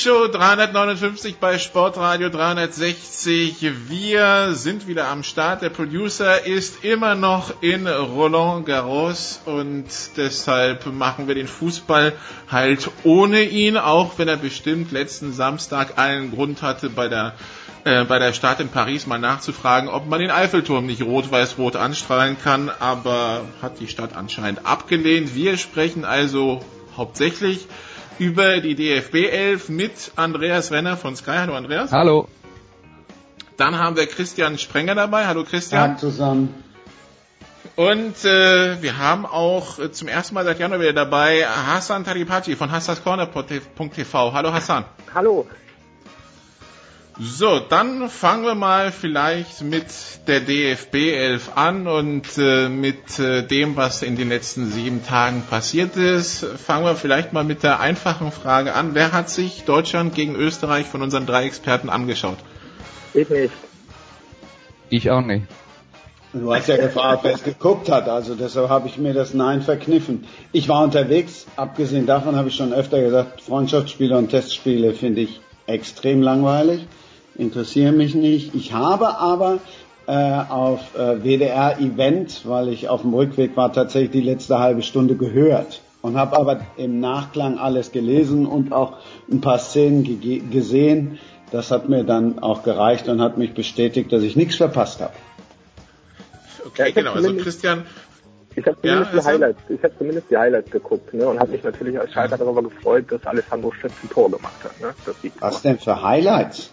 Show 0.00 0.28
359 0.28 1.36
bei 1.36 1.58
Sportradio 1.58 2.30
360. 2.30 3.70
Wir 3.86 4.54
sind 4.54 4.86
wieder 4.86 5.08
am 5.08 5.22
Start. 5.22 5.60
Der 5.60 5.68
Producer 5.68 6.46
ist 6.46 6.86
immer 6.86 7.14
noch 7.14 7.62
in 7.62 7.86
Roland 7.86 8.64
Garros 8.64 9.42
und 9.44 9.84
deshalb 10.16 10.86
machen 10.86 11.28
wir 11.28 11.34
den 11.34 11.46
Fußball 11.46 12.14
halt 12.50 12.90
ohne 13.04 13.42
ihn, 13.42 13.76
auch 13.76 14.18
wenn 14.18 14.28
er 14.28 14.38
bestimmt 14.38 14.90
letzten 14.90 15.34
Samstag 15.34 15.98
einen 15.98 16.30
Grund 16.30 16.62
hatte 16.62 16.88
bei 16.88 17.08
der 17.08 17.34
äh, 17.84 18.04
bei 18.04 18.18
der 18.18 18.32
Stadt 18.32 18.60
in 18.60 18.70
Paris 18.70 19.06
mal 19.06 19.18
nachzufragen, 19.18 19.90
ob 19.90 20.08
man 20.08 20.20
den 20.20 20.30
Eiffelturm 20.30 20.86
nicht 20.86 21.02
rot-weiß-rot 21.02 21.76
anstrahlen 21.76 22.38
kann, 22.42 22.70
aber 22.80 23.42
hat 23.60 23.80
die 23.80 23.88
Stadt 23.88 24.16
anscheinend 24.16 24.64
abgelehnt. 24.64 25.34
Wir 25.34 25.58
sprechen 25.58 26.06
also 26.06 26.64
hauptsächlich 26.96 27.66
über 28.20 28.60
die 28.60 28.74
DFB 28.74 29.14
11 29.30 29.68
mit 29.70 30.12
Andreas 30.14 30.70
Renner 30.70 30.98
von 30.98 31.16
Sky. 31.16 31.38
Hallo 31.38 31.54
Andreas. 31.54 31.90
Hallo. 31.90 32.28
Dann 33.56 33.78
haben 33.78 33.96
wir 33.96 34.06
Christian 34.06 34.58
Sprenger 34.58 34.94
dabei. 34.94 35.26
Hallo 35.26 35.42
Christian. 35.42 35.80
Hallo 35.82 35.96
zusammen. 35.98 36.54
Und 37.76 38.24
äh, 38.26 38.82
wir 38.82 38.98
haben 38.98 39.24
auch 39.24 39.78
äh, 39.78 39.90
zum 39.90 40.06
ersten 40.06 40.34
Mal 40.34 40.44
seit 40.44 40.58
Januar 40.58 40.80
wieder 40.80 40.92
dabei 40.92 41.46
Hassan 41.46 42.04
Taripati 42.04 42.56
von 42.56 42.70
hassascorner.tv. 42.70 44.32
Hallo 44.34 44.52
Hassan. 44.52 44.84
Hallo. 45.14 45.46
So, 47.22 47.58
dann 47.58 48.08
fangen 48.08 48.44
wir 48.44 48.54
mal 48.54 48.92
vielleicht 48.92 49.60
mit 49.60 49.84
der 50.26 50.40
DFB 50.40 50.94
11 50.94 51.50
an 51.54 51.86
und 51.86 52.38
äh, 52.38 52.70
mit 52.70 53.18
äh, 53.18 53.42
dem, 53.42 53.76
was 53.76 54.00
in 54.02 54.16
den 54.16 54.30
letzten 54.30 54.70
sieben 54.70 55.04
Tagen 55.04 55.42
passiert 55.42 55.96
ist. 55.96 56.42
Fangen 56.42 56.86
wir 56.86 56.94
vielleicht 56.94 57.34
mal 57.34 57.44
mit 57.44 57.62
der 57.62 57.78
einfachen 57.78 58.32
Frage 58.32 58.72
an. 58.72 58.94
Wer 58.94 59.12
hat 59.12 59.28
sich 59.28 59.64
Deutschland 59.64 60.14
gegen 60.14 60.34
Österreich 60.34 60.86
von 60.86 61.02
unseren 61.02 61.26
drei 61.26 61.44
Experten 61.44 61.90
angeschaut? 61.90 62.38
Ich 63.12 63.28
nicht. 63.28 63.52
Ich 64.88 65.10
auch 65.10 65.20
nicht. 65.20 65.44
Du 66.32 66.54
hast 66.54 66.68
ja 66.68 66.78
gefragt, 66.78 67.24
wer 67.24 67.34
es 67.34 67.44
geguckt 67.44 67.90
hat, 67.90 68.08
also 68.08 68.34
deshalb 68.34 68.70
habe 68.70 68.88
ich 68.88 68.96
mir 68.96 69.12
das 69.12 69.34
Nein 69.34 69.60
verkniffen. 69.60 70.24
Ich 70.52 70.70
war 70.70 70.82
unterwegs, 70.82 71.46
abgesehen 71.56 72.06
davon 72.06 72.36
habe 72.36 72.48
ich 72.48 72.54
schon 72.54 72.72
öfter 72.72 73.02
gesagt, 73.02 73.42
Freundschaftsspiele 73.42 74.16
und 74.16 74.30
Testspiele 74.30 74.94
finde 74.94 75.20
ich 75.20 75.42
extrem 75.66 76.22
langweilig 76.22 76.86
interessieren 77.40 77.96
mich 77.96 78.14
nicht. 78.14 78.54
Ich 78.54 78.72
habe 78.72 79.18
aber 79.18 79.58
äh, 80.06 80.12
auf 80.12 80.94
äh, 80.96 81.22
WDR 81.22 81.78
Event, 81.80 82.42
weil 82.44 82.68
ich 82.68 82.88
auf 82.88 83.02
dem 83.02 83.14
Rückweg 83.14 83.56
war, 83.56 83.72
tatsächlich 83.72 84.10
die 84.10 84.20
letzte 84.20 84.58
halbe 84.58 84.82
Stunde 84.82 85.16
gehört 85.16 85.80
und 86.02 86.16
habe 86.16 86.36
aber 86.36 86.60
im 86.76 87.00
Nachklang 87.00 87.58
alles 87.58 87.92
gelesen 87.92 88.46
und 88.46 88.72
auch 88.72 88.98
ein 89.30 89.40
paar 89.40 89.58
Szenen 89.58 90.04
gesehen. 90.50 91.18
Das 91.50 91.70
hat 91.70 91.88
mir 91.88 92.04
dann 92.04 92.38
auch 92.38 92.62
gereicht 92.62 93.08
und 93.08 93.20
hat 93.20 93.38
mich 93.38 93.54
bestätigt, 93.54 94.12
dass 94.12 94.22
ich 94.22 94.36
nichts 94.36 94.56
verpasst 94.56 95.00
habe. 95.00 95.14
Okay, 96.66 96.88
ja, 96.88 96.94
genau. 96.94 97.12
Also 97.14 97.34
Christian, 97.34 97.84
ich 98.54 98.64
habe 98.66 98.76
zumindest, 98.80 99.12
ja, 99.12 99.20
die 99.20 99.26
Highlights, 99.26 99.60
ich 99.68 99.82
hab 99.82 99.98
zumindest 99.98 100.30
die 100.30 100.36
Highlights 100.36 100.70
geguckt 100.70 101.14
ne, 101.14 101.26
und 101.26 101.38
habe 101.40 101.50
mich 101.50 101.62
natürlich 101.62 101.98
als 101.98 102.12
Schalker 102.12 102.38
darüber 102.38 102.62
gefreut, 102.62 103.06
dass 103.08 103.24
Alessandro 103.26 103.72
Schütz 103.72 103.92
ein 104.02 104.10
Tor 104.10 104.30
gemacht 104.30 104.62
hat. 104.62 104.80
Ne? 104.80 104.94
Was 105.40 105.62
denn 105.62 105.78
für 105.78 106.02
Highlights? 106.02 106.70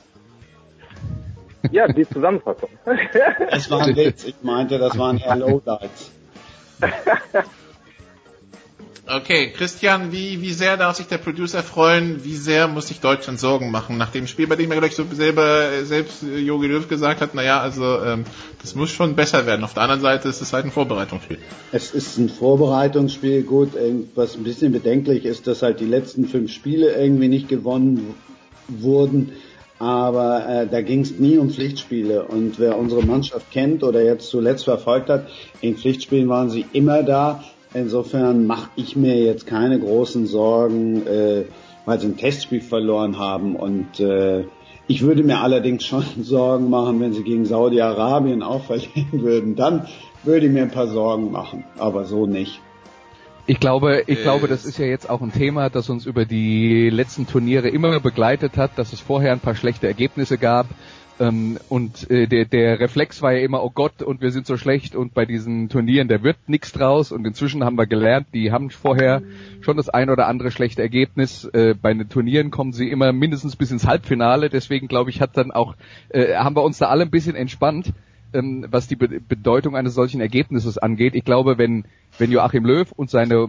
Ja, 1.72 1.88
die 1.88 2.08
Zusammenfassung. 2.08 2.70
Es 3.52 3.70
war 3.70 3.82
ein 3.82 3.96
Witz, 3.96 4.26
ich 4.26 4.36
meinte, 4.42 4.78
das 4.78 4.98
waren 4.98 5.18
eher 5.18 5.36
Lowlights. 5.36 6.12
Okay, 9.10 9.54
Christian, 9.56 10.12
wie, 10.12 10.42
wie 10.42 10.52
sehr 10.52 10.76
darf 10.76 10.98
sich 10.98 11.08
der 11.08 11.18
Producer 11.18 11.64
freuen? 11.64 12.26
Wie 12.26 12.36
sehr 12.36 12.68
muss 12.68 12.90
sich 12.90 13.00
Deutschland 13.00 13.40
Sorgen 13.40 13.72
machen? 13.72 13.98
Nach 13.98 14.12
dem 14.12 14.28
Spiel, 14.28 14.48
bei 14.48 14.58
dem 14.58 14.70
er 14.70 14.80
gleich 14.80 14.98
so 14.98 15.06
selber, 15.10 15.70
selbst 15.86 16.24
Jogi 16.24 16.68
Löw 16.68 16.86
gesagt 16.90 17.22
hat, 17.22 17.34
naja, 17.34 17.62
also, 17.62 18.02
ähm, 18.04 18.26
das 18.62 18.76
muss 18.76 18.90
schon 18.90 19.16
besser 19.16 19.46
werden. 19.46 19.64
Auf 19.64 19.74
der 19.74 19.84
anderen 19.84 20.02
Seite 20.02 20.28
ist 20.28 20.42
es 20.42 20.52
halt 20.52 20.66
ein 20.66 20.72
Vorbereitungsspiel. 20.72 21.38
Es 21.72 21.92
ist 21.92 22.18
ein 22.18 22.28
Vorbereitungsspiel, 22.28 23.44
gut, 23.44 23.70
was 24.16 24.36
ein 24.36 24.44
bisschen 24.44 24.74
bedenklich 24.74 25.24
ist, 25.24 25.48
dass 25.48 25.62
halt 25.62 25.80
die 25.80 25.86
letzten 25.86 26.26
fünf 26.26 26.52
Spiele 26.52 26.94
irgendwie 26.94 27.30
nicht 27.30 27.48
gewonnen 27.48 28.14
wurden 28.68 29.32
aber 29.80 30.48
äh, 30.48 30.68
da 30.68 30.82
ging 30.82 31.02
es 31.02 31.20
nie 31.20 31.38
um 31.38 31.50
Pflichtspiele. 31.50 32.24
Und 32.24 32.60
wer 32.60 32.78
unsere 32.78 33.06
Mannschaft 33.06 33.52
kennt 33.52 33.84
oder 33.84 34.04
jetzt 34.04 34.30
zuletzt 34.30 34.64
verfolgt 34.66 35.10
hat, 35.10 35.28
in 35.62 35.76
Pflichtspielen 35.76 36.30
waren 36.30 36.50
sie 36.50 36.66
immer 36.74 37.04
da. 37.04 37.44
Insofern 37.74 38.48
mache 38.48 38.70
ich 38.76 38.96
mir 38.96 39.18
jetzt 39.18 39.46
keine 39.46 39.80
großen 39.80 40.26
Sorgen, 40.26 41.06
äh, 41.06 41.46
weil 41.86 42.00
sie 42.00 42.08
ein 42.08 42.18
Testspiel 42.18 42.62
verloren 42.62 43.20
haben. 43.20 43.56
Und 43.56 44.00
äh, 44.00 44.46
ich 44.88 45.02
würde 45.04 45.24
mir 45.24 45.40
allerdings 45.42 45.86
schon 45.86 46.04
Sorgen 46.22 46.70
machen, 46.70 47.00
wenn 47.00 47.14
sie 47.14 47.24
gegen 47.24 47.46
Saudi-Arabien 47.46 48.42
auch 48.42 48.64
verlieren 48.64 49.12
würden. 49.12 49.56
Dann 49.56 49.88
würde 50.24 50.48
ich 50.48 50.52
mir 50.52 50.64
ein 50.64 50.72
paar 50.72 50.88
Sorgen 50.88 51.32
machen, 51.32 51.66
aber 51.78 52.06
so 52.06 52.26
nicht. 52.26 52.62
Ich 53.50 53.62
glaube, 53.62 54.04
ich 54.08 54.20
äh, 54.20 54.24
glaube, 54.24 54.50
das 54.50 54.66
ist 54.66 54.78
ja 54.78 54.86
jetzt 54.86 55.10
auch 55.10 55.22
ein 55.22 55.32
Thema, 55.32 55.70
das 55.70 55.90
uns 55.90 56.06
über 56.06 56.26
die 56.26 56.90
letzten 56.90 57.28
Turniere 57.28 57.70
immer 57.70 58.00
begleitet 58.02 58.58
hat, 58.58 58.72
dass 58.76 58.92
es 58.92 59.00
vorher 59.00 59.32
ein 59.32 59.40
paar 59.40 59.56
schlechte 59.56 59.88
Ergebnisse 59.88 60.38
gab. 60.38 60.68
Ähm, 61.20 61.58
und 61.70 62.12
äh, 62.12 62.28
der, 62.28 62.44
der 62.44 62.82
Reflex 62.82 63.22
war 63.22 63.32
ja 63.32 63.40
immer, 63.40 63.64
oh 63.64 63.72
Gott, 63.74 64.02
und 64.02 64.22
wir 64.22 64.32
sind 64.32 64.46
so 64.46 64.58
schlecht 64.58 64.96
und 64.96 65.14
bei 65.14 65.26
diesen 65.26 65.70
Turnieren, 65.70 66.10
da 66.10 66.22
wird 66.24 66.38
nichts 66.48 66.74
draus. 66.74 67.14
Und 67.14 67.26
inzwischen 67.26 67.64
haben 67.64 67.78
wir 67.78 67.88
gelernt, 67.88 68.28
die 68.34 68.52
haben 68.52 68.70
vorher 68.70 69.22
schon 69.62 69.78
das 69.78 69.88
ein 69.88 70.10
oder 70.10 70.28
andere 70.28 70.52
schlechte 70.52 70.82
Ergebnis. 70.82 71.46
Äh, 71.46 71.74
bei 71.82 71.94
den 71.94 72.10
Turnieren 72.10 72.52
kommen 72.52 72.74
sie 72.74 72.90
immer 72.90 73.14
mindestens 73.14 73.56
bis 73.56 73.72
ins 73.72 73.88
Halbfinale. 73.88 74.50
Deswegen 74.50 74.90
glaube 74.90 75.10
ich, 75.10 75.22
hat 75.22 75.38
dann 75.38 75.52
auch, 75.52 75.76
äh, 76.10 76.36
haben 76.36 76.58
wir 76.58 76.64
uns 76.64 76.80
da 76.80 76.88
alle 76.88 77.04
ein 77.04 77.12
bisschen 77.12 77.38
entspannt 77.38 77.94
ähm, 78.34 78.66
was 78.70 78.88
die 78.88 78.96
Be 78.96 79.08
Bedeutung 79.08 79.76
eines 79.76 79.94
solchen 79.94 80.22
Ergebnisses 80.22 80.78
angeht. 80.78 81.16
Ich 81.16 81.24
glaube, 81.24 81.58
wenn, 81.58 81.86
wenn 82.18 82.32
Joachim 82.32 82.66
Löw 82.66 82.92
und 82.92 83.10
seine 83.10 83.48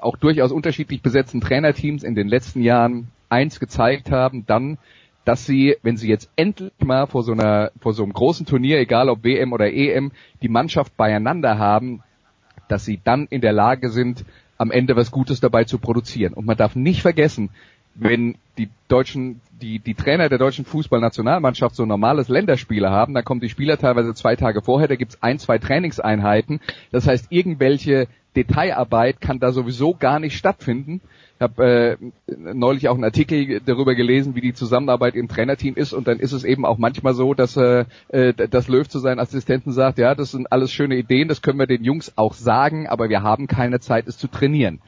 auch 0.00 0.16
durchaus 0.16 0.52
unterschiedlich 0.52 1.02
besetzten 1.02 1.40
Trainerteams 1.40 2.02
in 2.02 2.14
den 2.14 2.28
letzten 2.28 2.62
Jahren 2.62 3.08
eins 3.28 3.60
gezeigt 3.60 4.10
haben, 4.10 4.44
dann, 4.46 4.78
dass 5.24 5.46
sie, 5.46 5.76
wenn 5.82 5.96
sie 5.96 6.08
jetzt 6.08 6.30
endlich 6.36 6.72
mal 6.84 7.06
vor 7.06 7.22
so 7.22 7.32
einer, 7.32 7.70
vor 7.80 7.92
so 7.92 8.02
einem 8.02 8.12
großen 8.12 8.46
Turnier, 8.46 8.78
egal 8.78 9.08
ob 9.08 9.24
WM 9.24 9.52
oder 9.52 9.72
EM, 9.72 10.12
die 10.42 10.48
Mannschaft 10.48 10.96
beieinander 10.96 11.58
haben, 11.58 12.02
dass 12.68 12.84
sie 12.84 13.00
dann 13.02 13.26
in 13.30 13.40
der 13.40 13.52
Lage 13.52 13.90
sind, 13.90 14.24
am 14.58 14.70
Ende 14.70 14.96
was 14.96 15.10
Gutes 15.10 15.40
dabei 15.40 15.64
zu 15.64 15.78
produzieren. 15.78 16.32
Und 16.32 16.46
man 16.46 16.56
darf 16.56 16.76
nicht 16.76 17.02
vergessen, 17.02 17.50
wenn 17.94 18.36
die 18.58 18.68
deutschen, 18.88 19.40
die, 19.60 19.78
die 19.78 19.94
Trainer 19.94 20.28
der 20.28 20.38
deutschen 20.38 20.64
Fußballnationalmannschaft 20.64 21.74
so 21.74 21.86
normales 21.86 22.28
Länderspiele 22.28 22.90
haben, 22.90 23.14
dann 23.14 23.24
kommen 23.24 23.40
die 23.40 23.48
Spieler 23.48 23.78
teilweise 23.78 24.14
zwei 24.14 24.36
Tage 24.36 24.62
vorher, 24.62 24.88
da 24.88 24.96
gibt's 24.96 25.22
ein, 25.22 25.38
zwei 25.38 25.58
Trainingseinheiten. 25.58 26.60
Das 26.92 27.06
heißt, 27.06 27.26
irgendwelche 27.30 28.08
Detailarbeit 28.36 29.20
kann 29.20 29.40
da 29.40 29.50
sowieso 29.50 29.94
gar 29.94 30.20
nicht 30.20 30.36
stattfinden. 30.36 31.00
Ich 31.36 31.42
habe 31.42 31.98
äh, 32.28 32.36
neulich 32.54 32.88
auch 32.88 32.94
einen 32.94 33.04
Artikel 33.04 33.60
darüber 33.60 33.94
gelesen, 33.94 34.34
wie 34.34 34.40
die 34.40 34.54
Zusammenarbeit 34.54 35.14
im 35.14 35.28
Trainerteam 35.28 35.74
ist 35.74 35.92
und 35.92 36.08
dann 36.08 36.18
ist 36.18 36.32
es 36.32 36.44
eben 36.44 36.64
auch 36.64 36.78
manchmal 36.78 37.14
so, 37.14 37.34
dass 37.34 37.56
äh, 37.56 37.84
äh 38.08 38.32
das 38.32 38.68
Löw 38.68 38.88
zu 38.88 39.00
seinen 39.00 39.18
Assistenten 39.18 39.72
sagt, 39.72 39.98
ja, 39.98 40.14
das 40.14 40.30
sind 40.30 40.50
alles 40.50 40.72
schöne 40.72 40.96
Ideen, 40.96 41.28
das 41.28 41.42
können 41.42 41.58
wir 41.58 41.66
den 41.66 41.84
Jungs 41.84 42.12
auch 42.16 42.34
sagen, 42.34 42.86
aber 42.86 43.10
wir 43.10 43.22
haben 43.22 43.48
keine 43.48 43.80
Zeit, 43.80 44.06
es 44.06 44.16
zu 44.16 44.28
trainieren. 44.28 44.80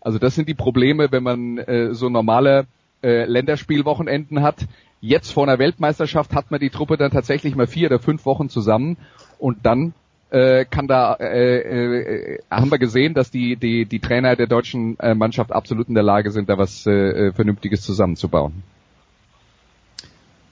Also 0.00 0.20
das 0.20 0.36
sind 0.36 0.48
die 0.48 0.54
Probleme, 0.54 1.10
wenn 1.10 1.24
man 1.24 1.58
äh, 1.58 1.92
so 1.92 2.08
normale 2.08 2.66
äh, 3.06 3.24
Länderspielwochenenden 3.24 4.42
hat. 4.42 4.66
Jetzt 5.00 5.30
vor 5.30 5.44
einer 5.44 5.58
Weltmeisterschaft 5.58 6.34
hat 6.34 6.50
man 6.50 6.58
die 6.58 6.70
Truppe 6.70 6.96
dann 6.96 7.12
tatsächlich 7.12 7.54
mal 7.54 7.68
vier 7.68 7.88
oder 7.88 8.00
fünf 8.00 8.26
Wochen 8.26 8.48
zusammen 8.48 8.96
und 9.38 9.64
dann 9.64 9.94
äh, 10.30 10.64
kann 10.64 10.88
da 10.88 11.14
äh, 11.14 11.58
äh, 11.58 12.38
haben 12.50 12.70
wir 12.70 12.78
gesehen, 12.78 13.14
dass 13.14 13.30
die 13.30 13.54
die 13.54 13.86
die 13.86 14.00
Trainer 14.00 14.34
der 14.34 14.48
deutschen 14.48 14.98
äh, 14.98 15.14
Mannschaft 15.14 15.52
absolut 15.52 15.88
in 15.88 15.94
der 15.94 16.02
Lage 16.02 16.32
sind, 16.32 16.48
da 16.48 16.58
was 16.58 16.84
äh, 16.86 17.32
Vernünftiges 17.32 17.82
zusammenzubauen. 17.82 18.64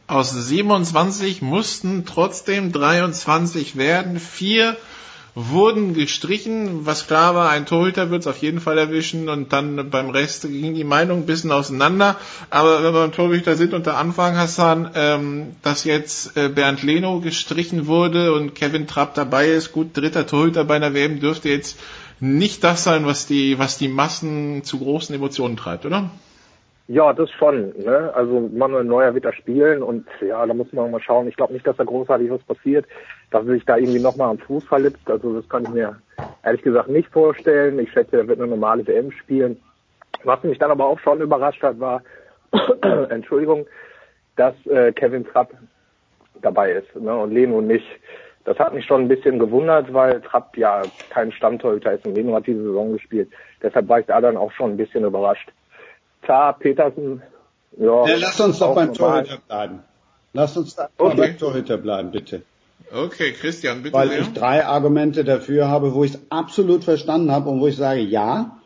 Aus 0.06 0.30
27 0.30 1.42
mussten 1.42 2.04
trotzdem 2.04 2.70
23 2.70 3.76
werden. 3.76 4.20
Vier 4.20 4.76
wurden 5.34 5.94
gestrichen, 5.94 6.86
was 6.86 7.08
klar 7.08 7.34
war, 7.34 7.50
ein 7.50 7.66
Torhüter 7.66 8.10
wird 8.10 8.20
es 8.20 8.26
auf 8.26 8.38
jeden 8.38 8.60
Fall 8.60 8.78
erwischen 8.78 9.28
und 9.28 9.52
dann 9.52 9.90
beim 9.90 10.10
Rest 10.10 10.42
ging 10.42 10.75
die 10.75 10.84
Meinung 10.84 11.20
ein 11.20 11.26
bisschen 11.26 11.50
auseinander. 11.50 12.16
Aber 12.50 12.84
wenn 12.84 12.94
wir 12.94 13.00
beim 13.00 13.12
Torhüter 13.12 13.56
sind 13.56 13.75
und 13.75 13.86
da 13.86 13.94
anfangen, 13.94 14.36
Hassan, 14.36 14.90
ähm, 14.94 15.56
dass 15.62 15.84
jetzt 15.84 16.36
äh, 16.36 16.48
Bernd 16.48 16.84
Leno 16.84 17.19
gestrichen 17.20 17.86
wurde 17.88 18.32
und 18.32 18.54
Kevin 18.54 18.86
Trapp 18.86 19.14
dabei 19.14 19.48
ist, 19.48 19.72
gut, 19.72 19.96
dritter 19.96 20.26
Torhüter 20.26 20.64
bei 20.64 20.76
einer 20.76 20.94
WM 20.94 21.19
dürfte 21.19 21.48
jetzt 21.48 21.81
nicht 22.20 22.62
das 22.62 22.84
sein, 22.84 23.04
was 23.04 23.26
die, 23.26 23.58
was 23.58 23.76
die 23.76 23.88
Massen 23.88 24.62
zu 24.62 24.78
großen 24.78 25.14
Emotionen 25.14 25.56
treibt, 25.56 25.84
oder? 25.84 26.10
Ja, 26.86 27.12
das 27.14 27.31
schon. 27.31 27.72
Ne? 27.78 28.12
Also 28.14 28.50
Manuel 28.52 28.84
Neuer 28.84 29.14
wird 29.14 29.25
da 29.25 29.32
spielen 29.32 29.82
und 29.82 30.06
ja, 30.20 30.44
da 30.46 30.52
muss 30.52 30.72
man 30.72 30.90
mal 30.90 31.00
schauen. 31.00 31.26
Ich 31.28 31.36
glaube 31.36 31.54
nicht, 31.54 31.66
dass 31.66 31.76
da 31.76 31.84
großartig 31.84 32.31
was 32.31 32.42
passiert, 32.42 32.84
dass 33.34 33.46
er 33.46 33.52
sich 33.52 33.64
da 33.64 33.76
irgendwie 33.76 34.00
nochmal 34.00 34.31
am 34.31 34.38
Fuß 34.38 34.64
verletzt. 34.64 35.08
Also 35.10 35.34
das 35.34 35.48
kann 35.48 35.64
ich 35.64 35.70
mir 35.70 35.96
ehrlich 36.42 36.62
gesagt 36.62 36.88
nicht 36.88 37.08
vorstellen. 37.08 37.78
Ich 37.78 37.92
schätze, 37.92 38.16
er 38.16 38.28
wird 38.28 38.40
eine 38.40 38.48
normale 38.48 38.86
WM 38.86 39.10
spielen. 39.10 39.60
Was 40.22 40.42
mich 40.42 40.58
dann 40.58 40.70
aber 40.70 40.86
auch 40.86 40.98
schon 41.00 41.20
überrascht 41.20 41.62
hat, 41.62 41.78
war, 41.81 42.02
Entschuldigung, 43.10 43.66
dass 44.36 44.54
äh, 44.66 44.92
Kevin 44.92 45.26
Trapp 45.26 45.50
dabei 46.40 46.72
ist 46.72 46.94
ne? 46.96 47.14
und 47.14 47.32
Leno 47.32 47.60
nicht. 47.60 47.86
Das 48.44 48.58
hat 48.58 48.75
mich 48.75 48.84
schon 48.84 49.02
ein 49.02 49.08
bisschen 49.08 49.38
gewundert, 49.38 49.92
weil 49.92 50.20
Trapp 50.20 50.56
ja 50.56 50.82
kein 51.10 51.32
Stammtorhüter 51.32 51.92
ist 51.92 52.06
und 52.06 52.14
Leno 52.14 52.34
hat 52.34 52.46
diese 52.46 52.62
Saison 52.62 52.92
gespielt. 52.92 53.31
Deshalb 53.62 53.88
war 53.88 54.00
ich 54.00 54.06
da 54.06 54.20
dann 54.20 54.36
auch 54.36 54.52
schon 54.52 54.72
ein 54.72 54.76
bisschen 54.76 55.04
überrascht 55.04 55.50
klar, 56.25 56.58
Petersen, 56.58 57.22
ja. 57.76 58.06
ja 58.06 58.16
lass 58.16 58.40
uns 58.40 58.58
doch 58.58 58.75
beim 58.75 58.92
Torhüter 58.92 59.38
bleiben. 59.46 59.81
Lass 60.32 60.56
uns 60.56 60.75
da 60.75 60.88
okay. 60.98 61.16
beim 61.16 61.38
Torhüter 61.38 61.76
bleiben, 61.76 62.10
bitte. 62.10 62.42
Okay, 62.92 63.32
Christian, 63.32 63.82
bitte. 63.82 63.94
Weil 63.94 64.08
sehr. 64.08 64.20
ich 64.20 64.32
drei 64.32 64.64
Argumente 64.64 65.24
dafür 65.24 65.68
habe, 65.68 65.94
wo 65.94 66.04
ich 66.04 66.14
es 66.14 66.20
absolut 66.30 66.84
verstanden 66.84 67.32
habe 67.32 67.50
und 67.50 67.60
wo 67.60 67.66
ich 67.66 67.76
sage, 67.76 68.00
ja, 68.00 68.58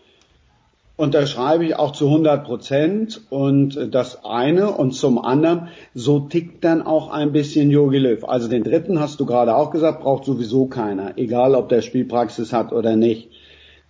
unterschreibe 0.99 1.65
ich 1.65 1.77
auch 1.77 1.93
zu 1.93 2.07
100 2.07 2.45
Prozent 2.45 3.21
und 3.31 3.95
das 3.95 4.25
eine 4.25 4.73
und 4.73 4.93
zum 4.93 5.25
anderen, 5.25 5.69
so 5.95 6.19
tickt 6.19 6.65
dann 6.65 6.83
auch 6.83 7.11
ein 7.11 7.33
bisschen 7.33 7.71
Jogi 7.71 7.99
Löw. 7.99 8.25
Also 8.25 8.49
den 8.49 8.65
dritten 8.65 8.99
hast 8.99 9.21
du 9.21 9.25
gerade 9.25 9.55
auch 9.55 9.71
gesagt, 9.71 10.03
braucht 10.03 10.25
sowieso 10.25 10.67
keiner, 10.67 11.17
egal 11.17 11.55
ob 11.55 11.69
der 11.69 11.83
Spielpraxis 11.83 12.53
hat 12.53 12.73
oder 12.73 12.97
nicht. 12.97 13.31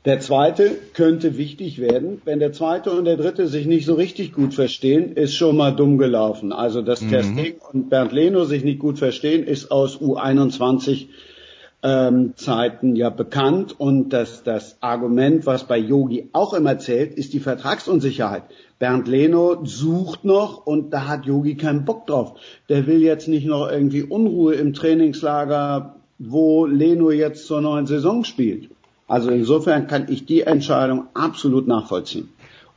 Der 0.08 0.20
zweite 0.20 0.70
könnte 0.94 1.36
wichtig 1.36 1.78
werden. 1.78 2.22
Wenn 2.24 2.38
der 2.38 2.54
zweite 2.54 2.92
und 2.92 3.04
der 3.04 3.18
dritte 3.18 3.46
sich 3.46 3.66
nicht 3.66 3.84
so 3.84 3.92
richtig 3.92 4.32
gut 4.32 4.54
verstehen, 4.54 5.12
ist 5.12 5.34
schon 5.34 5.54
mal 5.54 5.76
dumm 5.76 5.98
gelaufen. 5.98 6.50
Also 6.50 6.80
dass 6.80 7.02
mhm. 7.02 7.10
Testing 7.10 7.54
und 7.74 7.90
Bernd 7.90 8.12
Leno 8.12 8.46
sich 8.46 8.64
nicht 8.64 8.78
gut 8.78 8.98
verstehen, 8.98 9.44
ist 9.44 9.70
aus 9.70 10.00
U21 10.00 11.08
ähm, 11.82 12.32
Zeiten 12.36 12.96
ja 12.96 13.10
bekannt. 13.10 13.78
Und 13.78 14.14
das, 14.14 14.42
das 14.44 14.78
Argument, 14.80 15.44
was 15.44 15.64
bei 15.64 15.76
Yogi 15.76 16.30
auch 16.32 16.54
immer 16.54 16.78
zählt, 16.78 17.12
ist 17.12 17.34
die 17.34 17.40
Vertragsunsicherheit. 17.40 18.44
Bernd 18.78 19.08
Leno 19.08 19.62
sucht 19.66 20.24
noch 20.24 20.64
und 20.64 20.90
da 20.94 21.06
hat 21.06 21.26
Yogi 21.26 21.56
keinen 21.56 21.84
Bock 21.84 22.06
drauf. 22.06 22.32
Der 22.70 22.86
will 22.86 23.02
jetzt 23.02 23.28
nicht 23.28 23.46
noch 23.46 23.70
irgendwie 23.70 24.04
Unruhe 24.04 24.54
im 24.54 24.72
Trainingslager, 24.72 25.96
wo 26.18 26.64
Leno 26.64 27.10
jetzt 27.10 27.46
zur 27.46 27.60
neuen 27.60 27.86
Saison 27.86 28.24
spielt. 28.24 28.70
Also 29.08 29.30
insofern 29.30 29.86
kann 29.86 30.06
ich 30.08 30.26
die 30.26 30.42
Entscheidung 30.42 31.06
absolut 31.14 31.66
nachvollziehen. 31.66 32.28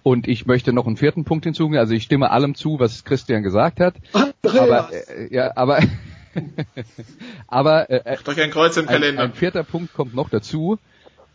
Und 0.04 0.28
ich 0.28 0.48
möchte 0.48 0.74
noch 0.74 0.88
einen 0.88 0.98
vierten 0.98 1.25
Punkt 1.25 1.44
hinzufügen. 1.44 1.78
Also 1.78 1.94
ich 1.94 2.04
stimme 2.04 2.31
allem 2.31 2.56
zu, 2.56 2.80
was 2.80 3.04
Christian 3.04 3.44
gesagt 3.44 3.80
hat. 3.80 3.95
Aber 4.13 4.89
äh, 4.92 5.33
ja, 5.33 5.56
aber 5.56 5.81
aber 7.48 7.89
äh, 7.89 8.18
euch 8.25 8.42
ein 8.42 8.50
Kreuz 8.50 8.78
im 8.78 8.88
Kalender. 8.88 9.22
Ein, 9.22 9.31
ein 9.31 9.36
vierter 9.36 9.63
Punkt 9.63 9.94
kommt 9.94 10.16
noch 10.16 10.30
dazu. 10.30 10.80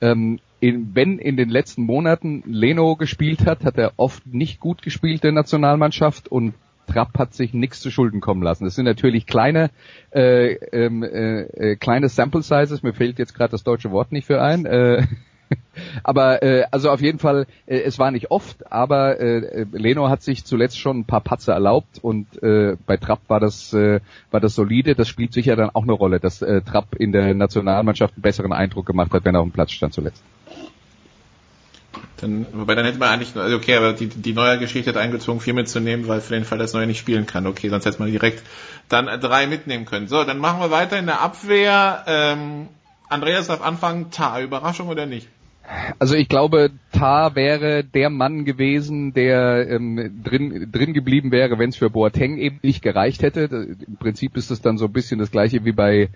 Ähm, 0.01 0.41
in, 0.59 0.95
wenn 0.95 1.19
in 1.19 1.37
den 1.37 1.51
letzten 1.51 1.83
Monaten 1.83 2.43
Leno 2.47 2.97
gespielt 2.97 3.47
hat, 3.47 3.65
hat 3.65 3.77
er 3.77 3.93
oft 3.99 4.27
nicht 4.27 4.59
gut 4.59 4.83
gespielt 4.83 5.23
der 5.23 5.33
Nationalmannschaft 5.33 6.29
und 6.29 6.55
Trapp 6.87 7.19
hat 7.19 7.35
sich 7.35 7.53
nichts 7.55 7.81
zu 7.81 7.91
Schulden 7.91 8.21
kommen 8.21 8.43
lassen. 8.43 8.65
Das 8.65 8.75
sind 8.75 8.85
natürlich 8.85 9.27
kleine, 9.27 9.71
äh, 10.13 10.55
ähm, 10.55 11.03
äh, 11.03 11.43
äh, 11.43 11.77
kleine 11.77 12.09
Sample 12.09 12.43
Sizes. 12.43 12.83
Mir 12.83 12.95
fällt 12.95 13.19
jetzt 13.19 13.35
gerade 13.35 13.51
das 13.51 13.65
deutsche 13.65 13.91
Wort 13.91 14.13
nicht 14.13 14.27
für 14.27 14.41
ein. 14.41 14.67
Äh, 14.67 15.07
aber 16.03 16.43
äh, 16.43 16.65
also 16.71 16.91
auf 16.91 17.01
jeden 17.01 17.19
Fall, 17.19 17.47
äh, 17.67 17.79
es 17.81 17.99
war 17.99 18.11
nicht 18.11 18.31
oft, 18.31 18.71
aber 18.73 19.21
äh, 19.21 19.67
Leno 19.73 20.09
hat 20.09 20.23
sich 20.23 20.45
zuletzt 20.45 20.79
schon 20.79 21.01
ein 21.01 21.05
paar 21.05 21.21
Patze 21.21 21.53
erlaubt 21.53 21.99
und 22.03 22.43
äh, 22.43 22.77
bei 22.87 22.97
Trapp 22.97 23.21
war 23.29 23.41
das 23.41 23.73
äh, 23.73 24.01
war 24.31 24.41
das 24.41 24.55
solide. 24.55 24.95
Das 24.95 25.09
spielt 25.09 25.33
sicher 25.33 25.57
dann 25.57 25.71
auch 25.71 25.85
eine 25.85 25.93
Rolle, 25.93 26.21
dass 26.21 26.43
äh, 26.43 26.63
Trapp 26.63 26.95
in 26.97 27.13
der 27.13 27.35
Nationalmannschaft 27.35 28.15
einen 28.15 28.23
besseren 28.23 28.53
Eindruck 28.53 28.87
gemacht 28.87 29.13
hat, 29.13 29.25
wenn 29.25 29.35
er 29.35 29.41
auf 29.41 29.49
dem 29.49 29.53
Platz 29.53 29.73
stand 29.73 29.93
zuletzt. 29.93 30.23
Dann, 32.21 32.47
wobei 32.53 32.75
dann 32.75 32.87
hätte 32.87 32.99
man 32.99 33.11
eigentlich, 33.11 33.37
also 33.37 33.57
okay, 33.57 33.75
aber 33.77 33.93
die, 33.93 34.09
die 34.09 34.33
neue 34.33 34.59
Geschichte 34.59 34.91
hat 34.91 34.97
eingezogen, 34.97 35.41
vier 35.41 35.55
mitzunehmen, 35.55 36.09
weil 36.09 36.21
für 36.21 36.35
den 36.35 36.45
Fall, 36.45 36.59
dass 36.59 36.73
Neue 36.73 36.87
nicht 36.87 36.99
spielen 36.99 37.27
kann. 37.27 37.47
Okay, 37.47 37.69
sonst 37.69 37.85
hätte 37.85 37.99
man 37.99 38.11
direkt 38.11 38.43
dann 38.89 39.07
drei 39.21 39.47
mitnehmen 39.47 39.85
können. 39.85 40.09
So, 40.09 40.25
dann 40.25 40.39
machen 40.39 40.61
wir 40.61 40.71
weiter 40.71 40.99
in 40.99 41.07
der 41.07 41.21
Abwehr. 41.21 42.05
Ähm, 42.07 42.69
Andreas 43.09 43.49
darf 43.49 43.61
anfangen. 43.61 44.11
Ta, 44.11 44.41
Überraschung 44.41 44.89
oder 44.89 45.07
nicht? 45.07 45.29
Also 45.99 46.15
ich 46.15 46.29
glaube, 46.29 46.71
Ta 46.93 47.35
wäre 47.35 47.83
der 47.83 48.09
Mann 48.09 48.45
gewesen, 48.45 49.13
der 49.13 49.69
ähm, 49.69 50.23
drin, 50.23 50.69
drin 50.71 50.93
geblieben 50.93 51.33
wäre, 51.33 51.59
wenn 51.59 51.71
es 51.71 51.77
für 51.77 51.91
Boateng 51.91 52.39
eben 52.39 52.61
nicht 52.63 52.83
gereicht 52.83 53.23
hätte. 53.23 53.77
Im 53.87 53.97
Prinzip 53.97 54.37
ist 54.37 54.51
es 54.51 54.63
dann 54.63 54.79
so 54.79 54.87
ein 54.87 54.93
bisschen 54.93 55.19
das 55.19 55.31
gleiche 55.31 55.65
wie 55.65 55.73
bei 55.73 56.11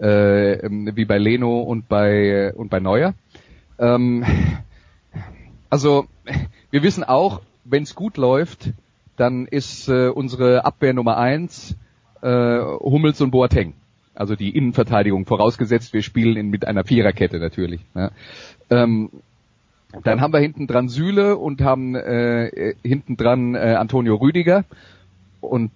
äh, 0.00 0.54
ähm, 0.54 0.90
wie 0.94 1.04
bei 1.04 1.18
Leno 1.18 1.60
und 1.60 1.88
bei 1.88 2.52
und 2.54 2.70
bei 2.70 2.80
Neuer. 2.80 3.14
Ähm, 3.78 4.24
also 5.74 6.06
wir 6.70 6.84
wissen 6.84 7.02
auch, 7.02 7.40
wenn 7.64 7.82
es 7.82 7.96
gut 7.96 8.16
läuft, 8.16 8.70
dann 9.16 9.46
ist 9.46 9.88
äh, 9.88 10.08
unsere 10.08 10.64
Abwehr 10.64 10.94
Nummer 10.94 11.16
eins 11.16 11.76
äh, 12.22 12.58
Hummels 12.60 13.20
und 13.20 13.32
Boateng. 13.32 13.74
Also 14.14 14.36
die 14.36 14.56
Innenverteidigung, 14.56 15.26
vorausgesetzt 15.26 15.92
wir 15.92 16.02
spielen 16.02 16.36
in, 16.36 16.50
mit 16.50 16.64
einer 16.64 16.84
Viererkette 16.84 17.40
natürlich. 17.40 17.80
Ne? 17.92 18.12
Ähm, 18.70 19.10
dann 20.04 20.20
haben 20.20 20.32
wir 20.32 20.38
hinten 20.38 20.68
dran 20.68 20.88
Süle 20.88 21.36
und 21.36 21.60
haben 21.60 21.96
äh, 21.96 22.74
hinten 22.84 23.16
dran 23.16 23.56
äh, 23.56 23.74
Antonio 23.76 24.14
Rüdiger. 24.14 24.64
Und 25.40 25.72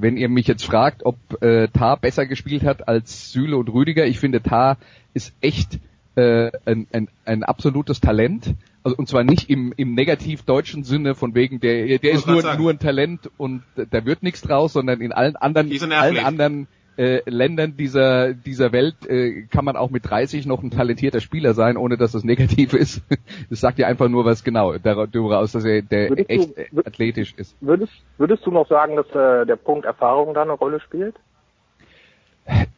wenn 0.00 0.16
ihr 0.16 0.30
mich 0.30 0.46
jetzt 0.46 0.64
fragt, 0.64 1.04
ob 1.04 1.16
äh, 1.42 1.68
Tar 1.68 1.98
besser 1.98 2.24
gespielt 2.24 2.64
hat 2.64 2.88
als 2.88 3.32
Süle 3.32 3.58
und 3.58 3.68
Rüdiger, 3.68 4.06
ich 4.06 4.18
finde 4.18 4.42
Tar 4.42 4.78
ist 5.12 5.34
echt 5.42 5.78
äh, 6.14 6.50
ein, 6.64 6.86
ein, 6.92 7.08
ein 7.26 7.44
absolutes 7.44 8.00
Talent. 8.00 8.54
Also, 8.86 8.98
und 8.98 9.08
zwar 9.08 9.24
nicht 9.24 9.50
im, 9.50 9.74
im 9.76 9.94
negativ 9.94 10.44
deutschen 10.44 10.84
Sinne 10.84 11.16
von 11.16 11.34
wegen, 11.34 11.58
der, 11.58 11.98
der 11.98 12.12
ist 12.12 12.28
nur, 12.28 12.54
nur 12.54 12.70
ein 12.70 12.78
Talent 12.78 13.28
und 13.36 13.64
da 13.74 14.04
wird 14.04 14.22
nichts 14.22 14.42
draus, 14.42 14.74
sondern 14.74 15.00
in 15.00 15.10
allen 15.10 15.34
anderen, 15.34 15.72
allen 15.90 16.18
anderen 16.18 16.68
äh, 16.96 17.20
Ländern 17.28 17.76
dieser, 17.76 18.32
dieser 18.32 18.70
Welt 18.70 18.94
äh, 19.08 19.42
kann 19.50 19.64
man 19.64 19.76
auch 19.76 19.90
mit 19.90 20.08
30 20.08 20.46
noch 20.46 20.62
ein 20.62 20.70
talentierter 20.70 21.20
Spieler 21.20 21.52
sein, 21.52 21.76
ohne 21.76 21.96
dass 21.96 22.12
das 22.12 22.22
negativ 22.22 22.74
ist. 22.74 23.02
Das 23.50 23.58
sagt 23.58 23.80
ja 23.80 23.88
einfach 23.88 24.08
nur 24.08 24.24
was 24.24 24.44
genau 24.44 24.78
darüber 24.78 25.40
aus, 25.40 25.50
dass 25.50 25.64
er 25.64 25.82
der 25.82 26.10
würdest 26.10 26.30
echt 26.30 26.56
du, 26.70 26.82
athletisch 26.82 27.34
ist. 27.36 27.56
Würdest, 27.60 27.92
würdest 28.18 28.46
du 28.46 28.52
noch 28.52 28.68
sagen, 28.68 28.94
dass 28.94 29.08
äh, 29.08 29.46
der 29.46 29.56
Punkt 29.56 29.84
Erfahrung 29.84 30.32
da 30.32 30.42
eine 30.42 30.52
Rolle 30.52 30.78
spielt? 30.78 31.16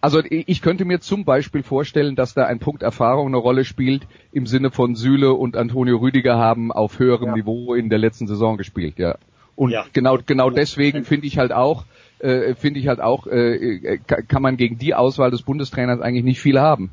Also 0.01 0.23
ich 0.31 0.63
könnte 0.63 0.85
mir 0.85 1.01
zum 1.01 1.25
Beispiel 1.25 1.63
vorstellen, 1.63 2.17
dass 2.17 2.33
da 2.33 2.47
ein 2.47 2.59
Punkt 2.59 2.83
Erfahrung 2.83 3.27
eine 3.27 3.37
Rolle 3.37 3.65
spielt, 3.65 4.07
im 4.33 4.47
Sinne 4.47 4.71
von 4.71 4.95
Süle 4.95 5.35
und 5.35 5.57
Antonio 5.57 5.99
Rüdiger 5.99 6.39
haben 6.39 6.73
auf 6.73 6.99
höherem 6.99 7.29
ja. 7.29 7.35
Niveau 7.35 7.75
in 7.75 7.91
der 7.91 7.99
letzten 7.99 8.27
Saison 8.27 8.57
gespielt, 8.57 8.99
ja. 8.99 9.17
Und 9.57 9.71
ja. 9.73 9.85
genau, 9.93 10.19
genau 10.25 10.51
deswegen 10.51 11.05
finde 11.05 11.27
ich 11.27 11.37
halt 11.37 11.53
auch, 11.53 11.85
äh, 12.21 12.55
finde 12.55 12.79
ich 12.79 12.89
halt 12.89 13.01
auch, 13.01 13.27
äh, 13.27 13.99
kann 14.07 14.41
man 14.41 14.57
gegen 14.57 14.79
die 14.79 14.95
Auswahl 14.95 15.31
des 15.31 15.43
Bundestrainers 15.43 16.01
eigentlich 16.01 16.25
nicht 16.25 16.41
viel 16.41 16.61
haben. 16.61 16.91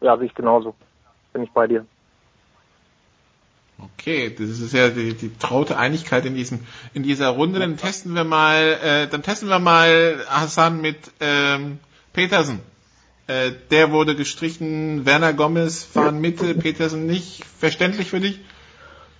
Ja, 0.00 0.16
sehe 0.16 0.26
ich 0.26 0.34
genauso. 0.34 0.74
Bin 1.32 1.42
ich 1.42 1.50
bei 1.50 1.66
dir. 1.66 1.86
Okay, 3.82 4.34
das 4.36 4.48
ist 4.48 4.72
ja 4.72 4.88
die, 4.88 5.14
die 5.14 5.36
traute 5.38 5.76
Einigkeit 5.76 6.24
in 6.24 6.34
diesem 6.34 6.60
in 6.94 7.02
dieser 7.02 7.28
Runde. 7.28 7.58
Dann 7.58 7.76
testen 7.76 8.14
wir 8.14 8.24
mal, 8.24 8.78
äh, 8.82 9.06
dann 9.08 9.22
testen 9.22 9.48
wir 9.48 9.58
mal 9.58 10.16
Hassan 10.28 10.80
mit 10.80 10.96
ähm, 11.20 11.78
Petersen. 12.12 12.60
Äh, 13.26 13.52
der 13.70 13.92
wurde 13.92 14.14
gestrichen. 14.14 15.06
Werner 15.06 15.32
Gomez 15.32 15.84
fahren 15.84 16.20
Mitte, 16.20 16.54
Petersen 16.54 17.06
nicht. 17.06 17.44
Verständlich 17.44 18.10
für 18.10 18.20
dich? 18.20 18.40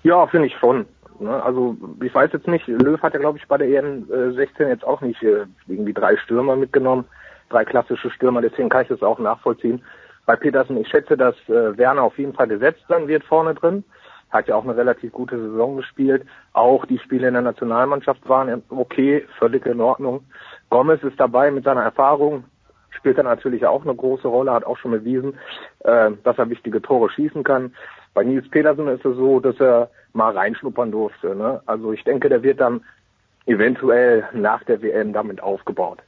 Ja, 0.02 0.26
finde 0.26 0.48
ich 0.48 0.54
schon. 0.58 0.86
Ne? 1.18 1.42
Also 1.42 1.76
ich 2.02 2.14
weiß 2.14 2.30
jetzt 2.32 2.48
nicht, 2.48 2.66
Löw 2.66 3.00
hat 3.00 3.14
ja 3.14 3.20
glaube 3.20 3.38
ich 3.38 3.46
bei 3.46 3.56
der 3.56 3.68
EM 3.68 4.08
äh, 4.12 4.32
16 4.32 4.68
jetzt 4.68 4.84
auch 4.84 5.00
nicht 5.00 5.22
äh, 5.22 5.46
irgendwie 5.66 5.92
drei 5.92 6.16
Stürmer 6.16 6.56
mitgenommen, 6.56 7.04
drei 7.48 7.64
klassische 7.64 8.10
Stürmer, 8.10 8.42
deswegen 8.42 8.68
kann 8.68 8.82
ich 8.82 8.88
das 8.88 9.02
auch 9.02 9.18
nachvollziehen. 9.18 9.82
Bei 10.26 10.36
Petersen, 10.36 10.76
ich 10.76 10.88
schätze, 10.88 11.16
dass 11.16 11.34
äh, 11.48 11.76
Werner 11.76 12.02
auf 12.02 12.18
jeden 12.18 12.34
Fall 12.34 12.48
gesetzt 12.48 12.84
sein 12.88 13.08
wird 13.08 13.24
vorne 13.24 13.54
drin. 13.54 13.84
Hat 14.32 14.48
ja 14.48 14.56
auch 14.56 14.64
eine 14.64 14.76
relativ 14.76 15.12
gute 15.12 15.38
Saison 15.38 15.76
gespielt. 15.76 16.24
Auch 16.52 16.86
die 16.86 16.98
Spiele 16.98 17.28
in 17.28 17.34
der 17.34 17.42
Nationalmannschaft 17.42 18.28
waren 18.28 18.62
okay, 18.70 19.26
völlig 19.38 19.66
in 19.66 19.80
Ordnung. 19.80 20.24
Gomez 20.70 21.02
ist 21.02 21.20
dabei 21.20 21.50
mit 21.50 21.64
seiner 21.64 21.82
Erfahrung, 21.82 22.44
spielt 22.90 23.18
er 23.18 23.24
natürlich 23.24 23.66
auch 23.66 23.84
eine 23.84 23.94
große 23.94 24.26
Rolle, 24.26 24.52
hat 24.52 24.64
auch 24.64 24.78
schon 24.78 24.92
bewiesen, 24.92 25.34
äh, 25.80 26.10
dass 26.24 26.38
er 26.38 26.48
wichtige 26.50 26.80
Tore 26.80 27.10
schießen 27.10 27.44
kann. 27.44 27.74
Bei 28.14 28.24
Nils 28.24 28.48
Petersen 28.48 28.88
ist 28.88 29.04
es 29.04 29.16
so, 29.16 29.40
dass 29.40 29.58
er 29.60 29.90
mal 30.12 30.36
reinschnuppern 30.36 30.90
durfte. 30.90 31.34
Ne? 31.34 31.60
Also 31.66 31.92
ich 31.92 32.04
denke, 32.04 32.28
der 32.28 32.42
wird 32.42 32.60
dann 32.60 32.82
eventuell 33.46 34.24
nach 34.32 34.64
der 34.64 34.82
WM 34.82 35.12
damit 35.12 35.42
aufgebaut. 35.42 35.98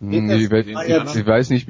Hm, 0.00 0.30
ich, 0.30 0.50
weiß, 0.50 0.66
ich 0.66 1.26
weiß 1.26 1.50
nicht, 1.50 1.68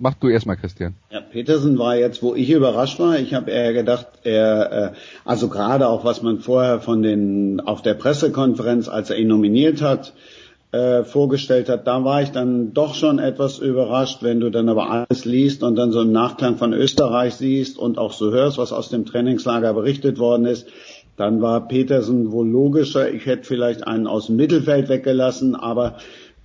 mach 0.00 0.14
du 0.14 0.28
erstmal, 0.28 0.56
Christian. 0.56 0.94
Ja, 1.10 1.20
Petersen 1.36 1.78
war 1.78 1.98
jetzt, 1.98 2.22
wo 2.22 2.34
ich 2.34 2.48
überrascht 2.48 2.98
war. 2.98 3.18
Ich 3.18 3.34
habe 3.34 3.50
eher 3.50 3.74
gedacht, 3.74 4.06
er, 4.22 4.72
äh, 4.72 4.90
also 5.26 5.50
gerade 5.50 5.86
auch 5.86 6.02
was 6.02 6.22
man 6.22 6.38
vorher 6.38 6.80
von 6.80 7.02
den 7.02 7.60
auf 7.60 7.82
der 7.82 7.92
Pressekonferenz, 7.92 8.88
als 8.88 9.10
er 9.10 9.18
ihn 9.18 9.28
nominiert 9.28 9.82
hat, 9.82 10.14
äh, 10.72 11.04
vorgestellt 11.04 11.68
hat, 11.68 11.86
da 11.86 12.02
war 12.04 12.22
ich 12.22 12.30
dann 12.30 12.72
doch 12.72 12.94
schon 12.94 13.18
etwas 13.18 13.58
überrascht, 13.58 14.22
wenn 14.22 14.40
du 14.40 14.48
dann 14.48 14.70
aber 14.70 14.88
alles 14.88 15.26
liest 15.26 15.62
und 15.62 15.76
dann 15.76 15.92
so 15.92 16.00
einen 16.00 16.12
Nachklang 16.12 16.56
von 16.56 16.72
Österreich 16.72 17.34
siehst 17.34 17.78
und 17.78 17.98
auch 17.98 18.14
so 18.14 18.30
hörst, 18.30 18.56
was 18.56 18.72
aus 18.72 18.88
dem 18.88 19.04
Trainingslager 19.04 19.74
berichtet 19.74 20.18
worden 20.18 20.46
ist, 20.46 20.66
dann 21.18 21.42
war 21.42 21.68
Petersen 21.68 22.32
wohl 22.32 22.48
logischer. 22.48 23.12
Ich 23.12 23.26
hätte 23.26 23.44
vielleicht 23.44 23.86
einen 23.86 24.06
aus 24.06 24.28
dem 24.28 24.36
Mittelfeld 24.36 24.88
weggelassen, 24.88 25.54
aber 25.54 25.96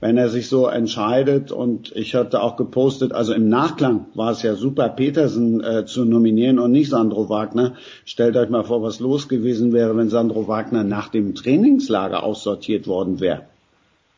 wenn 0.01 0.17
er 0.17 0.29
sich 0.29 0.49
so 0.49 0.67
entscheidet 0.67 1.51
und 1.51 1.95
ich 1.95 2.15
hatte 2.15 2.41
auch 2.41 2.57
gepostet, 2.57 3.13
also 3.13 3.33
im 3.33 3.47
Nachklang 3.47 4.07
war 4.15 4.31
es 4.31 4.41
ja 4.41 4.55
super, 4.55 4.89
Petersen 4.89 5.63
äh, 5.63 5.85
zu 5.85 6.03
nominieren 6.03 6.59
und 6.59 6.71
nicht 6.71 6.89
Sandro 6.89 7.29
Wagner. 7.29 7.75
Stellt 8.03 8.35
euch 8.35 8.49
mal 8.49 8.63
vor, 8.63 8.81
was 8.81 8.99
los 8.99 9.29
gewesen 9.29 9.71
wäre, 9.71 9.95
wenn 9.95 10.09
Sandro 10.09 10.47
Wagner 10.47 10.83
nach 10.83 11.09
dem 11.09 11.35
Trainingslager 11.35 12.23
aussortiert 12.23 12.87
worden 12.87 13.19
wäre. 13.19 13.43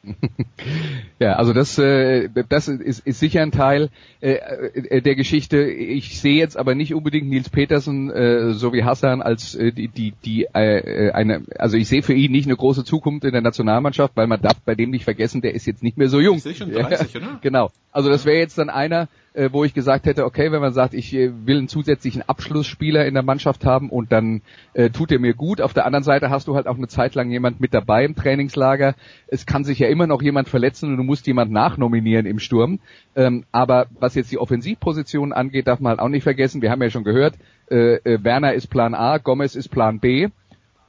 ja, 1.19 1.33
also 1.33 1.53
das, 1.53 1.77
äh, 1.77 2.29
das 2.49 2.67
ist, 2.67 3.05
ist 3.05 3.19
sicher 3.19 3.41
ein 3.41 3.51
Teil 3.51 3.89
äh, 4.21 4.33
äh, 4.33 5.01
der 5.01 5.15
Geschichte. 5.15 5.63
Ich 5.63 6.19
sehe 6.19 6.35
jetzt 6.35 6.57
aber 6.57 6.75
nicht 6.75 6.93
unbedingt 6.93 7.29
Nils 7.29 7.49
Petersen 7.49 8.09
äh, 8.11 8.53
so 8.53 8.73
wie 8.73 8.83
Hassan 8.83 9.21
als 9.21 9.55
äh, 9.55 9.71
die 9.71 9.87
die 9.87 10.13
die 10.25 10.43
äh, 10.53 11.11
eine. 11.11 11.43
Also 11.57 11.77
ich 11.77 11.87
sehe 11.87 12.03
für 12.03 12.13
ihn 12.13 12.31
nicht 12.31 12.47
eine 12.47 12.57
große 12.57 12.83
Zukunft 12.83 13.23
in 13.23 13.31
der 13.31 13.41
Nationalmannschaft, 13.41 14.15
weil 14.15 14.27
man 14.27 14.41
darf 14.41 14.59
bei 14.65 14.75
dem 14.75 14.89
nicht 14.89 15.05
vergessen, 15.05 15.41
der 15.41 15.53
ist 15.53 15.65
jetzt 15.65 15.83
nicht 15.83 15.97
mehr 15.97 16.09
so 16.09 16.19
jung. 16.19 16.37
Ist 16.37 16.57
schon 16.57 16.71
30, 16.71 17.15
oder? 17.15 17.39
Genau. 17.41 17.71
Also 17.91 18.09
das 18.09 18.25
wäre 18.25 18.37
jetzt 18.37 18.57
dann 18.57 18.69
einer, 18.69 19.07
äh, 19.33 19.49
wo 19.51 19.63
ich 19.63 19.73
gesagt 19.73 20.05
hätte, 20.05 20.25
okay, 20.25 20.51
wenn 20.51 20.61
man 20.61 20.73
sagt, 20.73 20.93
ich 20.93 21.13
äh, 21.13 21.31
will 21.45 21.57
einen 21.57 21.67
zusätzlichen 21.67 22.21
Abschlussspieler 22.21 23.05
in 23.05 23.13
der 23.13 23.23
Mannschaft 23.23 23.65
haben 23.65 23.89
und 23.89 24.11
dann 24.11 24.41
äh, 24.73 24.89
tut 24.89 25.11
er 25.11 25.19
mir 25.19 25.33
gut. 25.33 25.61
Auf 25.61 25.73
der 25.73 25.85
anderen 25.85 26.03
Seite 26.03 26.29
hast 26.29 26.47
du 26.47 26.55
halt 26.55 26.67
auch 26.67 26.77
eine 26.77 26.87
Zeit 26.87 27.15
lang 27.15 27.31
jemand 27.31 27.59
mit 27.59 27.73
dabei 27.73 28.05
im 28.05 28.15
Trainingslager. 28.15 28.95
Es 29.27 29.45
kann 29.45 29.63
sich 29.63 29.79
ja 29.79 29.87
immer 29.87 30.07
noch 30.07 30.21
jemand 30.21 30.49
verletzen 30.49 30.91
und 30.91 30.97
du 30.97 31.03
musst 31.03 31.27
jemand 31.27 31.51
nachnominieren 31.51 32.25
im 32.25 32.39
Sturm. 32.39 32.79
Ähm, 33.15 33.45
aber 33.51 33.87
was 33.99 34.15
jetzt 34.15 34.31
die 34.31 34.37
Offensivposition 34.37 35.33
angeht, 35.33 35.67
darf 35.67 35.79
man 35.79 35.91
halt 35.91 35.99
auch 35.99 36.09
nicht 36.09 36.23
vergessen, 36.23 36.61
wir 36.61 36.71
haben 36.71 36.81
ja 36.81 36.89
schon 36.89 37.03
gehört, 37.03 37.35
äh, 37.69 37.95
äh, 38.03 38.23
Werner 38.23 38.53
ist 38.53 38.67
Plan 38.67 38.93
A, 38.93 39.17
Gomez 39.17 39.55
ist 39.55 39.69
Plan 39.69 39.99
B. 39.99 40.29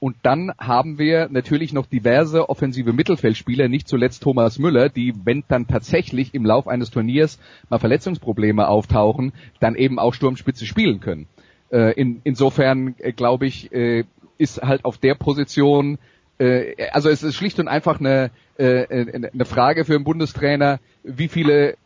Und 0.05 0.17
dann 0.23 0.53
haben 0.59 0.99
wir 0.99 1.31
natürlich 1.31 1.73
noch 1.73 1.87
diverse 1.87 2.51
offensive 2.51 2.93
Mittelfeldspieler, 2.93 3.69
nicht 3.69 3.89
zuletzt 3.89 4.23
Thomas 4.23 4.59
Müller, 4.59 4.91
die, 4.91 5.15
wenn 5.25 5.45
dann 5.49 5.67
tatsächlich 5.67 6.35
im 6.35 6.45
Lauf 6.45 6.69
eines 6.69 6.91
Turniers 6.91 7.39
mal 7.71 7.79
Verletzungsprobleme 7.79 8.69
auftauchen, 8.69 9.33
dann 9.61 9.77
eben 9.77 9.99
auch 9.99 10.13
Sturmspitze 10.13 10.67
spielen 10.67 11.01
können. 11.01 11.27
Äh, 11.73 11.99
in, 11.99 12.21
insofern 12.23 12.95
äh, 12.99 13.13
glaube 13.13 13.47
ich, 13.47 13.73
äh, 13.73 14.05
ist 14.37 14.61
halt 14.61 14.85
auf 14.85 14.99
der 14.99 15.15
Position, 15.15 15.97
äh, 16.37 16.75
also 16.93 17.09
es 17.09 17.23
ist 17.23 17.37
schlicht 17.37 17.59
und 17.59 17.69
einfach 17.69 17.99
eine, 17.99 18.31
äh, 18.59 19.31
eine 19.33 19.47
Frage 19.47 19.87
für 19.87 19.95
einen 19.95 20.05
Bundestrainer, 20.05 20.81
wie 21.03 21.29
viele 21.29 21.77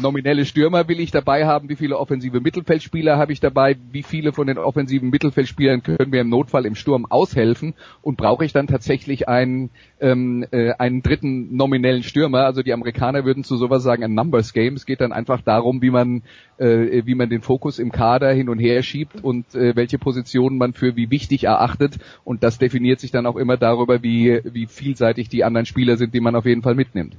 nominelle 0.00 0.44
Stürmer 0.44 0.86
will 0.88 1.00
ich 1.00 1.10
dabei 1.10 1.46
haben, 1.46 1.70
wie 1.70 1.76
viele 1.76 1.98
offensive 1.98 2.40
Mittelfeldspieler 2.40 3.16
habe 3.16 3.32
ich 3.32 3.40
dabei, 3.40 3.76
wie 3.90 4.02
viele 4.02 4.32
von 4.32 4.46
den 4.46 4.58
offensiven 4.58 5.08
Mittelfeldspielern 5.08 5.82
können 5.82 6.10
mir 6.10 6.20
im 6.20 6.28
Notfall 6.28 6.66
im 6.66 6.74
Sturm 6.74 7.06
aushelfen 7.06 7.74
und 8.02 8.18
brauche 8.18 8.44
ich 8.44 8.52
dann 8.52 8.66
tatsächlich 8.66 9.28
einen, 9.28 9.70
ähm, 10.00 10.44
äh, 10.50 10.72
einen 10.72 11.02
dritten 11.02 11.56
nominellen 11.56 12.02
Stürmer. 12.02 12.44
Also 12.44 12.62
die 12.62 12.74
Amerikaner 12.74 13.24
würden 13.24 13.42
zu 13.42 13.56
sowas 13.56 13.82
sagen 13.82 14.04
ein 14.04 14.14
Numbers 14.14 14.52
Game. 14.52 14.74
Es 14.74 14.84
geht 14.84 15.00
dann 15.00 15.12
einfach 15.12 15.40
darum, 15.40 15.80
wie 15.80 15.90
man, 15.90 16.22
äh, 16.58 17.02
wie 17.06 17.14
man 17.14 17.30
den 17.30 17.40
Fokus 17.40 17.78
im 17.78 17.92
Kader 17.92 18.32
hin 18.32 18.50
und 18.50 18.58
her 18.58 18.82
schiebt 18.82 19.24
und 19.24 19.54
äh, 19.54 19.74
welche 19.74 19.98
Positionen 19.98 20.58
man 20.58 20.74
für 20.74 20.96
wie 20.96 21.10
wichtig 21.10 21.44
erachtet 21.44 21.98
und 22.24 22.42
das 22.42 22.58
definiert 22.58 23.00
sich 23.00 23.10
dann 23.10 23.26
auch 23.26 23.36
immer 23.36 23.56
darüber, 23.56 24.02
wie, 24.02 24.40
wie 24.44 24.66
vielseitig 24.66 25.30
die 25.30 25.44
anderen 25.44 25.66
Spieler 25.66 25.96
sind, 25.96 26.12
die 26.12 26.20
man 26.20 26.36
auf 26.36 26.44
jeden 26.44 26.62
Fall 26.62 26.74
mitnimmt. 26.74 27.16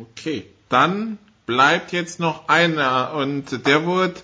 Okay, 0.00 0.46
dann 0.68 1.18
bleibt 1.46 1.92
jetzt 1.92 2.18
noch 2.20 2.48
einer 2.48 3.12
und 3.14 3.66
der 3.66 3.84
wurde 3.84 4.14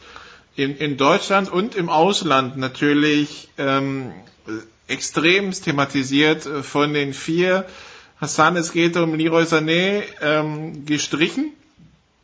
in, 0.57 0.77
in 0.77 0.97
Deutschland 0.97 1.51
und 1.51 1.75
im 1.75 1.89
Ausland 1.89 2.57
natürlich 2.57 3.49
ähm, 3.59 4.13
extremst 4.87 5.65
thematisiert 5.65 6.43
von 6.43 6.95
den 6.95 7.13
vier. 7.13 7.67
Hassan, 8.21 8.57
es 8.57 8.73
geht 8.73 8.97
um 8.97 9.15
Leroy 9.15 9.45
Sané 9.45 10.03
ähm, 10.21 10.85
gestrichen 10.87 11.53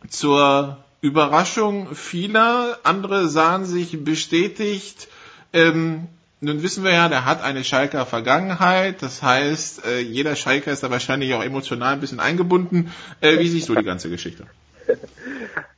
zur 0.09 0.79
Überraschung 1.01 1.95
vieler. 1.95 2.79
Andere 2.83 3.29
sahen 3.29 3.65
sich 3.67 4.03
bestätigt. 4.05 5.09
Ähm, 5.53 6.09
nun 6.45 6.63
wissen 6.63 6.85
wir 6.85 6.93
ja, 6.93 7.09
der 7.09 7.25
hat 7.25 7.43
eine 7.43 7.65
Schalker 7.65 8.07
Vergangenheit. 8.07 9.03
Das 9.03 9.23
heißt, 9.23 9.87
äh, 9.87 10.01
jeder 10.01 10.37
Schalker 10.37 10.73
ist 10.73 10.83
da 10.83 10.91
wahrscheinlich 10.91 11.35
auch 11.35 11.43
emotional 11.43 11.95
ein 11.95 12.01
bisschen 12.01 12.21
eingebunden. 12.21 12.93
Äh, 13.21 13.39
wie 13.39 13.49
siehst 13.49 13.69
du 13.69 13.75
die 13.75 13.85
ganze 13.85 14.11
Geschichte? 14.11 14.45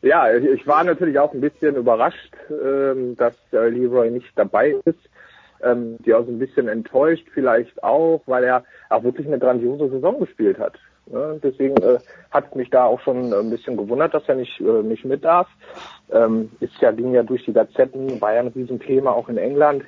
Ja, 0.02 0.32
ich 0.32 0.66
war 0.68 0.84
natürlich 0.84 1.18
auch 1.18 1.32
ein 1.34 1.40
bisschen 1.40 1.74
überrascht, 1.74 2.32
ähm, 2.48 3.16
dass 3.16 3.34
Leroy 3.50 4.10
nicht 4.10 4.30
dabei 4.36 4.76
ist. 4.84 4.98
Ähm, 5.62 5.96
die 6.04 6.14
auch 6.14 6.24
so 6.24 6.30
ein 6.30 6.38
bisschen 6.38 6.68
enttäuscht 6.68 7.26
vielleicht 7.34 7.82
auch, 7.82 8.22
weil 8.26 8.44
er 8.44 8.62
auch 8.88 9.02
wirklich 9.02 9.26
eine 9.26 9.38
grandiose 9.38 9.90
Saison 9.90 10.20
gespielt 10.20 10.58
hat. 10.58 10.74
Deswegen 11.06 11.76
äh, 11.76 11.98
hat 12.32 12.56
mich 12.56 12.68
da 12.70 12.84
auch 12.84 13.00
schon 13.00 13.32
ein 13.32 13.50
bisschen 13.50 13.76
gewundert, 13.76 14.12
dass 14.12 14.28
er 14.28 14.34
nicht, 14.34 14.60
äh, 14.60 14.82
nicht 14.82 15.04
mit 15.04 15.24
darf. 15.24 15.48
Ähm, 16.10 16.50
ist 16.58 16.80
ja, 16.80 16.90
ging 16.90 17.14
ja 17.14 17.22
durch 17.22 17.44
die 17.44 17.52
Gazetten, 17.52 18.20
war 18.20 18.34
ja 18.34 18.40
ein 18.40 18.48
Riesenthema 18.48 19.12
auch 19.12 19.28
in 19.28 19.38
England 19.38 19.84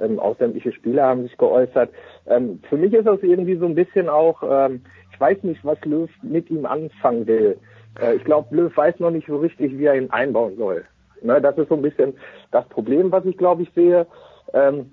ähm, 0.00 0.18
ausländische 0.18 0.72
Spieler 0.72 1.06
haben 1.06 1.22
sich 1.22 1.36
geäußert. 1.36 1.90
Ähm, 2.26 2.60
für 2.68 2.76
mich 2.76 2.92
ist 2.92 3.06
das 3.06 3.22
irgendwie 3.22 3.56
so 3.56 3.66
ein 3.66 3.74
bisschen 3.74 4.08
auch, 4.08 4.42
ähm, 4.48 4.82
ich 5.12 5.20
weiß 5.20 5.42
nicht, 5.42 5.64
was 5.64 5.82
Löw 5.84 6.10
mit 6.22 6.50
ihm 6.50 6.66
anfangen 6.66 7.26
will. 7.26 7.58
Äh, 8.00 8.16
ich 8.16 8.24
glaube, 8.24 8.54
Löw 8.54 8.76
weiß 8.76 9.00
noch 9.00 9.10
nicht 9.10 9.26
so 9.26 9.36
richtig, 9.36 9.78
wie 9.78 9.84
er 9.84 9.96
ihn 9.96 10.10
einbauen 10.10 10.56
soll. 10.56 10.84
Ne, 11.22 11.40
das 11.40 11.56
ist 11.56 11.68
so 11.68 11.74
ein 11.74 11.82
bisschen 11.82 12.14
das 12.50 12.68
Problem, 12.68 13.10
was 13.10 13.24
ich 13.24 13.36
glaube 13.36 13.62
ich 13.62 13.72
sehe. 13.74 14.06
Ähm, 14.52 14.92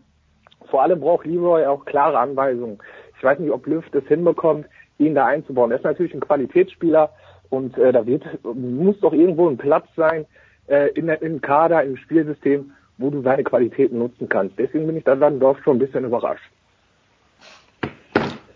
vor 0.69 0.81
allem 0.81 1.00
braucht 1.00 1.25
Leroy 1.25 1.65
auch 1.65 1.86
klare 1.86 2.17
Anweisungen. 2.17 2.79
Ich 3.17 3.24
weiß 3.24 3.39
nicht, 3.39 3.51
ob 3.51 3.67
Löw 3.67 3.83
das 3.91 4.03
hinbekommt, 4.05 4.65
ihn 4.98 5.15
da 5.15 5.25
einzubauen. 5.25 5.72
Er 5.72 5.77
ist 5.77 5.83
natürlich 5.83 6.13
ein 6.13 6.22
Qualitätsspieler 6.22 7.12
und 7.50 7.77
äh, 7.77 7.91
da 7.91 8.05
wird, 8.05 8.24
muss 8.43 9.00
doch 9.01 9.13
irgendwo 9.13 9.48
ein 9.48 9.57
Platz 9.57 9.86
sein 9.95 10.25
äh, 10.67 10.89
in 10.93 11.10
im 11.10 11.41
Kader, 11.41 11.83
im 11.83 11.98
Spielsystem, 11.98 12.72
wo 13.03 13.10
du 13.10 13.22
seine 13.22 13.43
Qualitäten 13.43 14.00
nutzen 14.00 14.29
kannst. 14.29 14.57
Deswegen 14.57 14.88
bin 14.88 14.95
ich 14.95 15.03
da 15.03 15.15
dann 15.15 15.39
doch 15.39 15.62
schon 15.62 15.75
ein 15.75 15.79
bisschen 15.79 16.05
überrascht. 16.05 16.50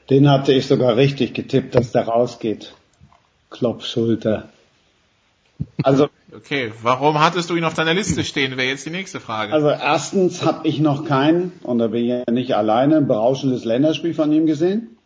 Den 0.09 0.29
hatte 0.29 0.53
ich 0.53 0.67
sogar 0.67 0.95
richtig 0.95 1.33
getippt, 1.33 1.75
dass 1.75 1.91
der 1.91 2.07
rausgeht. 2.07 2.73
Klopfschulter. 3.49 4.47
Also 5.83 6.07
okay, 6.33 6.71
warum 6.81 7.19
hattest 7.19 7.49
du 7.49 7.55
ihn 7.55 7.65
auf 7.65 7.73
deiner 7.73 7.93
Liste 7.93 8.23
stehen? 8.23 8.55
Wäre 8.55 8.69
jetzt 8.69 8.85
die 8.85 8.89
nächste 8.89 9.19
Frage. 9.19 9.51
Also 9.51 9.69
erstens 9.69 10.45
habe 10.45 10.65
ich 10.65 10.79
noch 10.79 11.03
kein, 11.03 11.51
und 11.63 11.79
da 11.79 11.87
bin 11.87 12.03
ich 12.03 12.09
ja 12.09 12.23
nicht 12.31 12.55
alleine, 12.55 12.97
ein 12.97 13.07
berauschendes 13.07 13.65
Länderspiel 13.65 14.13
von 14.13 14.31
ihm 14.31 14.45
gesehen. 14.45 14.96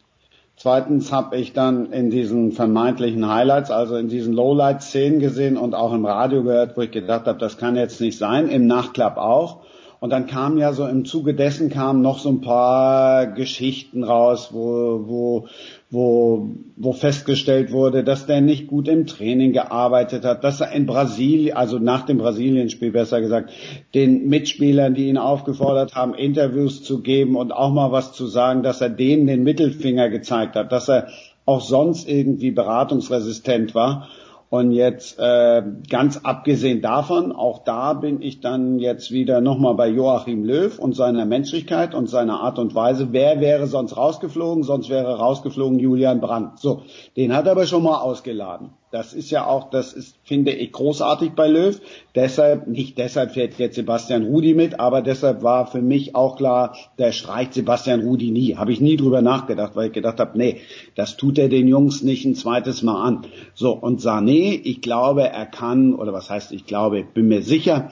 Zweitens 0.61 1.11
habe 1.11 1.37
ich 1.37 1.53
dann 1.53 1.91
in 1.91 2.11
diesen 2.11 2.51
vermeintlichen 2.51 3.27
Highlights, 3.27 3.71
also 3.71 3.95
in 3.95 4.09
diesen 4.09 4.31
Lowlight-Szenen 4.31 5.19
gesehen 5.19 5.57
und 5.57 5.73
auch 5.73 5.91
im 5.91 6.05
Radio 6.05 6.43
gehört, 6.43 6.77
wo 6.77 6.81
ich 6.81 6.91
gedacht 6.91 7.25
habe, 7.25 7.39
das 7.39 7.57
kann 7.57 7.75
jetzt 7.75 7.99
nicht 7.99 8.19
sein, 8.19 8.47
im 8.47 8.67
Nachtclub 8.67 9.17
auch. 9.17 9.61
Und 9.99 10.11
dann 10.11 10.27
kam 10.27 10.59
ja 10.59 10.71
so 10.73 10.85
im 10.85 11.03
Zuge 11.03 11.33
dessen 11.33 11.71
kamen 11.71 12.03
noch 12.03 12.19
so 12.19 12.29
ein 12.29 12.41
paar 12.41 13.25
Geschichten 13.25 14.03
raus, 14.03 14.49
wo, 14.51 15.01
wo, 15.07 15.47
wo, 15.91 16.47
wo 16.77 16.93
festgestellt 16.93 17.73
wurde, 17.73 18.05
dass 18.05 18.25
der 18.25 18.39
nicht 18.39 18.67
gut 18.67 18.87
im 18.87 19.05
Training 19.07 19.51
gearbeitet 19.51 20.23
hat, 20.23 20.41
dass 20.45 20.61
er 20.61 20.71
in 20.71 20.85
Brasilien, 20.85 21.57
also 21.57 21.79
nach 21.79 22.05
dem 22.05 22.17
Brasilienspiel 22.17 22.91
besser 22.91 23.19
gesagt, 23.19 23.51
den 23.93 24.29
Mitspielern, 24.29 24.93
die 24.93 25.09
ihn 25.09 25.17
aufgefordert 25.17 25.93
haben, 25.93 26.13
Interviews 26.13 26.81
zu 26.81 27.01
geben 27.01 27.35
und 27.35 27.51
auch 27.51 27.73
mal 27.73 27.91
was 27.91 28.13
zu 28.13 28.27
sagen, 28.27 28.63
dass 28.63 28.79
er 28.79 28.89
denen 28.89 29.27
den 29.27 29.43
Mittelfinger 29.43 30.09
gezeigt 30.09 30.55
hat, 30.55 30.71
dass 30.71 30.87
er 30.87 31.07
auch 31.45 31.61
sonst 31.61 32.07
irgendwie 32.07 32.51
beratungsresistent 32.51 33.75
war. 33.75 34.07
Und 34.51 34.73
jetzt 34.73 35.17
äh, 35.17 35.63
ganz 35.89 36.17
abgesehen 36.25 36.81
davon, 36.81 37.31
auch 37.31 37.59
da 37.63 37.93
bin 37.93 38.21
ich 38.21 38.41
dann 38.41 38.79
jetzt 38.79 39.09
wieder 39.09 39.39
nochmal 39.39 39.75
bei 39.75 39.87
Joachim 39.87 40.43
Löw 40.43 40.77
und 40.77 40.93
seiner 40.93 41.25
Menschlichkeit 41.25 41.95
und 41.95 42.09
seiner 42.09 42.41
Art 42.41 42.59
und 42.59 42.75
Weise. 42.75 43.13
Wer 43.13 43.39
wäre 43.39 43.67
sonst 43.67 43.95
rausgeflogen? 43.95 44.63
Sonst 44.63 44.89
wäre 44.89 45.19
rausgeflogen 45.19 45.79
Julian 45.79 46.19
Brandt. 46.19 46.59
So, 46.59 46.81
den 47.15 47.33
hat 47.33 47.45
er 47.45 47.53
aber 47.53 47.65
schon 47.65 47.83
mal 47.83 48.01
ausgeladen. 48.01 48.71
Das 48.91 49.13
ist 49.13 49.31
ja 49.31 49.47
auch, 49.47 49.69
das 49.69 49.93
ist, 49.93 50.17
finde 50.31 50.53
ich, 50.53 50.71
großartig 50.71 51.31
bei 51.31 51.49
Löw. 51.49 51.77
Deshalb, 52.15 52.65
nicht 52.65 52.97
deshalb 52.97 53.33
fährt 53.33 53.59
jetzt 53.59 53.75
Sebastian 53.75 54.23
Rudi 54.23 54.53
mit, 54.53 54.79
aber 54.79 55.01
deshalb 55.01 55.43
war 55.43 55.67
für 55.67 55.81
mich 55.81 56.15
auch 56.15 56.37
klar, 56.37 56.77
der 56.97 57.11
streicht 57.11 57.53
Sebastian 57.53 57.99
Rudi 57.99 58.31
nie. 58.31 58.55
Habe 58.55 58.71
ich 58.71 58.79
nie 58.79 58.95
drüber 58.95 59.21
nachgedacht, 59.21 59.75
weil 59.75 59.87
ich 59.87 59.93
gedacht 59.93 60.21
habe, 60.21 60.37
nee, 60.37 60.61
das 60.95 61.17
tut 61.17 61.37
er 61.37 61.49
den 61.49 61.67
Jungs 61.67 62.01
nicht 62.01 62.23
ein 62.23 62.35
zweites 62.35 62.81
Mal 62.81 63.03
an. 63.03 63.25
So, 63.55 63.73
und 63.73 63.99
Sané, 63.99 64.57
ich 64.63 64.79
glaube, 64.81 65.23
er 65.23 65.47
kann, 65.47 65.95
oder 65.95 66.13
was 66.13 66.29
heißt 66.29 66.53
ich 66.53 66.65
glaube, 66.65 67.03
bin 67.13 67.27
mir 67.27 67.41
sicher, 67.41 67.91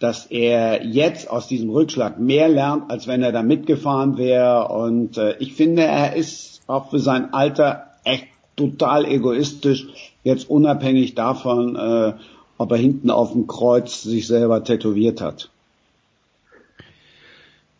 dass 0.00 0.26
er 0.26 0.84
jetzt 0.84 1.30
aus 1.30 1.46
diesem 1.46 1.70
Rückschlag 1.70 2.18
mehr 2.18 2.48
lernt, 2.48 2.90
als 2.90 3.06
wenn 3.06 3.22
er 3.22 3.30
da 3.30 3.44
mitgefahren 3.44 4.18
wäre. 4.18 4.68
Und 4.72 5.18
äh, 5.18 5.36
ich 5.38 5.54
finde, 5.54 5.82
er 5.82 6.16
ist 6.16 6.62
auch 6.66 6.90
für 6.90 6.98
sein 6.98 7.32
Alter 7.32 7.92
echt 8.02 8.26
total 8.56 9.04
egoistisch, 9.04 9.86
jetzt 10.26 10.50
unabhängig 10.50 11.14
davon, 11.14 11.76
äh, 11.76 12.14
ob 12.58 12.72
er 12.72 12.78
hinten 12.78 13.10
auf 13.10 13.32
dem 13.32 13.46
Kreuz 13.46 14.02
sich 14.02 14.26
selber 14.26 14.64
tätowiert 14.64 15.20
hat. 15.20 15.50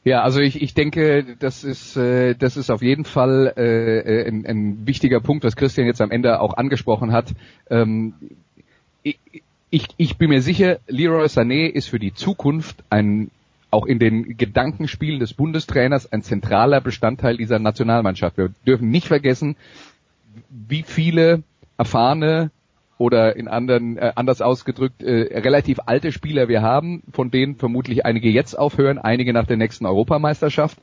Ja, 0.05 0.23
also 0.23 0.39
ich, 0.39 0.63
ich 0.63 0.73
denke, 0.73 1.37
das 1.41 1.65
ist 1.65 1.97
äh, 1.97 2.37
das 2.37 2.57
ist 2.57 2.71
auf 2.71 2.81
jeden 2.81 3.05
Fall 3.05 3.53
äh, 3.57 3.99
äh 3.99 4.29
ein, 4.29 4.47
ein 4.47 4.87
wichtiger 4.87 5.19
Punkt, 5.19 5.43
was 5.43 5.57
Christian 5.57 5.89
jetzt 5.89 6.01
am 6.01 6.13
Ende 6.13 6.41
auch 6.41 6.57
angesprochen 6.57 7.11
hat. 7.11 7.35
Ähm, 7.69 8.15
ich, 9.03 9.19
ich, 9.71 9.89
ich 9.97 10.17
bin 10.17 10.31
mir 10.31 10.43
sicher, 10.43 10.79
Leroy 10.87 11.27
Sané 11.27 11.67
ist 11.67 11.89
für 11.89 11.99
die 11.99 12.15
Zukunft 12.15 12.85
ein 12.89 13.33
auch 13.73 13.87
in 13.87 13.99
den 13.99 14.37
Gedankenspielen 14.37 15.19
des 15.19 15.35
Bundestrainers 15.35 16.13
ein 16.13 16.23
zentraler 16.23 16.81
Bestandteil 16.81 17.37
dieser 17.37 17.59
Nationalmannschaft. 17.59 18.39
Wir 18.39 18.51
dürfen 18.65 18.91
nicht 18.91 19.09
vergessen, 19.09 19.57
wie 20.51 20.85
viele 20.85 21.43
erfahrene 21.79 22.51
oder 22.99 23.37
in 23.37 23.49
anderen 23.49 23.99
äh, 23.99 24.13
anders 24.15 24.41
ausgedrückt 24.41 25.03
äh, 25.03 25.39
relativ 25.39 25.79
alte 25.85 26.13
Spieler 26.13 26.49
wir 26.49 26.63
haben, 26.63 27.03
von 27.13 27.31
denen 27.31 27.57
vermutlich 27.57 28.07
einige 28.07 28.31
jetzt 28.31 28.55
aufhören, 28.59 28.99
einige 28.99 29.33
nach 29.33 29.47
der 29.47 29.59
nächsten 29.59 29.85
Europameisterschaft. 29.87 30.79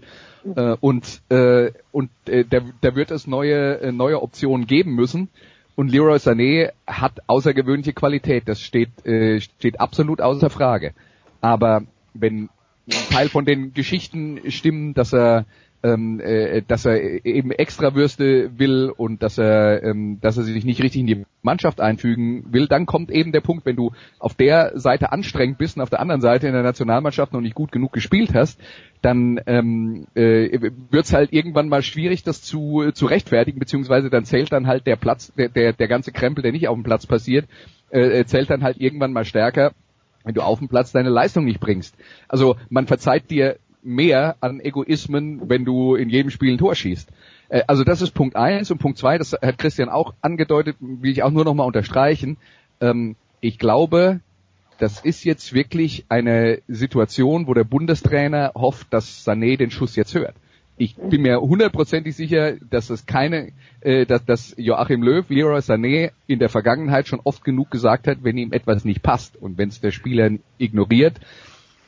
Äh, 0.55 0.75
und 0.79 1.21
äh, 1.29 1.71
und 1.91 2.11
äh, 2.27 2.45
da, 2.47 2.59
da 2.81 2.95
wird 2.95 3.11
es 3.11 3.25
neue 3.25 3.79
äh, 3.81 3.91
neue 3.91 4.21
Optionen 4.21 4.67
geben 4.67 4.93
müssen. 4.93 5.29
Und 5.75 5.89
Leroy 5.91 6.17
Sané 6.17 6.71
hat 6.85 7.21
außergewöhnliche 7.25 7.93
Qualität, 7.93 8.43
das 8.47 8.61
steht 8.61 9.05
äh, 9.07 9.39
steht 9.41 9.79
absolut 9.79 10.21
außer 10.21 10.51
Frage. 10.51 10.93
Aber 11.41 11.81
wenn 12.13 12.49
ein 12.87 13.09
Teil 13.09 13.29
von 13.29 13.45
den 13.45 13.73
Geschichten 13.73 14.51
stimmen, 14.51 14.93
dass 14.93 15.13
er 15.13 15.45
ähm, 15.83 16.21
äh, 16.21 16.61
dass 16.65 16.85
er 16.85 17.25
eben 17.25 17.51
extra 17.51 17.93
Würste 17.93 18.57
will 18.57 18.91
und 18.95 19.21
dass 19.21 19.37
er, 19.37 19.83
ähm, 19.83 20.19
dass 20.21 20.37
er 20.37 20.43
sich 20.43 20.63
nicht 20.63 20.81
richtig 20.81 21.01
in 21.01 21.07
die 21.07 21.25
Mannschaft 21.41 21.81
einfügen 21.81 22.45
will, 22.53 22.67
dann 22.67 22.85
kommt 22.85 23.11
eben 23.11 23.33
der 23.33 23.41
Punkt, 23.41 23.65
wenn 23.65 23.75
du 23.75 23.91
auf 24.17 24.33
der 24.33 24.79
Seite 24.79 25.11
anstrengend 25.11 25.57
bist 25.57 25.75
und 25.75 25.83
auf 25.83 25.89
der 25.89 25.99
anderen 25.99 26.21
Seite 26.21 26.47
in 26.47 26.53
der 26.53 26.63
Nationalmannschaft 26.63 27.33
noch 27.33 27.41
nicht 27.41 27.55
gut 27.55 27.73
genug 27.73 27.91
gespielt 27.91 28.33
hast, 28.33 28.59
dann 29.01 29.41
ähm, 29.45 30.07
äh, 30.15 30.71
wird 30.89 31.11
halt 31.11 31.33
irgendwann 31.33 31.67
mal 31.67 31.81
schwierig, 31.81 32.23
das 32.23 32.41
zu, 32.41 32.91
zu 32.93 33.05
rechtfertigen, 33.05 33.59
beziehungsweise 33.59 34.09
dann 34.09 34.23
zählt 34.23 34.53
dann 34.53 34.67
halt 34.67 34.87
der 34.87 34.95
Platz, 34.95 35.33
der, 35.37 35.49
der, 35.49 35.73
der 35.73 35.87
ganze 35.89 36.13
Krempel, 36.13 36.41
der 36.41 36.53
nicht 36.53 36.69
auf 36.69 36.75
dem 36.75 36.83
Platz 36.83 37.05
passiert, 37.05 37.45
äh, 37.89 38.23
zählt 38.23 38.49
dann 38.49 38.63
halt 38.63 38.79
irgendwann 38.79 39.11
mal 39.11 39.25
stärker, 39.25 39.73
wenn 40.23 40.33
du 40.33 40.41
auf 40.41 40.59
dem 40.59 40.69
Platz 40.69 40.93
deine 40.93 41.09
Leistung 41.09 41.43
nicht 41.43 41.59
bringst. 41.59 41.95
Also 42.29 42.55
man 42.69 42.87
verzeiht 42.87 43.29
dir 43.29 43.57
mehr 43.83 44.37
an 44.39 44.59
Egoismen, 44.59 45.49
wenn 45.49 45.65
du 45.65 45.95
in 45.95 46.09
jedem 46.09 46.31
Spiel 46.31 46.53
ein 46.53 46.57
Tor 46.57 46.75
schießt. 46.75 47.09
Äh, 47.49 47.63
also 47.67 47.83
das 47.83 48.01
ist 48.01 48.11
Punkt 48.11 48.35
eins 48.35 48.71
und 48.71 48.79
Punkt 48.79 48.97
zwei, 48.97 49.17
das 49.17 49.33
hat 49.33 49.57
Christian 49.57 49.89
auch 49.89 50.13
angedeutet, 50.21 50.77
will 50.79 51.11
ich 51.11 51.23
auch 51.23 51.31
nur 51.31 51.45
noch 51.45 51.53
mal 51.53 51.65
unterstreichen. 51.65 52.37
Ähm, 52.81 53.15
ich 53.41 53.59
glaube, 53.59 54.21
das 54.79 55.01
ist 55.01 55.23
jetzt 55.23 55.53
wirklich 55.53 56.05
eine 56.09 56.61
Situation, 56.67 57.47
wo 57.47 57.53
der 57.53 57.63
Bundestrainer 57.63 58.53
hofft, 58.55 58.87
dass 58.91 59.25
Sané 59.25 59.57
den 59.57 59.71
Schuss 59.71 59.95
jetzt 59.95 60.15
hört. 60.15 60.35
Ich 60.75 60.95
bin 60.95 61.21
mir 61.21 61.39
hundertprozentig 61.39 62.15
sicher, 62.15 62.53
dass 62.57 62.89
es 62.89 63.05
keine, 63.05 63.51
äh, 63.81 64.05
dass, 64.07 64.25
dass 64.25 64.55
Joachim 64.57 65.03
Löw, 65.03 65.29
Leroy 65.29 65.59
Sané 65.59 66.11
in 66.25 66.39
der 66.39 66.49
Vergangenheit 66.49 67.07
schon 67.07 67.21
oft 67.23 67.43
genug 67.43 67.69
gesagt 67.69 68.07
hat, 68.07 68.23
wenn 68.23 68.37
ihm 68.37 68.53
etwas 68.53 68.83
nicht 68.83 69.03
passt 69.03 69.37
und 69.37 69.57
wenn 69.59 69.69
es 69.69 69.81
der 69.81 69.91
Spieler 69.91 70.31
ignoriert, 70.57 71.19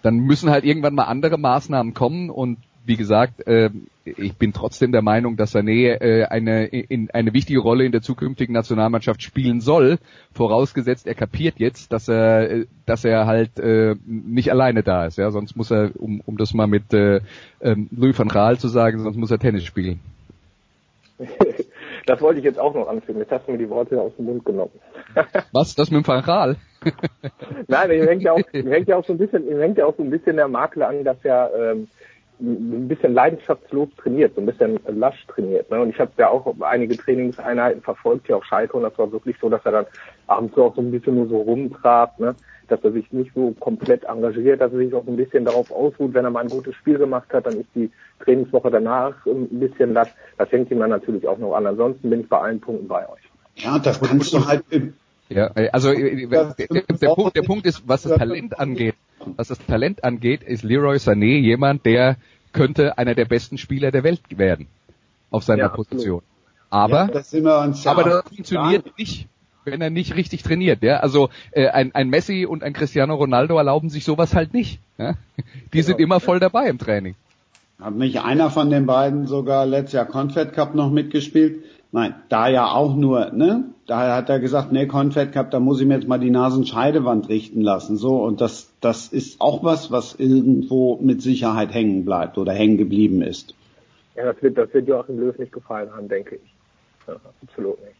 dann 0.05 0.19
müssen 0.19 0.51
halt 0.51 0.63
irgendwann 0.63 0.93
mal 0.93 1.05
andere 1.05 1.39
Maßnahmen 1.39 1.93
kommen 1.93 2.29
und 2.29 2.59
wie 2.85 2.95
gesagt, 2.95 3.47
äh, 3.47 3.71
ich 4.05 4.35
bin 4.35 4.53
trotzdem 4.53 4.91
der 4.91 5.01
Meinung, 5.01 5.37
dass 5.37 5.55
Sané 5.55 5.99
äh, 5.99 6.25
eine, 6.25 6.67
in, 6.67 7.09
eine 7.09 7.33
wichtige 7.33 7.59
Rolle 7.59 7.85
in 7.85 7.91
der 7.91 8.03
zukünftigen 8.03 8.53
Nationalmannschaft 8.53 9.23
spielen 9.23 9.59
soll, 9.59 9.97
vorausgesetzt 10.33 11.07
er 11.07 11.15
kapiert 11.15 11.55
jetzt, 11.57 11.91
dass 11.91 12.07
er, 12.07 12.65
dass 12.85 13.03
er 13.03 13.25
halt 13.25 13.57
äh, 13.57 13.95
nicht 14.05 14.51
alleine 14.51 14.83
da 14.83 15.07
ist. 15.07 15.17
Ja, 15.17 15.31
sonst 15.31 15.55
muss 15.55 15.71
er, 15.71 15.91
um, 15.95 16.21
um 16.23 16.37
das 16.37 16.53
mal 16.53 16.67
mit 16.67 16.93
äh, 16.93 17.21
ähm, 17.61 17.89
Louis 17.89 18.17
van 18.17 18.27
Gaal 18.27 18.59
zu 18.59 18.67
sagen, 18.67 18.99
sonst 18.99 19.17
muss 19.17 19.31
er 19.31 19.39
Tennis 19.39 19.63
spielen. 19.63 19.99
Das 22.05 22.21
wollte 22.21 22.39
ich 22.39 22.45
jetzt 22.45 22.59
auch 22.59 22.73
noch 22.73 22.87
anfügen. 22.87 23.19
Jetzt 23.19 23.31
hast 23.31 23.47
du 23.47 23.53
mir 23.53 23.57
die 23.57 23.69
Worte 23.69 23.99
aus 23.99 24.15
dem 24.15 24.25
Mund 24.25 24.45
genommen. 24.45 24.79
Was? 25.51 25.75
Das 25.75 25.89
mit 25.91 26.05
dem 26.05 26.21
Gaal? 26.21 26.57
Nein, 27.67 27.91
ihm 27.91 28.07
hängt 28.07 28.21
ja 28.21 28.33
auch, 28.33 28.41
ihm 28.53 28.67
hängt 28.67 28.87
ja 28.87 28.97
auch 28.97 29.05
so 29.05 29.13
ein 29.13 29.17
bisschen, 29.17 29.47
ihm 29.49 29.59
hängt 29.59 29.77
ja 29.77 29.85
auch 29.85 29.95
so 29.97 30.03
ein 30.03 30.09
bisschen 30.09 30.35
der 30.35 30.47
Makel 30.47 30.83
an, 30.83 31.03
dass 31.03 31.17
er 31.23 31.51
ähm, 31.55 31.87
ein 32.39 32.87
bisschen 32.87 33.13
leidenschaftslos 33.13 33.89
trainiert, 33.97 34.35
so 34.35 34.41
ein 34.41 34.45
bisschen 34.45 34.79
lasch 34.87 35.25
trainiert. 35.27 35.69
Ne? 35.71 35.81
Und 35.81 35.89
ich 35.89 35.99
habe 35.99 36.11
ja 36.17 36.29
auch 36.29 36.53
einige 36.61 36.97
Trainingseinheiten 36.97 37.81
verfolgt, 37.81 38.27
hier 38.27 38.37
auf 38.37 38.45
Schalke, 38.45 38.77
und 38.77 38.83
das 38.83 38.97
war 38.97 39.11
wirklich 39.11 39.37
so, 39.39 39.49
dass 39.49 39.65
er 39.65 39.71
dann 39.71 39.85
abends 40.27 40.57
auch 40.57 40.75
so 40.75 40.81
ein 40.81 40.91
bisschen 40.91 41.15
nur 41.15 41.27
so 41.27 41.37
rumtraf, 41.37 42.17
ne? 42.19 42.35
dass 42.67 42.83
er 42.83 42.91
sich 42.91 43.11
nicht 43.11 43.31
so 43.33 43.51
komplett 43.59 44.03
engagiert, 44.05 44.61
dass 44.61 44.71
er 44.71 44.79
sich 44.79 44.93
auch 44.93 45.05
ein 45.07 45.15
bisschen 45.15 45.45
darauf 45.45 45.71
ausruht, 45.71 46.13
wenn 46.13 46.25
er 46.25 46.31
mal 46.31 46.43
ein 46.43 46.49
gutes 46.49 46.75
Spiel 46.75 46.97
gemacht 46.97 47.31
hat, 47.31 47.45
dann 47.45 47.59
ist 47.59 47.69
die 47.75 47.91
Trainingswoche 48.19 48.71
danach 48.71 49.13
ein 49.25 49.59
bisschen 49.59 49.93
lasch. 49.93 50.09
Das 50.37 50.51
hängt 50.51 50.71
ihm 50.71 50.79
dann 50.79 50.89
natürlich 50.89 51.27
auch 51.27 51.37
noch 51.37 51.55
an. 51.55 51.67
Ansonsten 51.67 52.09
bin 52.09 52.21
ich 52.21 52.29
bei 52.29 52.39
allen 52.39 52.59
Punkten 52.59 52.87
bei 52.87 53.07
euch. 53.07 53.21
Ja, 53.55 53.79
das 53.79 54.01
kannst 54.01 54.33
du 54.33 54.45
halt 54.45 54.63
ja, 55.29 55.47
also 55.71 55.91
äh, 55.91 56.27
der, 56.27 56.53
der, 56.53 57.15
Punkt, 57.15 57.35
der 57.35 57.41
Punkt 57.41 57.65
ist, 57.65 57.87
was 57.87 58.03
das 58.03 58.17
Talent 58.17 58.59
angeht, 58.59 58.95
was 59.35 59.47
das 59.47 59.59
Talent 59.59 60.03
angeht, 60.03 60.43
ist 60.43 60.63
Leroy 60.63 60.97
Sané 60.97 61.39
jemand, 61.39 61.85
der 61.85 62.17
könnte 62.53 62.97
einer 62.97 63.15
der 63.15 63.25
besten 63.25 63.57
Spieler 63.57 63.91
der 63.91 64.03
Welt 64.03 64.21
werden 64.29 64.67
auf 65.31 65.43
seiner 65.43 65.63
ja, 65.63 65.69
Position. 65.69 66.21
Aber, 66.69 67.05
ja, 67.05 67.07
das 67.07 67.33
aber 67.85 68.03
das 68.03 68.23
funktioniert 68.27 68.97
nicht, 68.97 69.27
wenn 69.65 69.81
er 69.81 69.89
nicht 69.89 70.15
richtig 70.15 70.43
trainiert. 70.43 70.83
Ja? 70.83 70.97
Also 70.97 71.29
äh, 71.51 71.67
ein, 71.67 71.93
ein 71.93 72.09
Messi 72.09 72.45
und 72.45 72.63
ein 72.63 72.73
Cristiano 72.73 73.15
Ronaldo 73.15 73.57
erlauben 73.57 73.89
sich 73.89 74.05
sowas 74.05 74.35
halt 74.35 74.53
nicht. 74.53 74.79
Ja? 74.97 75.15
Die 75.37 75.43
genau. 75.71 75.85
sind 75.85 75.99
immer 75.99 76.19
voll 76.19 76.39
dabei 76.39 76.67
im 76.67 76.77
Training. 76.77 77.15
Hat 77.79 77.95
nicht 77.95 78.21
einer 78.21 78.49
von 78.51 78.69
den 78.69 78.85
beiden 78.85 79.27
sogar 79.27 79.65
letztes 79.65 79.93
Jahr 79.93 80.05
Confed 80.05 80.53
Cup 80.53 80.75
noch 80.75 80.91
mitgespielt? 80.91 81.63
Nein, 81.95 82.13
da 82.27 82.49
ja 82.49 82.71
auch 82.71 82.93
nur, 82.93 83.31
ne? 83.31 83.69
Da 83.87 84.17
hat 84.17 84.27
er 84.27 84.41
gesagt, 84.41 84.69
nee, 84.69 84.85
Confed 84.85 85.31
Cup, 85.31 85.49
da 85.51 85.61
muss 85.61 85.79
ich 85.79 85.87
mir 85.87 85.93
jetzt 85.93 86.09
mal 86.09 86.19
die 86.19 86.29
Nasenscheidewand 86.29 87.29
richten 87.29 87.61
lassen. 87.61 87.95
So, 87.95 88.21
und 88.21 88.41
das, 88.41 88.69
das 88.81 89.07
ist 89.07 89.39
auch 89.39 89.63
was, 89.63 89.91
was 89.91 90.13
irgendwo 90.13 90.97
mit 90.97 91.21
Sicherheit 91.21 91.73
hängen 91.73 92.03
bleibt 92.03 92.37
oder 92.37 92.51
hängen 92.51 92.75
geblieben 92.75 93.21
ist. 93.21 93.55
Ja, 94.13 94.25
das 94.25 94.43
wird, 94.43 94.57
das 94.57 94.73
wird 94.73 94.89
Joachim 94.89 95.21
Löw 95.21 95.37
nicht 95.37 95.53
gefallen 95.53 95.89
haben, 95.95 96.09
denke 96.09 96.35
ich. 96.35 96.53
Ja, 97.07 97.15
absolut 97.41 97.81
nicht. 97.81 97.95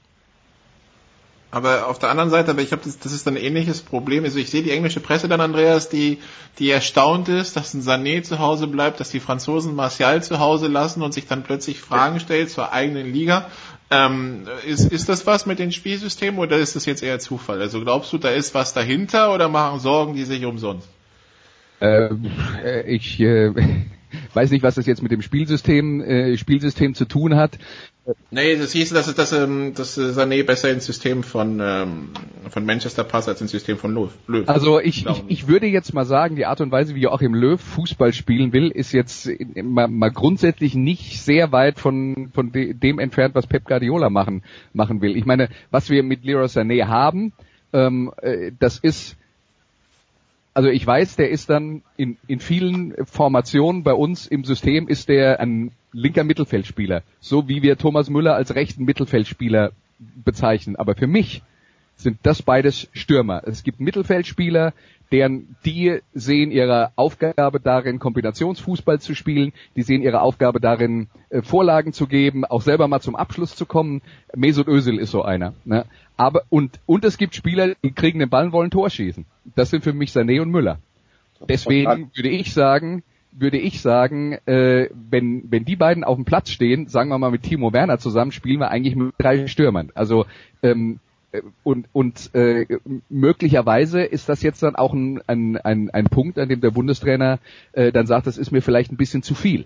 Aber 1.56 1.88
auf 1.88 2.00
der 2.00 2.10
anderen 2.10 2.32
Seite, 2.32 2.52
aber 2.52 2.62
ich 2.62 2.68
glaube, 2.68 2.84
das, 2.84 3.00
das 3.00 3.14
ist 3.14 3.26
ein 3.30 3.38
ähnliches 3.38 3.82
Problem. 3.82 4.26
Also 4.26 4.40
ich 4.40 4.50
sehe 4.50 4.62
die 4.62 4.72
englische 4.72 5.00
Presse 5.00 5.30
dann, 5.30 5.40
Andreas, 5.40 5.88
die, 5.88 6.20
die 6.60 6.70
erstaunt 6.70 7.30
ist, 7.30 7.56
dass 7.56 7.74
ein 7.74 7.82
Sané 7.82 8.24
zu 8.24 8.40
Hause 8.40 8.68
bleibt, 8.68 9.00
dass 9.00 9.10
die 9.10 9.22
Franzosen 9.22 9.74
Martial 9.74 10.22
zu 10.22 10.40
Hause 10.40 10.68
lassen 10.68 11.02
und 11.02 11.14
sich 11.14 11.28
dann 11.28 11.44
plötzlich 11.44 11.80
Fragen 11.80 12.20
stellt 12.20 12.50
zur 12.50 12.74
eigenen 12.74 13.14
Liga. 13.14 13.50
Ähm, 13.92 14.46
ist, 14.66 14.92
ist 14.92 15.10
das 15.10 15.28
was 15.28 15.46
mit 15.46 15.60
den 15.60 15.72
Spielsystemen 15.72 16.40
oder 16.40 16.58
ist 16.58 16.76
das 16.76 16.86
jetzt 16.86 17.04
eher 17.04 17.20
Zufall? 17.20 17.62
Also 17.62 17.82
glaubst 17.82 18.12
du, 18.14 18.18
da 18.18 18.30
ist 18.30 18.56
was 18.56 18.74
dahinter 18.74 19.34
oder 19.34 19.48
machen 19.48 19.80
Sorgen 19.80 20.16
die 20.16 20.24
sich 20.24 20.44
umsonst? 20.46 20.90
Ähm, 21.82 22.32
äh, 22.64 22.82
ich 22.92 23.20
äh, 23.20 23.52
weiß 24.34 24.52
nicht, 24.52 24.64
was 24.64 24.76
das 24.76 24.88
jetzt 24.88 25.04
mit 25.04 25.12
dem 25.12 25.22
Spielsystem, 25.22 26.02
äh, 26.02 26.38
Spielsystem 26.38 26.96
zu 26.96 27.06
tun 27.06 27.36
hat. 27.36 27.60
Nee, 28.30 28.56
das 28.56 28.72
hieß, 28.74 28.92
dass, 28.92 29.14
dass, 29.16 29.32
ähm, 29.34 29.74
dass 29.74 29.98
Sané 29.98 30.44
besser 30.44 30.70
ins 30.70 30.86
System 30.86 31.24
von, 31.24 31.60
ähm, 31.60 32.10
von 32.52 32.64
Manchester 32.64 33.04
passt 33.04 33.28
als 33.28 33.42
ins 33.42 33.50
System 33.50 33.78
von 33.78 33.94
Löw. 33.94 34.12
Also 34.48 34.80
ich, 34.80 35.08
ich, 35.08 35.24
ich 35.28 35.48
würde 35.48 35.66
jetzt 35.66 35.94
mal 35.94 36.06
sagen, 36.06 36.36
die 36.36 36.46
Art 36.46 36.62
und 36.62 36.72
Weise, 36.72 36.94
wie 36.94 37.02
Joachim 37.02 37.34
Löw 37.34 37.60
Fußball 37.60 38.14
spielen 38.14 38.54
will, 38.54 38.70
ist 38.70 38.92
jetzt 38.92 39.30
mal, 39.56 39.88
mal 39.88 40.12
grundsätzlich 40.12 40.76
nicht 40.76 41.22
sehr 41.22 41.52
weit 41.52 41.80
von, 41.80 42.30
von 42.34 42.52
de, 42.52 42.74
dem 42.74 43.00
entfernt, 43.00 43.34
was 43.34 43.48
Pep 43.48 43.66
Guardiola 43.66 44.12
machen, 44.12 44.44
machen 44.74 45.02
will. 45.02 45.18
Ich 45.18 45.26
meine, 45.26 45.50
was 45.72 45.90
wir 45.90 46.04
mit 46.04 46.24
Leroy 46.24 46.46
Sané 46.46 46.86
haben, 46.86 47.34
ähm, 47.74 48.12
äh, 48.22 48.52
das 48.60 48.78
ist 48.78 49.18
also 50.54 50.70
ich 50.70 50.88
weiß, 50.88 51.18
der 51.18 51.32
ist 51.32 51.50
dann 51.50 51.82
in, 51.98 52.18
in 52.28 52.40
vielen 52.40 52.94
Formationen 53.06 53.84
bei 53.84 53.94
uns 53.94 54.26
im 54.26 54.46
System 54.46 54.88
ist 54.88 55.10
der 55.10 55.42
ein 55.42 55.72
linker 55.96 56.24
Mittelfeldspieler, 56.24 57.04
so 57.20 57.48
wie 57.48 57.62
wir 57.62 57.78
Thomas 57.78 58.10
Müller 58.10 58.36
als 58.36 58.54
rechten 58.54 58.84
Mittelfeldspieler 58.84 59.72
bezeichnen. 60.24 60.76
Aber 60.76 60.96
für 60.96 61.08
mich 61.08 61.42
sind 61.96 62.20
das 62.24 62.42
beides 62.42 62.90
Stürmer. 62.92 63.44
Es 63.46 63.64
gibt 63.64 63.80
Mittelfeldspieler, 63.80 64.74
deren, 65.12 65.56
die 65.64 66.00
sehen 66.14 66.52
ihre 66.52 66.92
Aufgabe 66.96 67.60
darin, 67.60 68.00
Kombinationsfußball 68.00 69.00
zu 69.00 69.16
spielen, 69.16 69.54
die 69.76 69.84
sehen 69.84 70.02
ihre 70.02 70.22
Aufgabe 70.22 70.60
darin, 70.60 71.08
äh, 71.30 71.42
Vorlagen 71.42 71.94
zu 71.94 72.08
geben, 72.08 72.44
auch 72.44 72.62
selber 72.62 72.88
mal 72.88 73.00
zum 73.00 73.16
Abschluss 73.16 73.56
zu 73.56 73.66
kommen. 73.66 74.02
Mesut 74.36 74.68
Özil 74.68 74.98
ist 74.98 75.12
so 75.12 75.22
einer. 75.22 75.54
Ne? 75.64 75.86
Aber 76.18 76.44
und 76.50 76.80
und 76.86 77.06
es 77.06 77.18
gibt 77.18 77.36
Spieler, 77.36 77.76
die 77.84 77.92
kriegen 77.92 78.20
den 78.20 78.30
Ball 78.30 78.48
und 78.48 78.52
wollen 78.52 78.72
Tor 78.72 78.90
schießen. 78.90 79.26
Das 79.56 79.70
sind 79.70 79.84
für 79.84 79.94
mich 79.94 80.12
Sané 80.12 80.42
und 80.42 80.50
Müller. 80.50 80.80
Deswegen 81.48 82.12
würde 82.14 82.30
ich 82.30 82.54
sagen, 82.54 83.04
würde 83.38 83.58
ich 83.58 83.82
sagen, 83.82 84.34
äh, 84.46 84.90
wenn, 85.10 85.52
wenn 85.52 85.66
die 85.66 85.76
beiden 85.76 86.04
auf 86.04 86.16
dem 86.16 86.26
Platz 86.26 86.50
stehen, 86.50 86.88
sagen 86.88 87.10
wir 87.10 87.18
mal 87.18 87.32
mit 87.32 87.44
Timo 87.44 87.74
Werner 87.74 88.00
zusammen, 88.00 88.32
spielen 88.32 88.60
wir 88.60 88.72
eigentlich 88.72 88.96
mit 88.96 89.14
drei 89.18 89.48
Stürmern. 89.48 89.92
Also 89.94 90.26
ähm, 90.64 91.00
äh, 91.32 91.42
und, 91.64 91.88
und 91.94 92.34
äh, 92.34 92.66
möglicherweise 93.10 94.02
ist 94.02 94.30
das 94.30 94.42
jetzt 94.42 94.64
dann 94.64 94.76
auch 94.76 94.94
ein, 94.94 95.22
ein, 95.28 95.58
ein, 95.58 95.90
ein 95.92 96.06
Punkt, 96.06 96.40
an 96.40 96.50
dem 96.50 96.62
der 96.62 96.72
Bundestrainer 96.72 97.40
äh, 97.74 97.92
dann 97.92 98.08
sagt, 98.08 98.28
das 98.28 98.38
ist 98.38 98.52
mir 98.52 98.62
vielleicht 98.62 98.92
ein 98.92 98.98
bisschen 98.98 99.24
zu 99.24 99.36
viel 99.36 99.66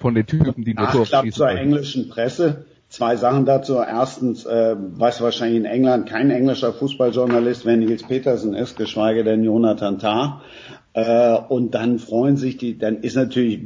von 0.00 0.14
den 0.14 0.26
Typen, 0.26 0.64
die 0.64 0.74
Tor 0.74 1.06
schießen. 1.06 1.32
zur 1.32 1.50
englischen 1.50 2.08
Presse. 2.08 2.66
Zwei 2.88 3.16
Sachen 3.16 3.46
dazu. 3.46 3.76
Erstens, 3.76 4.44
äh, 4.44 4.76
weiß 4.76 5.22
wahrscheinlich 5.22 5.60
in 5.60 5.64
England 5.64 6.06
kein 6.10 6.30
englischer 6.30 6.74
Fußballjournalist, 6.74 7.64
wer 7.64 7.78
Nils 7.78 8.02
Petersen 8.02 8.52
ist, 8.52 8.76
geschweige 8.76 9.24
denn 9.24 9.42
Jonathan 9.44 9.98
Tah. 9.98 10.42
Äh, 10.94 11.38
und 11.48 11.74
dann 11.74 11.98
freuen 11.98 12.36
sich 12.36 12.56
die, 12.56 12.78
dann 12.78 12.98
ist 12.98 13.16
natürlich 13.16 13.60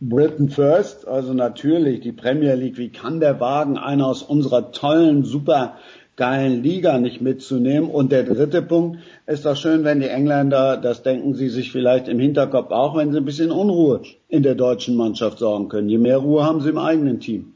Britain 0.00 0.48
First, 0.48 1.06
also 1.06 1.34
natürlich 1.34 2.00
die 2.00 2.12
Premier 2.12 2.54
League. 2.54 2.78
Wie 2.78 2.88
kann 2.88 3.20
der 3.20 3.38
wagen, 3.38 3.76
einer 3.76 4.06
aus 4.06 4.22
unserer 4.22 4.72
tollen, 4.72 5.24
super 5.24 5.76
geilen 6.16 6.62
Liga 6.62 6.98
nicht 6.98 7.20
mitzunehmen? 7.20 7.90
Und 7.90 8.10
der 8.12 8.22
dritte 8.22 8.62
Punkt 8.62 9.00
ist 9.26 9.44
doch 9.44 9.56
schön, 9.56 9.84
wenn 9.84 10.00
die 10.00 10.08
Engländer, 10.08 10.78
das 10.78 11.02
denken 11.02 11.34
sie 11.34 11.50
sich 11.50 11.70
vielleicht 11.70 12.08
im 12.08 12.18
Hinterkopf 12.18 12.70
auch, 12.70 12.96
wenn 12.96 13.12
sie 13.12 13.18
ein 13.18 13.26
bisschen 13.26 13.50
Unruhe 13.50 14.00
in 14.28 14.42
der 14.42 14.54
deutschen 14.54 14.96
Mannschaft 14.96 15.38
sorgen 15.38 15.68
können. 15.68 15.90
Je 15.90 15.98
mehr 15.98 16.18
Ruhe 16.18 16.44
haben 16.44 16.62
sie 16.62 16.70
im 16.70 16.78
eigenen 16.78 17.20
Team. 17.20 17.52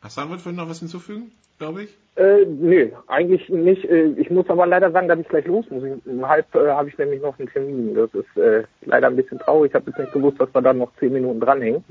Hassan 0.00 0.30
wird 0.30 0.44
noch 0.56 0.68
was 0.68 0.80
hinzufügen, 0.80 1.30
glaube 1.58 1.84
ich? 1.84 1.90
Äh, 2.16 2.44
nö, 2.44 2.90
eigentlich 3.06 3.48
nicht. 3.48 3.84
Äh, 3.84 4.08
ich 4.16 4.30
muss 4.30 4.48
aber 4.48 4.66
leider 4.66 4.90
sagen, 4.90 5.08
dass 5.08 5.18
ich 5.18 5.28
gleich 5.28 5.46
los 5.46 5.64
muss. 5.70 5.82
Um 6.04 6.28
halb 6.28 6.54
äh, 6.54 6.68
habe 6.68 6.88
ich 6.88 6.98
nämlich 6.98 7.22
noch 7.22 7.38
einen 7.38 7.48
Termin. 7.48 7.94
Das 7.94 8.10
ist 8.12 8.36
äh, 8.36 8.64
leider 8.82 9.06
ein 9.06 9.16
bisschen 9.16 9.38
traurig. 9.38 9.70
Ich 9.70 9.74
habe 9.74 9.90
jetzt 9.90 9.98
nicht 9.98 10.12
gewusst, 10.12 10.40
dass 10.40 10.52
wir 10.52 10.60
da 10.60 10.72
noch 10.72 10.90
zehn 10.98 11.12
Minuten 11.12 11.40
dranhängen. 11.40 11.84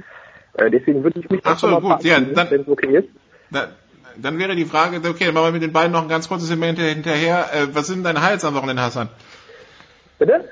Äh, 0.54 0.70
deswegen 0.70 1.04
würde 1.04 1.20
ich 1.20 1.30
mich 1.30 1.42
Ach 1.44 1.58
so, 1.58 1.80
gut, 1.80 2.04
ja, 2.04 2.20
dann, 2.20 2.52
wenn 2.52 2.62
es 2.62 2.68
okay 2.68 2.98
ist. 2.98 3.10
Da, 3.50 3.70
dann 4.18 4.38
wäre 4.38 4.56
die 4.56 4.66
Frage, 4.66 4.98
okay, 4.98 5.26
dann 5.26 5.34
machen 5.34 5.48
wir 5.48 5.52
mit 5.54 5.64
den 5.64 5.74
beiden 5.74 5.92
noch 5.92 6.04
ein 6.04 6.10
ganz 6.10 6.28
kurzes 6.28 6.50
Segment 6.50 6.78
hinterher. 6.78 7.48
Äh, 7.54 7.68
was 7.74 7.88
sind 7.88 8.04
deine 8.04 8.22
Highlights 8.22 8.46
am 8.46 8.56
Wochenende, 8.56 8.82
Hassan? 8.82 9.10
Bitte? 10.18 10.46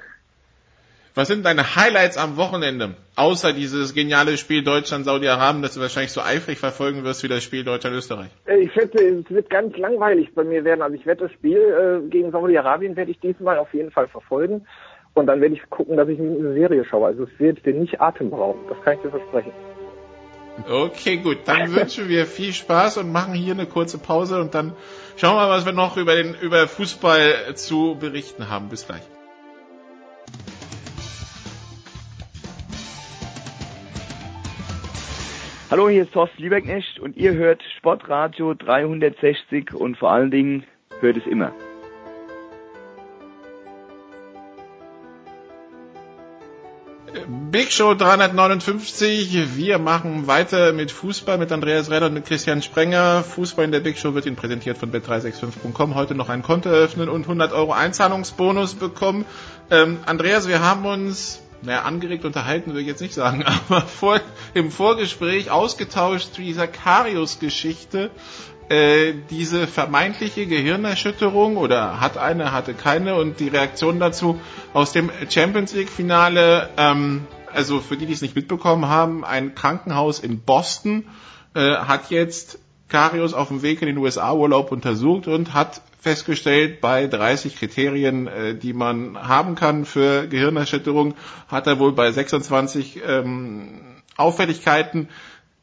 Was 1.17 1.29
sind 1.29 1.47
deine 1.47 1.75
Highlights 1.75 2.15
am 2.15 2.37
Wochenende? 2.37 2.93
Außer 3.15 3.51
dieses 3.51 3.95
geniale 3.95 4.37
Spiel 4.37 4.63
Deutschland-Saudi-Arabien, 4.63 5.63
das 5.63 5.73
du 5.73 5.81
wahrscheinlich 5.81 6.11
so 6.11 6.21
eifrig 6.21 6.59
verfolgen 6.59 7.03
wirst 7.05 7.23
wie 7.23 7.27
das 7.27 7.43
Spiel 7.43 7.63
Deutschland-Österreich. 7.63 8.29
Äh, 8.45 8.59
ich 8.59 8.71
schätze, 8.71 9.03
es 9.03 9.27
wird 9.31 9.49
ganz 9.49 9.75
langweilig 9.77 10.35
bei 10.35 10.43
mir 10.43 10.63
werden. 10.63 10.83
Also 10.83 10.93
ich 10.93 11.07
werde 11.07 11.23
das 11.23 11.31
Spiel 11.31 11.57
äh, 11.57 12.07
gegen 12.07 12.29
Saudi-Arabien 12.29 12.95
werde 12.95 13.09
ich 13.09 13.19
diesmal 13.19 13.57
auf 13.57 13.73
jeden 13.73 13.89
Fall 13.89 14.07
verfolgen. 14.07 14.67
Und 15.15 15.25
dann 15.25 15.41
werde 15.41 15.55
ich 15.55 15.67
gucken, 15.71 15.97
dass 15.97 16.07
ich 16.07 16.19
eine 16.19 16.53
Serie 16.53 16.85
schaue. 16.85 17.07
Also 17.07 17.23
es 17.23 17.39
wird 17.39 17.65
dir 17.65 17.73
nicht 17.73 17.99
atemberauben. 17.99 18.61
Das 18.69 18.77
kann 18.83 18.97
ich 18.97 19.01
dir 19.01 19.09
versprechen. 19.09 19.51
Okay, 20.69 21.17
gut. 21.17 21.39
Dann 21.45 21.73
wünschen 21.75 22.09
wir 22.09 22.27
viel 22.27 22.53
Spaß 22.53 22.97
und 22.97 23.11
machen 23.11 23.33
hier 23.33 23.55
eine 23.55 23.65
kurze 23.65 23.97
Pause 23.97 24.39
und 24.39 24.53
dann 24.53 24.73
schauen 25.15 25.35
wir 25.35 25.47
mal, 25.47 25.49
was 25.49 25.65
wir 25.65 25.73
noch 25.73 25.97
über 25.97 26.13
den 26.13 26.35
über 26.39 26.67
Fußball 26.67 27.55
zu 27.55 27.97
berichten 27.99 28.51
haben. 28.51 28.69
Bis 28.69 28.85
gleich. 28.85 29.01
Hallo, 35.69 35.89
hier 35.89 36.03
ist 36.03 36.13
Thorsten 36.13 36.41
Lieberknecht 36.41 36.97
und 36.97 37.17
ihr 37.17 37.33
hört 37.33 37.61
Sportradio 37.77 38.53
360 38.53 39.73
und 39.73 39.97
vor 39.97 40.11
allen 40.11 40.31
Dingen 40.31 40.63
hört 41.01 41.17
es 41.17 41.27
immer. 41.27 41.51
Big 47.51 47.73
Show 47.73 47.95
359. 47.95 49.57
Wir 49.57 49.77
machen 49.77 50.27
weiter 50.27 50.71
mit 50.71 50.89
Fußball 50.89 51.37
mit 51.37 51.51
Andreas 51.51 51.91
Redder 51.91 52.05
und 52.05 52.13
mit 52.13 52.25
Christian 52.25 52.61
Sprenger. 52.61 53.21
Fußball 53.23 53.65
in 53.65 53.73
der 53.73 53.81
Big 53.81 53.97
Show 53.97 54.13
wird 54.13 54.25
Ihnen 54.25 54.37
präsentiert 54.37 54.77
von 54.77 54.89
bet365.com. 54.93 55.95
Heute 55.95 56.15
noch 56.15 56.29
ein 56.29 56.43
Konto 56.43 56.69
eröffnen 56.69 57.09
und 57.09 57.23
100 57.23 57.51
Euro 57.51 57.73
Einzahlungsbonus 57.73 58.75
bekommen. 58.75 59.25
Ähm, 59.69 59.99
Andreas, 60.05 60.47
wir 60.47 60.61
haben 60.61 60.85
uns 60.85 61.41
naja, 61.61 61.81
angeregt 61.81 62.25
unterhalten 62.25 62.71
würde 62.71 62.81
ich 62.81 62.87
jetzt 62.87 63.01
nicht 63.01 63.13
sagen, 63.13 63.43
aber 63.69 63.81
vor, 63.81 64.19
im 64.53 64.71
Vorgespräch 64.71 65.51
ausgetauscht 65.51 66.33
zu 66.33 66.41
dieser 66.41 66.67
Karius-Geschichte, 66.67 68.11
äh, 68.69 69.13
diese 69.29 69.65
vermeintliche 69.65 70.45
Gehirnerschütterung 70.45 71.57
oder 71.57 72.01
hat 72.01 72.17
eine, 72.17 72.51
hatte 72.51 72.73
keine 72.73 73.15
und 73.15 73.39
die 73.39 73.47
Reaktion 73.47 73.99
dazu 73.99 74.39
aus 74.73 74.91
dem 74.91 75.09
Champions 75.29 75.73
League-Finale, 75.73 76.69
ähm, 76.77 77.25
also 77.53 77.79
für 77.79 77.95
die, 77.95 78.05
die 78.05 78.13
es 78.13 78.21
nicht 78.21 78.35
mitbekommen 78.35 78.87
haben, 78.87 79.23
ein 79.23 79.55
Krankenhaus 79.55 80.19
in 80.19 80.41
Boston 80.41 81.05
äh, 81.53 81.77
hat 81.77 82.09
jetzt 82.09 82.59
Karius 82.89 83.33
auf 83.33 83.47
dem 83.47 83.61
Weg 83.61 83.81
in 83.81 83.87
den 83.87 83.97
USA-Urlaub 83.97 84.71
untersucht 84.71 85.27
und 85.27 85.53
hat 85.53 85.81
festgestellt, 85.99 86.81
bei 86.81 87.07
30 87.07 87.55
Kriterien, 87.55 88.27
äh, 88.27 88.55
die 88.55 88.73
man 88.73 89.17
haben 89.17 89.55
kann 89.55 89.85
für 89.85 90.27
Gehirnerschütterung, 90.27 91.15
hat 91.47 91.67
er 91.67 91.79
wohl 91.79 91.93
bei 91.93 92.11
26 92.11 93.01
ähm, 93.05 93.79
Auffälligkeiten 94.15 95.09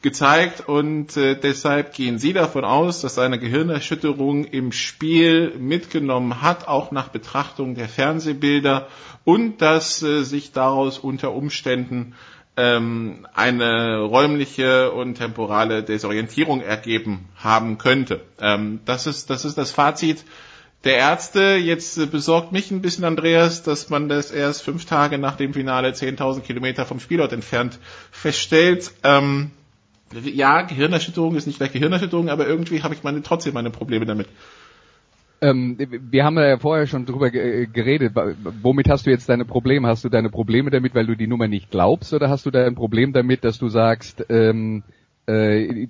gezeigt. 0.03 0.69
Und 0.69 1.17
äh, 1.17 1.35
deshalb 1.35 1.95
gehen 1.95 2.19
Sie 2.19 2.33
davon 2.33 2.65
aus, 2.65 3.01
dass 3.01 3.15
seine 3.17 3.39
Gehirnerschütterung 3.39 4.45
im 4.45 4.71
Spiel 4.71 5.55
mitgenommen 5.59 6.43
hat, 6.43 6.69
auch 6.69 6.93
nach 6.93 7.09
Betrachtung 7.09 7.75
der 7.75 7.89
Fernsehbilder 7.89 8.89
und 9.25 9.63
dass 9.63 10.03
äh, 10.03 10.23
sich 10.23 10.53
daraus 10.53 10.99
unter 10.99 11.33
Umständen 11.33 12.15
ähm, 12.57 13.27
eine 13.35 13.99
räumliche 14.01 14.93
und 14.93 15.15
temporale 15.17 15.83
Desorientierung 15.83 16.61
ergeben 16.61 17.29
haben 17.37 17.79
könnte. 17.79 18.21
Ähm, 18.41 18.81
das, 18.85 19.07
ist, 19.07 19.31
das 19.31 19.45
ist 19.45 19.59
das 19.59 19.71
Fazit 19.73 20.25
der 20.85 20.97
Ärzte. 20.97 21.57
Jetzt 21.57 21.99
äh, 21.99 22.07
besorgt 22.07 22.53
mich 22.53 22.71
ein 22.71 22.83
bisschen, 22.83 23.05
Andreas, 23.05 23.63
dass 23.63 23.91
man 23.91 24.09
das 24.09 24.31
erst 24.31 24.63
fünf 24.63 24.85
Tage 24.85 25.19
nach 25.19 25.37
dem 25.37 25.53
Finale 25.53 25.91
10.000 25.91 26.41
Kilometer 26.41 26.87
vom 26.87 27.01
Spielort 27.01 27.33
entfernt 27.33 27.79
feststellt. 28.13 28.93
Ähm, 29.03 29.51
ja, 30.23 30.63
Gehirnerschütterung 30.63 31.35
ist 31.35 31.47
nicht 31.47 31.59
gleich 31.59 31.73
Gehirnerschütterung, 31.73 32.29
aber 32.29 32.47
irgendwie 32.47 32.83
habe 32.83 32.95
ich 32.95 33.03
meine, 33.03 33.23
trotzdem 33.23 33.55
meine 33.55 33.71
Probleme 33.71 34.07
damit. 34.07 34.29
Ähm, 35.45 35.77
wir 35.79 36.25
haben 36.25 36.39
ja 36.39 36.57
vorher 36.57 36.87
schon 36.87 37.05
drüber 37.05 37.31
geredet. 37.31 38.15
Womit 38.63 38.89
hast 38.89 39.05
du 39.05 39.11
jetzt 39.11 39.29
deine 39.29 39.45
Probleme? 39.45 39.87
Hast 39.89 40.03
du 40.03 40.09
deine 40.09 40.31
Probleme 40.31 40.71
damit, 40.71 40.95
weil 40.95 41.07
du 41.07 41.17
die 41.17 41.27
Nummer 41.27 41.49
nicht 41.49 41.71
glaubst, 41.71 42.15
oder 42.15 42.31
hast 42.31 42.47
du 42.47 42.51
da 42.51 42.65
ein 42.65 42.75
Problem 42.75 43.13
damit, 43.13 43.45
dass 43.45 43.59
du 43.59 43.69
sagst, 43.69 44.25
ähm, 44.31 44.85
äh, 45.29 45.87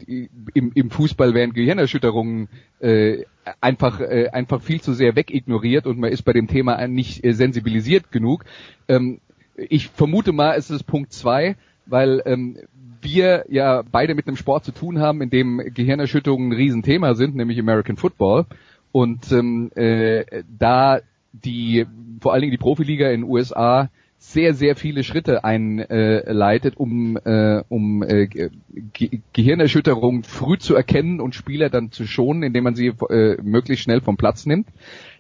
im, 0.55 0.73
im 0.75 0.91
Fußball 0.91 1.35
werden 1.35 1.53
Gehirnerschütterungen 1.53 2.49
äh, 2.81 3.25
einfach 3.61 4.01
äh, 4.01 4.29
einfach 4.33 4.61
viel 4.61 4.81
zu 4.81 4.93
sehr 4.93 5.15
wegignoriert 5.15 5.87
und 5.87 5.99
man 5.99 6.11
ist 6.11 6.23
bei 6.23 6.33
dem 6.33 6.49
Thema 6.49 6.85
nicht 6.89 7.25
äh, 7.25 7.33
sensibilisiert 7.33 8.11
genug. 8.11 8.45
Ähm, 8.89 9.21
ich 9.57 9.89
vermute 9.89 10.33
mal, 10.33 10.57
es 10.57 10.71
ist 10.71 10.85
Punkt 10.85 11.13
zwei, 11.13 11.55
weil 11.87 12.23
ähm, 12.27 12.59
wir 13.03 13.45
ja 13.49 13.83
beide 13.83 14.17
mit 14.17 14.27
einem 14.27 14.37
Sport 14.37 14.65
zu 14.65 14.73
tun 14.73 14.99
haben, 14.99 15.21
in 15.21 15.31
dem 15.31 15.59
Gehirnerschütterungen 15.59 16.51
ein 16.51 16.57
Riesenthema 16.57 17.15
sind, 17.15 17.37
nämlich 17.37 17.59
American 17.61 17.97
Football. 17.97 18.47
Und 18.95 19.33
ähm, 19.33 19.73
äh, 19.75 20.45
da 20.57 21.01
die 21.33 21.85
vor 22.21 22.33
allen 22.33 22.43
Dingen 22.43 22.53
die 22.53 22.59
Profiliga 22.59 23.11
in 23.11 23.23
den 23.23 23.29
USA 23.29 23.91
sehr, 24.19 24.55
sehr 24.55 24.77
viele 24.77 25.03
Schritte 25.03 25.43
einleitet, 25.43 26.77
um, 26.77 27.17
äh, 27.17 27.65
um 27.69 28.05
äh, 28.05 28.29
Ge 28.29 29.21
Gehirnerschütterung 29.33 30.23
früh 30.23 30.59
zu 30.59 30.77
erkennen 30.77 31.21
und 31.21 31.35
Spieler 31.35 31.71
dann 31.71 31.91
zu 31.91 32.07
schonen, 32.07 32.45
indem 32.45 32.63
man 32.63 32.77
sie 32.77 32.93
äh, 33.11 33.37
möglichst 33.43 33.83
schnell 33.83 34.01
vom 34.01 34.17
Platz 34.17 34.47
nimmt. 34.47 34.69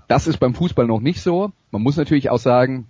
Das 0.06 0.28
ist 0.28 0.38
beim 0.38 0.54
Fußball 0.54 0.86
noch 0.86 1.00
nicht 1.00 1.20
so. 1.20 1.50
Man 1.72 1.82
muss 1.82 1.96
natürlich 1.96 2.30
auch 2.30 2.38
sagen, 2.38 2.86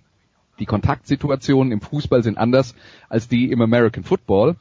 die 0.59 0.67
Kontaktsituationen 0.67 1.73
im 1.73 1.81
Fußball 1.81 2.21
sind 2.21 2.37
anders 2.37 2.75
als 3.09 3.27
die 3.27 3.49
im 3.49 3.59
American 3.59 4.03
Football. 4.03 4.55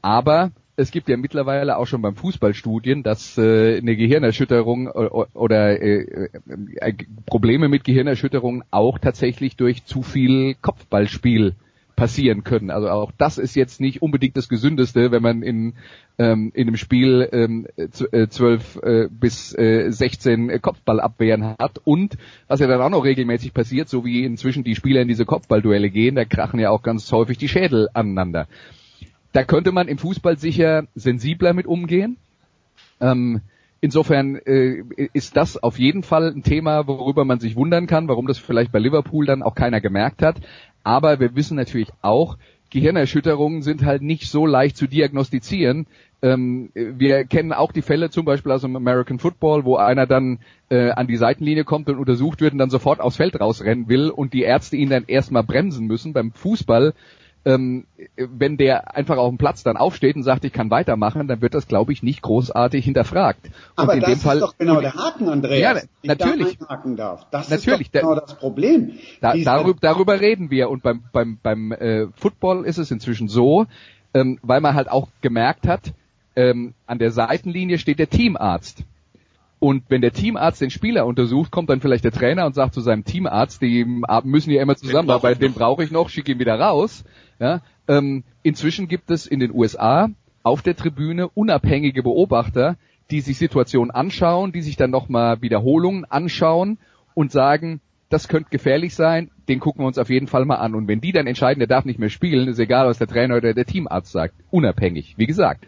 Aber 0.00 0.52
es 0.76 0.90
gibt 0.90 1.08
ja 1.08 1.16
mittlerweile 1.16 1.78
auch 1.78 1.86
schon 1.86 2.02
beim 2.02 2.16
Fußball 2.16 2.54
Studien, 2.54 3.02
dass 3.02 3.38
äh, 3.38 3.78
eine 3.78 3.96
Gehirnerschütterung 3.96 4.88
oder, 4.88 5.28
oder 5.34 5.80
äh, 5.80 6.28
äh, 6.80 6.94
Probleme 7.24 7.68
mit 7.68 7.84
Gehirnerschütterung 7.84 8.62
auch 8.70 8.98
tatsächlich 8.98 9.56
durch 9.56 9.84
zu 9.84 10.02
viel 10.02 10.54
Kopfballspiel 10.60 11.54
passieren 11.96 12.44
können. 12.44 12.70
Also 12.70 12.90
auch 12.90 13.10
das 13.16 13.38
ist 13.38 13.56
jetzt 13.56 13.80
nicht 13.80 14.02
unbedingt 14.02 14.36
das 14.36 14.50
Gesündeste, 14.50 15.10
wenn 15.12 15.22
man 15.22 15.42
in, 15.42 15.72
ähm, 16.18 16.52
in 16.54 16.68
einem 16.68 16.76
Spiel 16.76 17.26
ähm, 17.32 17.66
äh, 17.76 18.28
12 18.28 18.76
äh, 18.82 19.08
bis 19.10 19.56
äh, 19.56 19.90
16 19.90 20.60
Kopfballabwehren 20.60 21.56
hat. 21.58 21.80
Und 21.84 22.18
was 22.48 22.60
ja 22.60 22.66
dann 22.66 22.82
auch 22.82 22.90
noch 22.90 23.04
regelmäßig 23.04 23.54
passiert, 23.54 23.88
so 23.88 24.04
wie 24.04 24.24
inzwischen 24.24 24.62
die 24.62 24.76
Spieler 24.76 25.00
in 25.00 25.08
diese 25.08 25.24
Kopfballduelle 25.24 25.88
gehen, 25.88 26.16
da 26.16 26.26
krachen 26.26 26.60
ja 26.60 26.68
auch 26.68 26.82
ganz 26.82 27.10
häufig 27.10 27.38
die 27.38 27.48
Schädel 27.48 27.88
aneinander. 27.94 28.46
Da 29.36 29.44
könnte 29.44 29.70
man 29.70 29.86
im 29.86 29.98
Fußball 29.98 30.38
sicher 30.38 30.84
sensibler 30.94 31.52
mit 31.52 31.66
umgehen. 31.66 32.16
Ähm, 33.02 33.42
insofern 33.82 34.36
äh, 34.36 34.82
ist 35.12 35.36
das 35.36 35.62
auf 35.62 35.78
jeden 35.78 36.02
Fall 36.02 36.32
ein 36.34 36.42
Thema, 36.42 36.86
worüber 36.86 37.26
man 37.26 37.38
sich 37.38 37.54
wundern 37.54 37.86
kann, 37.86 38.08
warum 38.08 38.26
das 38.26 38.38
vielleicht 38.38 38.72
bei 38.72 38.78
Liverpool 38.78 39.26
dann 39.26 39.42
auch 39.42 39.54
keiner 39.54 39.82
gemerkt 39.82 40.22
hat. 40.22 40.36
Aber 40.84 41.20
wir 41.20 41.36
wissen 41.36 41.58
natürlich 41.58 41.90
auch, 42.00 42.38
Gehirnerschütterungen 42.70 43.60
sind 43.60 43.84
halt 43.84 44.00
nicht 44.00 44.26
so 44.30 44.46
leicht 44.46 44.78
zu 44.78 44.86
diagnostizieren. 44.86 45.86
Ähm, 46.22 46.70
wir 46.72 47.26
kennen 47.26 47.52
auch 47.52 47.72
die 47.72 47.82
Fälle 47.82 48.08
zum 48.08 48.24
Beispiel 48.24 48.52
aus 48.52 48.62
dem 48.62 48.74
American 48.74 49.18
Football, 49.18 49.66
wo 49.66 49.76
einer 49.76 50.06
dann 50.06 50.38
äh, 50.70 50.92
an 50.92 51.08
die 51.08 51.18
Seitenlinie 51.18 51.64
kommt 51.64 51.90
und 51.90 51.98
untersucht 51.98 52.40
wird 52.40 52.54
und 52.54 52.58
dann 52.58 52.70
sofort 52.70 53.00
aufs 53.00 53.16
Feld 53.18 53.38
rausrennen 53.38 53.86
will 53.86 54.08
und 54.08 54.32
die 54.32 54.44
Ärzte 54.44 54.76
ihn 54.76 54.88
dann 54.88 55.04
erstmal 55.06 55.42
bremsen 55.42 55.86
müssen. 55.86 56.14
Beim 56.14 56.32
Fußball 56.32 56.94
ähm, 57.46 57.86
wenn 58.16 58.56
der 58.56 58.96
einfach 58.96 59.16
auf 59.18 59.28
dem 59.28 59.38
Platz 59.38 59.62
dann 59.62 59.76
aufsteht 59.76 60.16
und 60.16 60.24
sagt, 60.24 60.44
ich 60.44 60.52
kann 60.52 60.68
weitermachen, 60.68 61.28
dann 61.28 61.40
wird 61.40 61.54
das, 61.54 61.68
glaube 61.68 61.92
ich, 61.92 62.02
nicht 62.02 62.20
großartig 62.20 62.84
hinterfragt. 62.84 63.48
Aber 63.76 63.92
und 63.92 63.98
in 63.98 64.00
das 64.00 64.10
dem 64.10 64.18
Fall, 64.18 64.36
ist 64.38 64.42
doch 64.42 64.58
genau 64.58 64.80
der 64.80 64.94
Haken, 64.94 65.28
Andreas. 65.28 65.86
Ja, 66.02 66.14
natürlich. 66.14 66.58
Da 66.58 66.82
darf. 66.96 67.26
Das 67.30 67.48
natürlich, 67.48 67.82
ist 67.82 67.94
doch 67.94 68.00
genau 68.00 68.14
das 68.16 68.34
Problem. 68.36 68.94
Da, 69.20 69.34
darüber, 69.36 69.78
darüber 69.80 70.20
reden 70.20 70.50
wir. 70.50 70.68
Und 70.68 70.82
beim, 70.82 71.04
beim, 71.12 71.38
beim 71.40 71.70
äh, 71.70 72.08
Football 72.16 72.64
ist 72.64 72.78
es 72.78 72.90
inzwischen 72.90 73.28
so, 73.28 73.66
ähm, 74.12 74.40
weil 74.42 74.60
man 74.60 74.74
halt 74.74 74.90
auch 74.90 75.08
gemerkt 75.20 75.68
hat, 75.68 75.92
ähm, 76.34 76.74
an 76.86 76.98
der 76.98 77.12
Seitenlinie 77.12 77.78
steht 77.78 78.00
der 78.00 78.10
Teamarzt. 78.10 78.82
Und 79.58 79.84
wenn 79.88 80.02
der 80.02 80.12
Teamarzt 80.12 80.60
den 80.60 80.70
Spieler 80.70 81.06
untersucht, 81.06 81.50
kommt 81.50 81.70
dann 81.70 81.80
vielleicht 81.80 82.04
der 82.04 82.12
Trainer 82.12 82.44
und 82.44 82.54
sagt 82.54 82.74
zu 82.74 82.80
seinem 82.80 83.04
Teamarzt, 83.04 83.62
die 83.62 83.86
müssen 84.24 84.50
ja 84.50 84.60
immer 84.60 84.76
zusammenarbeiten, 84.76 85.40
den 85.40 85.54
brauche 85.54 85.82
ich 85.82 85.90
noch, 85.90 86.10
schicke 86.10 86.32
ihn 86.32 86.38
wieder 86.38 86.60
raus. 86.60 87.04
Ja, 87.38 87.62
ähm, 87.88 88.24
inzwischen 88.42 88.88
gibt 88.88 89.10
es 89.10 89.26
in 89.26 89.40
den 89.40 89.54
USA 89.54 90.08
auf 90.42 90.62
der 90.62 90.76
Tribüne 90.76 91.28
unabhängige 91.28 92.02
Beobachter, 92.02 92.76
die 93.10 93.20
sich 93.20 93.38
Situationen 93.38 93.90
anschauen, 93.90 94.52
die 94.52 94.62
sich 94.62 94.76
dann 94.76 94.90
nochmal 94.90 95.40
Wiederholungen 95.40 96.04
anschauen 96.04 96.78
und 97.14 97.32
sagen, 97.32 97.80
das 98.08 98.28
könnte 98.28 98.50
gefährlich 98.50 98.94
sein, 98.94 99.30
den 99.48 99.58
gucken 99.58 99.82
wir 99.82 99.86
uns 99.86 99.98
auf 99.98 100.10
jeden 100.10 100.26
Fall 100.26 100.44
mal 100.44 100.56
an. 100.56 100.74
Und 100.74 100.86
wenn 100.86 101.00
die 101.00 101.12
dann 101.12 101.26
entscheiden, 101.26 101.60
der 101.60 101.66
darf 101.66 101.84
nicht 101.84 101.98
mehr 101.98 102.10
spielen, 102.10 102.48
ist 102.48 102.58
egal, 102.58 102.86
was 102.86 102.98
der 102.98 103.08
Trainer 103.08 103.36
oder 103.36 103.54
der 103.54 103.64
Teamarzt 103.64 104.12
sagt. 104.12 104.34
Unabhängig, 104.50 105.14
wie 105.16 105.26
gesagt. 105.26 105.66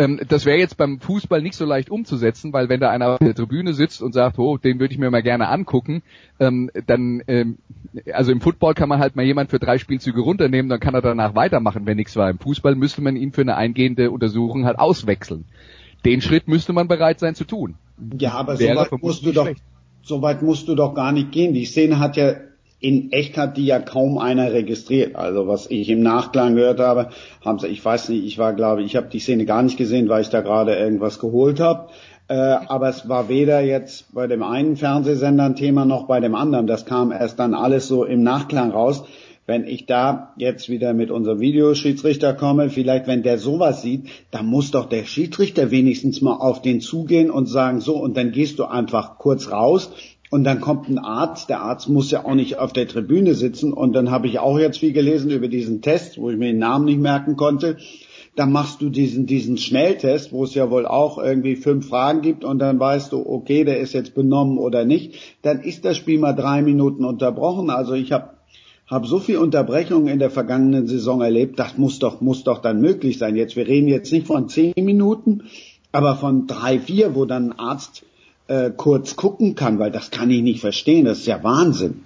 Ähm, 0.00 0.18
das 0.26 0.46
wäre 0.46 0.56
jetzt 0.56 0.78
beim 0.78 0.98
Fußball 0.98 1.42
nicht 1.42 1.54
so 1.54 1.66
leicht 1.66 1.90
umzusetzen, 1.90 2.54
weil 2.54 2.70
wenn 2.70 2.80
da 2.80 2.88
einer 2.88 3.08
auf 3.08 3.18
der 3.18 3.34
Tribüne 3.34 3.74
sitzt 3.74 4.00
und 4.00 4.14
sagt, 4.14 4.38
oh, 4.38 4.56
den 4.56 4.80
würde 4.80 4.94
ich 4.94 4.98
mir 4.98 5.10
mal 5.10 5.22
gerne 5.22 5.48
angucken, 5.48 6.02
ähm, 6.38 6.70
dann, 6.86 7.22
ähm, 7.28 7.58
also 8.10 8.32
im 8.32 8.40
Football 8.40 8.72
kann 8.72 8.88
man 8.88 8.98
halt 8.98 9.14
mal 9.14 9.26
jemand 9.26 9.50
für 9.50 9.58
drei 9.58 9.76
Spielzüge 9.76 10.22
runternehmen, 10.22 10.70
dann 10.70 10.80
kann 10.80 10.94
er 10.94 11.02
danach 11.02 11.34
weitermachen, 11.34 11.84
wenn 11.84 11.98
nichts 11.98 12.16
war. 12.16 12.30
Im 12.30 12.38
Fußball 12.38 12.76
müsste 12.76 13.02
man 13.02 13.14
ihn 13.14 13.32
für 13.32 13.42
eine 13.42 13.56
eingehende 13.56 14.10
Untersuchung 14.10 14.64
halt 14.64 14.78
auswechseln. 14.78 15.44
Den 16.06 16.22
Schritt 16.22 16.48
müsste 16.48 16.72
man 16.72 16.88
bereit 16.88 17.20
sein 17.20 17.34
zu 17.34 17.44
tun. 17.44 17.74
Ja, 18.18 18.32
aber 18.32 18.56
so 18.56 18.64
weit 18.64 19.02
musst 19.02 19.26
du 19.26 19.32
doch, 19.32 19.50
so 20.00 20.22
weit 20.22 20.40
musst 20.40 20.66
du 20.66 20.76
doch 20.76 20.94
gar 20.94 21.12
nicht 21.12 21.30
gehen. 21.30 21.52
Die 21.52 21.66
Szene 21.66 21.98
hat 21.98 22.16
ja 22.16 22.36
in 22.80 23.12
echt 23.12 23.36
hat 23.36 23.56
die 23.56 23.66
ja 23.66 23.78
kaum 23.78 24.18
einer 24.18 24.52
registriert. 24.52 25.14
Also 25.14 25.46
was 25.46 25.70
ich 25.70 25.88
im 25.90 26.02
Nachklang 26.02 26.56
gehört 26.56 26.80
habe, 26.80 27.10
haben 27.44 27.58
sie, 27.58 27.68
ich 27.68 27.84
weiß 27.84 28.08
nicht, 28.08 28.24
ich 28.24 28.38
war 28.38 28.54
glaube 28.54 28.82
ich 28.82 28.96
habe 28.96 29.08
die 29.12 29.20
Szene 29.20 29.44
gar 29.44 29.62
nicht 29.62 29.76
gesehen, 29.76 30.08
weil 30.08 30.22
ich 30.22 30.30
da 30.30 30.40
gerade 30.40 30.74
irgendwas 30.74 31.18
geholt 31.18 31.60
habe. 31.60 31.88
Äh, 32.28 32.34
aber 32.34 32.88
es 32.88 33.08
war 33.08 33.28
weder 33.28 33.60
jetzt 33.60 34.14
bei 34.14 34.26
dem 34.26 34.42
einen 34.42 34.76
Fernsehsender 34.76 35.44
ein 35.44 35.56
Thema 35.56 35.84
noch 35.84 36.06
bei 36.06 36.20
dem 36.20 36.34
anderen. 36.34 36.66
Das 36.66 36.86
kam 36.86 37.12
erst 37.12 37.38
dann 37.38 37.54
alles 37.54 37.86
so 37.86 38.04
im 38.04 38.22
Nachklang 38.22 38.70
raus. 38.70 39.04
Wenn 39.46 39.66
ich 39.66 39.86
da 39.86 40.32
jetzt 40.36 40.68
wieder 40.68 40.94
mit 40.94 41.10
unserem 41.10 41.40
Videoschiedsrichter 41.40 42.34
komme, 42.34 42.70
vielleicht 42.70 43.08
wenn 43.08 43.24
der 43.24 43.36
sowas 43.36 43.82
sieht, 43.82 44.08
dann 44.30 44.46
muss 44.46 44.70
doch 44.70 44.88
der 44.88 45.04
Schiedsrichter 45.04 45.72
wenigstens 45.72 46.22
mal 46.22 46.36
auf 46.36 46.62
den 46.62 46.80
zugehen 46.80 47.32
und 47.32 47.46
sagen, 47.46 47.80
so, 47.80 47.96
und 47.96 48.16
dann 48.16 48.30
gehst 48.30 48.60
du 48.60 48.64
einfach 48.64 49.18
kurz 49.18 49.50
raus 49.50 49.90
und 50.30 50.44
dann 50.44 50.60
kommt 50.60 50.88
ein 50.88 50.98
Arzt, 50.98 51.50
der 51.50 51.60
Arzt 51.60 51.88
muss 51.88 52.12
ja 52.12 52.24
auch 52.24 52.34
nicht 52.34 52.58
auf 52.58 52.72
der 52.72 52.86
Tribüne 52.86 53.34
sitzen 53.34 53.72
und 53.72 53.92
dann 53.92 54.12
habe 54.12 54.28
ich 54.28 54.38
auch 54.38 54.58
jetzt 54.58 54.78
viel 54.78 54.92
gelesen 54.92 55.30
über 55.30 55.48
diesen 55.48 55.82
Test, 55.82 56.18
wo 56.18 56.30
ich 56.30 56.36
mir 56.36 56.46
den 56.46 56.58
Namen 56.58 56.84
nicht 56.84 57.00
merken 57.00 57.36
konnte. 57.36 57.78
Dann 58.36 58.52
machst 58.52 58.80
du 58.80 58.90
diesen, 58.90 59.26
diesen 59.26 59.58
Schnelltest, 59.58 60.32
wo 60.32 60.44
es 60.44 60.54
ja 60.54 60.70
wohl 60.70 60.86
auch 60.86 61.18
irgendwie 61.18 61.56
fünf 61.56 61.88
Fragen 61.88 62.22
gibt 62.22 62.44
und 62.44 62.60
dann 62.60 62.78
weißt 62.78 63.10
du, 63.10 63.28
okay, 63.28 63.64
der 63.64 63.80
ist 63.80 63.92
jetzt 63.92 64.14
benommen 64.14 64.56
oder 64.56 64.84
nicht. 64.84 65.14
Dann 65.42 65.60
ist 65.60 65.84
das 65.84 65.96
Spiel 65.96 66.20
mal 66.20 66.32
drei 66.32 66.62
Minuten 66.62 67.04
unterbrochen. 67.04 67.68
Also 67.68 67.94
ich 67.94 68.12
habe 68.12 68.30
hab 68.86 69.06
so 69.06 69.18
viel 69.18 69.36
Unterbrechungen 69.36 70.06
in 70.06 70.20
der 70.20 70.30
vergangenen 70.30 70.86
Saison 70.86 71.20
erlebt, 71.22 71.58
das 71.58 71.76
muss 71.76 71.98
doch, 71.98 72.20
muss 72.20 72.44
doch 72.44 72.58
dann 72.58 72.80
möglich 72.80 73.18
sein. 73.18 73.34
Jetzt, 73.34 73.56
wir 73.56 73.66
reden 73.66 73.88
jetzt 73.88 74.12
nicht 74.12 74.28
von 74.28 74.48
zehn 74.48 74.74
Minuten, 74.76 75.42
aber 75.90 76.14
von 76.14 76.46
drei, 76.46 76.78
vier, 76.78 77.16
wo 77.16 77.24
dann 77.24 77.50
ein 77.50 77.58
Arzt 77.58 78.04
äh, 78.50 78.72
kurz 78.76 79.14
gucken 79.14 79.54
kann, 79.54 79.78
weil 79.78 79.92
das 79.92 80.10
kann 80.10 80.28
ich 80.30 80.42
nicht 80.42 80.60
verstehen. 80.60 81.04
Das 81.04 81.18
ist 81.18 81.26
ja 81.26 81.42
Wahnsinn. 81.44 82.04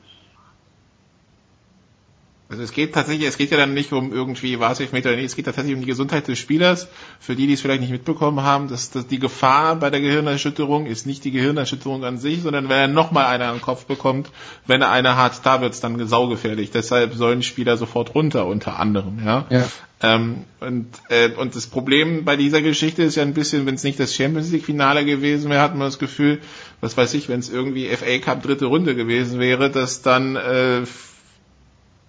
Also 2.48 2.62
es 2.62 2.72
geht 2.72 2.94
tatsächlich, 2.94 3.26
es 3.26 3.38
geht 3.38 3.50
ja 3.50 3.56
dann 3.56 3.72
nicht 3.72 3.92
um 3.92 4.12
irgendwie 4.12 4.60
was 4.60 4.78
ich 4.78 4.92
Meter, 4.92 5.16
nee, 5.16 5.24
es 5.24 5.34
geht 5.34 5.46
tatsächlich 5.46 5.74
um 5.74 5.80
die 5.80 5.86
Gesundheit 5.86 6.28
des 6.28 6.38
Spielers. 6.38 6.88
Für 7.18 7.34
die, 7.34 7.46
die 7.46 7.54
es 7.54 7.62
vielleicht 7.62 7.80
nicht 7.80 7.90
mitbekommen 7.90 8.42
haben, 8.42 8.68
dass, 8.68 8.90
dass 8.90 9.06
die 9.06 9.18
Gefahr 9.18 9.76
bei 9.76 9.88
der 9.88 10.00
Gehirnerschütterung 10.00 10.84
ist 10.86 11.06
nicht 11.06 11.24
die 11.24 11.30
Gehirnerschütterung 11.30 12.04
an 12.04 12.18
sich, 12.18 12.42
sondern 12.42 12.68
wenn 12.68 12.78
er 12.78 12.88
nochmal 12.88 13.26
eine 13.26 13.46
an 13.46 13.56
den 13.56 13.62
Kopf 13.62 13.86
bekommt, 13.86 14.30
wenn 14.66 14.82
er 14.82 14.90
eine 14.90 15.16
hat, 15.16 15.44
da 15.44 15.62
wird 15.62 15.72
es 15.72 15.80
dann 15.80 16.06
saugefährlich. 16.06 16.70
Deshalb 16.70 17.14
sollen 17.14 17.42
Spieler 17.42 17.78
sofort 17.78 18.14
runter, 18.14 18.46
unter 18.46 18.78
anderem, 18.78 19.22
ja. 19.24 19.46
ja. 19.48 19.66
Ähm, 20.02 20.44
und, 20.60 20.88
äh, 21.08 21.30
und 21.30 21.56
das 21.56 21.66
Problem 21.66 22.24
bei 22.24 22.36
dieser 22.36 22.60
Geschichte 22.60 23.02
ist 23.02 23.14
ja 23.14 23.22
ein 23.22 23.32
bisschen, 23.32 23.64
wenn 23.64 23.76
es 23.76 23.84
nicht 23.84 23.98
das 23.98 24.14
Champions 24.14 24.52
League 24.52 24.66
Finale 24.66 25.06
gewesen 25.06 25.50
wäre, 25.50 25.62
hat 25.62 25.72
man 25.74 25.86
das 25.86 25.98
Gefühl, 25.98 26.40
was 26.82 26.94
weiß 26.96 27.14
ich, 27.14 27.30
wenn 27.30 27.40
es 27.40 27.48
irgendwie 27.48 27.88
FA 27.88 28.18
Cup 28.18 28.42
dritte 28.42 28.66
Runde 28.66 28.94
gewesen 28.94 29.40
wäre, 29.40 29.70
dass 29.70 30.02
dann 30.02 30.36
äh, 30.36 30.82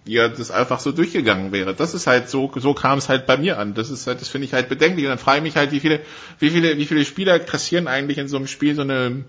ja 0.05 0.29
das 0.29 0.51
einfach 0.51 0.79
so 0.79 0.91
durchgegangen 0.91 1.51
wäre. 1.51 1.73
Das 1.73 1.93
ist 1.93 2.07
halt 2.07 2.29
so, 2.29 2.51
so 2.55 2.73
kam 2.73 2.97
es 2.99 3.09
halt 3.09 3.25
bei 3.25 3.37
mir 3.37 3.57
an. 3.57 3.73
Das 3.73 3.89
ist 3.89 4.07
halt, 4.07 4.21
das 4.21 4.29
finde 4.29 4.45
ich 4.45 4.53
halt 4.53 4.69
bedenklich. 4.69 5.05
Und 5.05 5.09
dann 5.09 5.19
frage 5.19 5.37
ich 5.39 5.43
mich 5.43 5.55
halt, 5.55 5.71
wie 5.71 5.79
viele, 5.79 6.01
wie 6.39 6.49
viele, 6.49 6.77
wie 6.77 6.85
viele 6.85 7.05
Spieler 7.05 7.39
kassieren 7.39 7.87
eigentlich 7.87 8.17
in 8.17 8.27
so 8.27 8.37
einem 8.37 8.47
Spiel 8.47 8.75
so 8.75 8.81
eine 8.81 9.25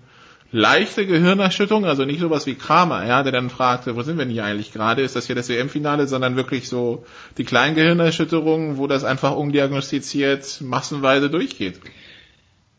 leichte 0.51 1.05
Gehirnerschütterung, 1.05 1.85
also 1.85 2.05
nicht 2.05 2.21
sowas 2.21 2.45
wie 2.45 2.55
Kramer, 2.55 3.05
ja, 3.05 3.21
der 3.23 3.33
dann 3.33 3.49
fragte, 3.49 3.95
wo 3.95 4.01
sind 4.01 4.17
wir 4.17 4.25
denn 4.25 4.33
hier 4.33 4.45
eigentlich 4.45 4.71
gerade? 4.71 5.01
Ist 5.01 5.15
das 5.15 5.25
hier 5.25 5.35
das 5.35 5.49
WM-Finale, 5.49 6.07
sondern 6.07 6.35
wirklich 6.35 6.69
so 6.69 7.05
die 7.37 7.43
kleinen 7.43 7.75
Gehirnerschütterungen, 7.75 8.77
wo 8.77 8.87
das 8.87 9.03
einfach 9.03 9.35
undiagnostiziert 9.35 10.61
massenweise 10.61 11.29
durchgeht. 11.29 11.81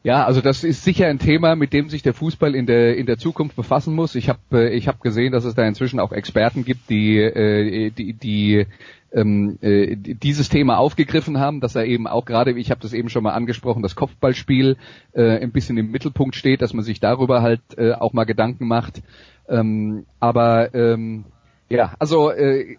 Ja, 0.04 0.24
also 0.24 0.40
das 0.40 0.62
ist 0.62 0.84
sicher 0.84 1.08
ein 1.08 1.18
Thema, 1.18 1.56
mit 1.56 1.72
dem 1.72 1.88
sich 1.88 2.02
der 2.02 2.14
Fußball 2.14 2.54
in 2.54 2.66
der 2.66 2.96
in 2.96 3.06
der 3.06 3.18
Zukunft 3.18 3.56
befassen 3.56 3.94
muss. 3.94 4.14
Ich 4.14 4.28
habe 4.28 4.38
äh, 4.52 4.74
ich 4.74 4.86
habe 4.86 4.98
gesehen, 5.02 5.32
dass 5.32 5.44
es 5.44 5.54
da 5.54 5.66
inzwischen 5.66 5.98
auch 5.98 6.12
Experten 6.12 6.64
gibt, 6.64 6.88
die 6.88 7.18
äh, 7.18 7.90
die 7.90 8.12
die 8.12 8.66
ähm, 9.12 9.58
äh, 9.60 9.96
dieses 9.96 10.48
Thema 10.48 10.78
aufgegriffen 10.78 11.38
haben, 11.38 11.60
dass 11.60 11.74
er 11.74 11.86
eben 11.86 12.06
auch 12.06 12.24
gerade, 12.24 12.52
ich 12.52 12.70
habe 12.70 12.80
das 12.80 12.92
eben 12.92 13.08
schon 13.08 13.22
mal 13.22 13.32
angesprochen, 13.32 13.82
das 13.82 13.96
Kopfballspiel 13.96 14.76
äh, 15.14 15.38
ein 15.38 15.52
bisschen 15.52 15.78
im 15.78 15.90
Mittelpunkt 15.90 16.36
steht, 16.36 16.62
dass 16.62 16.74
man 16.74 16.84
sich 16.84 17.00
darüber 17.00 17.42
halt 17.42 17.60
äh, 17.76 17.92
auch 17.92 18.12
mal 18.12 18.24
Gedanken 18.24 18.66
macht. 18.66 19.02
Ähm, 19.48 20.04
aber 20.20 20.74
ähm, 20.74 21.24
ja, 21.70 21.94
also 21.98 22.30
äh, 22.30 22.76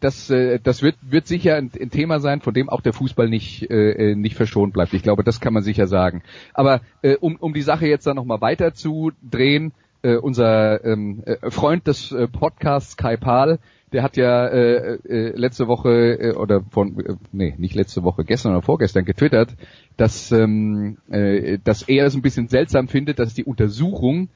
das, 0.00 0.30
äh, 0.30 0.58
das 0.62 0.82
wird, 0.82 0.96
wird 1.02 1.26
sicher 1.26 1.56
ein, 1.56 1.70
ein 1.80 1.90
Thema 1.90 2.20
sein, 2.20 2.40
von 2.40 2.54
dem 2.54 2.68
auch 2.68 2.80
der 2.80 2.92
Fußball 2.92 3.28
nicht, 3.28 3.70
äh, 3.70 4.14
nicht 4.14 4.36
verschont 4.36 4.72
bleibt. 4.72 4.94
Ich 4.94 5.02
glaube, 5.02 5.24
das 5.24 5.40
kann 5.40 5.52
man 5.52 5.62
sicher 5.62 5.86
sagen. 5.86 6.22
Aber 6.54 6.80
äh, 7.02 7.16
um, 7.16 7.36
um 7.36 7.54
die 7.54 7.62
Sache 7.62 7.86
jetzt 7.86 8.06
dann 8.06 8.16
nochmal 8.16 8.40
weiter 8.40 8.74
zu 8.74 9.12
drehen, 9.22 9.72
äh, 10.02 10.16
unser 10.16 10.84
ähm, 10.84 11.22
äh, 11.26 11.50
Freund 11.50 11.86
des 11.86 12.12
äh, 12.12 12.28
Podcasts 12.28 12.96
Kai 12.96 13.16
Pahl, 13.16 13.58
der 13.92 14.02
hat 14.02 14.16
ja 14.16 14.46
äh, 14.46 14.94
äh, 15.08 15.32
letzte 15.36 15.66
Woche 15.66 15.90
äh, 16.20 16.34
oder 16.34 16.62
von 16.70 16.98
äh, 17.00 17.14
nee 17.32 17.54
nicht 17.58 17.74
letzte 17.74 18.02
Woche 18.02 18.24
gestern 18.24 18.52
oder 18.52 18.62
vorgestern 18.62 19.04
getwittert, 19.04 19.56
dass 19.96 20.30
ähm, 20.30 20.98
äh, 21.10 21.58
dass 21.64 21.82
er 21.82 22.06
es 22.06 22.14
ein 22.14 22.22
bisschen 22.22 22.48
seltsam 22.48 22.88
findet, 22.88 23.18
dass 23.18 23.34
die 23.34 23.44
Untersuchung 23.44 24.28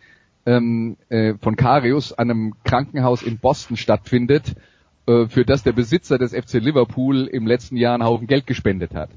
ähm, 0.46 0.96
äh, 1.10 1.34
von 1.40 1.56
Karius 1.56 2.12
an 2.12 2.30
einem 2.30 2.54
Krankenhaus 2.64 3.22
in 3.22 3.38
Boston 3.38 3.76
stattfindet, 3.76 4.50
äh, 4.50 4.71
für 5.04 5.44
das 5.44 5.62
der 5.62 5.72
Besitzer 5.72 6.18
des 6.18 6.34
FC 6.34 6.54
Liverpool 6.54 7.26
im 7.26 7.46
letzten 7.46 7.76
Jahr 7.76 7.94
einen 7.94 8.04
Haufen 8.04 8.26
Geld 8.26 8.46
gespendet 8.46 8.94
hat. 8.94 9.10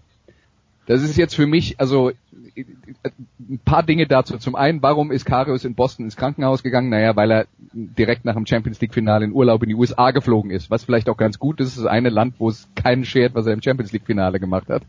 Das 0.88 1.02
ist 1.02 1.18
jetzt 1.18 1.36
für 1.36 1.48
mich, 1.48 1.80
also 1.80 2.12
ein 2.56 3.60
paar 3.66 3.84
Dinge 3.84 4.08
dazu. 4.08 4.38
Zum 4.38 4.56
einen, 4.56 4.82
warum 4.84 5.12
ist 5.12 5.26
Karius 5.26 5.66
in 5.66 5.74
Boston 5.74 6.06
ins 6.06 6.16
Krankenhaus 6.16 6.62
gegangen? 6.62 6.90
Naja, 6.90 7.16
weil 7.16 7.32
er 7.32 7.48
direkt 7.74 8.24
nach 8.24 8.36
dem 8.36 8.46
Champions 8.46 8.80
League 8.82 8.94
Finale 8.94 9.26
in 9.26 9.34
Urlaub 9.34 9.64
in 9.64 9.70
die 9.70 9.76
USA 9.76 10.12
geflogen 10.12 10.52
ist, 10.52 10.70
was 10.70 10.84
vielleicht 10.84 11.10
auch 11.10 11.18
ganz 11.18 11.40
gut 11.40 11.60
ist. 11.60 11.70
Es 11.70 11.78
ist 11.78 11.86
eine 11.88 12.10
Land, 12.10 12.36
wo 12.38 12.50
es 12.50 12.70
keinen 12.76 13.04
schert, 13.04 13.34
was 13.34 13.48
er 13.48 13.54
im 13.54 13.62
Champions 13.62 13.92
League 13.92 14.06
Finale 14.06 14.40
gemacht 14.40 14.70
hat. 14.70 14.84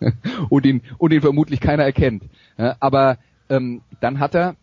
und 0.48 0.66
ihn, 0.66 0.82
und 0.98 1.12
ihn 1.12 1.20
vermutlich 1.20 1.60
keiner 1.60 1.84
erkennt. 1.84 2.24
Aber 2.56 3.18
ähm, 3.48 3.82
dann 4.00 4.18
hat 4.18 4.34
er 4.34 4.56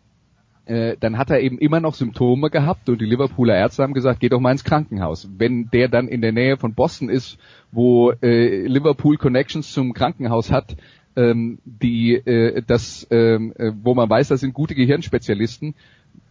äh, 0.66 0.96
dann 1.00 1.18
hat 1.18 1.30
er 1.30 1.40
eben 1.40 1.58
immer 1.58 1.80
noch 1.80 1.94
Symptome 1.94 2.50
gehabt 2.50 2.88
und 2.88 3.00
die 3.00 3.06
Liverpooler 3.06 3.56
Ärzte 3.56 3.82
haben 3.82 3.94
gesagt, 3.94 4.20
geh 4.20 4.28
doch 4.28 4.40
mal 4.40 4.52
ins 4.52 4.64
Krankenhaus. 4.64 5.28
Wenn 5.36 5.68
der 5.70 5.88
dann 5.88 6.08
in 6.08 6.20
der 6.20 6.32
Nähe 6.32 6.56
von 6.56 6.74
Boston 6.74 7.08
ist, 7.08 7.38
wo 7.72 8.12
äh, 8.22 8.66
Liverpool 8.66 9.16
Connections 9.16 9.72
zum 9.72 9.92
Krankenhaus 9.92 10.52
hat, 10.52 10.76
ähm, 11.16 11.58
die 11.64 12.14
äh, 12.14 12.62
das, 12.66 13.06
ähm, 13.10 13.52
äh, 13.58 13.72
wo 13.82 13.94
man 13.94 14.08
weiß, 14.08 14.28
das 14.28 14.40
sind 14.40 14.54
gute 14.54 14.74
Gehirnspezialisten, 14.74 15.74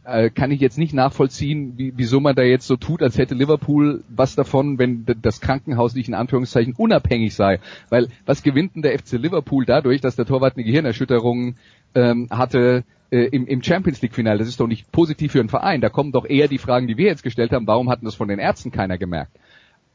äh, 0.04 0.30
kann 0.30 0.52
ich 0.52 0.60
jetzt 0.60 0.78
nicht 0.78 0.94
nachvollziehen, 0.94 1.74
wie, 1.78 1.94
wieso 1.96 2.20
man 2.20 2.36
da 2.36 2.42
jetzt 2.42 2.66
so 2.66 2.76
tut, 2.76 3.04
als 3.04 3.18
hätte 3.18 3.36
Liverpool 3.36 4.04
was 4.10 4.36
davon, 4.36 4.80
wenn 4.80 5.06
das 5.22 5.42
Krankenhaus 5.42 5.94
nicht 5.94 6.08
in 6.08 6.16
Anführungszeichen 6.16 6.74
unabhängig 6.76 7.36
sei. 7.36 7.60
Weil 7.90 8.08
was 8.26 8.42
gewinnt 8.42 8.76
denn 8.76 8.82
der 8.82 8.98
FC 8.98 9.14
Liverpool 9.14 9.66
dadurch, 9.66 10.02
dass 10.02 10.16
der 10.16 10.26
Torwart 10.26 10.56
eine 10.56 10.66
Gehirnerschütterung 10.66 11.56
ähm, 11.96 12.28
hatte, 12.32 12.84
äh, 13.12 13.26
im, 13.26 13.46
im 13.46 13.62
Champions 13.62 14.02
League 14.02 14.16
Finale. 14.16 14.40
Das 14.40 14.48
ist 14.48 14.60
doch 14.60 14.68
nicht 14.68 14.92
positiv 14.92 15.34
für 15.34 15.40
einen 15.40 15.50
Verein. 15.50 15.82
Da 15.82 15.90
kommen 15.90 16.12
doch 16.12 16.26
eher 16.26 16.48
die 16.48 16.58
Fragen, 16.58 16.88
die 16.88 16.98
wir 16.98 17.08
jetzt 17.08 17.24
gestellt 17.24 17.52
haben. 17.52 17.68
Warum 17.68 17.90
hatten 17.90 18.06
das 18.06 18.16
von 18.16 18.28
den 18.28 18.40
Ärzten 18.40 18.72
keiner 18.72 18.98
gemerkt? 18.98 19.38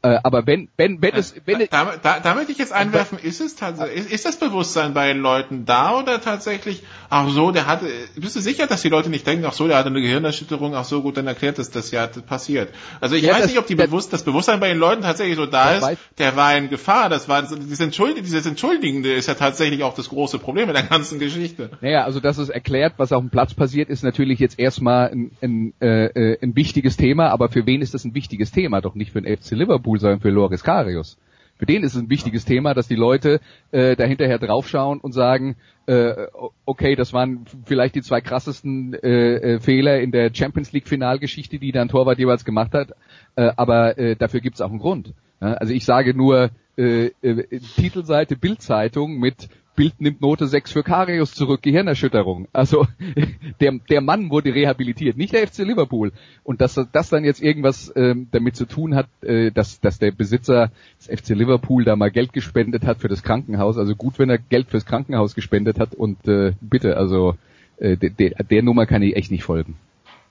Äh, 0.03 0.19
aber 0.21 0.45
wenn, 0.45 0.69
wenn, 0.77 1.01
wenn 1.01 1.15
es, 1.15 1.33
wenn 1.45 1.61
es, 1.61 1.69
da, 1.69 1.93
da, 2.01 2.19
da 2.19 2.35
möchte 2.35 2.51
ich 2.51 2.59
jetzt 2.59 2.71
einwerfen, 2.71 3.17
ist 3.17 3.41
es 3.41 3.55
tatsächlich, 3.55 3.97
ist, 3.97 4.11
ist 4.11 4.25
das 4.25 4.37
Bewusstsein 4.37 4.93
bei 4.93 5.07
den 5.07 5.21
Leuten 5.23 5.65
da 5.65 5.97
oder 5.97 6.21
tatsächlich, 6.21 6.83
ach 7.09 7.29
so, 7.29 7.51
der 7.51 7.65
hatte, 7.65 7.87
bist 8.15 8.35
du 8.35 8.39
sicher, 8.39 8.67
dass 8.67 8.83
die 8.83 8.89
Leute 8.89 9.09
nicht 9.09 9.25
denken, 9.25 9.45
ach 9.45 9.53
so, 9.53 9.67
der 9.67 9.77
hatte 9.77 9.89
eine 9.89 10.01
Gehirnerschütterung, 10.01 10.75
ach 10.75 10.85
so, 10.85 11.01
gut, 11.01 11.17
dann 11.17 11.25
erklärt 11.25 11.57
das 11.57 11.71
das 11.71 11.89
ja 11.89 12.05
passiert. 12.05 12.69
Also 13.01 13.15
ich 13.15 13.23
ja, 13.23 13.33
weiß 13.33 13.41
das, 13.41 13.47
nicht, 13.49 13.59
ob 13.59 13.65
die 13.65 13.75
der, 13.75 13.87
bewusst, 13.87 14.13
das 14.13 14.23
Bewusstsein 14.23 14.59
bei 14.59 14.67
den 14.69 14.77
Leuten 14.77 15.01
tatsächlich 15.01 15.35
so 15.35 15.47
da 15.47 15.73
ist, 15.73 15.81
weiß, 15.81 15.97
der 16.19 16.35
war 16.35 16.55
in 16.55 16.69
Gefahr, 16.69 17.09
das 17.09 17.27
war, 17.27 17.41
dieses, 17.41 17.79
Entschuldig, 17.79 18.23
dieses 18.23 18.45
Entschuldigende 18.45 19.11
ist 19.13 19.27
ja 19.27 19.33
tatsächlich 19.33 19.81
auch 19.81 19.95
das 19.95 20.09
große 20.09 20.37
Problem 20.37 20.67
in 20.69 20.75
der 20.75 20.83
ganzen 20.83 21.17
Geschichte. 21.17 21.71
Naja, 21.81 22.03
also 22.03 22.19
dass 22.19 22.37
es 22.37 22.49
erklärt, 22.49 22.93
was 22.97 23.11
auf 23.11 23.21
dem 23.21 23.31
Platz 23.31 23.55
passiert, 23.55 23.89
ist 23.89 24.03
natürlich 24.03 24.37
jetzt 24.37 24.59
erstmal 24.59 25.09
ein, 25.09 25.31
ein, 25.41 25.73
äh, 25.81 26.05
äh 26.05 26.37
ein 26.39 26.55
wichtiges 26.55 26.97
Thema, 26.97 27.29
aber 27.29 27.49
für 27.49 27.65
wen 27.65 27.81
ist 27.81 27.95
das 27.95 28.05
ein 28.05 28.13
wichtiges 28.13 28.51
Thema? 28.51 28.81
Doch 28.81 28.93
nicht 28.93 29.11
für 29.11 29.21
den 29.21 29.35
FC 29.35 29.51
Liverpool, 29.51 29.86
sondern 29.95 30.19
für 30.19 30.29
Loris 30.29 30.63
Karius. 30.63 31.17
Für 31.57 31.65
den 31.65 31.83
ist 31.83 31.95
es 31.95 32.01
ein 32.01 32.09
wichtiges 32.09 32.45
Thema, 32.45 32.73
dass 32.73 32.87
die 32.87 32.95
Leute 32.95 33.39
äh, 33.71 33.95
dahinterher 33.95 34.37
draufschauen 34.37 34.99
und 34.99 35.13
sagen, 35.13 35.55
äh, 35.87 36.27
okay, 36.65 36.95
das 36.95 37.13
waren 37.13 37.45
vielleicht 37.65 37.95
die 37.95 38.01
zwei 38.01 38.21
krassesten 38.21 38.93
äh, 38.93 39.55
äh, 39.55 39.59
Fehler 39.59 39.99
in 39.99 40.11
der 40.11 40.31
Champions 40.33 40.71
League 40.71 40.87
Finalgeschichte, 40.87 41.57
die 41.57 41.71
dann 41.71 41.87
Torwart 41.87 42.19
jeweils 42.19 42.45
gemacht 42.45 42.73
hat, 42.73 42.91
äh, 43.35 43.51
aber 43.55 43.97
äh, 43.97 44.15
dafür 44.15 44.41
gibt 44.41 44.55
es 44.55 44.61
auch 44.61 44.69
einen 44.69 44.79
Grund. 44.79 45.13
Ja, 45.41 45.53
also 45.53 45.73
ich 45.73 45.85
sage 45.85 46.13
nur 46.13 46.51
äh, 46.77 47.07
äh, 47.21 47.59
Titelseite 47.75 48.35
Bildzeitung 48.35 49.17
mit 49.17 49.49
Bild 49.77 50.01
nimmt 50.01 50.21
Note 50.21 50.47
6 50.47 50.73
für 50.73 50.83
Karius 50.83 51.33
zurück, 51.33 51.61
Gehirnerschütterung. 51.61 52.47
Also 52.51 52.87
der, 53.61 53.79
der 53.89 54.01
Mann 54.01 54.31
wurde 54.31 54.53
rehabilitiert, 54.53 55.15
nicht 55.15 55.33
der 55.33 55.47
FC 55.47 55.59
Liverpool. 55.59 56.11
Und 56.43 56.59
dass 56.59 56.73
das 56.91 57.09
dann 57.09 57.23
jetzt 57.23 57.41
irgendwas 57.41 57.93
ähm, 57.95 58.27
damit 58.31 58.55
zu 58.55 58.65
tun 58.65 58.95
hat, 58.95 59.07
äh, 59.21 59.51
dass, 59.51 59.79
dass 59.79 59.99
der 59.99 60.11
Besitzer 60.11 60.71
des 60.99 61.21
FC 61.21 61.29
Liverpool 61.29 61.85
da 61.85 61.95
mal 61.95 62.11
Geld 62.11 62.33
gespendet 62.33 62.85
hat 62.85 62.97
für 62.97 63.07
das 63.07 63.21
Krankenhaus. 63.21 63.77
Also 63.77 63.95
gut, 63.95 64.17
wenn 64.17 64.31
er 64.31 64.39
Geld 64.39 64.67
fürs 64.69 64.87
Krankenhaus 64.87 65.35
gespendet 65.35 65.79
hat 65.79 65.93
und 65.93 66.27
äh, 66.27 66.53
bitte, 66.59 66.97
also 66.97 67.35
äh, 67.77 67.95
der, 67.97 68.31
der 68.43 68.63
Nummer 68.63 68.87
kann 68.87 69.03
ich 69.03 69.15
echt 69.15 69.29
nicht 69.29 69.43
folgen. 69.43 69.75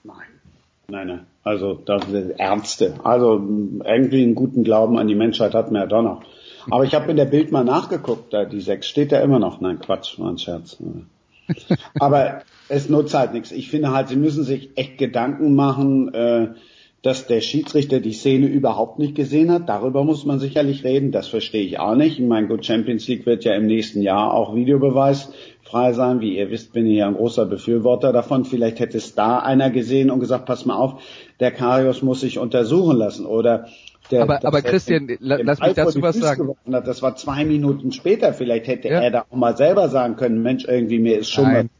Nein. 0.03 0.17
Nein, 0.89 1.07
nein. 1.07 1.21
Also 1.45 1.81
das 1.87 2.05
sind 2.11 2.33
Ärzte. 2.39 2.95
Also 3.05 3.35
irgendwie 3.85 4.25
einen 4.25 4.35
guten 4.35 4.65
Glauben 4.65 4.99
an 4.99 5.07
die 5.07 5.15
Menschheit 5.15 5.55
hat 5.55 5.71
man 5.71 5.83
ja 5.83 5.87
doch 5.87 6.03
noch. 6.03 6.23
Aber 6.71 6.85
ich 6.85 6.95
habe 6.95 7.11
in 7.11 7.17
der 7.17 7.25
Bild 7.27 7.53
mal 7.53 7.65
nachgeguckt, 7.65 8.33
da 8.33 8.45
die 8.45 8.61
sechs 8.61 8.89
steht 8.89 9.13
da 9.13 9.21
immer 9.21 9.39
noch. 9.39 9.61
Nein, 9.61 9.79
Quatsch, 9.81 10.19
war 10.19 10.31
ein 10.31 10.39
Scherz. 10.39 10.79
Aber 11.99 12.43
es 12.69 12.89
nutzt 12.89 13.15
halt 13.15 13.33
nichts. 13.33 13.53
Ich 13.53 13.71
finde 13.71 13.93
halt, 13.93 14.09
sie 14.09 14.17
müssen 14.17 14.45
sich 14.45 14.71
echt 14.77 14.99
Gedanken 14.99 15.55
machen, 15.55 16.13
äh, 16.13 16.49
dass 17.03 17.29
der 17.29 17.41
Schiedsrichter 17.41 18.01
die 18.01 18.13
Szene 18.13 18.47
überhaupt 18.47 18.99
nicht 18.99 19.15
gesehen 19.15 19.53
hat. 19.53 19.69
Darüber 19.69 20.03
muss 20.03 20.25
man 20.25 20.41
sicherlich 20.41 20.83
reden. 20.83 21.13
Das 21.13 21.29
verstehe 21.29 21.65
ich 21.65 21.79
auch 21.79 21.95
nicht. 21.95 22.19
Ich 22.19 22.27
meine, 22.27 22.49
gut, 22.49 22.67
Champions 22.67 23.07
League 23.07 23.27
wird 23.27 23.45
ja 23.45 23.55
im 23.55 23.67
nächsten 23.67 24.03
Jahr 24.03 24.35
auch 24.35 24.57
Videobeweis 24.57 25.33
frei 25.63 25.93
sein. 25.93 26.21
Wie 26.21 26.37
ihr 26.37 26.51
wisst, 26.51 26.73
bin 26.73 26.87
ich 26.87 26.97
ja 26.97 27.07
ein 27.07 27.15
großer 27.15 27.47
Befürworter 27.47 28.13
davon. 28.13 28.45
Vielleicht 28.45 28.81
hätte 28.81 28.99
es 28.99 29.15
da 29.15 29.39
einer 29.39 29.71
gesehen 29.71 30.11
und 30.11 30.19
gesagt, 30.19 30.47
pass 30.47 30.67
mal 30.67 30.75
auf, 30.75 31.01
der 31.39 31.53
Karius 31.53 32.03
muss 32.03 32.23
sich 32.23 32.41
untersuchen 32.41 32.97
lassen. 32.97 33.25
Oder 33.25 33.69
der, 34.11 34.23
aber, 34.23 34.45
aber 34.45 34.62
Christian, 34.62 35.07
dem, 35.07 35.19
lass 35.21 35.61
mich 35.61 35.75
dazu 35.75 36.03
was 36.03 36.16
sagen. 36.16 36.55
Hat. 36.73 36.87
Das 36.87 37.03
war 37.03 37.16
zwei 37.16 37.45
Minuten 37.45 37.92
später. 37.92 38.33
Vielleicht 38.33 38.66
hätte 38.66 38.88
ja. 38.88 39.01
er 39.01 39.11
da 39.11 39.25
auch 39.29 39.37
mal 39.37 39.57
selber 39.57 39.88
sagen 39.88 40.16
können, 40.16 40.42
Mensch, 40.42 40.64
irgendwie 40.64 40.99
mir 40.99 41.19
ist 41.19 41.31
schon 41.31 41.45
nein, 41.45 41.71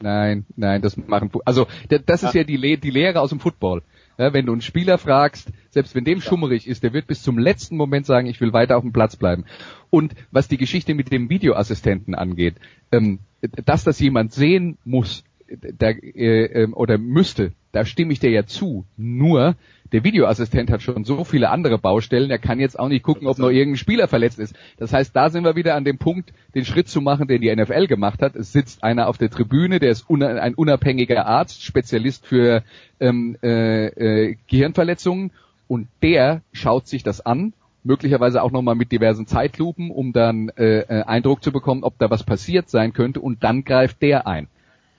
nein, 0.00 0.46
nein, 0.56 0.82
das 0.82 0.96
machen, 0.96 1.30
also 1.44 1.66
das 1.88 2.22
ist 2.22 2.34
ja, 2.34 2.40
ja 2.40 2.44
die, 2.44 2.56
Le 2.56 2.78
die 2.78 2.90
Lehre 2.90 3.20
aus 3.20 3.30
dem 3.30 3.40
Football. 3.40 3.82
Ja, 4.16 4.32
wenn 4.32 4.46
du 4.46 4.52
einen 4.52 4.60
Spieler 4.60 4.96
fragst, 4.98 5.48
selbst 5.70 5.96
wenn 5.96 6.04
dem 6.04 6.20
schummerig 6.20 6.68
ist, 6.68 6.84
der 6.84 6.92
wird 6.92 7.08
bis 7.08 7.22
zum 7.22 7.36
letzten 7.36 7.76
Moment 7.76 8.06
sagen, 8.06 8.28
ich 8.28 8.40
will 8.40 8.52
weiter 8.52 8.76
auf 8.76 8.82
dem 8.82 8.92
Platz 8.92 9.16
bleiben. 9.16 9.44
Und 9.90 10.14
was 10.30 10.46
die 10.46 10.56
Geschichte 10.56 10.94
mit 10.94 11.12
dem 11.12 11.28
Videoassistenten 11.30 12.14
angeht, 12.14 12.54
ähm, 12.92 13.18
dass 13.64 13.82
das 13.82 13.98
jemand 13.98 14.32
sehen 14.32 14.78
muss, 14.84 15.24
da, 15.48 15.88
äh, 15.88 16.62
ähm, 16.62 16.74
oder 16.74 16.96
müsste, 16.96 17.52
da 17.74 17.84
stimme 17.84 18.12
ich 18.12 18.20
dir 18.20 18.30
ja 18.30 18.46
zu. 18.46 18.84
Nur 18.96 19.56
der 19.92 20.04
Videoassistent 20.04 20.70
hat 20.70 20.82
schon 20.82 21.04
so 21.04 21.24
viele 21.24 21.50
andere 21.50 21.78
Baustellen, 21.78 22.30
er 22.30 22.38
kann 22.38 22.60
jetzt 22.60 22.78
auch 22.78 22.88
nicht 22.88 23.02
gucken, 23.02 23.26
ob 23.26 23.38
noch 23.38 23.50
irgendein 23.50 23.76
Spieler 23.76 24.08
verletzt 24.08 24.38
ist. 24.38 24.54
Das 24.76 24.92
heißt, 24.92 25.14
da 25.14 25.28
sind 25.28 25.44
wir 25.44 25.56
wieder 25.56 25.74
an 25.74 25.84
dem 25.84 25.98
Punkt, 25.98 26.32
den 26.54 26.64
Schritt 26.64 26.88
zu 26.88 27.00
machen, 27.00 27.26
den 27.26 27.40
die 27.40 27.54
NFL 27.54 27.86
gemacht 27.86 28.22
hat. 28.22 28.36
Es 28.36 28.52
sitzt 28.52 28.84
einer 28.84 29.08
auf 29.08 29.18
der 29.18 29.30
Tribüne, 29.30 29.80
der 29.80 29.90
ist 29.90 30.08
ein 30.08 30.54
unabhängiger 30.54 31.26
Arzt, 31.26 31.62
Spezialist 31.62 32.26
für 32.26 32.62
ähm, 33.00 33.36
äh, 33.42 33.86
äh, 33.86 34.36
Gehirnverletzungen 34.46 35.32
und 35.66 35.88
der 36.02 36.42
schaut 36.52 36.86
sich 36.86 37.02
das 37.02 37.20
an 37.20 37.52
möglicherweise 37.82 38.42
auch 38.42 38.50
nochmal 38.50 38.76
mit 38.76 38.92
diversen 38.92 39.26
Zeitlupen, 39.26 39.90
um 39.90 40.12
dann 40.12 40.48
äh, 40.56 40.80
äh, 40.80 41.02
Eindruck 41.02 41.42
zu 41.42 41.52
bekommen, 41.52 41.84
ob 41.84 41.98
da 41.98 42.08
was 42.08 42.24
passiert 42.24 42.70
sein 42.70 42.94
könnte 42.94 43.20
und 43.20 43.44
dann 43.44 43.64
greift 43.64 44.00
der 44.00 44.26
ein 44.26 44.48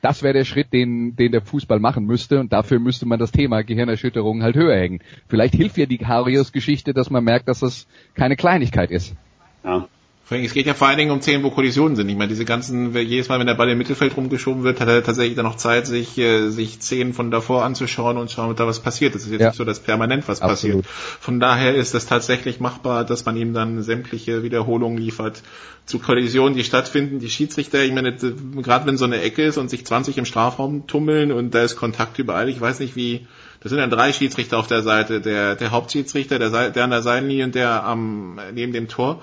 das 0.06 0.22
wäre 0.22 0.36
der 0.36 0.46
Schritt, 0.46 0.72
den, 0.72 1.16
den 1.16 1.32
der 1.32 1.42
Fußball 1.42 1.80
machen 1.80 2.06
müsste 2.06 2.40
und 2.40 2.54
dafür 2.54 2.78
müsste 2.78 3.08
man 3.08 3.18
das 3.18 3.32
Thema 3.32 3.64
Gehirnerschütterung 3.64 4.44
halt 4.44 4.56
höher 4.56 4.76
hängen. 4.76 5.00
Vielleicht 5.28 5.56
hilft 5.56 5.78
ja 5.78 5.88
die 5.88 5.98
Karius-Geschichte, 5.98 6.94
dass 6.94 7.10
man 7.10 7.24
merkt, 7.24 7.48
dass 7.48 7.62
das 7.62 7.88
keine 8.14 8.36
Kleinigkeit 8.36 8.92
ist. 8.92 9.16
Ja. 9.64 9.88
Es 10.28 10.54
geht 10.54 10.66
ja 10.66 10.74
vor 10.74 10.88
allen 10.88 10.98
Dingen 10.98 11.12
um 11.12 11.22
Szenen, 11.22 11.44
wo 11.44 11.52
Kollisionen 11.52 11.96
sind. 11.96 12.10
Ich 12.10 12.16
meine, 12.16 12.30
diese 12.30 12.46
ganzen, 12.46 12.96
jedes 12.96 13.30
Mal, 13.30 13.38
wenn 13.40 13.46
der 13.46 13.54
Ball 13.54 13.70
im 13.70 13.78
Mittelfeld 13.78 14.18
rumgeschoben 14.18 14.64
wird, 14.64 14.82
hat 14.82 14.88
er 14.88 15.04
tatsächlich 15.04 15.36
dann 15.36 15.46
noch 15.46 15.56
Zeit, 15.56 15.86
sich, 15.86 16.18
äh, 16.18 16.50
sich 16.50 16.80
Szenen 16.82 17.14
von 17.14 17.30
davor 17.30 17.64
anzuschauen 17.64 18.18
und 18.18 18.32
schauen, 18.32 18.50
ob 18.50 18.58
da 18.58 18.66
was 18.66 18.80
passiert. 18.80 19.14
Das 19.14 19.22
ist 19.22 19.32
jetzt 19.32 19.42
ja. 19.42 19.48
nicht 19.50 19.58
so, 19.58 19.66
dass 19.66 19.82
permanent 19.82 20.28
was 20.28 20.42
Absolut. 20.42 20.84
passiert. 20.84 20.96
Von 21.20 21.40
daher 21.40 21.76
ist 21.76 21.94
es 21.94 22.08
tatsächlich 22.08 22.60
machbar, 22.60 23.06
dass 23.06 23.24
man 23.26 23.38
ihm 23.38 23.54
dann 23.54 23.84
sämtliche 23.84 24.42
Wiederholungen 24.42 24.98
liefert 24.98 25.44
zu 25.86 26.00
Kollisionen, 26.00 26.56
die 26.56 26.64
stattfinden. 26.64 27.20
Die 27.20 27.30
Schiedsrichter, 27.30 27.84
ich 27.84 27.94
meine, 27.94 28.14
gerade 28.16 28.88
wenn 28.88 28.98
so 28.98 29.06
eine 29.06 29.22
Ecke 29.22 29.44
ist 29.44 29.58
und 29.58 29.70
sich 29.70 29.86
20 29.86 30.18
im 30.18 30.26
Strafraum 30.26 30.88
tummeln 30.88 31.32
und 31.32 31.54
da 31.54 31.62
ist 31.62 31.76
Kontakt 31.76 32.18
überall, 32.18 32.50
ich 32.50 32.60
weiß 32.60 32.80
nicht, 32.80 32.96
wie, 32.96 33.28
das 33.60 33.70
sind 33.70 33.78
dann 33.78 33.92
drei 33.92 34.12
Schiedsrichter 34.12 34.58
auf 34.58 34.66
der 34.66 34.82
Seite, 34.82 35.22
der, 35.22 35.56
der 35.56 35.70
Hauptschiedsrichter, 35.70 36.40
der, 36.40 36.72
der 36.72 36.84
an 36.84 36.90
der 36.90 37.04
Seitenlinie 37.04 37.46
und 37.46 37.54
der 37.54 37.84
am, 37.84 38.40
neben 38.54 38.74
dem 38.74 38.88
Tor 38.88 39.22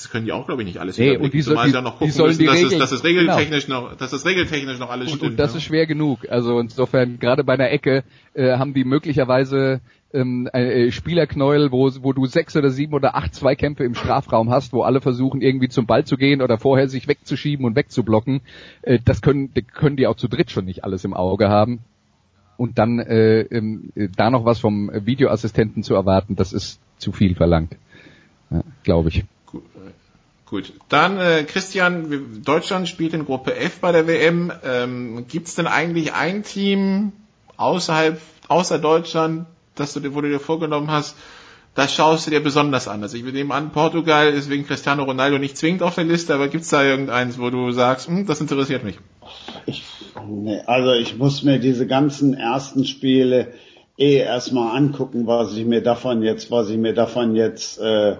das 0.00 0.10
können 0.10 0.24
die 0.24 0.32
auch, 0.32 0.46
glaube 0.46 0.62
ich, 0.62 0.66
nicht 0.66 0.78
alles 0.78 0.96
nee, 0.96 1.16
und 1.16 1.34
die, 1.34 1.42
soll, 1.42 1.58
die, 1.66 1.72
ja 1.72 1.82
noch 1.82 1.98
gucken 1.98 2.06
die 2.06 2.12
sollen 2.12 2.28
müssen, 2.28 2.40
die 2.40 2.46
dass, 2.46 2.56
Regeln, 2.56 2.72
es, 2.72 2.78
dass 2.78 2.92
es 2.92 3.04
regeltechnisch 3.04 3.66
genau. 3.66 3.82
noch, 3.82 3.96
dass 3.96 4.12
es 4.14 4.24
regeltechnisch 4.24 4.78
noch 4.78 4.88
alles 4.88 5.10
und, 5.10 5.18
stimmt. 5.18 5.32
Und 5.32 5.36
das 5.38 5.52
ne? 5.52 5.58
ist 5.58 5.64
schwer 5.64 5.86
genug. 5.86 6.26
Also 6.30 6.58
insofern, 6.58 7.18
gerade 7.18 7.44
bei 7.44 7.52
einer 7.52 7.70
Ecke, 7.70 8.04
äh, 8.32 8.56
haben 8.56 8.72
die 8.72 8.84
möglicherweise 8.84 9.80
ähm, 10.14 10.48
äh, 10.54 10.90
Spielerknäuel, 10.90 11.70
wo, 11.70 11.90
wo 12.00 12.14
du 12.14 12.24
sechs 12.24 12.56
oder 12.56 12.70
sieben 12.70 12.94
oder 12.94 13.14
acht 13.14 13.34
Zweikämpfe 13.34 13.84
im 13.84 13.94
Strafraum 13.94 14.50
hast, 14.50 14.72
wo 14.72 14.82
alle 14.82 15.02
versuchen 15.02 15.42
irgendwie 15.42 15.68
zum 15.68 15.84
Ball 15.84 16.04
zu 16.04 16.16
gehen 16.16 16.40
oder 16.40 16.56
vorher 16.56 16.88
sich 16.88 17.06
wegzuschieben 17.06 17.66
und 17.66 17.76
wegzublocken. 17.76 18.40
Äh, 18.80 19.00
das 19.04 19.20
können, 19.20 19.52
können 19.74 19.96
die 19.96 20.06
auch 20.06 20.16
zu 20.16 20.28
dritt 20.28 20.50
schon 20.50 20.64
nicht 20.64 20.82
alles 20.82 21.04
im 21.04 21.12
Auge 21.12 21.50
haben. 21.50 21.80
Und 22.56 22.78
dann 22.78 23.00
äh, 23.00 23.40
äh, 23.40 24.08
da 24.16 24.30
noch 24.30 24.46
was 24.46 24.60
vom 24.60 24.90
Videoassistenten 24.92 25.82
zu 25.82 25.94
erwarten, 25.94 26.36
das 26.36 26.54
ist 26.54 26.80
zu 26.96 27.12
viel 27.12 27.34
verlangt, 27.34 27.76
ja, 28.50 28.62
glaube 28.82 29.10
ich. 29.10 29.24
Gut, 30.46 30.72
dann 30.88 31.18
äh, 31.18 31.44
Christian, 31.44 32.42
Deutschland 32.44 32.88
spielt 32.88 33.14
in 33.14 33.24
Gruppe 33.24 33.54
F 33.54 33.78
bei 33.80 33.92
der 33.92 34.08
WM. 34.08 34.52
Ähm, 34.64 35.26
Gibt 35.28 35.46
es 35.46 35.54
denn 35.54 35.68
eigentlich 35.68 36.12
ein 36.12 36.42
Team 36.42 37.12
außerhalb, 37.56 38.20
außer 38.48 38.80
Deutschland, 38.80 39.46
das 39.76 39.92
du, 39.92 40.14
wo 40.14 40.20
du 40.20 40.28
dir 40.28 40.40
vorgenommen 40.40 40.90
hast, 40.90 41.14
das 41.76 41.94
schaust 41.94 42.26
du 42.26 42.32
dir 42.32 42.42
besonders 42.42 42.88
an? 42.88 43.00
Also 43.00 43.16
ich 43.16 43.22
nehme 43.22 43.54
an, 43.54 43.70
Portugal 43.70 44.32
ist 44.32 44.50
wegen 44.50 44.66
Cristiano 44.66 45.04
Ronaldo 45.04 45.38
nicht 45.38 45.56
zwingend 45.56 45.84
auf 45.84 45.94
der 45.94 46.04
Liste, 46.04 46.34
aber 46.34 46.48
gibt 46.48 46.64
es 46.64 46.70
da 46.70 46.82
irgendeins, 46.82 47.38
wo 47.38 47.50
du 47.50 47.70
sagst, 47.70 48.08
hm, 48.08 48.26
das 48.26 48.40
interessiert 48.40 48.82
mich? 48.82 48.98
Ich, 49.66 49.84
nee, 50.26 50.60
also 50.66 50.92
ich 50.94 51.16
muss 51.16 51.44
mir 51.44 51.60
diese 51.60 51.86
ganzen 51.86 52.34
ersten 52.34 52.84
Spiele 52.84 53.52
eh 53.96 54.16
erstmal 54.16 54.76
angucken, 54.76 55.28
was 55.28 55.56
ich 55.56 55.64
mir 55.64 55.82
davon 55.82 56.22
jetzt, 56.24 56.50
was 56.50 56.70
ich 56.70 56.76
mir 56.76 56.92
davon 56.92 57.36
jetzt 57.36 57.78
äh, 57.78 58.16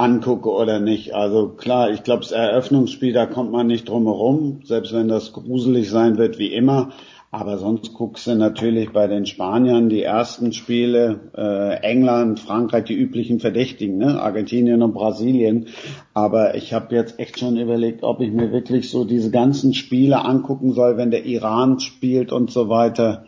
angucke 0.00 0.50
oder 0.50 0.80
nicht. 0.80 1.14
Also 1.14 1.48
klar, 1.48 1.90
ich 1.90 2.02
glaube, 2.02 2.22
das 2.22 2.32
Eröffnungsspiel, 2.32 3.12
da 3.12 3.26
kommt 3.26 3.52
man 3.52 3.66
nicht 3.66 3.88
drum 3.88 4.04
herum, 4.04 4.60
selbst 4.64 4.92
wenn 4.92 5.08
das 5.08 5.32
gruselig 5.32 5.90
sein 5.90 6.18
wird 6.18 6.38
wie 6.38 6.52
immer. 6.52 6.90
Aber 7.32 7.58
sonst 7.58 7.94
guckst 7.94 8.26
du 8.26 8.34
natürlich 8.34 8.90
bei 8.90 9.06
den 9.06 9.24
Spaniern 9.24 9.88
die 9.88 10.02
ersten 10.02 10.52
Spiele, 10.52 11.30
äh, 11.36 11.76
England, 11.86 12.40
Frankreich, 12.40 12.84
die 12.84 12.94
üblichen 12.94 13.38
Verdächtigen, 13.38 13.98
ne? 13.98 14.20
Argentinien 14.20 14.82
und 14.82 14.94
Brasilien. 14.94 15.68
Aber 16.12 16.56
ich 16.56 16.72
habe 16.72 16.92
jetzt 16.96 17.20
echt 17.20 17.38
schon 17.38 17.56
überlegt, 17.56 18.02
ob 18.02 18.20
ich 18.20 18.32
mir 18.32 18.50
wirklich 18.50 18.90
so 18.90 19.04
diese 19.04 19.30
ganzen 19.30 19.74
Spiele 19.74 20.24
angucken 20.24 20.72
soll, 20.72 20.96
wenn 20.96 21.12
der 21.12 21.24
Iran 21.24 21.78
spielt 21.78 22.32
und 22.32 22.50
so 22.50 22.68
weiter. 22.68 23.26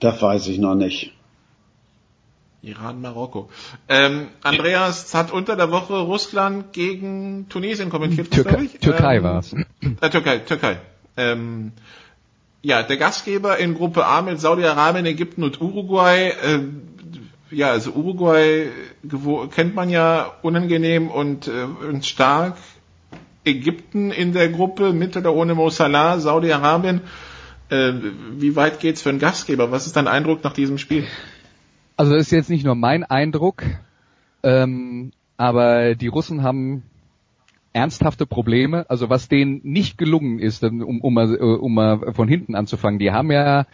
Das 0.00 0.20
weiß 0.20 0.48
ich 0.48 0.58
noch 0.58 0.74
nicht. 0.74 1.12
Iran, 2.62 3.00
Marokko. 3.00 3.48
Ähm, 3.88 4.28
Andreas 4.42 5.14
hat 5.14 5.32
unter 5.32 5.56
der 5.56 5.70
Woche 5.70 5.98
Russland 5.98 6.72
gegen 6.72 7.48
Tunesien 7.48 7.88
kommentiert, 7.88 8.30
Türkei, 8.30 8.62
ich. 8.64 8.78
Türkei 8.80 9.16
ähm, 9.16 9.22
war 9.22 9.38
es. 9.38 9.52
Äh, 9.52 10.10
Türkei, 10.10 10.38
Türkei. 10.40 10.76
Ähm, 11.16 11.72
ja, 12.62 12.82
der 12.82 12.98
Gastgeber 12.98 13.56
in 13.56 13.74
Gruppe 13.74 14.04
A 14.04 14.20
mit 14.20 14.40
Saudi-Arabien, 14.40 15.06
Ägypten 15.06 15.42
und 15.42 15.60
Uruguay. 15.60 16.28
Äh, 16.28 16.60
ja, 17.50 17.70
also 17.70 17.92
Uruguay 17.92 18.68
kennt 19.54 19.74
man 19.74 19.88
ja 19.88 20.30
unangenehm 20.42 21.08
und, 21.08 21.48
äh, 21.48 21.64
und 21.88 22.04
stark. 22.04 22.56
Ägypten 23.42 24.10
in 24.10 24.34
der 24.34 24.50
Gruppe 24.50 24.92
mit 24.92 25.16
oder 25.16 25.32
ohne 25.32 25.54
Mo 25.54 25.70
Salah, 25.70 26.20
Saudi-Arabien. 26.20 27.00
Äh, 27.70 27.92
wie 28.36 28.54
weit 28.54 28.80
geht's 28.80 29.00
für 29.00 29.08
einen 29.08 29.18
Gastgeber? 29.18 29.70
Was 29.70 29.86
ist 29.86 29.96
dein 29.96 30.08
Eindruck 30.08 30.44
nach 30.44 30.52
diesem 30.52 30.76
Spiel? 30.76 31.06
Also 32.00 32.14
das 32.14 32.22
ist 32.22 32.32
jetzt 32.32 32.48
nicht 32.48 32.64
nur 32.64 32.76
mein 32.76 33.04
Eindruck, 33.04 33.62
ähm, 34.42 35.12
aber 35.36 35.94
die 35.94 36.06
Russen 36.06 36.42
haben 36.42 36.82
ernsthafte 37.74 38.24
Probleme. 38.24 38.88
Also 38.88 39.10
was 39.10 39.28
denen 39.28 39.60
nicht 39.64 39.98
gelungen 39.98 40.38
ist, 40.38 40.64
um, 40.64 41.02
um, 41.02 41.12
mal, 41.12 41.36
um 41.36 41.74
mal 41.74 42.14
von 42.14 42.26
hinten 42.26 42.54
anzufangen, 42.54 42.98
die 42.98 43.12
haben 43.12 43.30
ja 43.30 43.66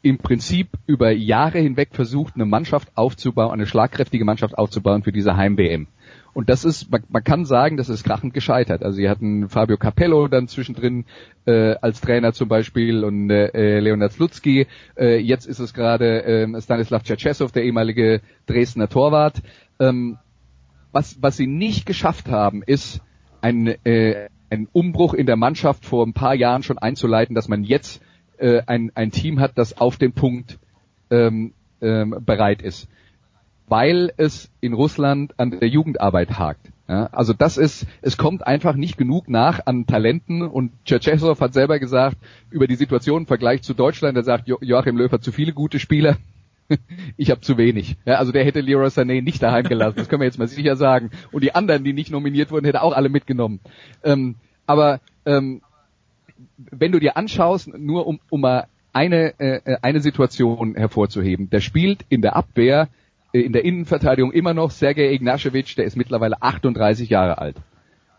im 0.00 0.16
Prinzip 0.16 0.68
über 0.86 1.10
Jahre 1.10 1.58
hinweg 1.58 1.90
versucht, 1.92 2.34
eine 2.34 2.46
Mannschaft 2.46 2.92
aufzubauen, 2.94 3.52
eine 3.52 3.66
schlagkräftige 3.66 4.24
Mannschaft 4.24 4.56
aufzubauen 4.56 5.02
für 5.02 5.12
diese 5.12 5.36
Heim-WM. 5.36 5.86
Und 6.32 6.48
das 6.48 6.64
ist, 6.64 6.90
man, 6.90 7.02
man, 7.08 7.24
kann 7.24 7.44
sagen, 7.44 7.76
das 7.76 7.88
ist 7.88 8.04
krachend 8.04 8.34
gescheitert. 8.34 8.82
Also 8.82 8.96
sie 8.96 9.08
hatten 9.08 9.48
Fabio 9.48 9.76
Capello 9.76 10.28
dann 10.28 10.48
zwischendrin 10.48 11.04
äh, 11.46 11.74
als 11.80 12.00
Trainer 12.00 12.32
zum 12.32 12.48
Beispiel 12.48 13.04
und 13.04 13.30
äh, 13.30 13.80
Leonard 13.80 14.12
Slutsky. 14.12 14.66
Äh, 14.96 15.18
jetzt 15.18 15.46
ist 15.46 15.58
es 15.58 15.74
gerade 15.74 16.24
äh, 16.24 16.60
Stanislav 16.60 17.02
Tschetschesow, 17.02 17.50
der 17.50 17.64
ehemalige 17.64 18.20
Dresdner 18.46 18.88
Torwart. 18.88 19.42
Ähm, 19.80 20.18
was, 20.92 21.20
was 21.20 21.36
sie 21.36 21.46
nicht 21.46 21.86
geschafft 21.86 22.28
haben, 22.28 22.62
ist 22.62 23.00
ein, 23.40 23.66
äh, 23.84 24.28
ein 24.50 24.68
Umbruch 24.72 25.14
in 25.14 25.26
der 25.26 25.36
Mannschaft 25.36 25.84
vor 25.84 26.06
ein 26.06 26.14
paar 26.14 26.34
Jahren 26.34 26.62
schon 26.62 26.78
einzuleiten, 26.78 27.34
dass 27.34 27.48
man 27.48 27.64
jetzt 27.64 28.02
äh, 28.38 28.62
ein, 28.66 28.92
ein 28.94 29.10
Team 29.10 29.40
hat, 29.40 29.52
das 29.56 29.78
auf 29.78 29.96
den 29.96 30.12
Punkt 30.12 30.58
ähm, 31.10 31.52
ähm, 31.80 32.16
bereit 32.24 32.62
ist 32.62 32.88
weil 33.68 34.12
es 34.16 34.50
in 34.60 34.72
Russland 34.72 35.38
an 35.38 35.50
der 35.50 35.68
Jugendarbeit 35.68 36.38
hakt. 36.38 36.70
Ja, 36.88 37.06
also 37.12 37.34
das 37.34 37.58
ist, 37.58 37.86
es 38.00 38.16
kommt 38.16 38.46
einfach 38.46 38.74
nicht 38.74 38.96
genug 38.96 39.28
nach 39.28 39.66
an 39.66 39.86
Talenten 39.86 40.40
und 40.40 40.72
Tschetschesow 40.86 41.38
hat 41.38 41.52
selber 41.52 41.78
gesagt, 41.78 42.16
über 42.50 42.66
die 42.66 42.76
Situation 42.76 43.22
im 43.22 43.26
Vergleich 43.26 43.60
zu 43.62 43.74
Deutschland, 43.74 44.16
er 44.16 44.24
sagt, 44.24 44.48
jo 44.48 44.56
Joachim 44.62 44.96
Löw 44.96 45.12
hat 45.12 45.22
zu 45.22 45.30
viele 45.30 45.52
gute 45.52 45.80
Spieler, 45.80 46.16
ich 47.18 47.30
habe 47.30 47.42
zu 47.42 47.58
wenig. 47.58 47.96
Ja, 48.06 48.14
also 48.14 48.32
der 48.32 48.42
hätte 48.42 48.62
Leroy 48.62 48.86
Sané 48.86 49.20
nicht 49.22 49.42
daheim 49.42 49.64
gelassen, 49.64 49.98
das 49.98 50.08
können 50.08 50.22
wir 50.22 50.26
jetzt 50.26 50.38
mal 50.38 50.48
sicher 50.48 50.76
sagen. 50.76 51.10
Und 51.30 51.44
die 51.44 51.54
anderen, 51.54 51.84
die 51.84 51.92
nicht 51.92 52.10
nominiert 52.10 52.50
wurden, 52.50 52.64
hätte 52.64 52.82
auch 52.82 52.94
alle 52.94 53.10
mitgenommen. 53.10 53.60
Ähm, 54.02 54.36
aber 54.66 55.00
ähm, 55.26 55.60
wenn 56.56 56.92
du 56.92 57.00
dir 57.00 57.18
anschaust, 57.18 57.68
nur 57.76 58.06
um, 58.06 58.18
um 58.30 58.40
mal 58.40 58.66
eine, 58.94 59.38
äh, 59.38 59.76
eine 59.82 60.00
Situation 60.00 60.74
hervorzuheben, 60.74 61.50
der 61.50 61.60
spielt 61.60 62.06
in 62.08 62.22
der 62.22 62.34
Abwehr 62.34 62.82
äh, 62.82 62.88
in 63.32 63.52
der 63.52 63.64
Innenverteidigung 63.64 64.32
immer 64.32 64.54
noch 64.54 64.70
Sergej 64.70 65.14
Ignashevich, 65.14 65.74
der 65.74 65.84
ist 65.84 65.96
mittlerweile 65.96 66.42
38 66.42 67.08
Jahre 67.08 67.38
alt. 67.38 67.56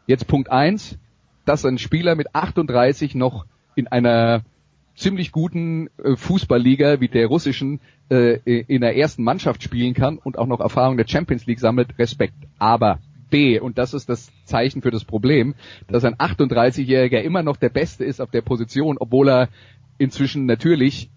Jetzt 0.08 0.28
Punkt 0.28 0.52
eins, 0.52 0.98
dass 1.46 1.66
ein 1.66 1.78
Spieler 1.78 2.16
mit 2.16 2.36
38 2.36 3.16
noch 3.16 3.46
in 3.76 3.88
einer 3.88 4.44
ziemlich 4.96 5.32
guten 5.32 5.88
äh, 5.98 6.16
Fußballliga 6.16 7.00
wie 7.00 7.08
der 7.08 7.28
russischen 7.28 7.80
äh, 8.10 8.40
in 8.62 8.82
der 8.82 8.98
ersten 8.98 9.24
Mannschaft 9.24 9.64
spielen 9.64 9.94
kann 9.94 10.18
und 10.18 10.38
auch 10.38 10.48
noch 10.48 10.60
Erfahrung 10.60 10.98
der 10.98 11.08
Champions 11.08 11.46
League 11.46 11.60
sammelt, 11.60 11.98
Respekt. 11.98 12.36
Aber 12.60 13.00
B, 13.30 13.60
und 13.60 13.78
das 13.78 13.94
ist 13.94 14.10
das 14.10 14.32
Zeichen 14.44 14.82
für 14.82 14.92
das 14.92 15.06
Problem, 15.06 15.56
dass 15.88 16.04
ein 16.04 16.16
38-Jähriger 16.16 17.20
immer 17.20 17.44
noch 17.44 17.58
der 17.58 17.70
Beste 17.70 18.04
ist 18.04 18.20
auf 18.20 18.32
der 18.32 18.42
Position, 18.42 18.98
obwohl 19.00 19.30
er 19.30 19.50
inzwischen 19.98 20.46
natürlich 20.46 21.10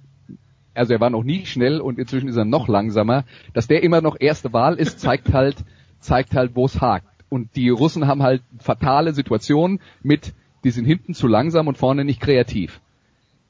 also 0.75 0.93
er 0.93 1.01
war 1.01 1.11
noch 1.11 1.25
nie 1.25 1.47
schnell 1.47 1.81
und 1.81 1.99
inzwischen 1.99 2.29
ist 2.29 2.37
er 2.37 2.45
noch 2.45 2.69
langsamer, 2.69 3.25
dass 3.53 3.69
der 3.69 3.83
immer 3.83 4.01
noch 4.01 4.17
erste 4.19 4.53
Wahl 4.53 4.77
ist, 4.77 5.01
zeigt 5.01 5.33
halt, 5.33 5.57
zeigt 6.01 6.35
halt, 6.35 6.55
wo 6.55 6.65
es 6.65 6.81
hakt. 6.81 7.07
Und 7.29 7.57
die 7.57 7.71
Russen 7.71 8.07
haben 8.07 8.23
halt 8.23 8.43
fatale 8.59 9.15
Situationen 9.15 9.81
mit, 10.03 10.35
die 10.65 10.71
sind 10.71 10.85
hinten 10.85 11.15
zu 11.15 11.27
langsam 11.27 11.67
und 11.67 11.79
vorne 11.79 12.05
nicht 12.05 12.21
kreativ. 12.21 12.81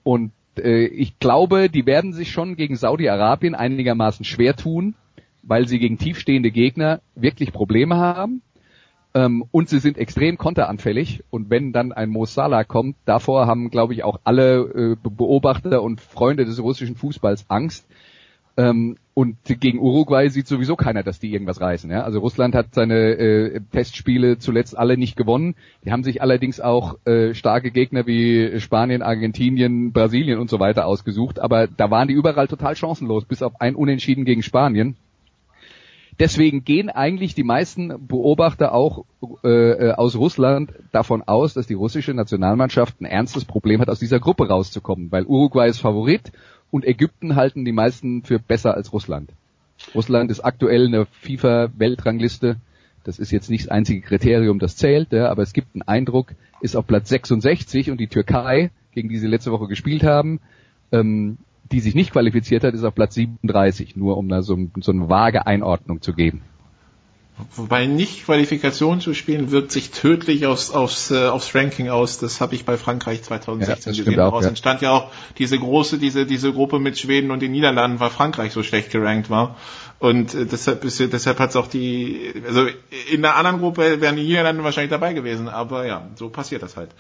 Und 0.03 0.33
äh, 0.57 0.87
ich 0.87 1.18
glaube, 1.18 1.68
die 1.68 1.87
werden 1.87 2.12
sich 2.12 2.31
schon 2.31 2.57
gegen 2.57 2.77
Saudi-Arabien 2.77 3.55
einigermaßen 3.55 4.25
schwer 4.25 4.57
tun, 4.57 4.95
weil 5.43 5.66
sie 5.66 5.79
gegen 5.79 5.99
tiefstehende 5.99 6.51
Gegner 6.51 7.01
wirklich 7.14 7.53
Probleme 7.53 7.97
haben. 7.97 8.43
Ähm, 9.15 9.45
und 9.51 9.69
sie 9.69 9.79
sind 9.79 9.99
extrem 9.99 10.39
konteranfällig. 10.39 11.23
Und 11.31 11.51
wenn 11.51 11.73
dann 11.73 11.93
ein 11.93 12.11
Mo 12.11 12.25
Salah 12.25 12.65
kommt, 12.65 12.97
davor 13.05 13.47
haben, 13.47 13.71
glaube 13.71 13.93
ich, 13.93 14.05
auch 14.05 14.21
alle 14.25 14.95
äh, 14.95 14.97
Beobachter 15.03 15.83
und 15.83 16.01
Freunde 16.01 16.45
des 16.45 16.63
russischen 16.63 16.97
Fußballs 16.97 17.47
Angst. 17.49 17.87
Ähm, 18.57 18.97
und 19.15 19.37
gegen 19.45 19.79
Uruguay 19.79 20.29
sieht 20.29 20.47
sowieso 20.47 20.75
keiner, 20.75 21.03
dass 21.03 21.21
die 21.21 21.33
irgendwas 21.33 21.61
reißen. 21.61 21.91
Ja? 21.91 22.03
Also 22.03 22.21
Russland 22.21 22.55
hat 22.55 22.75
seine 22.75 22.95
äh, 22.95 23.61
Testspiele 23.71 24.39
zuletzt 24.39 24.77
alle 24.77 24.97
nicht 24.97 25.17
gewonnen. 25.17 25.55
Die 25.85 25.93
haben 25.93 26.05
sich 26.05 26.23
allerdings 26.23 26.61
auch 26.61 26.97
äh, 27.07 27.35
starke 27.35 27.71
Gegner 27.71 28.07
wie 28.07 28.59
Spanien, 28.61 29.03
Argentinien, 29.03 29.93
Brasilien 29.93 30.39
und 30.39 30.49
so 30.49 30.61
weiter 30.61 30.87
ausgesucht. 30.87 31.41
Aber 31.41 31.67
da 31.67 31.91
waren 31.91 32.09
die 32.09 32.15
überall 32.15 32.49
total 32.49 32.75
chancenlos, 32.75 33.27
bis 33.27 33.43
auf 33.43 33.61
ein 33.61 33.75
Unentschieden 33.75 34.25
gegen 34.25 34.43
Spanien. 34.43 34.97
Deswegen 36.19 36.65
gehen 36.65 36.91
eigentlich 36.91 37.35
die 37.35 37.45
meisten 37.45 38.07
Beobachter 38.07 38.73
auch 38.73 39.05
äh, 39.45 39.49
äh, 39.49 39.93
aus 39.93 40.17
Russland 40.17 40.73
davon 40.93 41.23
aus, 41.23 41.55
dass 41.55 41.67
die 41.67 41.75
russische 41.75 42.15
Nationalmannschaft 42.15 43.01
ein 43.01 43.07
ernstes 43.07 43.45
Problem 43.45 43.81
hat, 43.81 43.89
aus 43.89 43.99
dieser 43.99 44.21
Gruppe 44.21 44.49
rauszukommen, 44.49 45.11
weil 45.11 45.25
Uruguay 45.27 45.69
ist 45.69 45.79
Favorit 45.79 46.33
und 46.71 46.87
Ägypten 46.87 47.37
halten 47.37 47.65
die 47.65 47.73
meisten 47.73 48.23
für 48.23 48.39
besser 48.39 48.75
als 48.75 48.93
Russland. 48.93 49.31
Russland 49.95 50.31
ist 50.31 50.41
aktuell 50.41 50.87
eine 50.87 51.07
FIFA-Weltrangliste. 51.07 52.57
Das 53.05 53.19
ist 53.19 53.33
jetzt 53.33 53.51
nicht 53.51 53.65
das 53.65 53.71
einzige 53.71 54.01
Kriterium, 54.01 54.59
das 54.59 54.77
zählt, 54.77 55.13
ja, 55.13 55.29
aber 55.29 55.43
es 55.43 55.53
gibt 55.53 55.75
einen 55.75 55.83
Eindruck, 55.83 56.35
ist 56.61 56.77
auf 56.77 56.87
Platz 56.87 57.09
66 57.09 57.91
und 57.91 57.99
die 57.99 58.07
Türkei, 58.07 58.71
gegen 58.93 59.09
die 59.09 59.19
sie 59.19 59.27
letzte 59.27 59.51
Woche 59.51 59.67
gespielt 59.67 60.05
haben, 60.05 60.41
ähm, 60.93 61.39
die 61.73 61.81
sich 61.81 61.95
nicht 61.95 62.12
qualifiziert 62.12 62.64
hat, 62.64 62.75
ist 62.75 62.85
auf 62.85 62.95
Platz 62.95 63.14
37, 63.14 63.97
nur 63.97 64.16
um 64.16 64.29
da 64.29 64.43
so, 64.43 64.59
so 64.81 64.93
eine 64.93 65.09
vage 65.09 65.47
Einordnung 65.47 66.03
zu 66.03 66.12
geben. 66.12 66.43
Wobei 67.57 67.87
nicht 67.87 68.27
Qualifikation 68.27 69.01
zu 69.01 69.14
spielen 69.14 69.51
wirkt 69.51 69.73
sich 69.73 69.91
tödlich 69.91 70.47
aufs, 70.47 70.70
aufs, 70.70 71.11
äh, 71.11 71.27
aufs 71.27 71.55
Ranking 71.55 71.89
aus. 71.89 72.18
Das 72.18 72.41
habe 72.41 72.55
ich 72.55 72.64
bei 72.64 72.77
Frankreich 72.77 73.23
2016 73.23 73.93
ja, 73.93 73.99
gesehen. 73.99 74.16
Daraus 74.16 74.45
ja. 74.45 74.51
entstand 74.51 74.83
ja 74.83 74.91
auch 74.91 75.11
diese 75.39 75.59
große, 75.59 75.99
diese, 75.99 76.27
diese 76.27 76.53
Gruppe 76.53 76.79
mit 76.79 76.99
Schweden 76.99 77.31
und 77.31 77.41
den 77.41 77.53
Niederlanden, 77.53 78.01
weil 78.01 78.11
Frankreich 78.11 78.53
so 78.53 78.62
schlecht 78.62 78.91
gerankt 78.91 79.31
war. 79.31 79.57
Und 79.99 80.35
äh, 80.35 80.45
deshalb, 80.45 80.85
ist, 80.85 81.01
deshalb 81.01 81.39
hat 81.39 81.51
es 81.51 81.57
auch 81.57 81.68
die, 81.68 82.35
also 82.47 82.66
in 83.11 83.23
der 83.23 83.37
anderen 83.37 83.59
Gruppe 83.59 84.01
wären 84.01 84.16
die 84.16 84.25
Niederlande 84.25 84.62
wahrscheinlich 84.62 84.91
dabei 84.91 85.14
gewesen. 85.14 85.49
Aber 85.49 85.87
ja, 85.87 86.09
so 86.16 86.29
passiert 86.29 86.62
das 86.62 86.77
halt. 86.77 86.91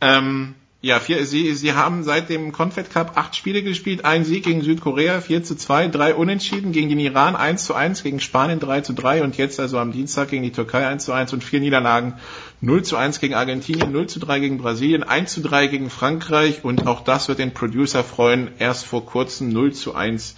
Ähm, 0.00 0.54
ja, 0.84 0.98
vier, 0.98 1.24
sie, 1.26 1.54
sie 1.54 1.74
haben 1.74 2.02
seit 2.02 2.28
dem 2.28 2.50
Confed 2.50 2.90
Cup 2.90 3.12
acht 3.16 3.36
Spiele 3.36 3.62
gespielt, 3.62 4.04
ein 4.04 4.24
Sieg 4.24 4.42
gegen 4.42 4.62
Südkorea, 4.62 5.20
4 5.20 5.44
zu 5.44 5.54
2, 5.54 5.86
drei 5.86 6.12
Unentschieden 6.12 6.72
gegen 6.72 6.88
den 6.88 6.98
Iran, 6.98 7.36
1 7.36 7.66
zu 7.66 7.74
1, 7.74 8.02
gegen 8.02 8.18
Spanien 8.18 8.58
3 8.58 8.80
zu 8.80 8.92
3 8.92 9.22
und 9.22 9.36
jetzt 9.36 9.60
also 9.60 9.78
am 9.78 9.92
Dienstag 9.92 10.30
gegen 10.30 10.42
die 10.42 10.50
Türkei 10.50 10.84
1 10.84 11.04
zu 11.04 11.12
1 11.12 11.32
und 11.34 11.44
vier 11.44 11.60
Niederlagen, 11.60 12.14
0 12.60 12.82
zu 12.82 12.96
1 12.96 13.20
gegen 13.20 13.34
Argentinien, 13.34 13.92
0 13.92 14.08
zu 14.08 14.18
3 14.18 14.40
gegen 14.40 14.58
Brasilien, 14.58 15.04
1 15.04 15.32
zu 15.32 15.40
3 15.40 15.68
gegen 15.68 15.88
Frankreich. 15.88 16.64
Und 16.64 16.84
auch 16.88 17.02
das 17.04 17.28
wird 17.28 17.38
den 17.38 17.54
Producer 17.54 18.02
freuen, 18.02 18.50
erst 18.58 18.84
vor 18.84 19.06
kurzem 19.06 19.50
0 19.50 19.74
zu 19.74 19.94
1 19.94 20.34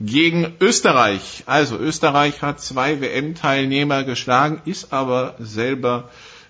gegen 0.00 0.54
Österreich. 0.58 1.44
Also 1.44 1.76
Österreich 1.76 2.40
hat 2.40 2.62
zwei 2.62 3.02
WM-Teilnehmer 3.02 4.04
geschlagen, 4.04 4.62
ist 4.64 4.94
aber 4.94 5.34
selber 5.38 6.08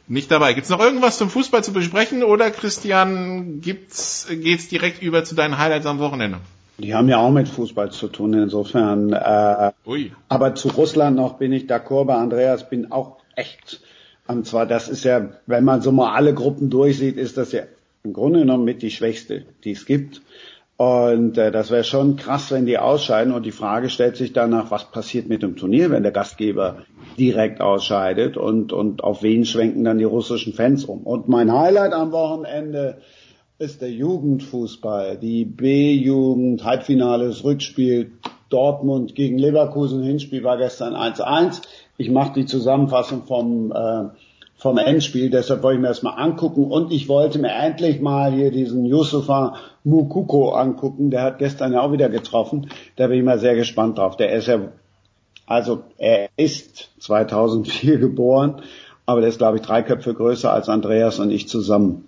nicht 0.08 0.30
dabei. 0.30 0.52
Gibt 0.52 0.64
es 0.64 0.70
noch 0.70 0.80
irgendwas 0.80 1.18
zum 1.18 1.30
Fußball 1.30 1.64
zu 1.64 1.72
besprechen 1.72 2.22
oder 2.22 2.50
Christian, 2.50 3.60
gibt's, 3.60 4.26
geht's 4.30 4.68
direkt 4.68 5.02
über 5.02 5.24
zu 5.24 5.34
deinen 5.34 5.58
Highlights 5.58 5.86
am 5.86 5.98
Wochenende? 5.98 6.38
Die 6.78 6.94
haben 6.94 7.08
ja 7.08 7.18
auch 7.18 7.30
mit 7.30 7.48
Fußball 7.48 7.90
zu 7.92 8.08
tun, 8.08 8.34
insofern. 8.34 9.12
Äh, 9.12 9.72
Ui. 9.86 10.12
Aber 10.28 10.54
zu 10.54 10.68
Russland 10.68 11.16
noch 11.16 11.34
bin 11.34 11.52
ich 11.52 11.64
d'accord 11.64 12.06
bei 12.06 12.14
Andreas, 12.14 12.68
bin 12.68 12.90
auch 12.90 13.18
echt. 13.36 13.80
Und 14.26 14.46
zwar, 14.46 14.66
das 14.66 14.88
ist 14.88 15.04
ja, 15.04 15.28
wenn 15.46 15.64
man 15.64 15.82
so 15.82 15.92
mal 15.92 16.14
alle 16.14 16.34
Gruppen 16.34 16.70
durchsieht, 16.70 17.16
ist 17.16 17.36
das 17.36 17.52
ja 17.52 17.62
im 18.04 18.12
Grunde 18.12 18.40
genommen 18.40 18.64
mit 18.64 18.82
die 18.82 18.90
schwächste, 18.90 19.44
die 19.64 19.72
es 19.72 19.86
gibt. 19.86 20.22
Und 20.82 21.38
äh, 21.38 21.52
das 21.52 21.70
wäre 21.70 21.84
schon 21.84 22.16
krass, 22.16 22.50
wenn 22.50 22.66
die 22.66 22.76
ausscheiden. 22.76 23.32
Und 23.32 23.46
die 23.46 23.52
Frage 23.52 23.88
stellt 23.88 24.16
sich 24.16 24.32
danach, 24.32 24.72
was 24.72 24.90
passiert 24.90 25.28
mit 25.28 25.44
dem 25.44 25.54
Turnier, 25.54 25.92
wenn 25.92 26.02
der 26.02 26.10
Gastgeber 26.10 26.78
direkt 27.16 27.60
ausscheidet 27.60 28.36
und, 28.36 28.72
und 28.72 29.04
auf 29.04 29.22
wen 29.22 29.44
schwenken 29.44 29.84
dann 29.84 29.98
die 29.98 30.04
russischen 30.04 30.54
Fans 30.54 30.84
um. 30.84 31.04
Und 31.04 31.28
mein 31.28 31.52
Highlight 31.52 31.92
am 31.92 32.10
Wochenende 32.10 32.98
ist 33.60 33.80
der 33.80 33.92
Jugendfußball. 33.92 35.18
Die 35.18 35.44
B-Jugend, 35.44 36.64
Halbfinales, 36.64 37.44
Rückspiel, 37.44 38.10
Dortmund 38.48 39.14
gegen 39.14 39.38
Leverkusen, 39.38 40.02
Hinspiel 40.02 40.42
war 40.42 40.58
gestern 40.58 40.94
1-1. 40.94 41.62
Ich 41.96 42.10
mache 42.10 42.32
die 42.40 42.46
Zusammenfassung 42.46 43.22
vom 43.22 43.70
äh, 43.70 44.08
vom 44.62 44.78
Endspiel. 44.78 45.28
Deshalb 45.28 45.62
wollte 45.64 45.76
ich 45.76 45.82
mir 45.82 45.88
das 45.88 46.02
mal 46.02 46.12
angucken 46.12 46.70
und 46.70 46.92
ich 46.92 47.08
wollte 47.08 47.40
mir 47.40 47.52
endlich 47.52 48.00
mal 48.00 48.32
hier 48.32 48.52
diesen 48.52 48.86
Yusufa 48.86 49.56
Mukuko 49.82 50.50
angucken. 50.50 51.10
Der 51.10 51.22
hat 51.22 51.38
gestern 51.38 51.72
ja 51.72 51.80
auch 51.80 51.90
wieder 51.90 52.08
getroffen. 52.08 52.70
Da 52.94 53.08
bin 53.08 53.18
ich 53.18 53.24
mal 53.24 53.40
sehr 53.40 53.56
gespannt 53.56 53.98
drauf. 53.98 54.16
Der 54.16 54.30
ist 54.32 54.46
ja, 54.46 54.60
also 55.46 55.82
er 55.98 56.28
ist 56.36 56.90
2004 57.00 57.98
geboren, 57.98 58.62
aber 59.04 59.20
der 59.20 59.30
ist 59.30 59.38
glaube 59.38 59.56
ich 59.56 59.62
drei 59.62 59.82
Köpfe 59.82 60.14
größer 60.14 60.52
als 60.52 60.68
Andreas 60.68 61.18
und 61.18 61.32
ich 61.32 61.48
zusammen. 61.48 62.04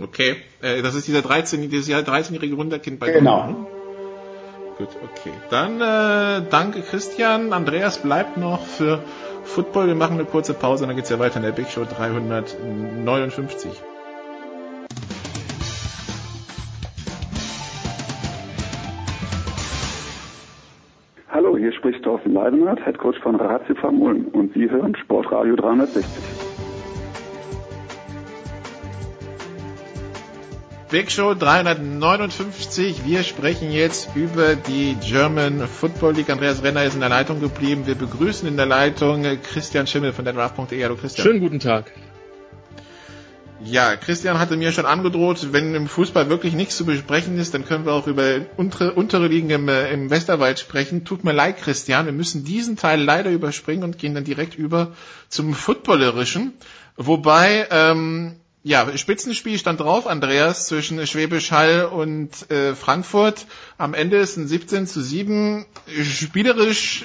Okay, 0.00 0.36
äh, 0.62 0.82
das 0.82 0.94
ist 0.94 1.08
dieser 1.08 1.22
13, 1.22 1.68
dieses 1.70 1.88
Jahr 1.88 2.02
13-jährige 2.02 2.56
Wunderkind 2.56 2.98
bei 3.00 3.12
Genau. 3.12 3.36
Dortmund. 3.36 3.66
Gut, 4.78 4.88
okay. 5.02 5.32
Dann 5.48 5.80
äh, 5.80 6.46
danke 6.50 6.82
Christian. 6.82 7.54
Andreas 7.54 7.98
bleibt 7.98 8.36
noch 8.36 8.60
für 8.66 9.02
Football. 9.46 9.86
Wir 9.86 9.94
machen 9.94 10.14
eine 10.14 10.24
kurze 10.24 10.54
Pause 10.54 10.84
und 10.84 10.88
dann 10.88 10.96
geht's 10.96 11.10
ja 11.10 11.18
weiter 11.18 11.36
in 11.36 11.42
der 11.42 11.52
Big 11.52 11.68
Show 11.68 11.84
359. 11.84 13.70
Hallo, 21.30 21.56
hier 21.56 21.72
spricht 21.72 22.02
Thorsten 22.02 22.32
Leidenhardt, 22.32 22.84
Head 22.84 22.98
Coach 22.98 23.18
von 23.20 23.36
Ratio 23.36 23.74
Ulm 23.88 24.26
und 24.32 24.54
Sie 24.54 24.70
hören 24.70 24.96
Sportradio 24.96 25.56
360. 25.56 26.35
Big 30.88 31.10
Show 31.10 31.34
359. 31.34 33.04
Wir 33.04 33.24
sprechen 33.24 33.72
jetzt 33.72 34.10
über 34.14 34.54
die 34.54 34.96
German 35.04 35.66
Football 35.66 36.14
League. 36.14 36.30
Andreas 36.30 36.62
Renner 36.62 36.84
ist 36.84 36.94
in 36.94 37.00
der 37.00 37.08
Leitung 37.08 37.40
geblieben. 37.40 37.88
Wir 37.88 37.96
begrüßen 37.96 38.46
in 38.46 38.56
der 38.56 38.66
Leitung 38.66 39.24
Christian 39.42 39.88
Schimmel 39.88 40.12
von 40.12 40.24
der 40.24 40.34
Draft.de. 40.34 40.80
Hallo 40.84 40.94
Christian. 40.94 41.26
Schönen 41.26 41.40
guten 41.40 41.58
Tag. 41.58 41.90
Ja, 43.64 43.96
Christian 43.96 44.38
hatte 44.38 44.56
mir 44.56 44.70
schon 44.70 44.86
angedroht, 44.86 45.52
wenn 45.52 45.74
im 45.74 45.88
Fußball 45.88 46.28
wirklich 46.28 46.54
nichts 46.54 46.76
zu 46.76 46.84
besprechen 46.84 47.36
ist, 47.36 47.52
dann 47.52 47.64
können 47.64 47.84
wir 47.84 47.92
auch 47.92 48.06
über 48.06 48.42
untere, 48.56 48.92
untere 48.92 49.26
Ligen 49.26 49.50
im, 49.50 49.68
äh, 49.68 49.90
im 49.90 50.08
Westerwald 50.10 50.60
sprechen. 50.60 51.04
Tut 51.04 51.24
mir 51.24 51.32
leid, 51.32 51.56
Christian, 51.56 52.06
wir 52.06 52.12
müssen 52.12 52.44
diesen 52.44 52.76
Teil 52.76 53.02
leider 53.02 53.30
überspringen 53.30 53.82
und 53.82 53.98
gehen 53.98 54.14
dann 54.14 54.22
direkt 54.22 54.56
über 54.56 54.92
zum 55.30 55.52
Footballerischen. 55.52 56.52
Wobei 56.96 57.66
ähm, 57.72 58.36
ja, 58.66 58.98
Spitzenspiel 58.98 59.58
stand 59.60 59.78
drauf, 59.78 60.08
Andreas, 60.08 60.66
zwischen 60.66 61.06
Schwäbisch 61.06 61.52
Hall 61.52 61.84
und 61.84 62.50
äh, 62.50 62.74
Frankfurt. 62.74 63.46
Am 63.78 63.94
Ende 63.94 64.16
ist 64.16 64.36
ein 64.36 64.48
17 64.48 64.88
zu 64.88 65.00
7. 65.02 65.64
Spielerisch, 66.02 67.04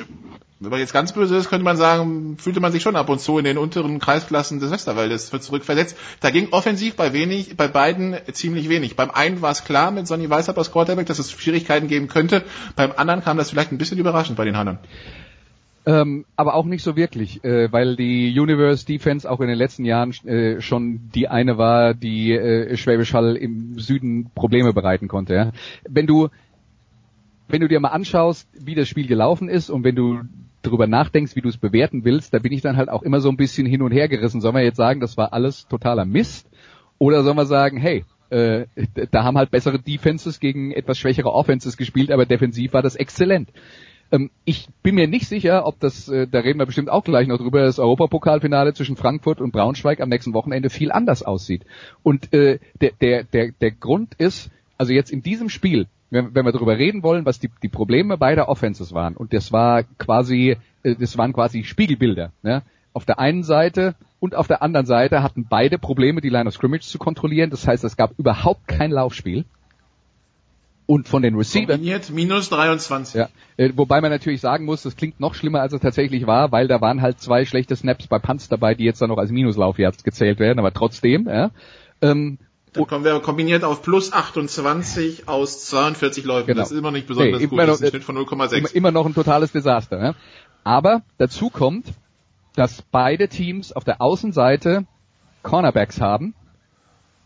wenn 0.60 0.72
man 0.72 0.80
jetzt 0.80 0.92
ganz 0.92 1.12
böse 1.12 1.38
ist, 1.38 1.50
könnte 1.50 1.64
man 1.64 1.78
sagen, 1.78 2.36
fühlte 2.40 2.62
man 2.62 2.72
sich 2.72 2.82
schon 2.82 2.96
ab 2.96 3.10
und 3.10 3.22
zu 3.22 3.38
in 3.38 3.46
den 3.46 3.60
unteren 3.60 4.00
Kreisklassen 4.00 4.60
des 4.60 4.72
Westerwaldes 4.72 5.30
zurückversetzt. 5.30 5.96
Da 6.20 6.32
ging 6.32 6.48
offensiv 6.50 6.96
bei 6.96 7.14
wenig, 7.14 7.56
bei 7.56 7.68
beiden 7.68 8.16
ziemlich 8.34 8.68
wenig. 8.68 8.96
Beim 8.96 9.12
einen 9.12 9.44
war 9.44 9.52
es 9.52 9.64
klar 9.64 9.92
mit 9.92 10.08
Sonny 10.08 10.32
Weishaupt 10.32 10.58
als 10.58 10.72
Quarterback, 10.72 11.06
dass 11.06 11.20
es 11.20 11.30
Schwierigkeiten 11.30 11.88
geben 11.88 12.08
könnte. 12.08 12.44
Beim 12.76 12.92
anderen 12.98 13.24
kam 13.24 13.38
das 13.38 13.52
vielleicht 13.52 13.72
ein 13.72 13.78
bisschen 13.78 14.00
überraschend 14.00 14.36
bei 14.36 14.46
den 14.46 14.58
Hannern. 14.58 14.80
Ähm, 15.84 16.26
aber 16.36 16.54
auch 16.54 16.66
nicht 16.66 16.84
so 16.84 16.96
wirklich, 16.96 17.44
äh, 17.44 17.72
weil 17.72 17.96
die 17.96 18.40
Universe 18.40 18.86
Defense 18.86 19.30
auch 19.30 19.40
in 19.42 19.48
den 19.48 19.58
letzten 19.58 19.84
Jahren 19.84 20.12
äh, 20.28 20.62
schon 20.62 21.10
die 21.16 21.28
eine 21.28 21.58
war, 21.58 21.96
die 21.96 22.34
äh, 22.34 22.78
Schwäbisch 22.78 23.14
Hall 23.14 23.36
im 23.36 23.80
Süden 23.80 24.30
Probleme 24.36 24.74
bereiten 24.74 25.08
konnte. 25.08 25.34
Ja? 25.34 25.52
Wenn 25.90 26.06
du 26.06 26.30
wenn 27.48 27.62
du 27.62 27.68
dir 27.68 27.80
mal 27.80 27.90
anschaust, 27.90 28.48
wie 28.54 28.76
das 28.76 28.88
Spiel 28.88 29.08
gelaufen 29.08 29.50
ist 29.50 29.70
und 29.70 29.84
wenn 29.84 29.96
du 29.96 30.22
darüber 30.62 30.88
nachdenkst, 30.88 31.36
wie 31.36 31.42
du 31.42 31.50
es 31.50 31.58
bewerten 31.58 32.06
willst, 32.06 32.34
da 32.34 32.40
bin 32.40 32.54
ich 32.54 32.62
dann 32.62 32.78
halt 32.78 32.90
auch 32.90 33.02
immer 33.02 33.20
so 33.20 33.30
ein 33.30 33.36
bisschen 33.36 33.66
hin 33.66 33.82
und 33.82 33.92
her 33.92 34.08
gerissen. 34.08 34.40
Sollen 34.40 34.56
wir 34.56 34.64
jetzt 34.64 34.78
sagen, 34.78 35.00
das 35.00 35.18
war 35.18 35.34
alles 35.34 35.68
totaler 35.68 36.06
Mist? 36.06 36.50
Oder 36.98 37.24
sollen 37.24 37.38
wir 37.38 37.46
sagen, 37.46 37.78
hey, 37.78 38.06
äh, 38.30 38.66
da 39.12 39.24
haben 39.24 39.38
halt 39.38 39.52
bessere 39.52 39.80
Defenses 39.80 40.40
gegen 40.40 40.72
etwas 40.72 40.98
schwächere 40.98 41.34
Offenses 41.34 41.76
gespielt, 41.76 42.12
aber 42.12 42.26
defensiv 42.26 42.74
war 42.74 42.82
das 42.82 42.96
exzellent. 42.96 43.50
Ähm, 44.12 44.30
ich 44.46 44.68
bin 44.84 44.96
mir 44.96 45.08
nicht 45.08 45.28
sicher, 45.28 45.66
ob 45.66 45.80
das, 45.80 46.10
äh, 46.10 46.28
da 46.28 46.40
reden 46.40 46.60
wir 46.60 46.66
bestimmt 46.66 46.90
auch 46.90 47.04
gleich 47.04 47.28
noch 47.28 47.38
drüber, 47.38 47.62
das 47.62 47.80
Europapokalfinale 47.80 48.74
zwischen 48.74 48.98
Frankfurt 48.98 49.42
und 49.42 49.52
Braunschweig 49.52 50.02
am 50.02 50.10
nächsten 50.10 50.34
Wochenende 50.34 50.70
viel 50.70 50.92
anders 50.92 51.24
aussieht. 51.24 51.66
Und 52.04 52.34
äh, 52.34 52.60
der, 52.82 52.92
der, 53.00 53.24
der, 53.24 53.52
der 53.52 53.72
Grund 53.72 54.16
ist, 54.16 54.52
also 54.78 54.94
jetzt 54.94 55.12
in 55.12 55.24
diesem 55.24 55.50
Spiel, 55.50 55.88
wenn, 56.10 56.36
wenn 56.36 56.46
wir 56.46 56.52
darüber 56.52 56.78
reden 56.78 57.04
wollen, 57.04 57.26
was 57.26 57.40
die, 57.40 57.50
die 57.64 57.70
Probleme 57.70 58.18
beider 58.18 58.50
Offenses 58.50 58.94
waren, 58.94 59.16
und 59.16 59.34
das 59.34 59.52
war 59.52 59.84
quasi, 59.84 60.58
äh, 60.84 60.96
das 60.96 61.18
waren 61.18 61.34
quasi 61.34 61.64
Spiegelbilder. 61.64 62.32
Ne? 62.44 62.64
Auf 62.94 63.06
der 63.06 63.20
einen 63.20 63.44
Seite 63.44 63.96
und 64.20 64.36
auf 64.36 64.48
der 64.48 64.62
anderen 64.62 64.86
Seite 64.86 65.24
hatten 65.24 65.48
beide 65.50 65.80
Probleme, 65.80 66.20
die 66.20 66.30
Line 66.30 66.48
of 66.48 66.54
Scrimmage 66.54 66.84
zu 66.84 67.00
kontrollieren. 67.00 67.50
Das 67.50 67.66
heißt, 67.66 67.84
es 67.86 67.96
gab 67.96 68.12
überhaupt 68.20 68.68
kein 68.68 68.92
Laufspiel. 68.92 69.46
Und 70.86 71.08
von 71.08 71.22
den 71.22 71.36
Receivern. 71.36 71.78
Kombiniert 71.78 72.10
minus 72.10 72.50
23. 72.50 73.16
Ja, 73.16 73.30
äh, 73.58 73.72
wobei 73.76 74.02
man 74.02 74.12
natürlich 74.12 74.42
sagen 74.42 74.66
muss, 74.66 74.84
das 74.84 74.96
klingt 74.96 75.20
noch 75.20 75.36
schlimmer, 75.36 75.62
als 75.62 75.74
es 75.74 75.80
tatsächlich 75.80 76.28
war, 76.28 76.52
weil 76.52 76.68
da 76.68 76.82
waren 76.82 77.02
halt 77.02 77.20
zwei 77.20 77.46
schlechte 77.46 77.76
Snaps 77.76 78.08
bei 78.08 78.20
Punts 78.20 78.50
dabei, 78.50 78.76
die 78.76 78.84
jetzt 78.84 79.02
dann 79.02 79.10
noch 79.10 79.18
als 79.18 79.32
Minuslaufjahrs 79.32 80.04
gezählt 80.04 80.40
werden, 80.40 80.60
aber 80.60 80.74
trotzdem, 80.74 81.28
ja. 81.28 81.52
Ähm, 82.02 82.40
Dann 82.74 82.88
kommen 82.88 83.06
wir 83.06 83.20
kombiniert 83.20 83.64
auf 83.64 83.84
plus 83.84 84.12
28 84.12 85.28
aus 85.28 85.66
42 85.66 86.26
Läufen. 86.26 86.48
Genau. 86.48 86.60
Das 86.60 86.72
ist 86.72 86.78
immer 86.78 86.92
nicht 86.92 87.08
besonders 87.08 87.40
nee, 87.40 87.48
gut. 87.48 87.58
Noch, 87.60 87.66
das 87.68 87.76
ist 87.76 87.84
ein 87.84 87.90
Schnitt 87.90 88.04
von 88.04 88.18
0,6. 88.18 88.58
Immer, 88.58 88.76
immer, 88.76 88.92
noch 88.92 89.06
ein 89.06 89.14
totales 89.14 89.52
Desaster. 89.52 90.00
Ne? 90.00 90.16
Aber 90.64 91.04
dazu 91.18 91.50
kommt, 91.50 91.86
dass 92.56 92.82
beide 92.92 93.28
Teams 93.28 93.72
auf 93.72 93.84
der 93.84 94.02
Außenseite 94.02 94.86
Cornerbacks 95.44 96.02
haben, 96.02 96.34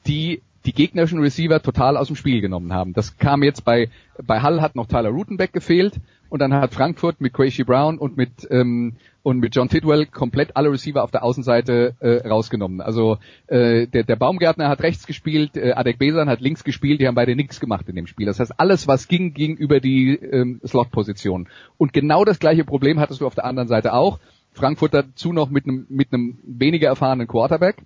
die 0.08 0.42
die 0.66 0.74
gegnerischen 0.74 1.20
Receiver 1.20 1.62
total 1.62 1.98
aus 1.98 2.08
dem 2.08 2.16
Spiel 2.16 2.42
genommen 2.42 2.74
haben. 2.74 2.94
Das 2.94 3.18
kam 3.18 3.44
jetzt 3.44 3.66
bei, 3.66 3.90
bei 4.24 4.42
Hull 4.42 4.62
hat 4.62 4.76
noch 4.76 4.88
Tyler 4.88 5.10
Rutenbeck 5.10 5.54
gefehlt 5.54 6.00
und 6.30 6.40
dann 6.40 6.54
hat 6.54 6.74
Frankfurt 6.74 7.22
mit 7.22 7.34
Quashy 7.34 7.64
Brown 7.64 7.98
und 7.98 8.18
mit 8.18 8.48
ähm, 8.50 8.94
und 9.26 9.40
mit 9.40 9.56
John 9.56 9.70
Tidwell 9.70 10.06
komplett 10.06 10.56
alle 10.56 10.72
Receiver 10.72 11.04
auf 11.04 11.10
der 11.10 11.24
Außenseite 11.24 11.96
äh, 12.00 12.28
rausgenommen. 12.28 12.80
Also 12.80 13.18
äh, 13.48 13.88
der, 13.88 14.04
der 14.04 14.16
Baumgärtner 14.16 14.70
hat 14.70 14.84
rechts 14.84 15.08
gespielt, 15.08 15.58
äh, 15.58 15.72
Adek 15.72 15.98
Besan 15.98 16.30
hat 16.30 16.42
links 16.42 16.64
gespielt, 16.64 17.02
die 17.02 17.08
haben 17.08 17.16
beide 17.16 17.36
nichts 17.36 17.60
gemacht 17.60 17.90
in 17.90 17.96
dem 17.96 18.06
Spiel. 18.06 18.28
Das 18.28 18.40
heißt, 18.40 18.60
alles 18.60 18.88
was 18.88 19.08
ging, 19.08 19.34
ging 19.34 19.58
über 19.58 19.80
die 19.80 20.14
ähm, 20.14 20.62
Slot-Position. 20.64 21.48
Und 21.78 21.92
genau 21.92 22.24
das 22.24 22.38
gleiche 22.38 22.66
Problem 22.66 23.00
hattest 23.00 23.22
du 23.22 23.26
auf 23.26 23.34
der 23.34 23.46
anderen 23.46 23.68
Seite 23.68 23.94
auch. 23.94 24.20
Frankfurt 24.54 24.94
dazu 24.94 25.34
noch 25.34 25.50
mit 25.50 25.66
einem 25.68 25.88
mit 25.90 26.14
einem 26.14 26.38
weniger 26.44 26.88
erfahrenen 26.88 27.28
Quarterback. 27.28 27.78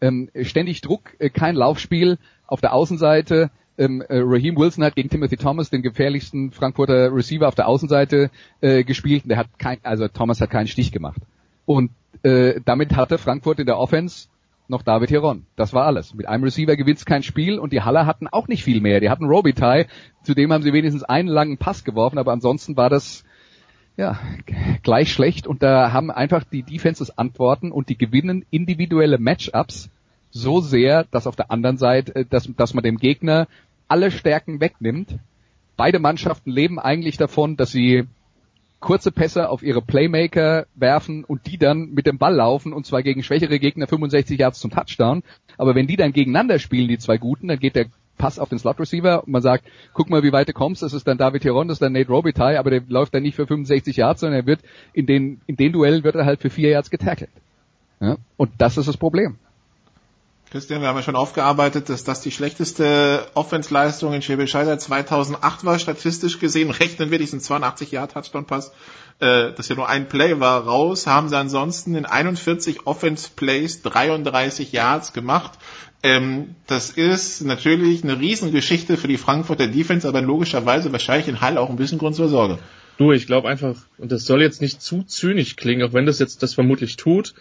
Ähm, 0.00 0.30
ständig 0.42 0.80
Druck, 0.80 1.14
äh, 1.18 1.30
kein 1.30 1.54
Laufspiel 1.54 2.18
auf 2.46 2.60
der 2.60 2.72
Außenseite 2.72 3.50
ähm, 3.80 4.02
äh, 4.02 4.18
Raheem 4.18 4.56
Wilson 4.56 4.84
hat 4.84 4.94
gegen 4.94 5.08
Timothy 5.08 5.38
Thomas 5.38 5.70
den 5.70 5.80
gefährlichsten 5.82 6.50
Frankfurter 6.50 7.14
Receiver 7.14 7.48
auf 7.48 7.54
der 7.54 7.66
Außenseite 7.66 8.30
äh, 8.60 8.84
gespielt 8.84 9.24
und 9.24 9.30
der 9.30 9.38
hat 9.38 9.58
kein, 9.58 9.78
also 9.82 10.06
Thomas 10.06 10.40
hat 10.40 10.50
keinen 10.50 10.66
Stich 10.66 10.92
gemacht. 10.92 11.22
Und 11.64 11.90
äh, 12.22 12.60
damit 12.64 12.94
hatte 12.94 13.16
Frankfurt 13.16 13.58
in 13.58 13.66
der 13.66 13.78
Offense 13.78 14.28
noch 14.68 14.82
David 14.82 15.08
Hiron. 15.08 15.46
Das 15.56 15.72
war 15.72 15.86
alles. 15.86 16.14
Mit 16.14 16.28
einem 16.28 16.44
Receiver 16.44 16.76
gewinnt 16.76 17.04
kein 17.06 17.22
Spiel 17.22 17.58
und 17.58 17.72
die 17.72 17.80
Haller 17.80 18.04
hatten 18.04 18.28
auch 18.28 18.48
nicht 18.48 18.64
viel 18.64 18.82
mehr. 18.82 19.00
Die 19.00 19.08
hatten 19.08 19.24
Robitaille, 19.24 19.86
zudem 20.22 20.52
haben 20.52 20.62
sie 20.62 20.74
wenigstens 20.74 21.02
einen 21.02 21.28
langen 21.28 21.56
Pass 21.56 21.82
geworfen, 21.82 22.18
aber 22.18 22.32
ansonsten 22.32 22.76
war 22.76 22.90
das 22.90 23.24
ja 24.00 24.18
gleich 24.82 25.12
schlecht 25.12 25.46
und 25.46 25.62
da 25.62 25.92
haben 25.92 26.10
einfach 26.10 26.42
die 26.42 26.62
Defenses 26.62 27.16
Antworten 27.16 27.70
und 27.70 27.88
die 27.88 27.98
gewinnen 27.98 28.44
individuelle 28.50 29.18
Matchups 29.18 29.90
so 30.30 30.60
sehr, 30.60 31.04
dass 31.04 31.26
auf 31.26 31.36
der 31.36 31.50
anderen 31.50 31.76
Seite, 31.76 32.14
äh, 32.16 32.24
dass, 32.24 32.48
dass 32.56 32.74
man 32.74 32.82
dem 32.82 32.96
Gegner 32.96 33.46
alle 33.88 34.10
Stärken 34.10 34.60
wegnimmt. 34.60 35.18
Beide 35.76 35.98
Mannschaften 35.98 36.50
leben 36.50 36.78
eigentlich 36.78 37.16
davon, 37.16 37.56
dass 37.56 37.70
sie 37.70 38.04
kurze 38.80 39.12
Pässe 39.12 39.50
auf 39.50 39.62
ihre 39.62 39.82
Playmaker 39.82 40.66
werfen 40.74 41.24
und 41.24 41.46
die 41.46 41.58
dann 41.58 41.90
mit 41.90 42.06
dem 42.06 42.18
Ball 42.18 42.34
laufen 42.34 42.72
und 42.72 42.86
zwar 42.86 43.02
gegen 43.02 43.22
schwächere 43.22 43.58
Gegner 43.58 43.86
65 43.86 44.38
Yards 44.38 44.60
zum 44.60 44.70
Touchdown. 44.70 45.22
Aber 45.58 45.74
wenn 45.74 45.86
die 45.86 45.96
dann 45.96 46.12
gegeneinander 46.12 46.58
spielen, 46.58 46.88
die 46.88 46.98
zwei 46.98 47.18
Guten, 47.18 47.48
dann 47.48 47.58
geht 47.58 47.76
der 47.76 47.86
Pass 48.20 48.38
auf 48.38 48.50
den 48.50 48.58
Slot 48.58 48.78
Receiver 48.78 49.24
und 49.24 49.32
man 49.32 49.40
sagt, 49.40 49.64
guck 49.94 50.10
mal, 50.10 50.22
wie 50.22 50.32
weit 50.32 50.48
du 50.48 50.52
kommst, 50.52 50.82
das 50.82 50.92
ist 50.92 51.08
dann 51.08 51.16
David 51.16 51.42
Hiron, 51.42 51.68
das 51.68 51.76
ist 51.76 51.82
dann 51.82 51.94
Nate 51.94 52.10
Robitaille, 52.10 52.58
aber 52.58 52.70
der 52.70 52.82
läuft 52.86 53.14
dann 53.14 53.22
nicht 53.22 53.34
für 53.34 53.46
65 53.46 53.96
Yards, 53.96 54.20
sondern 54.20 54.40
er 54.40 54.46
wird 54.46 54.60
in 54.92 55.06
den, 55.06 55.40
in 55.46 55.56
den 55.56 55.72
Duellen 55.72 56.04
wird 56.04 56.16
er 56.16 56.26
halt 56.26 56.40
für 56.40 56.50
vier 56.50 56.68
Yards 56.68 56.90
getackelt. 56.90 57.30
Ja? 57.98 58.16
Und 58.36 58.50
das 58.58 58.76
ist 58.76 58.88
das 58.88 58.98
Problem. 58.98 59.38
Christian, 60.50 60.80
wir 60.80 60.88
haben 60.88 60.96
ja 60.96 61.04
schon 61.04 61.14
aufgearbeitet, 61.14 61.88
dass 61.88 62.02
das 62.02 62.22
die 62.22 62.32
schlechteste 62.32 63.24
Offensleistung 63.34 64.12
in 64.14 64.20
Schwäbisch 64.20 64.50
seit 64.50 64.80
2008 64.80 65.64
war, 65.64 65.78
statistisch 65.78 66.40
gesehen. 66.40 66.70
Rechnen 66.72 67.12
wir 67.12 67.18
diesen 67.18 67.38
82 67.38 67.92
Jahr 67.92 68.08
Touchdown 68.08 68.46
Pass, 68.46 68.72
äh, 69.20 69.52
das 69.52 69.68
ja 69.68 69.76
nur 69.76 69.88
ein 69.88 70.08
Play 70.08 70.40
war, 70.40 70.64
raus, 70.64 71.06
haben 71.06 71.28
sie 71.28 71.38
ansonsten 71.38 71.94
in 71.94 72.04
41 72.04 72.84
Offense 72.88 73.30
Plays 73.36 73.82
33 73.82 74.72
Yards 74.72 75.12
gemacht. 75.12 75.52
Ähm, 76.02 76.56
das 76.66 76.90
ist 76.90 77.42
natürlich 77.42 78.02
eine 78.02 78.18
Riesengeschichte 78.18 78.96
für 78.96 79.06
die 79.06 79.18
Frankfurter 79.18 79.68
Defense, 79.68 80.08
aber 80.08 80.20
logischerweise 80.20 80.90
wahrscheinlich 80.90 81.28
in 81.28 81.40
Hall 81.40 81.58
auch 81.58 81.70
ein 81.70 81.76
bisschen 81.76 81.98
Grund 81.98 82.16
zur 82.16 82.28
Sorge. 82.28 82.58
Du, 82.96 83.12
ich 83.12 83.28
glaube 83.28 83.48
einfach, 83.48 83.76
und 83.98 84.10
das 84.10 84.24
soll 84.24 84.42
jetzt 84.42 84.60
nicht 84.60 84.82
zu 84.82 85.04
zynisch 85.04 85.54
klingen, 85.54 85.88
auch 85.88 85.92
wenn 85.92 86.06
das 86.06 86.18
jetzt 86.18 86.42
das 86.42 86.54
vermutlich 86.54 86.96
tut, 86.96 87.34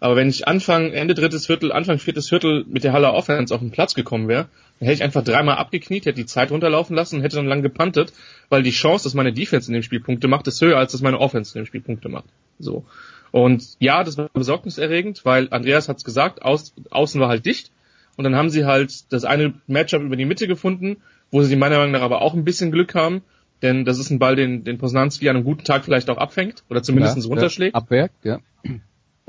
aber 0.00 0.16
wenn 0.16 0.30
ich 0.30 0.48
Anfang, 0.48 0.92
Ende 0.92 1.14
drittes 1.14 1.46
Viertel, 1.46 1.72
Anfang 1.72 1.98
viertes 1.98 2.28
Viertel 2.28 2.64
mit 2.66 2.84
der 2.84 2.92
Halle 2.92 3.12
Offense 3.12 3.54
auf 3.54 3.60
den 3.60 3.70
Platz 3.70 3.94
gekommen 3.94 4.28
wäre, 4.28 4.48
dann 4.78 4.86
hätte 4.86 4.94
ich 4.94 5.02
einfach 5.02 5.22
dreimal 5.22 5.56
abgekniet, 5.56 6.06
hätte 6.06 6.16
die 6.16 6.26
Zeit 6.26 6.50
runterlaufen 6.50 6.96
lassen 6.96 7.16
und 7.16 7.22
hätte 7.22 7.36
dann 7.36 7.46
lang 7.46 7.62
gepantet, 7.62 8.14
weil 8.48 8.62
die 8.62 8.70
Chance, 8.70 9.04
dass 9.04 9.14
meine 9.14 9.32
Defense 9.32 9.68
in 9.68 9.74
dem 9.74 9.82
Spiel 9.82 10.00
Punkte 10.00 10.26
macht, 10.26 10.46
ist 10.48 10.60
höher, 10.62 10.78
als 10.78 10.92
dass 10.92 11.02
meine 11.02 11.20
Offense 11.20 11.56
in 11.56 11.62
dem 11.62 11.66
Spiel 11.66 11.82
Punkte 11.82 12.08
macht. 12.08 12.24
So. 12.58 12.84
Und 13.30 13.76
ja, 13.78 14.02
das 14.02 14.16
war 14.16 14.30
besorgniserregend, 14.32 15.24
weil 15.24 15.48
Andreas 15.50 15.88
hat's 15.88 16.04
gesagt, 16.04 16.42
außen 16.42 17.20
war 17.20 17.28
halt 17.28 17.44
dicht. 17.44 17.70
Und 18.16 18.24
dann 18.24 18.36
haben 18.36 18.50
sie 18.50 18.64
halt 18.64 19.12
das 19.12 19.24
eine 19.24 19.54
Matchup 19.66 20.02
über 20.02 20.16
die 20.16 20.24
Mitte 20.24 20.48
gefunden, 20.48 20.96
wo 21.30 21.42
sie 21.42 21.56
meiner 21.56 21.76
Meinung 21.78 21.92
nach 21.92 22.02
aber 22.02 22.22
auch 22.22 22.34
ein 22.34 22.44
bisschen 22.44 22.72
Glück 22.72 22.94
haben, 22.94 23.22
denn 23.62 23.84
das 23.84 23.98
ist 23.98 24.10
ein 24.10 24.18
Ball, 24.18 24.36
den, 24.36 24.64
den 24.64 24.78
Posnanski 24.78 25.28
an 25.28 25.36
einem 25.36 25.44
guten 25.44 25.64
Tag 25.64 25.84
vielleicht 25.84 26.10
auch 26.10 26.18
abfängt 26.18 26.64
oder 26.70 26.82
zumindest 26.82 27.16
ja, 27.16 27.24
runterschlägt. 27.24 27.74
Ja, 27.74 27.80
abwehrt, 27.80 28.12
ja. 28.24 28.40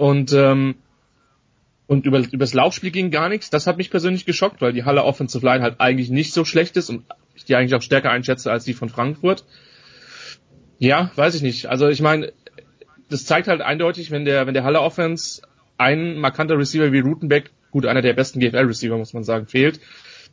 Und 0.01 0.33
ähm, 0.33 0.77
und 1.85 2.07
über, 2.07 2.23
über 2.31 2.47
Laufspiel 2.51 2.89
ging 2.89 3.11
gar 3.11 3.29
nichts. 3.29 3.51
Das 3.51 3.67
hat 3.67 3.77
mich 3.77 3.91
persönlich 3.91 4.25
geschockt, 4.25 4.59
weil 4.59 4.73
die 4.73 4.83
Halle 4.83 5.03
Offensive 5.03 5.45
Line 5.45 5.61
halt 5.61 5.79
eigentlich 5.79 6.09
nicht 6.09 6.33
so 6.33 6.43
schlecht 6.43 6.75
ist 6.75 6.89
und 6.89 7.03
ich 7.35 7.45
die 7.45 7.55
eigentlich 7.55 7.75
auch 7.75 7.83
stärker 7.83 8.09
einschätze 8.09 8.49
als 8.49 8.63
die 8.63 8.73
von 8.73 8.89
Frankfurt. 8.89 9.45
Ja, 10.79 11.11
weiß 11.17 11.35
ich 11.35 11.43
nicht. 11.43 11.67
Also 11.67 11.87
ich 11.87 12.01
meine, 12.01 12.33
das 13.11 13.25
zeigt 13.25 13.47
halt 13.47 13.61
eindeutig, 13.61 14.09
wenn 14.09 14.25
der, 14.25 14.47
wenn 14.47 14.55
der 14.55 14.63
Halle 14.63 14.81
Offense 14.81 15.43
ein 15.77 16.17
markanter 16.17 16.57
Receiver 16.57 16.91
wie 16.91 17.01
Rutenbeck, 17.01 17.51
gut, 17.69 17.85
einer 17.85 18.01
der 18.01 18.13
besten 18.13 18.39
GFL-Receiver, 18.39 18.97
muss 18.97 19.13
man 19.13 19.23
sagen, 19.23 19.45
fehlt, 19.45 19.79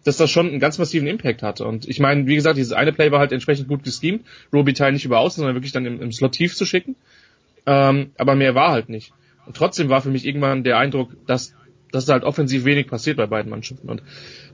dass 0.03 0.17
das 0.17 0.31
schon 0.31 0.49
einen 0.49 0.61
ganz 0.61 0.79
massiven 0.79 1.07
Impact 1.07 1.43
hatte. 1.43 1.67
Und 1.67 1.87
ich 1.87 2.01
meine, 2.01 2.27
wie 2.27 2.37
gesagt, 2.37 2.57
dieses 2.57 2.73
eine 2.73 2.95
Play 2.95 3.13
war 3.13 3.19
halt 3.19 3.33
entsprechend 3.33 3.69
gut 3.69 3.85
geschemt, 3.85 4.25
Robitaille 4.51 4.95
nicht 4.95 5.05
über 5.05 5.19
außen, 5.19 5.43
sondern 5.43 5.57
wirklich 5.57 5.73
dann 5.73 5.85
im, 5.85 6.01
im 6.01 6.11
Slot 6.11 6.33
tief 6.33 6.57
zu 6.57 6.65
schicken. 6.65 6.97
Ähm, 7.67 8.13
aber 8.17 8.35
mehr 8.35 8.55
war 8.55 8.71
halt 8.71 8.89
nicht. 8.89 9.13
Und 9.49 9.57
trotzdem 9.57 9.89
war 9.89 10.03
für 10.03 10.11
mich 10.11 10.27
irgendwann 10.27 10.63
der 10.63 10.77
Eindruck, 10.77 11.17
dass, 11.27 11.55
dass 11.91 12.07
halt 12.09 12.23
offensiv 12.23 12.67
wenig 12.67 12.87
passiert 12.87 13.17
bei 13.17 13.27
beiden 13.27 13.51
Mannschaften. 13.51 13.89
Und 13.89 14.03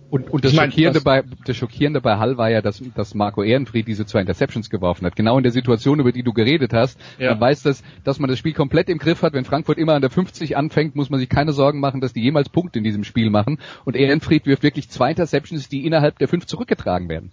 und, 0.09 0.31
und 0.31 0.45
das, 0.45 0.53
ich 0.53 0.57
mein, 0.57 0.71
Schockierende 0.71 0.99
das, 0.99 1.05
bei, 1.05 1.25
das 1.45 1.57
Schockierende 1.57 2.01
bei 2.01 2.19
Hall 2.19 2.37
war 2.37 2.49
ja, 2.49 2.63
dass, 2.63 2.81
dass 2.95 3.15
Marco 3.15 3.43
Ehrenfried 3.43 3.89
diese 3.89 4.07
zwei 4.07 4.21
Interceptions 4.21 4.71
geworfen 4.71 5.07
hat. 5.07 5.17
Genau 5.17 5.37
in 5.39 5.43
der 5.43 5.51
Situation, 5.51 5.99
über 5.99 6.13
die 6.13 6.23
du 6.23 6.33
geredet 6.33 6.73
hast. 6.73 7.01
Ja. 7.19 7.31
Man 7.31 7.41
weiß, 7.41 7.63
dass, 7.65 7.83
dass 8.05 8.21
man 8.21 8.31
das 8.31 8.39
Spiel 8.39 8.53
komplett 8.53 8.89
im 8.89 8.99
Griff 8.99 9.23
hat. 9.23 9.33
Wenn 9.33 9.45
Frankfurt 9.45 9.77
immer 9.77 9.95
an 9.95 10.03
der 10.03 10.11
50 10.11 10.57
anfängt, 10.57 10.95
muss 10.95 11.11
man 11.11 11.19
sich 11.19 11.29
keine 11.29 11.53
Sorgen 11.53 11.81
machen, 11.81 12.01
dass 12.01 12.13
die 12.13 12.23
jemals 12.23 12.49
Punkte 12.49 12.79
in 12.79 12.85
diesem 12.85 13.03
Spiel 13.03 13.29
machen. 13.31 13.59
Und 13.85 13.97
Ehrenfried 13.97 14.47
wirft 14.47 14.63
wirklich 14.63 14.89
zwei 14.89 15.11
Interceptions, 15.11 15.69
die 15.69 15.85
innerhalb 15.85 16.19
der 16.21 16.29
fünf 16.29 16.47
zurückgetragen 16.47 17.09
werden. 17.09 17.33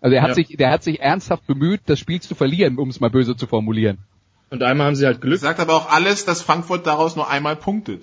Also 0.00 0.16
er 0.16 0.22
hat 0.22 0.30
ja. 0.30 0.34
sich, 0.36 0.56
der 0.56 0.70
hat 0.70 0.82
sich 0.82 1.00
ernsthaft 1.00 1.46
bemüht, 1.46 1.82
das 1.84 1.98
Spiel 1.98 2.22
zu 2.22 2.34
verlieren, 2.34 2.78
um 2.78 2.88
es 2.88 3.00
mal 3.00 3.10
böse 3.10 3.36
zu 3.36 3.46
formulieren. 3.46 3.98
Und 4.52 4.62
einmal 4.62 4.88
haben 4.88 4.96
sie 4.96 5.06
halt 5.06 5.22
Glück. 5.22 5.40
Sagt 5.40 5.60
aber 5.60 5.72
auch 5.72 5.90
alles, 5.90 6.26
dass 6.26 6.42
Frankfurt 6.42 6.86
daraus 6.86 7.16
nur 7.16 7.30
einmal 7.30 7.56
punktet. 7.56 8.02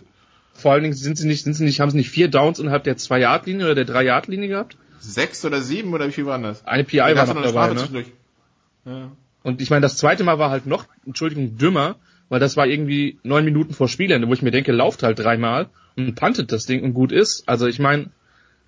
Vor 0.56 0.72
allen 0.72 0.82
Dingen 0.82 0.96
sind 0.96 1.16
sie 1.16 1.28
nicht, 1.28 1.44
sind 1.44 1.54
sie 1.54 1.64
nicht, 1.64 1.80
haben 1.80 1.92
sie 1.92 1.98
nicht 1.98 2.10
vier 2.10 2.28
Downs 2.28 2.58
innerhalb 2.58 2.84
der 2.86 2.98
zwei 2.98 3.20
Yard 3.20 3.46
Linie 3.46 3.66
oder 3.66 3.76
der 3.76 3.86
drei 3.86 4.04
Yard 4.04 4.26
Linie 4.26 4.48
gehabt? 4.48 4.76
Sechs 5.00 5.46
oder 5.46 5.62
sieben 5.62 5.94
oder 5.94 6.08
wie 6.08 6.12
viel 6.12 6.26
waren 6.26 6.42
das? 6.42 6.66
Eine 6.66 6.86
PI 6.86 6.98
war 6.98 7.28
noch 7.28 7.44
dabei, 7.44 7.74
ne? 7.76 8.06
Ja. 8.84 9.12
Und 9.44 9.62
ich 9.62 9.70
meine, 9.70 9.82
das 9.82 9.98
zweite 9.98 10.24
Mal 10.24 10.40
war 10.40 10.50
halt 10.50 10.66
noch, 10.66 10.88
Entschuldigung, 11.06 11.60
dümmer, 11.60 11.98
weil 12.30 12.40
das 12.40 12.58
war 12.58 12.66
irgendwie 12.66 13.20
neun 13.22 13.46
Minuten 13.46 13.76
vor 13.76 13.88
Spielende, 13.88 14.28
wo 14.28 14.34
ich 14.34 14.42
mir 14.42 14.50
denke, 14.50 14.72
lauft 14.72 15.04
halt 15.04 15.20
dreimal 15.20 15.70
und 15.96 16.16
pantet 16.16 16.52
das 16.52 16.66
Ding 16.66 16.82
und 16.82 16.96
gut 16.96 17.12
ist. 17.12 17.48
Also 17.48 17.68
ich 17.68 17.78
meine, 17.78 18.10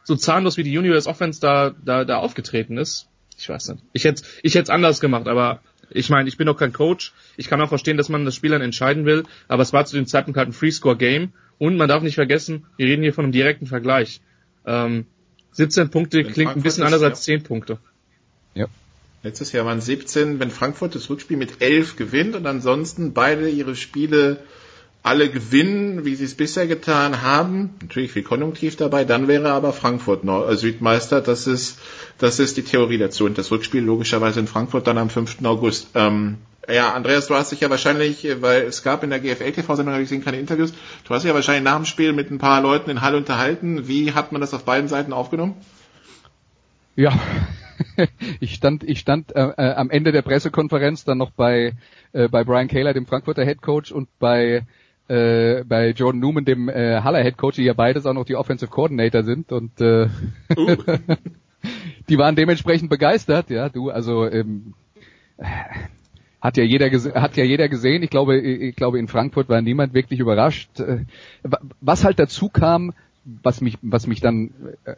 so 0.03 0.15
zahnlos 0.15 0.55
wie 0.57 0.63
die 0.63 0.77
Universe 0.77 1.09
Offense 1.09 1.41
da, 1.41 1.71
da, 1.83 2.05
da 2.05 2.17
aufgetreten 2.17 2.77
ist, 2.77 3.07
ich 3.39 3.49
weiß 3.49 3.69
nicht. 3.69 3.83
Ich 3.93 4.03
hätte 4.03 4.21
ich 4.43 4.53
hätte 4.53 4.71
anders 4.71 4.99
gemacht, 4.99 5.27
aber 5.27 5.61
ich 5.93 6.09
meine, 6.09 6.27
ich 6.27 6.37
bin 6.37 6.47
doch 6.47 6.57
kein 6.57 6.73
Coach. 6.73 7.13
Ich 7.37 7.47
kann 7.47 7.61
auch 7.61 7.69
verstehen, 7.69 7.97
dass 7.97 8.09
man 8.09 8.25
das 8.25 8.35
Spiel 8.35 8.51
dann 8.51 8.61
entscheiden 8.61 9.05
will, 9.05 9.23
aber 9.47 9.63
es 9.63 9.73
war 9.73 9.85
zu 9.85 9.95
dem 9.95 10.07
Zeitpunkt 10.07 10.37
halt 10.37 10.49
ein 10.49 10.53
Free-Score-Game 10.53 11.33
und 11.57 11.77
man 11.77 11.87
darf 11.87 12.03
nicht 12.03 12.15
vergessen, 12.15 12.65
wir 12.77 12.87
reden 12.87 13.03
hier 13.03 13.13
von 13.13 13.25
einem 13.25 13.31
direkten 13.31 13.67
Vergleich. 13.67 14.21
Ähm, 14.65 15.05
17 15.53 15.89
Punkte 15.89 16.17
wenn 16.17 16.23
klingt 16.25 16.35
Frankfurt 16.35 16.57
ein 16.57 16.63
bisschen 16.63 16.83
anders 16.83 17.03
als 17.03 17.23
10 17.23 17.43
Punkte. 17.43 17.77
Ja. 18.53 18.67
Letztes 19.23 19.51
Jahr 19.51 19.65
waren 19.65 19.81
17, 19.81 20.39
wenn 20.39 20.49
Frankfurt 20.49 20.95
das 20.95 21.09
Rückspiel 21.09 21.37
mit 21.37 21.61
11 21.61 21.95
gewinnt 21.95 22.35
und 22.35 22.47
ansonsten 22.47 23.13
beide 23.13 23.49
ihre 23.49 23.75
Spiele 23.75 24.39
alle 25.03 25.29
gewinnen, 25.29 26.05
wie 26.05 26.15
sie 26.15 26.25
es 26.25 26.35
bisher 26.35 26.67
getan 26.67 27.21
haben. 27.21 27.71
Natürlich 27.81 28.11
viel 28.11 28.23
Konjunktiv 28.23 28.75
dabei, 28.75 29.03
dann 29.03 29.27
wäre 29.27 29.51
aber 29.51 29.73
Frankfurt 29.73 30.23
äh, 30.23 30.55
Südmeister. 30.55 31.21
Das 31.21 31.47
ist, 31.47 31.79
das 32.19 32.39
ist 32.39 32.57
die 32.57 32.63
Theorie 32.63 32.99
dazu. 32.99 33.25
Und 33.25 33.37
das 33.37 33.51
Rückspiel 33.51 33.81
logischerweise 33.81 34.39
in 34.39 34.47
Frankfurt 34.47 34.85
dann 34.85 34.97
am 34.97 35.09
5. 35.09 35.43
August. 35.43 35.89
Ähm, 35.95 36.37
ja, 36.69 36.93
Andreas, 36.93 37.27
du 37.27 37.33
hast 37.33 37.51
dich 37.51 37.61
ja 37.61 37.69
wahrscheinlich, 37.71 38.27
weil 38.41 38.61
es 38.61 38.83
gab 38.83 39.03
in 39.03 39.09
der 39.09 39.19
GFL-TV-Sendung, 39.19 39.93
habe 39.93 40.03
ich 40.03 40.09
gesehen, 40.09 40.23
keine 40.23 40.37
Interviews, 40.37 40.73
du 41.05 41.13
hast 41.13 41.23
dich 41.23 41.29
ja 41.29 41.35
wahrscheinlich 41.35 41.63
nach 41.63 41.75
dem 41.75 41.85
Spiel 41.85 42.13
mit 42.13 42.29
ein 42.29 42.37
paar 42.37 42.61
Leuten 42.61 42.91
in 42.91 43.01
Halle 43.01 43.17
unterhalten. 43.17 43.87
Wie 43.87 44.13
hat 44.13 44.31
man 44.31 44.41
das 44.41 44.53
auf 44.53 44.63
beiden 44.63 44.87
Seiten 44.87 45.11
aufgenommen? 45.11 45.55
Ja, 46.95 47.19
ich 48.39 48.53
stand, 48.53 48.83
ich 48.83 48.99
stand 48.99 49.35
äh, 49.35 49.49
äh, 49.57 49.73
am 49.73 49.89
Ende 49.89 50.11
der 50.11 50.21
Pressekonferenz 50.21 51.03
dann 51.03 51.17
noch 51.17 51.31
bei, 51.31 51.73
äh, 52.13 52.27
bei 52.27 52.43
Brian 52.43 52.67
Kaler, 52.67 52.93
dem 52.93 53.07
Frankfurter 53.07 53.43
Head 53.43 53.63
Coach, 53.63 53.91
und 53.91 54.07
bei 54.19 54.63
äh, 55.07 55.63
bei 55.63 55.89
Jordan 55.89 56.21
Newman, 56.21 56.45
dem 56.45 56.69
äh, 56.69 57.01
Haller 57.01 57.23
Head 57.23 57.37
Coach, 57.37 57.57
die 57.57 57.63
ja 57.63 57.73
beides 57.73 58.05
auch 58.05 58.13
noch 58.13 58.25
die 58.25 58.35
Offensive 58.35 58.71
Coordinator 58.71 59.23
sind 59.23 59.51
und 59.51 59.79
äh, 59.81 60.07
uh. 60.57 60.75
die 62.09 62.17
waren 62.17 62.35
dementsprechend 62.35 62.89
begeistert, 62.89 63.49
ja, 63.49 63.69
du, 63.69 63.89
also 63.89 64.25
ähm, 64.25 64.73
hat 66.41 66.57
ja 66.57 66.63
jeder 66.63 66.89
hat 66.89 67.37
ja 67.37 67.43
jeder 67.43 67.69
gesehen. 67.69 68.01
Ich 68.03 68.09
glaube, 68.09 68.39
ich 68.39 68.75
glaube 68.75 68.99
in 68.99 69.07
Frankfurt 69.07 69.47
war 69.47 69.61
niemand 69.61 69.93
wirklich 69.93 70.19
überrascht. 70.19 70.79
Äh, 70.79 71.05
was 71.79 72.03
halt 72.03 72.17
dazu 72.17 72.49
kam, 72.49 72.93
was 73.23 73.61
mich 73.61 73.77
was 73.81 74.07
mich 74.07 74.19
dann 74.19 74.51
äh, 74.85 74.95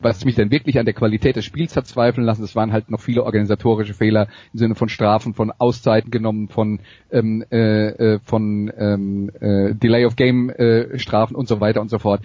was 0.00 0.24
mich 0.24 0.34
dann 0.34 0.50
wirklich 0.50 0.78
an 0.78 0.84
der 0.84 0.94
Qualität 0.94 1.36
des 1.36 1.44
Spiels 1.44 1.76
hat 1.76 1.86
zweifeln 1.86 2.26
lassen, 2.26 2.42
das 2.42 2.56
waren 2.56 2.72
halt 2.72 2.90
noch 2.90 3.00
viele 3.00 3.24
organisatorische 3.24 3.94
Fehler 3.94 4.28
im 4.52 4.58
Sinne 4.58 4.74
von 4.74 4.88
Strafen, 4.88 5.34
von 5.34 5.52
Auszeiten 5.52 6.10
genommen, 6.10 6.48
von 6.48 6.80
ähm, 7.12 7.42
äh, 7.50 8.18
von 8.24 8.72
ähm, 8.76 9.30
äh, 9.40 9.74
Delay 9.74 10.06
of 10.06 10.16
Game 10.16 10.50
äh, 10.50 10.98
Strafen 10.98 11.36
und 11.36 11.48
so 11.48 11.60
weiter 11.60 11.80
und 11.80 11.90
so 11.90 11.98
fort 11.98 12.22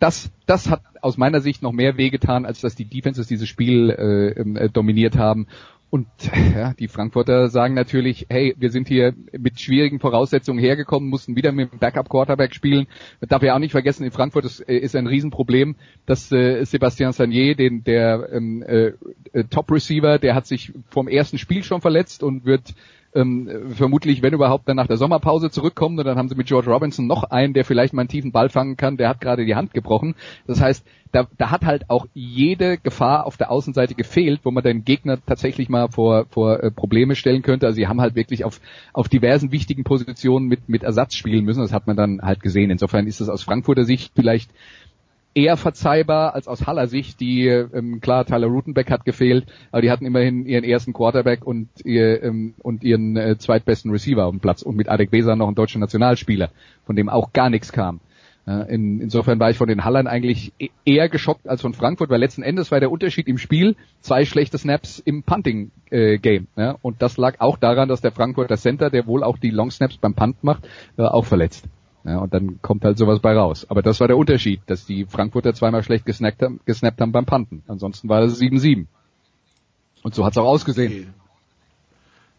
das, 0.00 0.30
das 0.46 0.70
hat 0.70 0.82
aus 1.00 1.16
meiner 1.16 1.40
Sicht 1.40 1.62
noch 1.62 1.72
mehr 1.72 1.96
wehgetan, 1.96 2.44
als 2.44 2.60
dass 2.60 2.74
die 2.74 2.84
Defenses 2.84 3.26
dieses 3.28 3.48
Spiel 3.48 3.90
äh, 3.90 4.64
äh, 4.64 4.68
dominiert 4.70 5.16
haben. 5.16 5.46
Und 5.90 6.06
ja, 6.54 6.74
die 6.74 6.88
Frankfurter 6.88 7.48
sagen 7.48 7.74
natürlich, 7.74 8.26
hey, 8.28 8.54
wir 8.58 8.70
sind 8.70 8.88
hier 8.88 9.14
mit 9.32 9.58
schwierigen 9.60 10.00
Voraussetzungen 10.00 10.58
hergekommen, 10.58 11.08
mussten 11.08 11.36
wieder 11.36 11.52
mit 11.52 11.72
dem 11.72 11.78
Backup-Quarterback 11.78 12.54
spielen. 12.54 12.86
Man 13.20 13.28
darf 13.28 13.42
ja 13.42 13.54
auch 13.54 13.58
nicht 13.58 13.72
vergessen, 13.72 14.04
in 14.04 14.10
Frankfurt 14.10 14.44
ist, 14.44 14.60
äh, 14.68 14.76
ist 14.76 14.94
ein 14.96 15.06
Riesenproblem, 15.06 15.76
dass 16.04 16.30
äh, 16.30 16.64
Sebastian 16.64 17.12
Sagnier, 17.12 17.54
den, 17.54 17.84
der 17.84 18.28
ähm, 18.32 18.62
äh, 18.62 18.92
Top-Receiver, 19.50 20.18
der 20.18 20.34
hat 20.34 20.46
sich 20.46 20.72
vom 20.90 21.08
ersten 21.08 21.38
Spiel 21.38 21.62
schon 21.62 21.80
verletzt 21.80 22.22
und 22.22 22.44
wird 22.44 22.74
ähm, 23.18 23.72
vermutlich, 23.74 24.22
wenn 24.22 24.32
überhaupt, 24.32 24.68
dann 24.68 24.76
nach 24.76 24.86
der 24.86 24.96
Sommerpause 24.96 25.50
zurückkommen 25.50 25.98
und 25.98 26.04
dann 26.06 26.16
haben 26.16 26.28
sie 26.28 26.36
mit 26.36 26.46
George 26.46 26.70
Robinson 26.70 27.06
noch 27.06 27.24
einen, 27.24 27.52
der 27.52 27.64
vielleicht 27.64 27.92
mal 27.92 28.02
einen 28.02 28.08
tiefen 28.08 28.32
Ball 28.32 28.48
fangen 28.48 28.76
kann, 28.76 28.96
der 28.96 29.08
hat 29.08 29.20
gerade 29.20 29.44
die 29.44 29.56
Hand 29.56 29.74
gebrochen. 29.74 30.14
Das 30.46 30.60
heißt, 30.60 30.84
da, 31.12 31.26
da 31.38 31.50
hat 31.50 31.64
halt 31.64 31.90
auch 31.90 32.06
jede 32.14 32.78
Gefahr 32.78 33.26
auf 33.26 33.36
der 33.36 33.50
Außenseite 33.50 33.94
gefehlt, 33.94 34.40
wo 34.44 34.50
man 34.50 34.62
den 34.62 34.84
Gegner 34.84 35.18
tatsächlich 35.24 35.68
mal 35.68 35.88
vor, 35.88 36.26
vor 36.30 36.62
äh, 36.62 36.70
Probleme 36.70 37.16
stellen 37.16 37.42
könnte. 37.42 37.66
Also 37.66 37.76
sie 37.76 37.88
haben 37.88 38.00
halt 38.00 38.14
wirklich 38.14 38.44
auf, 38.44 38.60
auf 38.92 39.08
diversen 39.08 39.50
wichtigen 39.50 39.84
Positionen 39.84 40.46
mit, 40.46 40.68
mit 40.68 40.82
Ersatz 40.82 41.14
spielen 41.14 41.44
müssen. 41.44 41.62
Das 41.62 41.72
hat 41.72 41.86
man 41.86 41.96
dann 41.96 42.20
halt 42.22 42.42
gesehen. 42.42 42.70
Insofern 42.70 43.06
ist 43.06 43.20
es 43.20 43.28
aus 43.28 43.42
Frankfurter 43.42 43.84
Sicht 43.84 44.12
vielleicht 44.14 44.50
eher 45.38 45.56
verzeihbar 45.56 46.34
als 46.34 46.48
aus 46.48 46.66
Haller 46.66 46.88
Sicht. 46.88 47.20
Die, 47.20 47.46
ähm, 47.46 48.00
klar, 48.00 48.24
Tyler 48.24 48.48
Rutenbeck 48.48 48.90
hat 48.90 49.04
gefehlt, 49.04 49.46
aber 49.70 49.82
die 49.82 49.90
hatten 49.90 50.04
immerhin 50.04 50.46
ihren 50.46 50.64
ersten 50.64 50.92
Quarterback 50.92 51.46
und, 51.46 51.68
ihr, 51.84 52.24
ähm, 52.24 52.54
und 52.60 52.82
ihren 52.82 53.16
äh, 53.16 53.38
zweitbesten 53.38 53.92
Receiver 53.92 54.26
auf 54.26 54.32
dem 54.32 54.40
Platz 54.40 54.62
und 54.62 54.74
mit 54.74 54.88
Adek 54.88 55.12
Besa 55.12 55.36
noch 55.36 55.46
einen 55.46 55.54
deutschen 55.54 55.80
Nationalspieler, 55.80 56.50
von 56.84 56.96
dem 56.96 57.08
auch 57.08 57.32
gar 57.32 57.50
nichts 57.50 57.70
kam. 57.70 58.00
Äh, 58.48 58.74
in, 58.74 59.00
insofern 59.00 59.38
war 59.38 59.48
ich 59.50 59.58
von 59.58 59.68
den 59.68 59.84
Hallern 59.84 60.08
eigentlich 60.08 60.52
e-, 60.58 60.70
eher 60.84 61.08
geschockt 61.08 61.48
als 61.48 61.62
von 61.62 61.72
Frankfurt, 61.72 62.10
weil 62.10 62.18
letzten 62.18 62.42
Endes 62.42 62.72
war 62.72 62.80
der 62.80 62.90
Unterschied 62.90 63.28
im 63.28 63.38
Spiel 63.38 63.76
zwei 64.00 64.24
schlechte 64.24 64.58
Snaps 64.58 64.98
im 64.98 65.22
Punting-Game. 65.22 66.48
Äh, 66.56 66.60
ja? 66.60 66.76
Und 66.82 67.00
das 67.00 67.16
lag 67.16 67.36
auch 67.38 67.58
daran, 67.58 67.88
dass 67.88 68.00
der 68.00 68.10
Frankfurter 68.10 68.56
Center, 68.56 68.90
der 68.90 69.06
wohl 69.06 69.22
auch 69.22 69.38
die 69.38 69.50
Long 69.50 69.70
Snaps 69.70 69.98
beim 69.98 70.14
Punt 70.14 70.42
macht, 70.42 70.66
äh, 70.96 71.02
auch 71.02 71.26
verletzt. 71.26 71.68
Ja, 72.08 72.20
und 72.20 72.32
dann 72.32 72.62
kommt 72.62 72.84
halt 72.84 72.96
sowas 72.96 73.20
bei 73.20 73.36
raus. 73.36 73.66
Aber 73.68 73.82
das 73.82 74.00
war 74.00 74.08
der 74.08 74.16
Unterschied, 74.16 74.62
dass 74.66 74.86
die 74.86 75.04
Frankfurter 75.04 75.52
zweimal 75.52 75.82
schlecht 75.82 76.06
gesnappt 76.06 76.40
haben, 76.42 76.58
gesnappt 76.64 77.02
haben 77.02 77.12
beim 77.12 77.26
Panten. 77.26 77.62
Ansonsten 77.68 78.08
war 78.08 78.22
es 78.22 78.40
7-7. 78.40 78.86
Und 80.02 80.14
so 80.14 80.24
hat 80.24 80.32
es 80.32 80.38
auch 80.38 80.46
ausgesehen. 80.46 80.92
Okay. 80.92 81.06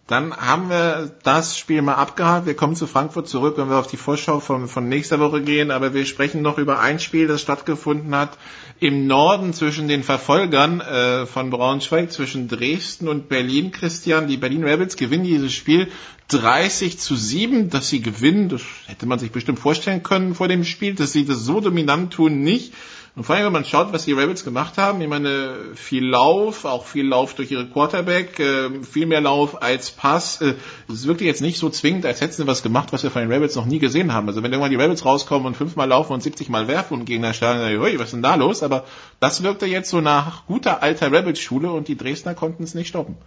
Dann 0.09 0.35
haben 0.35 0.71
wir 0.71 1.11
das 1.21 1.55
Spiel 1.55 1.83
mal 1.83 1.93
abgehakt. 1.93 2.47
Wir 2.47 2.55
kommen 2.55 2.75
zu 2.75 2.87
Frankfurt 2.87 3.29
zurück, 3.29 3.59
wenn 3.59 3.69
wir 3.69 3.77
auf 3.77 3.85
die 3.85 3.95
Vorschau 3.95 4.39
von, 4.39 4.67
von 4.67 4.89
nächster 4.89 5.19
Woche 5.19 5.43
gehen. 5.43 5.69
Aber 5.69 5.93
wir 5.93 6.03
sprechen 6.07 6.41
noch 6.41 6.57
über 6.57 6.79
ein 6.79 6.99
Spiel, 6.99 7.27
das 7.27 7.41
stattgefunden 7.41 8.15
hat 8.15 8.35
im 8.79 9.05
Norden 9.05 9.53
zwischen 9.53 9.87
den 9.87 10.01
Verfolgern 10.01 10.81
äh, 10.81 11.27
von 11.27 11.51
Braunschweig, 11.51 12.11
zwischen 12.11 12.47
Dresden 12.47 13.07
und 13.07 13.29
Berlin. 13.29 13.69
Christian, 13.69 14.27
die 14.27 14.37
Berlin 14.37 14.63
Rebels 14.63 14.95
gewinnen 14.95 15.25
dieses 15.25 15.53
Spiel 15.53 15.91
30 16.29 16.97
zu 16.97 17.15
7. 17.15 17.69
Dass 17.69 17.89
sie 17.89 18.01
gewinnen, 18.01 18.49
das 18.49 18.63
hätte 18.87 19.05
man 19.05 19.19
sich 19.19 19.31
bestimmt 19.31 19.59
vorstellen 19.59 20.01
können 20.01 20.33
vor 20.33 20.47
dem 20.47 20.63
Spiel. 20.63 20.95
Dass 20.95 21.11
sie 21.11 21.27
das 21.27 21.43
so 21.43 21.59
dominant 21.59 22.13
tun, 22.13 22.41
nicht. 22.41 22.73
Und 23.19 23.25
vor 23.25 23.35
allem, 23.35 23.47
wenn 23.47 23.51
man 23.51 23.65
schaut, 23.65 23.91
was 23.91 24.05
die 24.05 24.13
Rebels 24.13 24.45
gemacht 24.45 24.77
haben, 24.77 25.01
ich 25.01 25.09
meine, 25.09 25.53
viel 25.75 26.05
Lauf, 26.05 26.63
auch 26.63 26.85
viel 26.85 27.05
Lauf 27.05 27.33
durch 27.33 27.51
ihre 27.51 27.67
Quarterback, 27.67 28.39
äh, 28.39 28.81
viel 28.89 29.07
mehr 29.07 29.19
Lauf 29.19 29.61
als 29.61 29.91
Pass. 29.91 30.39
Äh, 30.39 30.53
es 30.87 30.95
ist 30.95 31.07
wirklich 31.07 31.27
jetzt 31.27 31.41
nicht 31.41 31.59
so 31.59 31.69
zwingend, 31.69 32.05
als 32.05 32.21
hätten 32.21 32.31
sie 32.31 32.47
was 32.47 32.63
gemacht, 32.63 32.93
was 32.93 33.03
wir 33.03 33.11
von 33.11 33.21
den 33.21 33.29
Rebels 33.29 33.57
noch 33.57 33.65
nie 33.65 33.79
gesehen 33.79 34.13
haben. 34.13 34.29
Also 34.29 34.41
wenn 34.41 34.53
irgendwann 34.53 34.71
die 34.71 34.77
Rebels 34.77 35.03
rauskommen 35.03 35.47
und 35.47 35.57
fünfmal 35.57 35.89
laufen 35.89 36.13
und 36.13 36.23
70 36.23 36.47
Mal 36.47 36.69
werfen 36.69 36.93
und 36.93 37.03
Gegner 37.03 37.33
hui, 37.33 37.99
was 37.99 38.05
ist 38.05 38.13
denn 38.13 38.21
da 38.21 38.35
los? 38.35 38.63
Aber 38.63 38.85
das 39.19 39.43
wirkte 39.43 39.65
jetzt 39.65 39.89
so 39.89 39.99
nach 39.99 40.45
guter 40.45 40.81
alter 40.81 41.11
Rebels-Schule 41.11 41.69
und 41.73 41.89
die 41.89 41.97
Dresdner 41.97 42.35
konnten 42.35 42.63
es 42.63 42.73
nicht 42.73 42.87
stoppen. 42.87 43.17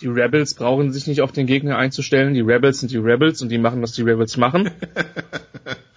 Die 0.00 0.06
Rebels 0.06 0.54
brauchen 0.54 0.92
sich 0.92 1.06
nicht 1.06 1.20
auf 1.20 1.32
den 1.32 1.46
Gegner 1.46 1.76
einzustellen. 1.76 2.34
Die 2.34 2.40
Rebels 2.40 2.80
sind 2.80 2.92
die 2.92 2.98
Rebels 2.98 3.42
und 3.42 3.48
die 3.48 3.58
machen, 3.58 3.82
was 3.82 3.92
die 3.92 4.02
Rebels 4.02 4.36
machen. 4.36 4.70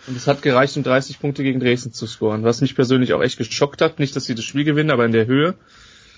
Und 0.08 0.18
es 0.18 0.28
hat 0.28 0.42
gereicht, 0.42 0.76
um 0.78 0.84
30 0.84 1.20
Punkte 1.20 1.44
gegen 1.44 1.60
Dresden 1.60 1.94
zu 1.94 2.08
scoren, 2.08 2.44
was 2.44 2.60
mich 2.60 2.74
persönlich 2.74 3.14
auch 3.14 3.22
echt 3.22 3.38
geschockt 3.38 3.82
hat. 3.82 4.00
Nicht, 4.00 4.16
dass 4.16 4.26
sie 4.26 4.34
das 4.34 4.44
Spiel 4.44 4.64
gewinnen, 4.64 4.90
aber 4.90 5.06
in 5.06 5.12
der 5.12 5.28
Höhe. 5.28 5.54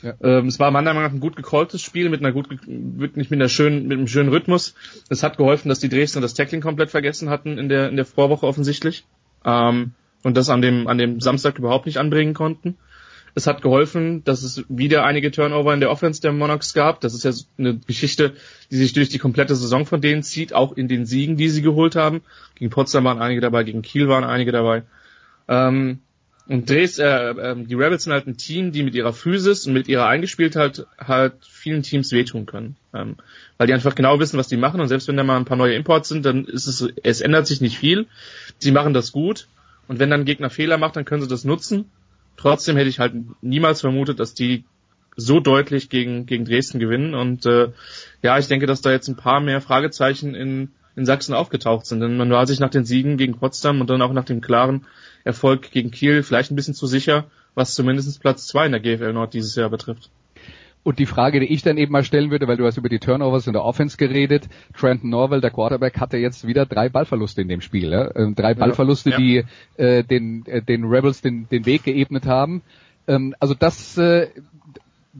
Ja. 0.01 0.13
Ähm, 0.21 0.47
es 0.47 0.59
war 0.59 0.71
meiner 0.71 0.93
Meinung 0.93 1.03
nach 1.03 1.15
ein 1.15 1.19
gut 1.19 1.35
gecalltes 1.35 1.81
Spiel 1.81 2.09
mit 2.09 2.21
einer 2.21 2.31
gut, 2.31 2.47
wirklich 2.65 3.29
mit 3.29 3.39
einer 3.39 3.49
schönen, 3.49 3.87
mit 3.87 3.97
einem 3.97 4.07
schönen 4.07 4.29
Rhythmus. 4.29 4.73
Es 5.09 5.21
hat 5.21 5.37
geholfen, 5.37 5.69
dass 5.69 5.79
die 5.79 5.89
Dresdner 5.89 6.21
das 6.21 6.33
Tackling 6.33 6.61
komplett 6.61 6.91
vergessen 6.91 7.29
hatten 7.29 7.57
in 7.57 7.69
der, 7.69 7.89
in 7.89 7.95
der 7.95 8.05
Vorwoche 8.05 8.45
offensichtlich. 8.45 9.05
Ähm, 9.45 9.91
und 10.23 10.37
das 10.37 10.49
an 10.49 10.61
dem, 10.61 10.87
an 10.87 10.97
dem 10.97 11.19
Samstag 11.19 11.59
überhaupt 11.59 11.85
nicht 11.85 11.97
anbringen 11.97 12.33
konnten. 12.33 12.77
Es 13.35 13.47
hat 13.47 13.61
geholfen, 13.61 14.23
dass 14.23 14.43
es 14.43 14.63
wieder 14.69 15.05
einige 15.05 15.31
Turnover 15.31 15.73
in 15.73 15.79
der 15.79 15.89
Offense 15.89 16.21
der 16.21 16.31
Monarchs 16.33 16.73
gab. 16.73 17.01
Das 17.01 17.15
ist 17.15 17.23
ja 17.23 17.31
eine 17.57 17.77
Geschichte, 17.77 18.33
die 18.69 18.75
sich 18.75 18.93
durch 18.93 19.09
die 19.09 19.17
komplette 19.17 19.55
Saison 19.55 19.85
von 19.85 20.01
denen 20.01 20.21
zieht, 20.21 20.53
auch 20.53 20.73
in 20.73 20.87
den 20.87 21.05
Siegen, 21.05 21.35
die 21.35 21.49
sie 21.49 21.63
geholt 21.63 21.95
haben. 21.95 22.21
Gegen 22.55 22.69
Potsdam 22.69 23.05
waren 23.05 23.19
einige 23.19 23.41
dabei, 23.41 23.63
gegen 23.63 23.81
Kiel 23.81 24.07
waren 24.07 24.23
einige 24.23 24.51
dabei. 24.51 24.83
Ähm, 25.47 25.99
und 26.47 26.69
Dres, 26.69 26.99
äh, 26.99 27.05
äh, 27.05 27.55
die 27.55 27.73
Rebels 27.73 28.03
sind 28.03 28.13
halt 28.13 28.27
ein 28.27 28.37
Team, 28.37 28.71
die 28.71 28.83
mit 28.83 28.95
ihrer 28.95 29.13
Physis 29.13 29.65
und 29.65 29.73
mit 29.73 29.87
ihrer 29.87 30.07
Eingespieltheit 30.07 30.85
halt 30.99 31.33
vielen 31.41 31.83
Teams 31.83 32.11
wehtun 32.11 32.45
können. 32.45 32.75
Ähm, 32.93 33.15
weil 33.57 33.67
die 33.67 33.73
einfach 33.73 33.95
genau 33.95 34.19
wissen, 34.19 34.37
was 34.37 34.49
die 34.49 34.57
machen 34.57 34.81
und 34.81 34.89
selbst 34.89 35.07
wenn 35.07 35.17
da 35.17 35.23
mal 35.23 35.37
ein 35.37 35.45
paar 35.45 35.57
neue 35.57 35.73
Imports 35.73 36.09
sind, 36.09 36.25
dann 36.25 36.45
ist 36.45 36.67
es, 36.67 36.87
es 37.01 37.21
ändert 37.21 37.47
sich 37.47 37.61
nicht 37.61 37.79
viel. 37.79 38.07
Sie 38.59 38.71
machen 38.71 38.93
das 38.93 39.11
gut 39.11 39.47
und 39.87 39.99
wenn 39.99 40.09
dann 40.09 40.21
ein 40.21 40.25
Gegner 40.25 40.49
Fehler 40.49 40.77
macht, 40.77 40.97
dann 40.97 41.05
können 41.05 41.21
sie 41.21 41.29
das 41.29 41.45
nutzen 41.45 41.89
Trotzdem 42.37 42.75
hätte 42.75 42.89
ich 42.89 42.99
halt 42.99 43.13
niemals 43.41 43.81
vermutet, 43.81 44.19
dass 44.19 44.33
die 44.33 44.65
so 45.15 45.39
deutlich 45.39 45.89
gegen, 45.89 46.25
gegen 46.25 46.45
Dresden 46.45 46.79
gewinnen. 46.79 47.13
Und 47.13 47.45
äh, 47.45 47.69
ja, 48.21 48.37
ich 48.37 48.47
denke, 48.47 48.65
dass 48.65 48.81
da 48.81 48.91
jetzt 48.91 49.07
ein 49.07 49.15
paar 49.15 49.39
mehr 49.39 49.61
Fragezeichen 49.61 50.35
in, 50.35 50.71
in 50.95 51.05
Sachsen 51.05 51.33
aufgetaucht 51.33 51.85
sind. 51.85 51.99
Denn 51.99 52.17
man 52.17 52.31
war 52.31 52.47
sich 52.47 52.59
nach 52.59 52.69
den 52.69 52.85
Siegen 52.85 53.17
gegen 53.17 53.37
Potsdam 53.37 53.81
und 53.81 53.89
dann 53.89 54.01
auch 54.01 54.13
nach 54.13 54.25
dem 54.25 54.41
klaren 54.41 54.85
Erfolg 55.23 55.71
gegen 55.71 55.91
Kiel 55.91 56.23
vielleicht 56.23 56.51
ein 56.51 56.55
bisschen 56.55 56.73
zu 56.73 56.87
sicher, 56.87 57.25
was 57.55 57.75
zumindest 57.75 58.19
Platz 58.21 58.47
zwei 58.47 58.65
in 58.65 58.71
der 58.71 58.81
GFL 58.81 59.13
Nord 59.13 59.33
dieses 59.33 59.55
Jahr 59.55 59.69
betrifft. 59.69 60.09
Und 60.83 60.99
die 60.99 61.05
Frage, 61.05 61.39
die 61.39 61.45
ich 61.45 61.61
dann 61.61 61.77
eben 61.77 61.93
mal 61.93 62.03
stellen 62.03 62.29
würde, 62.29 62.47
weil 62.47 62.57
du 62.57 62.65
hast 62.65 62.77
über 62.77 62.89
die 62.89 62.99
Turnovers 62.99 63.47
in 63.47 63.53
der 63.53 63.63
Offense 63.63 63.95
geredet, 63.95 64.49
Trent 64.77 65.03
Norwell, 65.05 65.39
der 65.39 65.51
Quarterback, 65.51 65.99
hatte 65.99 66.17
jetzt 66.17 66.45
wieder 66.45 66.65
drei 66.65 66.89
Ballverluste 66.89 67.41
in 67.41 67.47
dem 67.47 67.61
Spiel. 67.61 67.91
Ja? 67.91 68.13
Ähm, 68.15 68.35
drei 68.35 68.53
Ballverluste, 68.53 69.11
ja. 69.11 69.17
die 69.17 69.43
äh, 69.77 70.03
den, 70.03 70.45
äh, 70.45 70.61
den 70.61 70.83
Rebels 70.83 71.21
den, 71.21 71.47
den 71.49 71.65
Weg 71.65 71.83
geebnet 71.83 72.25
haben. 72.25 72.61
Ähm, 73.07 73.33
also 73.39 73.53
das, 73.53 73.97
äh, 73.97 74.27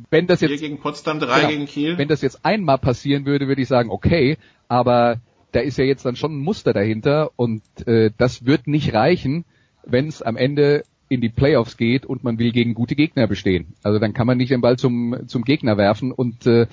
wenn 0.10 0.28
das 0.28 0.42
jetzt 0.42 0.60
gegen 0.60 0.80
Potsdam, 0.80 1.20
drei 1.20 1.38
genau, 1.38 1.50
gegen 1.50 1.66
Kiel. 1.66 1.98
Wenn 1.98 2.10
das 2.10 2.22
jetzt 2.22 2.46
einmal 2.46 2.78
passieren 2.78 3.26
würde, 3.26 3.48
würde 3.48 3.62
ich 3.62 3.68
sagen, 3.68 3.90
okay, 3.90 4.38
aber 4.68 5.22
da 5.54 5.62
ist 5.62 5.78
ja 5.78 5.86
jetzt 5.86 6.06
dann 6.06 6.16
schon 6.16 6.38
ein 6.38 6.42
Muster 6.42 6.74
dahinter 6.74 7.32
und 7.36 7.62
äh, 7.86 8.12
das 8.18 8.46
wird 8.46 8.68
nicht 8.68 8.94
reichen, 8.94 9.46
wenn 9.86 10.08
es 10.08 10.22
am 10.22 10.36
Ende 10.36 10.84
in 11.14 11.22
die 11.22 11.30
Playoffs 11.30 11.78
geht 11.78 12.06
und 12.06 12.24
man 12.24 12.40
will 12.40 12.52
gegen 12.52 12.74
gute 12.74 12.96
Gegner 12.96 13.28
bestehen. 13.28 13.74
Also 13.84 14.00
dann 14.00 14.14
kann 14.14 14.28
man 14.28 14.38
nicht 14.38 14.52
den 14.52 14.62
Ball 14.62 14.78
zum, 14.78 15.28
zum 15.28 15.44
Gegner 15.44 15.78
werfen 15.78 16.12
und 16.12 16.46
äh, 16.46 16.68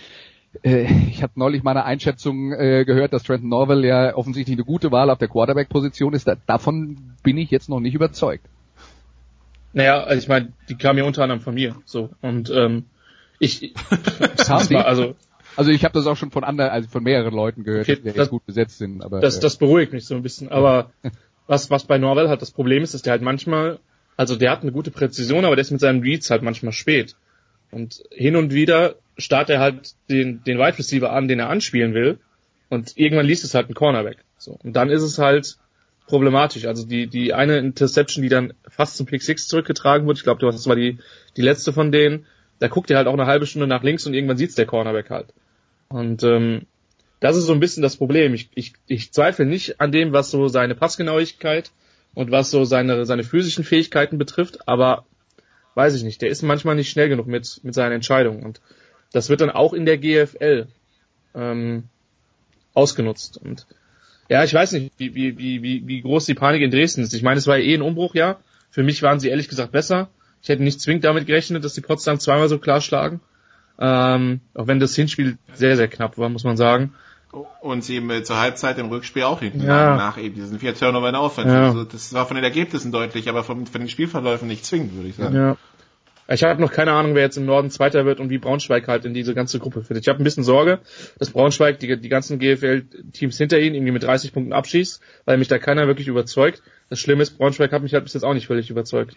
äh 0.62 0.86
ich 1.08 1.22
habe 1.22 1.32
neulich 1.36 1.62
meine 1.62 1.84
Einschätzung 1.84 2.52
äh, 2.52 2.84
gehört, 2.84 3.12
dass 3.12 3.22
Trenton 3.22 3.48
Norwell 3.48 3.84
ja 3.84 4.14
offensichtlich 4.14 4.56
eine 4.56 4.64
gute 4.64 4.90
Wahl 4.90 5.10
auf 5.10 5.18
der 5.18 5.28
Quarterback-Position 5.28 6.14
ist. 6.14 6.26
Da, 6.26 6.36
davon 6.46 7.14
bin 7.22 7.38
ich 7.38 7.50
jetzt 7.50 7.68
noch 7.68 7.80
nicht 7.80 7.94
überzeugt. 7.94 8.46
Naja, 9.72 10.02
also 10.02 10.20
ich 10.20 10.28
meine, 10.28 10.52
die 10.68 10.74
kam 10.74 10.98
ja 10.98 11.04
unter 11.04 11.22
anderem 11.22 11.40
von 11.40 11.54
mir. 11.54 11.76
So 11.84 12.10
und 12.20 12.50
ähm, 12.50 12.86
ich 13.38 13.74
haben 14.48 14.68
die? 14.68 14.76
also 14.76 15.14
also 15.56 15.70
ich 15.72 15.84
habe 15.84 15.94
das 15.94 16.06
auch 16.06 16.16
schon 16.16 16.30
von 16.30 16.44
anderen, 16.44 16.70
also 16.70 16.88
von 16.88 17.02
mehreren 17.02 17.34
Leuten 17.34 17.64
gehört, 17.64 17.88
okay, 17.88 18.00
die 18.02 18.12
das, 18.12 18.30
gut 18.30 18.46
besetzt 18.46 18.78
sind. 18.78 19.02
Aber 19.02 19.20
das, 19.20 19.38
äh, 19.38 19.40
das 19.40 19.56
beruhigt 19.56 19.92
mich 19.92 20.06
so 20.06 20.14
ein 20.14 20.22
bisschen. 20.22 20.48
Aber 20.48 20.90
was 21.46 21.70
was 21.70 21.84
bei 21.84 21.98
Norwell 21.98 22.28
halt 22.28 22.42
das 22.42 22.50
Problem 22.50 22.82
ist, 22.82 22.94
ist 22.94 23.06
der 23.06 23.12
halt 23.12 23.22
manchmal 23.22 23.78
also 24.16 24.36
der 24.36 24.50
hat 24.50 24.62
eine 24.62 24.72
gute 24.72 24.90
Präzision, 24.90 25.44
aber 25.44 25.56
der 25.56 25.62
ist 25.62 25.70
mit 25.70 25.80
seinen 25.80 26.02
Reads 26.02 26.30
halt 26.30 26.42
manchmal 26.42 26.72
spät. 26.72 27.16
Und 27.70 28.02
hin 28.10 28.36
und 28.36 28.52
wieder 28.52 28.96
startet 29.16 29.54
er 29.54 29.60
halt 29.60 29.94
den, 30.08 30.42
den 30.44 30.58
Wide 30.58 30.78
Receiver 30.78 31.12
an, 31.12 31.28
den 31.28 31.38
er 31.38 31.48
anspielen 31.48 31.94
will. 31.94 32.18
Und 32.68 32.96
irgendwann 32.96 33.26
liest 33.26 33.44
es 33.44 33.54
halt 33.54 33.68
ein 33.68 33.74
Cornerback. 33.74 34.18
So. 34.38 34.58
Und 34.62 34.74
dann 34.74 34.90
ist 34.90 35.02
es 35.02 35.18
halt 35.18 35.56
problematisch. 36.06 36.66
Also 36.66 36.86
die, 36.86 37.06
die 37.06 37.32
eine 37.32 37.58
Interception, 37.58 38.22
die 38.22 38.28
dann 38.28 38.52
fast 38.68 38.96
zum 38.96 39.06
Pick 39.06 39.22
6 39.22 39.48
zurückgetragen 39.48 40.06
wurde, 40.06 40.18
ich 40.18 40.24
glaube, 40.24 40.40
das 40.40 40.66
war 40.66 40.76
die, 40.76 40.98
die 41.36 41.42
letzte 41.42 41.72
von 41.72 41.92
denen, 41.92 42.26
da 42.58 42.68
guckt 42.68 42.90
er 42.90 42.98
halt 42.98 43.06
auch 43.06 43.14
eine 43.14 43.26
halbe 43.26 43.46
Stunde 43.46 43.66
nach 43.66 43.82
links 43.82 44.06
und 44.06 44.14
irgendwann 44.14 44.36
sieht's 44.36 44.54
der 44.54 44.66
Cornerback 44.66 45.10
halt. 45.10 45.32
Und 45.88 46.22
ähm, 46.22 46.66
das 47.20 47.36
ist 47.36 47.44
so 47.44 47.52
ein 47.52 47.60
bisschen 47.60 47.82
das 47.82 47.96
Problem. 47.96 48.34
Ich, 48.34 48.50
ich, 48.54 48.74
ich 48.86 49.12
zweifle 49.12 49.46
nicht 49.46 49.80
an 49.80 49.92
dem, 49.92 50.12
was 50.12 50.30
so 50.30 50.48
seine 50.48 50.74
Passgenauigkeit 50.74 51.70
und 52.14 52.30
was 52.30 52.50
so 52.50 52.64
seine, 52.64 53.06
seine 53.06 53.24
physischen 53.24 53.64
Fähigkeiten 53.64 54.18
betrifft, 54.18 54.68
aber 54.68 55.04
weiß 55.74 55.94
ich 55.94 56.02
nicht, 56.02 56.22
der 56.22 56.30
ist 56.30 56.42
manchmal 56.42 56.74
nicht 56.74 56.90
schnell 56.90 57.08
genug 57.08 57.26
mit, 57.26 57.60
mit 57.62 57.74
seinen 57.74 57.92
Entscheidungen. 57.92 58.42
Und 58.42 58.60
das 59.12 59.28
wird 59.28 59.40
dann 59.40 59.50
auch 59.50 59.72
in 59.72 59.86
der 59.86 59.98
GFL 59.98 60.66
ähm, 61.34 61.84
ausgenutzt. 62.74 63.38
Und 63.38 63.66
ja, 64.28 64.44
ich 64.44 64.54
weiß 64.54 64.72
nicht, 64.72 64.92
wie, 64.98 65.14
wie, 65.14 65.38
wie, 65.38 65.86
wie 65.86 66.02
groß 66.02 66.26
die 66.26 66.34
Panik 66.34 66.62
in 66.62 66.70
Dresden 66.70 67.02
ist. 67.02 67.14
Ich 67.14 67.22
meine, 67.22 67.38
es 67.38 67.46
war 67.46 67.56
ja 67.56 67.64
eh 67.64 67.74
ein 67.74 67.82
Umbruch, 67.82 68.14
ja. 68.14 68.38
Für 68.70 68.82
mich 68.82 69.02
waren 69.02 69.20
sie 69.20 69.28
ehrlich 69.28 69.48
gesagt 69.48 69.72
besser. 69.72 70.08
Ich 70.42 70.48
hätte 70.48 70.62
nicht 70.62 70.80
zwingend 70.80 71.04
damit 71.04 71.26
gerechnet, 71.26 71.64
dass 71.64 71.74
die 71.74 71.80
Potsdam 71.80 72.20
zweimal 72.20 72.48
so 72.48 72.58
klar 72.58 72.80
schlagen. 72.80 73.20
Ähm, 73.78 74.40
auch 74.54 74.66
wenn 74.66 74.78
das 74.78 74.94
Hinspiel 74.94 75.38
sehr, 75.54 75.76
sehr 75.76 75.88
knapp 75.88 76.18
war, 76.18 76.28
muss 76.28 76.44
man 76.44 76.56
sagen. 76.56 76.94
Und 77.60 77.84
sie 77.84 77.96
eben 77.96 78.24
zur 78.24 78.40
Halbzeit 78.40 78.78
im 78.78 78.88
Rückspiel 78.88 79.22
auch 79.22 79.40
hinten 79.40 79.62
ja. 79.62 79.96
nach 79.96 80.18
eben 80.18 80.34
diesen 80.34 80.58
vier 80.58 80.74
Turnover 80.74 81.06
in 81.06 81.12
der 81.12 81.22
Offense. 81.22 81.54
Ja. 81.54 81.66
Also 81.66 81.84
das 81.84 82.12
war 82.12 82.26
von 82.26 82.34
den 82.34 82.42
Ergebnissen 82.42 82.90
deutlich, 82.90 83.28
aber 83.28 83.44
von, 83.44 83.66
von 83.66 83.80
den 83.80 83.88
Spielverläufen 83.88 84.48
nicht 84.48 84.64
zwingend, 84.64 84.96
würde 84.96 85.08
ich 85.08 85.14
sagen. 85.14 85.36
Ja. 85.36 85.56
Ich 86.32 86.44
habe 86.44 86.60
noch 86.60 86.70
keine 86.70 86.92
Ahnung, 86.92 87.16
wer 87.16 87.22
jetzt 87.22 87.36
im 87.36 87.44
Norden 87.44 87.70
Zweiter 87.70 88.04
wird 88.04 88.20
und 88.20 88.30
wie 88.30 88.38
Braunschweig 88.38 88.86
halt 88.86 89.04
in 89.04 89.14
diese 89.14 89.34
ganze 89.34 89.58
Gruppe 89.58 89.82
findet. 89.82 90.04
Ich 90.04 90.08
habe 90.08 90.20
ein 90.20 90.24
bisschen 90.24 90.44
Sorge, 90.44 90.78
dass 91.18 91.30
Braunschweig 91.30 91.80
die, 91.80 92.00
die 92.00 92.08
ganzen 92.08 92.38
GFL-Teams 92.38 93.36
hinter 93.36 93.58
ihnen 93.58 93.74
irgendwie 93.74 93.92
mit 93.92 94.04
30 94.04 94.32
Punkten 94.32 94.52
abschießt, 94.52 95.00
weil 95.24 95.38
mich 95.38 95.48
da 95.48 95.58
keiner 95.58 95.88
wirklich 95.88 96.06
überzeugt. 96.06 96.62
Das 96.88 97.00
Schlimme 97.00 97.22
ist, 97.22 97.36
Braunschweig 97.36 97.72
hat 97.72 97.82
mich 97.82 97.94
halt 97.94 98.04
bis 98.04 98.14
jetzt 98.14 98.22
auch 98.22 98.34
nicht 98.34 98.46
völlig 98.46 98.70
überzeugt. 98.70 99.16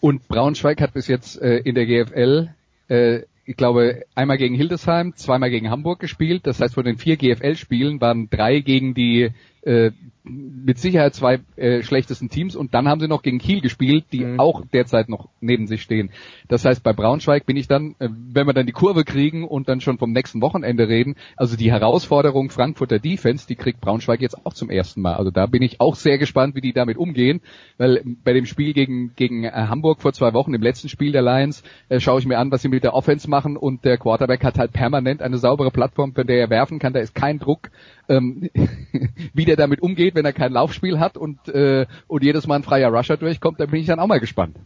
Und 0.00 0.28
Braunschweig 0.28 0.82
hat 0.82 0.92
bis 0.92 1.08
jetzt 1.08 1.40
äh, 1.40 1.58
in 1.58 1.74
der 1.74 1.86
GFL 1.86 2.50
äh, 2.88 3.20
ich 3.50 3.56
glaube, 3.56 4.04
einmal 4.14 4.38
gegen 4.38 4.54
Hildesheim, 4.54 5.16
zweimal 5.16 5.50
gegen 5.50 5.70
Hamburg 5.70 5.98
gespielt. 5.98 6.46
Das 6.46 6.60
heißt, 6.60 6.74
von 6.74 6.84
den 6.84 6.98
vier 6.98 7.16
GFL-Spielen 7.16 8.00
waren 8.00 8.30
drei 8.30 8.60
gegen 8.60 8.94
die 8.94 9.30
äh, 9.62 9.90
mit 10.22 10.78
Sicherheit 10.78 11.14
zwei 11.14 11.40
äh, 11.56 11.82
schlechtesten 11.82 12.28
Teams 12.28 12.54
und 12.54 12.74
dann 12.74 12.88
haben 12.88 13.00
sie 13.00 13.08
noch 13.08 13.22
gegen 13.22 13.38
Kiel 13.38 13.60
gespielt, 13.60 14.04
die 14.12 14.24
mhm. 14.24 14.38
auch 14.38 14.64
derzeit 14.72 15.08
noch 15.08 15.28
neben 15.40 15.66
sich 15.66 15.82
stehen. 15.82 16.10
Das 16.48 16.64
heißt, 16.64 16.82
bei 16.82 16.92
Braunschweig 16.92 17.46
bin 17.46 17.56
ich 17.56 17.68
dann, 17.68 17.94
äh, 17.98 18.08
wenn 18.10 18.46
wir 18.46 18.52
dann 18.52 18.66
die 18.66 18.72
Kurve 18.72 19.04
kriegen 19.04 19.46
und 19.46 19.68
dann 19.68 19.80
schon 19.80 19.98
vom 19.98 20.12
nächsten 20.12 20.40
Wochenende 20.42 20.88
reden, 20.88 21.16
also 21.36 21.56
die 21.56 21.72
Herausforderung 21.72 22.50
Frankfurter 22.50 22.98
Defense, 22.98 23.46
die 23.46 23.56
kriegt 23.56 23.80
Braunschweig 23.80 24.20
jetzt 24.20 24.44
auch 24.44 24.52
zum 24.52 24.70
ersten 24.70 25.00
Mal. 25.00 25.14
Also 25.14 25.30
da 25.30 25.46
bin 25.46 25.62
ich 25.62 25.80
auch 25.80 25.94
sehr 25.94 26.18
gespannt, 26.18 26.54
wie 26.54 26.60
die 26.60 26.72
damit 26.72 26.98
umgehen, 26.98 27.40
weil 27.78 28.02
bei 28.24 28.32
dem 28.32 28.46
Spiel 28.46 28.72
gegen 28.74 29.14
gegen 29.16 29.44
äh, 29.44 29.50
Hamburg 29.52 30.02
vor 30.02 30.12
zwei 30.12 30.32
Wochen, 30.34 30.54
im 30.54 30.62
letzten 30.62 30.88
Spiel 30.88 31.12
der 31.12 31.22
Lions, 31.22 31.62
äh, 31.88 31.98
schaue 31.98 32.20
ich 32.20 32.26
mir 32.26 32.38
an, 32.38 32.50
was 32.50 32.62
sie 32.62 32.68
mit 32.68 32.84
der 32.84 32.94
Offense 32.94 33.28
machen 33.28 33.56
und 33.56 33.84
der 33.84 33.96
Quarterback 33.96 34.44
hat 34.44 34.58
halt 34.58 34.72
permanent 34.72 35.22
eine 35.22 35.38
saubere 35.38 35.70
Plattform, 35.70 36.14
von 36.14 36.26
der 36.26 36.38
er 36.38 36.50
werfen 36.50 36.78
kann. 36.78 36.92
Da 36.92 37.00
ist 37.00 37.14
kein 37.14 37.38
Druck 37.38 37.70
ähm, 38.10 38.50
wie 39.32 39.44
der 39.50 39.56
damit 39.56 39.82
umgeht, 39.82 40.14
wenn 40.14 40.24
er 40.24 40.32
kein 40.32 40.52
Laufspiel 40.52 41.00
hat 41.00 41.16
und, 41.16 41.48
äh, 41.48 41.86
und 42.06 42.22
jedes 42.22 42.46
Mal 42.46 42.56
ein 42.56 42.62
freier 42.62 42.90
Rusher 42.90 43.16
durchkommt, 43.16 43.58
da 43.58 43.66
bin 43.66 43.80
ich 43.80 43.86
dann 43.86 43.98
auch 43.98 44.06
mal 44.06 44.20
gespannt. 44.20 44.56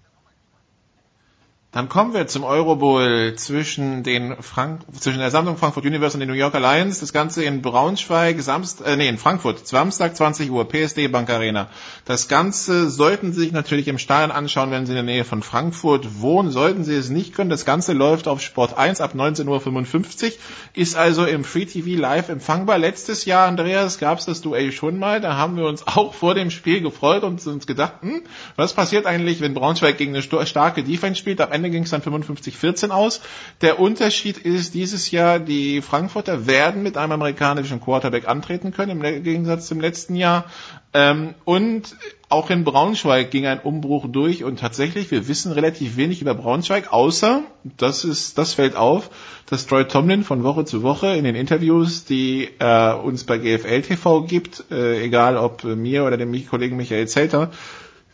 Dann 1.75 1.89
kommen 1.89 2.15
wir 2.15 2.29
zum 2.29 2.45
Eurobowl 2.45 3.35
zwischen 3.35 4.05
den 4.05 4.41
Frank 4.41 4.83
zwischen 5.01 5.19
der 5.19 5.33
Sammlung 5.33 5.57
Frankfurt 5.57 5.85
Universe 5.85 6.15
und 6.15 6.21
den 6.21 6.29
New 6.29 6.37
York 6.37 6.55
Alliance. 6.55 7.01
Das 7.01 7.13
Ganze 7.13 7.43
in 7.43 7.63
Braunschweig, 7.63 8.41
Samstag, 8.41 8.87
äh, 8.87 8.95
nee, 8.97 9.09
in 9.09 9.19
Frankfurt, 9.19 9.67
Samstag 9.67 10.15
20 10.15 10.53
Uhr, 10.53 10.69
PSD 10.69 11.09
Bank 11.09 11.29
Arena. 11.31 11.69
Das 12.05 12.29
Ganze 12.29 12.89
sollten 12.91 13.33
Sie 13.33 13.41
sich 13.41 13.51
natürlich 13.51 13.89
im 13.89 13.99
Stadion 13.99 14.31
anschauen, 14.31 14.71
wenn 14.71 14.87
Sie 14.87 14.93
in 14.93 14.95
der 14.95 15.03
Nähe 15.03 15.25
von 15.25 15.43
Frankfurt 15.43 16.21
wohnen. 16.21 16.53
Sollten 16.53 16.85
Sie 16.85 16.95
es 16.95 17.09
nicht 17.09 17.35
können, 17.35 17.51
das 17.51 17.65
Ganze 17.65 17.93
läuft 17.93 18.29
auf 18.29 18.41
Sport 18.41 18.79
1 18.79 19.01
ab 19.01 19.15
19.55 19.17 20.25
Uhr, 20.27 20.33
ist 20.75 20.95
also 20.95 21.25
im 21.25 21.43
Free 21.43 21.65
TV 21.65 22.01
live 22.01 22.29
empfangbar. 22.29 22.79
Letztes 22.79 23.25
Jahr, 23.25 23.49
Andreas, 23.49 23.99
gab 23.99 24.21
es 24.21 24.27
das 24.27 24.41
Duell 24.43 24.71
schon 24.71 25.01
mal. 25.01 25.21
Da 25.21 25.37
haben 25.37 25.57
wir 25.57 25.67
uns 25.67 25.85
auch 25.89 26.15
vor 26.15 26.37
dem 26.37 26.53
Spiel 26.53 26.83
gefreut 26.83 27.25
und 27.25 27.45
uns 27.45 27.67
gedacht, 27.67 27.95
hm, 28.03 28.23
was 28.55 28.75
passiert 28.75 29.07
eigentlich, 29.07 29.41
wenn 29.41 29.55
Braunschweig 29.55 29.99
gegen 29.99 30.15
eine 30.15 30.47
starke 30.47 30.85
Defense 30.85 31.19
spielt? 31.19 31.41
Am 31.41 31.51
Ende 31.51 31.64
Ende 31.65 31.71
ging 31.71 31.85
es 31.85 31.91
dann 31.91 32.03
55-14 32.03 32.91
aus. 32.91 33.21
Der 33.63 33.81
Unterschied 33.81 34.37
ist 34.37 34.75
dieses 34.75 35.11
Jahr, 35.11 35.39
die 35.39 35.81
Frankfurter 35.81 36.47
werden 36.47 36.83
mit 36.83 36.99
einem 36.99 37.13
amerikanischen 37.13 37.81
Quarterback 37.81 38.29
antreten 38.29 38.73
können, 38.73 39.03
im 39.03 39.23
Gegensatz 39.23 39.67
zum 39.67 39.81
letzten 39.81 40.15
Jahr. 40.15 40.45
Ähm, 40.93 41.35
und 41.45 41.97
auch 42.29 42.51
in 42.51 42.65
Braunschweig 42.65 43.31
ging 43.31 43.47
ein 43.47 43.61
Umbruch 43.61 44.07
durch 44.09 44.45
und 44.45 44.59
tatsächlich, 44.61 45.11
wir 45.11 45.27
wissen 45.27 45.53
relativ 45.53 45.97
wenig 45.97 46.21
über 46.21 46.35
Braunschweig, 46.35 46.93
außer, 46.93 47.43
das 47.79 48.05
ist, 48.05 48.39
das 48.39 48.55
fällt 48.55 48.77
auf, 48.77 49.11
dass 49.47 49.67
Troy 49.67 49.87
Tomlin 49.87 50.23
von 50.23 50.45
Woche 50.45 50.65
zu 50.65 50.83
Woche 50.83 51.15
in 51.17 51.25
den 51.25 51.35
Interviews, 51.35 52.05
die 52.05 52.49
äh, 52.59 52.93
uns 52.93 53.25
bei 53.25 53.39
GFL 53.39 53.83
TV 53.83 54.23
gibt, 54.23 54.65
äh, 54.71 55.03
egal 55.03 55.37
ob 55.37 55.65
mir 55.65 56.05
oder 56.05 56.17
dem 56.17 56.47
Kollegen 56.47 56.77
Michael 56.77 57.09
Zelter, 57.09 57.51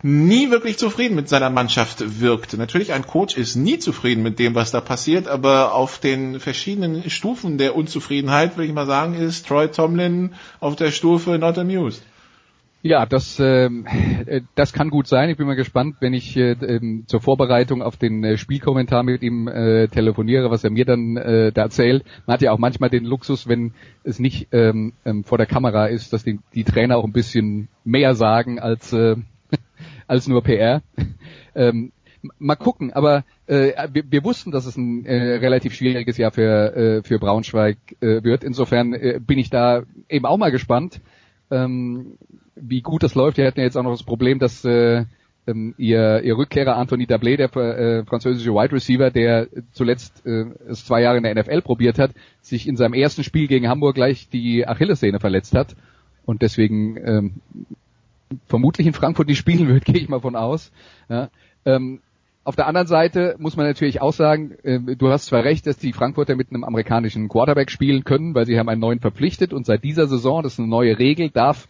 nie 0.03 0.51
wirklich 0.51 0.79
zufrieden 0.79 1.15
mit 1.15 1.29
seiner 1.29 1.51
Mannschaft 1.51 2.21
wirkt. 2.21 2.57
Natürlich, 2.57 2.93
ein 2.93 3.07
Coach 3.07 3.37
ist 3.37 3.57
nie 3.57 3.79
zufrieden 3.79 4.23
mit 4.23 4.39
dem, 4.39 4.55
was 4.55 4.71
da 4.71 4.81
passiert, 4.81 5.29
aber 5.29 5.75
auf 5.75 5.99
den 5.99 6.41
verschiedenen 6.41 7.09
Stufen 7.11 7.59
der 7.59 7.77
Unzufriedenheit, 7.77 8.57
würde 8.57 8.69
ich 8.69 8.75
mal 8.75 8.87
sagen, 8.87 9.15
ist 9.15 9.47
Troy 9.47 9.69
Tomlin 9.69 10.35
auf 10.61 10.77
der 10.77 10.91
Stufe 10.91 11.39
not 11.39 11.59
amused. 11.59 12.03
Ja, 12.83 13.05
das, 13.05 13.39
ähm, 13.39 13.87
äh, 14.27 14.41
das 14.55 14.73
kann 14.73 14.89
gut 14.89 15.07
sein. 15.07 15.29
Ich 15.29 15.37
bin 15.37 15.47
mal 15.47 15.55
gespannt, 15.55 15.97
wenn 16.01 16.15
ich 16.15 16.35
äh, 16.39 16.53
ähm, 16.53 17.05
zur 17.07 17.21
Vorbereitung 17.21 17.83
auf 17.83 17.99
den 17.99 18.25
äh, 18.25 18.39
Spielkommentar 18.39 19.03
mit 19.03 19.21
ihm 19.21 19.49
äh, 19.49 19.89
telefoniere, 19.89 20.51
was 20.51 20.65
er 20.65 20.71
mir 20.71 20.87
dann 20.87 21.19
äh, 21.19 21.53
da 21.53 21.63
erzählt. 21.63 22.05
Man 22.27 22.35
hat 22.35 22.41
ja 22.41 22.53
auch 22.53 22.59
manchmal 22.59 22.89
den 22.89 23.05
Luxus, 23.05 23.47
wenn 23.47 23.75
es 24.03 24.19
nicht 24.19 24.49
ähm, 24.53 24.95
ähm, 25.05 25.25
vor 25.25 25.37
der 25.37 25.47
Kamera 25.47 25.87
ist, 25.87 26.15
dass 26.15 26.25
die, 26.25 26.39
die 26.55 26.65
Trainer 26.65 26.97
auch 26.97 27.05
ein 27.05 27.13
bisschen 27.13 27.69
mehr 27.85 28.15
sagen 28.15 28.59
als 28.59 28.95
äh, 28.95 29.17
als 30.11 30.27
nur 30.27 30.43
PR. 30.43 30.83
ähm, 31.55 31.93
mal 32.39 32.57
gucken, 32.57 32.93
aber 32.93 33.25
äh, 33.47 33.73
wir, 33.93 34.03
wir 34.11 34.25
wussten, 34.25 34.51
dass 34.51 34.67
es 34.67 34.77
ein 34.77 35.07
äh, 35.07 35.37
relativ 35.37 35.73
schwieriges 35.73 36.19
Jahr 36.19 36.33
für, 36.33 36.75
äh, 36.77 37.03
für 37.03 37.19
Braunschweig 37.21 37.79
äh, 38.01 38.23
wird. 38.25 38.43
Insofern 38.43 38.93
äh, 38.93 39.21
bin 39.25 39.39
ich 39.39 39.51
da 39.51 39.85
eben 40.09 40.27
auch 40.27 40.37
mal 40.37 40.51
gespannt, 40.51 41.01
ähm, 41.51 42.19
wie 42.57 42.83
gut 42.83 43.05
das 43.05 43.15
läuft. 43.15 43.39
Wir 43.39 43.47
hatten 43.47 43.61
ja 43.61 43.65
jetzt 43.65 43.77
auch 43.77 43.85
noch 43.85 43.93
das 43.93 44.03
Problem, 44.03 44.41
dass 44.41 44.65
äh, 44.65 45.05
ähm, 45.47 45.75
ihr, 45.79 46.23
ihr 46.23 46.37
Rückkehrer 46.37 46.77
Anthony 46.77 47.07
Dablé, 47.07 47.37
der 47.37 47.55
äh, 47.57 48.05
französische 48.05 48.51
Wide 48.51 48.73
Receiver, 48.73 49.13
der 49.13 49.47
zuletzt 49.71 50.27
äh, 50.27 50.47
es 50.69 50.85
zwei 50.85 51.03
Jahre 51.03 51.19
in 51.19 51.23
der 51.23 51.35
NFL 51.37 51.63
probiert 51.63 52.01
hat, 52.01 52.11
sich 52.43 52.67
in 52.67 52.77
seinem 52.77 52.95
ersten 52.95 53.23
Spiel 53.23 53.47
gegen 53.47 53.69
Hamburg 53.69 53.95
gleich 53.95 54.29
die 54.29 54.67
Achillessehne 54.67 55.21
verletzt 55.21 55.55
hat 55.55 55.77
und 56.27 56.43
deswegen 56.43 56.97
ähm, 56.97 57.35
vermutlich 58.47 58.87
in 58.87 58.93
Frankfurt 58.93 59.28
nicht 59.28 59.39
spielen 59.39 59.68
wird, 59.68 59.85
gehe 59.87 59.97
ich 59.97 60.09
mal 60.09 60.20
von 60.20 60.37
aus. 60.37 60.72
Ja, 61.09 61.31
ähm, 61.64 62.01
auf 62.43 62.57
der 62.57 62.66
anderen 62.66 62.87
Seite 62.87 63.37
muss 63.39 63.57
man 63.57 63.66
natürlich 63.66 64.01
auch 64.01 64.12
sagen, 64.12 64.53
äh, 64.62 64.97
du 64.97 65.09
hast 65.09 65.26
zwar 65.26 65.45
recht, 65.45 65.66
dass 65.66 65.76
die 65.76 65.93
Frankfurter 65.93 66.37
mit 66.37 66.51
einem 66.51 66.64
amerikanischen 66.64 67.28
Quarterback 67.28 67.70
spielen 67.70 68.05
können, 68.05 68.35
weil 68.35 68.47
sie 68.47 68.59
haben 68.59 68.68
einen 68.68 68.81
neuen 68.81 69.01
verpflichtet 69.01 69.53
und 69.53 69.66
seit 69.66 69.85
dieser 69.85 70.07
Saison, 70.07 70.43
das 70.43 70.55
ist 70.55 70.59
eine 70.59 70.68
neue 70.68 70.99
Regel, 70.99 71.31
darf 71.31 71.68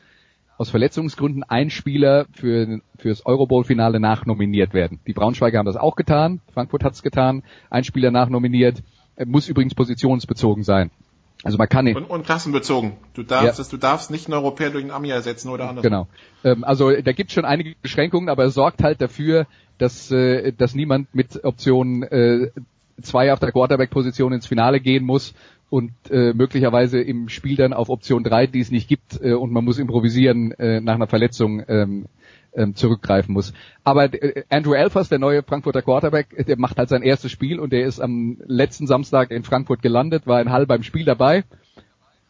aus 0.58 0.70
Verletzungsgründen 0.70 1.42
ein 1.42 1.70
Spieler 1.70 2.26
für, 2.32 2.80
das 3.02 3.24
Eurobowl-Finale 3.24 3.98
nachnominiert 3.98 4.74
werden. 4.74 5.00
Die 5.06 5.14
Braunschweiger 5.14 5.58
haben 5.58 5.66
das 5.66 5.76
auch 5.76 5.96
getan, 5.96 6.40
Frankfurt 6.52 6.84
hat 6.84 6.92
es 6.92 7.02
getan, 7.02 7.42
ein 7.70 7.82
Spieler 7.82 8.10
nachnominiert, 8.10 8.82
muss 9.24 9.48
übrigens 9.48 9.74
positionsbezogen 9.74 10.62
sein. 10.62 10.90
Also 11.42 11.58
man 11.58 11.68
kann 11.68 11.86
ihn. 11.86 11.96
Und, 11.96 12.04
und 12.04 12.26
klassenbezogen. 12.26 12.92
Du 13.14 13.22
darfst, 13.22 13.58
ja. 13.58 13.64
du 13.70 13.76
darfst 13.76 14.10
nicht 14.10 14.26
einen 14.26 14.34
Europäer 14.34 14.70
durch 14.70 14.84
einen 14.84 14.90
Ami 14.90 15.08
ersetzen 15.08 15.48
oder 15.48 15.68
anders. 15.68 15.82
Genau. 15.82 16.06
Ähm, 16.44 16.64
also 16.64 16.90
da 16.90 17.12
gibt 17.12 17.30
es 17.30 17.34
schon 17.34 17.44
einige 17.44 17.74
Beschränkungen, 17.80 18.28
aber 18.28 18.44
es 18.44 18.54
sorgt 18.54 18.82
halt 18.82 19.00
dafür, 19.00 19.46
dass, 19.78 20.10
äh, 20.10 20.52
dass 20.52 20.74
niemand 20.74 21.14
mit 21.14 21.42
Option 21.44 22.02
äh, 22.02 22.50
zwei 23.00 23.32
auf 23.32 23.40
der 23.40 23.52
Quarterback-Position 23.52 24.32
ins 24.32 24.46
Finale 24.46 24.80
gehen 24.80 25.04
muss 25.04 25.34
und 25.70 25.92
äh, 26.10 26.34
möglicherweise 26.34 27.00
im 27.00 27.28
Spiel 27.28 27.56
dann 27.56 27.72
auf 27.72 27.88
Option 27.88 28.24
drei, 28.24 28.46
die 28.46 28.60
es 28.60 28.70
nicht 28.70 28.88
gibt, 28.88 29.20
äh, 29.22 29.32
und 29.32 29.52
man 29.52 29.64
muss 29.64 29.78
improvisieren 29.78 30.52
äh, 30.52 30.80
nach 30.80 30.94
einer 30.94 31.06
Verletzung 31.06 31.62
ähm, 31.68 32.06
ähm, 32.54 32.74
zurückgreifen 32.74 33.32
muss. 33.32 33.52
Aber 33.84 34.12
äh, 34.12 34.44
Andrew 34.48 34.74
Elfers, 34.74 35.08
der 35.08 35.18
neue 35.18 35.42
Frankfurter 35.42 35.82
Quarterback, 35.82 36.46
der 36.46 36.58
macht 36.58 36.78
halt 36.78 36.88
sein 36.88 37.02
erstes 37.02 37.30
Spiel 37.30 37.58
und 37.58 37.72
der 37.72 37.86
ist 37.86 38.00
am 38.00 38.38
letzten 38.46 38.86
Samstag 38.86 39.30
in 39.30 39.42
Frankfurt 39.42 39.82
gelandet, 39.82 40.26
war 40.26 40.40
in 40.40 40.50
Hall 40.50 40.66
beim 40.66 40.82
Spiel 40.82 41.04
dabei, 41.04 41.44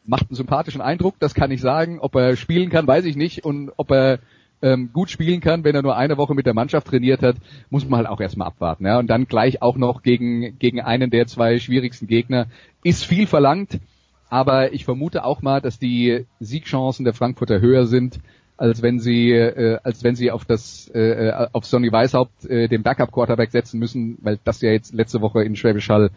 macht 0.04 0.28
einen 0.28 0.36
sympathischen 0.36 0.80
Eindruck, 0.80 1.16
das 1.18 1.34
kann 1.34 1.50
ich 1.50 1.60
sagen. 1.60 1.98
Ob 2.00 2.14
er 2.14 2.36
spielen 2.36 2.70
kann, 2.70 2.86
weiß 2.86 3.04
ich 3.04 3.16
nicht 3.16 3.44
und 3.44 3.72
ob 3.76 3.90
er 3.90 4.18
ähm, 4.62 4.90
gut 4.92 5.10
spielen 5.10 5.40
kann, 5.40 5.64
wenn 5.64 5.74
er 5.74 5.82
nur 5.82 5.96
eine 5.96 6.18
Woche 6.18 6.34
mit 6.34 6.46
der 6.46 6.54
Mannschaft 6.54 6.88
trainiert 6.88 7.22
hat, 7.22 7.36
muss 7.70 7.88
man 7.88 7.98
halt 7.98 8.08
auch 8.08 8.20
erstmal 8.20 8.48
abwarten. 8.48 8.84
Ja? 8.84 8.98
Und 8.98 9.08
dann 9.08 9.26
gleich 9.26 9.62
auch 9.62 9.76
noch 9.76 10.02
gegen, 10.02 10.58
gegen 10.58 10.80
einen 10.80 11.10
der 11.10 11.26
zwei 11.26 11.58
schwierigsten 11.58 12.06
Gegner. 12.06 12.46
Ist 12.82 13.04
viel 13.04 13.26
verlangt, 13.26 13.80
aber 14.28 14.72
ich 14.72 14.84
vermute 14.84 15.24
auch 15.24 15.42
mal, 15.42 15.60
dass 15.60 15.78
die 15.78 16.26
Siegchancen 16.40 17.04
der 17.04 17.14
Frankfurter 17.14 17.60
höher 17.60 17.86
sind 17.86 18.20
als 18.60 18.82
wenn 18.82 18.98
sie 18.98 19.32
äh, 19.32 19.78
als 19.82 20.04
wenn 20.04 20.14
sie 20.14 20.30
auf 20.30 20.44
das 20.44 20.90
äh, 20.94 21.32
auf 21.52 21.64
Sonny 21.64 21.90
Weishaupt 21.90 22.44
äh, 22.44 22.68
den 22.68 22.82
Backup 22.82 23.10
Quarterback 23.10 23.50
setzen 23.50 23.80
müssen, 23.80 24.18
weil 24.20 24.38
das 24.44 24.60
ja 24.60 24.70
jetzt 24.70 24.92
letzte 24.92 25.22
Woche 25.22 25.42
in 25.42 25.56
Schwäbisch 25.56 25.88
Hall 25.88 26.10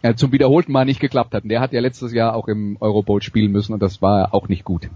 äh, 0.00 0.14
zum 0.14 0.32
wiederholten 0.32 0.72
Mal 0.72 0.86
nicht 0.86 1.00
geklappt 1.00 1.34
hat. 1.34 1.42
Und 1.42 1.50
der 1.50 1.60
hat 1.60 1.74
ja 1.74 1.80
letztes 1.80 2.14
Jahr 2.14 2.34
auch 2.34 2.48
im 2.48 2.78
Euro 2.80 3.02
Bowl 3.02 3.20
spielen 3.20 3.52
müssen 3.52 3.74
und 3.74 3.82
das 3.82 4.00
war 4.00 4.32
auch 4.32 4.48
nicht 4.48 4.64
gut. 4.64 4.88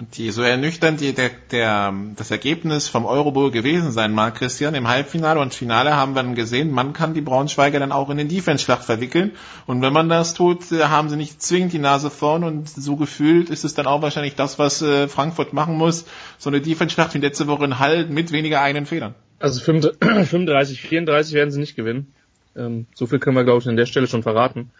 Die, 0.00 0.30
so 0.30 0.42
ernüchternd 0.42 1.00
die, 1.00 1.12
der, 1.12 1.30
der, 1.50 1.92
das 2.16 2.30
Ergebnis 2.30 2.88
vom 2.88 3.04
Eurobowl 3.04 3.50
gewesen 3.50 3.92
sein 3.92 4.12
mag, 4.12 4.34
Christian, 4.34 4.74
im 4.74 4.88
Halbfinale 4.88 5.40
und 5.40 5.52
Finale 5.52 5.94
haben 5.94 6.14
wir 6.14 6.22
dann 6.22 6.34
gesehen, 6.34 6.70
man 6.70 6.94
kann 6.94 7.12
die 7.12 7.20
Braunschweiger 7.20 7.78
dann 7.78 7.92
auch 7.92 8.08
in 8.08 8.16
den 8.16 8.28
Defense-Schlacht 8.28 8.84
verwickeln. 8.84 9.32
Und 9.66 9.82
wenn 9.82 9.92
man 9.92 10.08
das 10.08 10.32
tut, 10.32 10.72
äh, 10.72 10.84
haben 10.84 11.10
sie 11.10 11.16
nicht 11.16 11.42
zwingend 11.42 11.74
die 11.74 11.78
Nase 11.78 12.08
vorn 12.08 12.44
und 12.44 12.68
so 12.68 12.96
gefühlt 12.96 13.50
ist 13.50 13.64
es 13.64 13.74
dann 13.74 13.86
auch 13.86 14.00
wahrscheinlich 14.00 14.36
das, 14.36 14.58
was 14.58 14.80
äh, 14.80 15.06
Frankfurt 15.06 15.52
machen 15.52 15.76
muss. 15.76 16.06
So 16.38 16.48
eine 16.48 16.62
Defense-Schlacht 16.62 17.12
wie 17.14 17.18
letzte 17.18 17.46
Woche 17.46 17.66
in 17.66 17.78
Hall 17.78 18.06
mit 18.06 18.32
weniger 18.32 18.62
eigenen 18.62 18.86
Fehlern. 18.86 19.14
Also 19.38 19.60
35, 19.60 20.80
34 20.80 21.34
werden 21.34 21.50
sie 21.50 21.60
nicht 21.60 21.76
gewinnen. 21.76 22.14
Ähm, 22.56 22.86
so 22.94 23.06
viel 23.06 23.18
können 23.18 23.36
wir, 23.36 23.44
glaube 23.44 23.60
ich, 23.60 23.68
an 23.68 23.76
der 23.76 23.86
Stelle 23.86 24.06
schon 24.06 24.22
verraten. 24.22 24.70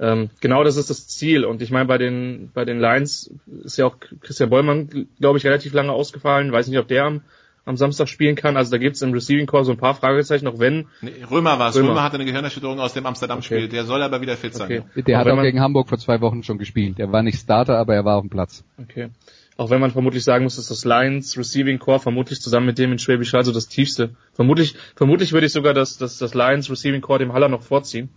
Ähm, 0.00 0.30
genau 0.40 0.64
das 0.64 0.76
ist 0.76 0.90
das 0.90 1.06
Ziel. 1.08 1.44
Und 1.44 1.62
ich 1.62 1.70
meine, 1.70 1.86
bei 1.86 1.98
den, 1.98 2.50
bei 2.54 2.64
den 2.64 2.80
Lions 2.80 3.32
ist 3.64 3.76
ja 3.76 3.86
auch 3.86 3.96
Christian 4.20 4.50
Bollmann, 4.50 5.06
glaube 5.20 5.38
ich, 5.38 5.46
relativ 5.46 5.72
lange 5.72 5.92
ausgefallen. 5.92 6.52
Weiß 6.52 6.66
nicht, 6.68 6.78
ob 6.78 6.88
der 6.88 7.04
am, 7.04 7.20
am 7.64 7.76
Samstag 7.76 8.08
spielen 8.08 8.34
kann. 8.34 8.56
Also 8.56 8.70
da 8.70 8.78
gibt 8.78 8.96
es 8.96 9.02
im 9.02 9.12
Receiving 9.12 9.46
Core 9.46 9.64
so 9.64 9.72
ein 9.72 9.78
paar 9.78 9.94
Fragezeichen, 9.94 10.46
auch 10.48 10.58
wenn. 10.58 10.88
Nee, 11.00 11.12
Römer 11.30 11.58
war 11.58 11.70
es. 11.70 11.76
Römer. 11.76 11.90
Römer 11.90 12.02
hatte 12.02 12.16
eine 12.16 12.24
Gehirnerschütterung 12.24 12.80
aus 12.80 12.94
dem 12.94 13.06
Amsterdam-Spiel. 13.06 13.58
Okay. 13.58 13.68
Der 13.68 13.84
soll 13.84 14.02
aber 14.02 14.20
wieder 14.20 14.36
fit 14.36 14.54
sein. 14.54 14.82
Okay. 14.94 15.02
Der 15.02 15.20
auch 15.20 15.24
hat 15.24 15.32
auch 15.32 15.42
gegen 15.42 15.60
Hamburg 15.60 15.88
vor 15.88 15.98
zwei 15.98 16.20
Wochen 16.20 16.42
schon 16.42 16.58
gespielt. 16.58 16.98
Der 16.98 17.12
war 17.12 17.22
nicht 17.22 17.38
Starter, 17.38 17.78
aber 17.78 17.94
er 17.94 18.04
war 18.04 18.16
auf 18.16 18.22
dem 18.22 18.30
Platz. 18.30 18.64
Okay. 18.78 19.10
Auch 19.56 19.70
wenn 19.70 19.80
man 19.80 19.90
vermutlich 19.90 20.24
sagen 20.24 20.44
muss, 20.44 20.56
dass 20.56 20.68
das 20.68 20.84
Lions 20.84 21.36
Receiving 21.36 21.78
Core 21.78 22.00
vermutlich 22.00 22.40
zusammen 22.40 22.66
mit 22.66 22.78
dem 22.78 22.90
in 22.92 22.98
Schwäbisch 22.98 23.32
Hall 23.34 23.44
so 23.44 23.52
das 23.52 23.68
tiefste. 23.68 24.10
Vermutlich, 24.32 24.74
vermutlich 24.96 25.32
würde 25.32 25.46
ich 25.46 25.52
sogar 25.52 25.74
das, 25.74 25.98
das, 25.98 26.18
das 26.18 26.34
Lions 26.34 26.70
Receiving 26.70 27.02
Core 27.02 27.18
dem 27.18 27.32
Haller 27.32 27.48
noch 27.48 27.62
vorziehen. 27.62 28.08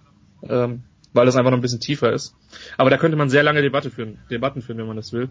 Ähm, 0.47 0.83
weil 1.15 1.25
das 1.25 1.35
einfach 1.35 1.51
noch 1.51 1.57
ein 1.57 1.61
bisschen 1.61 1.79
tiefer 1.79 2.11
ist. 2.13 2.35
Aber 2.77 2.89
da 2.89 2.97
könnte 2.97 3.17
man 3.17 3.29
sehr 3.29 3.43
lange 3.43 3.61
Debatte 3.61 3.89
führen, 3.89 4.19
Debatten 4.29 4.61
führen, 4.61 4.77
wenn 4.77 4.87
man 4.87 4.97
das 4.97 5.13
will. 5.13 5.29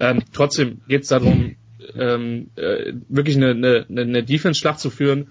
Ähm, 0.00 0.22
trotzdem 0.32 0.80
geht 0.88 1.02
es 1.02 1.08
darum, 1.08 1.56
ähm, 1.96 2.50
äh, 2.56 2.92
wirklich 3.08 3.36
eine, 3.36 3.50
eine, 3.50 3.86
eine 3.88 4.22
Defense-Schlacht 4.22 4.80
zu 4.80 4.90
führen. 4.90 5.28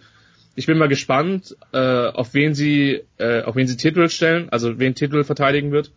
Ich 0.56 0.66
bin 0.66 0.78
mal 0.78 0.88
gespannt, 0.88 1.56
äh, 1.74 2.08
auf 2.08 2.34
wen 2.34 2.54
sie, 2.54 3.02
äh, 3.18 3.44
auf 3.44 3.56
wen 3.56 3.68
sie 3.68 3.78
Titel 3.78 4.10
stellen, 4.10 4.50
also 4.50 4.80
wen 4.80 4.96
Titel 4.96 5.24
verteidigen 5.24 5.72
wird. 5.72 5.92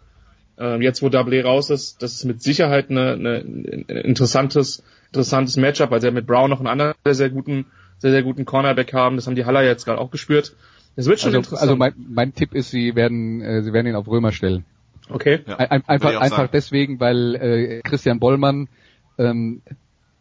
Ähm, 0.58 0.82
jetzt, 0.82 1.02
wo 1.02 1.08
Double 1.08 1.40
raus 1.40 1.70
ist, 1.70 2.02
das 2.02 2.14
ist 2.14 2.24
mit 2.24 2.42
Sicherheit 2.42 2.90
eine, 2.90 3.12
eine, 3.12 3.36
ein 3.38 3.84
interessantes, 3.88 4.84
interessantes 5.08 5.56
Matchup, 5.56 5.90
weil 5.90 6.00
sie 6.00 6.06
ja 6.06 6.12
mit 6.12 6.26
Brown 6.26 6.50
noch 6.50 6.60
einen 6.60 6.68
anderen 6.68 6.94
sehr, 7.04 7.14
sehr 7.14 7.30
guten, 7.30 7.66
sehr, 7.98 8.12
sehr 8.12 8.22
guten 8.22 8.44
Cornerback 8.44 8.92
haben. 8.92 9.16
Das 9.16 9.26
haben 9.26 9.34
die 9.34 9.44
Haller 9.44 9.64
jetzt 9.64 9.84
gerade 9.84 10.00
auch 10.00 10.10
gespürt. 10.10 10.54
Es 10.96 11.06
wird 11.06 11.20
schon 11.20 11.28
also, 11.28 11.38
interessant. 11.38 11.62
Also 11.62 11.76
mein, 11.76 11.94
mein 11.96 12.34
Tipp 12.34 12.54
ist, 12.54 12.70
sie 12.70 12.94
werden, 12.94 13.40
äh, 13.40 13.62
sie 13.62 13.72
werden 13.72 13.86
ihn 13.86 13.96
auf 13.96 14.06
Römer 14.06 14.32
stellen. 14.32 14.64
Okay. 15.10 15.40
Ja, 15.46 15.56
ein, 15.56 15.82
einfach, 15.86 16.20
einfach 16.20 16.48
deswegen, 16.48 17.00
weil 17.00 17.34
äh, 17.34 17.80
Christian 17.82 18.20
Bollmann 18.20 18.68
ähm, 19.18 19.62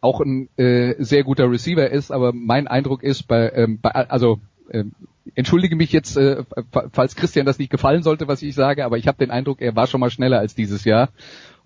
auch 0.00 0.20
ein 0.20 0.48
äh, 0.58 0.94
sehr 0.98 1.24
guter 1.24 1.50
Receiver 1.50 1.88
ist, 1.90 2.10
aber 2.10 2.32
mein 2.34 2.66
Eindruck 2.66 3.02
ist 3.02 3.26
bei, 3.26 3.50
ähm, 3.54 3.78
bei 3.80 3.90
also 3.90 4.40
äh, 4.68 4.84
entschuldige 5.34 5.76
mich 5.76 5.92
jetzt, 5.92 6.16
äh, 6.16 6.44
falls 6.92 7.16
Christian 7.16 7.46
das 7.46 7.58
nicht 7.58 7.70
gefallen 7.70 8.02
sollte, 8.02 8.28
was 8.28 8.42
ich 8.42 8.54
sage, 8.54 8.84
aber 8.84 8.98
ich 8.98 9.08
habe 9.08 9.18
den 9.18 9.30
Eindruck, 9.30 9.62
er 9.62 9.74
war 9.74 9.86
schon 9.86 10.00
mal 10.00 10.10
schneller 10.10 10.38
als 10.38 10.54
dieses 10.54 10.84
Jahr. 10.84 11.08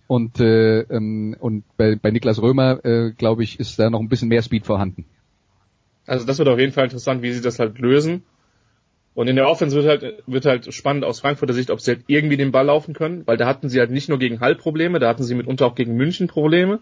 Und, 0.07 0.41
äh, 0.41 0.81
ähm, 0.83 1.37
und 1.39 1.65
bei, 1.77 1.97
bei 1.97 2.11
Niklas 2.11 2.41
Römer, 2.41 2.83
äh, 2.85 3.11
glaube 3.11 3.43
ich, 3.43 3.61
ist 3.61 3.79
da 3.79 3.91
noch 3.91 4.01
ein 4.01 4.09
bisschen 4.09 4.29
mehr 4.29 4.43
Speed 4.43 4.65
vorhanden. 4.65 5.05
Also 6.07 6.25
das 6.25 6.39
wird 6.39 6.49
auf 6.49 6.59
jeden 6.59 6.73
Fall 6.73 6.85
interessant, 6.85 7.21
wie 7.21 7.33
sie 7.33 7.43
das 7.43 7.59
halt 7.59 7.79
lösen. 7.79 8.23
Und 9.19 9.27
in 9.27 9.35
der 9.35 9.49
Offense 9.49 9.75
wird 9.75 9.89
halt, 9.89 10.23
wird 10.29 10.45
halt 10.45 10.73
spannend 10.73 11.05
aus 11.05 11.19
Frankfurter 11.19 11.53
Sicht, 11.53 11.71
ob 11.71 11.81
sie 11.81 11.91
halt 11.91 12.05
irgendwie 12.07 12.37
den 12.37 12.53
Ball 12.53 12.67
laufen 12.67 12.95
können, 12.95 13.27
weil 13.27 13.37
da 13.37 13.49
hatten 13.49 13.69
sie 13.69 13.81
halt 13.81 13.91
nicht 13.91 14.09
nur 14.09 14.21
gegen 14.21 14.39
Hall 14.39 14.55
Probleme, 14.55 15.01
da 15.01 15.09
hatten 15.09 15.25
sie 15.25 15.35
mitunter 15.35 15.67
auch 15.67 15.75
gegen 15.75 15.97
München 15.97 16.29
Probleme. 16.29 16.79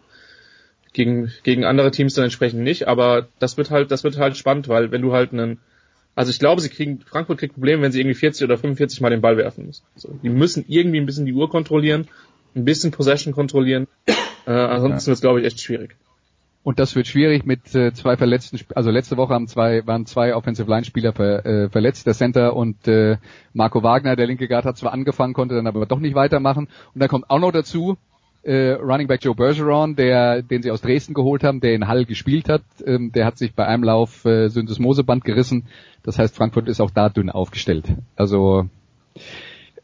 Gegen, 0.93 1.33
gegen 1.45 1.65
andere 1.65 1.91
Teams 1.93 2.13
dann 2.13 2.25
entsprechend 2.25 2.61
nicht, 2.61 2.89
aber 2.89 3.29
das 3.39 3.57
wird 3.57 3.71
halt, 3.71 3.91
das 3.91 4.05
wird 4.05 4.19
halt 4.19 4.37
spannend, 4.37 4.69
weil 4.69 4.93
wenn 4.93 5.01
du 5.01 5.15
halt 5.15 5.33
einen, 5.33 5.61
also 6.15 6.29
ich 6.29 6.39
glaube, 6.39 6.61
sie 6.61 6.69
kriegen, 6.69 7.01
Frankfurt 7.01 7.39
kriegt 7.39 7.55
Probleme, 7.55 7.81
wenn 7.81 7.93
sie 7.93 8.01
irgendwie 8.01 8.19
40 8.19 8.45
oder 8.45 8.59
45 8.59 9.01
mal 9.01 9.09
den 9.09 9.23
Ball 9.23 9.39
werfen 9.39 9.65
müssen. 9.65 9.85
Also, 9.95 10.11
die 10.23 10.29
müssen 10.29 10.67
irgendwie 10.69 11.01
ein 11.01 11.07
bisschen 11.07 11.25
die 11.25 11.33
Uhr 11.33 11.49
kontrollieren, 11.49 12.07
ein 12.55 12.67
bisschen 12.67 12.91
Possession 12.91 13.33
kontrollieren, 13.33 13.87
äh, 14.47 14.51
ansonsten 14.51 14.93
ja. 15.01 15.07
wird 15.07 15.15
es, 15.15 15.21
glaube 15.23 15.41
ich, 15.41 15.47
echt 15.47 15.61
schwierig. 15.63 15.97
Und 16.67 16.81
das 16.81 16.97
wird 16.97 17.07
schwierig 17.07 17.47
mit 17.47 17.77
äh, 17.77 17.93
zwei 17.93 18.17
verletzten, 18.17 18.59
also 18.75 18.91
letzte 18.91 19.17
Woche 19.17 19.33
haben 19.33 19.47
zwei, 19.47 19.87
waren 19.87 20.05
zwei 20.05 20.35
Offensive 20.35 20.69
Line 20.69 20.85
Spieler 20.85 21.13
ver, 21.13 21.47
äh, 21.47 21.69
verletzt, 21.69 22.09
der 22.09 22.15
Center 22.15 22.57
und 22.57 22.89
äh, 22.89 23.19
Marco 23.53 23.85
Wagner, 23.85 24.17
der 24.17 24.27
linke 24.27 24.49
Guard 24.49 24.65
hat 24.65 24.77
zwar 24.77 24.93
angefangen, 24.93 25.33
konnte 25.33 25.55
dann 25.55 25.69
aber 25.69 25.87
doch 25.87 26.01
nicht 26.01 26.17
weitermachen. 26.17 26.67
Und 26.93 27.01
dann 27.01 27.09
kommt 27.09 27.31
auch 27.31 27.39
noch 27.39 27.53
dazu, 27.53 27.99
äh, 28.43 28.73
Running 28.73 29.07
Back 29.07 29.23
Joe 29.23 29.37
Bergeron, 29.37 29.95
der, 29.95 30.43
den 30.43 30.63
sie 30.63 30.73
aus 30.73 30.81
Dresden 30.81 31.15
geholt 31.15 31.45
haben, 31.45 31.61
der 31.61 31.73
in 31.73 31.87
Hall 31.87 32.05
gespielt 32.05 32.49
hat, 32.49 32.63
ähm, 32.85 33.13
der 33.13 33.27
hat 33.27 33.39
sich 33.39 33.55
bei 33.55 33.65
einem 33.65 33.85
Lauf 33.85 34.25
äh, 34.25 34.49
Syndesmoseband 34.49 35.23
gerissen. 35.23 35.69
Das 36.03 36.19
heißt, 36.19 36.35
Frankfurt 36.35 36.67
ist 36.67 36.81
auch 36.81 36.91
da 36.91 37.11
dünn 37.11 37.31
aufgestellt. 37.31 37.95
Also 38.17 38.69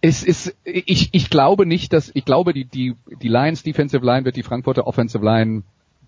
es 0.00 0.24
ist, 0.24 0.56
ich, 0.64 1.10
ich 1.12 1.30
glaube 1.30 1.64
nicht, 1.64 1.92
dass, 1.92 2.10
ich 2.12 2.24
glaube, 2.24 2.52
die, 2.52 2.64
die, 2.64 2.96
die 3.22 3.28
Lions 3.28 3.62
Defensive 3.62 4.04
Line 4.04 4.24
wird 4.24 4.34
die 4.34 4.42
Frankfurter 4.42 4.88
Offensive 4.88 5.24
Line 5.24 5.62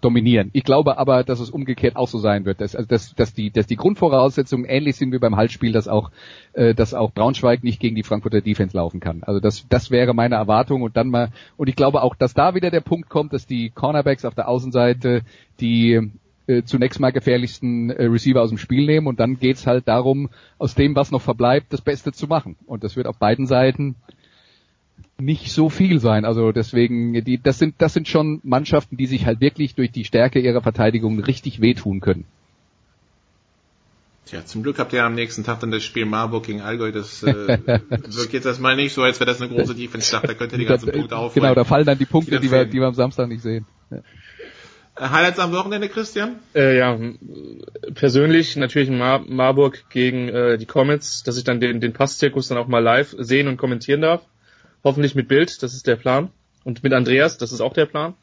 dominieren. 0.05 0.51
Ich 0.53 0.65
glaube 0.65 0.99
aber, 0.99 1.25
dass 1.25 1.41
es 1.41 1.51
umgekehrt 1.51 1.97
auch 1.97 2.09
so 2.09 2.19
sein 2.19 2.45
wird, 2.45 2.61
dass, 2.61 2.77
also 2.77 2.87
dass, 2.87 3.15
dass, 3.15 3.33
die, 3.33 3.51
dass 3.51 3.67
die 3.67 3.77
Grundvoraussetzungen 3.77 4.67
ähnlich 4.67 4.97
sind 4.97 5.13
wie 5.13 5.19
beim 5.19 5.37
Halbspiel, 5.37 5.73
dass 5.73 5.89
auch, 5.89 6.11
äh, 6.53 6.75
dass 6.75 6.95
auch 6.95 7.13
Braunschweig 7.13 7.65
nicht 7.65 7.81
gegen 7.81 7.97
die 7.97 8.03
Frankfurter 8.03 8.41
Defense 8.41 8.77
laufen 8.77 9.01
kann. 9.01 9.23
Also 9.23 9.41
das, 9.41 9.67
das 9.69 9.91
wäre 9.91 10.15
meine 10.15 10.35
Erwartung 10.35 10.83
und 10.83 10.97
dann 10.97 11.09
mal, 11.09 11.31
und 11.57 11.69
ich 11.69 11.77
glaube 11.77 12.03
auch, 12.03 12.15
dass 12.15 12.35
da 12.35 12.55
wieder 12.55 12.71
der 12.71 12.83
Punkt 12.83 13.09
kommt, 13.09 13.33
dass 13.33 13.47
die 13.47 13.71
Cornerbacks 13.71 14.25
auf 14.25 14.35
der 14.35 14.49
Außenseite 14.49 15.23
die 15.61 16.11
äh, 16.47 16.63
zunächst 16.65 17.01
mal 17.01 17.13
gefährlichsten 17.13 17.91
äh, 17.91 18.05
Receiver 18.05 18.43
aus 18.43 18.51
dem 18.51 18.59
Spiel 18.59 18.87
nehmen 18.87 19.07
und 19.07 19.19
dann 19.21 19.39
geht's 19.39 19.67
halt 19.67 19.89
darum, 19.89 20.29
aus 20.59 20.75
dem, 20.75 20.95
was 20.95 21.11
noch 21.11 21.23
verbleibt, 21.23 21.73
das 21.73 21.81
Beste 21.81 22.13
zu 22.13 22.27
machen. 22.27 22.57
Und 22.67 22.85
das 22.85 22.97
wird 22.97 23.07
auf 23.07 23.19
beiden 23.19 23.47
Seiten 23.47 23.97
nicht 25.19 25.53
so 25.53 25.69
viel 25.69 26.01
sein. 26.01 26.25
Also 26.25 26.53
deswegen, 26.53 27.13
die, 27.25 27.41
das 27.41 27.59
sind, 27.59 27.77
das 27.79 27.95
sind 27.95 28.09
schon 28.09 28.41
Mannschaften, 28.43 28.97
die 28.97 29.07
sich 29.07 29.27
halt 29.27 29.41
wirklich 29.41 29.75
durch 29.75 29.93
die 29.93 30.05
Stärke 30.05 30.41
ihrer 30.41 30.61
Verteidigung 30.61 31.21
richtig 31.21 31.61
wehtun 31.61 32.01
können. 32.01 32.25
Tja, 34.27 34.45
zum 34.45 34.63
Glück 34.63 34.79
habt 34.79 34.93
ihr 34.95 35.05
am 35.05 35.15
nächsten 35.15 35.45
Tag 35.45 35.61
dann 35.61 35.71
das 35.71 35.83
Spiel 35.83 36.07
Marburg 36.07 36.47
gegen 36.47 36.63
Allgäu. 36.63 36.93
Das 36.93 37.23
äh, 37.23 37.59
wirkt 37.67 38.33
jetzt 38.33 38.47
erstmal 38.47 38.75
nicht 38.75 38.95
so, 38.95 39.03
als 39.03 39.21
wäre 39.21 39.31
das 39.31 39.41
eine 39.41 39.55
große 39.55 39.75
Defense-Schlacht. 39.75 40.29
Da 40.29 40.35
könnt 40.35 40.53
ihr 40.53 40.59
die 40.59 40.65
ganzen 40.65 40.91
Punkte 40.91 41.17
aufholen. 41.17 41.43
Genau, 41.43 41.55
da 41.55 41.65
fallen 41.65 41.85
dann 41.85 41.99
die 41.99 42.07
Punkte, 42.07 42.41
die, 42.41 42.47
die 42.47 42.51
wir, 42.51 42.65
die 42.65 42.81
wir 42.81 42.87
am 42.87 42.95
Samstag 42.95 43.29
nicht 43.29 43.43
sehen. 43.43 43.67
Ja. 43.91 43.99
Äh, 44.97 45.09
Highlights 45.11 45.39
am 45.39 45.53
Wochenende, 45.53 45.89
Christian? 45.89 46.37
Äh, 46.55 46.79
ja, 46.79 46.99
persönlich 47.95 48.57
natürlich 48.57 48.91
Mar 48.91 49.21
Marburg 49.27 49.85
gegen 49.91 50.29
äh, 50.29 50.57
die 50.57 50.67
Comets, 50.67 51.23
dass 51.23 51.37
ich 51.37 51.45
dann 51.45 51.61
den, 51.61 51.81
den 51.81 51.93
Passzirkus 51.93 52.49
dann 52.49 52.59
auch 52.59 52.69
mal 52.69 52.83
live 52.83 53.15
sehen 53.19 53.49
und 53.49 53.57
kommentieren 53.57 54.01
darf. 54.01 54.23
Hoffentlich 54.85 55.15
mit 55.15 55.29
Bild, 55.29 55.63
das 55.63 55.75
ist 55.75 55.87
der 55.87 55.97
Plan. 55.97 56.31
Und 56.63 56.83
mit 56.83 56.93
Andreas, 56.93 57.39
das 57.39 57.53
ist 57.53 57.61
auch 57.61 57.73
der 57.73 57.87
Plan. 57.87 58.15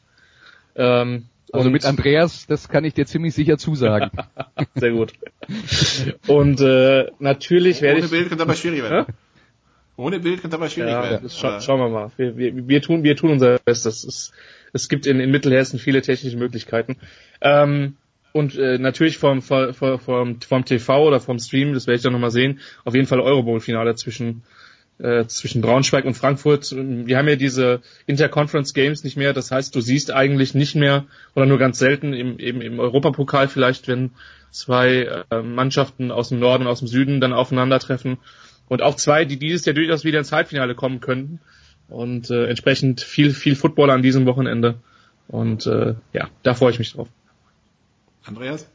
Ähm, 0.76 1.26
also 1.52 1.70
mit 1.70 1.84
Andreas, 1.84 2.46
das 2.46 2.68
kann 2.68 2.84
ich 2.84 2.94
dir 2.94 3.04
ziemlich 3.04 3.34
sicher 3.34 3.58
zusagen. 3.58 4.10
Sehr 4.74 4.92
gut. 4.92 5.12
Und 6.26 6.60
äh, 6.60 7.10
natürlich 7.18 7.82
werde 7.82 7.98
ich... 7.98 8.04
Ohne 8.06 8.12
Bild 8.12 8.28
könnte 8.28 8.42
aber 8.44 8.54
schwierig 8.54 8.82
werden. 8.82 9.06
Ohne 9.96 10.20
Bild 10.20 10.40
könnte 10.40 10.56
aber 10.56 10.70
schwierig 10.70 10.92
ja, 10.92 11.02
werden. 11.02 11.28
Scha 11.28 11.60
schauen 11.60 11.80
wir 11.80 11.88
mal. 11.90 12.10
Wir, 12.16 12.36
wir, 12.36 12.68
wir, 12.68 12.80
tun, 12.80 13.02
wir 13.02 13.16
tun 13.16 13.32
unser 13.32 13.58
Bestes. 13.58 14.04
Es, 14.04 14.32
es 14.72 14.88
gibt 14.88 15.06
in, 15.06 15.20
in 15.20 15.30
Mittelhessen 15.30 15.78
viele 15.78 16.00
technische 16.00 16.38
Möglichkeiten. 16.38 16.96
Ähm, 17.42 17.96
und 18.32 18.56
äh, 18.56 18.78
natürlich 18.78 19.18
vom, 19.18 19.42
vom, 19.42 19.74
vom, 19.74 20.40
vom 20.40 20.64
TV 20.64 21.06
oder 21.06 21.20
vom 21.20 21.38
Stream, 21.38 21.74
das 21.74 21.86
werde 21.86 21.96
ich 21.96 22.02
dann 22.02 22.14
nochmal 22.14 22.30
sehen, 22.30 22.60
auf 22.84 22.94
jeden 22.94 23.06
Fall 23.06 23.20
Eurobowl-Finale 23.20 23.94
zwischen 23.96 24.42
äh, 24.98 25.26
zwischen 25.26 25.62
Braunschweig 25.62 26.04
und 26.04 26.14
Frankfurt. 26.14 26.72
Wir 26.72 27.18
haben 27.18 27.28
ja 27.28 27.36
diese 27.36 27.80
Interconference 28.06 28.74
Games 28.74 29.04
nicht 29.04 29.16
mehr. 29.16 29.32
Das 29.32 29.50
heißt, 29.50 29.74
du 29.74 29.80
siehst 29.80 30.12
eigentlich 30.12 30.54
nicht 30.54 30.74
mehr 30.74 31.06
oder 31.34 31.46
nur 31.46 31.58
ganz 31.58 31.78
selten 31.78 32.12
im, 32.12 32.38
eben 32.38 32.60
im 32.60 32.78
Europapokal 32.78 33.48
vielleicht, 33.48 33.88
wenn 33.88 34.10
zwei 34.50 35.24
äh, 35.30 35.42
Mannschaften 35.42 36.10
aus 36.10 36.28
dem 36.28 36.38
Norden 36.38 36.66
aus 36.66 36.80
dem 36.80 36.88
Süden 36.88 37.20
dann 37.20 37.32
aufeinandertreffen. 37.32 38.18
Und 38.68 38.82
auch 38.82 38.96
zwei, 38.96 39.24
die 39.24 39.38
dieses 39.38 39.64
Jahr 39.66 39.74
durchaus 39.74 40.04
wieder 40.04 40.18
ins 40.18 40.32
Halbfinale 40.32 40.74
kommen 40.74 41.00
könnten. 41.00 41.40
Und 41.88 42.30
äh, 42.30 42.46
entsprechend 42.46 43.00
viel, 43.00 43.32
viel 43.32 43.56
Football 43.56 43.90
an 43.90 44.02
diesem 44.02 44.24
Wochenende. 44.24 44.76
Und 45.28 45.66
äh, 45.66 45.94
ja, 46.12 46.28
da 46.42 46.54
freue 46.54 46.70
ich 46.70 46.78
mich 46.78 46.92
drauf. 46.92 47.08
Andreas? 48.24 48.68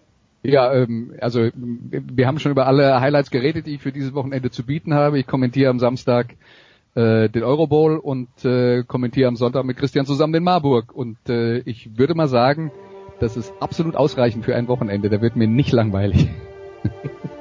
Ja, 0.47 0.73
ähm, 0.73 1.13
also 1.19 1.49
wir 1.51 2.25
haben 2.25 2.39
schon 2.39 2.53
über 2.53 2.67
alle 2.67 3.01
Highlights 3.01 3.31
geredet, 3.31 3.67
die 3.67 3.75
ich 3.75 3.81
für 3.81 3.91
dieses 3.91 4.13
Wochenende 4.13 4.49
zu 4.49 4.65
bieten 4.65 4.93
habe. 4.93 5.19
Ich 5.19 5.27
kommentiere 5.27 5.69
am 5.69 5.77
Samstag 5.77 6.35
äh, 6.95 7.27
den 7.27 7.43
Euro 7.43 7.67
Bowl 7.67 7.97
und 7.97 8.29
äh, 8.45 8.83
kommentiere 8.83 9.27
am 9.27 9.35
Sonntag 9.35 9.65
mit 9.65 9.75
Christian 9.75 10.05
zusammen 10.05 10.31
den 10.31 10.43
Marburg. 10.43 10.93
Und 10.93 11.17
äh, 11.27 11.57
ich 11.59 11.97
würde 11.97 12.15
mal 12.15 12.29
sagen, 12.29 12.71
das 13.19 13.35
ist 13.35 13.53
absolut 13.59 13.97
ausreichend 13.97 14.45
für 14.45 14.55
ein 14.55 14.69
Wochenende. 14.69 15.09
Da 15.09 15.21
wird 15.21 15.35
mir 15.35 15.47
nicht 15.47 15.73
langweilig. 15.73 16.29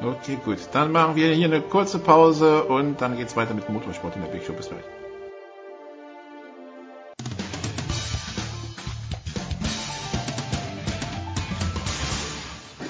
Okay, 0.02 0.38
gut. 0.44 0.58
Dann 0.72 0.92
machen 0.92 1.16
wir 1.16 1.32
hier 1.32 1.46
eine 1.46 1.60
kurze 1.60 1.98
Pause 1.98 2.62
und 2.64 3.00
dann 3.00 3.16
geht's 3.16 3.36
weiter 3.36 3.54
mit 3.54 3.68
Motorsport 3.68 4.14
in 4.14 4.22
der 4.22 4.28
Big 4.28 4.44
Show. 4.44 4.52
Bis 4.52 4.68
gleich. 4.68 4.84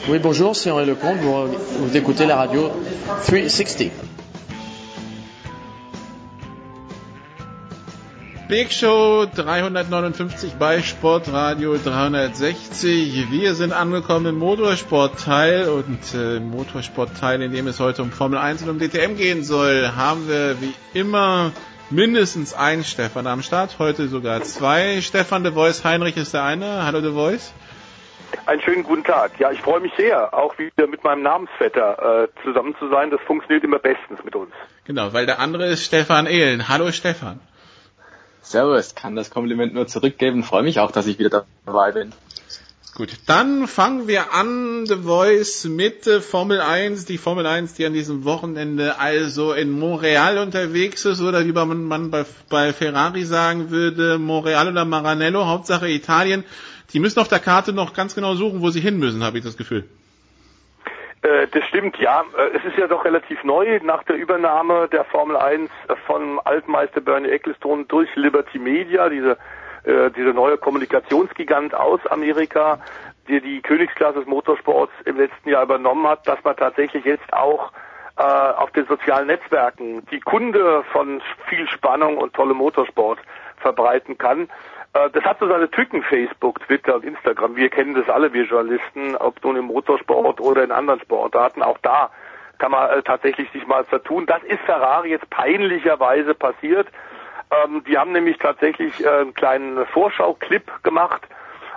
Oui, 0.08 0.20
bonjour, 0.20 0.54
c'est 0.54 0.70
Henri 0.70 0.86
Lecomte. 0.86 1.18
Vous, 1.18 1.48
vous 1.80 1.96
écoutez 1.96 2.26
la 2.26 2.36
radio 2.36 2.70
360. 3.26 3.90
Big 8.48 8.70
Show 8.70 9.26
359 9.26 10.54
bei 10.60 10.80
Sportradio 10.80 11.76
360. 11.76 13.32
Wir 13.32 13.56
sind 13.56 13.72
angekommen 13.72 14.26
im 14.26 14.36
Motorsportteil 14.36 15.68
und 15.68 16.14
äh, 16.14 16.36
im 16.36 16.50
Motorsportteil, 16.50 17.42
in 17.42 17.50
dem 17.50 17.66
es 17.66 17.80
heute 17.80 18.02
um 18.02 18.12
Formel 18.12 18.38
1 18.38 18.62
und 18.62 18.68
um 18.68 18.78
DTM 18.78 19.16
gehen 19.16 19.42
soll, 19.42 19.90
haben 19.96 20.28
wir 20.28 20.60
wie 20.60 20.72
immer 20.94 21.50
mindestens 21.90 22.54
einen 22.54 22.84
Stefan 22.84 23.26
am 23.26 23.42
Start. 23.42 23.80
Heute 23.80 24.06
sogar 24.06 24.40
zwei. 24.44 25.00
Stefan 25.00 25.42
de 25.42 25.52
Voice 25.52 25.82
Heinrich 25.82 26.16
ist 26.16 26.32
der 26.32 26.44
eine. 26.44 26.84
Hallo 26.84 27.00
de 27.00 27.12
Voice. 27.12 27.52
Einen 28.46 28.62
schönen 28.62 28.82
guten 28.82 29.04
Tag. 29.04 29.38
Ja, 29.38 29.50
ich 29.50 29.60
freue 29.60 29.80
mich 29.80 29.92
sehr, 29.96 30.34
auch 30.34 30.58
wieder 30.58 30.86
mit 30.86 31.02
meinem 31.04 31.22
Namensvetter 31.22 32.24
äh, 32.24 32.28
zusammen 32.44 32.74
zu 32.78 32.88
sein. 32.88 33.10
Das 33.10 33.20
funktioniert 33.22 33.64
immer 33.64 33.78
bestens 33.78 34.22
mit 34.24 34.36
uns. 34.36 34.52
Genau, 34.84 35.12
weil 35.12 35.26
der 35.26 35.40
andere 35.40 35.66
ist 35.66 35.84
Stefan 35.84 36.26
Ehlen. 36.26 36.68
Hallo 36.68 36.92
Stefan. 36.92 37.40
Servus, 38.42 38.94
kann 38.94 39.16
das 39.16 39.30
Kompliment 39.30 39.74
nur 39.74 39.88
zurückgeben. 39.88 40.44
Freue 40.44 40.62
mich 40.62 40.78
auch, 40.78 40.92
dass 40.92 41.06
ich 41.08 41.18
wieder 41.18 41.44
dabei 41.64 41.92
bin. 41.92 42.12
Gut, 42.96 43.10
dann 43.26 43.66
fangen 43.66 44.08
wir 44.08 44.32
an, 44.32 44.86
The 44.86 44.96
Voice, 44.96 45.64
mit 45.64 46.06
äh, 46.06 46.22
Formel 46.22 46.62
1. 46.62 47.04
Die 47.04 47.18
Formel 47.18 47.44
1, 47.44 47.74
die 47.74 47.84
an 47.84 47.92
diesem 47.92 48.24
Wochenende 48.24 48.98
also 48.98 49.52
in 49.52 49.70
Montreal 49.70 50.38
unterwegs 50.38 51.04
ist, 51.04 51.20
oder 51.20 51.44
wie 51.44 51.52
man, 51.52 51.84
man 51.84 52.10
bei, 52.10 52.24
bei 52.48 52.72
Ferrari 52.72 53.24
sagen 53.24 53.70
würde, 53.70 54.18
Montreal 54.18 54.68
oder 54.68 54.86
Maranello, 54.86 55.44
Hauptsache 55.44 55.90
Italien. 55.90 56.44
Die 56.92 57.00
müssen 57.00 57.20
auf 57.20 57.28
der 57.28 57.40
Karte 57.40 57.72
noch 57.72 57.94
ganz 57.94 58.14
genau 58.14 58.34
suchen, 58.34 58.62
wo 58.62 58.70
sie 58.70 58.80
hin 58.80 58.98
müssen, 58.98 59.24
habe 59.24 59.38
ich 59.38 59.44
das 59.44 59.56
Gefühl. 59.56 59.84
Äh, 61.22 61.48
das 61.48 61.64
stimmt, 61.64 61.98
ja. 61.98 62.24
Äh, 62.36 62.56
es 62.56 62.64
ist 62.64 62.78
ja 62.78 62.86
doch 62.86 63.04
relativ 63.04 63.42
neu 63.44 63.80
nach 63.82 64.04
der 64.04 64.16
Übernahme 64.16 64.88
der 64.88 65.04
Formel 65.04 65.36
1 65.36 65.70
von 66.06 66.38
Altmeister 66.44 67.00
Bernie 67.00 67.30
Ecclestone 67.30 67.84
durch 67.86 68.14
Liberty 68.14 68.58
Media, 68.58 69.08
diese, 69.08 69.36
äh, 69.84 70.10
diese 70.16 70.30
neue 70.30 70.58
Kommunikationsgigant 70.58 71.74
aus 71.74 72.00
Amerika, 72.06 72.78
die 73.28 73.40
die 73.40 73.60
Königsklasse 73.60 74.20
des 74.20 74.28
Motorsports 74.28 74.92
im 75.04 75.16
letzten 75.16 75.48
Jahr 75.48 75.64
übernommen 75.64 76.06
hat, 76.06 76.26
dass 76.28 76.42
man 76.44 76.56
tatsächlich 76.56 77.04
jetzt 77.04 77.32
auch 77.32 77.72
äh, 78.16 78.22
auf 78.22 78.70
den 78.70 78.86
sozialen 78.86 79.26
Netzwerken 79.26 80.06
die 80.10 80.20
Kunde 80.20 80.84
von 80.92 81.20
viel 81.48 81.68
Spannung 81.68 82.18
und 82.18 82.34
tollem 82.34 82.58
Motorsport 82.58 83.18
verbreiten 83.58 84.16
kann. 84.16 84.48
Äh, 84.96 85.10
das 85.10 85.24
hat 85.24 85.38
so 85.38 85.48
seine 85.48 85.70
Tücken, 85.70 86.02
Facebook, 86.02 86.60
Twitter 86.66 86.96
und 86.96 87.04
Instagram. 87.04 87.56
Wir 87.56 87.68
kennen 87.68 87.94
das 87.94 88.08
alle, 88.08 88.32
wir 88.32 88.44
Journalisten, 88.44 89.16
ob 89.16 89.42
nun 89.44 89.56
im 89.56 89.66
Motorsport 89.66 90.40
oder 90.40 90.64
in 90.64 90.72
anderen 90.72 91.00
Sportarten. 91.00 91.62
Auch 91.62 91.78
da 91.78 92.10
kann 92.58 92.70
man 92.70 92.90
äh, 92.90 93.02
tatsächlich 93.02 93.50
sich 93.52 93.66
mal 93.66 93.84
vertun. 93.84 94.26
Das 94.26 94.42
ist 94.44 94.60
Ferrari 94.60 95.10
jetzt 95.10 95.28
peinlicherweise 95.30 96.34
passiert. 96.34 96.88
Ähm, 97.50 97.84
die 97.84 97.98
haben 97.98 98.12
nämlich 98.12 98.38
tatsächlich 98.38 99.04
äh, 99.04 99.08
einen 99.08 99.34
kleinen 99.34 99.84
Vorschau-Clip 99.86 100.82
gemacht 100.82 101.22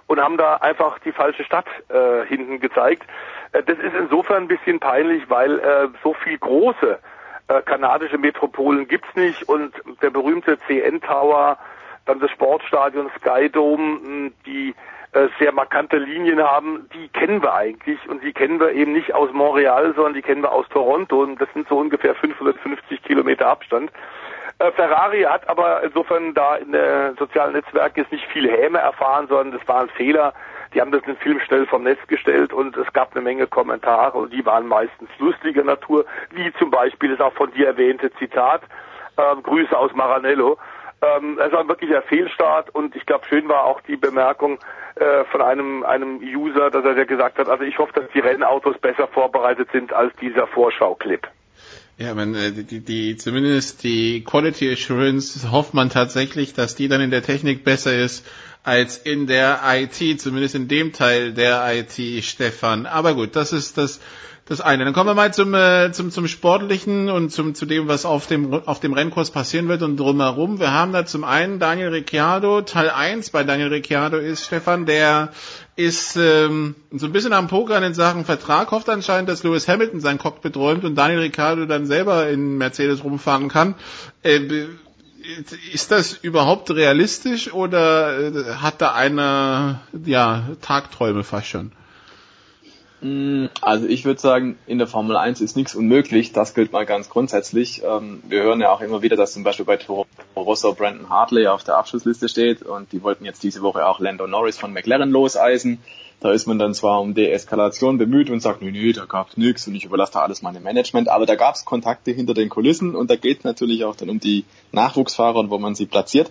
und 0.08 0.20
haben 0.20 0.38
da 0.38 0.56
einfach 0.56 0.98
die 1.00 1.12
falsche 1.12 1.44
Stadt 1.44 1.68
hinten 2.30 2.60
gezeigt. 2.60 3.04
Das 3.52 3.78
ist 3.78 3.94
insofern 3.96 4.46
ein 4.46 4.48
bisschen 4.48 4.80
peinlich, 4.80 5.30
weil 5.30 5.92
so 6.02 6.16
viel 6.16 6.36
große 6.36 6.98
kanadische 7.66 8.18
Metropolen 8.18 8.88
gibt's 8.88 9.16
nicht 9.16 9.48
und 9.48 9.72
der 10.02 10.10
berühmte 10.10 10.58
CN 10.66 11.02
Tower 11.02 11.60
dann 12.10 12.20
das 12.20 12.32
Sportstadion 12.32 13.10
Sky 13.18 13.50
Dome, 13.50 14.32
die 14.46 14.74
äh, 15.12 15.28
sehr 15.40 15.52
markante 15.52 15.98
Linien 15.98 16.42
haben, 16.42 16.90
die 16.94 17.08
kennen 17.10 17.42
wir 17.42 17.54
eigentlich 17.54 18.00
und 18.10 18.24
die 18.24 18.34
kennen 18.34 18.60
wir 18.60 18.72
eben 18.72 18.94
nicht 18.94 19.14
aus 19.14 19.32
Montreal, 19.32 19.94
sondern 19.96 20.16
die 20.16 20.22
kennen 20.22 20.42
wir 20.42 20.52
aus 20.52 20.68
Toronto 20.70 21.22
und 21.22 21.40
das 21.40 21.50
sind 21.54 21.68
so 21.68 21.78
ungefähr 21.78 22.16
550 22.16 23.04
Kilometer 23.04 23.48
Abstand. 23.48 23.92
Äh, 24.58 24.72
Ferrari 24.72 25.22
hat 25.22 25.48
aber 25.48 25.84
insofern 25.84 26.34
da 26.34 26.56
in 26.56 26.72
den 26.72 27.16
sozialen 27.18 27.54
Netzwerken 27.54 28.02
jetzt 28.02 28.12
nicht 28.12 28.26
viel 28.28 28.50
Häme 28.50 28.80
erfahren, 28.80 29.28
sondern 29.28 29.58
das 29.58 29.68
war 29.68 29.82
ein 29.82 29.90
Fehler. 29.90 30.34
Die 30.74 30.82
haben 30.82 30.92
das 30.92 31.02
den 31.04 31.18
Film 31.18 31.40
schnell 31.40 31.66
vom 31.66 31.84
Netz 31.84 32.00
gestellt 32.08 32.54
und 32.54 32.76
es 32.78 32.92
gab 32.94 33.16
eine 33.16 33.24
Menge 33.24 33.48
Kommentare 33.48 34.18
und 34.18 34.34
die 34.34 34.46
waren 34.46 34.68
meistens 34.68 35.10
lustiger 35.18 35.64
Natur, 35.64 36.06
wie 36.32 36.52
zum 36.54 36.70
Beispiel 36.70 37.16
das 37.16 37.22
auch 37.22 37.34
von 37.34 37.52
dir 37.54 37.68
erwähnte 37.68 38.12
Zitat, 38.14 38.62
äh, 39.18 39.42
Grüße 39.42 39.76
aus 39.76 39.94
Maranello. 39.94 40.58
Ähm, 41.02 41.40
es 41.40 41.52
war 41.52 41.68
wirklich 41.68 41.96
ein 41.96 42.04
Fehlstart 42.04 42.74
und 42.76 42.96
ich 42.96 43.06
glaube, 43.06 43.26
schön 43.28 43.48
war 43.48 43.64
auch 43.64 43.82
die 43.82 43.96
Bemerkung 43.96 44.60
äh, 44.96 45.24
von 45.32 45.42
einem, 45.42 45.84
einem 45.84 46.20
User, 46.20 46.70
dass 46.70 46.84
er 46.84 47.06
gesagt 47.06 47.38
hat, 47.38 47.48
also 47.48 47.64
ich 47.64 47.78
hoffe, 47.78 47.94
dass 47.94 48.06
die 48.14 48.20
Rennautos 48.20 48.78
besser 48.80 49.08
vorbereitet 49.08 49.70
sind 49.72 49.94
als 49.94 50.14
dieser 50.22 50.48
Vorschau-Clip. 50.48 51.26
Ja, 51.98 52.14
man, 52.16 52.36
äh, 52.36 52.52
die, 52.52 52.80
die, 52.80 53.18
zumindest 53.18 53.84
die 53.84 54.24
Quality 54.24 54.72
Assurance 54.72 55.52
hofft 55.52 55.74
man 55.74 55.90
tatsächlich, 55.90 56.54
dass 56.54 56.76
die 56.76 56.88
dann 56.88 57.02
in 57.02 57.12
der 57.12 57.24
Technik 57.24 57.64
besser 57.64 57.96
ist 57.96 58.26
als 58.64 58.98
in 58.98 59.28
der 59.28 59.62
IT, 59.66 60.20
zumindest 60.20 60.56
in 60.56 60.68
dem 60.68 60.92
Teil 60.92 61.34
der 61.34 61.66
IT, 61.74 62.24
Stefan. 62.24 62.86
Aber 62.86 63.16
gut, 63.16 63.36
das 63.36 63.54
ist 63.54 63.78
das 63.78 64.02
das 64.50 64.62
eine. 64.62 64.84
Dann 64.84 64.94
kommen 64.94 65.10
wir 65.10 65.14
mal 65.14 65.34
zum, 65.34 65.54
äh, 65.54 65.92
zum, 65.92 66.10
zum 66.10 66.28
Sportlichen 66.28 67.10
und 67.10 67.32
zum, 67.32 67.54
zu 67.54 67.66
dem, 67.66 67.88
was 67.88 68.04
auf 68.04 68.26
dem, 68.26 68.52
auf 68.54 68.80
dem 68.80 68.94
Rennkurs 68.94 69.30
passieren 69.30 69.68
wird 69.68 69.84
und 69.84 69.98
drumherum. 69.98 70.60
Wir 70.60 70.74
haben 70.74 70.92
da 70.92 71.06
zum 71.06 71.24
einen 71.24 71.60
Daniel 71.60 71.90
Ricciardo, 71.90 72.62
Teil 72.62 72.90
1 72.90 73.30
bei 73.30 73.44
Daniel 73.44 73.68
Ricciardo 73.68 74.18
ist, 74.18 74.46
Stefan, 74.46 74.88
der 74.88 75.30
ist 75.76 76.18
ähm, 76.18 76.76
so 76.92 77.06
ein 77.06 77.12
bisschen 77.12 77.34
am 77.34 77.48
Pokern 77.48 77.84
in 77.84 77.94
Sachen 77.94 78.26
Vertrag, 78.26 78.72
hofft 78.72 78.90
anscheinend, 78.90 79.30
dass 79.30 79.44
Lewis 79.44 79.68
Hamilton 79.68 80.02
sein 80.02 80.18
Cockpit 80.18 80.58
räumt 80.58 80.84
und 80.84 80.96
Daniel 80.96 81.20
Ricciardo 81.20 81.66
dann 81.66 81.86
selber 81.86 82.28
in 82.28 82.58
Mercedes 82.58 83.04
rumfahren 83.04 83.50
kann. 83.50 83.76
Äh, 84.24 84.66
ist 85.74 85.92
das 85.92 86.14
überhaupt 86.14 86.72
realistisch 86.72 87.54
oder 87.54 88.20
äh, 88.20 88.56
hat 88.56 88.82
da 88.82 88.94
einer 88.94 89.82
ja 90.06 90.50
Tagträume 90.62 91.24
fast 91.24 91.48
schon? 91.48 91.72
Mm, 93.02 93.46
also 93.62 93.88
ich 93.88 94.04
würde 94.06 94.20
sagen, 94.20 94.58
in 94.68 94.78
der 94.78 94.88
Formel 94.88 95.16
1 95.16 95.42
ist 95.42 95.56
nichts 95.56 95.76
unmöglich. 95.76 96.34
Das 96.34 96.54
gilt 96.54 96.72
mal 96.72 96.86
ganz 96.86 97.10
grundsätzlich. 97.10 97.82
Ähm, 97.84 98.22
wir 98.28 98.44
hören 98.44 98.60
ja 98.60 98.72
auch 98.72 98.82
immer 98.82 99.02
wieder, 99.02 99.16
dass 99.16 99.34
zum 99.34 99.44
Beispiel 99.44 99.66
bei 99.66 99.78
Toro 99.78 100.06
Rosso 100.36 100.74
Brandon 100.74 101.10
Hartley 101.10 101.48
auf 101.48 101.64
der 101.64 101.78
Abschlussliste 101.78 102.28
steht 102.28 102.62
und 102.62 102.92
die 102.92 103.02
wollten 103.04 103.26
jetzt 103.26 103.44
diese 103.44 103.62
Woche 103.62 103.86
auch 103.86 104.00
Lando 104.00 104.28
Norris 104.28 104.58
von 104.58 104.74
McLaren 104.74 105.12
loseisen. 105.12 105.80
Da 106.22 106.32
ist 106.34 106.48
man 106.48 106.60
dann 106.60 106.74
zwar 106.74 107.00
um 107.00 107.14
Deeskalation 107.14 107.98
bemüht 107.98 108.30
und 108.30 108.42
sagt, 108.42 108.62
nee, 108.62 108.72
nee, 108.72 108.92
da 108.92 109.06
gab's 109.06 109.38
nichts 109.38 109.66
und 109.68 109.76
ich 109.76 109.86
überlasse 109.86 110.14
da 110.14 110.20
alles 110.20 110.42
meinem 110.42 110.62
Management, 110.64 111.08
aber 111.08 111.26
da 111.26 111.36
gab's 111.36 111.64
Kontakte 111.64 112.12
hinter 112.12 112.34
den 112.34 112.50
Kulissen 112.50 112.94
und 112.94 113.10
da 113.10 113.16
geht 113.16 113.46
natürlich 113.46 113.86
auch 113.86 113.96
dann 113.96 114.10
um 114.10 114.20
die 114.20 114.44
Nachwuchsfahrer 114.74 115.40
und 115.40 115.50
wo 115.50 115.58
man 115.58 115.76
sie 115.76 115.86
platziert. 115.86 116.30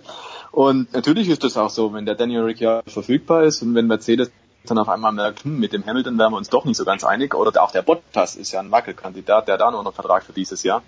Und 0.51 0.93
natürlich 0.93 1.27
ist 1.29 1.43
das 1.43 1.57
auch 1.57 1.71
so, 1.71 1.91
wenn 1.93 2.05
der 2.05 2.13
Daniel 2.13 2.41
Ricciardo 2.41 2.89
verfügbar 2.89 3.43
ist 3.43 3.63
und 3.63 3.73
wenn 3.73 3.87
Mercedes 3.87 4.31
dann 4.65 4.77
auf 4.77 4.89
einmal 4.89 5.11
merkt, 5.11 5.43
hm, 5.43 5.59
mit 5.59 5.73
dem 5.73 5.85
Hamilton 5.85 6.17
wären 6.17 6.31
wir 6.31 6.37
uns 6.37 6.49
doch 6.49 6.65
nicht 6.65 6.77
so 6.77 6.85
ganz 6.85 7.03
einig. 7.03 7.33
Oder 7.33 7.61
auch 7.61 7.71
der 7.71 7.81
Bottas 7.81 8.35
ist 8.35 8.51
ja 8.51 8.59
ein 8.59 8.71
Wackelkandidat, 8.71 9.47
der 9.47 9.57
da 9.57 9.71
noch 9.71 9.93
Vertrag 9.93 10.23
für 10.23 10.33
dieses 10.33 10.63
Jahr. 10.63 10.83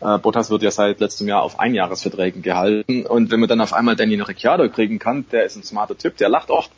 Äh, 0.00 0.18
Bottas 0.18 0.50
wird 0.50 0.62
ja 0.62 0.70
seit 0.70 1.00
letztem 1.00 1.28
Jahr 1.28 1.42
auf 1.42 1.58
Einjahresverträgen 1.58 2.42
gehalten. 2.42 3.06
Und 3.06 3.30
wenn 3.30 3.40
man 3.40 3.48
dann 3.48 3.60
auf 3.60 3.72
einmal 3.72 3.96
Daniel 3.96 4.22
Ricciardo 4.22 4.68
kriegen 4.68 4.98
kann, 4.98 5.26
der 5.32 5.44
ist 5.44 5.56
ein 5.56 5.62
smarter 5.62 5.96
Typ, 5.96 6.16
der 6.16 6.28
lacht 6.28 6.50
oft, 6.50 6.70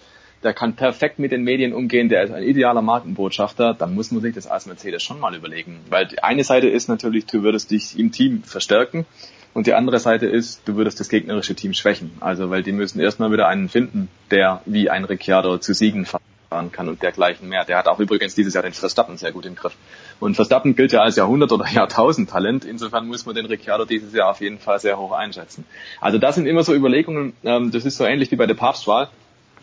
der 0.43 0.55
kann 0.55 0.77
perfekt 0.77 1.19
mit 1.19 1.33
den 1.33 1.43
Medien 1.43 1.73
umgehen, 1.73 2.09
der 2.09 2.23
ist 2.23 2.31
ein 2.31 2.43
idealer 2.43 2.83
Markenbotschafter, 2.83 3.75
dann 3.75 3.95
muss 3.95 4.13
man 4.13 4.23
sich 4.23 4.35
das 4.35 4.47
als 4.47 4.67
Mercedes 4.67 5.03
schon 5.03 5.19
mal 5.19 5.35
überlegen. 5.35 5.81
Weil 5.89 6.07
die 6.07 6.23
eine 6.23 6.45
Seite 6.45 6.69
ist 6.69 6.89
natürlich, 6.89 7.27
du 7.27 7.43
würdest 7.43 7.71
dich 7.71 7.99
im 7.99 8.13
Team 8.13 8.43
verstärken. 8.43 9.07
Und 9.55 9.67
die 9.67 9.73
andere 9.73 9.99
Seite 9.99 10.27
ist, 10.27 10.61
du 10.69 10.77
würdest 10.77 11.01
das 11.01 11.09
gegnerische 11.09 11.55
Team 11.55 11.73
schwächen. 11.73 12.13
Also, 12.21 12.51
weil 12.51 12.63
die 12.63 12.73
müssen 12.73 13.01
erstmal 13.01 13.33
wieder 13.33 13.49
einen 13.49 13.71
finden, 13.71 14.11
der 14.31 14.61
wie 14.67 14.91
ein 14.91 15.07
Ricciardo 15.07 15.57
zu 15.57 15.73
Siegen 15.73 16.05
fährt 16.05 16.23
fahren 16.57 16.73
kann 16.73 16.89
und 16.89 17.03
dergleichen 17.03 17.49
mehr. 17.49 17.65
Der 17.65 17.77
hat 17.77 17.87
auch 17.87 18.01
übrigens 18.01 18.35
dieses 18.35 18.55
Jahr 18.55 18.63
den 18.63 18.73
Verstappen 18.73 19.17
sehr 19.19 19.33
gut 19.33 19.45
im 19.45 19.55
Griff. 19.55 19.77
Und 20.21 20.35
Verstappen 20.35 20.75
gilt 20.75 20.93
ja 20.93 21.03
als 21.03 21.17
Jahrhundert- 21.17 21.53
oder 21.53 21.67
Jahrtausend-Talent. 21.69 22.65
Insofern 22.65 23.07
muss 23.07 23.27
man 23.27 23.35
den 23.35 23.47
Ricciardo 23.47 23.85
dieses 23.85 24.15
Jahr 24.15 24.31
auf 24.31 24.41
jeden 24.41 24.59
Fall 24.59 24.81
sehr 24.81 24.99
hoch 24.99 25.13
einschätzen. 25.13 25.67
Also 26.01 26.19
das 26.19 26.35
sind 26.35 26.47
immer 26.47 26.63
so 26.63 26.75
Überlegungen, 26.75 27.35
ähm, 27.45 27.71
das 27.71 27.85
ist 27.85 27.99
so 27.99 28.05
ähnlich 28.05 28.31
wie 28.31 28.37
bei 28.37 28.47
der 28.47 28.55
Papstwahl. 28.55 29.09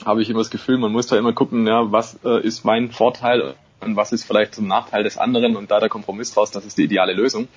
Habe 0.06 0.22
ich 0.22 0.30
immer 0.30 0.40
das 0.40 0.52
Gefühl, 0.52 0.78
man 0.78 0.92
muss 0.92 1.08
da 1.08 1.18
immer 1.18 1.34
gucken, 1.34 1.66
ja, 1.66 1.92
was 1.92 2.20
äh, 2.24 2.42
ist 2.46 2.64
mein 2.66 2.92
Vorteil 2.92 3.56
und 3.80 3.96
was 3.96 4.12
ist 4.12 4.26
vielleicht 4.26 4.54
zum 4.56 4.68
Nachteil 4.68 5.04
des 5.04 5.18
anderen 5.18 5.56
und 5.56 5.72
da 5.72 5.80
der 5.80 5.90
Kompromiss 5.90 6.34
draus, 6.34 6.52
das 6.52 6.66
ist 6.66 6.78
die 6.78 6.84
ideale 6.84 7.14
Lösung. 7.14 7.48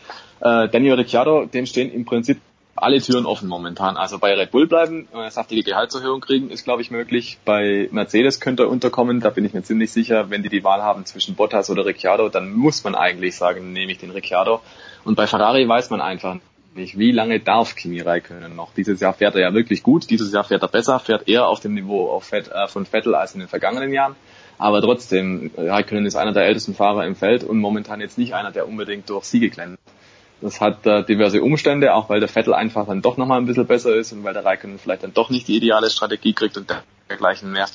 Äh, 0.40 0.68
Daniel 0.68 0.94
Ricciardo, 0.94 1.46
dem 1.46 1.66
stehen 1.66 1.92
im 1.92 2.04
Prinzip 2.04 2.40
alle 2.76 3.00
Türen 3.00 3.26
offen 3.26 3.48
momentan. 3.48 3.96
Also 3.96 4.18
bei 4.18 4.34
Red 4.34 4.50
Bull 4.50 4.66
bleiben, 4.66 5.08
äh, 5.14 5.30
saftige 5.30 5.62
Gehaltserhöhung 5.62 6.20
kriegen, 6.20 6.50
ist 6.50 6.64
glaube 6.64 6.82
ich 6.82 6.90
möglich. 6.90 7.38
Bei 7.44 7.88
Mercedes 7.90 8.40
könnte 8.40 8.64
er 8.64 8.70
unterkommen, 8.70 9.20
da 9.20 9.30
bin 9.30 9.44
ich 9.44 9.54
mir 9.54 9.62
ziemlich 9.62 9.92
sicher. 9.92 10.30
Wenn 10.30 10.42
die 10.42 10.48
die 10.48 10.64
Wahl 10.64 10.82
haben 10.82 11.04
zwischen 11.06 11.34
Bottas 11.34 11.70
oder 11.70 11.86
Ricciardo, 11.86 12.28
dann 12.28 12.52
muss 12.52 12.84
man 12.84 12.94
eigentlich 12.94 13.36
sagen, 13.36 13.72
nehme 13.72 13.92
ich 13.92 13.98
den 13.98 14.10
Ricciardo. 14.10 14.60
Und 15.04 15.16
bei 15.16 15.26
Ferrari 15.26 15.68
weiß 15.68 15.90
man 15.90 16.00
einfach 16.00 16.36
nicht, 16.74 16.98
wie 16.98 17.12
lange 17.12 17.40
darf 17.40 17.74
Kimi 17.74 18.00
Räikkönen 18.00 18.54
noch. 18.54 18.74
Dieses 18.74 19.00
Jahr 19.00 19.14
fährt 19.14 19.34
er 19.34 19.40
ja 19.40 19.54
wirklich 19.54 19.82
gut, 19.82 20.10
dieses 20.10 20.32
Jahr 20.32 20.44
fährt 20.44 20.62
er 20.62 20.68
besser, 20.68 20.98
fährt 20.98 21.28
eher 21.28 21.48
auf 21.48 21.60
dem 21.60 21.74
Niveau 21.74 22.22
äh, 22.30 22.68
von 22.68 22.86
Vettel 22.86 23.14
als 23.14 23.34
in 23.34 23.40
den 23.40 23.48
vergangenen 23.48 23.92
Jahren. 23.92 24.14
Aber 24.58 24.80
trotzdem, 24.80 25.50
Raikkonen 25.56 26.06
ist 26.06 26.16
einer 26.16 26.32
der 26.32 26.44
ältesten 26.44 26.74
Fahrer 26.74 27.06
im 27.06 27.14
Feld 27.14 27.44
und 27.44 27.58
momentan 27.58 28.00
jetzt 28.00 28.16
nicht 28.16 28.34
einer, 28.34 28.52
der 28.52 28.68
unbedingt 28.68 29.08
durch 29.10 29.24
Siege 29.24 29.50
glänzt. 29.50 29.78
Das 30.40 30.60
hat 30.60 30.86
äh, 30.86 31.02
diverse 31.02 31.42
Umstände, 31.42 31.94
auch 31.94 32.10
weil 32.10 32.20
der 32.20 32.28
Vettel 32.28 32.52
einfach 32.52 32.86
dann 32.86 33.00
doch 33.00 33.16
nochmal 33.16 33.38
ein 33.40 33.46
bisschen 33.46 33.66
besser 33.66 33.94
ist 33.94 34.12
und 34.12 34.22
weil 34.22 34.34
der 34.34 34.44
Raikkonen 34.44 34.78
vielleicht 34.78 35.02
dann 35.02 35.14
doch 35.14 35.30
nicht 35.30 35.48
die 35.48 35.56
ideale 35.56 35.88
Strategie 35.88 36.34
kriegt 36.34 36.56
und 36.58 36.72
dergleichen 37.08 37.52
mehr. 37.52 37.66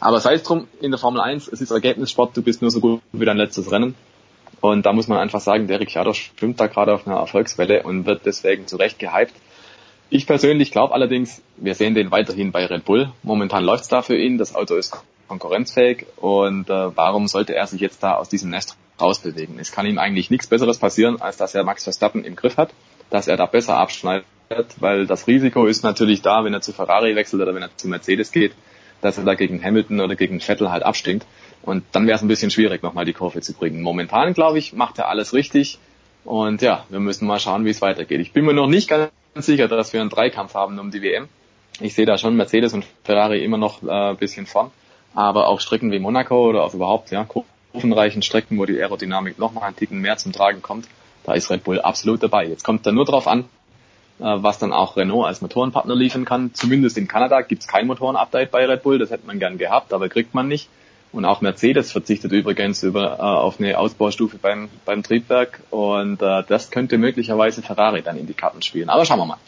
Aber 0.00 0.20
sei 0.20 0.34
es 0.34 0.42
drum, 0.42 0.66
in 0.80 0.90
der 0.90 0.98
Formel 0.98 1.20
1, 1.20 1.48
es 1.48 1.60
ist 1.60 1.70
Ergebnissport, 1.70 2.36
du 2.36 2.42
bist 2.42 2.60
nur 2.60 2.70
so 2.70 2.80
gut 2.80 3.00
wie 3.12 3.24
dein 3.24 3.36
letztes 3.36 3.70
Rennen. 3.70 3.94
Und 4.60 4.86
da 4.86 4.92
muss 4.92 5.06
man 5.06 5.18
einfach 5.18 5.40
sagen, 5.40 5.68
der 5.68 5.78
Ricciardo 5.78 6.12
schwimmt 6.12 6.58
da 6.58 6.66
gerade 6.66 6.92
auf 6.92 7.06
einer 7.06 7.16
Erfolgswelle 7.16 7.84
und 7.84 8.06
wird 8.06 8.26
deswegen 8.26 8.66
zu 8.66 8.76
Recht 8.76 8.98
gehypt. 8.98 9.34
Ich 10.10 10.26
persönlich 10.26 10.72
glaube 10.72 10.94
allerdings, 10.94 11.42
wir 11.56 11.74
sehen 11.74 11.94
den 11.94 12.10
weiterhin 12.10 12.50
bei 12.50 12.66
Red 12.66 12.84
Bull. 12.84 13.12
Momentan 13.22 13.62
läuft's 13.62 13.88
da 13.88 14.02
für 14.02 14.16
ihn, 14.16 14.38
das 14.38 14.54
Auto 14.54 14.74
ist 14.74 14.96
konkurrenzfähig 15.28 16.06
und 16.16 16.68
äh, 16.68 16.96
warum 16.96 17.28
sollte 17.28 17.54
er 17.54 17.66
sich 17.66 17.80
jetzt 17.80 18.02
da 18.02 18.14
aus 18.14 18.28
diesem 18.28 18.50
Nest 18.50 18.76
rausbewegen? 19.00 19.58
Es 19.58 19.70
kann 19.70 19.86
ihm 19.86 19.98
eigentlich 19.98 20.30
nichts 20.30 20.46
Besseres 20.46 20.78
passieren, 20.78 21.20
als 21.20 21.36
dass 21.36 21.54
er 21.54 21.62
Max 21.64 21.84
Verstappen 21.84 22.24
im 22.24 22.34
Griff 22.34 22.56
hat, 22.56 22.70
dass 23.10 23.28
er 23.28 23.36
da 23.36 23.46
besser 23.46 23.76
abschneidet, 23.76 24.26
weil 24.80 25.06
das 25.06 25.26
Risiko 25.26 25.66
ist 25.66 25.84
natürlich 25.84 26.22
da, 26.22 26.44
wenn 26.44 26.54
er 26.54 26.60
zu 26.60 26.72
Ferrari 26.72 27.14
wechselt 27.14 27.42
oder 27.42 27.54
wenn 27.54 27.62
er 27.62 27.76
zu 27.76 27.88
Mercedes 27.88 28.32
geht, 28.32 28.54
dass 29.00 29.18
er 29.18 29.24
da 29.24 29.34
gegen 29.34 29.62
Hamilton 29.62 30.00
oder 30.00 30.16
gegen 30.16 30.40
Vettel 30.40 30.70
halt 30.70 30.82
abstinkt. 30.82 31.26
Und 31.62 31.84
dann 31.92 32.06
wäre 32.06 32.16
es 32.16 32.22
ein 32.22 32.28
bisschen 32.28 32.50
schwierig, 32.50 32.82
nochmal 32.82 33.04
die 33.04 33.12
Kurve 33.12 33.40
zu 33.40 33.52
bringen. 33.52 33.82
Momentan, 33.82 34.32
glaube 34.32 34.58
ich, 34.58 34.72
macht 34.72 34.98
er 34.98 35.08
alles 35.08 35.34
richtig. 35.34 35.78
Und 36.24 36.62
ja, 36.62 36.84
wir 36.88 37.00
müssen 37.00 37.26
mal 37.26 37.38
schauen, 37.38 37.64
wie 37.64 37.70
es 37.70 37.80
weitergeht. 37.80 38.20
Ich 38.20 38.32
bin 38.32 38.44
mir 38.44 38.54
noch 38.54 38.66
nicht 38.66 38.88
ganz 38.88 39.10
sicher, 39.36 39.68
dass 39.68 39.92
wir 39.92 40.00
einen 40.00 40.10
Dreikampf 40.10 40.54
haben 40.54 40.78
um 40.78 40.90
die 40.90 41.02
WM. 41.02 41.28
Ich 41.80 41.94
sehe 41.94 42.06
da 42.06 42.18
schon 42.18 42.36
Mercedes 42.36 42.74
und 42.74 42.84
Ferrari 43.04 43.44
immer 43.44 43.56
noch 43.56 43.82
äh, 43.82 44.10
ein 44.10 44.16
bisschen 44.16 44.46
vorn 44.46 44.70
aber 45.18 45.48
auf 45.48 45.60
Strecken 45.60 45.90
wie 45.90 45.98
Monaco 45.98 46.48
oder 46.48 46.62
auf 46.62 46.74
überhaupt 46.74 47.10
ja, 47.10 47.24
kurvenreichen 47.24 48.22
Strecken, 48.22 48.56
wo 48.56 48.66
die 48.66 48.78
Aerodynamik 48.78 49.36
nochmal 49.36 49.64
einen 49.64 49.74
Ticken 49.74 49.98
mehr 50.00 50.16
zum 50.16 50.30
Tragen 50.32 50.62
kommt, 50.62 50.86
da 51.24 51.32
ist 51.34 51.50
Red 51.50 51.64
Bull 51.64 51.80
absolut 51.80 52.22
dabei. 52.22 52.46
Jetzt 52.46 52.62
kommt 52.62 52.86
da 52.86 52.92
nur 52.92 53.04
drauf 53.04 53.26
an, 53.26 53.40
äh, 54.20 54.36
was 54.36 54.60
dann 54.60 54.72
auch 54.72 54.96
Renault 54.96 55.26
als 55.26 55.40
Motorenpartner 55.40 55.96
liefern 55.96 56.24
kann. 56.24 56.54
Zumindest 56.54 56.96
in 56.98 57.08
Kanada 57.08 57.40
gibt 57.40 57.62
es 57.62 57.68
kein 57.68 57.88
Motorenupdate 57.88 58.48
bei 58.52 58.64
Red 58.64 58.84
Bull, 58.84 59.00
das 59.00 59.10
hätte 59.10 59.26
man 59.26 59.40
gern 59.40 59.58
gehabt, 59.58 59.92
aber 59.92 60.08
kriegt 60.08 60.34
man 60.34 60.46
nicht. 60.46 60.68
Und 61.10 61.24
auch 61.24 61.40
Mercedes 61.40 61.90
verzichtet 61.90 62.30
übrigens 62.30 62.84
über, 62.84 63.18
äh, 63.18 63.22
auf 63.22 63.58
eine 63.58 63.76
Ausbaustufe 63.76 64.38
beim, 64.38 64.68
beim 64.84 65.02
Triebwerk 65.02 65.58
und 65.70 66.22
äh, 66.22 66.44
das 66.46 66.70
könnte 66.70 66.96
möglicherweise 66.96 67.60
Ferrari 67.62 68.02
dann 68.02 68.18
in 68.18 68.28
die 68.28 68.34
Karten 68.34 68.62
spielen. 68.62 68.88
Aber 68.88 69.04
schauen 69.04 69.18
wir 69.18 69.26
mal. 69.26 69.38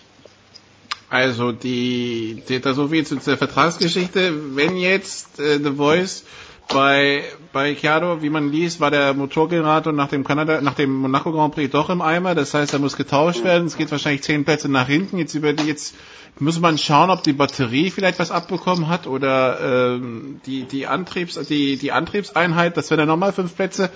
Also 1.10 1.50
die, 1.50 2.42
die 2.48 2.60
so 2.62 2.88
viel 2.88 3.04
zu 3.04 3.16
der 3.16 3.36
Vertragsgeschichte. 3.36 4.54
Wenn 4.54 4.76
jetzt 4.76 5.40
äh, 5.40 5.58
The 5.58 5.72
Voice 5.72 6.24
bei 6.72 7.24
bei 7.52 7.74
Chiaro, 7.74 8.22
wie 8.22 8.30
man 8.30 8.52
liest, 8.52 8.78
war 8.78 8.92
der 8.92 9.12
Motorgenerator 9.12 9.92
nach 9.92 10.06
dem 10.06 10.22
Kanada, 10.22 10.60
nach 10.60 10.74
dem 10.74 10.94
Monaco 10.94 11.32
Grand 11.32 11.52
Prix 11.52 11.72
doch 11.72 11.90
im 11.90 12.00
Eimer. 12.00 12.36
Das 12.36 12.54
heißt, 12.54 12.72
er 12.72 12.78
muss 12.78 12.96
getauscht 12.96 13.42
werden. 13.42 13.66
Es 13.66 13.76
geht 13.76 13.90
wahrscheinlich 13.90 14.22
zehn 14.22 14.44
Plätze 14.44 14.68
nach 14.68 14.86
hinten. 14.86 15.18
Jetzt 15.18 15.34
über 15.34 15.52
die 15.52 15.66
jetzt 15.66 15.96
muss 16.38 16.60
man 16.60 16.78
schauen, 16.78 17.10
ob 17.10 17.24
die 17.24 17.32
Batterie 17.32 17.90
vielleicht 17.90 18.20
was 18.20 18.30
abbekommen 18.30 18.88
hat 18.88 19.08
oder 19.08 19.96
ähm, 19.96 20.40
die 20.46 20.62
die 20.62 20.86
Antriebs 20.86 21.34
die 21.48 21.76
die 21.76 21.90
Antriebseinheit. 21.90 22.76
Das 22.76 22.88
wären 22.90 22.98
dann 22.98 23.08
nochmal 23.08 23.32
fünf 23.32 23.56
Plätze. 23.56 23.90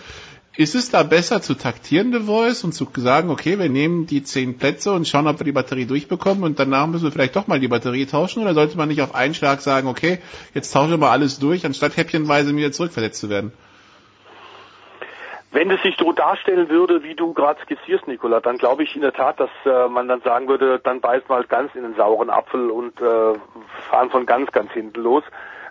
Ist 0.56 0.76
es 0.76 0.89
da 0.89 1.02
besser 1.02 1.43
zu 1.43 1.55
taktieren, 1.55 2.12
The 2.12 2.20
Voice, 2.20 2.62
und 2.62 2.72
zu 2.72 2.86
sagen, 2.94 3.28
okay, 3.28 3.59
wir 3.59 3.68
nehmen 3.68 4.06
die 4.06 4.22
zehn 4.22 4.56
Plätze 4.56 4.93
und 4.93 5.09
schauen, 5.09 5.26
ob 5.26 5.40
wir 5.40 5.44
die 5.44 5.51
Batterie 5.51 5.85
durchbekommen 5.85 6.44
und 6.44 6.60
danach 6.60 6.86
müssen 6.86 7.02
wir 7.02 7.10
vielleicht 7.10 7.35
doch 7.35 7.48
mal 7.48 7.59
die 7.59 7.66
Batterie 7.66 8.06
tauschen? 8.06 8.40
Oder 8.40 8.55
sollte 8.55 8.76
man 8.76 8.86
nicht 8.86 9.02
auf 9.02 9.16
einen 9.16 9.35
Schlag 9.35 9.62
sagen, 9.62 9.89
okay, 9.89 10.20
jetzt 10.55 10.70
tauschen 10.70 10.90
wir 10.90 10.98
mal 10.98 11.10
alles 11.10 11.40
durch, 11.40 11.66
anstatt 11.66 11.97
häppchenweise 11.97 12.55
wieder 12.55 12.70
zurückversetzt 12.70 13.20
zu 13.20 13.31
werden? 13.31 13.52
Wenn 15.51 15.72
es 15.72 15.82
sich 15.82 15.97
so 15.97 16.12
darstellen 16.12 16.68
würde, 16.68 17.02
wie 17.02 17.16
du 17.16 17.32
gerade 17.32 17.60
skizzierst, 17.62 18.06
Nicola, 18.06 18.39
dann 18.40 18.56
glaube 18.56 18.85
ich 18.85 18.94
in 18.94 19.02
der 19.02 19.12
Tat, 19.12 19.40
dass 19.40 19.51
äh, 19.64 19.89
man 19.89 20.06
dann 20.06 20.20
sagen 20.20 20.47
würde, 20.47 20.78
dann 20.78 21.01
beißt 21.01 21.28
man 21.28 21.39
halt 21.39 21.48
ganz 21.48 21.74
in 21.74 21.82
den 21.82 21.97
sauren 21.97 22.31
Apfel 22.31 22.70
und 22.70 23.01
äh, 23.01 23.35
fahren 23.90 24.10
von 24.10 24.24
ganz, 24.24 24.52
ganz 24.52 24.70
hinten 24.70 25.01
los. 25.01 25.24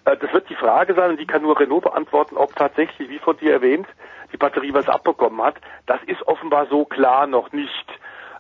Äh, 0.03 0.17
das 0.17 0.33
wird 0.33 0.49
die 0.49 0.55
Frage 0.55 0.93
sein, 0.93 1.11
und 1.11 1.19
die 1.21 1.25
kann 1.25 1.41
nur 1.41 1.57
Renault 1.57 1.83
beantworten, 1.83 2.35
ob 2.35 2.53
tatsächlich, 2.55 3.09
wie 3.09 3.19
von 3.19 3.37
dir 3.37 3.53
erwähnt, 3.53 3.87
die 4.33 4.37
Batterie 4.37 4.73
was 4.73 4.89
abbekommen 4.89 5.41
hat. 5.41 5.55
Das 5.85 6.01
ist 6.07 6.27
offenbar 6.27 6.65
so 6.67 6.83
klar 6.85 7.27
noch 7.27 7.51
nicht. 7.51 7.87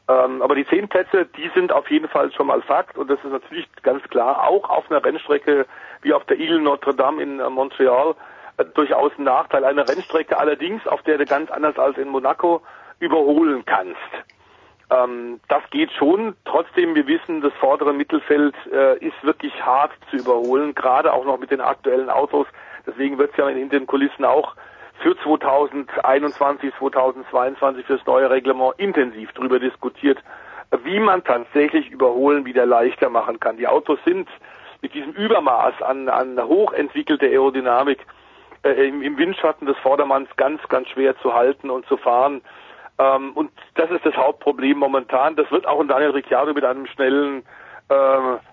Ähm, 0.09 0.41
aber 0.41 0.55
die 0.55 0.67
zehn 0.67 0.89
Plätze, 0.89 1.25
die 1.37 1.49
sind 1.55 1.71
auf 1.71 1.89
jeden 1.89 2.09
Fall 2.09 2.31
schon 2.33 2.47
mal 2.47 2.61
Fakt 2.61 2.97
und 2.97 3.09
das 3.09 3.19
ist 3.23 3.31
natürlich 3.31 3.69
ganz 3.83 4.03
klar 4.09 4.49
auch 4.49 4.69
auf 4.69 4.91
einer 4.91 5.03
Rennstrecke 5.03 5.65
wie 6.01 6.13
auf 6.13 6.25
der 6.25 6.37
Ile 6.37 6.59
Notre 6.59 6.93
Dame 6.93 7.21
in 7.21 7.39
äh, 7.39 7.49
Montreal 7.49 8.15
äh, 8.57 8.65
durchaus 8.65 9.13
ein 9.17 9.23
Nachteil. 9.23 9.63
Eine 9.63 9.87
Rennstrecke 9.87 10.37
allerdings, 10.37 10.85
auf 10.87 11.01
der 11.03 11.17
du 11.17 11.25
ganz 11.25 11.49
anders 11.51 11.77
als 11.77 11.97
in 11.97 12.09
Monaco 12.09 12.61
überholen 12.99 13.63
kannst. 13.65 13.97
Ähm, 14.89 15.39
das 15.47 15.63
geht 15.71 15.91
schon. 15.93 16.35
Trotzdem, 16.43 16.95
wir 16.95 17.07
wissen, 17.07 17.39
das 17.39 17.53
vordere 17.53 17.93
Mittelfeld 17.93 18.55
äh, 18.73 18.97
ist 18.97 19.23
wirklich 19.23 19.53
hart 19.65 19.91
zu 20.09 20.17
überholen, 20.17 20.75
gerade 20.75 21.13
auch 21.13 21.23
noch 21.23 21.39
mit 21.39 21.51
den 21.51 21.61
aktuellen 21.61 22.09
Autos. 22.09 22.47
Deswegen 22.85 23.17
wird 23.17 23.31
es 23.31 23.37
ja 23.37 23.47
in 23.47 23.69
den 23.69 23.87
Kulissen 23.87 24.25
auch 24.25 24.55
für 24.99 25.17
2021, 25.17 26.73
2022 26.79 27.85
fürs 27.85 28.05
neue 28.05 28.29
Reglement 28.29 28.73
intensiv 28.77 29.31
darüber 29.33 29.59
diskutiert, 29.59 30.19
wie 30.83 30.99
man 30.99 31.23
tatsächlich 31.23 31.89
Überholen 31.89 32.45
wieder 32.45 32.65
leichter 32.65 33.09
machen 33.09 33.39
kann. 33.39 33.57
Die 33.57 33.67
Autos 33.67 33.99
sind 34.05 34.27
mit 34.81 34.93
diesem 34.93 35.13
Übermaß 35.13 35.81
an, 35.81 36.09
an 36.09 36.41
hochentwickelter 36.41 37.27
Aerodynamik 37.27 38.05
äh, 38.63 38.87
im, 38.87 39.01
im 39.01 39.17
Windschatten 39.17 39.67
des 39.67 39.77
Vordermanns 39.77 40.29
ganz, 40.35 40.61
ganz 40.69 40.89
schwer 40.89 41.17
zu 41.19 41.33
halten 41.33 41.69
und 41.69 41.85
zu 41.87 41.97
fahren. 41.97 42.41
Ähm, 42.99 43.31
und 43.33 43.51
das 43.75 43.89
ist 43.91 44.05
das 44.05 44.15
Hauptproblem 44.15 44.77
momentan. 44.77 45.35
Das 45.35 45.49
wird 45.51 45.67
auch 45.67 45.81
in 45.81 45.87
Daniel 45.87 46.11
Ricciardo 46.11 46.53
mit 46.53 46.65
einem 46.65 46.85
schnellen 46.87 47.43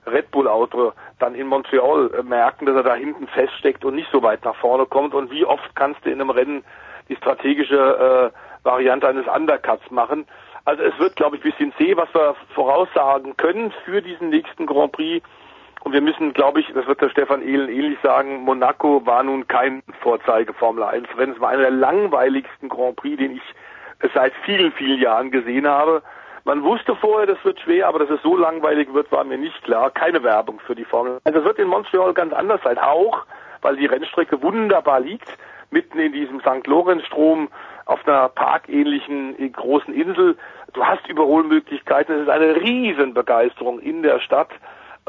Red 0.06 0.30
Bull 0.30 0.48
Auto 0.48 0.92
dann 1.18 1.34
in 1.34 1.46
Montreal 1.46 2.10
äh, 2.18 2.22
merken, 2.22 2.66
dass 2.66 2.76
er 2.76 2.82
da 2.82 2.94
hinten 2.94 3.26
feststeckt 3.28 3.84
und 3.84 3.94
nicht 3.94 4.10
so 4.10 4.22
weit 4.22 4.44
nach 4.44 4.56
vorne 4.56 4.86
kommt. 4.86 5.14
Und 5.14 5.30
wie 5.30 5.44
oft 5.44 5.74
kannst 5.74 6.04
du 6.04 6.10
in 6.10 6.20
einem 6.20 6.30
Rennen 6.30 6.64
die 7.08 7.16
strategische 7.16 8.32
äh, 8.32 8.66
Variante 8.66 9.08
eines 9.08 9.26
Undercuts 9.26 9.90
machen? 9.90 10.26
Also 10.64 10.82
es 10.82 10.98
wird, 10.98 11.16
glaube 11.16 11.36
ich, 11.36 11.44
ein 11.44 11.50
bisschen 11.50 11.72
zäh, 11.78 11.96
was 11.96 12.12
wir 12.14 12.34
voraussagen 12.54 13.36
können 13.36 13.72
für 13.84 14.02
diesen 14.02 14.30
nächsten 14.30 14.66
Grand 14.66 14.92
Prix. 14.92 15.26
Und 15.82 15.92
wir 15.92 16.02
müssen, 16.02 16.34
glaube 16.34 16.60
ich, 16.60 16.70
das 16.74 16.86
wird 16.86 17.00
der 17.00 17.08
Stefan 17.08 17.42
Ehlen 17.42 17.70
ähnlich 17.70 17.98
sagen, 18.02 18.42
Monaco 18.42 19.04
war 19.06 19.22
nun 19.22 19.48
kein 19.48 19.82
Vorzeige 20.00 20.52
Formel 20.52 20.84
1 20.84 21.08
Rennen. 21.16 21.32
Es 21.32 21.40
war 21.40 21.48
einer 21.50 21.62
der 21.62 21.70
langweiligsten 21.70 22.68
Grand 22.68 22.96
Prix, 22.96 23.16
den 23.16 23.36
ich 23.36 23.42
seit 24.14 24.32
vielen, 24.44 24.72
vielen 24.72 25.00
Jahren 25.00 25.30
gesehen 25.30 25.66
habe. 25.66 26.02
Man 26.44 26.62
wusste 26.62 26.96
vorher, 26.96 27.26
das 27.26 27.44
wird 27.44 27.60
schwer, 27.60 27.88
aber 27.88 27.98
dass 27.98 28.10
es 28.10 28.22
so 28.22 28.36
langweilig 28.36 28.92
wird, 28.92 29.12
war 29.12 29.24
mir 29.24 29.38
nicht 29.38 29.62
klar. 29.62 29.90
Keine 29.90 30.22
Werbung 30.22 30.60
für 30.60 30.74
die 30.74 30.84
Formel. 30.84 31.18
Also 31.24 31.40
es 31.40 31.44
wird 31.44 31.58
in 31.58 31.68
Montreal 31.68 32.14
ganz 32.14 32.32
anders 32.32 32.60
sein. 32.62 32.78
Auch, 32.78 33.26
weil 33.62 33.76
die 33.76 33.86
Rennstrecke 33.86 34.42
wunderbar 34.42 35.00
liegt, 35.00 35.36
mitten 35.70 35.98
in 35.98 36.12
diesem 36.12 36.40
St. 36.40 36.66
Lorenz-Strom 36.66 37.48
auf 37.86 38.06
einer 38.06 38.28
parkähnlichen 38.28 39.38
äh, 39.38 39.48
großen 39.48 39.92
Insel. 39.92 40.36
Du 40.72 40.84
hast 40.84 41.06
Überholmöglichkeiten. 41.08 42.14
Es 42.14 42.22
ist 42.22 42.28
eine 42.28 42.56
Riesenbegeisterung 42.56 43.80
in 43.80 44.02
der 44.02 44.20
Stadt. 44.20 44.50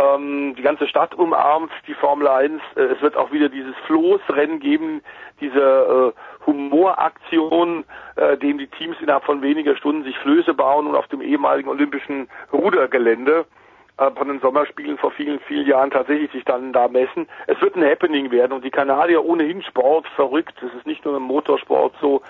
Ähm, 0.01 0.55
die 0.57 0.61
ganze 0.61 0.87
Stadt 0.87 1.13
umarmt 1.15 1.71
die 1.87 1.93
Formel 1.93 2.27
1. 2.27 2.61
Äh, 2.75 2.81
es 2.81 3.01
wird 3.01 3.15
auch 3.15 3.31
wieder 3.31 3.49
dieses 3.49 3.75
Floßrennen 3.85 4.59
geben, 4.59 5.01
diese 5.39 6.13
äh, 6.15 6.45
Humoraktion, 6.45 7.83
äh, 8.15 8.37
dem 8.37 8.57
die 8.57 8.67
Teams 8.67 8.97
innerhalb 9.01 9.25
von 9.25 9.41
weniger 9.41 9.75
Stunden 9.75 10.03
sich 10.03 10.17
Flöße 10.19 10.53
bauen 10.53 10.87
und 10.87 10.95
auf 10.95 11.07
dem 11.07 11.21
ehemaligen 11.21 11.69
olympischen 11.69 12.29
Rudergelände 12.51 13.45
äh, 13.97 14.11
von 14.11 14.27
den 14.27 14.39
Sommerspielen 14.39 14.97
vor 14.97 15.11
vielen, 15.11 15.39
vielen 15.41 15.67
Jahren 15.67 15.91
tatsächlich 15.91 16.31
sich 16.31 16.45
dann 16.45 16.73
da 16.73 16.87
messen. 16.87 17.27
Es 17.47 17.59
wird 17.61 17.75
ein 17.75 17.83
Happening 17.83 18.31
werden 18.31 18.53
und 18.53 18.63
die 18.63 18.71
Kanadier 18.71 19.23
ohnehin 19.23 19.61
Sport 19.61 20.07
verrückt. 20.15 20.55
Es 20.63 20.73
ist 20.73 20.87
nicht 20.87 21.05
nur 21.05 21.17
im 21.17 21.23
Motorsport 21.23 21.93
so. 22.01 22.21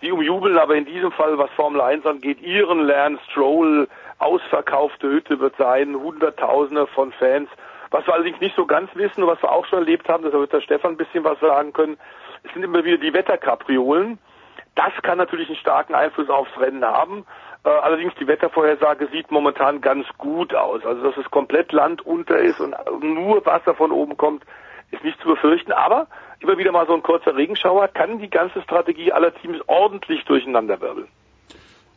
Sie 0.00 0.12
umjubeln 0.12 0.58
aber 0.58 0.74
in 0.74 0.84
diesem 0.84 1.12
Fall, 1.12 1.38
was 1.38 1.50
Formel 1.52 1.80
1 1.80 2.04
angeht, 2.04 2.42
ihren 2.42 2.80
Lance 2.80 3.22
Stroll, 3.30 3.88
ausverkaufte 4.18 5.08
Hütte 5.08 5.40
wird 5.40 5.56
sein, 5.56 5.94
Hunderttausende 5.96 6.86
von 6.88 7.12
Fans. 7.12 7.48
Was 7.90 8.06
wir 8.06 8.14
allerdings 8.14 8.40
nicht 8.40 8.56
so 8.56 8.66
ganz 8.66 8.90
wissen 8.94 9.22
und 9.22 9.28
was 9.28 9.42
wir 9.42 9.52
auch 9.52 9.66
schon 9.66 9.80
erlebt 9.80 10.08
haben, 10.08 10.24
da 10.24 10.32
wird 10.32 10.52
der 10.52 10.60
Stefan 10.60 10.92
ein 10.92 10.96
bisschen 10.96 11.24
was 11.24 11.38
sagen 11.40 11.72
können, 11.72 11.96
es 12.42 12.52
sind 12.52 12.62
immer 12.62 12.84
wieder 12.84 12.98
die 12.98 13.12
Wetterkapriolen. 13.12 14.18
Das 14.74 14.92
kann 15.02 15.18
natürlich 15.18 15.48
einen 15.48 15.58
starken 15.58 15.94
Einfluss 15.94 16.28
aufs 16.28 16.58
Rennen 16.58 16.84
haben. 16.84 17.24
Äh, 17.64 17.68
allerdings 17.68 18.14
die 18.16 18.26
Wettervorhersage 18.26 19.08
sieht 19.12 19.30
momentan 19.30 19.80
ganz 19.80 20.06
gut 20.18 20.54
aus. 20.54 20.84
Also 20.84 21.02
dass 21.02 21.16
es 21.16 21.30
komplett 21.30 21.72
Land 21.72 22.04
unter 22.04 22.38
ist 22.38 22.60
und 22.60 22.74
nur 23.02 23.44
Wasser 23.46 23.74
von 23.74 23.92
oben 23.92 24.16
kommt, 24.16 24.44
ist 24.90 25.04
nicht 25.04 25.20
zu 25.20 25.28
befürchten. 25.28 25.72
Aber 25.72 26.08
immer 26.40 26.58
wieder 26.58 26.72
mal 26.72 26.86
so 26.86 26.94
ein 26.94 27.02
kurzer 27.02 27.36
Regenschauer 27.36 27.88
kann 27.88 28.18
die 28.18 28.30
ganze 28.30 28.60
Strategie 28.62 29.12
aller 29.12 29.34
Teams 29.34 29.60
ordentlich 29.66 30.24
durcheinanderwirbeln. 30.24 31.08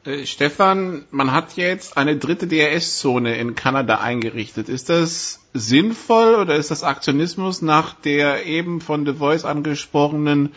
Äh, 0.07 0.25
Stefan, 0.25 1.05
man 1.11 1.31
hat 1.33 1.57
jetzt 1.57 1.97
eine 1.97 2.15
dritte 2.15 2.47
DRS-Zone 2.47 3.35
in 3.35 3.55
Kanada 3.55 3.99
eingerichtet. 3.99 4.69
Ist 4.69 4.89
das 4.89 5.41
sinnvoll 5.53 6.35
oder 6.35 6.55
ist 6.55 6.71
das 6.71 6.83
Aktionismus 6.83 7.61
nach 7.61 7.93
der 7.93 8.45
eben 8.45 8.79
von 8.79 9.05
The 9.05 9.13
Voice 9.13 9.43
angesprochenen 9.43 10.53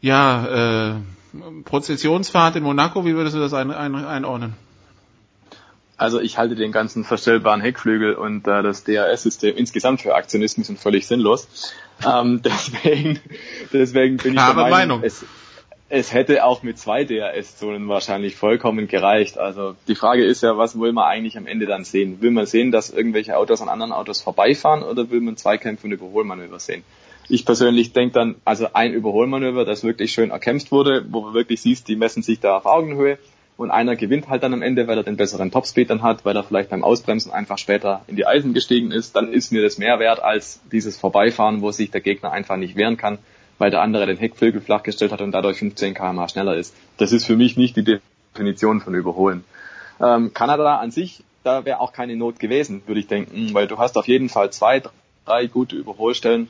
ja, 0.00 0.92
äh, 0.92 0.94
Prozessionsfahrt 1.64 2.56
in 2.56 2.62
Monaco? 2.62 3.04
Wie 3.04 3.14
würdest 3.14 3.36
du 3.36 3.40
das 3.40 3.52
ein, 3.52 3.70
ein, 3.70 3.94
einordnen? 3.94 4.54
Also 5.98 6.20
ich 6.20 6.38
halte 6.38 6.54
den 6.54 6.70
ganzen 6.70 7.04
verstellbaren 7.04 7.60
Heckflügel 7.60 8.14
und 8.14 8.46
äh, 8.46 8.62
das 8.62 8.84
DRS-System 8.84 9.56
insgesamt 9.56 10.00
für 10.00 10.14
Aktionismus 10.14 10.70
und 10.70 10.78
völlig 10.78 11.08
sinnlos. 11.08 11.74
Ähm, 12.06 12.40
deswegen, 12.44 13.18
deswegen 13.72 14.16
bin 14.16 14.34
ich 14.34 14.40
der 14.40 14.54
Meinung, 14.54 14.70
Meinung. 14.70 15.02
Es, 15.02 15.24
es 15.90 16.12
hätte 16.12 16.44
auch 16.44 16.62
mit 16.62 16.78
zwei 16.78 17.04
DRS-Zonen 17.04 17.88
wahrscheinlich 17.88 18.36
vollkommen 18.36 18.88
gereicht. 18.88 19.38
Also 19.38 19.74
die 19.86 19.94
Frage 19.94 20.24
ist 20.24 20.42
ja, 20.42 20.58
was 20.58 20.78
will 20.78 20.92
man 20.92 21.04
eigentlich 21.04 21.38
am 21.38 21.46
Ende 21.46 21.66
dann 21.66 21.84
sehen? 21.84 22.20
Will 22.20 22.30
man 22.30 22.46
sehen, 22.46 22.70
dass 22.70 22.90
irgendwelche 22.90 23.36
Autos 23.36 23.62
an 23.62 23.68
anderen 23.68 23.92
Autos 23.92 24.20
vorbeifahren 24.20 24.82
oder 24.82 25.10
will 25.10 25.20
man 25.20 25.36
Zweikämpfe 25.36 25.86
und 25.86 25.92
Überholmanöver 25.92 26.58
sehen? 26.58 26.84
Ich 27.30 27.44
persönlich 27.44 27.92
denke 27.92 28.14
dann, 28.14 28.36
also 28.44 28.68
ein 28.72 28.92
Überholmanöver, 28.92 29.64
das 29.64 29.82
wirklich 29.82 30.12
schön 30.12 30.30
erkämpft 30.30 30.72
wurde, 30.72 31.04
wo 31.10 31.22
man 31.22 31.34
wirklich 31.34 31.60
siehst, 31.60 31.88
die 31.88 31.96
messen 31.96 32.22
sich 32.22 32.40
da 32.40 32.56
auf 32.56 32.66
Augenhöhe 32.66 33.18
und 33.56 33.70
einer 33.70 33.96
gewinnt 33.96 34.28
halt 34.28 34.42
dann 34.42 34.54
am 34.54 34.62
Ende, 34.62 34.86
weil 34.86 34.98
er 34.98 35.04
den 35.04 35.16
besseren 35.16 35.50
Topspeed 35.50 35.90
dann 35.90 36.02
hat, 36.02 36.24
weil 36.24 36.36
er 36.36 36.44
vielleicht 36.44 36.70
beim 36.70 36.84
Ausbremsen 36.84 37.32
einfach 37.32 37.58
später 37.58 38.02
in 38.06 38.16
die 38.16 38.26
Eisen 38.26 38.54
gestiegen 38.54 38.92
ist, 38.92 39.16
dann 39.16 39.32
ist 39.32 39.52
mir 39.52 39.62
das 39.62 39.78
mehr 39.78 39.98
wert 39.98 40.22
als 40.22 40.60
dieses 40.70 40.96
Vorbeifahren, 40.96 41.60
wo 41.60 41.70
sich 41.70 41.90
der 41.90 42.00
Gegner 42.00 42.30
einfach 42.30 42.56
nicht 42.56 42.76
wehren 42.76 42.96
kann, 42.96 43.18
weil 43.58 43.70
der 43.70 43.82
andere 43.82 44.06
den 44.06 44.16
Heckflügel 44.16 44.60
flachgestellt 44.60 45.12
hat 45.12 45.20
und 45.20 45.32
dadurch 45.32 45.58
15 45.58 45.94
km 45.94 46.28
schneller 46.28 46.56
ist. 46.56 46.74
Das 46.96 47.12
ist 47.12 47.26
für 47.26 47.36
mich 47.36 47.56
nicht 47.56 47.76
die 47.76 48.00
Definition 48.34 48.80
von 48.80 48.94
Überholen. 48.94 49.44
Ähm, 50.00 50.32
Kanada 50.32 50.76
an 50.76 50.90
sich, 50.90 51.24
da 51.44 51.64
wäre 51.64 51.80
auch 51.80 51.92
keine 51.92 52.16
Not 52.16 52.38
gewesen, 52.38 52.82
würde 52.86 53.00
ich 53.00 53.08
denken, 53.08 53.52
weil 53.52 53.66
du 53.66 53.78
hast 53.78 53.96
auf 53.96 54.06
jeden 54.06 54.28
Fall 54.28 54.50
zwei, 54.50 54.82
drei 55.24 55.46
gute 55.46 55.76
Überholstellen, 55.76 56.48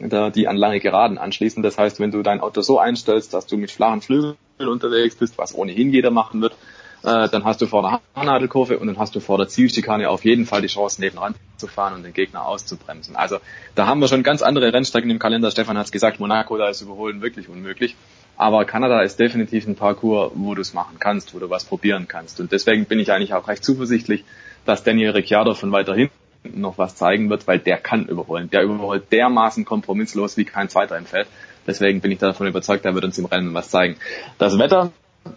die 0.00 0.48
an 0.48 0.56
lange 0.56 0.80
Geraden 0.80 1.18
anschließen. 1.18 1.62
Das 1.62 1.78
heißt, 1.78 2.00
wenn 2.00 2.10
du 2.10 2.22
dein 2.22 2.40
Auto 2.40 2.60
so 2.60 2.78
einstellst, 2.78 3.34
dass 3.34 3.46
du 3.46 3.56
mit 3.56 3.70
flachen 3.70 4.00
Flügeln 4.00 4.36
unterwegs 4.58 5.16
bist, 5.16 5.38
was 5.38 5.54
ohnehin 5.54 5.92
jeder 5.92 6.10
machen 6.10 6.40
wird, 6.40 6.54
äh, 7.02 7.28
dann 7.28 7.44
hast 7.44 7.60
du 7.60 7.66
vor 7.66 7.82
der 7.82 8.00
Haarnadelkurve 8.14 8.78
und 8.78 8.86
dann 8.86 8.98
hast 8.98 9.14
du 9.14 9.20
vor 9.20 9.38
der 9.38 9.48
Zielschikane 9.48 10.08
auf 10.08 10.24
jeden 10.24 10.46
Fall 10.46 10.62
die 10.62 10.68
Chance, 10.68 11.00
nebenan 11.00 11.34
zu 11.56 11.66
fahren 11.66 11.94
und 11.94 12.02
den 12.02 12.12
Gegner 12.12 12.46
auszubremsen. 12.46 13.16
Also 13.16 13.38
da 13.74 13.86
haben 13.86 14.00
wir 14.00 14.08
schon 14.08 14.22
ganz 14.22 14.42
andere 14.42 14.72
Rennstrecken 14.72 15.10
im 15.10 15.18
Kalender. 15.18 15.50
Stefan 15.50 15.78
hat 15.78 15.86
es 15.86 15.92
gesagt, 15.92 16.20
Monaco, 16.20 16.56
da 16.56 16.68
ist 16.68 16.80
Überholen 16.80 17.22
wirklich 17.22 17.48
unmöglich. 17.48 17.96
Aber 18.36 18.64
Kanada 18.64 19.00
ist 19.02 19.18
definitiv 19.18 19.66
ein 19.66 19.74
Parcours, 19.74 20.32
wo 20.34 20.54
du 20.54 20.60
es 20.60 20.72
machen 20.72 20.98
kannst, 21.00 21.34
wo 21.34 21.40
du 21.40 21.50
was 21.50 21.64
probieren 21.64 22.06
kannst. 22.06 22.40
Und 22.40 22.52
deswegen 22.52 22.84
bin 22.84 23.00
ich 23.00 23.10
eigentlich 23.10 23.34
auch 23.34 23.48
recht 23.48 23.64
zuversichtlich, 23.64 24.24
dass 24.64 24.84
Daniel 24.84 25.10
Ricciardo 25.10 25.54
von 25.54 25.72
weiter 25.72 25.94
hinten 25.94 26.12
noch 26.44 26.78
was 26.78 26.94
zeigen 26.94 27.30
wird, 27.30 27.46
weil 27.48 27.58
der 27.58 27.78
kann 27.78 28.06
überholen. 28.06 28.48
Der 28.50 28.62
überholt 28.62 29.10
dermaßen 29.10 29.64
kompromisslos 29.64 30.36
wie 30.36 30.44
kein 30.44 30.68
zweiter 30.68 30.96
im 30.96 31.06
Feld. 31.06 31.26
Deswegen 31.66 32.00
bin 32.00 32.12
ich 32.12 32.18
davon 32.18 32.46
überzeugt, 32.46 32.84
er 32.84 32.94
wird 32.94 33.04
uns 33.04 33.18
im 33.18 33.26
Rennen 33.26 33.52
was 33.54 33.70
zeigen. 33.70 33.96
Das 34.38 34.58
Wetter, 34.58 34.92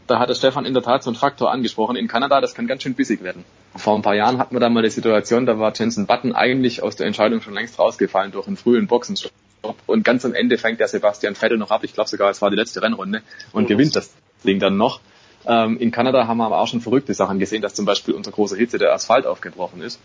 da 0.07 0.19
hat 0.19 0.29
der 0.29 0.35
Stefan 0.35 0.65
in 0.65 0.73
der 0.73 0.83
Tat 0.83 1.03
so 1.03 1.09
einen 1.09 1.17
Faktor 1.17 1.51
angesprochen. 1.51 1.95
In 1.95 2.07
Kanada, 2.07 2.41
das 2.41 2.53
kann 2.55 2.67
ganz 2.67 2.83
schön 2.83 2.93
bissig 2.93 3.23
werden. 3.23 3.43
Vor 3.75 3.95
ein 3.95 4.01
paar 4.01 4.15
Jahren 4.15 4.37
hatten 4.37 4.55
wir 4.55 4.59
da 4.59 4.69
mal 4.69 4.83
die 4.83 4.89
Situation, 4.89 5.45
da 5.45 5.59
war 5.59 5.73
Jensen 5.75 6.05
Button 6.05 6.33
eigentlich 6.33 6.83
aus 6.83 6.95
der 6.95 7.07
Entscheidung 7.07 7.41
schon 7.41 7.53
längst 7.53 7.79
rausgefallen 7.79 8.31
durch 8.31 8.47
einen 8.47 8.57
frühen 8.57 8.87
Boxenstopp. 8.87 9.31
Und 9.85 10.03
ganz 10.03 10.25
am 10.25 10.33
Ende 10.33 10.57
fängt 10.57 10.79
der 10.79 10.87
Sebastian 10.87 11.35
Vettel 11.35 11.57
noch 11.57 11.71
ab. 11.71 11.83
Ich 11.83 11.93
glaube 11.93 12.09
sogar, 12.09 12.29
es 12.29 12.41
war 12.41 12.49
die 12.49 12.55
letzte 12.55 12.81
Rennrunde 12.81 13.21
und 13.53 13.67
gewinnt 13.67 13.95
das 13.95 14.13
Ding 14.43 14.59
dann 14.59 14.77
noch. 14.77 14.99
Ähm, 15.45 15.77
in 15.77 15.91
Kanada 15.91 16.27
haben 16.27 16.37
wir 16.37 16.45
aber 16.45 16.59
auch 16.59 16.67
schon 16.67 16.81
verrückte 16.81 17.13
Sachen 17.13 17.39
gesehen, 17.39 17.61
dass 17.61 17.73
zum 17.73 17.85
Beispiel 17.85 18.13
unter 18.13 18.31
großer 18.31 18.57
Hitze 18.57 18.77
der 18.77 18.93
Asphalt 18.93 19.25
aufgebrochen 19.25 19.81
ist 19.81 19.99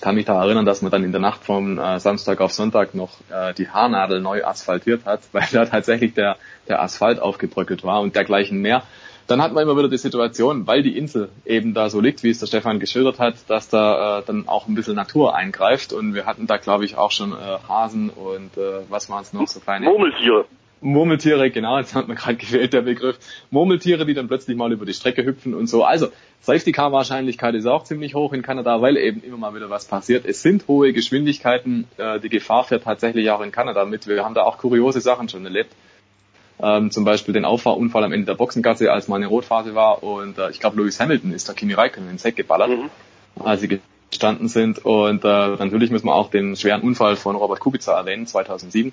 kann 0.00 0.14
mich 0.14 0.24
da 0.24 0.42
erinnern, 0.42 0.64
dass 0.64 0.82
man 0.82 0.90
dann 0.90 1.04
in 1.04 1.12
der 1.12 1.20
Nacht 1.20 1.44
vom 1.44 1.78
äh, 1.78 2.00
Samstag 2.00 2.40
auf 2.40 2.52
Sonntag 2.52 2.94
noch 2.94 3.18
äh, 3.30 3.52
die 3.54 3.68
Haarnadel 3.68 4.20
neu 4.20 4.44
asphaltiert 4.44 5.04
hat, 5.04 5.20
weil 5.32 5.46
da 5.52 5.66
tatsächlich 5.66 6.14
der, 6.14 6.36
der 6.68 6.82
Asphalt 6.82 7.20
aufgebröckelt 7.20 7.84
war 7.84 8.00
und 8.00 8.16
dergleichen 8.16 8.60
mehr. 8.60 8.82
Dann 9.30 9.40
hat 9.40 9.52
man 9.52 9.62
immer 9.62 9.76
wieder 9.76 9.88
die 9.88 9.96
Situation, 9.96 10.66
weil 10.66 10.82
die 10.82 10.98
Insel 10.98 11.28
eben 11.46 11.72
da 11.72 11.88
so 11.88 12.00
liegt, 12.00 12.24
wie 12.24 12.30
es 12.30 12.40
der 12.40 12.48
Stefan 12.48 12.80
geschildert 12.80 13.20
hat, 13.20 13.36
dass 13.46 13.68
da 13.68 14.18
äh, 14.18 14.22
dann 14.26 14.48
auch 14.48 14.66
ein 14.66 14.74
bisschen 14.74 14.96
Natur 14.96 15.36
eingreift 15.36 15.92
und 15.92 16.14
wir 16.14 16.26
hatten 16.26 16.48
da 16.48 16.56
glaube 16.56 16.84
ich 16.84 16.96
auch 16.96 17.12
schon 17.12 17.32
äh, 17.32 17.36
Hasen 17.68 18.10
und 18.10 18.56
äh, 18.56 18.80
was 18.88 19.08
waren 19.08 19.22
es 19.22 19.32
noch 19.32 19.46
so 19.46 19.60
kleine 19.60 19.86
Murmeltiere. 19.86 20.46
Murmeltiere, 20.80 21.48
genau, 21.50 21.78
jetzt 21.78 21.94
hat 21.94 22.08
man 22.08 22.16
gerade 22.16 22.38
gewählt, 22.38 22.72
der 22.72 22.80
Begriff. 22.80 23.20
Murmeltiere, 23.52 24.04
die 24.04 24.14
dann 24.14 24.26
plötzlich 24.26 24.56
mal 24.56 24.72
über 24.72 24.84
die 24.84 24.94
Strecke 24.94 25.24
hüpfen 25.24 25.54
und 25.54 25.68
so. 25.68 25.84
Also, 25.84 26.08
Safety-Car-Wahrscheinlichkeit 26.40 27.54
ist 27.54 27.66
auch 27.66 27.84
ziemlich 27.84 28.16
hoch 28.16 28.32
in 28.32 28.42
Kanada, 28.42 28.80
weil 28.82 28.96
eben 28.96 29.22
immer 29.22 29.36
mal 29.36 29.54
wieder 29.54 29.70
was 29.70 29.84
passiert. 29.84 30.24
Es 30.24 30.42
sind 30.42 30.66
hohe 30.66 30.92
Geschwindigkeiten, 30.92 31.86
äh, 31.98 32.18
die 32.18 32.30
Gefahr 32.30 32.64
fährt 32.64 32.82
tatsächlich 32.82 33.30
auch 33.30 33.42
in 33.42 33.52
Kanada 33.52 33.84
mit. 33.84 34.08
Wir 34.08 34.24
haben 34.24 34.34
da 34.34 34.42
auch 34.42 34.58
kuriose 34.58 35.00
Sachen 35.00 35.28
schon 35.28 35.44
erlebt. 35.44 35.72
Ähm, 36.62 36.90
zum 36.90 37.04
Beispiel 37.04 37.32
den 37.32 37.44
Auffahrunfall 37.44 38.04
am 38.04 38.12
Ende 38.12 38.26
der 38.26 38.34
Boxengasse, 38.34 38.92
als 38.92 39.08
mal 39.08 39.16
eine 39.16 39.26
Rotphase 39.26 39.74
war 39.74 40.02
und 40.02 40.38
äh, 40.38 40.50
ich 40.50 40.60
glaube 40.60 40.76
Lewis 40.76 41.00
Hamilton 41.00 41.32
ist 41.32 41.48
da 41.48 41.52
Kimi 41.52 41.72
Räikkönen 41.72 42.10
ins 42.10 42.24
Heck 42.24 42.36
geballert, 42.36 42.70
mhm. 42.70 42.90
als 43.42 43.62
sie 43.62 43.80
gestanden 44.10 44.48
sind 44.48 44.84
und 44.84 45.24
äh, 45.24 45.28
natürlich 45.28 45.90
müssen 45.90 46.06
wir 46.06 46.14
auch 46.14 46.30
den 46.30 46.56
schweren 46.56 46.82
Unfall 46.82 47.16
von 47.16 47.36
Robert 47.36 47.60
Kubica 47.60 47.96
erwähnen, 47.96 48.26
2007, 48.26 48.92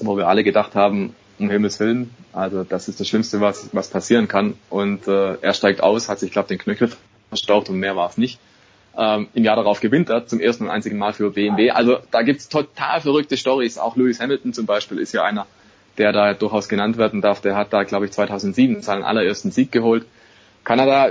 wo 0.00 0.16
wir 0.16 0.28
alle 0.28 0.44
gedacht 0.44 0.74
haben, 0.74 1.14
um 1.38 1.50
Himmels 1.50 1.80
Willen. 1.80 2.10
Also 2.32 2.64
das 2.64 2.88
ist 2.88 3.00
das 3.00 3.08
Schlimmste, 3.08 3.40
was, 3.40 3.70
was 3.72 3.88
passieren 3.88 4.28
kann. 4.28 4.54
Und 4.70 5.06
äh, 5.08 5.36
er 5.40 5.54
steigt 5.54 5.82
aus, 5.82 6.08
hat 6.08 6.18
sich, 6.18 6.32
glaube 6.32 6.48
den 6.48 6.58
Knöchel 6.58 6.90
verstaucht 7.28 7.68
und 7.68 7.78
mehr 7.78 7.96
war 7.96 8.08
es 8.08 8.18
nicht. 8.18 8.38
Ähm, 8.96 9.28
Im 9.34 9.44
Jahr 9.44 9.56
darauf 9.56 9.80
gewinnt 9.80 10.08
er 10.08 10.26
zum 10.26 10.40
ersten 10.40 10.64
und 10.64 10.70
einzigen 10.70 10.96
Mal 10.98 11.12
für 11.12 11.30
BMW. 11.30 11.70
Also 11.70 11.98
da 12.10 12.22
gibt's 12.22 12.48
total 12.48 13.00
verrückte 13.00 13.36
Stories. 13.36 13.78
Auch 13.78 13.96
Lewis 13.96 14.20
Hamilton 14.20 14.54
zum 14.54 14.66
Beispiel 14.66 14.98
ist 14.98 15.12
ja 15.12 15.22
einer, 15.22 15.46
der 15.98 16.12
da 16.12 16.34
durchaus 16.34 16.68
genannt 16.68 16.98
werden 16.98 17.20
darf. 17.20 17.40
Der 17.40 17.56
hat 17.56 17.72
da, 17.72 17.82
glaube 17.84 18.06
ich, 18.06 18.12
2007 18.12 18.82
seinen 18.82 19.02
allerersten 19.02 19.50
Sieg 19.50 19.72
geholt. 19.72 20.06
Kanada, 20.64 21.10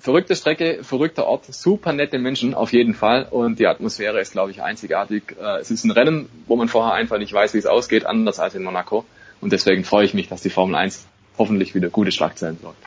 verrückte 0.00 0.36
Strecke, 0.36 0.80
verrückter 0.82 1.26
Ort, 1.26 1.46
super 1.46 1.92
nette 1.92 2.18
Menschen 2.18 2.54
auf 2.54 2.72
jeden 2.72 2.94
Fall 2.94 3.26
und 3.30 3.58
die 3.58 3.66
Atmosphäre 3.66 4.20
ist, 4.20 4.32
glaube 4.32 4.50
ich, 4.50 4.62
einzigartig. 4.62 5.36
Äh, 5.40 5.60
es 5.60 5.70
ist 5.70 5.84
ein 5.84 5.90
Rennen, 5.90 6.28
wo 6.46 6.56
man 6.56 6.68
vorher 6.68 6.94
einfach 6.94 7.18
nicht 7.18 7.32
weiß, 7.32 7.54
wie 7.54 7.58
es 7.58 7.66
ausgeht, 7.66 8.04
anders 8.04 8.38
als 8.38 8.54
in 8.54 8.62
Monaco. 8.62 9.04
Und 9.40 9.52
deswegen 9.52 9.84
freue 9.84 10.04
ich 10.04 10.14
mich, 10.14 10.28
dass 10.28 10.42
die 10.42 10.50
Formel 10.50 10.74
1 10.74 11.06
hoffentlich 11.38 11.74
wieder 11.74 11.88
gute 11.88 12.12
Schlagzeilen 12.12 12.58
sorgt. 12.60 12.82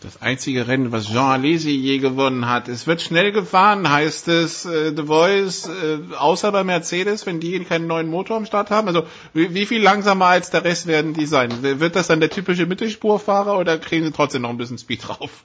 Das 0.00 0.22
einzige 0.22 0.68
Rennen, 0.68 0.92
was 0.92 1.08
Jean 1.08 1.32
Alesi 1.32 1.70
je 1.70 1.98
gewonnen 1.98 2.48
hat. 2.48 2.68
Es 2.68 2.86
wird 2.86 3.00
schnell 3.00 3.32
gefahren, 3.32 3.90
heißt 3.90 4.28
es, 4.28 4.64
äh, 4.64 4.92
The 4.96 5.06
Voice, 5.06 5.68
äh, 5.68 6.14
außer 6.16 6.52
bei 6.52 6.62
Mercedes, 6.62 7.26
wenn 7.26 7.40
die 7.40 7.64
keinen 7.64 7.88
neuen 7.88 8.08
Motor 8.08 8.36
am 8.36 8.46
Start 8.46 8.70
haben. 8.70 8.86
Also 8.86 9.02
wie, 9.34 9.54
wie, 9.54 9.66
viel 9.66 9.82
langsamer 9.82 10.26
als 10.26 10.50
der 10.50 10.64
Rest 10.64 10.86
werden 10.86 11.14
die 11.14 11.26
sein? 11.26 11.50
Wird 11.62 11.96
das 11.96 12.06
dann 12.06 12.20
der 12.20 12.30
typische 12.30 12.66
Mittelspurfahrer 12.66 13.58
oder 13.58 13.78
kriegen 13.78 14.04
sie 14.04 14.12
trotzdem 14.12 14.42
noch 14.42 14.50
ein 14.50 14.56
bisschen 14.56 14.78
Speed 14.78 15.08
drauf? 15.08 15.42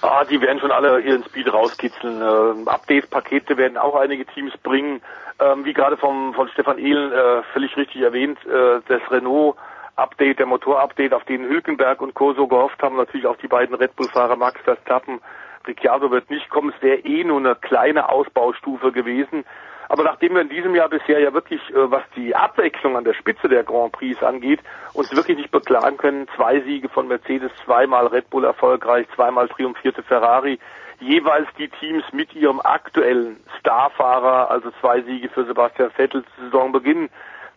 Ah, 0.00 0.24
die 0.24 0.40
werden 0.40 0.58
schon 0.58 0.72
alle 0.72 1.00
ihren 1.00 1.24
Speed 1.24 1.52
rauskitzeln. 1.52 2.20
Ähm, 2.20 2.68
Update-Pakete 2.68 3.56
werden 3.56 3.76
auch 3.76 3.94
einige 3.94 4.26
Teams 4.26 4.52
bringen 4.62 5.00
ähm, 5.40 5.64
wie 5.64 5.72
gerade 5.72 5.96
vom, 5.96 6.34
von 6.34 6.48
Stefan 6.48 6.78
Ehlen 6.78 7.12
äh, 7.12 7.42
völlig 7.52 7.76
richtig 7.76 8.02
erwähnt, 8.02 8.38
äh, 8.46 8.80
das 8.86 9.00
Renault 9.10 9.56
Update, 9.96 10.38
der 10.38 10.46
Motor-Update, 10.46 11.14
auf 11.14 11.24
den 11.24 11.44
Hülkenberg 11.44 12.00
und 12.00 12.14
Co. 12.14 12.32
so 12.32 12.46
gehofft 12.46 12.82
haben, 12.82 12.96
natürlich 12.96 13.26
auch 13.26 13.36
die 13.36 13.48
beiden 13.48 13.74
Red 13.74 13.94
Bull-Fahrer 13.96 14.36
Max 14.36 14.60
Verstappen. 14.62 15.20
Ricciardo 15.66 16.10
wird 16.10 16.28
nicht 16.30 16.50
kommen, 16.50 16.72
es 16.76 16.82
wäre 16.82 16.98
eh 16.98 17.24
nur 17.24 17.38
eine 17.38 17.54
kleine 17.54 18.08
Ausbaustufe 18.08 18.92
gewesen. 18.92 19.44
Aber 19.88 20.02
nachdem 20.02 20.34
wir 20.34 20.40
in 20.40 20.48
diesem 20.48 20.74
Jahr 20.74 20.88
bisher 20.88 21.20
ja 21.20 21.32
wirklich, 21.32 21.60
äh, 21.70 21.90
was 21.90 22.02
die 22.16 22.34
Abwechslung 22.34 22.96
an 22.96 23.04
der 23.04 23.14
Spitze 23.14 23.48
der 23.48 23.64
Grand 23.64 23.92
Prix 23.92 24.22
angeht, 24.22 24.60
uns 24.94 25.14
wirklich 25.14 25.36
nicht 25.36 25.50
beklagen 25.50 25.96
können, 25.96 26.26
zwei 26.36 26.60
Siege 26.60 26.88
von 26.88 27.06
Mercedes, 27.06 27.52
zweimal 27.64 28.06
Red 28.06 28.30
Bull 28.30 28.44
erfolgreich, 28.44 29.06
zweimal 29.14 29.48
triumphierte 29.48 30.02
Ferrari, 30.02 30.58
jeweils 31.00 31.48
die 31.58 31.68
Teams 31.68 32.04
mit 32.12 32.34
ihrem 32.34 32.60
aktuellen 32.60 33.36
Starfahrer, 33.60 34.50
also 34.50 34.70
zwei 34.80 35.02
Siege 35.02 35.28
für 35.28 35.44
Sebastian 35.44 35.90
Vettel 35.90 36.24
zu 36.24 36.44
Saisonbeginn, 36.44 37.10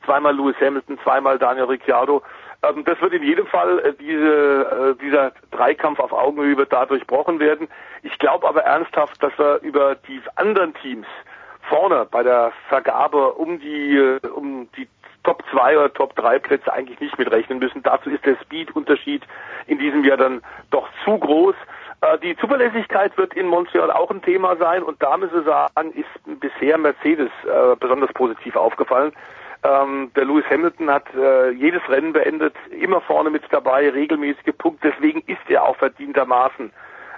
zweimal 0.06 0.36
Lewis 0.36 0.56
Hamilton, 0.60 1.00
zweimal 1.04 1.38
Daniel 1.38 1.66
Ricciardo. 1.66 2.22
Ähm, 2.64 2.84
das 2.86 3.00
wird 3.02 3.14
in 3.14 3.24
jedem 3.24 3.48
Fall 3.48 3.80
äh, 3.80 3.94
diese, 3.94 4.96
äh, 4.98 5.04
dieser 5.04 5.32
Dreikampf 5.52 6.00
auf 6.00 6.12
Augenhöhe 6.12 6.58
wird 6.58 6.74
da 6.74 6.86
durchbrochen 6.86 7.40
werden. 7.40 7.68
Ich 8.04 8.18
glaube 8.20 8.48
aber 8.48 8.64
ernsthaft, 8.64 9.22
dass 9.22 9.38
wir 9.38 9.60
über 9.62 9.96
die 9.96 10.22
anderen 10.36 10.74
Teams 10.76 11.08
vorne 11.70 12.08
bei 12.10 12.24
der 12.24 12.52
Vergabe 12.70 13.34
um 13.34 13.60
die 13.60 13.98
äh, 13.98 14.28
um 14.28 14.70
die 14.78 14.88
Top 15.24 15.44
2 15.52 15.78
oder 15.78 15.94
Top 15.94 16.16
3 16.16 16.40
Plätze 16.40 16.72
eigentlich 16.72 17.02
nicht 17.02 17.18
mitrechnen 17.20 17.60
müssen. 17.60 17.84
Dazu 17.84 18.10
ist 18.10 18.26
der 18.26 18.38
Speed-Unterschied 18.44 19.24
in 19.68 19.78
diesem 19.78 20.06
Jahr 20.06 20.16
dann 20.16 20.42
doch 20.72 20.88
zu 21.04 21.18
groß. 21.18 21.56
Äh, 22.02 22.18
die 22.20 22.38
Zuverlässigkeit 22.38 23.18
wird 23.18 23.34
in 23.34 23.48
Montreal 23.48 23.92
auch 23.92 24.10
ein 24.10 24.22
Thema 24.22 24.56
sein 24.56 24.84
und 24.84 25.02
da 25.04 25.18
müssen 25.18 25.34
wir 25.34 25.44
sagen, 25.44 25.92
ist 25.92 26.40
bisher 26.40 26.78
Mercedes 26.78 27.30
äh, 27.44 27.76
besonders 27.80 28.14
positiv 28.14 28.56
aufgefallen. 28.56 29.12
Ähm, 29.64 30.12
der 30.16 30.26
Lewis 30.26 30.46
Hamilton 30.50 30.90
hat 30.90 31.06
äh, 31.16 31.50
jedes 31.52 31.82
Rennen 31.90 32.14
beendet, 32.14 32.56
immer 32.70 33.02
vorne 33.02 33.30
mit 33.30 33.44
dabei, 33.50 33.90
regelmäßige 33.90 34.56
Punkte. 34.58 34.92
Deswegen 34.92 35.22
ist 35.22 35.50
er 35.50 35.64
auch 35.64 35.76
verdientermaßen 35.78 36.72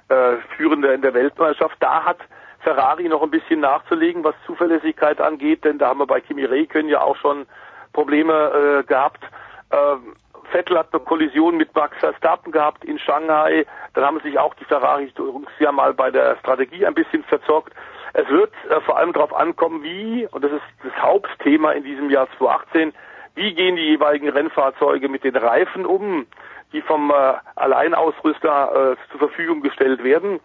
äh, 0.10 0.36
Führender 0.56 0.94
in 0.94 1.02
der 1.02 1.14
Weltmeisterschaft. 1.14 1.78
Da 1.80 2.04
hat 2.06 2.18
Ferrari 2.62 3.08
noch 3.08 3.22
ein 3.24 3.32
bisschen 3.32 3.60
nachzulegen, 3.60 4.24
was 4.24 4.36
Zuverlässigkeit 4.46 5.22
angeht, 5.22 5.64
denn 5.64 5.78
da 5.78 5.90
haben 5.90 6.00
wir 6.00 6.08
bei 6.08 6.22
Kimi 6.22 6.46
Räikkönen 6.46 6.90
ja 6.90 7.02
auch 7.02 7.16
schon 7.18 7.46
Probleme 7.94 8.34
äh, 8.34 8.84
gehabt. 8.84 9.24
Ähm, 9.72 10.16
Vettel 10.52 10.78
hat 10.78 10.88
eine 10.94 11.02
Kollision 11.02 11.58
mit 11.58 11.74
Max 11.76 11.98
Verstappen 12.00 12.52
gehabt 12.52 12.84
in 12.84 13.00
Shanghai. 13.00 13.66
Dann 13.94 14.04
haben 14.04 14.20
sich 14.22 14.38
auch 14.40 14.54
die 14.56 14.66
Ferraris 14.66 15.12
ja 15.60 15.72
mal 15.72 15.94
bei 15.94 16.12
der 16.12 16.38
Strategie 16.38 16.86
ein 16.86 16.96
bisschen 16.96 17.24
verzockt. 17.24 17.74
Es 18.14 18.28
wird 18.30 18.52
äh, 18.70 18.82
vor 18.82 18.98
allem 18.98 19.14
darauf 19.14 19.34
ankommen, 19.34 19.84
wie, 19.84 20.28
und 20.32 20.44
das 20.44 20.52
ist 20.52 20.64
das 20.84 20.96
Hauptthema 21.02 21.72
in 21.72 21.84
diesem 21.84 22.10
Jahr 22.10 22.28
2018, 22.38 22.94
wie 23.36 23.54
gehen 23.54 23.76
die 23.76 23.90
jeweiligen 23.90 24.30
Rennfahrzeuge 24.30 25.08
mit 25.08 25.24
den 25.24 25.36
Reifen 25.36 25.86
um, 25.86 26.26
die 26.74 26.82
vom 26.82 27.12
äh, 27.12 27.34
Alleinausrüster 27.56 28.94
äh, 28.94 29.12
zur 29.12 29.20
Verfügung 29.20 29.62
gestellt 29.62 30.04
werden. 30.04 30.40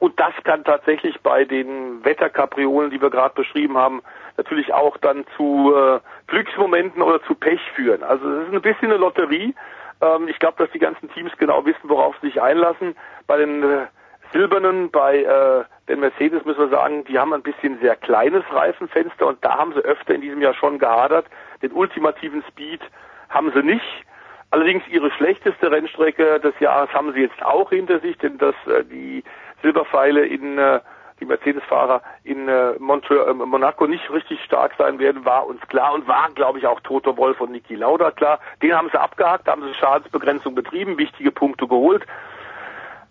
Und 0.00 0.18
das 0.20 0.32
kann 0.44 0.64
tatsächlich 0.64 1.20
bei 1.22 1.44
den 1.44 2.04
Wetterkapriolen, 2.04 2.90
die 2.90 3.02
wir 3.02 3.10
gerade 3.10 3.34
beschrieben 3.34 3.76
haben, 3.76 4.00
natürlich 4.36 4.72
auch 4.72 4.96
dann 4.98 5.24
zu 5.36 5.74
äh, 5.74 6.00
Glücksmomenten 6.28 7.02
oder 7.02 7.22
zu 7.24 7.34
Pech 7.34 7.60
führen. 7.74 8.04
Also 8.04 8.28
es 8.28 8.48
ist 8.48 8.54
ein 8.54 8.62
bisschen 8.62 8.90
eine 8.90 8.98
Lotterie. 8.98 9.54
Ähm, 10.00 10.28
ich 10.28 10.38
glaube, 10.38 10.62
dass 10.62 10.70
die 10.72 10.78
ganzen 10.78 11.10
Teams 11.10 11.32
genau 11.36 11.64
wissen, 11.66 11.88
worauf 11.88 12.14
sie 12.20 12.28
sich 12.28 12.40
einlassen. 12.40 12.96
Bei 13.26 13.38
den 13.38 13.62
äh, 13.64 13.86
Silbernen, 14.32 14.90
bei 14.90 15.22
äh, 15.22 15.64
den 15.88 16.00
Mercedes 16.00 16.44
müssen 16.44 16.60
wir 16.60 16.68
sagen, 16.68 17.04
die 17.04 17.18
haben 17.18 17.32
ein 17.32 17.42
bisschen 17.42 17.78
sehr 17.80 17.96
kleines 17.96 18.44
Reifenfenster 18.52 19.26
und 19.26 19.44
da 19.44 19.58
haben 19.58 19.72
sie 19.72 19.80
öfter 19.80 20.14
in 20.14 20.20
diesem 20.20 20.40
Jahr 20.40 20.54
schon 20.54 20.78
gehadert. 20.78 21.26
Den 21.62 21.72
ultimativen 21.72 22.42
Speed 22.48 22.80
haben 23.28 23.52
sie 23.52 23.62
nicht. 23.62 24.04
Allerdings 24.50 24.82
ihre 24.88 25.10
schlechteste 25.10 25.70
Rennstrecke 25.70 26.40
des 26.40 26.58
Jahres 26.60 26.92
haben 26.92 27.12
sie 27.12 27.20
jetzt 27.20 27.42
auch 27.42 27.70
hinter 27.70 28.00
sich, 28.00 28.16
denn 28.18 28.38
dass 28.38 28.54
äh, 28.66 28.84
die 28.84 29.22
Silberpfeile 29.62 30.24
in 30.26 30.58
äh, 30.58 30.80
die 31.20 31.24
Mercedes-Fahrer 31.24 32.02
in 32.24 32.48
äh, 32.48 32.74
Montre 32.78 33.26
äh, 33.26 33.34
Monaco 33.34 33.86
nicht 33.86 34.10
richtig 34.10 34.42
stark 34.44 34.72
sein 34.78 34.98
werden, 34.98 35.24
war 35.24 35.46
uns 35.46 35.60
klar 35.68 35.94
und 35.94 36.06
war, 36.06 36.30
glaube 36.34 36.58
ich, 36.58 36.66
auch 36.66 36.80
Toto 36.80 37.16
Wolf 37.16 37.40
und 37.40 37.50
Niki 37.50 37.74
Lauda 37.74 38.10
klar. 38.10 38.38
Den 38.62 38.74
haben 38.74 38.88
sie 38.90 39.00
abgehakt, 39.00 39.48
haben 39.48 39.62
sie 39.62 39.74
Schadensbegrenzung 39.74 40.54
betrieben, 40.54 40.98
wichtige 40.98 41.32
Punkte 41.32 41.66
geholt. 41.66 42.04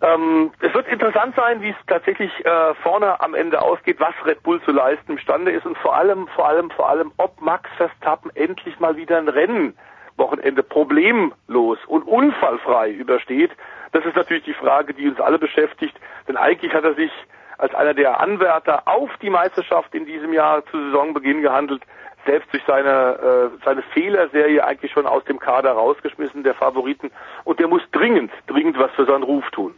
Ähm, 0.00 0.52
es 0.60 0.72
wird 0.74 0.86
interessant 0.88 1.34
sein, 1.34 1.60
wie 1.60 1.70
es 1.70 1.76
tatsächlich 1.88 2.30
äh, 2.44 2.74
vorne 2.82 3.20
am 3.20 3.34
Ende 3.34 3.60
ausgeht, 3.60 3.98
was 3.98 4.14
Red 4.24 4.42
Bull 4.44 4.62
zu 4.62 4.70
leisten 4.70 5.12
imstande 5.12 5.50
ist 5.50 5.66
und 5.66 5.76
vor 5.78 5.96
allem, 5.96 6.28
vor 6.28 6.48
allem, 6.48 6.70
vor 6.70 6.88
allem, 6.88 7.12
ob 7.16 7.40
Max 7.40 7.68
Verstappen 7.76 8.30
endlich 8.36 8.78
mal 8.78 8.96
wieder 8.96 9.18
ein 9.18 9.28
Rennwochenende 9.28 10.62
problemlos 10.62 11.78
und 11.86 12.02
unfallfrei 12.06 12.90
übersteht. 12.90 13.50
Das 13.90 14.04
ist 14.04 14.14
natürlich 14.14 14.44
die 14.44 14.54
Frage, 14.54 14.94
die 14.94 15.08
uns 15.08 15.20
alle 15.20 15.38
beschäftigt, 15.38 15.98
denn 16.28 16.36
eigentlich 16.36 16.72
hat 16.74 16.84
er 16.84 16.94
sich 16.94 17.10
als 17.56 17.74
einer 17.74 17.94
der 17.94 18.20
Anwärter 18.20 18.86
auf 18.86 19.10
die 19.20 19.30
Meisterschaft 19.30 19.92
in 19.96 20.06
diesem 20.06 20.32
Jahr 20.32 20.64
zu 20.66 20.78
Saisonbeginn 20.78 21.42
gehandelt, 21.42 21.82
selbst 22.24 22.52
durch 22.52 22.62
seine, 22.68 23.50
äh, 23.50 23.64
seine 23.64 23.82
Fehlerserie 23.82 24.64
eigentlich 24.64 24.92
schon 24.92 25.06
aus 25.06 25.24
dem 25.24 25.40
Kader 25.40 25.72
rausgeschmissen, 25.72 26.44
der 26.44 26.54
Favoriten. 26.54 27.10
Und 27.42 27.58
der 27.58 27.66
muss 27.66 27.82
dringend, 27.90 28.30
dringend 28.46 28.78
was 28.78 28.92
für 28.92 29.06
seinen 29.06 29.24
Ruf 29.24 29.48
tun. 29.50 29.74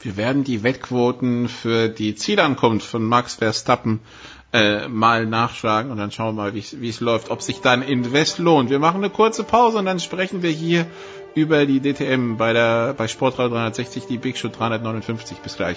Wir 0.00 0.16
werden 0.16 0.44
die 0.44 0.62
Wettquoten 0.62 1.48
für 1.48 1.88
die 1.88 2.14
Zielankunft 2.14 2.86
von 2.86 3.02
Max 3.02 3.36
Verstappen 3.36 4.00
äh, 4.52 4.88
mal 4.88 5.26
nachschlagen 5.26 5.90
und 5.90 5.98
dann 5.98 6.10
schauen 6.10 6.36
wir 6.36 6.44
mal, 6.44 6.54
wie 6.54 6.88
es 6.88 7.00
läuft, 7.00 7.30
ob 7.30 7.42
sich 7.42 7.60
dann 7.60 7.82
Invest 7.82 8.38
lohnt. 8.38 8.70
Wir 8.70 8.78
machen 8.78 9.02
eine 9.02 9.10
kurze 9.10 9.44
Pause 9.44 9.78
und 9.78 9.86
dann 9.86 9.98
sprechen 9.98 10.42
wir 10.42 10.50
hier 10.50 10.86
über 11.34 11.66
die 11.66 11.80
DTM 11.80 12.36
bei 12.36 12.52
der 12.52 12.94
bei 12.94 13.08
Sportradio 13.08 13.50
360, 13.50 14.06
die 14.06 14.18
Big 14.18 14.36
Show 14.38 14.48
359. 14.48 15.38
Bis 15.38 15.56
gleich. 15.56 15.76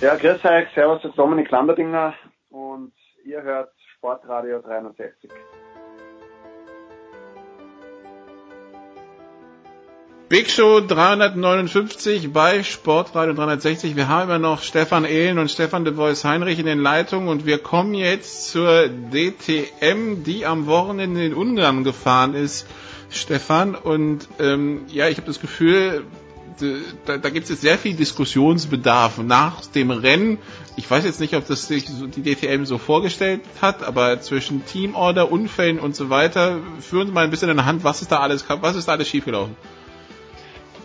Ja, 0.00 0.16
grüß 0.16 0.42
euch, 0.44 0.68
servus, 0.74 1.02
Dominik 1.14 1.50
Landerdinger 1.50 2.14
und 2.48 2.92
ihr 3.24 3.42
hört 3.42 3.70
Sportradio 4.00 4.62
360. 4.62 5.30
Big 10.30 10.48
Show 10.48 10.80
359 10.80 12.32
bei 12.32 12.62
Sportradio 12.62 13.34
360. 13.34 13.96
Wir 13.96 14.08
haben 14.08 14.30
immer 14.30 14.38
noch 14.38 14.62
Stefan 14.62 15.04
Ehlen 15.04 15.38
und 15.38 15.50
Stefan 15.50 15.84
de 15.84 15.92
Voice 15.92 16.24
Heinrich 16.24 16.58
in 16.58 16.64
den 16.64 16.78
Leitungen 16.78 17.28
und 17.28 17.44
wir 17.44 17.58
kommen 17.58 17.92
jetzt 17.92 18.48
zur 18.48 18.88
DTM, 18.88 20.24
die 20.24 20.46
am 20.46 20.66
Wochenende 20.66 21.22
in 21.22 21.34
Ungarn 21.34 21.84
gefahren 21.84 22.32
ist. 22.32 22.66
Stefan 23.10 23.74
und 23.74 24.28
ähm, 24.38 24.86
ja, 24.88 25.08
ich 25.08 25.18
habe 25.18 25.26
das 25.26 25.40
Gefühl, 25.40 26.06
da, 27.04 27.18
da 27.18 27.30
gibt 27.30 27.48
es 27.48 27.60
sehr 27.60 27.78
viel 27.78 27.94
Diskussionsbedarf 27.94 29.18
nach 29.18 29.64
dem 29.66 29.90
Rennen. 29.90 30.38
Ich 30.76 30.90
weiß 30.90 31.04
jetzt 31.04 31.20
nicht, 31.20 31.34
ob 31.34 31.46
das 31.46 31.68
sich 31.68 31.86
die 31.86 32.22
DTM 32.22 32.64
so 32.64 32.78
vorgestellt 32.78 33.40
hat, 33.60 33.82
aber 33.82 34.20
zwischen 34.20 34.64
Teamorder, 34.64 35.30
Unfällen 35.30 35.78
und 35.78 35.96
so 35.96 36.10
weiter, 36.10 36.58
führen 36.80 37.08
Sie 37.08 37.12
mal 37.12 37.24
ein 37.24 37.30
bisschen 37.30 37.50
in 37.50 37.56
der 37.56 37.66
Hand, 37.66 37.84
was 37.84 38.02
ist 38.02 38.12
da 38.12 38.20
alles, 38.20 38.44
was 38.48 38.76
ist 38.76 38.88
da 38.88 38.92
alles 38.92 39.08
schiefgelaufen? 39.08 39.56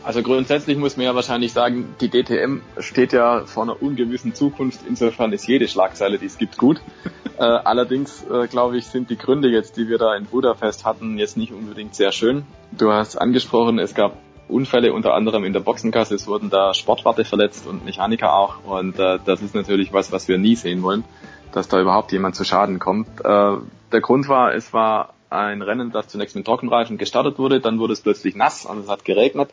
Also 0.06 0.22
grundsätzlich 0.22 0.78
muss 0.78 0.98
man 0.98 1.08
ja 1.08 1.16
wahrscheinlich 1.16 1.52
sagen, 1.52 1.96
die 2.00 2.10
DTM 2.10 2.62
steht 2.78 3.12
ja 3.12 3.46
vor 3.46 3.64
einer 3.64 3.82
ungewissen 3.82 4.36
Zukunft. 4.36 4.82
Insofern 4.88 5.34
ist 5.34 5.48
jede 5.48 5.68
Schlagzeile, 5.68 6.20
die 6.20 6.28
es 6.28 6.38
gibt, 6.38 6.60
gut. 6.60 6.80
äh, 7.40 7.44
allerdings, 7.44 8.24
äh, 8.32 8.48
glaube 8.48 8.78
ich, 8.78 8.86
sind 8.86 9.10
die 9.10 9.18
Gründe 9.18 9.50
jetzt, 9.50 9.78
die 9.78 9.88
wir 9.88 9.98
da 9.98 10.16
in 10.16 10.26
Budapest 10.26 10.86
hatten, 10.86 11.18
jetzt 11.18 11.38
nicht 11.38 11.54
unbedingt 11.54 11.96
sehr 11.96 12.12
schön. 12.12 12.44
Du 12.72 12.92
hast 12.92 13.16
angesprochen, 13.16 13.80
es 13.80 13.96
gab 13.96 14.18
Unfälle, 14.48 14.94
unter 14.94 15.14
anderem 15.14 15.44
in 15.44 15.54
der 15.54 15.60
Boxengasse. 15.60 16.16
Es 16.16 16.28
wurden 16.28 16.50
da 16.50 16.74
Sportwarte 16.74 17.26
verletzt 17.26 17.68
und 17.68 17.84
Mechaniker 17.84 18.34
auch. 18.34 18.64
Und 18.64 19.00
äh, 19.00 19.20
das 19.26 19.42
ist 19.42 19.56
natürlich 19.56 19.92
was, 19.94 20.12
was 20.12 20.28
wir 20.28 20.38
nie 20.38 20.56
sehen 20.56 20.84
wollen, 20.84 21.04
dass 21.52 21.68
da 21.68 21.82
überhaupt 21.82 22.12
jemand 22.12 22.36
zu 22.36 22.44
Schaden 22.44 22.80
kommt. 22.80 23.08
Äh, 23.24 23.58
der 23.92 24.02
Grund 24.02 24.28
war, 24.28 24.54
es 24.54 24.74
war 24.74 25.14
ein 25.30 25.62
Rennen, 25.62 25.92
das 25.92 26.08
zunächst 26.08 26.36
mit 26.36 26.46
Trockenreifen 26.46 26.98
gestartet 26.98 27.40
wurde, 27.40 27.60
dann 27.60 27.80
wurde 27.80 27.94
es 27.94 28.02
plötzlich 28.02 28.36
nass, 28.36 28.66
also 28.66 28.82
es 28.82 28.90
hat 28.90 29.06
geregnet. 29.06 29.50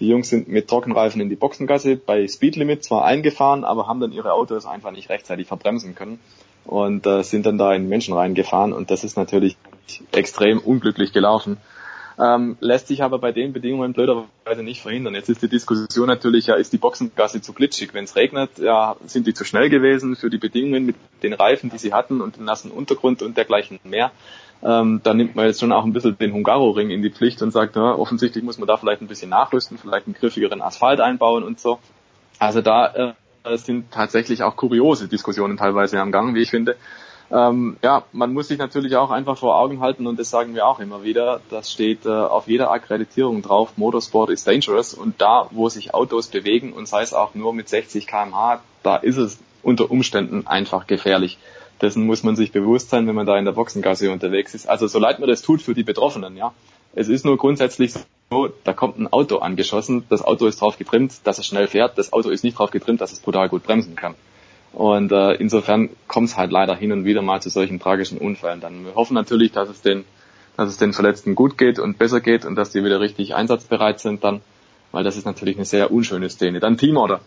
Die 0.00 0.08
Jungs 0.08 0.30
sind 0.30 0.48
mit 0.48 0.68
Trockenreifen 0.68 1.20
in 1.20 1.28
die 1.28 1.36
Boxengasse 1.36 1.96
bei 1.96 2.26
Speedlimit 2.26 2.82
zwar 2.82 3.04
eingefahren, 3.04 3.64
aber 3.64 3.86
haben 3.86 4.00
dann 4.00 4.12
ihre 4.12 4.32
Autos 4.32 4.64
einfach 4.64 4.92
nicht 4.92 5.10
rechtzeitig 5.10 5.46
verbremsen 5.46 5.94
können 5.94 6.18
und 6.64 7.06
äh, 7.06 7.22
sind 7.22 7.44
dann 7.44 7.58
da 7.58 7.74
in 7.74 7.88
Menschen 7.88 8.14
reingefahren 8.14 8.72
und 8.72 8.90
das 8.90 9.04
ist 9.04 9.16
natürlich 9.16 9.56
extrem 10.12 10.58
unglücklich 10.58 11.12
gelaufen. 11.12 11.58
Ähm, 12.20 12.58
lässt 12.60 12.88
sich 12.88 13.02
aber 13.02 13.18
bei 13.18 13.32
den 13.32 13.54
Bedingungen 13.54 13.94
blöderweise 13.94 14.62
nicht 14.62 14.82
verhindern. 14.82 15.14
Jetzt 15.14 15.30
ist 15.30 15.42
die 15.42 15.48
Diskussion 15.48 16.06
natürlich, 16.06 16.48
ja, 16.48 16.54
ist 16.54 16.72
die 16.72 16.78
Boxengasse 16.78 17.40
zu 17.40 17.54
glitschig? 17.54 17.94
Wenn 17.94 18.04
es 18.04 18.14
regnet, 18.14 18.58
ja, 18.58 18.96
sind 19.06 19.26
die 19.26 19.32
zu 19.32 19.44
schnell 19.44 19.70
gewesen 19.70 20.16
für 20.16 20.28
die 20.28 20.36
Bedingungen 20.36 20.84
mit 20.84 20.96
den 21.22 21.32
Reifen, 21.32 21.70
die 21.70 21.78
sie 21.78 21.94
hatten 21.94 22.20
und 22.20 22.36
dem 22.36 22.44
nassen 22.44 22.70
Untergrund 22.70 23.22
und 23.22 23.38
dergleichen 23.38 23.80
mehr. 23.84 24.10
Ähm, 24.62 25.00
da 25.02 25.14
nimmt 25.14 25.34
man 25.34 25.46
jetzt 25.46 25.60
schon 25.60 25.72
auch 25.72 25.84
ein 25.84 25.94
bisschen 25.94 26.18
den 26.18 26.34
Hungaro-Ring 26.34 26.90
in 26.90 27.00
die 27.00 27.10
Pflicht 27.10 27.40
und 27.40 27.52
sagt, 27.52 27.76
ja, 27.76 27.94
offensichtlich 27.94 28.44
muss 28.44 28.58
man 28.58 28.68
da 28.68 28.76
vielleicht 28.76 29.00
ein 29.00 29.08
bisschen 29.08 29.30
nachrüsten, 29.30 29.78
vielleicht 29.78 30.06
einen 30.06 30.14
griffigeren 30.14 30.60
Asphalt 30.60 31.00
einbauen 31.00 31.42
und 31.42 31.58
so. 31.58 31.78
Also 32.38 32.60
da 32.60 33.14
äh, 33.44 33.56
sind 33.56 33.90
tatsächlich 33.90 34.42
auch 34.42 34.56
kuriose 34.56 35.08
Diskussionen 35.08 35.56
teilweise 35.56 35.98
am 35.98 36.12
Gang, 36.12 36.34
wie 36.34 36.42
ich 36.42 36.50
finde. 36.50 36.76
Ähm, 37.32 37.76
ja, 37.82 38.02
man 38.12 38.32
muss 38.32 38.48
sich 38.48 38.58
natürlich 38.58 38.96
auch 38.96 39.10
einfach 39.10 39.38
vor 39.38 39.56
Augen 39.56 39.80
halten 39.80 40.06
und 40.06 40.18
das 40.18 40.30
sagen 40.30 40.54
wir 40.54 40.66
auch 40.66 40.80
immer 40.80 41.04
wieder, 41.04 41.40
das 41.48 41.70
steht 41.70 42.04
äh, 42.04 42.08
auf 42.08 42.48
jeder 42.48 42.72
Akkreditierung 42.72 43.42
drauf, 43.42 43.76
Motorsport 43.76 44.30
ist 44.30 44.48
dangerous 44.48 44.94
und 44.94 45.20
da, 45.20 45.46
wo 45.52 45.68
sich 45.68 45.94
Autos 45.94 46.26
bewegen 46.26 46.72
und 46.72 46.88
sei 46.88 47.02
es 47.02 47.14
auch 47.14 47.34
nur 47.34 47.54
mit 47.54 47.68
60 47.68 48.08
kmh, 48.08 48.60
da 48.82 48.96
ist 48.96 49.16
es 49.16 49.38
unter 49.62 49.90
Umständen 49.90 50.46
einfach 50.46 50.86
gefährlich. 50.88 51.38
Dessen 51.80 52.04
muss 52.04 52.24
man 52.24 52.36
sich 52.36 52.52
bewusst 52.52 52.90
sein, 52.90 53.06
wenn 53.06 53.14
man 53.14 53.26
da 53.26 53.38
in 53.38 53.44
der 53.44 53.52
Boxengasse 53.52 54.10
unterwegs 54.10 54.54
ist. 54.54 54.68
Also 54.68 54.86
so 54.86 54.98
leid 54.98 55.18
mir 55.18 55.26
das 55.26 55.40
tut 55.40 55.62
für 55.62 55.74
die 55.74 55.82
Betroffenen, 55.84 56.36
ja. 56.36 56.52
Es 56.92 57.08
ist 57.08 57.24
nur 57.24 57.38
grundsätzlich 57.38 57.94
so, 58.30 58.48
da 58.64 58.72
kommt 58.72 58.98
ein 58.98 59.12
Auto 59.12 59.38
angeschossen, 59.38 60.04
das 60.08 60.22
Auto 60.22 60.46
ist 60.46 60.60
drauf 60.60 60.76
getrimmt, 60.76 61.12
dass 61.24 61.38
es 61.38 61.46
schnell 61.46 61.68
fährt, 61.68 61.96
das 61.96 62.12
Auto 62.12 62.30
ist 62.30 62.42
nicht 62.42 62.58
drauf 62.58 62.72
getrimmt, 62.72 63.00
dass 63.00 63.12
es 63.12 63.20
brutal 63.20 63.48
gut 63.48 63.62
bremsen 63.62 63.94
kann. 63.94 64.14
Und 64.72 65.10
äh, 65.10 65.32
insofern 65.34 65.90
kommt 66.06 66.28
es 66.28 66.36
halt 66.36 66.52
leider 66.52 66.76
hin 66.76 66.92
und 66.92 67.04
wieder 67.04 67.22
mal 67.22 67.42
zu 67.42 67.50
solchen 67.50 67.80
tragischen 67.80 68.18
Unfällen. 68.18 68.60
Dann 68.60 68.84
wir 68.84 68.94
hoffen 68.94 69.14
natürlich, 69.14 69.52
dass 69.52 69.68
es 69.68 69.82
den, 69.82 70.04
dass 70.56 70.68
es 70.68 70.76
den 70.76 70.92
Verletzten 70.92 71.34
gut 71.34 71.58
geht 71.58 71.78
und 71.78 71.98
besser 71.98 72.20
geht 72.20 72.44
und 72.44 72.54
dass 72.54 72.70
die 72.70 72.84
wieder 72.84 73.00
richtig 73.00 73.34
einsatzbereit 73.34 74.00
sind 74.00 74.22
dann, 74.22 74.42
weil 74.92 75.04
das 75.04 75.16
ist 75.16 75.26
natürlich 75.26 75.56
eine 75.56 75.64
sehr 75.64 75.90
unschöne 75.90 76.30
Szene. 76.30 76.60
Dann 76.60 76.76
Teamorder. 76.76 77.20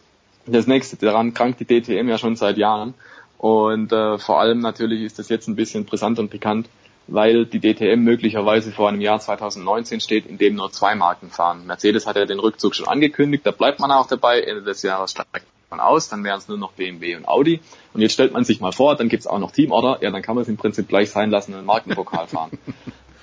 Das 0.45 0.67
nächste, 0.67 0.97
daran 0.97 1.33
krankt 1.33 1.59
die 1.59 1.65
DTM 1.65 2.07
ja 2.09 2.17
schon 2.17 2.35
seit 2.35 2.57
Jahren. 2.57 2.93
Und 3.37 3.91
äh, 3.91 4.17
vor 4.19 4.39
allem 4.39 4.59
natürlich 4.59 5.03
ist 5.03 5.19
das 5.19 5.27
jetzt 5.27 5.47
ein 5.47 5.55
bisschen 5.55 5.85
brisant 5.85 6.19
und 6.19 6.29
pikant, 6.29 6.69
weil 7.07 7.45
die 7.45 7.59
DTM 7.59 8.01
möglicherweise 8.01 8.71
vor 8.71 8.87
einem 8.87 9.01
Jahr 9.01 9.19
2019 9.19 9.99
steht, 9.99 10.25
in 10.25 10.37
dem 10.37 10.55
nur 10.55 10.71
zwei 10.71 10.95
Marken 10.95 11.29
fahren. 11.29 11.65
Mercedes 11.65 12.07
hat 12.07 12.15
ja 12.15 12.25
den 12.25 12.39
Rückzug 12.39 12.73
schon 12.73 12.87
angekündigt, 12.87 13.45
da 13.45 13.51
bleibt 13.51 13.81
man 13.81 13.91
auch 13.91 14.07
dabei, 14.07 14.41
Ende 14.41 14.63
des 14.63 14.81
Jahres 14.83 15.11
steigt 15.11 15.45
man 15.73 15.79
aus, 15.79 16.09
dann 16.09 16.23
wären 16.23 16.37
es 16.37 16.47
nur 16.47 16.57
noch 16.57 16.73
BMW 16.73 17.15
und 17.15 17.27
Audi. 17.27 17.59
Und 17.93 18.01
jetzt 18.01 18.13
stellt 18.13 18.33
man 18.33 18.43
sich 18.43 18.61
mal 18.61 18.71
vor, 18.71 18.95
dann 18.95 19.09
gibt's 19.09 19.27
auch 19.27 19.39
noch 19.39 19.51
Teamorder, 19.51 19.99
ja, 20.01 20.11
dann 20.11 20.21
kann 20.21 20.35
man 20.35 20.43
es 20.43 20.47
im 20.47 20.57
Prinzip 20.57 20.87
gleich 20.87 21.09
sein 21.09 21.31
lassen 21.31 21.51
und 21.53 21.59
einen 21.59 21.67
Markenpokal 21.67 22.27
fahren. 22.27 22.51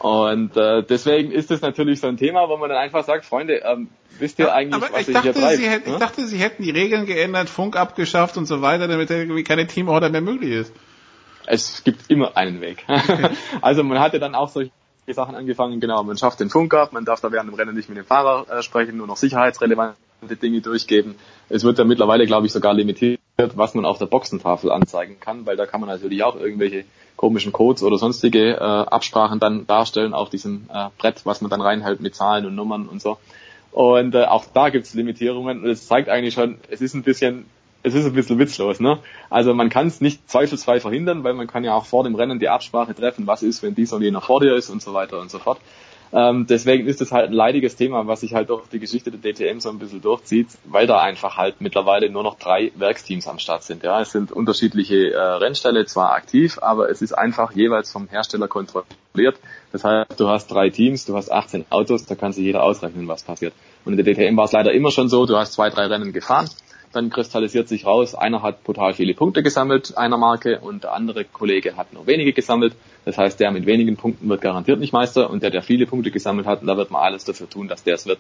Und 0.01 0.57
äh, 0.57 0.83
deswegen 0.83 1.31
ist 1.31 1.51
es 1.51 1.61
natürlich 1.61 2.01
so 2.01 2.07
ein 2.07 2.17
Thema, 2.17 2.49
wo 2.49 2.57
man 2.57 2.71
dann 2.71 2.79
einfach 2.79 3.05
sagt, 3.05 3.27
Freunde, 3.27 3.57
ähm, 3.57 3.89
wisst 4.19 4.39
ihr 4.39 4.51
eigentlich, 4.51 4.83
Aber 4.83 4.95
was 4.95 5.07
ich 5.07 5.13
dachte, 5.13 5.35
hier 5.35 5.35
treibt? 5.35 5.59
sie 5.59 5.69
hätten, 5.69 5.91
ne? 5.91 5.97
ich 5.97 6.01
dachte, 6.01 6.27
sie 6.27 6.39
hätten 6.39 6.63
die 6.63 6.71
Regeln 6.71 7.05
geändert, 7.05 7.51
Funk 7.51 7.77
abgeschafft 7.77 8.39
und 8.39 8.47
so 8.47 8.63
weiter, 8.63 8.89
damit 8.89 9.11
irgendwie 9.11 9.45
keine 9.45 9.67
Teamorder 9.67 10.09
mehr 10.09 10.23
möglich 10.23 10.53
ist. 10.53 10.73
es 11.45 11.85
gibt 11.85 12.11
immer 12.11 12.35
einen 12.35 12.63
Weg. 12.63 12.87
also 13.61 13.85
man 13.85 14.01
hatte 14.01 14.19
dann 14.19 14.35
auch 14.35 14.49
solche 14.49 14.73
Sachen 15.09 15.35
angefangen, 15.35 15.81
genau, 15.81 16.03
man 16.03 16.17
schafft 16.17 16.41
den 16.41 16.49
Funk 16.49 16.73
ab, 16.73 16.95
man 16.95 17.05
darf 17.05 17.21
da 17.21 17.31
während 17.31 17.51
dem 17.51 17.55
Rennen 17.57 17.77
nicht 17.77 17.91
mit 17.91 17.99
dem 17.99 18.07
Fahrer 18.07 18.47
äh, 18.51 18.63
sprechen, 18.63 18.97
nur 18.97 19.07
noch 19.07 19.19
sicherheitsrelevante 19.19 19.99
Dinge 20.23 20.61
durchgeben. 20.61 21.15
Es 21.49 21.65
wird 21.65 21.79
ja 21.79 21.85
mittlerweile, 21.85 22.27
glaube 22.27 22.47
ich, 22.47 22.53
sogar 22.53 22.75
limitiert, 22.75 23.21
was 23.37 23.75
man 23.75 23.85
auf 23.85 23.99
der 23.99 24.07
Boxentafel 24.07 24.71
anzeigen 24.71 25.19
kann, 25.21 25.47
weil 25.47 25.57
da 25.57 25.67
kann 25.67 25.81
man 25.81 25.89
natürlich 25.89 26.23
auch 26.23 26.37
irgendwelche 26.37 26.85
komischen 27.17 27.53
Codes 27.53 27.83
oder 27.83 27.99
sonstige 27.99 28.55
äh, 28.55 28.61
Absprachen 28.61 29.41
dann 29.41 29.67
darstellen 29.67 30.15
auf 30.15 30.31
diesem 30.31 30.69
äh, 30.73 30.89
Brett, 30.99 31.23
was 31.25 31.41
man 31.41 31.51
dann 31.51 31.61
reinhält 31.61 32.01
mit 32.01 32.15
Zahlen 32.15 32.47
und 32.47 32.55
Nummern 32.55 32.87
und 32.87 33.03
so. 33.03 33.19
Und 33.73 34.15
äh, 34.15 34.25
auch 34.25 34.45
da 34.53 34.71
gibt 34.71 34.87
es 34.87 34.95
Limitierungen 34.95 35.63
und 35.63 35.71
es 35.71 35.87
zeigt 35.87 36.09
eigentlich 36.09 36.35
schon, 36.35 36.59
es 36.71 36.81
ist 36.81 36.95
ein 36.95 37.03
bisschen 37.03 37.47
es 37.83 37.95
ist 37.95 38.05
ein 38.05 38.13
bisschen 38.13 38.39
witzlos, 38.39 38.81
ne? 38.81 38.99
Also 39.31 39.55
man 39.55 39.71
kann 39.71 39.87
es 39.87 40.01
nicht 40.01 40.31
zweifelsfrei 40.31 40.81
verhindern, 40.81 41.25
weil 41.25 41.35
man 41.35 41.47
kann 41.47 41.65
ja 41.65 41.75
auch 41.75 41.87
vor 41.87 42.05
dem 42.05 42.15
Rennen 42.15 42.39
die 42.39 42.49
Absprache 42.49 42.95
treffen, 42.95 43.27
was 43.27 43.43
ist, 43.43 43.63
wenn 43.63 43.75
dieser 43.75 43.97
und 43.97 44.03
jener 44.03 44.21
vor 44.21 44.41
dir 44.41 44.55
ist 44.55 44.69
und 44.69 44.83
so 44.83 44.93
weiter 44.93 45.19
und 45.19 45.31
so 45.31 45.39
fort. 45.39 45.59
Ähm, 46.13 46.47
deswegen 46.49 46.89
ist 46.89 47.01
es 47.01 47.13
halt 47.13 47.31
ein 47.31 47.33
leidiges 47.33 47.77
Thema, 47.77 48.07
was 48.07 48.21
sich 48.21 48.35
halt 48.35 48.51
durch 48.51 48.67
die 48.69 48.81
Geschichte 48.81 49.13
der 49.13 49.33
DTM 49.33 49.61
so 49.61 49.69
ein 49.69 49.79
bisschen 49.79 50.03
durchzieht, 50.03 50.49
weil 50.65 50.87
da 50.87 51.01
einfach 51.01 51.37
halt 51.37 51.61
mittlerweile 51.61 52.11
nur 52.11 52.25
noch 52.25 52.39
drei 52.39 52.73
Werksteams 52.75 53.29
am 53.29 53.39
Start 53.39 53.63
sind. 53.63 53.85
Ja, 53.85 54.01
es 54.01 54.11
sind 54.11 54.33
unterschiedliche 54.33 55.13
äh, 55.13 55.19
Rennställe 55.19 55.87
zwar 55.87 56.13
aktiv, 56.13 56.59
aber 56.61 56.91
es 56.91 57.01
ist 57.01 57.13
einfach 57.13 57.53
jeweils 57.53 57.93
vom 57.93 58.09
Hersteller 58.09 58.49
kontrolliert. 58.49 59.39
Das 59.71 59.85
heißt, 59.85 60.19
du 60.19 60.29
hast 60.29 60.49
drei 60.49 60.71
Teams, 60.71 61.07
du 61.07 61.17
hast 61.17 61.31
18 61.31 61.67
Autos, 61.71 62.07
da 62.07 62.17
kann 62.17 62.33
sich 62.33 62.45
jeder 62.45 62.65
ausrechnen, 62.65 63.07
was 63.07 63.23
passiert. 63.23 63.55
Und 63.85 63.97
in 63.97 64.05
der 64.05 64.15
DTM 64.15 64.37
war 64.37 64.47
es 64.47 64.53
leider 64.53 64.73
immer 64.73 64.91
schon 64.91 65.09
so, 65.09 65.27
du 65.27 65.37
hast 65.37 65.53
zwei, 65.53 65.71
drei 65.71 65.87
Rennen 65.87 66.13
gefahren, 66.13 66.51
dann 66.93 67.11
kristallisiert 67.11 67.69
sich 67.69 67.87
raus, 67.87 68.15
einer 68.15 68.43
hat 68.43 68.65
total 68.65 68.95
viele 68.95 69.15
Punkte 69.15 69.43
gesammelt, 69.43 69.97
einer 69.97 70.17
Marke, 70.17 70.61
und 70.61 70.85
der 70.85 70.93
andere 70.93 71.25
Kollege 71.25 71.77
hat 71.77 71.93
nur 71.93 72.07
wenige 72.07 72.33
gesammelt. 72.33 72.75
Das 73.05 73.17
heißt, 73.17 73.39
der 73.39 73.51
mit 73.51 73.67
wenigen 73.67 73.97
Punkten 73.97 74.29
wird 74.29 74.41
garantiert 74.41 74.81
nicht 74.81 74.93
Meister 74.93 75.31
und 75.31 75.43
der, 75.43 75.51
der 75.51 75.63
viele 75.63 75.87
Punkte 75.87 76.11
gesammelt 76.11 76.47
hat, 76.47 76.61
da 76.67 76.77
wird 76.77 76.91
man 76.91 77.03
alles 77.03 77.25
dafür 77.25 77.49
tun, 77.49 77.69
dass 77.69 77.85
der 77.85 77.95
es 77.95 78.07
wird. 78.07 78.19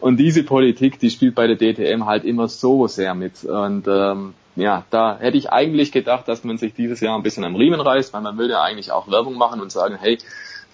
Und 0.00 0.18
diese 0.18 0.44
Politik, 0.44 0.98
die 0.98 1.10
spielt 1.10 1.34
bei 1.34 1.46
der 1.46 1.56
DTM 1.56 2.04
halt 2.06 2.24
immer 2.24 2.48
so 2.48 2.86
sehr 2.86 3.14
mit. 3.14 3.44
Und 3.44 3.86
ähm, 3.88 4.34
ja, 4.56 4.84
da 4.90 5.18
hätte 5.18 5.36
ich 5.36 5.50
eigentlich 5.50 5.92
gedacht, 5.92 6.28
dass 6.28 6.44
man 6.44 6.58
sich 6.58 6.74
dieses 6.74 7.00
Jahr 7.00 7.16
ein 7.16 7.22
bisschen 7.22 7.44
am 7.44 7.56
Riemen 7.56 7.80
reißt, 7.80 8.12
weil 8.12 8.20
man 8.20 8.38
will 8.38 8.50
ja 8.50 8.62
eigentlich 8.62 8.92
auch 8.92 9.10
Werbung 9.10 9.36
machen 9.36 9.60
und 9.60 9.72
sagen, 9.72 9.96
hey, 10.00 10.18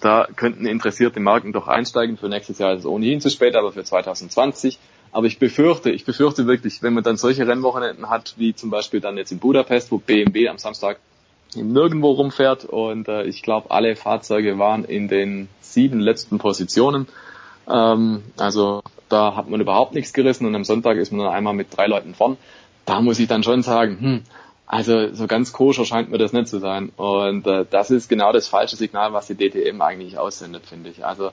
da 0.01 0.27
könnten 0.35 0.65
interessierte 0.65 1.19
Marken 1.19 1.53
doch 1.53 1.67
einsteigen. 1.67 2.17
Für 2.17 2.27
nächstes 2.27 2.59
Jahr 2.59 2.73
ist 2.73 2.79
es 2.79 2.85
ohnehin 2.85 3.21
zu 3.21 3.29
spät, 3.29 3.55
aber 3.55 3.71
für 3.71 3.83
2020 3.83 4.79
aber 5.11 5.27
ich 5.27 5.39
befürchte, 5.39 5.91
ich 5.91 6.05
befürchte 6.05 6.47
wirklich, 6.47 6.81
wenn 6.83 6.93
man 6.93 7.03
dann 7.03 7.17
solche 7.17 7.47
Rennwochenenden 7.47 8.09
hat, 8.09 8.35
wie 8.37 8.55
zum 8.55 8.69
Beispiel 8.69 9.01
dann 9.01 9.17
jetzt 9.17 9.31
in 9.31 9.39
Budapest, 9.39 9.91
wo 9.91 9.97
BMW 9.97 10.47
am 10.47 10.57
Samstag 10.57 10.99
nirgendwo 11.55 12.11
rumfährt 12.11 12.65
und 12.65 13.07
äh, 13.07 13.23
ich 13.23 13.43
glaube, 13.43 13.71
alle 13.71 13.95
Fahrzeuge 13.95 14.57
waren 14.57 14.85
in 14.85 15.07
den 15.07 15.49
sieben 15.59 15.99
letzten 15.99 16.37
Positionen. 16.37 17.07
Ähm, 17.69 18.23
also 18.37 18.81
da 19.09 19.35
hat 19.35 19.49
man 19.49 19.59
überhaupt 19.59 19.93
nichts 19.93 20.13
gerissen 20.13 20.45
und 20.45 20.55
am 20.55 20.63
Sonntag 20.63 20.97
ist 20.97 21.11
man 21.11 21.25
dann 21.25 21.33
einmal 21.33 21.53
mit 21.53 21.75
drei 21.75 21.87
Leuten 21.87 22.13
vorn. 22.13 22.37
Da 22.85 23.01
muss 23.01 23.19
ich 23.19 23.27
dann 23.27 23.43
schon 23.43 23.63
sagen, 23.63 23.99
hm, 23.99 24.23
also 24.65 25.13
so 25.13 25.27
ganz 25.27 25.51
koscher 25.51 25.83
scheint 25.83 26.09
mir 26.09 26.17
das 26.17 26.31
nicht 26.31 26.47
zu 26.47 26.59
sein. 26.59 26.93
Und 26.95 27.45
äh, 27.45 27.65
das 27.69 27.91
ist 27.91 28.07
genau 28.07 28.31
das 28.31 28.47
falsche 28.47 28.77
Signal, 28.77 29.11
was 29.11 29.27
die 29.27 29.35
DTM 29.35 29.81
eigentlich 29.81 30.17
aussendet, 30.17 30.65
finde 30.65 30.89
ich. 30.89 31.05
Also 31.05 31.31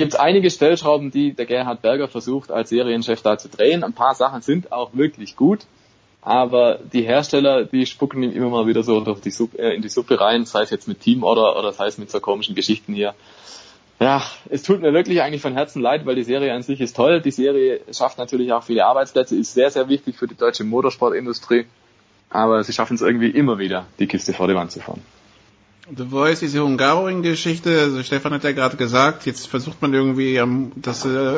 gibt 0.00 0.14
es 0.14 0.18
einige 0.18 0.50
Stellschrauben, 0.50 1.10
die 1.10 1.34
der 1.34 1.46
Gerhard 1.46 1.82
Berger 1.82 2.08
versucht 2.08 2.50
als 2.50 2.70
Serienchef 2.70 3.22
da 3.22 3.38
zu 3.38 3.48
drehen. 3.48 3.84
Ein 3.84 3.92
paar 3.92 4.14
Sachen 4.14 4.42
sind 4.42 4.72
auch 4.72 4.94
wirklich 4.94 5.36
gut, 5.36 5.60
aber 6.22 6.78
die 6.92 7.02
Hersteller, 7.02 7.64
die 7.64 7.86
spucken 7.86 8.22
ihm 8.22 8.32
immer 8.32 8.48
mal 8.48 8.66
wieder 8.66 8.82
so 8.82 9.00
die 9.14 9.30
Suppe, 9.30 9.58
äh, 9.58 9.74
in 9.74 9.82
die 9.82 9.88
Suppe 9.88 10.20
rein, 10.20 10.46
sei 10.46 10.62
es 10.62 10.70
jetzt 10.70 10.88
mit 10.88 11.00
Team 11.00 11.22
oder, 11.22 11.56
oder 11.58 11.72
sei 11.72 11.86
es 11.86 11.98
mit 11.98 12.10
so 12.10 12.18
komischen 12.18 12.54
Geschichten 12.54 12.94
hier. 12.94 13.14
Ja, 14.00 14.22
es 14.48 14.62
tut 14.62 14.80
mir 14.80 14.94
wirklich 14.94 15.20
eigentlich 15.20 15.42
von 15.42 15.52
Herzen 15.52 15.82
leid, 15.82 16.06
weil 16.06 16.14
die 16.14 16.24
Serie 16.24 16.54
an 16.54 16.62
sich 16.62 16.80
ist 16.80 16.96
toll. 16.96 17.20
Die 17.20 17.30
Serie 17.30 17.82
schafft 17.92 18.16
natürlich 18.16 18.50
auch 18.54 18.62
viele 18.62 18.86
Arbeitsplätze, 18.86 19.36
ist 19.36 19.52
sehr, 19.52 19.70
sehr 19.70 19.90
wichtig 19.90 20.16
für 20.16 20.26
die 20.26 20.34
deutsche 20.34 20.64
Motorsportindustrie. 20.64 21.66
Aber 22.30 22.64
sie 22.64 22.72
schaffen 22.72 22.94
es 22.94 23.02
irgendwie 23.02 23.28
immer 23.28 23.58
wieder, 23.58 23.86
die 23.98 24.06
Kiste 24.06 24.32
vor 24.32 24.48
die 24.48 24.54
Wand 24.54 24.72
zu 24.72 24.80
fahren. 24.80 25.02
The 25.96 26.04
Voice, 26.04 26.40
diese 26.40 26.62
Hungaroring-Geschichte, 26.62 27.80
also 27.80 28.02
Stefan 28.02 28.32
hat 28.32 28.44
ja 28.44 28.52
gerade 28.52 28.76
gesagt, 28.76 29.26
jetzt 29.26 29.48
versucht 29.48 29.82
man 29.82 29.92
irgendwie 29.92 30.36
ähm, 30.36 30.70
das 30.76 31.04
äh, 31.04 31.34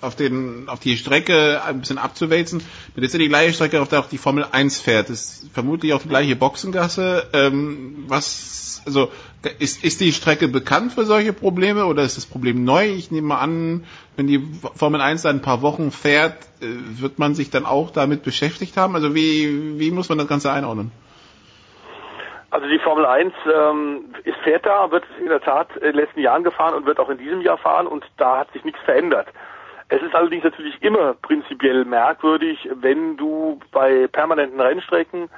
auf 0.00 0.14
den 0.14 0.68
auf 0.68 0.78
die 0.78 0.96
Strecke 0.96 1.60
ein 1.64 1.80
bisschen 1.80 1.98
abzuwälzen. 1.98 2.62
Das 2.94 3.06
ist 3.06 3.12
ja 3.14 3.18
die 3.18 3.28
gleiche 3.28 3.52
Strecke, 3.52 3.80
auf 3.80 3.88
der 3.88 4.00
auch 4.00 4.08
die 4.08 4.18
Formel 4.18 4.46
1 4.50 4.78
fährt. 4.78 5.10
Das 5.10 5.20
ist 5.20 5.50
vermutlich 5.52 5.92
auch 5.92 6.02
die 6.02 6.08
gleiche 6.08 6.36
Boxengasse. 6.36 7.26
Ähm, 7.32 8.04
was 8.06 8.82
also 8.86 9.10
ist, 9.58 9.82
ist 9.82 10.00
die 10.00 10.12
Strecke 10.12 10.48
bekannt 10.48 10.92
für 10.92 11.04
solche 11.04 11.32
Probleme 11.32 11.86
oder 11.86 12.02
ist 12.02 12.16
das 12.16 12.26
Problem 12.26 12.64
neu? 12.64 12.90
Ich 12.90 13.10
nehme 13.10 13.28
mal 13.28 13.38
an, 13.38 13.84
wenn 14.16 14.26
die 14.26 14.40
Formel 14.74 15.00
1 15.00 15.22
dann 15.22 15.36
ein 15.36 15.42
paar 15.42 15.62
Wochen 15.62 15.90
fährt, 15.90 16.44
äh, 16.60 16.66
wird 17.00 17.18
man 17.18 17.34
sich 17.34 17.50
dann 17.50 17.66
auch 17.66 17.90
damit 17.90 18.22
beschäftigt 18.22 18.76
haben. 18.76 18.94
Also 18.94 19.14
wie, 19.14 19.78
wie 19.78 19.90
muss 19.90 20.08
man 20.08 20.18
das 20.18 20.28
Ganze 20.28 20.52
einordnen? 20.52 20.92
Also 22.54 22.68
die 22.68 22.78
Formel 22.78 23.04
1 23.04 23.34
ähm, 23.52 24.14
ist 24.22 24.36
fährt 24.44 24.64
da, 24.64 24.88
wird 24.92 25.02
in 25.18 25.28
der 25.28 25.40
Tat 25.40 25.74
in 25.74 25.82
den 25.82 25.96
letzten 25.96 26.20
Jahren 26.20 26.44
gefahren 26.44 26.74
und 26.74 26.86
wird 26.86 27.00
auch 27.00 27.08
in 27.08 27.18
diesem 27.18 27.40
Jahr 27.40 27.58
fahren 27.58 27.88
und 27.88 28.06
da 28.16 28.38
hat 28.38 28.52
sich 28.52 28.62
nichts 28.62 28.80
verändert. 28.82 29.26
Es 29.88 30.00
ist 30.00 30.14
allerdings 30.14 30.44
natürlich 30.44 30.80
immer 30.80 31.14
prinzipiell 31.14 31.84
merkwürdig, 31.84 32.68
wenn 32.74 33.16
du 33.16 33.58
bei 33.72 34.06
permanenten 34.06 34.60
Rennstrecken 34.60 35.30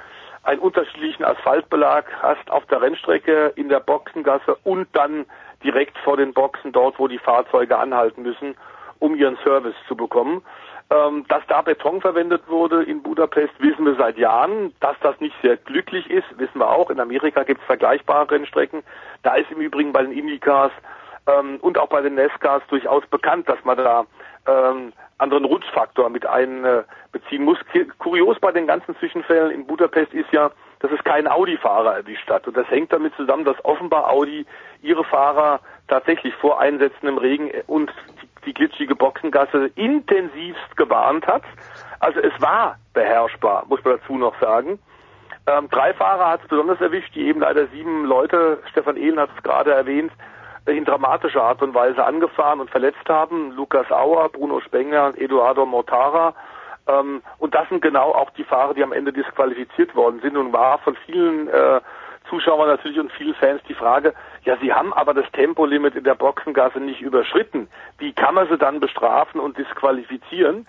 einen 0.43 0.59
unterschiedlichen 0.59 1.25
Asphaltbelag 1.25 2.05
hast 2.21 2.51
auf 2.51 2.67
der 2.67 2.83
Rennstrecke, 2.83 3.51
in 3.55 3.69
der 3.69 3.79
Boxengasse 3.79 4.55
und 4.63 4.87
dann 4.93 5.25
direkt 5.63 5.97
vor 5.97 6.17
den 6.17 6.35
Boxen 6.35 6.71
dort, 6.71 6.99
wo 6.99 7.07
die 7.07 7.17
Fahrzeuge 7.17 7.79
anhalten 7.79 8.21
müssen, 8.21 8.55
um 8.99 9.15
ihren 9.15 9.39
Service 9.43 9.75
zu 9.87 9.95
bekommen. 9.95 10.43
Ähm, 10.89 11.25
dass 11.27 11.43
da 11.47 11.61
Beton 11.61 11.99
verwendet 11.99 12.47
wurde 12.47 12.83
in 12.83 13.03
Budapest, 13.03 13.53
wissen 13.59 13.85
wir 13.85 13.95
seit 13.95 14.17
Jahren. 14.17 14.73
Dass 14.79 14.95
das 15.01 15.19
nicht 15.19 15.35
sehr 15.41 15.57
glücklich 15.57 16.09
ist, 16.09 16.25
wissen 16.37 16.59
wir 16.59 16.69
auch. 16.69 16.89
In 16.89 16.99
Amerika 16.99 17.43
gibt 17.43 17.59
es 17.59 17.67
vergleichbare 17.67 18.31
Rennstrecken. 18.31 18.83
Da 19.23 19.35
ist 19.35 19.51
im 19.51 19.59
Übrigen 19.59 19.91
bei 19.91 20.03
den 20.03 20.13
Indycars 20.13 20.71
ähm, 21.27 21.57
und 21.59 21.77
auch 21.77 21.89
bei 21.89 22.01
den 22.01 22.15
NASCARs 22.15 22.63
durchaus 22.69 23.05
bekannt, 23.07 23.49
dass 23.49 23.61
man 23.65 23.77
da 23.77 24.05
ähm, 24.47 24.93
anderen 25.17 25.45
Rutschfaktor 25.45 26.09
mit 26.09 26.25
einbeziehen 26.25 27.43
muss. 27.43 27.57
Kurios 27.97 28.39
bei 28.39 28.51
den 28.51 28.67
ganzen 28.67 28.95
Zwischenfällen 28.97 29.51
in 29.51 29.67
Budapest 29.67 30.13
ist 30.13 30.31
ja, 30.31 30.51
dass 30.79 30.91
es 30.91 31.03
keinen 31.03 31.27
Audi-Fahrer 31.27 31.95
erwischt 31.97 32.29
hat. 32.29 32.47
Und 32.47 32.55
das 32.55 32.69
hängt 32.69 32.93
damit 32.93 33.15
zusammen, 33.15 33.43
dass 33.43 33.63
offenbar 33.65 34.09
Audi 34.09 34.45
ihre 34.81 35.03
Fahrer 35.03 35.59
tatsächlich 35.87 36.33
vor 36.35 36.59
Einsätzen 36.59 37.07
im 37.07 37.17
Regen 37.17 37.51
und 37.65 37.91
die 38.47 38.53
glitschige 38.53 38.95
Boxengasse 38.95 39.69
intensivst 39.75 40.75
gewarnt 40.77 41.27
hat. 41.27 41.43
Also 41.99 42.19
es 42.19 42.33
war 42.41 42.77
beherrschbar, 42.93 43.65
muss 43.67 43.83
man 43.83 43.99
dazu 43.99 44.17
noch 44.17 44.39
sagen. 44.39 44.79
Ähm, 45.45 45.69
drei 45.69 45.93
Fahrer 45.93 46.31
hat 46.31 46.41
es 46.41 46.47
besonders 46.47 46.81
erwischt, 46.81 47.13
die 47.15 47.27
eben 47.27 47.41
leider 47.41 47.67
sieben 47.67 48.05
Leute, 48.05 48.59
Stefan 48.71 48.97
Ehlen 48.97 49.19
hat 49.19 49.29
es 49.35 49.43
gerade 49.43 49.71
erwähnt, 49.71 50.11
in 50.65 50.83
dramatischer 50.83 51.41
Art 51.41 51.61
und 51.61 51.73
Weise 51.73 52.03
angefahren 52.03 52.59
und 52.59 52.69
verletzt 52.69 53.07
haben. 53.07 53.51
Lukas 53.51 53.89
Auer, 53.89 54.29
Bruno 54.29 54.59
Spengler 54.59 55.07
und 55.07 55.17
Eduardo 55.17 55.65
Mortara. 55.65 56.33
Ähm, 56.87 57.21
und 57.37 57.55
das 57.55 57.69
sind 57.69 57.81
genau 57.81 58.11
auch 58.11 58.29
die 58.31 58.43
Fahrer, 58.43 58.73
die 58.73 58.83
am 58.83 58.91
Ende 58.91 59.13
disqualifiziert 59.13 59.95
worden 59.95 60.19
sind 60.21 60.35
und 60.35 60.51
war 60.51 60.79
von 60.79 60.95
vielen 61.05 61.47
äh, 61.47 61.79
Zuschauern 62.29 62.67
natürlich 62.67 62.99
und 62.99 63.11
vielen 63.11 63.35
Fans 63.35 63.61
die 63.67 63.73
Frage, 63.73 64.13
ja, 64.43 64.57
sie 64.61 64.73
haben 64.73 64.93
aber 64.93 65.13
das 65.13 65.29
Tempolimit 65.31 65.95
in 65.95 66.03
der 66.03 66.15
Boxengasse 66.15 66.79
nicht 66.79 67.01
überschritten. 67.01 67.67
Wie 67.97 68.13
kann 68.13 68.35
man 68.35 68.47
sie 68.47 68.57
dann 68.57 68.79
bestrafen 68.79 69.39
und 69.39 69.57
disqualifizieren? 69.57 70.67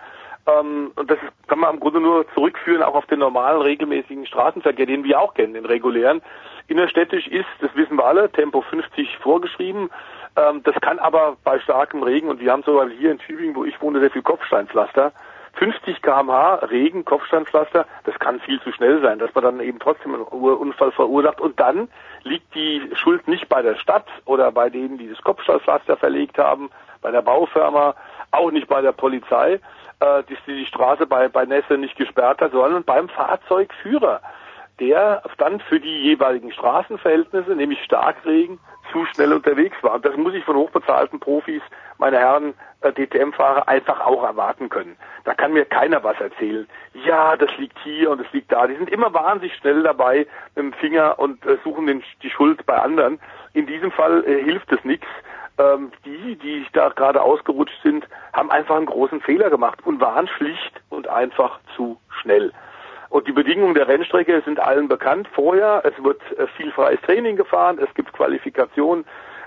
Ähm, 0.49 0.93
und 0.97 1.11
das 1.11 1.19
kann 1.47 1.59
man 1.59 1.75
im 1.75 1.81
Grunde 1.81 2.01
nur 2.01 2.27
zurückführen 2.35 2.83
auch 2.83 2.95
auf 2.95 3.07
den 3.07 3.19
normalen, 3.19 3.61
regelmäßigen 3.61 4.27
Straßenverkehr, 4.27 4.87
den 4.87 5.05
wir 5.05 5.21
auch 5.21 5.35
kennen, 5.35 5.55
den 5.55 5.67
regulären. 5.67 6.23
Innerstädtisch 6.69 7.27
ist, 7.27 7.49
das 7.61 7.75
wissen 7.75 7.97
wir 7.97 8.05
alle, 8.05 8.31
Tempo 8.31 8.61
50 8.63 9.19
vorgeschrieben. 9.19 9.91
Ähm, 10.37 10.63
das 10.65 10.75
kann 10.81 10.99
aber 10.99 11.37
bei 11.45 11.59
starkem 11.61 12.03
Regen, 12.03 12.29
und 12.29 12.41
wir 12.41 12.53
haben 12.53 12.63
sogar 12.63 12.89
hier 12.89 13.11
in 13.11 13.19
Tübingen, 13.19 13.55
wo 13.55 13.65
ich 13.65 13.81
wohne, 13.81 14.01
sehr 14.01 14.11
viel 14.11 14.23
Kopfsteinpflaster, 14.23 15.13
50 15.59 16.03
kmh 16.03 16.55
Regen, 16.71 17.05
Kopfsteinpflaster, 17.05 17.87
das 18.05 18.19
kann 18.19 18.41
viel 18.41 18.61
zu 18.61 18.73
schnell 18.73 19.03
sein, 19.03 19.19
dass 19.19 19.35
man 19.35 19.45
dann 19.45 19.61
eben 19.61 19.79
trotzdem 19.79 20.15
einen 20.15 20.23
Unfall 20.23 20.93
verursacht. 20.93 21.41
Und 21.41 21.59
dann 21.59 21.89
liegt 22.23 22.55
die 22.55 22.91
Schuld 22.95 23.27
nicht 23.27 23.49
bei 23.49 23.63
der 23.63 23.77
Stadt 23.77 24.07
oder 24.25 24.53
bei 24.53 24.71
denen, 24.71 24.99
die 24.99 25.09
das 25.09 25.23
Kopfsteinpflaster 25.23 25.97
verlegt 25.97 26.39
haben, 26.39 26.71
bei 27.03 27.11
der 27.11 27.23
Baufirma, 27.23 27.95
auch 28.31 28.51
nicht 28.51 28.69
bei 28.69 28.81
der 28.81 28.93
Polizei, 28.93 29.61
äh, 30.01 30.23
die 30.29 30.37
die 30.47 30.67
Straße 30.67 31.07
bei, 31.07 31.29
bei 31.29 31.45
Nässe 31.45 31.77
nicht 31.77 31.97
gesperrt 31.97 32.41
hat, 32.41 32.53
sondern 32.53 32.85
beim 32.85 33.09
Fahrzeugführer, 33.09 34.21
der 34.81 35.23
dann 35.39 35.61
für 35.61 35.81
die 35.81 36.03
jeweiligen 36.03 36.53
Straßenverhältnisse, 36.53 37.55
nämlich 37.55 37.83
Starkregen, 37.85 38.59
zu 38.93 39.05
schnell 39.07 39.33
unterwegs 39.33 39.77
war. 39.83 39.95
Und 39.95 40.05
das 40.05 40.17
muss 40.17 40.35
ich 40.35 40.45
von 40.45 40.57
hochbezahlten 40.57 41.21
Profis, 41.21 41.63
meine 41.99 42.19
Herren 42.19 42.55
äh, 42.81 42.93
DTM-Fahrer, 42.93 43.69
einfach 43.69 44.01
auch 44.01 44.25
erwarten 44.25 44.69
können. 44.69 44.97
Da 45.25 45.35
kann 45.35 45.53
mir 45.53 45.65
keiner 45.65 46.03
was 46.05 46.19
erzählen. 46.21 46.67
Ja, 47.05 47.37
das 47.37 47.51
liegt 47.59 47.79
hier 47.81 48.11
und 48.11 48.21
das 48.21 48.33
liegt 48.33 48.51
da. 48.51 48.67
Die 48.67 48.77
sind 48.77 48.91
immer 48.91 49.13
wahnsinnig 49.13 49.55
schnell 49.57 49.83
dabei 49.83 50.27
mit 50.55 50.65
dem 50.65 50.73
Finger 50.75 51.19
und 51.19 51.45
äh, 51.45 51.59
suchen 51.65 51.87
den, 51.87 52.03
die 52.23 52.31
Schuld 52.31 52.65
bei 52.67 52.77
anderen. 52.77 53.21
In 53.53 53.67
diesem 53.67 53.91
Fall 53.91 54.25
äh, 54.25 54.43
hilft 54.43 54.73
es 54.73 54.83
nichts. 54.85 55.07
Ähm, 55.59 55.91
die, 56.05 56.37
die 56.37 56.67
da 56.73 56.89
gerade 56.91 57.21
ausgerutscht 57.21 57.83
sind, 57.83 58.07
haben 58.33 58.51
einfach 58.51 58.77
einen 58.77 58.87
großen 58.87 59.21
Fehler 59.21 59.51
gemacht 59.51 59.81
und 59.85 60.01
waren 60.01 60.29
schlicht 60.29 60.81
und 60.89 61.09
einfach 61.09 61.59
zu 61.75 61.99
schnell. 62.21 62.53
Und 63.11 63.27
die 63.27 63.33
Bedingungen 63.33 63.75
der 63.75 63.89
Rennstrecke 63.89 64.43
sind 64.45 64.61
allen 64.61 64.89
bekannt 64.89 65.29
vorher. 65.33 65.83
Es 65.85 66.03
wird 66.03 66.21
äh, 66.39 66.47
viel 66.57 66.71
freies 66.73 67.01
Training 67.03 67.37
gefahren, 67.37 67.79
es 67.79 67.93
gibt 67.95 68.13
Qualifikation, 68.13 69.05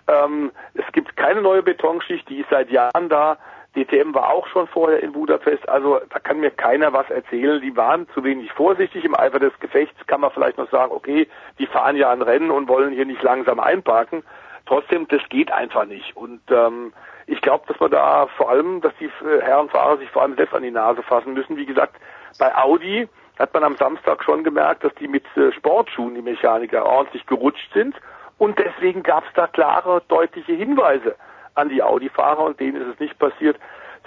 ähm, 0.07 0.51
es 0.73 0.89
gibt 0.93 1.15
keine 1.15 1.41
neue 1.41 1.63
Betonschicht, 1.63 2.27
die 2.29 2.39
ist 2.39 2.49
seit 2.49 2.69
Jahren 2.71 3.09
da. 3.09 3.37
DTM 3.75 4.13
war 4.13 4.29
auch 4.29 4.47
schon 4.47 4.67
vorher 4.67 5.01
in 5.01 5.13
Budapest, 5.13 5.67
also 5.69 6.01
da 6.09 6.19
kann 6.19 6.41
mir 6.41 6.51
keiner 6.51 6.91
was 6.91 7.09
erzählen. 7.09 7.61
Die 7.61 7.77
waren 7.77 8.05
zu 8.13 8.23
wenig 8.23 8.51
vorsichtig 8.51 9.05
im 9.05 9.15
Eifer 9.15 9.39
des 9.39 9.57
Gefechts, 9.61 9.95
kann 10.07 10.19
man 10.19 10.31
vielleicht 10.31 10.57
noch 10.57 10.69
sagen, 10.69 10.91
okay, 10.91 11.27
die 11.57 11.67
fahren 11.67 11.95
ja 11.95 12.11
ein 12.11 12.21
Rennen 12.21 12.51
und 12.51 12.67
wollen 12.67 12.91
hier 12.91 13.05
nicht 13.05 13.23
langsam 13.23 13.61
einparken. 13.61 14.23
Trotzdem, 14.65 15.07
das 15.07 15.21
geht 15.29 15.51
einfach 15.53 15.85
nicht. 15.85 16.17
Und 16.17 16.41
ähm, 16.49 16.93
ich 17.27 17.41
glaube, 17.41 17.65
dass 17.67 17.79
man 17.79 17.91
da 17.91 18.27
vor 18.35 18.49
allem, 18.49 18.81
dass 18.81 18.93
die 18.99 19.05
äh, 19.05 19.41
Herrenfahrer 19.41 19.97
sich 19.97 20.09
vor 20.09 20.23
allem 20.23 20.35
selbst 20.35 20.53
an 20.53 20.63
die 20.63 20.71
Nase 20.71 21.01
fassen 21.03 21.33
müssen. 21.33 21.55
Wie 21.55 21.65
gesagt, 21.65 21.95
bei 22.39 22.53
Audi 22.55 23.07
hat 23.41 23.53
man 23.53 23.63
am 23.63 23.75
Samstag 23.75 24.23
schon 24.23 24.43
gemerkt, 24.43 24.83
dass 24.83 24.93
die 24.95 25.07
mit 25.07 25.25
äh, 25.35 25.51
Sportschuhen, 25.51 26.15
die 26.15 26.21
Mechaniker, 26.21 26.85
ordentlich 26.85 27.25
gerutscht 27.25 27.73
sind. 27.73 27.95
Und 28.37 28.59
deswegen 28.59 29.03
gab 29.03 29.25
es 29.25 29.33
da 29.33 29.47
klare, 29.47 30.01
deutliche 30.07 30.53
Hinweise 30.53 31.15
an 31.55 31.69
die 31.69 31.83
Audi-Fahrer 31.83 32.43
und 32.43 32.59
denen 32.59 32.81
ist 32.81 32.93
es 32.93 32.99
nicht 32.99 33.17
passiert. 33.19 33.57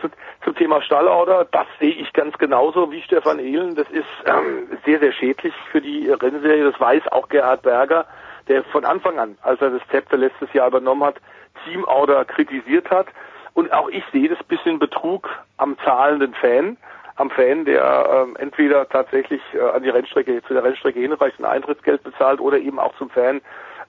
Zu, 0.01 0.09
zum 0.43 0.55
Thema 0.55 0.83
Stallorder, 0.83 1.47
das 1.51 1.67
sehe 1.79 1.95
ich 1.95 2.13
ganz 2.13 2.37
genauso 2.39 2.91
wie 2.91 3.03
Stefan 3.03 3.39
Ehlen. 3.39 3.75
Das 3.75 3.89
ist 3.91 4.07
ähm, 4.25 4.69
sehr, 4.85 4.99
sehr 4.99 5.13
schädlich 5.13 5.55
für 5.71 5.81
die 5.81 6.11
Rennserie. 6.11 6.71
Das 6.71 6.81
weiß 6.81 7.09
auch 7.09 7.29
Gerhard 7.29 7.63
Berger, 7.63 8.07
der 8.49 8.65
von 8.65 8.85
Anfang 8.85 9.19
an, 9.19 9.39
als 9.43 9.61
er 9.61 9.71
das 9.71 9.83
Zepter 9.91 10.17
letztes 10.17 10.53
Jahr 10.53 10.69
übernommen 10.69 11.05
hat, 11.05 11.17
Teamorder 11.65 12.25
kritisiert 12.25 12.91
hat. 12.91 13.07
Und 13.55 13.73
auch 13.73 13.89
ich 13.89 14.05
sehe 14.13 14.29
das 14.29 14.43
bisschen 14.45 14.79
Betrug 14.79 15.29
am 15.57 15.77
zahlenden 15.85 16.35
Fan 16.35 16.77
am 17.17 17.31
Fan, 17.31 17.65
der 17.65 18.27
ähm, 18.27 18.37
entweder 18.37 18.89
tatsächlich 18.89 19.41
äh, 19.55 19.61
an 19.61 19.83
die 19.83 19.91
Rennstrecke, 19.91 20.43
zu 20.43 20.55
der 20.55 20.65
Rennstrecke 20.65 21.01
hinreicht 21.01 21.39
und 21.39 21.45
Eintrittsgeld 21.45 22.03
bezahlt 22.03 22.41
oder 22.41 22.59
eben 22.59 22.79
auch 22.79 22.95
zum 22.97 23.11
Fan 23.11 23.41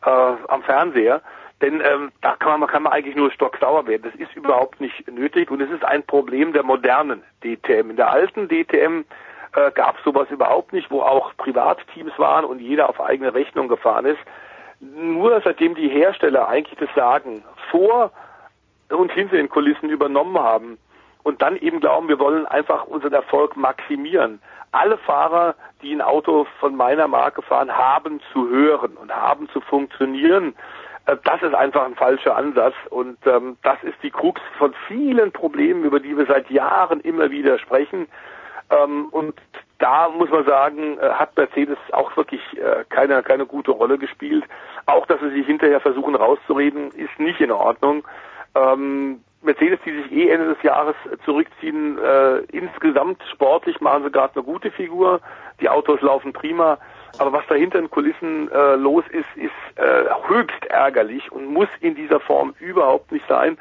äh, 0.05 0.09
am 0.09 0.61
Fernseher. 0.63 1.21
Denn 1.61 1.81
ähm, 1.81 2.11
da 2.21 2.35
kann 2.35 2.59
man, 2.59 2.69
kann 2.69 2.83
man 2.83 2.93
eigentlich 2.93 3.15
nur 3.15 3.31
stocksauer 3.31 3.87
werden. 3.87 4.03
Das 4.03 4.15
ist 4.15 4.35
überhaupt 4.35 4.81
nicht 4.81 5.09
nötig 5.09 5.49
und 5.49 5.61
es 5.61 5.71
ist 5.71 5.85
ein 5.85 6.03
Problem 6.03 6.53
der 6.53 6.63
modernen 6.63 7.23
DTM. 7.43 7.89
In 7.91 7.95
der 7.95 8.11
alten 8.11 8.47
DTM 8.47 9.05
äh, 9.55 9.71
gab 9.71 9.97
es 9.97 10.03
sowas 10.03 10.29
überhaupt 10.29 10.73
nicht, 10.73 10.91
wo 10.91 11.01
auch 11.01 11.35
Privatteams 11.37 12.11
waren 12.19 12.45
und 12.45 12.59
jeder 12.59 12.89
auf 12.89 12.99
eigene 12.99 13.33
Rechnung 13.33 13.69
gefahren 13.69 14.05
ist. 14.05 14.19
Nur 14.81 15.41
seitdem 15.43 15.73
die 15.75 15.87
Hersteller 15.87 16.49
eigentlich 16.49 16.77
das 16.77 16.93
Sagen 16.93 17.43
vor 17.71 18.11
und 18.89 19.11
hinter 19.13 19.37
den 19.37 19.49
Kulissen 19.49 19.89
übernommen 19.89 20.37
haben, 20.37 20.77
und 21.25 21.41
dann 21.41 21.57
eben 21.57 21.79
glauben, 21.79 22.07
wir 22.07 22.19
wollen 22.19 22.45
einfach 22.45 22.85
unseren 22.85 23.13
Erfolg 23.13 23.57
maximieren. 23.57 24.39
Alle 24.71 24.95
Fahrer, 24.99 25.55
die 25.81 25.91
ein 25.91 26.01
Auto 26.01 26.45
von 26.59 26.75
meiner 26.75 27.07
Marke 27.07 27.41
fahren, 27.41 27.75
haben 27.75 28.21
zu 28.31 28.47
hören 28.47 28.95
und 28.95 29.11
haben 29.13 29.49
zu 29.49 29.59
funktionieren. 29.59 30.53
Äh, 31.07 31.17
das 31.23 31.41
ist 31.41 31.55
einfach 31.55 31.83
ein 31.83 31.95
falscher 31.95 32.35
Ansatz 32.35 32.75
und 32.91 33.17
ähm, 33.25 33.57
das 33.63 33.81
ist 33.81 33.95
die 34.03 34.11
Krux 34.11 34.39
von 34.59 34.75
vielen 34.87 35.31
Problemen, 35.31 35.83
über 35.83 35.99
die 35.99 36.15
wir 36.15 36.27
seit 36.27 36.51
Jahren 36.51 37.01
immer 37.01 37.31
wieder 37.31 37.57
sprechen. 37.57 38.07
Ähm, 38.69 39.07
und 39.09 39.33
da 39.79 40.09
muss 40.09 40.29
man 40.29 40.45
sagen, 40.45 40.99
äh, 40.99 41.09
hat 41.09 41.35
Mercedes 41.35 41.79
auch 41.91 42.15
wirklich 42.15 42.41
äh, 42.55 42.85
keine, 42.89 43.23
keine 43.23 43.47
gute 43.47 43.71
Rolle 43.71 43.97
gespielt. 43.97 44.43
Auch, 44.85 45.07
dass 45.07 45.19
sie 45.21 45.31
sich 45.31 45.47
hinterher 45.47 45.79
versuchen 45.79 46.13
rauszureden, 46.13 46.91
ist 46.91 47.19
nicht 47.19 47.41
in 47.41 47.51
Ordnung. 47.51 48.03
Ähm, 48.53 49.21
Mercedes, 49.45 49.79
die 49.85 49.91
sich 49.91 50.11
eh 50.11 50.29
Ende 50.29 50.53
des 50.53 50.63
Jahres 50.63 50.95
zurückziehen, 51.23 51.97
äh, 51.97 52.39
insgesamt 52.51 53.21
sportlich 53.31 53.79
machen 53.79 54.03
sie 54.03 54.11
gerade 54.11 54.35
eine 54.35 54.43
gute 54.43 54.71
Figur. 54.71 55.21
Die 55.61 55.69
Autos 55.69 56.01
laufen 56.01 56.33
prima. 56.33 56.77
Aber 57.17 57.31
was 57.31 57.47
dahinter 57.47 57.79
in 57.79 57.89
Kulissen 57.89 58.51
äh, 58.51 58.75
los 58.75 59.05
ist, 59.09 59.25
ist 59.35 59.77
äh, 59.77 60.05
höchst 60.27 60.65
ärgerlich 60.65 61.31
und 61.31 61.45
muss 61.45 61.69
in 61.79 61.95
dieser 61.95 62.19
Form 62.19 62.53
überhaupt 62.59 63.11
nicht 63.11 63.25
sein. 63.27 63.57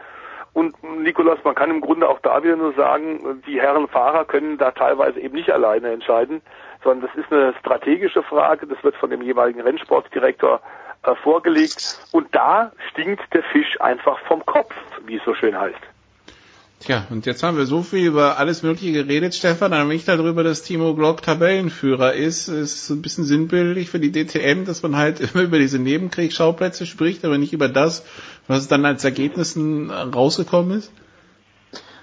Und 0.54 0.74
Nikolas, 0.82 1.38
man 1.44 1.56
kann 1.56 1.70
im 1.70 1.80
Grunde 1.80 2.08
auch 2.08 2.20
da 2.20 2.42
wieder 2.42 2.56
nur 2.56 2.72
sagen, 2.74 3.42
die 3.46 3.60
Herren 3.60 3.88
Fahrer 3.88 4.24
können 4.24 4.56
da 4.56 4.70
teilweise 4.70 5.20
eben 5.20 5.34
nicht 5.34 5.50
alleine 5.50 5.90
entscheiden, 5.90 6.42
sondern 6.82 7.08
das 7.08 7.24
ist 7.24 7.32
eine 7.32 7.54
strategische 7.58 8.22
Frage. 8.22 8.66
Das 8.66 8.82
wird 8.84 8.94
von 8.96 9.10
dem 9.10 9.22
jeweiligen 9.22 9.60
Rennsportdirektor 9.60 10.60
äh, 11.04 11.14
vorgelegt. 11.16 11.98
Und 12.12 12.34
da 12.34 12.72
stinkt 12.90 13.22
der 13.32 13.42
Fisch 13.44 13.80
einfach 13.80 14.18
vom 14.26 14.44
Kopf, 14.44 14.74
wie 15.06 15.16
es 15.16 15.24
so 15.24 15.34
schön 15.34 15.58
heißt. 15.58 15.80
Tja, 16.80 17.06
und 17.08 17.24
jetzt 17.24 17.42
haben 17.42 17.56
wir 17.56 17.64
so 17.64 17.82
viel 17.82 18.06
über 18.06 18.36
alles 18.36 18.62
Mögliche 18.62 18.92
geredet, 18.92 19.34
Stefan, 19.34 19.72
aber 19.72 19.88
nicht 19.88 20.06
darüber, 20.06 20.42
dass 20.42 20.62
Timo 20.62 20.94
Glock 20.94 21.22
Tabellenführer 21.22 22.12
ist. 22.12 22.48
Es 22.48 22.74
ist 22.74 22.90
ein 22.90 23.00
bisschen 23.00 23.24
sinnbildlich 23.24 23.88
für 23.88 23.98
die 23.98 24.12
DTM, 24.12 24.66
dass 24.66 24.82
man 24.82 24.96
halt 24.96 25.20
immer 25.34 25.44
über 25.44 25.58
diese 25.58 25.78
Nebenkriegsschauplätze 25.78 26.84
spricht, 26.84 27.24
aber 27.24 27.38
nicht 27.38 27.54
über 27.54 27.68
das, 27.68 28.04
was 28.48 28.68
dann 28.68 28.84
als 28.84 29.02
Ergebnissen 29.02 29.90
rausgekommen 29.90 30.78
ist. 30.78 30.92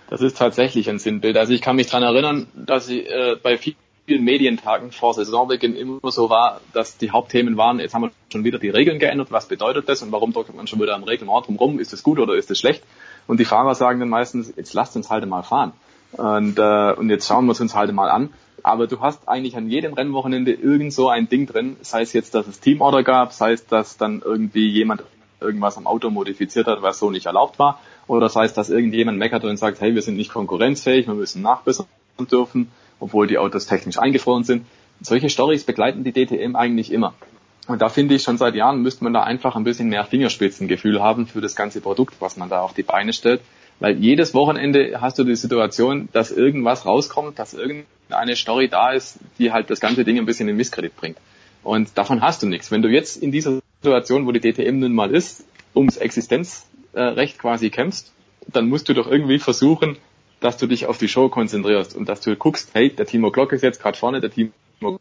Das 0.10 0.22
ist 0.22 0.38
tatsächlich 0.38 0.90
ein 0.90 1.00
Sinnbild. 1.00 1.38
Also 1.38 1.54
ich 1.54 1.62
kann 1.62 1.76
mich 1.76 1.88
dran 1.88 2.04
erinnern, 2.04 2.48
dass 2.56 2.90
ich 2.90 3.08
äh, 3.08 3.36
bei 3.42 3.58
vielen 3.58 3.78
vielen 4.12 4.26
Medientagen 4.26 4.92
vor 4.92 5.14
Saisonbeginn 5.14 5.74
immer 5.74 6.12
so 6.12 6.30
war, 6.30 6.60
dass 6.74 6.98
die 6.98 7.12
Hauptthemen 7.12 7.56
waren, 7.56 7.80
jetzt 7.80 7.94
haben 7.94 8.02
wir 8.02 8.12
schon 8.30 8.44
wieder 8.44 8.60
die 8.60 8.68
Regeln 8.68 9.00
geändert, 9.00 9.32
was 9.32 9.48
bedeutet 9.48 9.88
das 9.88 10.02
und 10.02 10.12
warum 10.12 10.34
drückt 10.34 10.54
man 10.54 10.68
schon 10.68 10.82
wieder 10.82 10.96
am 10.96 11.04
Regeln 11.04 11.30
rum, 11.30 11.80
ist 11.80 11.94
es 11.94 12.04
gut 12.04 12.20
oder 12.20 12.36
ist 12.36 12.52
es 12.52 12.60
schlecht? 12.60 12.84
Und 13.26 13.40
die 13.40 13.46
Fahrer 13.46 13.74
sagen 13.74 14.02
dann 14.02 14.10
meistens, 14.10 14.54
jetzt 14.58 14.74
lasst 14.74 14.98
uns 14.98 15.10
halt 15.10 15.26
mal 15.28 15.44
fahren. 15.44 15.72
Und, 16.12 16.60
äh, 16.60 16.94
und 16.94 17.10
jetzt 17.10 17.26
schauen 17.26 17.46
wir 17.46 17.58
uns 17.58 17.74
halt 17.74 17.94
mal 17.94 18.10
an. 18.10 18.34
Aber 18.64 18.88
du 18.88 19.00
hast 19.00 19.30
eigentlich 19.30 19.56
an 19.56 19.70
jedem 19.70 19.94
Rennwochenende 19.94 20.52
irgend 20.52 20.92
so 20.92 21.08
ein 21.08 21.30
Ding 21.30 21.46
drin, 21.46 21.78
sei 21.80 22.02
es 22.02 22.12
jetzt, 22.12 22.36
dass 22.36 22.48
es 22.48 22.60
Teamorder 22.60 23.04
gab, 23.04 23.32
sei 23.32 23.54
es, 23.54 23.66
dass 23.66 23.96
dann 23.96 24.22
irgendwie 24.26 24.68
jemand 24.68 25.04
irgendwas 25.40 25.78
am 25.78 25.88
Auto 25.88 26.10
modifiziert 26.10 26.68
hat, 26.68 26.82
was 26.82 27.00
so 27.00 27.12
nicht 27.12 27.28
erlaubt 27.28 27.60
war, 27.60 27.80
oder 28.08 28.28
sei 28.28 28.44
es, 28.44 28.54
dass 28.54 28.70
irgendjemand 28.70 29.18
meckert 29.18 29.46
und 29.46 29.56
sagt, 29.56 29.80
hey, 29.80 29.96
wir 29.96 30.02
sind 30.02 30.18
nicht 30.18 30.34
konkurrenzfähig, 30.34 31.08
wir 31.08 31.14
müssen 31.14 31.42
nachbessern 31.42 31.86
dürfen 32.30 32.70
obwohl 33.02 33.28
die 33.28 33.38
Autos 33.38 33.66
technisch 33.66 34.00
eingefroren 34.00 34.46
sind. 34.46 34.66
Solche 35.02 35.30
Stories 35.30 35.66
begleiten 35.66 36.06
die 36.06 36.14
DTM 36.14 36.56
eigentlich 36.56 36.94
immer. 36.94 37.14
Und 37.68 37.82
da 37.82 37.90
finde 37.90 38.16
ich 38.16 38.24
schon 38.24 38.38
seit 38.38 38.56
Jahren 38.56 38.82
müsste 38.82 39.04
man 39.04 39.14
da 39.14 39.24
einfach 39.24 39.56
ein 39.56 39.64
bisschen 39.64 39.90
mehr 39.90 40.06
Fingerspitzengefühl 40.06 41.02
haben 41.02 41.28
für 41.28 41.42
das 41.42 41.56
ganze 41.56 41.82
Produkt, 41.82 42.16
was 42.20 42.38
man 42.38 42.50
da 42.50 42.62
auf 42.62 42.74
die 42.74 42.84
Beine 42.84 43.12
stellt. 43.12 43.42
Weil 43.80 43.98
jedes 43.98 44.34
Wochenende 44.34 45.02
hast 45.02 45.18
du 45.18 45.24
die 45.24 45.36
Situation, 45.36 46.08
dass 46.14 46.32
irgendwas 46.32 46.86
rauskommt, 46.86 47.40
dass 47.40 47.54
irgendeine 47.54 48.36
Story 48.36 48.68
da 48.70 48.92
ist, 48.92 49.18
die 49.40 49.52
halt 49.52 49.70
das 49.70 49.80
ganze 49.80 50.04
Ding 50.04 50.20
ein 50.20 50.26
bisschen 50.26 50.48
in 50.48 50.56
Misskredit 50.56 50.96
bringt. 50.96 51.18
Und 51.64 51.98
davon 51.98 52.22
hast 52.22 52.44
du 52.44 52.48
nichts. 52.48 52.72
Wenn 52.72 52.82
du 52.82 52.90
jetzt 52.90 53.18
in 53.18 53.32
dieser 53.32 53.60
Situation, 53.82 54.28
wo 54.28 54.32
die 54.32 54.40
DTM 54.40 54.80
nun 54.80 54.94
mal 54.94 55.12
ist, 55.12 55.46
ums 55.76 55.98
Existenzrecht 55.98 57.40
quasi 57.40 57.70
kämpfst, 57.70 58.12
dann 58.48 58.70
musst 58.70 58.90
du 58.90 58.94
doch 58.94 59.08
irgendwie 59.08 59.40
versuchen, 59.40 59.98
dass 60.42 60.58
du 60.58 60.68
dich 60.68 60.88
auf 60.88 60.98
die 60.98 61.08
Show 61.08 61.30
konzentrierst 61.30 61.96
und 61.96 62.10
dass 62.10 62.20
du 62.20 62.36
guckst, 62.36 62.72
hey, 62.74 62.90
der 62.90 63.06
Timo 63.06 63.32
Glock 63.32 63.54
ist 63.54 63.62
jetzt 63.62 63.82
gerade 63.82 63.98
vorne, 63.98 64.20
der 64.20 64.32
Timo 64.32 64.52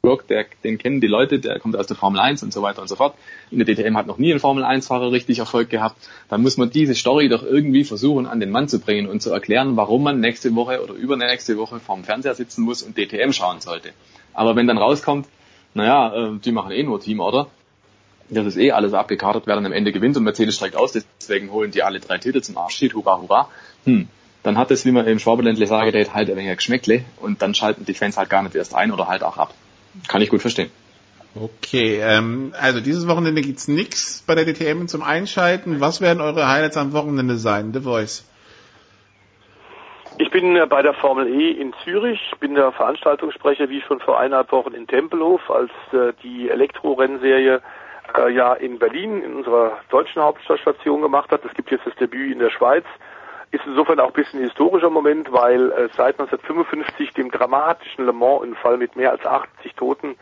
Glock, 0.03 0.29
der, 0.29 0.45
den 0.63 0.77
kennen 0.77 1.01
die 1.01 1.07
Leute, 1.07 1.39
der 1.39 1.59
kommt 1.59 1.75
aus 1.75 1.87
der 1.87 1.97
Formel 1.97 2.21
1 2.21 2.43
und 2.43 2.53
so 2.53 2.61
weiter 2.61 2.83
und 2.83 2.89
so 2.89 2.97
fort. 2.97 3.15
In 3.51 3.59
der 3.59 3.67
DTM 3.67 3.97
hat 3.97 4.07
noch 4.07 4.19
nie 4.19 4.33
ein 4.33 4.39
Formel 4.39 4.63
1-Fahrer 4.63 5.11
richtig 5.11 5.39
Erfolg 5.39 5.71
gehabt. 5.71 5.97
Dann 6.29 6.43
muss 6.43 6.59
man 6.59 6.69
diese 6.69 6.95
Story 6.95 7.31
doch 7.31 7.43
irgendwie 7.43 7.85
versuchen, 7.85 8.27
an 8.27 8.39
den 8.39 8.51
Mann 8.51 8.69
zu 8.69 8.79
bringen 8.79 9.09
und 9.09 9.23
zu 9.23 9.31
erklären, 9.31 9.77
warum 9.77 10.03
man 10.03 10.21
nächste 10.21 10.55
Woche 10.55 10.83
oder 10.83 10.93
übernächste 10.93 11.57
Woche 11.57 11.81
vorm 11.81 12.05
Fernseher 12.05 12.35
sitzen 12.35 12.63
muss 12.63 12.83
und 12.83 12.99
DTM 12.99 13.33
schauen 13.33 13.63
sollte. 13.63 13.91
Aber 14.35 14.55
wenn 14.57 14.67
dann 14.67 14.79
rauskommt, 14.79 15.27
naja, 15.73 16.15
äh, 16.15 16.39
die 16.39 16.53
machen 16.53 16.73
eh 16.73 16.83
nur 16.83 17.01
Team, 17.01 17.21
oder? 17.21 17.49
Das 18.29 18.47
ist 18.47 18.59
eh 18.59 18.73
alles 18.73 18.93
abgekartet, 18.93 19.45
wer 19.47 19.55
dann 19.57 19.67
am 19.67 19.73
Ende 19.73 19.91
gewinnt 19.91 20.17
und 20.17 20.25
Mercedes 20.25 20.55
steigt 20.55 20.77
aus, 20.77 20.93
deswegen 20.93 21.51
holen 21.51 21.71
die 21.71 21.83
alle 21.83 21.99
drei 21.99 22.19
Titel 22.19 22.43
zum 22.43 22.59
Abschied, 22.59 22.95
hurra, 22.95 23.21
hurra. 23.21 23.49
Hm, 23.85 24.09
dann 24.43 24.57
hat 24.57 24.71
es, 24.71 24.87
wie 24.87 24.93
man 24.93 25.07
im 25.07 25.19
Schwaberländle 25.19 25.67
sage, 25.67 25.93
halt 26.13 26.31
ein 26.31 26.37
wenig 26.37 26.57
Geschmäckle 26.57 27.05
und 27.21 27.43
dann 27.43 27.55
schalten 27.55 27.85
die 27.85 27.95
Fans 27.95 28.17
halt 28.17 28.31
gar 28.31 28.43
nicht 28.43 28.55
erst 28.55 28.75
ein 28.75 28.93
oder 28.93 29.09
halt 29.09 29.23
auch 29.23 29.37
ab. 29.37 29.55
Kann 30.09 30.23
ich 30.23 30.31
gut 30.31 30.41
verstehen. 30.41 30.71
Okay, 31.35 32.01
ähm, 32.03 32.53
also 32.61 32.81
dieses 32.81 33.07
Wochenende 33.07 33.41
gibt's 33.41 33.69
nix 33.69 34.25
bei 34.27 34.35
der 34.35 34.45
DTM 34.45 34.87
zum 34.87 35.03
Einschalten. 35.03 35.81
Was 35.81 36.01
werden 36.01 36.21
eure 36.21 36.49
Highlights 36.49 36.77
am 36.77 36.93
Wochenende 36.93 37.37
sein? 37.37 37.73
The 37.73 37.81
Voice. 37.81 38.27
Ich 40.19 40.31
bin 40.31 40.57
äh, 40.57 40.67
bei 40.67 40.83
der 40.83 40.95
Formel 40.95 41.29
E 41.29 41.53
in 41.53 41.73
Zürich, 41.85 42.21
bin 42.41 42.55
der 42.55 42.73
Veranstaltungssprecher, 42.73 43.69
wie 43.69 43.81
schon 43.83 44.01
vor 44.01 44.19
eineinhalb 44.19 44.51
Wochen 44.51 44.75
in 44.75 44.87
Tempelhof, 44.87 45.51
als 45.51 45.71
äh, 45.93 46.13
die 46.23 46.51
Elektro-Rennserie 46.51 47.63
äh, 48.19 48.33
ja 48.33 48.55
in 48.55 48.79
Berlin, 48.79 49.23
in 49.23 49.35
unserer 49.35 49.79
deutschen 49.89 50.21
Hauptstadtstation 50.21 51.01
gemacht 51.01 51.31
hat. 51.31 51.45
Es 51.45 51.55
gibt 51.55 51.71
jetzt 51.71 51.87
das 51.87 51.95
Debüt 51.95 52.33
in 52.33 52.41
der 52.41 52.51
Schweiz. 52.51 52.85
Ist 53.53 53.67
insofern 53.67 53.99
auch 53.99 54.09
ein 54.09 54.13
bisschen 54.13 54.41
ein 54.41 54.45
historischer 54.45 54.91
Moment, 54.91 55.33
weil 55.33 55.73
äh, 55.73 55.89
seit 55.97 56.21
1955, 56.21 57.13
dem 57.15 57.31
dramatischen 57.31 58.07
Le 58.07 58.13
Mans-Unfall 58.13 58.77
mit 58.77 58.95
mehr 58.95 59.11
als 59.11 59.27
80 59.27 59.75
Toten, 59.75 60.15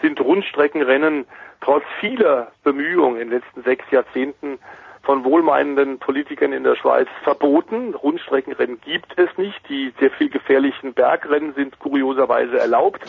sind 0.00 0.20
Rundstreckenrennen 0.20 1.26
trotz 1.60 1.84
vieler 2.00 2.50
Bemühungen 2.64 3.20
in 3.20 3.30
den 3.30 3.38
letzten 3.38 3.62
sechs 3.62 3.88
Jahrzehnten 3.90 4.58
von 5.02 5.24
wohlmeinenden 5.24 5.98
Politikern 5.98 6.52
in 6.52 6.64
der 6.64 6.76
Schweiz 6.76 7.08
verboten. 7.22 7.94
Rundstreckenrennen 7.94 8.80
gibt 8.80 9.16
es 9.18 9.36
nicht. 9.36 9.60
Die 9.68 9.92
sehr 9.98 10.10
viel 10.10 10.28
gefährlichen 10.28 10.92
Bergrennen 10.92 11.54
sind 11.54 11.78
kurioserweise 11.78 12.58
erlaubt. 12.58 13.02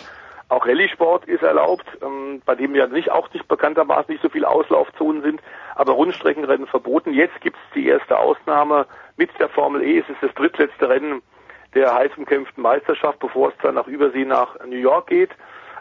Auch 0.53 0.67
Rallye-Sport 0.67 1.25
ist 1.25 1.41
erlaubt, 1.41 1.85
ähm, 2.03 2.43
bei 2.45 2.53
dem 2.53 2.75
ja 2.75 2.85
nicht 2.85 3.09
auch 3.09 3.33
nicht 3.33 3.47
bekanntermaßen 3.47 4.13
nicht 4.13 4.21
so 4.21 4.29
viele 4.29 4.47
Auslaufzonen 4.47 5.23
sind, 5.23 5.41
aber 5.73 5.93
Rundstreckenrennen 5.93 6.67
verboten. 6.67 7.11
Jetzt 7.11 7.41
gibt 7.41 7.57
es 7.57 7.73
die 7.73 7.87
erste 7.87 8.19
Ausnahme 8.19 8.85
mit 9.17 9.31
der 9.39 9.49
Formel 9.49 9.81
E. 9.81 9.97
Es 9.97 10.09
ist 10.09 10.21
das 10.21 10.31
drittletzte 10.35 10.89
Rennen 10.89 11.23
der 11.73 11.91
heiß 11.95 12.11
umkämpften 12.17 12.61
Meisterschaft, 12.61 13.17
bevor 13.17 13.49
es 13.49 13.55
dann 13.63 13.73
nach 13.73 13.87
Übersee 13.87 14.25
nach 14.25 14.59
New 14.63 14.77
York 14.77 15.07
geht. 15.07 15.31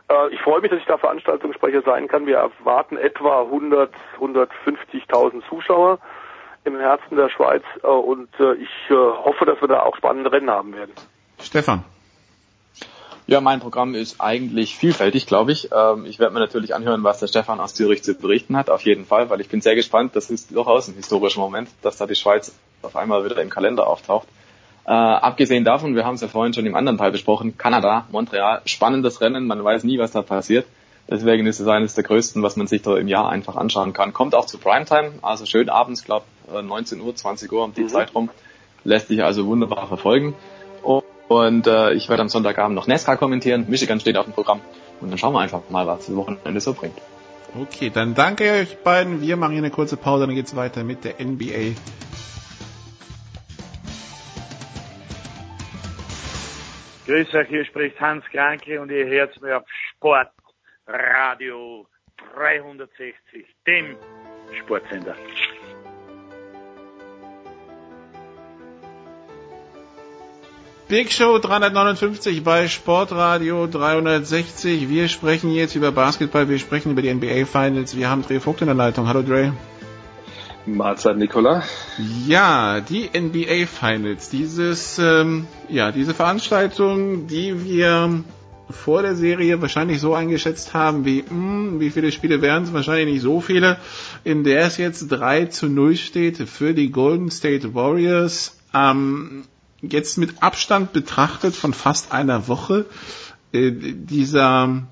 Äh, 0.08 0.32
ich 0.32 0.40
freue 0.40 0.62
mich, 0.62 0.70
dass 0.70 0.80
ich 0.80 0.86
da 0.86 0.96
Veranstaltungssprecher 0.96 1.82
sein 1.82 2.08
kann. 2.08 2.26
Wir 2.26 2.38
erwarten 2.38 2.96
etwa 2.96 3.42
100, 3.42 3.92
150.000 4.20 5.46
Zuschauer 5.50 5.98
im 6.64 6.78
Herzen 6.78 7.16
der 7.16 7.28
Schweiz 7.28 7.64
äh, 7.82 7.86
und 7.88 8.30
äh, 8.40 8.54
ich 8.54 8.70
hoffe, 8.88 9.44
dass 9.44 9.60
wir 9.60 9.68
da 9.68 9.82
auch 9.82 9.96
spannende 9.96 10.32
Rennen 10.32 10.50
haben 10.50 10.74
werden. 10.74 10.94
Stefan. 11.38 11.84
Ja, 13.26 13.40
mein 13.40 13.60
Programm 13.60 13.94
ist 13.94 14.20
eigentlich 14.20 14.76
vielfältig, 14.76 15.26
glaube 15.26 15.52
ich. 15.52 15.70
Ähm, 15.72 16.06
ich 16.06 16.18
werde 16.18 16.34
mir 16.34 16.40
natürlich 16.40 16.74
anhören, 16.74 17.04
was 17.04 17.20
der 17.20 17.28
Stefan 17.28 17.60
aus 17.60 17.74
Zürich 17.74 18.02
zu 18.02 18.14
berichten 18.14 18.56
hat, 18.56 18.68
auf 18.68 18.82
jeden 18.82 19.06
Fall, 19.06 19.30
weil 19.30 19.40
ich 19.40 19.48
bin 19.48 19.60
sehr 19.60 19.76
gespannt. 19.76 20.16
Das 20.16 20.28
ist 20.28 20.54
durchaus 20.54 20.88
ein 20.88 20.94
historischer 20.94 21.40
Moment, 21.40 21.68
dass 21.82 21.96
da 21.96 22.06
die 22.06 22.16
Schweiz 22.16 22.52
auf 22.82 22.96
einmal 22.96 23.24
wieder 23.24 23.40
im 23.40 23.48
Kalender 23.48 23.86
auftaucht. 23.86 24.26
Äh, 24.84 24.90
abgesehen 24.90 25.64
davon, 25.64 25.94
wir 25.94 26.04
haben 26.04 26.16
es 26.16 26.20
ja 26.20 26.28
vorhin 26.28 26.52
schon 26.52 26.66
im 26.66 26.74
anderen 26.74 26.98
Teil 26.98 27.12
besprochen, 27.12 27.56
Kanada, 27.56 28.06
Montreal, 28.10 28.62
spannendes 28.64 29.20
Rennen, 29.20 29.46
man 29.46 29.62
weiß 29.62 29.84
nie, 29.84 29.98
was 29.98 30.10
da 30.10 30.22
passiert. 30.22 30.66
Deswegen 31.08 31.46
ist 31.46 31.60
es 31.60 31.68
eines 31.68 31.94
der 31.94 32.04
größten, 32.04 32.42
was 32.42 32.56
man 32.56 32.66
sich 32.66 32.82
da 32.82 32.96
im 32.96 33.06
Jahr 33.06 33.28
einfach 33.28 33.56
anschauen 33.56 33.92
kann. 33.92 34.12
Kommt 34.12 34.34
auch 34.34 34.46
zu 34.46 34.58
Primetime, 34.58 35.12
also 35.22 35.46
schön 35.46 35.68
abends, 35.68 36.04
glaube 36.04 36.24
19 36.50 37.00
Uhr, 37.00 37.14
20 37.14 37.52
Uhr 37.52 37.64
um 37.64 37.74
die 37.74 37.82
mhm. 37.82 37.88
Zeit 37.88 38.14
rum. 38.14 38.30
Lässt 38.84 39.08
sich 39.08 39.22
also 39.22 39.46
wunderbar 39.46 39.86
verfolgen. 39.86 40.34
Und 41.32 41.66
äh, 41.66 41.92
ich 41.92 42.08
werde 42.08 42.22
am 42.22 42.28
Sonntagabend 42.28 42.74
noch 42.74 42.86
NASCAR 42.86 43.16
kommentieren. 43.16 43.66
Michigan 43.68 44.00
steht 44.00 44.16
auf 44.16 44.26
dem 44.26 44.34
Programm. 44.34 44.60
Und 45.00 45.10
dann 45.10 45.18
schauen 45.18 45.32
wir 45.32 45.40
einfach 45.40 45.62
mal, 45.70 45.86
was 45.86 46.06
das 46.06 46.14
Wochenende 46.14 46.60
so 46.60 46.74
bringt. 46.74 46.98
Okay, 47.58 47.90
dann 47.90 48.14
danke 48.14 48.50
euch 48.50 48.78
beiden. 48.78 49.20
Wir 49.20 49.36
machen 49.36 49.52
hier 49.52 49.62
eine 49.62 49.70
kurze 49.70 49.96
Pause, 49.96 50.26
dann 50.26 50.34
geht's 50.34 50.56
weiter 50.56 50.84
mit 50.84 51.04
der 51.04 51.14
NBA 51.24 51.74
Grüß 57.06 57.34
euch, 57.34 57.48
hier 57.48 57.64
spricht 57.64 58.00
Hans 58.00 58.24
Kranke 58.26 58.80
und 58.80 58.90
ihr 58.90 59.04
hört 59.06 59.38
mir 59.42 59.56
auf 59.58 59.64
Sportradio 60.86 61.86
360, 62.34 63.44
dem 63.66 63.96
Sportsender. 64.60 65.16
Big 70.92 71.10
Show 71.10 71.38
359 71.38 72.44
bei 72.44 72.68
Sportradio 72.68 73.66
360. 73.66 74.90
Wir 74.90 75.08
sprechen 75.08 75.50
jetzt 75.50 75.74
über 75.74 75.90
Basketball, 75.90 76.50
wir 76.50 76.58
sprechen 76.58 76.92
über 76.92 77.00
die 77.00 77.14
NBA 77.14 77.46
Finals. 77.46 77.96
Wir 77.96 78.10
haben 78.10 78.20
Dre 78.20 78.40
Vogt 78.40 78.60
in 78.60 78.66
der 78.66 78.74
Leitung. 78.74 79.08
Hallo 79.08 79.22
Dre. 79.22 79.54
Mahlzeit, 80.66 81.16
Nicola. 81.16 81.62
Ja, 82.26 82.80
die 82.80 83.08
NBA 83.08 83.64
Finals, 83.64 84.28
dieses, 84.28 84.98
ähm, 84.98 85.46
ja, 85.70 85.92
diese 85.92 86.12
Veranstaltung, 86.12 87.26
die 87.26 87.64
wir 87.64 88.22
vor 88.68 89.00
der 89.00 89.14
Serie 89.14 89.62
wahrscheinlich 89.62 89.98
so 89.98 90.12
eingeschätzt 90.12 90.74
haben, 90.74 91.06
wie, 91.06 91.22
mh, 91.22 91.30
hm, 91.30 91.80
wie 91.80 91.88
viele 91.88 92.12
Spiele 92.12 92.42
wären 92.42 92.64
es? 92.64 92.74
Wahrscheinlich 92.74 93.14
nicht 93.14 93.22
so 93.22 93.40
viele, 93.40 93.78
in 94.24 94.44
der 94.44 94.66
es 94.66 94.76
jetzt 94.76 95.08
3 95.08 95.46
zu 95.46 95.70
0 95.70 95.96
steht 95.96 96.36
für 96.36 96.74
die 96.74 96.90
Golden 96.90 97.30
State 97.30 97.74
Warriors. 97.74 98.58
Ähm, 98.74 99.44
jetzt 99.82 100.16
mit 100.16 100.42
Abstand 100.42 100.92
betrachtet 100.92 101.54
von 101.54 101.74
fast 101.74 102.12
einer 102.12 102.48
Woche, 102.48 102.86
äh, 103.52 103.70
dieser 103.72 104.84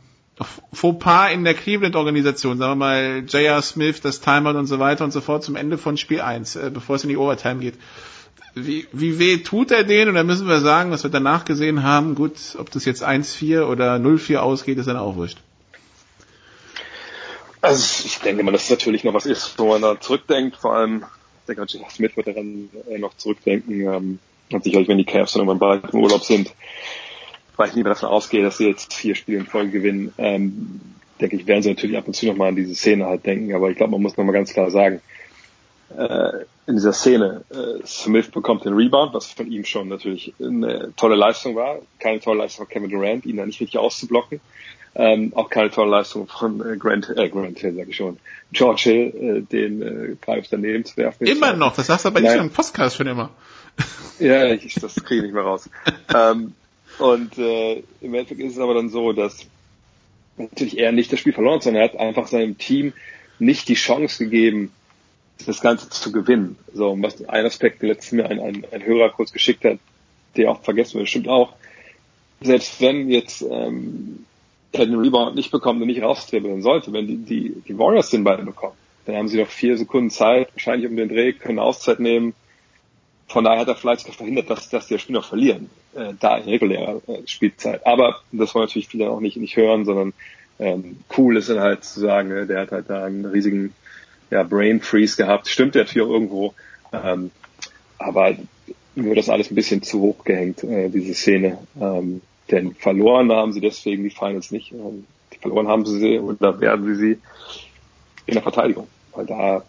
Fauxpas 0.73 1.33
in 1.33 1.45
der 1.45 1.55
Cleveland-Organisation, 1.55 2.59
sagen 2.59 2.73
wir 2.73 2.77
mal 2.77 3.25
J.R. 3.27 3.62
Smith, 3.62 4.01
das 4.01 4.21
Timeout 4.21 4.59
und 4.59 4.67
so 4.67 4.79
weiter 4.79 5.05
und 5.05 5.12
so 5.12 5.21
fort 5.21 5.45
zum 5.45 5.57
Ende 5.57 5.79
von 5.79 5.97
Spiel 5.97 6.21
1, 6.21 6.57
äh, 6.57 6.71
bevor 6.73 6.97
es 6.97 7.05
in 7.05 7.11
die 7.11 7.17
Overtime 7.17 7.61
geht. 7.61 7.75
Wie, 8.55 8.89
wie 8.93 9.19
weh 9.19 9.39
tut 9.39 9.71
er 9.71 9.85
den? 9.85 10.09
Und 10.09 10.15
dann 10.15 10.27
müssen 10.27 10.49
wir 10.49 10.61
sagen, 10.61 10.91
was 10.91 11.05
wir 11.05 11.11
danach 11.11 11.45
gesehen 11.45 11.83
haben, 11.85 12.15
gut, 12.17 12.33
ob 12.59 12.71
das 12.71 12.85
jetzt 12.85 13.05
1-4 13.07 13.62
oder 13.62 13.97
0-4 13.97 14.39
ausgeht, 14.39 14.79
ist 14.79 14.87
dann 14.87 14.97
auch 14.97 15.15
wurscht. 15.15 15.39
Also 17.61 18.07
ich 18.07 18.19
denke 18.19 18.43
mal, 18.43 18.53
dass 18.53 18.65
es 18.65 18.71
natürlich 18.71 19.05
noch 19.05 19.15
was 19.15 19.27
ist, 19.27 19.59
wo 19.59 19.69
man 19.69 19.83
da 19.83 20.01
zurückdenkt, 20.01 20.57
vor 20.57 20.75
allem, 20.75 21.05
ich 21.41 21.55
denke, 21.55 21.71
J.R. 21.71 21.91
Smith 21.91 22.17
wird 22.17 22.27
daran 22.27 22.71
äh, 22.89 22.99
noch 22.99 23.17
zurückdenken, 23.17 23.81
ähm, 23.83 24.19
und 24.53 24.65
sicherlich, 24.65 24.89
wenn 24.89 24.99
die 24.99 25.05
Cavs 25.05 25.33
dann 25.33 25.41
irgendwann 25.41 25.59
bald 25.59 25.93
im 25.93 26.01
Urlaub 26.01 26.23
sind, 26.23 26.53
weil 27.57 27.69
ich 27.69 27.75
lieber 27.75 27.91
davon 27.91 28.09
ausgehe, 28.09 28.43
dass 28.43 28.59
sie 28.59 28.67
jetzt 28.67 28.95
vier 28.95 29.15
Spiele 29.15 29.39
in 29.39 29.47
Folge 29.47 29.71
gewinnen, 29.71 30.13
ähm, 30.19 30.81
denke 31.21 31.37
ich, 31.37 31.47
werden 31.47 31.63
sie 31.63 31.69
natürlich 31.71 31.97
ab 31.97 32.07
und 32.07 32.15
zu 32.15 32.27
nochmal 32.27 32.49
an 32.49 32.57
diese 32.57 32.75
Szene 32.75 33.07
halt 33.07 33.27
denken. 33.27 33.55
Aber 33.55 33.71
ich 33.71 33.77
glaube, 33.77 33.93
man 33.93 34.03
muss 34.03 34.17
nochmal 34.17 34.33
ganz 34.33 34.53
klar 34.53 34.71
sagen, 34.71 35.01
äh, 35.97 36.45
in 36.67 36.77
dieser 36.77 36.93
Szene, 36.93 37.45
äh, 37.51 37.85
Smith 37.87 38.31
bekommt 38.31 38.65
den 38.65 38.75
Rebound, 38.75 39.13
was 39.13 39.27
von 39.27 39.51
ihm 39.51 39.65
schon 39.65 39.89
natürlich 39.89 40.33
eine 40.41 40.93
tolle 40.97 41.17
Leistung 41.17 41.57
war. 41.57 41.81
Keine 41.99 42.21
tolle 42.21 42.39
Leistung 42.39 42.67
von 42.67 42.73
Kevin 42.73 42.91
Durant, 42.91 43.27
ihn 43.27 43.37
da 43.37 43.45
nicht 43.45 43.61
richtig 43.61 43.79
auszublocken. 43.79 44.41
Ähm, 44.95 45.33
auch 45.37 45.51
keine 45.51 45.71
tolle 45.71 45.91
Leistung 45.91 46.27
von 46.27 46.61
äh, 46.61 46.77
Grant, 46.77 47.09
äh, 47.17 47.29
Grant 47.29 47.59
Hill, 47.59 47.75
sag 47.75 47.89
ich 47.89 47.97
schon. 47.97 48.19
George 48.53 48.83
Hill, 48.85 49.15
äh, 49.15 49.41
den 49.43 49.83
äh, 49.83 50.17
Greifs 50.21 50.49
daneben 50.51 50.85
zu 50.85 50.97
werfen. 50.97 51.27
Immer 51.27 51.53
noch, 51.55 51.77
das 51.77 51.87
sagst 51.87 52.05
du 52.05 52.09
aber 52.09 52.21
naja. 52.21 52.35
nicht 52.35 52.43
im 52.45 52.51
Podcast 52.51 52.97
schon 52.97 53.07
immer. 53.07 53.31
Ja, 54.19 54.47
ich, 54.53 54.75
das 54.75 54.95
kriege 54.97 55.17
ich 55.17 55.23
nicht 55.23 55.35
mehr 55.35 55.43
raus. 55.43 55.69
ähm, 56.15 56.55
und 56.99 57.39
äh, 57.39 57.83
im 58.01 58.15
Endeffekt 58.15 58.41
ist 58.41 58.55
es 58.55 58.59
aber 58.59 58.75
dann 58.75 58.91
so, 58.91 59.13
dass 59.13 59.47
natürlich 60.37 60.79
er 60.79 60.93
nicht 60.93 61.13
das 61.13 61.21
Spiel 61.21 61.33
verloren 61.33 61.57
hat, 61.57 61.63
sondern 61.63 61.83
er 61.83 61.89
hat 61.89 61.99
einfach 61.99 62.27
seinem 62.27 62.59
Team 62.59 62.93
nicht 63.39 63.69
die 63.69 63.75
Chance 63.75 64.25
gegeben, 64.25 64.73
das 65.47 65.61
Ganze 65.61 65.89
zu 65.89 66.13
gewinnen. 66.13 66.57
So, 66.73 66.91
und 66.91 67.03
was 67.03 67.27
ein 67.29 67.47
Aspekt, 67.47 67.83
der 67.83 67.91
letzten 67.91 68.17
mir 68.17 68.27
ein, 68.29 68.39
ein, 68.41 68.67
ein 68.71 68.85
Hörer 68.85 69.11
kurz 69.11 69.33
geschickt 69.33 69.65
hat, 69.65 69.79
der 70.37 70.51
auch 70.51 70.63
vergessen 70.63 70.99
wird, 70.99 71.09
stimmt 71.09 71.29
auch. 71.29 71.55
Selbst 72.43 72.81
wenn 72.81 73.11
jetzt 73.11 73.43
ähm, 73.43 74.25
er 74.73 74.87
den 74.87 74.99
Rebound 74.99 75.35
nicht 75.35 75.51
bekommt 75.51 75.81
und 75.81 75.89
nicht 75.89 76.03
raustribbeln 76.03 76.63
sollte, 76.63 76.93
wenn 76.93 77.07
die, 77.07 77.17
die, 77.17 77.63
die 77.67 77.79
Warriors 77.79 78.11
den 78.11 78.25
Ball 78.25 78.43
bekommen, 78.45 78.77
dann 79.07 79.17
haben 79.17 79.29
sie 79.29 79.39
noch 79.39 79.49
vier 79.49 79.77
Sekunden 79.77 80.11
Zeit, 80.11 80.49
wahrscheinlich 80.55 80.89
um 80.89 80.97
den 80.97 81.09
Dreh, 81.09 81.33
können 81.33 81.59
Auszeit 81.59 82.01
nehmen, 82.01 82.35
von 83.31 83.44
daher 83.44 83.61
hat 83.61 83.69
er 83.69 83.77
vielleicht 83.77 84.01
sogar 84.01 84.16
verhindert, 84.16 84.51
dass, 84.51 84.69
dass 84.69 84.89
die 84.89 84.98
Spiel 84.98 85.15
noch 85.15 85.24
verlieren, 85.24 85.70
äh, 85.94 86.15
da 86.19 86.36
in 86.36 86.48
regulärer 86.48 87.01
äh, 87.07 87.27
Spielzeit. 87.27 87.86
Aber 87.86 88.20
das 88.32 88.55
wollen 88.55 88.65
natürlich 88.65 88.89
viele 88.89 89.09
auch 89.09 89.20
nicht, 89.20 89.36
nicht 89.36 89.57
hören, 89.57 89.85
sondern 89.85 90.12
ähm, 90.59 90.98
cool 91.16 91.36
ist 91.36 91.48
dann 91.48 91.61
halt 91.61 91.85
zu 91.85 92.01
sagen, 92.01 92.32
äh, 92.32 92.47
der 92.47 92.62
hat 92.62 92.73
halt 92.73 92.90
da 92.90 93.05
einen 93.05 93.24
riesigen 93.24 93.73
ja, 94.31 94.43
Brain 94.43 94.81
Freeze 94.81 95.16
gehabt. 95.16 95.47
Stimmt 95.47 95.77
natürlich 95.77 96.07
auch 96.07 96.12
irgendwo. 96.12 96.55
Ähm, 96.93 97.31
aber 97.98 98.35
nur 98.97 99.15
das 99.15 99.28
alles 99.28 99.51
ein 99.51 99.55
bisschen 99.55 99.82
zu 99.82 100.01
hoch 100.01 100.24
gehängt, 100.24 100.65
äh, 100.65 100.89
diese 100.89 101.15
Szene. 101.15 101.59
Ähm, 101.81 102.23
denn 102.51 102.74
verloren 102.74 103.31
haben 103.31 103.52
sie 103.52 103.61
deswegen 103.61 104.02
die 104.02 104.11
Finals 104.11 104.51
nicht. 104.51 104.73
Ähm, 104.73 105.07
verloren 105.40 105.69
haben 105.69 105.86
sie 105.86 106.01
sie 106.01 106.19
und 106.19 106.43
da 106.43 106.61
werden 106.61 106.85
sie 106.86 106.94
sie 106.97 107.19
in 108.27 108.35
der 108.35 108.43
Verteidigung. 108.43 108.89
Weil 109.15 109.27
da 109.27 109.62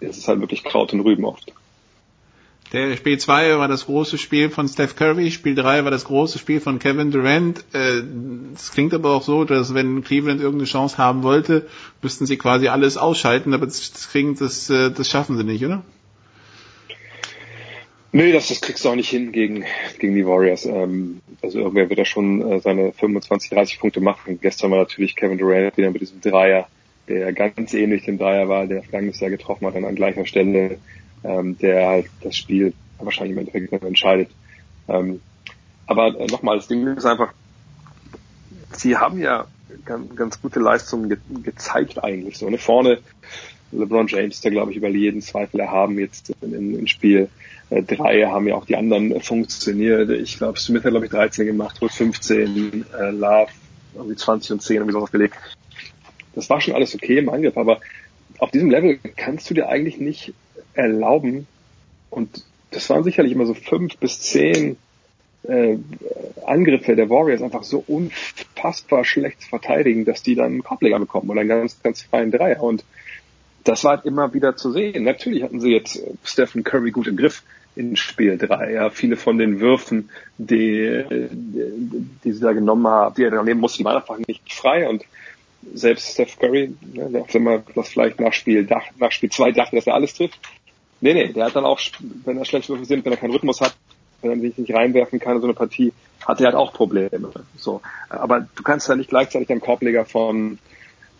ist 0.00 0.18
es 0.18 0.26
halt 0.26 0.40
wirklich 0.40 0.64
Kraut 0.64 0.92
und 0.92 1.00
Rüben 1.00 1.24
oft. 1.24 1.52
Der 2.72 2.96
Spiel 2.96 3.16
2 3.16 3.58
war 3.58 3.68
das 3.68 3.86
große 3.86 4.18
Spiel 4.18 4.50
von 4.50 4.66
Steph 4.66 4.96
Curry, 4.96 5.30
Spiel 5.30 5.54
3 5.54 5.84
war 5.84 5.92
das 5.92 6.04
große 6.04 6.38
Spiel 6.38 6.60
von 6.60 6.80
Kevin 6.80 7.12
Durant. 7.12 7.64
Äh, 7.72 8.02
es 8.54 8.72
klingt 8.72 8.92
aber 8.92 9.10
auch 9.10 9.22
so, 9.22 9.44
dass 9.44 9.72
wenn 9.72 10.02
Cleveland 10.02 10.40
irgendeine 10.40 10.68
Chance 10.68 10.98
haben 10.98 11.22
wollte, 11.22 11.66
müssten 12.02 12.26
sie 12.26 12.36
quasi 12.36 12.66
alles 12.66 12.96
ausschalten, 12.96 13.54
aber 13.54 13.66
das 13.66 14.08
klingt, 14.10 14.40
das, 14.40 14.68
äh, 14.68 14.90
das 14.90 15.08
schaffen 15.08 15.36
sie 15.36 15.44
nicht, 15.44 15.64
oder? 15.64 15.84
Nee, 18.10 18.32
das, 18.32 18.48
das 18.48 18.60
kriegst 18.60 18.84
du 18.84 18.88
auch 18.88 18.94
nicht 18.96 19.10
hin 19.10 19.30
gegen, 19.30 19.64
gegen 19.98 20.14
die 20.14 20.26
Warriors. 20.26 20.64
Ähm, 20.64 21.20
also 21.42 21.60
irgendwer 21.60 21.88
wird 21.88 22.00
da 22.00 22.04
schon 22.04 22.50
äh, 22.50 22.60
seine 22.60 22.92
25, 22.92 23.50
30 23.50 23.78
Punkte 23.78 24.00
machen. 24.00 24.40
Gestern 24.40 24.72
war 24.72 24.78
natürlich 24.78 25.14
Kevin 25.14 25.38
Durant 25.38 25.76
wieder 25.76 25.90
mit 25.90 26.00
diesem 26.00 26.20
Dreier, 26.20 26.66
der 27.08 27.32
ganz 27.32 27.74
ähnlich 27.74 28.06
dem 28.06 28.18
Dreier 28.18 28.48
war, 28.48 28.66
der 28.66 28.82
vergangenes 28.82 29.20
Jahr 29.20 29.30
getroffen 29.30 29.66
hat 29.66 29.76
dann 29.76 29.84
an 29.84 29.94
gleicher 29.94 30.26
Stelle, 30.26 30.78
ähm, 31.26 31.58
der 31.58 31.86
halt 31.86 32.06
das 32.22 32.36
Spiel 32.36 32.72
wahrscheinlich 32.98 33.32
im 33.32 33.38
Endeffekt 33.38 33.84
entscheidet. 33.84 34.30
Ähm, 34.88 35.20
aber 35.86 36.18
äh, 36.18 36.26
nochmal, 36.26 36.56
das 36.56 36.68
Ding 36.68 36.86
ist 36.96 37.04
einfach, 37.04 37.32
sie 38.72 38.96
haben 38.96 39.18
ja 39.18 39.46
ganz, 39.84 40.14
ganz 40.16 40.40
gute 40.40 40.60
Leistungen 40.60 41.08
ge 41.08 41.18
gezeigt 41.42 42.02
eigentlich. 42.02 42.38
So 42.38 42.48
ne? 42.48 42.58
vorne 42.58 42.98
LeBron 43.72 44.06
James, 44.06 44.40
der 44.40 44.52
glaube 44.52 44.70
ich 44.70 44.76
über 44.76 44.88
jeden 44.88 45.20
Zweifel 45.22 45.60
erhaben 45.60 45.98
jetzt 45.98 46.32
in 46.40 46.86
Spiel 46.86 47.28
äh, 47.70 47.82
drei 47.82 48.24
haben 48.26 48.46
ja 48.46 48.54
auch 48.54 48.64
die 48.64 48.76
anderen 48.76 49.20
funktioniert. 49.20 50.10
Ich 50.10 50.38
glaube, 50.38 50.58
Smith 50.58 50.84
hat 50.84 50.90
glaube 50.90 51.06
ich 51.06 51.10
13 51.10 51.46
gemacht, 51.46 51.80
Wood 51.80 51.92
15, 51.92 52.86
äh, 52.98 53.10
Love 53.10 53.50
irgendwie 53.94 54.16
20 54.16 54.52
und 54.52 54.62
10 54.62 54.76
irgendwie 54.76 54.92
sowas 54.92 55.10
belegt. 55.10 55.34
Das 56.34 56.48
war 56.50 56.60
schon 56.60 56.74
alles 56.74 56.94
okay 56.94 57.18
im 57.18 57.28
Angriff, 57.28 57.56
aber 57.56 57.80
auf 58.38 58.50
diesem 58.50 58.70
Level 58.70 58.98
kannst 59.16 59.48
du 59.50 59.54
dir 59.54 59.68
eigentlich 59.68 59.98
nicht 59.98 60.34
erlauben 60.76 61.46
und 62.10 62.44
das 62.70 62.88
waren 62.90 63.04
sicherlich 63.04 63.32
immer 63.32 63.46
so 63.46 63.54
fünf 63.54 63.96
bis 63.98 64.20
zehn 64.20 64.76
äh, 65.44 65.76
Angriffe 66.44 66.96
der 66.96 67.08
Warriors 67.10 67.42
einfach 67.42 67.62
so 67.62 67.82
unfassbar 67.86 69.04
schlecht 69.04 69.42
zu 69.42 69.48
verteidigen, 69.48 70.04
dass 70.04 70.22
die 70.22 70.34
dann 70.34 70.46
einen 70.46 70.62
Korbleger 70.62 70.98
bekommen 70.98 71.30
oder 71.30 71.40
einen 71.40 71.48
ganz, 71.48 71.82
ganz 71.82 72.02
freien 72.02 72.30
Dreier. 72.30 72.62
Und 72.62 72.84
das 73.64 73.84
war 73.84 73.96
halt 73.96 74.04
immer 74.04 74.34
wieder 74.34 74.56
zu 74.56 74.72
sehen. 74.72 75.04
Natürlich 75.04 75.42
hatten 75.42 75.60
sie 75.60 75.70
jetzt 75.70 76.00
Stephen 76.24 76.64
Curry 76.64 76.90
gut 76.90 77.06
im 77.06 77.16
Griff 77.16 77.42
in 77.74 77.96
Spiel 77.96 78.38
3. 78.38 78.72
Ja, 78.72 78.90
viele 78.90 79.16
von 79.16 79.38
den 79.38 79.60
Würfen, 79.60 80.10
die, 80.38 81.04
die, 81.10 82.08
die 82.24 82.32
sie 82.32 82.40
da 82.40 82.52
genommen 82.52 82.86
haben, 82.86 83.14
die 83.14 83.24
er 83.24 83.30
dann 83.30 83.44
nehmen 83.44 83.60
musste, 83.60 83.84
waren 83.84 83.96
einfach 83.96 84.18
nicht 84.26 84.52
frei 84.52 84.88
und 84.88 85.04
selbst 85.74 86.12
Steph 86.12 86.38
Curry, 86.38 86.74
ne, 86.92 87.10
der 87.10 87.22
hat 87.22 87.34
immer 87.34 87.62
das 87.74 87.88
vielleicht 87.88 88.20
nach 88.20 88.32
Spiel, 88.32 88.68
nach 88.98 89.12
Spiel 89.12 89.30
2 89.30 89.52
dachte, 89.52 89.76
dass 89.76 89.86
er 89.86 89.94
alles 89.94 90.14
trifft. 90.14 90.38
Nee, 91.00 91.14
nee, 91.14 91.32
der 91.32 91.46
hat 91.46 91.56
dann 91.56 91.64
auch, 91.64 91.80
wenn 92.24 92.38
er 92.38 92.44
schlecht 92.44 92.68
Würfe 92.68 92.84
sind, 92.84 93.04
wenn 93.04 93.12
er 93.12 93.18
keinen 93.18 93.32
Rhythmus 93.32 93.60
hat, 93.60 93.76
wenn 94.22 94.30
er 94.30 94.40
sich 94.40 94.56
nicht 94.56 94.74
reinwerfen 94.74 95.18
kann 95.18 95.36
in 95.36 95.40
so 95.40 95.46
eine 95.46 95.54
Partie, 95.54 95.92
hat 96.24 96.40
er 96.40 96.46
halt 96.46 96.56
auch 96.56 96.72
Probleme. 96.72 97.30
So. 97.56 97.82
Aber 98.08 98.46
du 98.54 98.62
kannst 98.62 98.88
ja 98.88 98.96
nicht 98.96 99.10
gleichzeitig 99.10 99.50
einen 99.50 99.60
Korbleger 99.60 100.04
von 100.04 100.58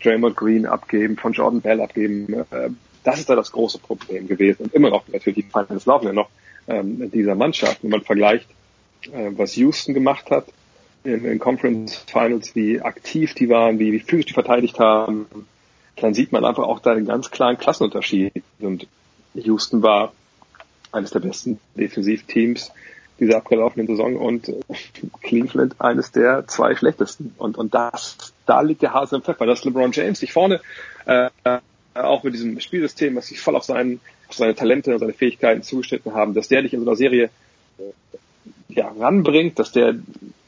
Draymond 0.03 0.35
Green 0.35 0.65
abgeben, 0.65 1.17
von 1.17 1.33
Jordan 1.33 1.61
Bell 1.61 1.81
abgeben. 1.81 2.33
Äh, 2.51 2.69
das 3.03 3.19
ist 3.19 3.29
da 3.29 3.35
das 3.35 3.51
große 3.51 3.79
Problem 3.79 4.27
gewesen. 4.27 4.63
Und 4.63 4.73
immer 4.73 4.89
noch 4.89 5.07
natürlich, 5.07 5.45
die 5.45 5.51
Finals 5.51 5.85
laufen 5.85 6.07
ja 6.07 6.13
noch 6.13 6.29
ähm, 6.67 7.09
dieser 7.11 7.35
Mannschaft. 7.35 7.83
Wenn 7.83 7.91
man 7.91 8.01
vergleicht, 8.01 8.49
äh, 9.11 9.31
was 9.31 9.55
Houston 9.55 9.93
gemacht 9.93 10.29
hat 10.29 10.47
in, 11.03 11.23
in 11.23 11.39
Conference 11.39 12.03
Finals, 12.07 12.55
wie 12.55 12.81
aktiv 12.81 13.33
die 13.33 13.49
waren, 13.49 13.79
wie, 13.79 13.93
wie 13.93 13.99
physisch 13.99 14.27
die 14.27 14.33
verteidigt 14.33 14.79
haben, 14.79 15.27
dann 15.95 16.13
sieht 16.13 16.31
man 16.31 16.45
einfach 16.45 16.63
auch 16.63 16.79
da 16.79 16.91
einen 16.91 17.05
ganz 17.05 17.31
klaren 17.31 17.57
Klassenunterschied. 17.57 18.43
Und 18.59 18.87
Houston 19.37 19.81
war 19.81 20.13
eines 20.91 21.11
der 21.11 21.19
besten 21.19 21.59
Defensivteams 21.75 22.71
dieser 23.19 23.37
abgelaufenen 23.37 23.87
Saison 23.87 24.15
und 24.15 24.51
Cleveland 25.21 25.75
eines 25.79 26.11
der 26.11 26.47
zwei 26.47 26.75
schlechtesten. 26.75 27.33
Und, 27.37 27.57
und 27.57 27.73
das, 27.73 28.33
da 28.45 28.61
liegt 28.61 28.81
der 28.81 28.93
Hase 28.93 29.17
im 29.17 29.21
Pfeffer. 29.21 29.45
Das 29.45 29.59
ist 29.59 29.65
LeBron 29.65 29.91
James, 29.91 30.19
sich 30.19 30.33
vorne, 30.33 30.61
äh, 31.05 31.29
auch 31.93 32.23
mit 32.23 32.33
diesem 32.33 32.59
Spielsystem, 32.59 33.15
was 33.15 33.27
sich 33.27 33.39
voll 33.39 33.55
auf, 33.55 33.63
seinen, 33.63 33.99
auf 34.27 34.35
seine 34.35 34.55
Talente 34.55 34.93
und 34.93 34.99
seine 34.99 35.13
Fähigkeiten 35.13 35.63
zugeschnitten 35.63 36.13
haben, 36.13 36.33
dass 36.33 36.47
der 36.47 36.61
dich 36.61 36.73
in 36.73 36.81
so 36.81 36.85
einer 36.85 36.95
Serie 36.95 37.29
äh, 37.79 38.17
ja, 38.69 38.91
ranbringt, 38.99 39.57
dass 39.57 39.71
der 39.71 39.95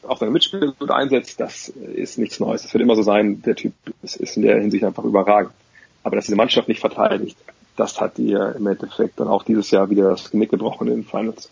auch 0.06 0.18
seine 0.18 0.32
Mitspieler 0.32 0.72
gut 0.78 0.90
einsetzt, 0.90 1.40
das 1.40 1.68
ist 1.68 2.18
nichts 2.18 2.40
Neues. 2.40 2.62
Das 2.62 2.72
wird 2.72 2.82
immer 2.82 2.96
so 2.96 3.02
sein. 3.02 3.42
Der 3.42 3.54
Typ 3.54 3.72
ist, 4.02 4.16
ist 4.16 4.36
in 4.36 4.42
der 4.42 4.60
Hinsicht 4.60 4.84
einfach 4.84 5.04
überragend. 5.04 5.52
Aber 6.02 6.16
dass 6.16 6.26
diese 6.26 6.36
Mannschaft 6.36 6.68
nicht 6.68 6.80
verteidigt, 6.80 7.36
das 7.80 8.00
hat 8.00 8.18
ihr 8.18 8.54
im 8.56 8.66
Endeffekt 8.66 9.18
dann 9.18 9.28
auch 9.28 9.42
dieses 9.42 9.70
Jahr 9.70 9.88
wieder 9.88 10.10
das 10.10 10.30
Genick 10.30 10.50
gebrochen 10.50 10.88
in 10.88 10.96
den 10.96 11.04
Finals. 11.04 11.50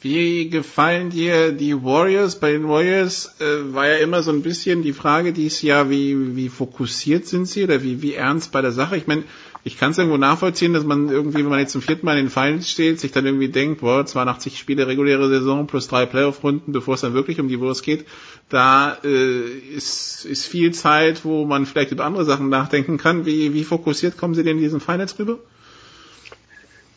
Wie 0.00 0.48
gefallen 0.48 1.10
dir 1.10 1.50
die 1.50 1.82
Warriors? 1.82 2.38
Bei 2.38 2.52
den 2.52 2.68
Warriors 2.68 3.34
äh, 3.40 3.74
war 3.74 3.88
ja 3.88 3.96
immer 3.96 4.22
so 4.22 4.30
ein 4.30 4.42
bisschen 4.42 4.82
die 4.82 4.92
Frage 4.92 5.32
dieses 5.32 5.60
Jahr, 5.62 5.90
wie, 5.90 6.36
wie 6.36 6.48
fokussiert 6.48 7.26
sind 7.26 7.46
sie 7.46 7.64
oder 7.64 7.82
wie, 7.82 8.00
wie 8.00 8.14
ernst 8.14 8.52
bei 8.52 8.62
der 8.62 8.70
Sache? 8.70 8.96
Ich 8.96 9.08
meine, 9.08 9.24
ich 9.64 9.76
kann 9.76 9.90
es 9.90 9.98
irgendwo 9.98 10.16
nachvollziehen, 10.16 10.72
dass 10.72 10.84
man 10.84 11.08
irgendwie, 11.08 11.38
wenn 11.38 11.50
man 11.50 11.58
jetzt 11.58 11.72
zum 11.72 11.82
vierten 11.82 12.06
Mal 12.06 12.16
in 12.16 12.26
den 12.26 12.30
Finals 12.30 12.70
steht, 12.70 13.00
sich 13.00 13.10
dann 13.10 13.26
irgendwie 13.26 13.48
denkt, 13.48 13.80
boah, 13.80 14.06
82 14.06 14.56
Spiele 14.56 14.86
reguläre 14.86 15.28
Saison 15.28 15.66
plus 15.66 15.88
drei 15.88 16.06
Playoff-Runden, 16.06 16.70
bevor 16.70 16.94
es 16.94 17.00
dann 17.00 17.14
wirklich 17.14 17.40
um 17.40 17.48
die 17.48 17.58
Wurst 17.58 17.82
geht, 17.82 18.06
da 18.48 18.96
äh, 19.02 19.48
ist, 19.74 20.24
ist 20.24 20.46
viel 20.46 20.72
Zeit, 20.72 21.24
wo 21.24 21.44
man 21.44 21.66
vielleicht 21.66 21.90
über 21.90 22.04
andere 22.04 22.24
Sachen 22.24 22.48
nachdenken 22.48 22.98
kann. 22.98 23.26
Wie, 23.26 23.52
wie 23.52 23.64
fokussiert 23.64 24.16
kommen 24.16 24.34
Sie 24.34 24.44
denn 24.44 24.58
in 24.58 24.62
diesen 24.62 24.80
Finals 24.80 25.18
rüber? 25.18 25.40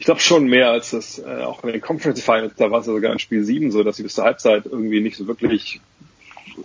Ich 0.02 0.06
glaube 0.06 0.20
schon 0.20 0.48
mehr 0.48 0.72
als 0.72 0.90
das, 0.90 1.20
äh, 1.20 1.44
auch 1.44 1.64
in 1.64 1.74
den 1.74 1.80
Conference 1.80 2.24
Finals, 2.24 2.56
da 2.58 2.72
war 2.72 2.80
es 2.80 2.88
sogar 2.88 3.14
in 3.14 3.20
Spiel 3.20 3.44
7 3.44 3.70
so, 3.70 3.84
dass 3.84 3.98
sie 3.98 4.04
bis 4.04 4.16
zur 4.16 4.24
Halbzeit 4.24 4.66
irgendwie 4.66 5.00
nicht 5.00 5.16
so 5.16 5.28
wirklich 5.28 5.80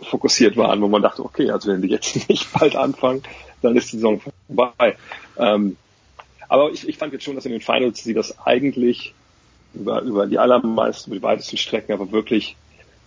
fokussiert 0.04 0.56
waren, 0.56 0.80
wo 0.80 0.88
man 0.88 1.02
dachte, 1.02 1.22
okay, 1.22 1.50
also 1.50 1.70
wenn 1.70 1.82
die 1.82 1.88
jetzt 1.88 2.16
nicht 2.30 2.50
bald 2.54 2.76
anfangen, 2.76 3.22
dann 3.60 3.76
ist 3.76 3.92
die 3.92 3.96
Saison 3.96 4.22
vorbei. 4.46 4.96
Ähm, 5.36 5.76
aber 6.48 6.70
ich, 6.70 6.88
ich 6.88 6.96
fand 6.96 7.12
jetzt 7.12 7.24
schon, 7.24 7.34
dass 7.34 7.44
in 7.44 7.52
den 7.52 7.60
Finals 7.60 8.02
sie 8.02 8.14
das 8.14 8.38
eigentlich 8.46 9.12
über, 9.74 10.00
über 10.00 10.26
die 10.26 10.38
allermeisten, 10.38 11.10
über 11.10 11.18
die 11.18 11.22
weitesten 11.22 11.58
Strecken 11.58 11.92
aber 11.92 12.12
wirklich 12.12 12.56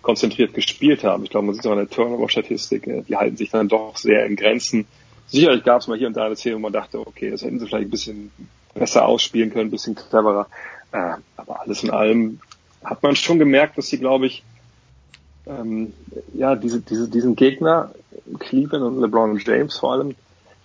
konzentriert 0.04 0.54
gespielt 0.54 1.04
haben. 1.04 1.24
Ich 1.24 1.32
glaube, 1.32 1.48
man 1.48 1.56
sieht 1.56 1.66
es 1.66 1.68
auch 1.68 1.74
in 1.74 1.80
der 1.80 1.90
Turnover-Statistik, 1.90 2.86
äh, 2.86 3.02
die 3.02 3.16
halten 3.16 3.36
sich 3.36 3.50
dann 3.50 3.68
doch 3.68 3.98
sehr 3.98 4.28
in 4.28 4.36
Grenzen. 4.36 4.86
Sicherlich 5.26 5.64
gab 5.64 5.82
es 5.82 5.88
mal 5.88 5.98
hier 5.98 6.06
und 6.06 6.16
da 6.16 6.26
eine 6.26 6.36
Szene, 6.36 6.58
wo 6.58 6.60
man 6.60 6.74
dachte, 6.74 7.00
okay, 7.00 7.32
das 7.32 7.42
hätten 7.42 7.60
sie 7.60 7.66
vielleicht 7.66 7.88
ein 7.88 7.90
bisschen 7.90 8.32
besser 8.80 9.06
ausspielen 9.06 9.52
können, 9.52 9.70
bisschen 9.70 9.96
cleverer. 9.96 10.48
Äh, 10.92 11.14
aber 11.38 11.62
alles 11.62 11.84
in 11.84 11.92
allem 11.92 12.40
hat 12.84 13.04
man 13.04 13.16
schon 13.16 13.40
gemerkt, 13.40 13.78
dass 13.78 13.88
sie, 13.88 14.00
glaube 14.00 14.26
ich, 14.26 14.44
ähm, 15.46 15.94
ja, 16.34 16.56
diese, 16.56 16.80
diese, 16.80 17.10
diesen 17.10 17.36
Gegner, 17.36 17.92
Cleveland 18.40 18.84
und 18.84 19.02
LeBron 19.02 19.32
und 19.32 19.46
James 19.46 19.78
vor 19.78 19.94
allem, 19.94 20.16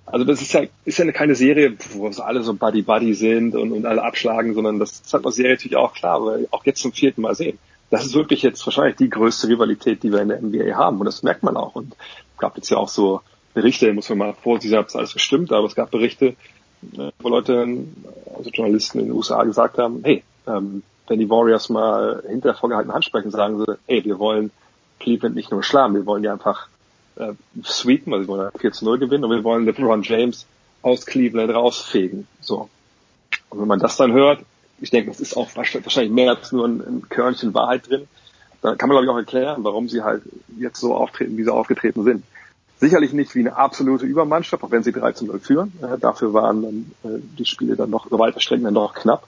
also 0.07 0.25
das 0.25 0.43
ist 0.43 0.53
ja, 0.53 0.63
ist 0.85 0.99
ja 0.99 1.11
keine 1.13 1.35
Serie, 1.35 1.77
wo 1.95 2.09
es 2.09 2.21
alle 2.21 2.43
so 2.43 2.55
Buddy-Buddy 2.55 3.15
sind 3.15 3.55
und, 3.55 3.73
und 3.73 3.87
alle 3.87 4.03
abschlagen, 4.03 4.55
sondern 4.55 4.79
das 4.79 5.03
hat 5.13 5.23
man 5.23 5.33
Serie 5.33 5.53
natürlich 5.53 5.77
auch 5.77 5.95
klar, 5.95 6.25
weil 6.25 6.47
auch 6.51 6.65
jetzt 6.67 6.81
zum 6.81 6.93
vierten 6.93 7.23
Mal 7.23 7.35
sehen. 7.35 7.59
Das 7.91 8.05
ist 8.05 8.15
wirklich 8.15 8.43
jetzt 8.43 8.65
wahrscheinlich 8.67 8.97
die 8.97 9.09
größte 9.09 9.49
Rivalität, 9.49 10.03
die 10.03 10.13
wir 10.13 10.21
in 10.21 10.29
der 10.29 10.43
NBA 10.43 10.75
haben 10.75 10.99
und 10.99 11.07
das 11.07 11.23
merkt 11.23 11.43
man 11.43 11.57
auch 11.57 11.75
und 11.75 11.95
es 12.35 12.39
gab 12.39 12.57
jetzt 12.57 12.71
ja 12.71 12.77
auch 12.77 12.89
so 12.89 13.21
Berichte, 13.55 13.93
muss 13.93 14.09
man 14.11 14.19
mal 14.19 14.35
vorsichtig 14.35 14.73
sagen, 14.73 14.83
ob 14.83 14.89
das 14.89 14.97
alles 14.97 15.15
gestimmt, 15.15 15.53
aber 15.53 15.67
es 15.67 15.75
gab 15.75 15.91
Berichte, 15.91 16.35
wo 17.19 17.29
Leute, 17.29 17.67
also 18.37 18.51
Journalisten 18.51 19.01
in 19.01 19.07
den 19.07 19.15
USA 19.15 19.43
gesagt 19.45 19.79
haben, 19.79 20.01
hey, 20.05 20.23
ähm, 20.47 20.83
wenn 21.07 21.19
die 21.19 21.29
Warriors 21.29 21.69
mal 21.69 22.23
hinter 22.27 22.55
vorgehaltenen 22.55 22.95
Hand 22.95 23.05
sprechen, 23.05 23.31
sagen 23.31 23.59
sie, 23.59 23.79
hey, 23.87 24.05
wir 24.05 24.19
wollen 24.19 24.51
Cleveland 25.01 25.35
nicht 25.35 25.51
nur 25.51 25.63
schlagen, 25.63 25.95
wir 25.95 26.07
wollen 26.07 26.23
die 26.23 26.29
einfach 26.29 26.69
äh, 27.17 27.33
sweepen, 27.65 28.13
also 28.13 28.27
wir 28.27 28.29
wollen 28.29 28.51
4 28.59 28.73
zu 28.73 28.85
0 28.85 28.99
gewinnen 28.99 29.25
und 29.25 29.31
wir 29.31 29.45
wollen 29.45 29.67
LeBron 29.67 30.03
James 30.03 30.47
aus 30.83 31.07
Cleveland 31.07 31.55
rausfegen. 31.55 32.27
So. 32.41 32.69
Und 33.51 33.61
wenn 33.61 33.69
man 33.69 33.81
das 33.81 33.97
dann 33.97 34.13
hört, 34.13 34.41
ich 34.81 34.91
denke, 34.91 35.11
das 35.11 35.21
ist 35.21 35.37
auch 35.37 35.49
wahrscheinlich 35.55 36.13
mehr 36.13 36.31
als 36.31 36.53
nur 36.53 36.67
ein, 36.67 36.81
ein 36.81 37.09
Körnchen 37.09 37.55
Wahrheit 37.55 37.89
drin, 37.89 38.09
dann 38.63 38.79
kann 38.79 38.89
man 38.89 38.97
glaube 38.97 39.07
ich 39.07 39.13
auch 39.13 39.19
erklären, 39.19 39.65
warum 39.65 39.89
sie 39.89 40.03
halt 40.03 40.23
jetzt 40.59 40.81
so 40.81 40.95
auftreten, 40.95 41.37
wie 41.37 41.45
sie 41.45 41.53
aufgetreten 41.53 42.03
sind. 42.05 42.25
Sicherlich 42.81 43.13
nicht 43.13 43.35
wie 43.35 43.41
eine 43.41 43.57
absolute 43.57 44.05
Übermannschaft, 44.05 44.63
auch 44.63 44.71
wenn 44.71 44.83
sie 44.83 44.93
3 44.93 45.13
zu 45.13 45.27
0 45.27 45.41
führen. 45.41 45.73
Äh, 45.81 45.99
dafür 45.99 46.35
waren 46.35 46.63
dann 46.63 46.93
äh, 47.05 47.21
die 47.39 47.45
Spiele 47.45 47.77
dann 47.77 47.91
noch 47.91 48.07
über 48.07 48.19
weite 48.19 48.41
Strecken 48.41 48.65
dann 48.65 48.75
noch 48.75 48.95
knapp. 48.95 49.27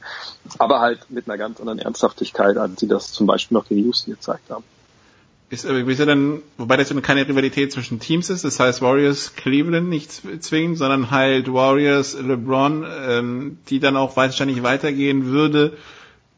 Aber 0.59 0.81
halt 0.81 1.11
mit 1.11 1.29
einer 1.29 1.39
ganz 1.39 1.61
anderen 1.61 1.79
Ernsthaftigkeit, 1.79 2.57
als 2.57 2.81
sie 2.81 2.89
das 2.89 3.13
zum 3.13 3.27
Beispiel 3.27 3.57
noch 3.57 3.69
gegen 3.69 3.85
Houston 3.85 4.13
gezeigt 4.13 4.51
haben. 4.51 4.65
Ist, 5.49 5.65
äh, 5.65 5.81
ist 5.81 5.99
ja 5.99 6.07
dann, 6.07 6.43
wobei 6.59 6.77
das 6.77 6.93
keine 7.03 7.29
Rivalität 7.29 7.71
zwischen 7.71 8.01
Teams 8.01 8.31
ist, 8.31 8.45
das 8.45 8.59
heißt 8.59 8.83
Warriors 8.83 9.37
Cleveland 9.37 9.89
nicht 9.89 10.11
zwingend, 10.43 10.77
sondern 10.77 11.13
halt 11.13 11.53
Warriors 11.53 12.19
LeBron, 12.21 12.85
ähm, 13.09 13.59
die 13.69 13.79
dann 13.79 13.97
auch 13.97 14.17
wahrscheinlich 14.17 14.65
weitergehen 14.65 15.27
würde, 15.27 15.77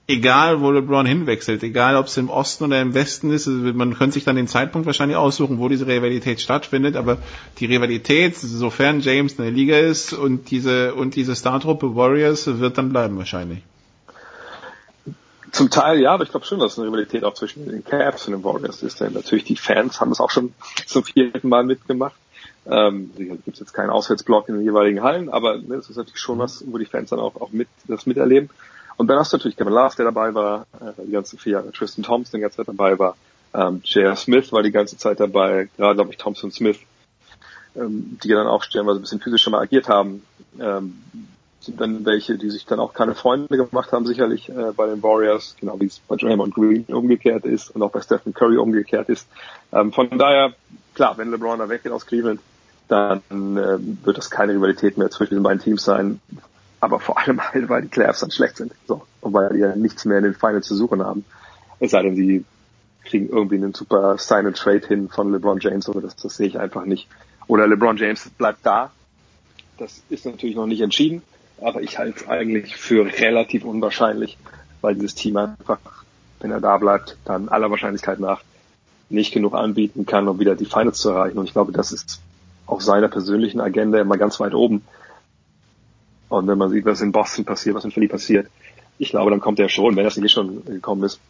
egal 0.08 0.62
wo 0.62 0.70
LeBron 0.70 1.06
hinwechselt, 1.06 1.62
egal 1.62 1.94
ob 1.96 2.06
es 2.06 2.16
im 2.16 2.30
Osten 2.30 2.64
oder 2.64 2.80
im 2.80 2.94
Westen 2.94 3.30
ist, 3.30 3.46
also 3.46 3.60
man 3.74 3.94
könnte 3.94 4.14
sich 4.14 4.24
dann 4.24 4.36
den 4.36 4.48
Zeitpunkt 4.48 4.86
wahrscheinlich 4.86 5.18
aussuchen, 5.18 5.58
wo 5.58 5.68
diese 5.68 5.86
Rivalität 5.86 6.40
stattfindet, 6.40 6.96
aber 6.96 7.18
die 7.58 7.66
Rivalität, 7.66 8.34
sofern 8.36 9.00
James 9.00 9.34
in 9.34 9.44
der 9.44 9.52
Liga 9.52 9.78
ist 9.78 10.14
und 10.14 10.50
diese 10.50 10.94
und 10.94 11.14
diese 11.14 11.36
Startruppe 11.36 11.94
Warriors 11.94 12.46
wird 12.58 12.78
dann 12.78 12.88
bleiben 12.88 13.18
wahrscheinlich. 13.18 13.60
Zum 15.52 15.70
Teil 15.70 16.00
ja, 16.00 16.12
aber 16.12 16.24
ich 16.24 16.30
glaube 16.30 16.46
schon, 16.46 16.58
dass 16.58 16.78
eine 16.78 16.88
Rivalität 16.88 17.24
auch 17.24 17.34
zwischen 17.34 17.68
den 17.68 17.84
Cavs 17.84 18.26
und 18.26 18.32
den 18.32 18.44
Warriors 18.44 18.82
ist. 18.82 19.00
Denn 19.00 19.12
natürlich 19.12 19.44
die 19.44 19.56
Fans 19.56 20.00
haben 20.00 20.10
das 20.10 20.20
auch 20.20 20.30
schon 20.30 20.54
zum 20.86 21.04
vierten 21.04 21.48
Mal 21.48 21.64
mitgemacht. 21.64 22.16
Ähm, 22.66 23.10
gibt 23.16 23.48
es 23.48 23.60
jetzt 23.60 23.72
keinen 23.72 23.88
Auswärtsblock 23.88 24.48
in 24.48 24.56
den 24.56 24.64
jeweiligen 24.64 25.02
Hallen, 25.02 25.30
aber 25.30 25.56
ne, 25.56 25.76
das 25.76 25.88
ist 25.88 25.96
natürlich 25.96 26.20
schon 26.20 26.38
was, 26.38 26.62
wo 26.66 26.76
die 26.76 26.84
Fans 26.84 27.08
dann 27.10 27.18
auch, 27.18 27.36
auch 27.36 27.50
mit, 27.50 27.68
das 27.86 28.04
miterleben. 28.04 28.50
Und 28.98 29.06
dann 29.06 29.18
hast 29.18 29.32
du 29.32 29.36
natürlich 29.36 29.56
Kevin 29.56 29.72
Love, 29.72 29.94
der 29.96 30.04
dabei 30.06 30.34
war, 30.34 30.66
äh, 30.80 31.06
die 31.06 31.12
ganzen 31.12 31.38
vier 31.38 31.52
Jahre 31.52 31.72
Tristan 31.72 32.04
Thompson 32.04 32.38
die 32.38 32.42
ganze 32.42 32.58
Zeit 32.58 32.68
dabei 32.68 32.98
war. 32.98 33.16
Ähm, 33.54 33.80
J.R. 33.84 34.16
Smith 34.16 34.52
war 34.52 34.62
die 34.62 34.72
ganze 34.72 34.98
Zeit 34.98 35.20
dabei, 35.20 35.68
gerade 35.76 35.94
glaube 35.94 36.10
ich 36.10 36.18
Thompson 36.18 36.50
Smith, 36.50 36.78
ähm, 37.76 38.18
die 38.22 38.28
dann 38.28 38.48
auch 38.48 38.64
stellenweise 38.64 38.98
ein 38.98 39.02
bisschen 39.02 39.20
physischer 39.20 39.50
mal 39.50 39.62
agiert 39.62 39.88
haben. 39.88 40.24
Ähm, 40.60 40.98
sind 41.60 41.80
dann 41.80 42.04
welche, 42.04 42.38
die 42.38 42.50
sich 42.50 42.66
dann 42.66 42.80
auch 42.80 42.92
keine 42.92 43.14
Freunde 43.14 43.56
gemacht 43.56 43.92
haben, 43.92 44.04
sicherlich 44.04 44.48
äh, 44.48 44.72
bei 44.76 44.86
den 44.86 45.02
Warriors, 45.02 45.56
genau 45.58 45.78
wie 45.80 45.86
es 45.86 46.00
bei 46.00 46.16
Draymond 46.16 46.54
Green 46.54 46.84
umgekehrt 46.84 47.44
ist 47.44 47.70
und 47.70 47.82
auch 47.82 47.90
bei 47.90 48.00
Stephen 48.00 48.34
Curry 48.34 48.56
umgekehrt 48.56 49.08
ist. 49.08 49.28
Ähm, 49.72 49.92
von 49.92 50.18
daher, 50.18 50.54
klar, 50.94 51.16
wenn 51.18 51.30
LeBron 51.30 51.58
da 51.58 51.68
weggeht 51.68 51.92
aus 51.92 52.06
Cleveland, 52.06 52.40
dann 52.88 53.20
äh, 53.30 53.78
wird 54.04 54.18
das 54.18 54.30
keine 54.30 54.54
Rivalität 54.54 54.98
mehr 54.98 55.10
zwischen 55.10 55.34
den 55.34 55.42
beiden 55.42 55.60
Teams 55.60 55.84
sein. 55.84 56.20
Aber 56.80 57.00
vor 57.00 57.18
allem 57.18 57.40
halt, 57.40 57.68
weil 57.68 57.82
die 57.82 57.88
Cavs 57.88 58.20
dann 58.20 58.30
schlecht 58.30 58.56
sind. 58.56 58.72
So. 58.86 59.02
Und 59.20 59.32
weil 59.32 59.52
die 59.54 59.60
ja 59.60 59.74
nichts 59.74 60.04
mehr 60.04 60.18
in 60.18 60.24
den 60.24 60.34
Finals 60.34 60.66
zu 60.66 60.76
suchen 60.76 61.04
haben. 61.04 61.24
Es 61.80 61.92
sei 61.92 62.02
denn, 62.02 62.16
sie 62.16 62.44
kriegen 63.04 63.28
irgendwie 63.28 63.56
einen 63.56 63.74
super 63.74 64.18
Sign-and-Trade 64.18 64.86
hin 64.86 65.08
von 65.08 65.32
LeBron 65.32 65.60
James, 65.60 65.88
aber 65.88 66.00
das, 66.00 66.16
das 66.16 66.36
sehe 66.36 66.46
ich 66.46 66.58
einfach 66.58 66.84
nicht. 66.84 67.08
Oder 67.46 67.66
LeBron 67.66 67.96
James 67.96 68.28
bleibt 68.30 68.64
da. 68.64 68.90
Das 69.78 70.02
ist 70.08 70.26
natürlich 70.26 70.56
noch 70.56 70.66
nicht 70.66 70.80
entschieden 70.80 71.22
aber 71.60 71.82
ich 71.82 71.98
halte 71.98 72.20
es 72.20 72.28
eigentlich 72.28 72.76
für 72.76 73.06
relativ 73.06 73.64
unwahrscheinlich, 73.64 74.38
weil 74.80 74.94
dieses 74.94 75.14
Team 75.14 75.36
einfach, 75.36 75.78
wenn 76.40 76.50
er 76.50 76.60
da 76.60 76.76
bleibt, 76.78 77.16
dann 77.24 77.48
aller 77.48 77.70
Wahrscheinlichkeit 77.70 78.20
nach 78.20 78.42
nicht 79.10 79.32
genug 79.32 79.54
anbieten 79.54 80.06
kann, 80.06 80.28
um 80.28 80.38
wieder 80.38 80.54
die 80.54 80.66
Finals 80.66 80.98
zu 80.98 81.10
erreichen. 81.10 81.38
Und 81.38 81.46
ich 81.46 81.52
glaube, 81.52 81.72
das 81.72 81.92
ist 81.92 82.20
auf 82.66 82.82
seiner 82.82 83.08
persönlichen 83.08 83.60
Agenda 83.60 83.98
immer 83.98 84.18
ganz 84.18 84.38
weit 84.38 84.54
oben. 84.54 84.82
Und 86.28 86.46
wenn 86.46 86.58
man 86.58 86.70
sieht, 86.70 86.84
was 86.84 87.00
in 87.00 87.12
Boston 87.12 87.44
passiert, 87.44 87.74
was 87.74 87.84
in 87.84 87.90
Philly 87.90 88.08
passiert, 88.08 88.48
ich 88.98 89.10
glaube, 89.10 89.30
dann 89.30 89.40
kommt 89.40 89.60
er 89.60 89.68
schon, 89.68 89.96
wenn 89.96 90.04
das 90.04 90.16
nicht 90.16 90.32
schon 90.32 90.64
gekommen 90.64 91.04
ist, 91.04 91.20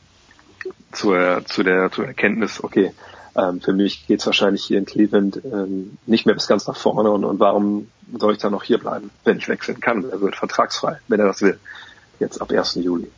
zur, 0.92 1.42
zu 1.46 1.62
der, 1.62 1.90
zur 1.92 2.06
Erkenntnis, 2.06 2.62
okay, 2.64 2.92
ähm, 3.36 3.60
für 3.60 3.72
mich 3.72 4.06
geht's 4.06 4.26
wahrscheinlich 4.26 4.64
hier 4.64 4.78
in 4.78 4.86
Cleveland 4.86 5.40
ähm, 5.44 5.98
nicht 6.06 6.26
mehr 6.26 6.34
bis 6.34 6.48
ganz 6.48 6.66
nach 6.66 6.76
vorne 6.76 7.10
und, 7.10 7.24
und 7.24 7.38
warum 7.38 7.88
soll 8.18 8.32
ich 8.32 8.38
dann 8.38 8.52
noch 8.52 8.64
hier 8.64 8.78
bleiben, 8.78 9.10
wenn 9.24 9.38
ich 9.38 9.48
wechseln 9.48 9.80
kann? 9.80 10.04
Er 10.10 10.20
wird 10.20 10.36
vertragsfrei, 10.36 10.98
wenn 11.08 11.20
er 11.20 11.26
das 11.26 11.42
will. 11.42 11.58
Jetzt 12.18 12.40
ab 12.40 12.50
1. 12.50 12.76
Juli. 12.76 13.10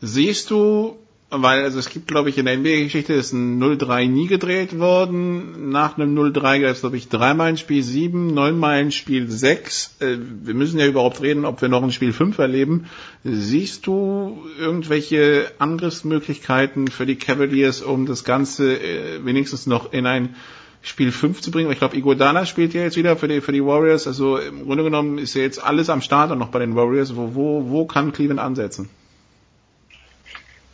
Siehst 0.00 0.50
du 0.50 0.98
weil 1.30 1.62
also 1.62 1.78
es 1.78 1.88
gibt, 1.88 2.08
glaube 2.08 2.28
ich, 2.28 2.38
in 2.38 2.46
der 2.46 2.56
NBA-Geschichte 2.56 3.12
ist 3.12 3.32
ein 3.32 3.62
0-3 3.62 4.08
nie 4.08 4.26
gedreht 4.26 4.80
worden. 4.80 5.70
Nach 5.70 5.96
einem 5.96 6.18
0-3 6.18 6.60
gab 6.60 6.70
es, 6.72 6.80
glaube 6.80 6.96
ich, 6.96 7.08
dreimal 7.08 7.50
ein 7.50 7.56
Spiel 7.56 7.84
7, 7.84 8.34
neunmal 8.34 8.80
ein 8.80 8.90
Spiel 8.90 9.30
6. 9.30 9.96
Äh, 10.00 10.16
wir 10.42 10.54
müssen 10.54 10.80
ja 10.80 10.86
überhaupt 10.86 11.22
reden, 11.22 11.44
ob 11.44 11.62
wir 11.62 11.68
noch 11.68 11.84
ein 11.84 11.92
Spiel 11.92 12.12
5 12.12 12.36
erleben. 12.38 12.86
Siehst 13.22 13.86
du 13.86 14.42
irgendwelche 14.58 15.52
Angriffsmöglichkeiten 15.58 16.88
für 16.88 17.06
die 17.06 17.16
Cavaliers, 17.16 17.80
um 17.80 18.06
das 18.06 18.24
Ganze 18.24 18.80
äh, 18.80 19.24
wenigstens 19.24 19.68
noch 19.68 19.92
in 19.92 20.06
ein 20.06 20.34
Spiel 20.82 21.12
5 21.12 21.40
zu 21.42 21.52
bringen? 21.52 21.70
Ich 21.70 21.78
glaube, 21.78 21.96
Igodana 21.96 22.44
spielt 22.44 22.74
ja 22.74 22.82
jetzt 22.82 22.96
wieder 22.96 23.16
für 23.16 23.28
die, 23.28 23.40
für 23.40 23.52
die 23.52 23.64
Warriors. 23.64 24.08
Also 24.08 24.36
im 24.36 24.64
Grunde 24.64 24.82
genommen 24.82 25.18
ist 25.18 25.34
ja 25.34 25.42
jetzt 25.42 25.62
alles 25.62 25.90
am 25.90 26.00
Start 26.00 26.32
und 26.32 26.38
noch 26.38 26.48
bei 26.48 26.58
den 26.58 26.74
Warriors. 26.74 27.14
Wo, 27.14 27.36
wo, 27.36 27.70
wo 27.70 27.86
kann 27.86 28.10
Cleveland 28.10 28.40
ansetzen? 28.40 28.88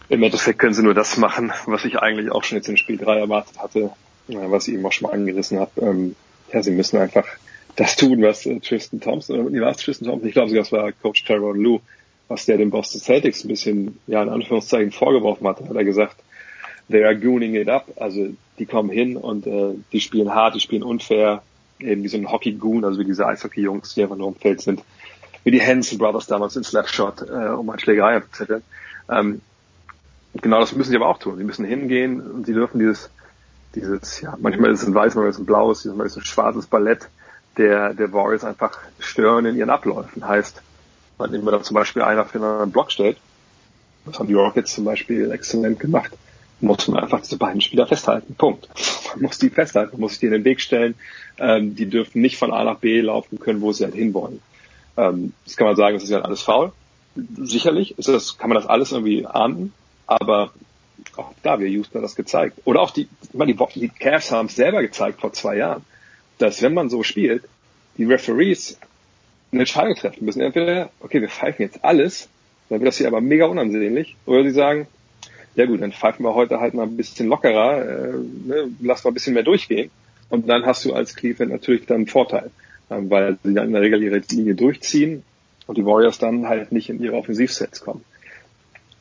Im 0.09 0.23
Endeffekt 0.23 0.59
können 0.59 0.75
sie 0.75 0.83
nur 0.83 0.95
das 0.95 1.17
machen, 1.17 1.53
was 1.67 1.85
ich 1.85 1.99
eigentlich 1.99 2.31
auch 2.31 2.45
schon 2.45 2.59
jetzt 2.59 2.69
in 2.69 2.77
Spiel 2.77 2.97
3 2.97 3.19
erwartet 3.19 3.59
hatte, 3.59 3.91
was 4.29 4.69
ich 4.69 4.75
eben 4.75 4.87
auch 4.87 4.93
schon 4.93 5.09
mal 5.09 5.15
angerissen 5.15 5.59
habe. 5.59 5.81
Ähm, 5.81 6.17
ja, 6.53 6.63
sie 6.63 6.71
müssen 6.71 6.99
einfach 6.99 7.27
das 7.77 7.97
tun, 7.97 8.23
was 8.23 8.47
äh, 8.47 8.61
Tristan 8.61 9.01
Thompson, 9.01 9.41
oder 9.41 9.51
nee, 9.51 9.61
war 9.61 9.71
es 9.71 9.79
Tristan 9.79 10.09
Thompson? 10.09 10.29
Ich 10.29 10.35
glaube 10.35 10.57
es 10.57 10.73
war 10.73 10.93
Coach 10.93 11.25
Tyrone 11.25 11.61
Lou, 11.61 11.81
was 12.29 12.47
der 12.47 12.57
den 12.57 12.71
Boston 12.71 13.01
Celtics 13.01 13.45
ein 13.45 13.49
bisschen, 13.49 13.99
ja, 14.07 14.23
in 14.23 14.29
Anführungszeichen 14.29 14.93
vorgeworfen 14.93 15.47
hat. 15.47 15.61
Hat 15.61 15.77
er 15.77 15.85
gesagt, 15.85 16.17
they 16.91 17.05
are 17.05 17.19
gooning 17.19 17.55
it 17.55 17.69
up. 17.69 17.89
Also, 17.97 18.29
die 18.59 18.67
kommen 18.67 18.91
hin 18.91 19.17
und 19.17 19.47
äh, 19.47 19.75
die 19.93 20.01
spielen 20.01 20.35
hart, 20.35 20.55
die 20.55 20.61
spielen 20.61 20.83
unfair, 20.83 21.43
eben 21.79 22.03
wie 22.03 22.09
so 22.09 22.17
ein 22.17 22.31
Hockey-Goon, 22.31 22.85
also 22.85 22.99
wie 22.99 23.05
diese 23.05 23.27
Eishockey-Jungs, 23.27 23.95
die 23.95 24.03
einfach 24.03 24.17
nur 24.17 24.29
im 24.29 24.35
Feld 24.35 24.61
sind, 24.61 24.83
wie 25.45 25.51
die 25.51 25.63
Hansel 25.63 25.99
Brothers 25.99 26.27
damals 26.27 26.57
in 26.57 26.65
Slapshot, 26.65 27.29
äh, 27.29 27.51
um 27.51 27.69
ein 27.71 27.79
Schlägerei 27.79 28.17
abzuzetteln. 28.17 28.63
Ähm, 29.11 29.41
genau 30.43 30.61
das 30.61 30.75
müssen 30.75 30.91
sie 30.91 30.97
aber 30.97 31.09
auch 31.09 31.19
tun. 31.19 31.37
Sie 31.37 31.45
müssen 31.45 31.65
hingehen 31.65 32.21
und 32.21 32.47
sie 32.47 32.53
dürfen 32.53 32.79
dieses, 32.79 33.11
dieses, 33.75 34.21
ja, 34.21 34.37
manchmal 34.41 34.73
ist 34.73 34.83
es 34.83 34.89
ein 34.89 34.95
weiß, 34.95 35.15
manchmal 35.15 35.31
ist 35.31 35.37
es 35.37 35.43
ein 35.43 35.47
blaues, 35.47 35.85
manchmal 35.85 36.07
ist 36.07 36.13
es 36.13 36.19
ein 36.19 36.25
schwarzes 36.25 36.67
Ballett 36.67 37.09
der, 37.57 37.95
der 37.95 38.13
Warriors 38.13 38.45
einfach 38.45 38.79
stören 38.99 39.47
in 39.47 39.57
ihren 39.57 39.71
Abläufen. 39.71 40.27
Heißt, 40.27 40.63
wenn 41.19 41.35
immer 41.35 41.51
da 41.51 41.63
zum 41.63 41.75
Beispiel 41.75 42.03
einer 42.03 42.25
für 42.25 42.43
einen 42.43 42.73
Block 42.73 42.91
stellt, 42.91 43.19
das 44.05 44.19
haben 44.19 44.29
die 44.29 44.35
Rockets 44.35 44.75
zum 44.75 44.85
Beispiel 44.85 45.31
exzellent 45.31 45.81
gemacht, 45.81 46.13
muss 46.61 46.89
man 46.89 47.03
einfach 47.03 47.21
diese 47.21 47.37
beiden 47.37 47.61
Spieler 47.61 47.87
festhalten. 47.87 48.35
Punkt. 48.35 48.69
Man 49.15 49.25
muss 49.25 49.39
die 49.39 49.51
festhalten, 49.51 49.93
man 49.93 50.03
muss 50.03 50.13
sich 50.13 50.21
die 50.21 50.27
in 50.27 50.33
den 50.33 50.45
Weg 50.45 50.61
stellen. 50.61 50.95
Ähm, 51.39 51.75
die 51.75 51.87
dürfen 51.87 52.23
nicht 52.23 52.39
von 52.39 52.53
A 52.53 52.65
nach 52.65 52.79
B 52.79 53.01
laufen 53.01 53.39
können, 53.39 53.61
wo 53.61 53.73
sie 53.73 53.85
halt 53.85 53.95
hinwollen. 53.95 54.41
Ähm, 54.97 55.33
das 55.45 55.57
kann 55.57 55.67
man 55.67 55.77
sagen, 55.77 55.97
das 55.97 56.05
ist 56.05 56.11
ja 56.11 56.21
alles 56.21 56.43
faul. 56.43 56.73
Sicherlich 57.37 57.99
ist 57.99 58.09
das, 58.09 58.39
kann 58.39 58.49
man 58.49 58.57
das 58.57 58.67
alles 58.67 58.93
irgendwie 58.93 59.27
ahnden. 59.27 59.73
Aber 60.07 60.53
auch 61.17 61.33
da, 61.43 61.59
wir 61.59 61.69
Houston 61.69 62.03
das 62.03 62.17
gezeigt. 62.17 62.59
Oder 62.65 62.81
auch 62.81 62.91
die, 62.91 63.09
ich 63.23 63.35
meine, 63.35 63.55
die, 63.55 63.81
die 63.81 63.89
Cavs 63.89 64.31
haben 64.31 64.47
es 64.47 64.57
selber 64.57 64.83
gezeigt 64.83 65.21
vor 65.21 65.33
zwei 65.33 65.57
Jahren, 65.57 65.85
dass 66.39 66.63
wenn 66.63 66.75
man 66.75 66.91
so 66.91 67.03
spielt, 67.03 67.45
die 67.97 68.05
Referees 68.05 68.79
eine 69.53 69.63
Entscheidung 69.63 69.95
treffen 69.95 70.25
müssen. 70.25 70.41
Entweder, 70.41 70.91
okay, 71.01 71.21
wir 71.21 71.29
pfeifen 71.29 71.63
jetzt 71.63 71.85
alles, 71.85 72.29
dann 72.69 72.81
wird 72.81 72.89
das 72.89 72.99
hier 72.99 73.07
aber 73.07 73.21
mega 73.21 73.47
unansehnlich, 73.47 74.17
oder 74.27 74.43
sie 74.43 74.51
sagen, 74.51 74.87
ja 75.55 75.67
gut, 75.67 75.81
dann 75.81 75.93
pfeifen 75.93 76.25
wir 76.25 76.35
heute 76.35 76.61
halt 76.61 76.75
mal 76.75 76.83
ein 76.83 76.97
bisschen 76.97 77.29
lockerer, 77.29 77.83
äh, 77.83 78.13
ne, 78.47 78.71
lass 78.81 79.05
mal 79.05 79.11
ein 79.11 79.15
bisschen 79.15 79.35
mehr 79.35 79.43
durchgehen. 79.43 79.91
Und 80.29 80.49
dann 80.49 80.67
hast 80.67 80.85
du 80.85 80.93
als 80.93 81.15
Cleveland 81.15 81.53
natürlich 81.53 81.87
dann 81.87 81.97
einen 81.97 82.07
Vorteil, 82.09 82.51
ähm, 82.91 83.09
weil 83.09 83.39
sie 83.43 83.55
dann 83.55 83.69
in 83.69 83.73
der 83.73 83.83
Regel 83.83 84.03
ihre 84.03 84.19
Linie 84.19 84.55
durchziehen 84.55 85.23
und 85.67 85.79
die 85.79 85.87
Warriors 85.87 86.19
dann 86.19 86.49
halt 86.49 86.73
nicht 86.73 86.91
in 86.91 87.01
ihre 87.01 87.17
Offensivsets 87.17 87.81
kommen. 87.81 88.05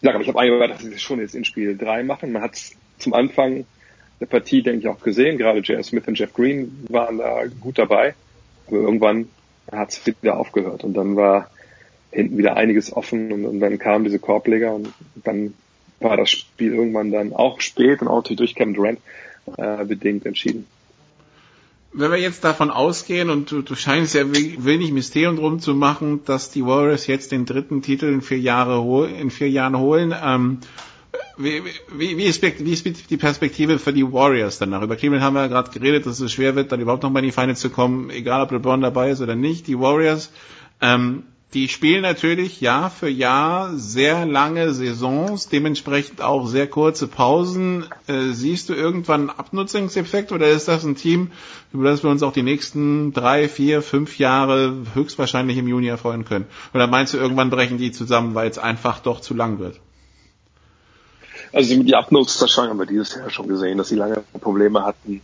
Ja, 0.06 0.14
aber 0.14 0.22
ich 0.22 0.28
habe 0.28 0.40
eigentlich 0.40 0.70
dass 0.70 0.84
sie 0.84 0.92
das 0.92 1.02
schon 1.02 1.20
jetzt 1.20 1.34
in 1.34 1.46
Spiel 1.46 1.76
3 1.76 2.04
machen. 2.04 2.32
Man 2.32 2.44
hat 2.44 2.54
es 2.54 2.76
zum 3.00 3.16
Anfang 3.16 3.66
der 4.20 4.28
Partie, 4.28 4.62
denke 4.62 4.82
ich, 4.82 4.88
auch 4.88 5.02
gesehen. 5.02 5.40
Gerade 5.40 5.62
J.S. 5.62 5.88
Smith 5.88 6.08
und 6.08 6.20
Jeff 6.20 6.32
Green 6.32 6.86
waren 6.90 7.18
da 7.18 7.46
gut 7.60 7.80
dabei. 7.80 8.14
Aber 8.68 8.78
irgendwann 8.78 9.30
hat 9.72 9.90
es 9.90 10.06
wieder 10.06 10.38
aufgehört. 10.38 10.84
Und 10.84 10.94
dann 10.94 11.16
war 11.16 11.50
hinten 12.12 12.38
wieder 12.38 12.56
einiges 12.56 12.96
offen 12.96 13.32
und, 13.32 13.46
und 13.46 13.60
dann 13.60 13.80
kamen 13.80 14.04
diese 14.04 14.20
Korbleger 14.20 14.76
und 14.76 14.94
dann 15.24 15.56
war 16.00 16.18
das 16.18 16.30
Spiel 16.30 16.76
irgendwann 16.76 17.12
dann 17.12 17.34
auch 17.34 17.60
spät 17.60 18.04
und 18.04 18.08
auch 18.08 18.22
durch 18.22 18.54
Kevin 18.54 18.76
Durant 18.76 19.00
äh, 19.58 19.84
bedingt 19.86 20.28
entschieden 20.28 20.68
wenn 21.98 22.12
wir 22.12 22.20
jetzt 22.20 22.44
davon 22.44 22.72
ausgehen 22.72 23.30
und 23.30 23.52
du, 23.52 23.62
du 23.62 23.74
scheinst 23.76 24.16
ja 24.16 24.24
wenig 24.32 24.92
Mysterium 24.92 25.38
drum 25.38 25.60
zu 25.60 25.74
machen, 25.74 26.22
dass 26.26 26.52
die 26.52 26.66
Warriors 26.66 27.08
jetzt 27.08 27.32
den 27.32 27.46
dritten 27.46 27.82
Titel 27.82 28.08
in 28.08 28.22
vier 28.22 28.40
Jahre 28.40 29.08
in 29.08 29.32
vier 29.32 29.50
Jahren 29.50 29.78
holen, 29.78 30.14
ähm, 30.22 30.60
wie, 31.38 31.62
wie, 31.94 32.18
wie, 32.18 32.24
ist, 32.24 32.42
wie 32.42 32.72
ist 32.74 33.10
die 33.10 33.18
Perspektive 33.18 33.80
für 33.80 33.94
die 33.94 34.12
Warriors 34.12 34.58
danach? 34.58 34.82
Über 34.82 34.96
Cleveland 34.98 35.24
haben 35.24 35.36
wir 35.36 35.48
gerade 35.48 35.72
geredet, 35.72 36.06
dass 36.06 36.20
es 36.20 36.32
schwer 36.32 36.56
wird, 36.56 36.72
dann 36.72 36.82
überhaupt 36.82 37.04
noch 37.04 37.10
mal 37.10 37.20
in 37.20 37.26
die 37.26 37.32
Feinde 37.32 37.56
zu 37.56 37.70
kommen, 37.70 38.10
egal 38.10 38.42
ob 38.42 38.52
LeBron 38.52 38.82
dabei 38.82 39.12
ist 39.12 39.22
oder 39.22 39.36
nicht. 39.36 39.68
Die 39.68 39.80
Warriors, 39.80 40.32
ähm, 40.82 41.24
die 41.56 41.70
spielen 41.70 42.02
natürlich 42.02 42.60
Jahr 42.60 42.92
für 42.92 43.08
Jahr 43.08 43.78
sehr 43.78 44.26
lange 44.26 44.74
Saisons, 44.74 45.48
dementsprechend 45.48 46.22
auch 46.22 46.48
sehr 46.48 46.68
kurze 46.68 47.08
Pausen. 47.08 47.86
Äh, 48.08 48.34
siehst 48.34 48.68
du 48.68 48.74
irgendwann 48.74 49.30
einen 49.30 49.40
Abnutzungseffekt 49.40 50.34
oder 50.34 50.50
ist 50.50 50.68
das 50.68 50.84
ein 50.84 50.98
Team, 50.98 51.32
über 51.72 51.86
das 51.86 52.04
wir 52.04 52.10
uns 52.10 52.24
auch 52.24 52.34
die 52.34 52.44
nächsten 52.44 53.14
drei, 53.14 53.48
vier, 53.48 53.82
fünf 53.82 54.20
Jahre 54.20 54.76
höchstwahrscheinlich 54.96 55.58
im 55.58 55.70
Juni 55.70 55.88
erfreuen 55.88 56.26
können? 56.26 56.46
Oder 56.74 56.88
meinst 56.88 57.14
du, 57.14 57.18
irgendwann 57.18 57.50
brechen 57.50 57.78
die 57.78 57.94
zusammen, 57.94 58.36
weil 58.36 58.50
es 58.50 58.58
einfach 58.58 59.00
doch 59.00 59.22
zu 59.22 59.34
lang 59.34 59.58
wird? 59.58 59.80
Also 61.54 61.82
die 61.82 61.96
Abnutzungserscheinung 61.96 62.72
haben 62.72 62.80
wir 62.80 62.86
dieses 62.86 63.16
Jahr 63.16 63.30
schon 63.30 63.48
gesehen, 63.48 63.78
dass 63.78 63.88
sie 63.88 63.96
lange 63.96 64.26
Probleme 64.42 64.84
hatten, 64.84 65.22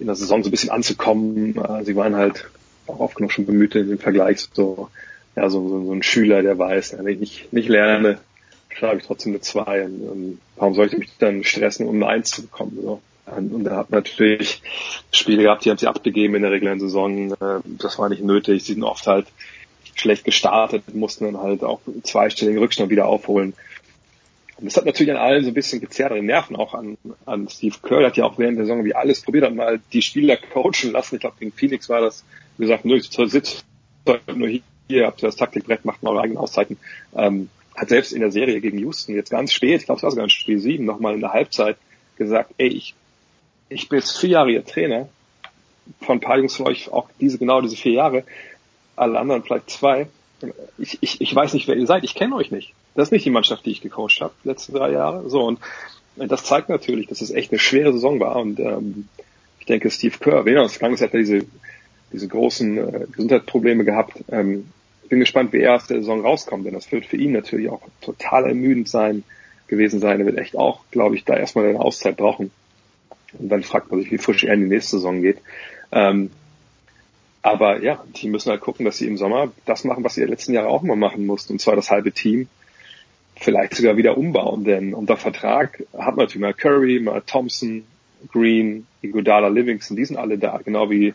in 0.00 0.06
der 0.06 0.16
Saison 0.16 0.42
so 0.42 0.48
ein 0.48 0.50
bisschen 0.50 0.70
anzukommen. 0.70 1.56
Äh, 1.56 1.84
sie 1.84 1.94
waren 1.94 2.16
halt 2.16 2.50
auch 2.88 2.98
oft 2.98 3.14
genug 3.14 3.30
schon 3.30 3.46
bemüht 3.46 3.76
im 3.76 4.00
Vergleich 4.00 4.48
so 4.52 4.90
ja, 5.36 5.50
so, 5.50 5.68
so, 5.68 5.84
so 5.84 5.92
ein 5.92 6.02
Schüler, 6.02 6.42
der 6.42 6.58
weiß, 6.58 6.96
wenn 6.98 7.08
ich 7.08 7.18
nicht, 7.18 7.52
nicht 7.52 7.68
lerne, 7.68 8.18
schreibe 8.68 8.98
ich 9.00 9.06
trotzdem 9.06 9.32
eine 9.32 9.40
2. 9.40 9.84
Und, 9.84 10.00
und 10.00 10.40
warum 10.56 10.74
soll 10.74 10.86
ich 10.86 10.98
mich 10.98 11.10
dann 11.18 11.44
stressen, 11.44 11.86
um 11.86 11.96
eine 11.96 12.06
1 12.06 12.30
zu 12.30 12.42
bekommen? 12.42 12.78
So. 12.80 13.00
Und, 13.26 13.52
und 13.52 13.64
da 13.64 13.76
hat 13.76 13.90
natürlich 13.90 14.62
Spiele 15.12 15.42
gehabt, 15.42 15.64
die 15.64 15.70
haben 15.70 15.78
sie 15.78 15.86
abgegeben 15.86 16.34
in 16.34 16.42
der 16.42 16.50
regulären 16.50 16.80
Saison. 16.80 17.32
Äh, 17.32 17.60
das 17.64 17.98
war 17.98 18.08
nicht 18.08 18.22
nötig. 18.22 18.64
Sie 18.64 18.74
sind 18.74 18.84
oft 18.84 19.06
halt 19.06 19.26
schlecht 19.94 20.24
gestartet, 20.24 20.94
mussten 20.94 21.24
dann 21.24 21.40
halt 21.40 21.62
auch 21.62 21.80
zweistelligen 22.02 22.58
Rückstand 22.58 22.90
wieder 22.90 23.06
aufholen. 23.06 23.54
Und 24.56 24.66
das 24.66 24.76
hat 24.76 24.84
natürlich 24.84 25.12
an 25.12 25.18
allen 25.18 25.42
so 25.42 25.50
ein 25.50 25.54
bisschen 25.54 25.80
gezerrt, 25.80 26.12
an 26.12 26.18
den 26.18 26.26
Nerven 26.26 26.56
auch 26.56 26.74
an, 26.74 26.96
an 27.26 27.48
Steve 27.48 27.76
Kerr, 27.82 27.98
der 27.98 28.08
hat 28.08 28.16
ja 28.16 28.24
auch 28.24 28.38
während 28.38 28.58
der 28.58 28.66
Saison 28.66 28.84
wie 28.84 28.94
alles 28.94 29.22
probiert, 29.22 29.44
hat 29.44 29.54
mal 29.54 29.80
die 29.92 30.02
Spieler 30.02 30.36
coachen 30.36 30.92
lassen. 30.92 31.16
Ich 31.16 31.20
glaube, 31.20 31.36
gegen 31.40 31.52
Phoenix 31.52 31.88
war 31.88 32.00
das, 32.00 32.24
wie 32.56 32.64
gesagt, 32.64 32.84
nö, 32.84 32.96
ich 32.96 33.10
sitze 33.10 33.62
nur 34.34 34.48
hier 34.48 34.62
ihr 34.88 35.06
habt 35.06 35.22
das 35.22 35.36
Taktikbrett, 35.36 35.84
macht 35.84 36.02
mal 36.02 36.10
eure 36.10 36.22
eigenen 36.22 36.38
Auszeiten. 36.38 36.76
Ähm, 37.16 37.48
hat 37.74 37.88
selbst 37.88 38.12
in 38.12 38.20
der 38.20 38.30
Serie 38.30 38.60
gegen 38.60 38.78
Houston 38.78 39.14
jetzt 39.14 39.30
ganz 39.30 39.52
spät, 39.52 39.80
ich 39.80 39.86
glaube 39.86 39.98
es 39.98 40.02
war 40.04 40.10
sogar 40.10 40.24
in 40.24 40.30
Spiel 40.30 40.58
7, 40.58 40.84
nochmal 40.84 41.14
in 41.14 41.20
der 41.20 41.32
Halbzeit 41.32 41.76
gesagt, 42.16 42.52
ey, 42.58 42.68
ich, 42.68 42.94
ich 43.68 43.88
bin 43.88 43.98
jetzt 43.98 44.16
vier 44.16 44.30
Jahre 44.30 44.52
ihr 44.52 44.64
Trainer, 44.64 45.08
von 46.00 46.18
ein 46.18 46.20
paar 46.20 46.38
Jungs 46.38 46.56
von 46.56 46.66
euch 46.66 46.92
auch 46.92 47.08
diese, 47.20 47.38
genau 47.38 47.60
diese 47.60 47.76
vier 47.76 47.92
Jahre, 47.92 48.24
alle 48.96 49.18
anderen 49.18 49.42
vielleicht 49.42 49.70
zwei. 49.70 50.06
Ich, 50.78 50.98
ich, 51.00 51.20
ich 51.20 51.34
weiß 51.34 51.54
nicht, 51.54 51.66
wer 51.68 51.76
ihr 51.76 51.86
seid, 51.86 52.04
ich 52.04 52.14
kenne 52.14 52.36
euch 52.36 52.50
nicht. 52.50 52.74
Das 52.94 53.08
ist 53.08 53.12
nicht 53.12 53.24
die 53.24 53.30
Mannschaft, 53.30 53.66
die 53.66 53.70
ich 53.70 53.80
gecoacht 53.80 54.20
habe, 54.20 54.34
die 54.44 54.48
letzten 54.48 54.74
drei 54.74 54.92
Jahre. 54.92 55.28
So, 55.28 55.42
und 55.42 55.58
das 56.16 56.44
zeigt 56.44 56.68
natürlich, 56.68 57.08
dass 57.08 57.20
es 57.20 57.30
echt 57.30 57.50
eine 57.50 57.58
schwere 57.58 57.92
Saison 57.92 58.20
war. 58.20 58.36
Und 58.36 58.60
ähm, 58.60 59.08
ich 59.58 59.66
denke, 59.66 59.90
Steve 59.90 60.16
Kerr, 60.18 60.44
wir 60.44 60.62
uns 60.62 60.72
vergangenes 60.72 61.00
hat 61.00 61.12
er 61.12 61.20
diese, 61.20 61.46
diese 62.14 62.28
großen 62.28 62.78
äh, 62.78 63.06
Gesundheitsprobleme 63.12 63.84
gehabt. 63.84 64.24
Ähm, 64.30 64.66
bin 65.08 65.20
gespannt, 65.20 65.52
wie 65.52 65.60
er 65.60 65.74
aus 65.74 65.86
der 65.86 65.98
Saison 65.98 66.22
rauskommt, 66.22 66.66
denn 66.66 66.74
das 66.74 66.90
wird 66.90 67.04
für 67.04 67.16
ihn 67.16 67.32
natürlich 67.32 67.68
auch 67.68 67.82
total 68.00 68.48
ermüdend 68.48 68.88
sein 68.88 69.22
gewesen 69.66 70.00
sein. 70.00 70.20
Er 70.20 70.26
wird 70.26 70.38
echt 70.38 70.56
auch, 70.56 70.80
glaube 70.90 71.16
ich, 71.16 71.24
da 71.24 71.36
erstmal 71.36 71.66
eine 71.68 71.80
Auszeit 71.80 72.16
brauchen. 72.16 72.50
Und 73.38 73.48
dann 73.48 73.62
fragt 73.62 73.90
man 73.90 74.00
sich, 74.00 74.10
wie 74.10 74.18
frisch 74.18 74.44
er 74.44 74.54
in 74.54 74.60
die 74.60 74.68
nächste 74.68 74.96
Saison 74.96 75.20
geht. 75.20 75.38
Ähm, 75.92 76.30
aber 77.42 77.82
ja, 77.82 78.02
die 78.16 78.28
müssen 78.28 78.50
halt 78.50 78.62
gucken, 78.62 78.86
dass 78.86 78.96
sie 78.96 79.06
im 79.06 79.18
Sommer 79.18 79.52
das 79.66 79.84
machen, 79.84 80.04
was 80.04 80.14
sie 80.14 80.22
in 80.22 80.28
den 80.28 80.32
letzten 80.32 80.54
Jahren 80.54 80.66
auch 80.66 80.82
immer 80.82 80.96
machen 80.96 81.26
mussten, 81.26 81.54
und 81.54 81.58
zwar 81.58 81.76
das 81.76 81.90
halbe 81.90 82.12
Team 82.12 82.48
vielleicht 83.36 83.74
sogar 83.74 83.96
wieder 83.96 84.16
umbauen, 84.16 84.64
denn 84.64 84.94
unter 84.94 85.16
Vertrag 85.16 85.82
hat 85.92 86.16
man 86.16 86.26
natürlich 86.26 86.40
mal 86.40 86.54
Curry, 86.54 87.00
mal 87.00 87.20
Thompson, 87.20 87.84
Green, 88.32 88.86
Iguodala, 89.02 89.48
Livingston, 89.48 89.96
die 89.96 90.04
sind 90.04 90.16
alle 90.16 90.38
da, 90.38 90.60
genau 90.64 90.88
wie 90.90 91.14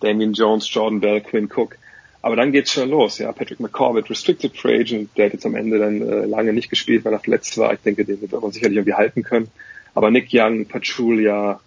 Damian 0.00 0.32
Jones, 0.32 0.72
Jordan 0.72 1.00
Bell, 1.00 1.20
Quinn 1.20 1.48
Cook. 1.54 1.76
Aber 2.20 2.36
dann 2.36 2.52
geht's 2.52 2.72
schon 2.72 2.90
los, 2.90 3.18
ja. 3.18 3.32
Patrick 3.32 3.60
McCormick, 3.60 4.10
Restricted 4.10 4.56
Free 4.56 4.80
Agent, 4.80 5.10
der 5.16 5.26
hat 5.26 5.32
jetzt 5.34 5.46
am 5.46 5.54
Ende 5.54 5.78
dann 5.78 6.02
äh, 6.02 6.26
lange 6.26 6.52
nicht 6.52 6.68
gespielt, 6.68 7.04
weil 7.04 7.12
er 7.12 7.20
verletzt 7.20 7.56
war. 7.58 7.72
Ich 7.72 7.80
denke, 7.80 8.04
den 8.04 8.20
wird 8.20 8.32
man 8.32 8.50
sicherlich 8.50 8.76
irgendwie 8.76 8.94
halten 8.94 9.22
können. 9.22 9.48
Aber 9.94 10.10
Nick 10.10 10.28
Young, 10.32 10.66
Pachulia, 10.66 11.60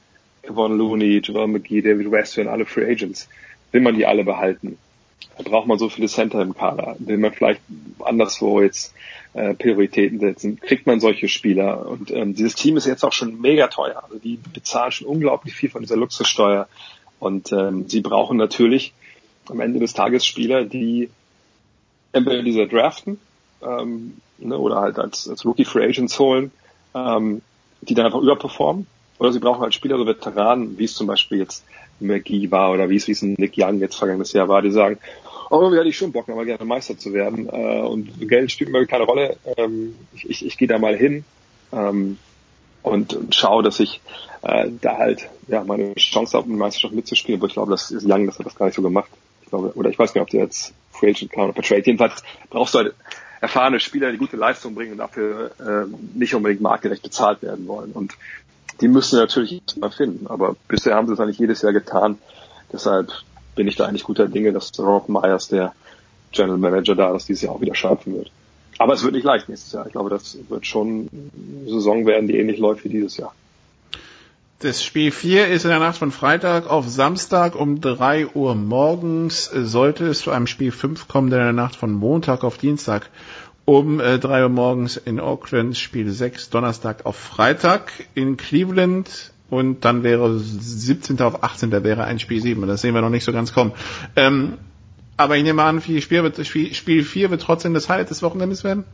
Kevon 0.44 0.78
Looney, 0.78 1.22
Javal 1.24 1.48
McGee, 1.48 1.82
David 1.82 2.12
West 2.12 2.38
werden 2.38 2.49
alle 2.49 2.66
Free 2.66 2.90
Agents. 2.90 3.30
Will 3.72 3.82
man 3.82 3.95
die 3.95 4.06
alle 4.06 4.24
behalten? 4.24 4.78
Braucht 5.44 5.68
man 5.68 5.80
so 5.80 5.90
viele 5.90 6.08
Center 6.08 6.41
im 6.41 6.53
Kader. 6.56 6.95
Will 6.99 7.18
man 7.18 7.32
vielleicht 7.32 7.62
anderswo 7.99 8.62
jetzt 8.62 8.94
äh, 9.34 9.53
Prioritäten 9.53 10.20
setzen? 10.20 10.60
Kriegt 10.60 10.86
man 10.86 10.99
solche 10.99 11.30
Spieler? 11.30 11.88
Und 11.88 12.12
ähm, 12.12 12.36
dieses 12.36 12.56
Team 12.56 12.78
ist 12.78 12.86
jetzt 12.86 13.03
auch 13.03 13.14
schon 13.14 13.40
mega 13.40 13.68
teuer. 13.68 14.03
Also 14.03 14.20
die 14.20 14.38
bezahlen 14.53 14.91
schon 14.91 15.08
unglaublich 15.08 15.53
viel 15.53 15.70
von 15.70 15.82
dieser 15.82 15.95
Luxussteuer. 15.95 16.68
Und 17.22 17.52
ähm, 17.52 17.88
sie 17.88 18.02
brauchen 18.02 18.35
natürlich 18.35 18.93
am 19.48 19.60
Ende 19.60 19.80
des 19.80 19.93
Tages 19.93 20.26
Spieler, 20.26 20.65
die 20.65 21.11
entweder 22.14 22.41
diese 22.41 22.68
draften 22.68 23.19
ähm, 23.61 24.18
ne, 24.39 24.57
oder 24.57 24.77
halt 24.81 24.98
als, 24.98 25.30
als 25.30 25.45
Rookie 25.45 25.64
Free 25.64 25.85
Agents 25.85 26.18
holen, 26.18 26.49
ähm, 26.95 27.43
die 27.81 27.93
dann 27.93 28.07
einfach 28.07 28.22
überperformen. 28.22 28.88
Oder 29.19 29.31
sie 29.31 29.39
brauchen 29.39 29.61
halt 29.61 29.76
Spieler, 29.76 29.99
so 29.99 30.07
Veteranen, 30.07 30.80
wie 30.80 30.85
es 30.85 30.95
zum 30.95 31.06
Beispiel 31.06 31.38
jetzt 31.38 31.64
McGee 31.99 32.49
war 32.49 32.72
oder 32.72 32.89
wie 32.89 32.95
es, 32.95 33.07
wie 33.07 33.11
es 33.11 33.22
Nick 33.22 33.53
Young 33.56 33.80
jetzt 33.80 33.98
vergangenes 33.98 34.34
Jahr 34.34 34.49
war, 34.49 34.64
die 34.64 34.72
sagen, 34.72 34.98
oh, 35.52 35.60
irgendwie 35.60 35.77
hatte 35.77 35.89
ich 35.89 35.98
schon 35.98 36.11
Bock, 36.11 36.27
aber 36.27 36.43
gerne 36.43 36.65
Meister 36.65 36.98
zu 36.98 37.14
werden. 37.14 37.48
Äh, 37.48 37.81
und 37.81 38.27
Geld 38.27 38.52
spielt 38.52 38.72
mir 38.72 38.84
keine 38.88 39.03
Rolle. 39.03 39.38
Ähm, 39.57 39.93
ich 40.15 40.27
ich, 40.27 40.43
ich 40.43 40.57
gehe 40.57 40.68
da 40.68 40.80
mal 40.80 40.98
hin 40.98 41.23
ähm, 41.72 42.18
und, 42.84 43.14
und 43.14 43.36
schaue, 43.36 43.64
dass 43.64 43.80
ich 43.80 44.02
äh, 44.41 44.70
da 44.82 44.98
halt 44.98 45.30
ja 45.48 45.64
meine 45.64 45.95
Chance 45.95 46.38
habe, 46.38 46.48
eine 46.48 46.58
Meisterschaft 46.58 46.94
mitzuspielen. 46.94 47.40
Aber 47.40 47.48
ich 47.48 47.53
glaube, 47.53 47.72
das 47.72 47.91
ist 47.91 48.06
Young, 48.06 48.26
das 48.26 48.40
hat 48.40 48.45
das 48.45 48.56
gar 48.56 48.66
nicht 48.66 48.76
so 48.76 48.82
gemacht. 48.82 49.10
Ich 49.44 49.49
glaube, 49.49 49.74
oder 49.76 49.90
ich 49.90 49.99
weiß 49.99 50.14
nicht, 50.14 50.22
ob 50.22 50.30
der 50.30 50.41
jetzt 50.44 50.74
Free 50.91 51.10
Agent 51.10 51.32
kam 51.32 51.45
oder 51.45 51.53
per 51.53 51.64
Trade. 51.64 51.84
Jedenfalls 51.86 52.24
brauchst 52.49 52.74
du 52.74 52.80
halt 52.80 52.94
erfahrene 53.41 53.80
Spieler, 53.80 54.12
die 54.12 54.18
gute 54.18 54.38
Leistung 54.38 54.76
bringen 54.76 54.94
und 54.94 54.98
dafür 54.99 55.52
äh, 55.60 56.18
nicht 56.18 56.36
unbedingt 56.36 56.62
marktgerecht 56.62 57.03
bezahlt 57.03 57.41
werden 57.41 57.68
wollen. 57.68 57.91
Und 57.91 58.14
die 58.82 58.88
müssen 58.88 59.18
natürlich 59.18 59.62
mal 59.80 59.91
finden. 59.91 60.28
Aber 60.28 60.56
bisher 60.68 60.95
haben 60.95 61.08
sie 61.08 61.14
es 61.14 61.20
eigentlich 61.20 61.40
jedes 61.40 61.62
Jahr 61.62 61.74
getan. 61.74 62.18
Deshalb 62.72 63.12
bin 63.56 63.68
ich 63.68 63.76
da 63.76 63.86
eigentlich 63.86 64.03
guter 64.03 64.28
Dinge, 64.28 64.53
dass 64.53 64.72
Rob 64.80 65.10
Myers, 65.10 65.48
der 65.49 65.74
General 66.32 66.58
Manager 66.58 66.95
da 66.95 67.16
ist, 67.16 67.28
dieses 67.28 67.41
Jahr 67.44 67.53
auch 67.53 67.62
wieder 67.62 67.76
schaffen 67.76 68.16
wird. 68.16 68.32
Aber 68.77 68.93
es 68.93 69.03
wird 69.03 69.14
nicht 69.14 69.23
leicht 69.23 69.49
nächstes 69.49 69.72
Jahr. 69.72 69.85
Ich 69.85 69.91
glaube, 69.91 70.10
das 70.10 70.38
wird 70.49 70.65
schon 70.65 71.10
eine 71.11 71.72
Saison 71.72 72.06
werden, 72.06 72.27
die 72.27 72.38
ähnlich 72.38 72.57
läuft 72.57 72.84
wie 72.84 72.89
dieses 72.89 73.18
Jahr. 73.18 73.34
Das 74.60 74.84
Spiel 74.84 75.11
4 75.11 75.48
ist 75.48 75.64
in 75.64 75.72
der 75.72 75.80
Nacht 75.80 75.98
von 75.98 76.11
Freitag 76.11 76.69
auf 76.69 76.88
Samstag 76.88 77.56
um 77.56 77.81
3 77.81 78.27
Uhr 78.35 78.53
morgens. 78.53 79.45
Sollte 79.45 80.06
es 80.06 80.19
zu 80.19 80.31
einem 80.31 80.45
Spiel 80.45 80.72
5 80.72 81.07
kommen, 81.07 81.31
der 81.31 81.39
in 81.39 81.45
der 81.45 81.53
Nacht 81.53 81.76
von 81.76 81.91
Montag 81.91 82.43
auf 82.43 82.60
Dienstag 82.60 83.10
um 83.65 83.99
äh, 83.99 84.19
3 84.19 84.43
Uhr 84.43 84.49
morgens 84.49 84.98
in 84.98 85.19
Auckland, 85.19 85.77
Spiel 85.77 86.11
6 86.11 86.49
Donnerstag 86.49 87.06
auf 87.06 87.15
Freitag 87.15 87.91
in 88.14 88.38
Cleveland 88.38 89.31
und 89.49 89.84
dann 89.84 90.03
wäre 90.03 90.39
17. 90.39 91.19
auf 91.22 91.43
18. 91.43 91.72
wäre 91.84 92.03
ein 92.03 92.19
Spiel 92.19 92.41
7. 92.41 92.65
Das 92.68 92.81
sehen 92.81 92.93
wir 92.93 93.02
noch 93.02 93.10
nicht 93.10 93.23
so 93.23 93.34
ganz 93.34 93.53
kommen. 93.53 93.73
Ähm, 94.15 94.57
aber 95.18 95.38
ich 95.38 95.44
nehme 95.44 95.64
an, 95.64 95.82
Spiel, 95.82 96.02
Spiel, 96.02 96.74
Spiel 96.74 97.04
4 97.04 97.32
wird 97.32 97.42
trotzdem 97.42 97.74
das 97.74 97.90
Highlight 97.90 98.10
des 98.10 98.24
Wochenendes 98.24 98.64
werden? 98.64 98.86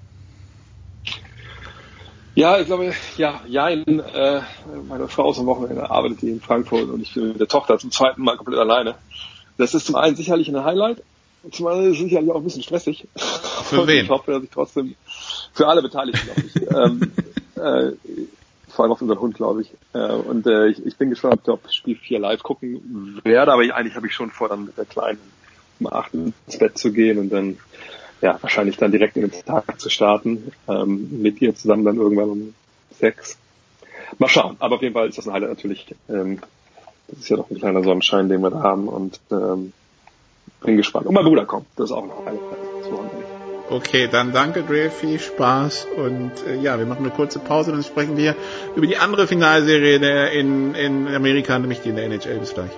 Ja, 2.35 2.59
ich 2.59 2.67
glaube, 2.67 2.93
ja, 3.17 3.41
ja, 3.47 3.69
äh, 3.69 4.41
meine 4.87 5.07
Frau 5.07 5.31
ist 5.31 5.39
am 5.39 5.47
Wochenende, 5.47 5.89
arbeitet 5.89 6.21
die 6.21 6.29
in 6.29 6.39
Frankfurt 6.39 6.87
und 6.89 7.01
ich 7.01 7.13
bin 7.15 7.29
mit 7.29 7.39
der 7.39 7.47
Tochter 7.47 7.79
zum 7.79 7.89
zweiten 7.89 8.21
Mal 8.21 8.37
komplett 8.37 8.59
alleine. 8.59 8.93
Das 9.57 9.73
ist 9.73 9.87
zum 9.87 9.95
einen 9.95 10.15
sicherlich 10.15 10.47
ein 10.47 10.63
Highlight, 10.63 11.01
zum 11.51 11.65
anderen 11.65 11.93
sicherlich 11.93 12.29
auch 12.29 12.35
ein 12.35 12.43
bisschen 12.43 12.61
stressig. 12.61 13.07
Für 13.15 13.87
wen? 13.87 14.05
Ich 14.05 14.11
hoffe, 14.11 14.33
dass 14.33 14.43
ich 14.43 14.51
trotzdem, 14.51 14.95
für 15.53 15.67
alle 15.67 15.81
Beteiligten, 15.81 16.27
glaube 16.27 16.41
ich. 16.41 16.55
ähm, 16.75 17.11
äh, 17.55 18.27
vor 18.69 18.83
allem 18.83 18.91
auf 18.91 19.01
unseren 19.01 19.19
Hund, 19.19 19.35
glaube 19.35 19.63
ich. 19.63 19.71
Äh, 19.93 20.13
und 20.13 20.45
äh, 20.45 20.67
ich, 20.67 20.85
ich 20.85 20.95
bin 20.95 21.09
gespannt, 21.09 21.49
ob 21.49 21.61
ich 21.67 21.75
Spiel 21.75 21.95
4 21.95 22.19
live 22.19 22.43
gucken 22.43 23.19
werde, 23.23 23.51
aber 23.51 23.63
ich, 23.63 23.73
eigentlich 23.73 23.95
habe 23.95 24.05
ich 24.05 24.13
schon 24.13 24.29
vor, 24.29 24.47
dann 24.49 24.65
mit 24.65 24.77
der 24.77 24.85
Kleinen 24.85 25.17
um 25.79 25.87
8 25.87 26.13
ins 26.13 26.57
Bett 26.57 26.77
zu 26.77 26.91
gehen 26.91 27.17
und 27.17 27.29
dann 27.29 27.57
ja, 28.21 28.37
wahrscheinlich 28.41 28.77
dann 28.77 28.91
direkt 28.91 29.15
in 29.15 29.29
den 29.29 29.45
Tag 29.45 29.79
zu 29.79 29.89
starten, 29.89 30.51
ähm, 30.67 31.21
mit 31.21 31.41
ihr 31.41 31.55
zusammen 31.55 31.85
dann 31.85 31.97
irgendwann 31.97 32.29
um 32.29 32.53
sechs. 32.99 33.37
Mal 34.17 34.29
schauen. 34.29 34.55
Aber 34.59 34.75
auf 34.75 34.81
jeden 34.81 34.93
Fall 34.93 35.07
ist 35.07 35.17
das 35.17 35.27
ein 35.27 35.33
Highlight 35.33 35.49
natürlich. 35.49 35.95
Ähm, 36.09 36.39
das 37.07 37.19
ist 37.19 37.29
ja 37.29 37.37
doch 37.37 37.49
ein 37.49 37.57
kleiner 37.57 37.83
Sonnenschein, 37.83 38.29
den 38.29 38.41
wir 38.41 38.49
da 38.49 38.61
haben 38.61 38.87
und 38.87 39.19
ähm, 39.31 39.73
bin 40.63 40.77
gespannt. 40.77 41.05
Und 41.05 41.13
mein 41.13 41.25
Bruder 41.25 41.45
kommt. 41.45 41.67
Das 41.75 41.85
ist 41.85 41.91
auch 41.91 42.05
noch 42.05 42.19
ein 42.21 42.25
Highlight. 42.25 43.37
Okay, 43.69 44.07
dann 44.09 44.31
danke 44.31 44.63
Dre, 44.63 44.89
viel 44.89 45.19
Spaß 45.19 45.87
und 45.97 46.31
äh, 46.47 46.55
ja, 46.55 46.79
wir 46.79 46.85
machen 46.85 47.05
eine 47.05 47.13
kurze 47.13 47.39
Pause, 47.39 47.71
dann 47.71 47.83
sprechen 47.83 48.15
wir 48.15 48.33
über 48.77 48.87
die 48.87 48.95
andere 48.95 49.27
Finalserie 49.27 50.29
in, 50.29 50.73
in 50.73 51.07
Amerika, 51.09 51.59
nämlich 51.59 51.81
die 51.81 51.89
in 51.89 51.97
der 51.97 52.05
NHL. 52.05 52.39
Bis 52.39 52.53
gleich. 52.53 52.71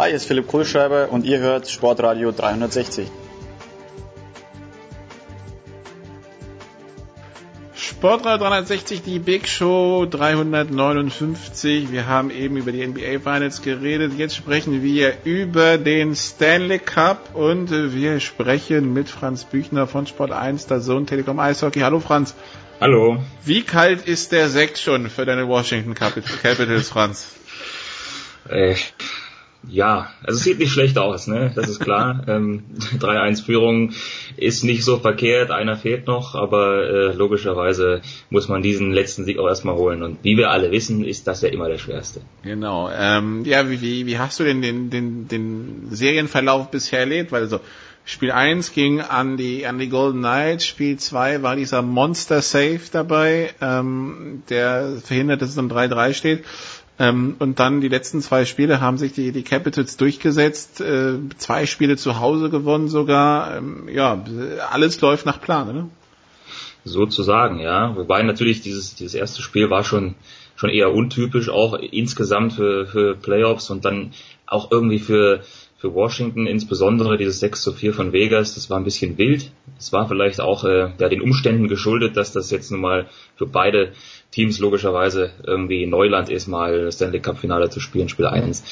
Hi, 0.00 0.06
hier 0.06 0.16
ist 0.16 0.24
Philipp 0.24 0.48
Kohlschreiber 0.48 1.10
und 1.10 1.26
ihr 1.26 1.40
hört 1.40 1.68
Sportradio 1.68 2.32
360. 2.32 3.06
Sportradio 7.74 8.46
360, 8.46 9.02
die 9.02 9.18
Big 9.18 9.46
Show 9.46 10.06
359. 10.08 11.92
Wir 11.92 12.06
haben 12.06 12.30
eben 12.30 12.56
über 12.56 12.72
die 12.72 12.86
NBA 12.86 13.18
Finals 13.18 13.60
geredet. 13.60 14.14
Jetzt 14.16 14.36
sprechen 14.36 14.82
wir 14.82 15.18
über 15.24 15.76
den 15.76 16.16
Stanley 16.16 16.78
Cup 16.78 17.34
und 17.34 17.70
wir 17.70 18.20
sprechen 18.20 18.94
mit 18.94 19.10
Franz 19.10 19.44
Büchner 19.44 19.86
von 19.86 20.06
Sport 20.06 20.32
1, 20.32 20.64
der 20.64 20.80
Sohn 20.80 21.06
Telekom 21.06 21.38
Eishockey. 21.38 21.80
Hallo 21.80 22.00
Franz. 22.00 22.34
Hallo. 22.80 23.22
Wie 23.44 23.64
kalt 23.64 24.08
ist 24.08 24.32
der 24.32 24.48
Sekt 24.48 24.78
schon 24.78 25.10
für 25.10 25.26
deine 25.26 25.46
Washington 25.46 25.92
Capitals, 25.92 26.88
Franz? 26.88 27.34
Äh, 28.48 28.76
ja, 29.68 30.10
also 30.22 30.38
es 30.38 30.44
sieht 30.44 30.58
nicht 30.58 30.72
schlecht 30.72 30.98
aus, 30.98 31.26
ne? 31.26 31.52
Das 31.54 31.68
ist 31.68 31.80
klar. 31.80 32.24
ähm, 32.28 32.64
3-1-Führung 32.98 33.92
ist 34.36 34.64
nicht 34.64 34.84
so 34.84 34.98
verkehrt, 34.98 35.50
einer 35.50 35.76
fehlt 35.76 36.06
noch, 36.06 36.34
aber 36.34 36.84
äh, 36.84 37.12
logischerweise 37.12 38.00
muss 38.30 38.48
man 38.48 38.62
diesen 38.62 38.90
letzten 38.92 39.24
Sieg 39.24 39.38
auch 39.38 39.48
erstmal 39.48 39.76
holen. 39.76 40.02
Und 40.02 40.18
wie 40.22 40.36
wir 40.36 40.50
alle 40.50 40.70
wissen, 40.70 41.04
ist 41.04 41.26
das 41.26 41.42
ja 41.42 41.50
immer 41.50 41.68
der 41.68 41.78
schwerste. 41.78 42.22
Genau. 42.42 42.90
Ähm, 42.90 43.44
ja, 43.44 43.68
wie, 43.68 43.80
wie, 43.80 44.06
wie 44.06 44.18
hast 44.18 44.40
du 44.40 44.44
denn 44.44 44.62
den, 44.62 44.90
den, 44.90 45.28
den 45.28 45.88
Serienverlauf 45.90 46.70
bisher 46.70 47.00
erlebt? 47.00 47.30
Weil 47.30 47.46
so 47.46 47.60
Spiel 48.04 48.32
1 48.32 48.72
ging 48.72 49.00
an 49.00 49.36
die, 49.36 49.66
an 49.66 49.78
die 49.78 49.88
Golden 49.88 50.20
Knights, 50.20 50.66
Spiel 50.66 50.96
2 50.96 51.42
war 51.42 51.54
dieser 51.54 51.82
Monster 51.82 52.40
Save 52.40 52.80
dabei, 52.90 53.50
ähm, 53.60 54.42
der 54.48 54.96
verhindert, 55.04 55.42
dass 55.42 55.50
es 55.50 55.54
dann 55.54 55.70
3-3 55.70 56.14
steht. 56.14 56.44
Ähm, 57.00 57.36
und 57.38 57.58
dann 57.58 57.80
die 57.80 57.88
letzten 57.88 58.20
zwei 58.20 58.44
Spiele 58.44 58.80
haben 58.80 58.98
sich 58.98 59.12
die, 59.12 59.32
die 59.32 59.42
Capitals 59.42 59.96
durchgesetzt, 59.96 60.80
äh, 60.82 61.14
zwei 61.38 61.64
Spiele 61.66 61.96
zu 61.96 62.20
Hause 62.20 62.50
gewonnen 62.50 62.88
sogar. 62.88 63.56
Ähm, 63.56 63.88
ja, 63.88 64.22
alles 64.70 65.00
läuft 65.00 65.24
nach 65.26 65.40
Plan, 65.40 65.74
ne? 65.74 65.88
so 66.84 67.06
zu 67.06 67.22
sagen, 67.22 67.58
ja. 67.60 67.96
Wobei 67.96 68.22
natürlich 68.22 68.60
dieses, 68.60 68.94
dieses 68.94 69.14
erste 69.14 69.42
Spiel 69.42 69.70
war 69.70 69.84
schon, 69.84 70.14
schon 70.56 70.70
eher 70.70 70.92
untypisch, 70.92 71.48
auch 71.48 71.74
insgesamt 71.74 72.52
für, 72.52 72.86
für 72.86 73.16
Playoffs 73.16 73.70
und 73.70 73.84
dann 73.84 74.12
auch 74.46 74.70
irgendwie 74.70 74.98
für, 74.98 75.40
für 75.78 75.94
Washington, 75.94 76.46
insbesondere 76.46 77.16
dieses 77.16 77.40
6 77.40 77.62
zu 77.62 77.72
4 77.72 77.94
von 77.94 78.12
Vegas, 78.12 78.54
das 78.54 78.68
war 78.68 78.78
ein 78.78 78.84
bisschen 78.84 79.16
wild. 79.16 79.52
Es 79.78 79.92
war 79.92 80.08
vielleicht 80.08 80.40
auch 80.40 80.64
äh, 80.64 80.90
ja, 80.98 81.08
den 81.08 81.22
Umständen 81.22 81.68
geschuldet, 81.68 82.16
dass 82.16 82.32
das 82.32 82.50
jetzt 82.50 82.70
nun 82.70 82.80
mal 82.80 83.08
für 83.36 83.46
beide 83.46 83.92
Teams 84.30 84.60
logischerweise 84.60 85.30
irgendwie 85.44 85.86
Neuland 85.86 86.28
ist, 86.28 86.46
mal 86.46 86.90
Stanley 86.92 87.20
Cup 87.20 87.38
Finale 87.38 87.68
zu 87.68 87.80
spielen, 87.80 88.08
Spiel 88.08 88.26
1. 88.26 88.62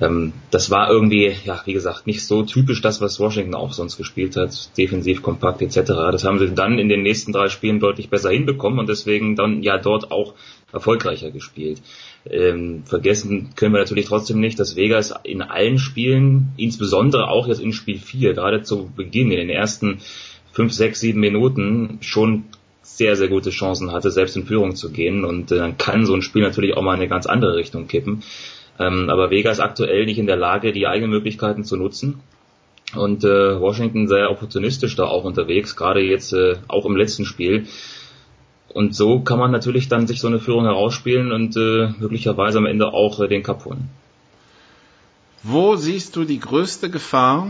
Ähm, 0.00 0.32
das 0.50 0.70
war 0.70 0.90
irgendwie, 0.90 1.34
ja, 1.44 1.62
wie 1.64 1.72
gesagt, 1.72 2.06
nicht 2.06 2.26
so 2.26 2.42
typisch 2.42 2.80
das, 2.80 3.00
was 3.00 3.20
Washington 3.20 3.54
auch 3.54 3.72
sonst 3.72 3.96
gespielt 3.96 4.36
hat, 4.36 4.76
defensiv, 4.76 5.22
kompakt 5.22 5.62
etc. 5.62 5.92
Das 6.10 6.24
haben 6.24 6.38
sie 6.38 6.50
dann 6.50 6.78
in 6.78 6.88
den 6.88 7.02
nächsten 7.02 7.32
drei 7.32 7.48
Spielen 7.48 7.78
deutlich 7.78 8.10
besser 8.10 8.30
hinbekommen 8.30 8.80
und 8.80 8.88
deswegen 8.88 9.36
dann 9.36 9.62
ja 9.62 9.78
dort 9.78 10.10
auch 10.10 10.34
erfolgreicher 10.72 11.30
gespielt. 11.30 11.80
Ähm, 12.28 12.82
vergessen 12.84 13.50
können 13.54 13.72
wir 13.72 13.80
natürlich 13.80 14.06
trotzdem 14.06 14.40
nicht, 14.40 14.58
dass 14.58 14.74
Vegas 14.74 15.14
in 15.22 15.40
allen 15.42 15.78
Spielen, 15.78 16.48
insbesondere 16.56 17.28
auch 17.28 17.46
jetzt 17.46 17.60
in 17.60 17.72
Spiel 17.72 17.98
4, 17.98 18.34
gerade 18.34 18.62
zu 18.62 18.90
Beginn, 18.96 19.30
in 19.30 19.38
den 19.38 19.50
ersten 19.50 20.00
5, 20.52 20.72
6, 20.72 21.00
7 21.00 21.20
Minuten 21.20 21.98
schon 22.00 22.44
sehr, 22.96 23.14
sehr 23.16 23.28
gute 23.28 23.50
Chancen 23.50 23.92
hatte, 23.92 24.10
selbst 24.10 24.36
in 24.36 24.46
Führung 24.46 24.74
zu 24.74 24.90
gehen. 24.90 25.24
Und 25.24 25.52
äh, 25.52 25.58
dann 25.58 25.76
kann 25.76 26.06
so 26.06 26.14
ein 26.14 26.22
Spiel 26.22 26.42
natürlich 26.42 26.76
auch 26.76 26.82
mal 26.82 26.94
in 26.94 27.00
eine 27.00 27.08
ganz 27.08 27.26
andere 27.26 27.56
Richtung 27.56 27.88
kippen. 27.88 28.22
Ähm, 28.78 29.10
aber 29.10 29.30
Vegas 29.30 29.60
aktuell 29.60 30.06
nicht 30.06 30.18
in 30.18 30.26
der 30.26 30.36
Lage, 30.36 30.72
die 30.72 30.86
eigenen 30.86 31.10
Möglichkeiten 31.10 31.64
zu 31.64 31.76
nutzen. 31.76 32.20
Und 32.94 33.24
äh, 33.24 33.60
Washington 33.60 34.08
sehr 34.08 34.30
opportunistisch 34.30 34.96
da 34.96 35.04
auch 35.04 35.24
unterwegs, 35.24 35.76
gerade 35.76 36.00
jetzt 36.00 36.32
äh, 36.32 36.56
auch 36.68 36.86
im 36.86 36.96
letzten 36.96 37.26
Spiel. 37.26 37.66
Und 38.68 38.94
so 38.94 39.20
kann 39.20 39.38
man 39.38 39.50
natürlich 39.50 39.88
dann 39.88 40.06
sich 40.06 40.20
so 40.20 40.28
eine 40.28 40.38
Führung 40.38 40.64
herausspielen 40.64 41.32
und 41.32 41.56
möglicherweise 41.56 42.58
am 42.58 42.66
Ende 42.66 42.92
auch 42.92 43.26
den 43.26 43.42
Cup 43.42 43.64
holen. 43.64 43.88
Wo 45.42 45.76
siehst 45.76 46.14
du 46.16 46.24
die 46.24 46.40
größte 46.40 46.90
Gefahr 46.90 47.48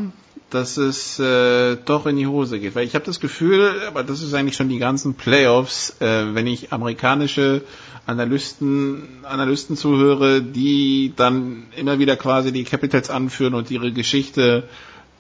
dass 0.51 0.77
es 0.77 1.19
äh, 1.19 1.77
doch 1.85 2.07
in 2.07 2.17
die 2.17 2.27
Hose 2.27 2.61
geht. 2.61 2.75
Weil 2.75 2.87
ich 2.87 2.95
habe 2.95 3.05
das 3.05 3.21
Gefühl, 3.21 3.83
aber 3.89 4.05
das 4.05 4.23
ist 4.23 4.33
eigentlich 4.35 4.57
schon 4.57 4.69
die 4.69 4.79
ganzen 4.79 5.15
Playoffs, 5.15 5.97
äh, 6.01 6.35
wenn 6.35 6.47
ich 6.47 6.73
amerikanische 6.73 7.63
Analysten, 8.07 9.03
Analysten 9.25 9.77
zuhöre, 9.77 10.41
die 10.41 11.13
dann 11.17 11.65
immer 11.77 11.99
wieder 11.99 12.17
quasi 12.17 12.53
die 12.53 12.63
Capitals 12.63 13.11
anführen 13.11 13.55
und 13.55 13.71
ihre 13.73 13.91
Geschichte 13.91 14.69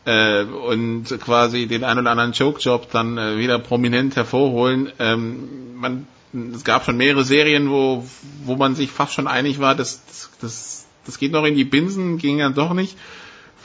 äh, 0.05 0.45
und 0.45 1.07
quasi 1.21 1.67
den 1.67 1.83
ein 1.83 1.99
oder 1.99 2.13
anderen 2.13 2.33
Choke-Job 2.33 2.91
dann 2.93 3.19
äh, 3.19 3.39
wieder 3.39 3.59
prominent 3.59 4.15
hervorholen. 4.15 4.93
Ähm, 5.01 5.75
man, 5.75 6.07
es 6.55 6.63
gab 6.63 6.85
schon 6.85 6.97
mehrere 6.97 7.25
Serien, 7.25 7.71
wo, 7.71 8.07
wo 8.45 8.55
man 8.55 8.77
sich 8.77 8.93
fast 8.93 9.15
schon 9.15 9.27
einig 9.27 9.59
war, 9.59 9.75
dass 9.75 10.03
das, 10.41 10.87
das 11.05 11.19
geht 11.19 11.33
noch 11.33 11.45
in 11.45 11.57
die 11.57 11.65
Binsen, 11.65 12.19
ging 12.19 12.39
dann 12.39 12.55
doch 12.55 12.73
nicht. 12.73 12.97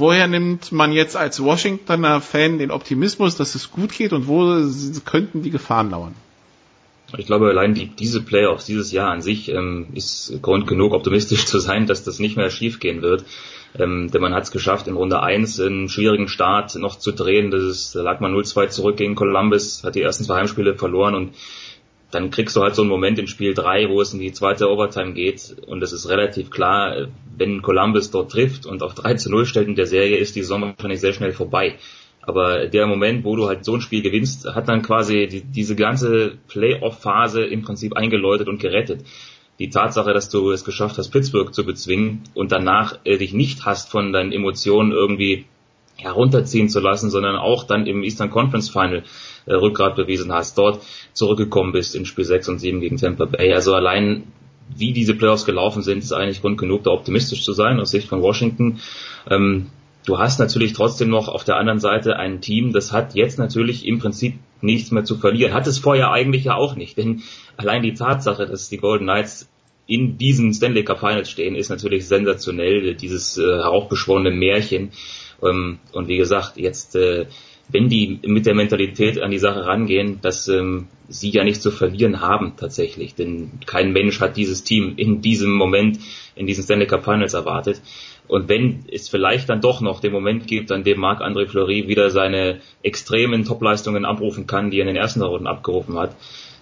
Woher 0.01 0.27
nimmt 0.27 0.71
man 0.71 0.93
jetzt 0.93 1.15
als 1.15 1.43
Washingtoner 1.43 2.21
Fan 2.21 2.57
den 2.57 2.71
Optimismus, 2.71 3.35
dass 3.35 3.53
es 3.53 3.69
gut 3.69 3.91
geht 3.91 4.13
und 4.13 4.27
wo 4.27 4.59
könnten 5.05 5.43
die 5.43 5.51
Gefahren 5.51 5.91
lauern? 5.91 6.15
Ich 7.19 7.27
glaube, 7.27 7.49
allein 7.49 7.75
die, 7.75 7.85
diese 7.85 8.19
Playoffs 8.19 8.65
dieses 8.65 8.91
Jahr 8.91 9.11
an 9.11 9.21
sich 9.21 9.49
ähm, 9.49 9.89
ist 9.93 10.41
Grund 10.41 10.65
genug, 10.65 10.93
optimistisch 10.93 11.45
zu 11.51 11.59
sein, 11.59 11.85
dass 11.85 12.03
das 12.03 12.17
nicht 12.17 12.35
mehr 12.35 12.49
schiefgehen 12.49 13.03
wird. 13.03 13.25
Ähm, 13.77 14.09
denn 14.09 14.21
man 14.21 14.33
hat 14.33 14.41
es 14.41 14.51
geschafft, 14.51 14.87
in 14.87 14.95
Runde 14.95 15.21
1 15.21 15.59
einen 15.59 15.87
schwierigen 15.87 16.27
Start 16.27 16.73
noch 16.77 16.97
zu 16.97 17.11
drehen. 17.11 17.51
Das 17.51 17.61
ist, 17.61 17.93
da 17.93 18.01
lag 18.01 18.21
man 18.21 18.33
0-2 18.33 18.69
zurück 18.69 18.97
gegen 18.97 19.13
Columbus, 19.13 19.83
hat 19.83 19.93
die 19.93 20.01
ersten 20.01 20.23
zwei 20.23 20.37
Heimspiele 20.37 20.73
verloren 20.73 21.13
und 21.13 21.35
dann 22.11 22.29
kriegst 22.29 22.55
du 22.55 22.61
halt 22.61 22.75
so 22.75 22.81
einen 22.81 22.89
Moment 22.89 23.17
in 23.19 23.27
Spiel 23.27 23.53
3, 23.53 23.89
wo 23.89 24.01
es 24.01 24.13
in 24.13 24.19
die 24.19 24.33
zweite 24.33 24.69
Overtime 24.69 25.13
geht 25.13 25.55
und 25.65 25.81
es 25.81 25.93
ist 25.93 26.09
relativ 26.09 26.49
klar, 26.49 27.07
wenn 27.37 27.61
Columbus 27.61 28.11
dort 28.11 28.31
trifft 28.31 28.65
und 28.65 28.83
auf 28.83 28.93
3 28.93 29.15
zu 29.15 29.31
0 29.31 29.45
stellt 29.45 29.67
in 29.67 29.75
der 29.75 29.87
Serie, 29.87 30.17
ist 30.17 30.35
die 30.35 30.41
Saison 30.41 30.61
wahrscheinlich 30.61 30.99
sehr 30.99 31.13
schnell 31.13 31.31
vorbei. 31.31 31.77
Aber 32.21 32.67
der 32.67 32.85
Moment, 32.85 33.23
wo 33.23 33.35
du 33.35 33.47
halt 33.47 33.65
so 33.65 33.73
ein 33.73 33.81
Spiel 33.81 34.01
gewinnst, 34.01 34.45
hat 34.53 34.67
dann 34.67 34.83
quasi 34.83 35.27
die, 35.27 35.41
diese 35.41 35.75
ganze 35.75 36.37
Playoff-Phase 36.49 37.43
im 37.43 37.63
Prinzip 37.63 37.95
eingeläutet 37.95 38.47
und 38.47 38.59
gerettet. 38.59 39.05
Die 39.57 39.69
Tatsache, 39.69 40.13
dass 40.13 40.29
du 40.29 40.51
es 40.51 40.63
geschafft 40.63 40.97
hast, 40.97 41.09
Pittsburgh 41.09 41.53
zu 41.53 41.65
bezwingen 41.65 42.23
und 42.33 42.51
danach 42.51 42.99
äh, 43.05 43.17
dich 43.17 43.33
nicht 43.33 43.65
hast 43.65 43.89
von 43.89 44.13
deinen 44.13 44.31
Emotionen 44.31 44.91
irgendwie 44.91 45.45
herunterziehen 46.03 46.69
zu 46.69 46.79
lassen, 46.79 47.09
sondern 47.09 47.35
auch 47.35 47.63
dann 47.63 47.85
im 47.85 48.03
Eastern 48.03 48.29
Conference 48.29 48.69
Final 48.69 49.03
äh, 49.45 49.53
Rückgrat 49.53 49.95
bewiesen 49.95 50.31
hast, 50.31 50.57
dort 50.57 50.83
zurückgekommen 51.13 51.71
bist 51.71 51.95
in 51.95 52.05
Spiel 52.05 52.25
6 52.25 52.49
und 52.49 52.59
7 52.59 52.79
gegen 52.79 52.97
Tampa 52.97 53.25
Bay. 53.25 53.53
Also 53.53 53.73
allein 53.73 54.23
wie 54.75 54.93
diese 54.93 55.15
Playoffs 55.15 55.45
gelaufen 55.45 55.81
sind, 55.81 55.99
ist 55.99 56.13
eigentlich 56.13 56.41
Grund 56.41 56.57
genug, 56.57 56.83
da 56.83 56.91
optimistisch 56.91 57.43
zu 57.43 57.53
sein 57.53 57.79
aus 57.79 57.91
Sicht 57.91 58.07
von 58.07 58.21
Washington. 58.21 58.79
Ähm, 59.29 59.67
du 60.05 60.17
hast 60.17 60.39
natürlich 60.39 60.73
trotzdem 60.73 61.09
noch 61.09 61.27
auf 61.27 61.43
der 61.43 61.57
anderen 61.57 61.79
Seite 61.79 62.17
ein 62.17 62.41
Team, 62.41 62.73
das 62.73 62.91
hat 62.91 63.15
jetzt 63.15 63.39
natürlich 63.39 63.85
im 63.85 63.99
Prinzip 63.99 64.35
nichts 64.61 64.91
mehr 64.91 65.03
zu 65.03 65.17
verlieren. 65.17 65.53
Hat 65.53 65.67
es 65.67 65.79
vorher 65.79 66.11
eigentlich 66.11 66.45
ja 66.45 66.55
auch 66.55 66.75
nicht, 66.75 66.97
denn 66.97 67.23
allein 67.57 67.83
die 67.83 67.93
Tatsache, 67.93 68.45
dass 68.45 68.69
die 68.69 68.77
Golden 68.77 69.05
Knights 69.05 69.49
in 69.87 70.17
diesen 70.17 70.53
Stanley 70.53 70.83
Cup 70.83 70.99
Finals 70.99 71.29
stehen, 71.29 71.55
ist 71.55 71.69
natürlich 71.69 72.07
sensationell, 72.07 72.95
dieses 72.95 73.37
äh, 73.37 73.41
heraufbeschworene 73.41 74.31
Märchen. 74.31 74.91
Ähm, 75.43 75.79
und 75.91 76.07
wie 76.07 76.17
gesagt, 76.17 76.57
jetzt 76.57 76.95
äh, 76.95 77.25
wenn 77.71 77.89
die 77.89 78.19
mit 78.23 78.45
der 78.45 78.55
Mentalität 78.55 79.21
an 79.21 79.31
die 79.31 79.37
Sache 79.37 79.65
rangehen, 79.65 80.19
dass 80.21 80.47
ähm, 80.47 80.87
sie 81.07 81.29
ja 81.29 81.43
nichts 81.43 81.61
zu 81.61 81.71
verlieren 81.71 82.21
haben 82.21 82.53
tatsächlich. 82.57 83.15
Denn 83.15 83.51
kein 83.65 83.93
Mensch 83.93 84.19
hat 84.19 84.37
dieses 84.37 84.63
Team 84.63 84.93
in 84.97 85.21
diesem 85.21 85.53
Moment 85.53 85.99
in 86.35 86.47
diesen 86.47 86.63
Stanley 86.63 86.87
Cup 86.87 87.03
Finals 87.03 87.33
erwartet. 87.33 87.81
Und 88.27 88.47
wenn 88.49 88.85
es 88.91 89.09
vielleicht 89.09 89.49
dann 89.49 89.61
doch 89.61 89.81
noch 89.81 89.99
den 89.99 90.13
Moment 90.13 90.47
gibt, 90.47 90.71
an 90.71 90.83
dem 90.83 90.99
Marc-André 90.99 91.47
Fleury 91.47 91.87
wieder 91.87 92.09
seine 92.09 92.61
extremen 92.81 93.43
Topleistungen 93.43 94.05
abrufen 94.05 94.47
kann, 94.47 94.71
die 94.71 94.77
er 94.77 94.87
in 94.87 94.87
den 94.87 94.95
ersten 94.95 95.21
Runden 95.21 95.47
abgerufen 95.47 95.97
hat, 95.97 96.15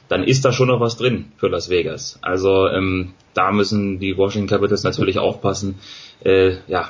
dann 0.08 0.24
ist 0.24 0.44
da 0.46 0.52
schon 0.52 0.70
noch 0.70 0.80
was 0.80 0.98
drin 0.98 1.32
für 1.38 1.48
Las 1.48 1.70
Vegas. 1.70 2.18
Also 2.24 2.68
ähm, 2.68 3.14
da 3.36 3.52
müssen 3.52 4.00
die 4.00 4.18
Washington 4.18 4.50
Capitals 4.50 4.84
natürlich 4.84 5.20
aufpassen. 5.20 5.80
Äh, 6.24 6.56
ja, 6.68 6.90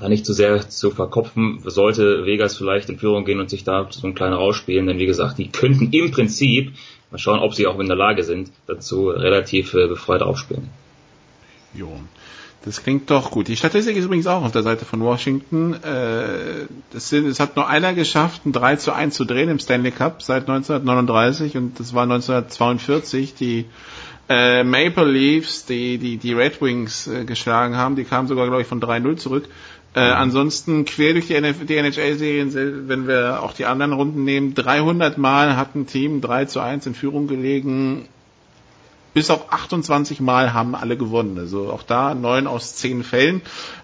da 0.00 0.08
nicht 0.08 0.24
zu 0.24 0.32
sehr 0.32 0.68
zu 0.68 0.90
verkopfen, 0.90 1.60
sollte 1.64 2.24
Vegas 2.24 2.56
vielleicht 2.56 2.88
in 2.88 2.98
Führung 2.98 3.24
gehen 3.24 3.40
und 3.40 3.50
sich 3.50 3.64
da 3.64 3.86
so 3.90 4.06
ein 4.06 4.14
kleiner 4.14 4.36
rausspielen, 4.36 4.86
denn 4.86 4.98
wie 4.98 5.06
gesagt, 5.06 5.38
die 5.38 5.48
könnten 5.48 5.92
im 5.92 6.10
Prinzip, 6.10 6.72
mal 7.10 7.18
schauen, 7.18 7.40
ob 7.40 7.54
sie 7.54 7.66
auch 7.66 7.78
in 7.78 7.86
der 7.86 7.96
Lage 7.96 8.24
sind, 8.24 8.50
dazu 8.66 9.10
relativ 9.10 9.74
äh, 9.74 9.86
befreit 9.86 10.22
aufspielen. 10.22 10.68
Jo. 11.74 11.88
Das 12.62 12.82
klingt 12.82 13.10
doch 13.10 13.30
gut. 13.30 13.48
Die 13.48 13.56
Statistik 13.56 13.96
ist 13.96 14.04
übrigens 14.04 14.26
auch 14.26 14.44
auf 14.44 14.52
der 14.52 14.62
Seite 14.62 14.84
von 14.84 15.00
Washington. 15.00 15.74
Äh, 15.82 16.66
es 16.94 17.40
hat 17.40 17.56
nur 17.56 17.66
einer 17.68 17.94
geschafft, 17.94 18.44
ein 18.44 18.52
3 18.52 18.76
zu 18.76 18.92
1 18.92 19.14
zu 19.14 19.24
drehen 19.24 19.48
im 19.48 19.58
Stanley 19.58 19.92
Cup 19.92 20.22
seit 20.22 20.42
1939 20.42 21.56
und 21.56 21.80
das 21.80 21.94
war 21.94 22.02
1942. 22.02 23.34
Die 23.34 23.64
äh, 24.28 24.62
Maple 24.62 25.10
Leafs, 25.10 25.64
die 25.64 25.96
die, 25.96 26.18
die 26.18 26.34
Red 26.34 26.60
Wings 26.60 27.08
geschlagen 27.24 27.76
haben, 27.76 27.96
die 27.96 28.04
kamen 28.04 28.28
sogar, 28.28 28.46
glaube 28.46 28.60
ich, 28.60 28.68
von 28.68 28.80
3-0 28.80 29.16
zurück. 29.16 29.48
Äh, 29.92 30.00
ansonsten 30.00 30.84
quer 30.84 31.14
durch 31.14 31.26
die, 31.26 31.34
NHL-Serien, 31.34 32.88
wenn 32.88 33.08
wir 33.08 33.42
auch 33.42 33.52
die 33.52 33.66
anderen 33.66 33.92
Runden 33.92 34.24
nehmen, 34.24 34.54
300 34.54 35.18
Mal 35.18 35.56
hat 35.56 35.74
ein 35.74 35.86
Team 35.86 36.20
3 36.20 36.44
zu 36.44 36.60
1 36.60 36.86
in 36.86 36.94
Führung 36.94 37.26
gelegen. 37.26 38.08
Bis 39.14 39.30
auf 39.30 39.52
28 39.52 40.20
Mal 40.20 40.52
haben 40.52 40.76
alle 40.76 40.96
gewonnen. 40.96 41.36
Also 41.36 41.70
auch 41.70 41.82
da 41.82 42.14
neun 42.14 42.46
aus 42.46 42.76
zehn 42.76 43.02
Fällen. 43.02 43.42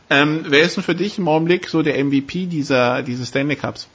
Ähm, 0.08 0.44
wer 0.48 0.62
ist 0.62 0.76
denn 0.76 0.84
für 0.84 0.94
dich 0.94 1.18
im 1.18 1.26
Augenblick 1.26 1.68
so 1.68 1.82
der 1.82 2.02
MVP 2.04 2.46
dieser, 2.46 3.02
dieses 3.02 3.28
Stanley 3.28 3.56
Cups? 3.56 3.88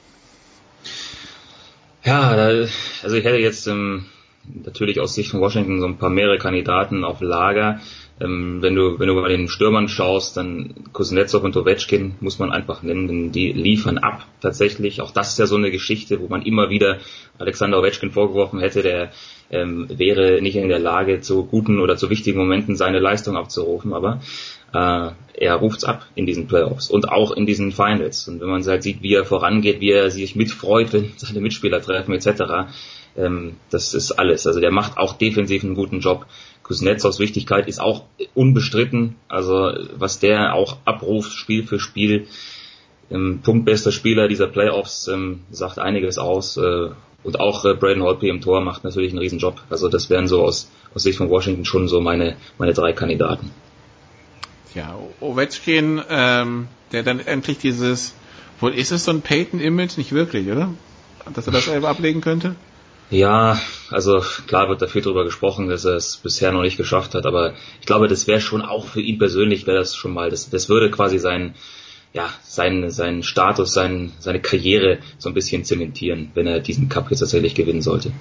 Ja, 2.04 2.30
also 2.30 3.16
ich 3.16 3.24
hätte 3.24 3.38
jetzt 3.38 3.66
ähm, 3.66 4.06
natürlich 4.44 5.00
aus 5.00 5.14
Sicht 5.14 5.30
von 5.30 5.40
Washington 5.40 5.80
so 5.80 5.86
ein 5.86 5.96
paar 5.96 6.10
mehrere 6.10 6.36
Kandidaten 6.36 7.04
auf 7.04 7.22
Lager. 7.22 7.80
Ähm, 8.22 8.62
wenn 8.62 8.74
du, 8.74 8.98
wenn 9.00 9.08
du 9.08 9.14
bei 9.20 9.28
den 9.28 9.48
Stürmern 9.48 9.88
schaust, 9.88 10.36
dann 10.36 10.74
Kuznetsov 10.92 11.42
und 11.42 11.56
Ovechkin 11.56 12.14
muss 12.20 12.38
man 12.38 12.52
einfach 12.52 12.82
nennen, 12.82 13.08
denn 13.08 13.32
die 13.32 13.52
liefern 13.52 13.98
ab 13.98 14.26
tatsächlich. 14.40 15.00
Auch 15.00 15.10
das 15.10 15.30
ist 15.30 15.38
ja 15.38 15.46
so 15.46 15.56
eine 15.56 15.70
Geschichte, 15.70 16.20
wo 16.20 16.28
man 16.28 16.42
immer 16.42 16.70
wieder 16.70 16.98
Alexander 17.38 17.80
Ovechkin 17.80 18.12
vorgeworfen 18.12 18.60
hätte, 18.60 18.82
der 18.82 19.10
ähm, 19.50 19.88
wäre 19.88 20.40
nicht 20.40 20.56
in 20.56 20.68
der 20.68 20.78
Lage, 20.78 21.20
zu 21.20 21.44
guten 21.44 21.80
oder 21.80 21.96
zu 21.96 22.10
wichtigen 22.10 22.38
Momenten 22.38 22.76
seine 22.76 23.00
Leistung 23.00 23.36
abzurufen, 23.36 23.92
aber 23.92 24.20
äh, 24.72 25.10
er 25.34 25.54
ruft's 25.56 25.84
ab 25.84 26.06
in 26.14 26.26
diesen 26.26 26.46
Playoffs 26.46 26.90
und 26.90 27.08
auch 27.08 27.32
in 27.32 27.46
diesen 27.46 27.72
Finals. 27.72 28.28
Und 28.28 28.40
wenn 28.40 28.48
man 28.48 28.64
halt 28.64 28.84
sieht, 28.84 29.02
wie 29.02 29.14
er 29.14 29.24
vorangeht, 29.24 29.80
wie 29.80 29.90
er 29.90 30.10
sich 30.10 30.36
mitfreut, 30.36 30.92
wenn 30.92 31.12
seine 31.16 31.40
Mitspieler 31.40 31.82
treffen 31.82 32.14
etc., 32.14 32.70
ähm, 33.16 33.56
das 33.70 33.94
ist 33.94 34.12
alles. 34.12 34.46
Also 34.46 34.60
der 34.60 34.70
macht 34.70 34.96
auch 34.96 35.14
defensiv 35.14 35.64
einen 35.64 35.74
guten 35.74 36.00
Job. 36.00 36.26
Kuznetsovs 36.62 37.18
Wichtigkeit 37.18 37.68
ist 37.68 37.80
auch 37.80 38.04
unbestritten. 38.34 39.16
Also 39.28 39.72
was 39.96 40.18
der 40.18 40.54
auch 40.54 40.78
abruft, 40.84 41.32
Spiel 41.32 41.66
für 41.66 41.80
Spiel, 41.80 42.26
ähm, 43.10 43.40
punktbester 43.42 43.92
Spieler 43.92 44.28
dieser 44.28 44.46
Playoffs, 44.46 45.08
ähm, 45.08 45.40
sagt 45.50 45.78
einiges 45.78 46.18
aus. 46.18 46.56
Äh, 46.56 46.90
und 47.24 47.38
auch 47.38 47.64
äh, 47.64 47.74
Braden 47.74 48.02
Holtby 48.02 48.28
im 48.28 48.40
Tor 48.40 48.60
macht 48.62 48.84
natürlich 48.84 49.10
einen 49.10 49.20
riesen 49.20 49.38
Job. 49.38 49.60
Also 49.70 49.88
das 49.88 50.10
wären 50.10 50.26
so 50.26 50.42
aus, 50.42 50.70
aus 50.94 51.02
Sicht 51.02 51.18
von 51.18 51.30
Washington 51.30 51.64
schon 51.64 51.88
so 51.88 52.00
meine, 52.00 52.36
meine 52.58 52.72
drei 52.72 52.92
Kandidaten. 52.92 53.50
Ja, 54.74 54.98
Ovechkin, 55.20 56.00
ähm, 56.08 56.68
der 56.92 57.02
dann 57.02 57.20
endlich 57.20 57.58
dieses, 57.58 58.14
wohl 58.60 58.72
ist 58.74 58.90
es 58.90 59.04
so 59.04 59.12
ein 59.12 59.20
Peyton-Image? 59.20 59.98
Nicht 59.98 60.12
wirklich, 60.12 60.48
oder? 60.48 60.72
Dass 61.34 61.46
er 61.46 61.52
das 61.52 61.64
selber 61.66 61.90
ablegen 61.90 62.20
könnte? 62.20 62.56
Ja, 63.12 63.60
also 63.90 64.24
klar 64.46 64.70
wird 64.70 64.80
dafür 64.80 65.02
drüber 65.02 65.24
gesprochen, 65.24 65.68
dass 65.68 65.84
er 65.84 65.96
es 65.96 66.16
bisher 66.16 66.50
noch 66.50 66.62
nicht 66.62 66.78
geschafft 66.78 67.14
hat, 67.14 67.26
aber 67.26 67.52
ich 67.78 67.84
glaube, 67.84 68.08
das 68.08 68.26
wäre 68.26 68.40
schon 68.40 68.62
auch 68.62 68.86
für 68.86 69.02
ihn 69.02 69.18
persönlich 69.18 69.66
wäre 69.66 69.76
das 69.76 69.94
schon 69.94 70.14
mal, 70.14 70.30
das, 70.30 70.48
das 70.48 70.70
würde 70.70 70.90
quasi 70.90 71.18
sein, 71.18 71.54
ja, 72.14 72.30
seinen, 72.42 72.90
seinen 72.90 73.22
Status, 73.22 73.74
sein, 73.74 74.12
seine 74.18 74.40
Karriere 74.40 75.00
so 75.18 75.28
ein 75.28 75.34
bisschen 75.34 75.62
zementieren, 75.62 76.30
wenn 76.32 76.46
er 76.46 76.60
diesen 76.60 76.88
Cup 76.88 77.10
jetzt 77.10 77.20
tatsächlich 77.20 77.54
gewinnen 77.54 77.82
sollte. 77.82 78.12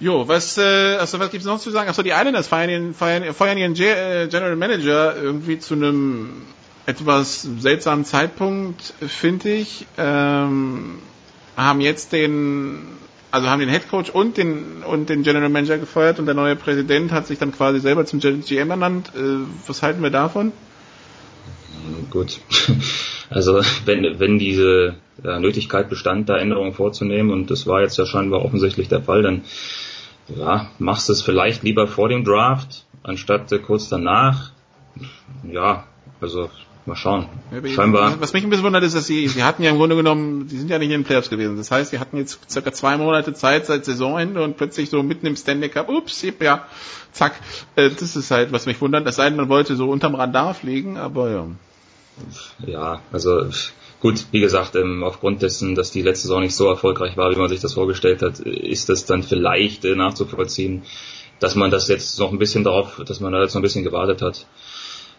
Jo, 0.00 0.26
was, 0.26 0.56
äh, 0.56 0.96
also 0.98 1.18
was 1.18 1.30
gibt's 1.30 1.46
noch 1.46 1.60
zu 1.60 1.70
sagen? 1.70 1.90
Achso, 1.90 2.02
die 2.02 2.12
Islanders 2.18 2.48
feiern 2.48 2.70
ihren, 2.70 2.94
feiern, 2.94 3.34
feiern 3.34 3.58
ihren 3.58 3.74
äh, 3.74 4.28
General 4.30 4.56
Manager 4.56 5.14
irgendwie 5.14 5.58
zu 5.58 5.74
einem 5.74 6.30
etwas 6.86 7.42
seltsamen 7.42 8.06
Zeitpunkt, 8.06 8.94
finde 9.06 9.50
ich. 9.50 9.84
Ähm, 9.98 11.00
haben 11.54 11.82
jetzt 11.82 12.12
den 12.12 12.96
also 13.30 13.48
haben 13.48 13.60
den 13.60 13.68
Head 13.68 13.88
Coach 13.90 14.10
und 14.10 14.36
den 14.36 14.82
und 14.82 15.08
den 15.08 15.22
General 15.22 15.48
Manager 15.48 15.78
gefeuert 15.78 16.18
und 16.18 16.26
der 16.26 16.34
neue 16.34 16.56
Präsident 16.56 17.12
hat 17.12 17.26
sich 17.26 17.38
dann 17.38 17.52
quasi 17.52 17.80
selber 17.80 18.06
zum 18.06 18.20
GM 18.20 18.70
ernannt. 18.70 19.12
Äh, 19.14 19.46
was 19.66 19.82
halten 19.82 20.02
wir 20.02 20.10
davon? 20.10 20.52
Gut. 22.10 22.40
Also 23.30 23.60
wenn, 23.84 24.18
wenn 24.18 24.38
diese 24.38 24.94
ja, 25.22 25.38
Nötigkeit 25.38 25.90
bestand, 25.90 26.30
da 26.30 26.38
Änderungen 26.38 26.72
vorzunehmen 26.72 27.30
und 27.30 27.50
das 27.50 27.66
war 27.66 27.82
jetzt 27.82 27.98
ja 27.98 28.06
scheinbar 28.06 28.42
offensichtlich 28.42 28.88
der 28.88 29.02
Fall, 29.02 29.22
dann 29.22 29.42
ja, 30.34 30.70
machst 30.78 31.10
du 31.10 31.12
es 31.12 31.20
vielleicht 31.20 31.62
lieber 31.62 31.86
vor 31.88 32.08
dem 32.08 32.24
Draft, 32.24 32.86
anstatt 33.02 33.52
äh, 33.52 33.58
kurz 33.58 33.90
danach. 33.90 34.52
Ja, 35.42 35.84
also 36.22 36.48
Mal 36.88 36.96
schauen. 36.96 37.26
Ja, 37.52 37.68
Scheinbar. 37.68 38.18
Was 38.18 38.32
mich 38.32 38.44
ein 38.44 38.48
bisschen 38.48 38.64
wundert, 38.64 38.82
ist, 38.82 38.96
dass 38.96 39.06
sie, 39.06 39.28
sie 39.28 39.42
hatten 39.42 39.62
ja 39.62 39.70
im 39.70 39.76
Grunde 39.76 39.94
genommen, 39.94 40.48
die 40.48 40.56
sind 40.56 40.70
ja 40.70 40.78
nicht 40.78 40.86
in 40.86 41.02
den 41.02 41.04
Playoffs 41.04 41.28
gewesen. 41.28 41.58
Das 41.58 41.70
heißt, 41.70 41.90
sie 41.90 41.98
hatten 41.98 42.16
jetzt 42.16 42.50
circa 42.50 42.72
zwei 42.72 42.96
Monate 42.96 43.34
Zeit 43.34 43.66
seit 43.66 43.84
Saisonende 43.84 44.42
und 44.42 44.56
plötzlich 44.56 44.88
so 44.88 45.02
mitten 45.02 45.26
im 45.26 45.36
Stanley 45.36 45.68
Cup, 45.68 45.90
ups, 45.90 46.24
ja, 46.40 46.66
zack. 47.12 47.34
Äh, 47.76 47.90
das 47.90 48.16
ist 48.16 48.30
halt, 48.30 48.52
was 48.52 48.64
mich 48.64 48.80
wundert. 48.80 49.06
Es 49.06 49.16
sei 49.16 49.28
denn, 49.28 49.36
man 49.36 49.50
wollte 49.50 49.76
so 49.76 49.90
unterm 49.90 50.14
Radar 50.14 50.54
fliegen, 50.54 50.96
aber 50.96 51.30
ja. 51.30 51.46
Ja, 52.66 53.02
also 53.12 53.50
gut, 54.00 54.24
wie 54.30 54.40
gesagt, 54.40 54.74
ähm, 54.74 55.04
aufgrund 55.04 55.42
dessen, 55.42 55.74
dass 55.74 55.90
die 55.90 56.00
letzte 56.00 56.28
Saison 56.28 56.40
nicht 56.40 56.56
so 56.56 56.68
erfolgreich 56.68 57.18
war, 57.18 57.30
wie 57.30 57.36
man 57.36 57.50
sich 57.50 57.60
das 57.60 57.74
vorgestellt 57.74 58.22
hat, 58.22 58.40
ist 58.40 58.88
das 58.88 59.04
dann 59.04 59.22
vielleicht 59.22 59.84
äh, 59.84 59.94
nachzuvollziehen, 59.94 60.84
dass 61.38 61.54
man 61.54 61.70
das 61.70 61.86
jetzt 61.88 62.18
noch 62.18 62.32
ein 62.32 62.38
bisschen 62.38 62.64
darauf, 62.64 63.02
dass 63.04 63.20
man 63.20 63.32
da 63.32 63.42
jetzt 63.42 63.52
noch 63.52 63.60
ein 63.60 63.62
bisschen 63.62 63.84
gewartet 63.84 64.22
hat 64.22 64.46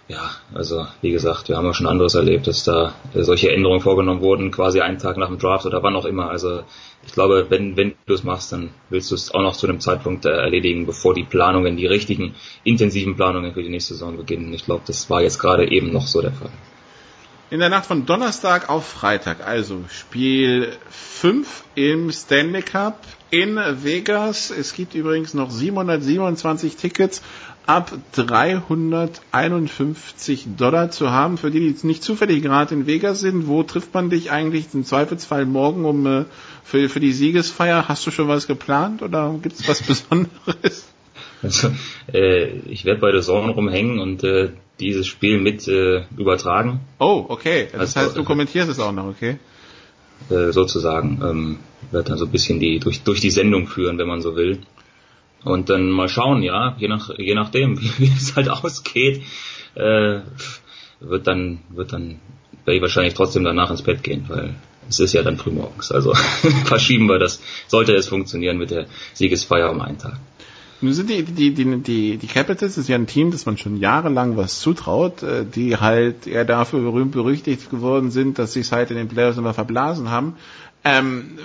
ja, 0.10 0.31
also 0.56 0.88
wie 1.02 1.11
gesagt, 1.11 1.49
wir 1.49 1.56
haben 1.56 1.65
ja 1.65 1.73
schon 1.76 1.86
anderes 1.86 2.15
erlebt, 2.15 2.48
dass 2.48 2.64
da 2.64 2.95
solche 3.14 3.52
Änderungen 3.52 3.80
vorgenommen 3.80 4.22
wurden, 4.22 4.49
quasi 4.49 4.81
einen 4.81 4.98
Tag 4.98 5.18
nach 5.18 5.27
dem 5.27 5.38
Draft 5.38 5.68
oder 5.68 5.84
wann 5.84 5.95
auch 5.95 6.06
immer. 6.06 6.31
Also 6.31 6.64
ich 7.06 7.14
glaube, 7.14 7.45
wenn, 7.49 7.77
wenn 7.77 7.94
du 8.07 8.14
es 8.15 8.23
machst, 8.23 8.52
dann 8.52 8.72
willst 8.90 9.11
du 9.11 9.15
es 9.15 9.31
auch 9.31 9.44
noch 9.44 9.56
zu 9.56 9.68
einem 9.68 9.80
Zeitpunkt 9.80 10.26
äh, 10.26 10.31
erledigen, 10.31 10.88
bevor 10.88 11.14
die 11.14 11.23
Planungen, 11.26 11.77
die 11.77 11.86
richtigen, 11.86 12.34
intensiven 12.64 13.15
Planungen 13.15 13.53
für 13.53 13.61
die 13.61 13.69
nächste 13.69 13.94
Saison 13.94 14.18
beginnen. 14.18 14.52
Ich 14.52 14.65
glaube, 14.65 14.81
das 14.88 15.11
war 15.11 15.22
jetzt 15.22 15.38
gerade 15.38 15.72
eben 15.72 15.94
noch 15.94 16.07
so 16.07 16.23
der 16.23 16.31
Fall. 16.31 16.49
In 17.52 17.60
der 17.60 17.69
Nacht 17.69 17.86
von 17.86 18.07
Donnerstag 18.07 18.68
auf 18.68 18.88
Freitag, 18.88 19.45
also 19.45 19.84
Spiel 19.90 20.72
5 20.90 21.65
im 21.76 22.11
Stanley 22.11 22.64
Cup 22.64 23.06
in 23.30 23.60
Vegas. 23.84 24.49
Es 24.49 24.73
gibt 24.73 24.95
übrigens 24.95 25.36
noch 25.36 25.52
727 25.52 26.77
Tickets 26.77 27.22
ab 27.70 27.91
351 28.14 30.48
Dollar 30.58 30.90
zu 30.90 31.12
haben. 31.12 31.38
Für 31.38 31.52
die, 31.52 31.60
die 31.60 31.68
jetzt 31.68 31.84
nicht 31.84 32.02
zufällig 32.04 32.41
gerade 32.41 32.74
in 32.74 32.88
Vegas 32.88 33.20
sind, 33.20 33.46
wo 33.48 33.62
trifft 33.62 33.94
man 33.94 34.10
dich 34.10 34.32
eigentlich 34.32 34.74
im 34.74 34.84
Zweifelsfall 34.84 35.46
morgen 35.46 35.86
um 35.86 36.08
äh, 36.08 36.26
für, 36.64 36.90
für 36.90 37.00
die 37.00 37.12
Siegesfeier? 37.12 37.88
Hast 37.88 38.08
du 38.08 38.12
schon 38.12 38.28
was 38.28 38.48
geplant 38.48 39.04
oder 39.04 39.38
gibt 39.41 39.60
es 39.60 39.68
was 39.68 39.84
Besonderes? 39.88 40.88
Also, 41.44 41.70
äh, 42.12 42.48
ich 42.68 42.86
werde 42.86 43.02
bei 43.02 43.12
der 43.12 43.22
Zone 43.22 43.52
rumhängen 43.52 44.00
und 44.00 44.24
äh, 44.24 44.50
dieses 44.80 45.06
Spiel 45.06 45.40
mit 45.40 45.68
äh, 45.68 46.06
übertragen. 46.18 46.80
Oh, 46.98 47.24
okay. 47.30 47.68
Das 47.72 47.96
also, 47.96 48.00
heißt, 48.00 48.18
du 48.18 48.24
kommentierst 48.24 48.72
es 48.72 48.80
auch 48.80 48.91
noch, 48.91 49.06
okay? 49.06 49.38
Äh, 50.32 50.52
sozusagen. 50.52 51.22
Ähm, 51.24 51.60
werde 51.91 52.10
dann 52.10 52.18
so 52.18 52.26
ein 52.26 52.32
bisschen 52.32 52.60
die 52.60 52.80
durch, 52.80 53.04
durch 53.04 53.22
die 53.22 53.30
Sendung 53.30 53.68
führen, 53.68 54.00
wenn 54.00 54.08
man 54.08 54.22
so 54.22 54.36
will. 54.36 54.58
Und 55.44 55.70
dann 55.70 55.90
mal 55.90 56.10
schauen, 56.10 56.44
ja, 56.44 56.76
je 56.78 56.88
nach 56.88 57.10
je 57.18 57.36
nachdem, 57.36 57.80
wie, 57.98 58.11
es 58.16 58.36
halt 58.36 58.49
ausgeht, 58.49 59.24
äh, 59.76 60.20
wird 60.99 61.28
dann 61.28 61.60
wird 61.70 61.94
dann 61.94 62.20
werde 62.66 62.78
ich 62.78 62.82
wahrscheinlich 62.82 63.14
trotzdem 63.14 63.44
danach 63.44 63.72
ins 63.72 63.82
Bett 63.82 64.03
gehen, 64.03 64.26
weil 64.28 64.56
es 64.90 64.99
ist 64.99 65.14
ja 65.14 65.24
dann 65.24 65.38
frühmorgens. 65.38 65.91
Also 65.91 66.14
verschieben 66.66 67.07
wir 67.07 67.20
das, 67.20 67.41
sollte 67.68 67.94
es 67.94 68.07
funktionieren 68.07 68.57
mit 68.57 68.72
der 68.72 68.86
Siegesfeier 69.14 69.72
um 69.72 69.82
einen 69.82 69.98
Tag. 69.98 70.20
Nun 70.82 70.94
sind 70.94 71.10
die, 71.10 71.24
die, 71.24 71.53
die, 71.53 71.82
die, 71.82 72.18
die 72.18 72.28
Capitals 72.28 72.78
ist 72.78 72.88
ja 72.88 72.95
ein 72.95 73.07
Team, 73.07 73.32
das 73.32 73.45
man 73.45 73.57
schon 73.57 73.78
jahrelang 73.78 74.38
was 74.38 74.60
zutraut, 74.60 75.24
äh, 75.24 75.45
die 75.45 75.78
halt 75.78 76.26
eher 76.26 76.45
dafür 76.45 76.80
berühmt 76.80 77.11
berüchtigt 77.11 77.70
geworden 77.70 78.11
sind, 78.11 78.40
dass 78.40 78.53
sie 78.53 78.61
es 78.61 78.72
halt 78.72 78.90
in 78.90 78.98
den 78.98 79.10
Playoffs 79.10 79.38
immer 79.38 79.53
verblasen 79.53 80.10
haben. 80.10 80.36
Ähm, 80.86 81.38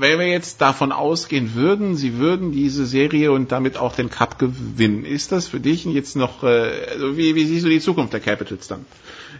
wenn 0.00 0.18
wir 0.18 0.28
jetzt 0.28 0.60
davon 0.60 0.92
ausgehen 0.92 1.54
würden, 1.54 1.96
sie 1.96 2.18
würden 2.18 2.52
diese 2.52 2.86
Serie 2.86 3.32
und 3.32 3.52
damit 3.52 3.76
auch 3.76 3.94
den 3.94 4.10
Cup 4.10 4.38
gewinnen, 4.38 5.04
ist 5.04 5.32
das 5.32 5.48
für 5.48 5.60
dich 5.60 5.84
jetzt 5.84 6.16
noch, 6.16 6.42
äh, 6.42 6.70
also 6.92 7.16
wie, 7.16 7.34
wie 7.34 7.44
siehst 7.44 7.64
du 7.64 7.68
die 7.68 7.80
Zukunft 7.80 8.12
der 8.12 8.20
Capitals 8.20 8.68
dann? 8.68 8.84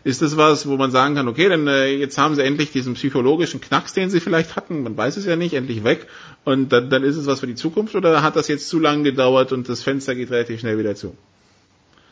Ist 0.04 0.22
das 0.22 0.36
was, 0.36 0.68
wo 0.68 0.76
man 0.76 0.90
sagen 0.90 1.14
kann, 1.14 1.28
okay, 1.28 1.48
dann 1.48 1.66
äh, 1.66 1.88
jetzt 1.88 2.18
haben 2.18 2.34
sie 2.34 2.44
endlich 2.44 2.72
diesen 2.72 2.94
psychologischen 2.94 3.60
Knacks, 3.60 3.92
den 3.92 4.10
sie 4.10 4.20
vielleicht 4.20 4.56
hatten, 4.56 4.82
man 4.82 4.96
weiß 4.96 5.16
es 5.16 5.26
ja 5.26 5.36
nicht, 5.36 5.54
endlich 5.54 5.84
weg 5.84 6.06
und 6.44 6.72
dann, 6.72 6.90
dann 6.90 7.04
ist 7.04 7.16
es 7.16 7.26
was 7.26 7.40
für 7.40 7.46
die 7.46 7.54
Zukunft 7.54 7.94
oder 7.94 8.22
hat 8.22 8.36
das 8.36 8.48
jetzt 8.48 8.68
zu 8.68 8.78
lange 8.78 9.02
gedauert 9.02 9.52
und 9.52 9.68
das 9.68 9.82
Fenster 9.82 10.14
geht 10.14 10.30
relativ 10.30 10.60
schnell 10.60 10.78
wieder 10.78 10.94
zu? 10.94 11.16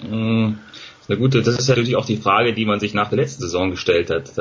Mm, 0.00 0.54
na 1.08 1.14
gut, 1.16 1.34
das 1.34 1.58
ist 1.58 1.68
natürlich 1.68 1.96
auch 1.96 2.06
die 2.06 2.16
Frage, 2.16 2.52
die 2.52 2.66
man 2.66 2.80
sich 2.80 2.92
nach 2.94 3.08
der 3.08 3.18
letzten 3.18 3.42
Saison 3.42 3.70
gestellt 3.70 4.10
hat. 4.10 4.36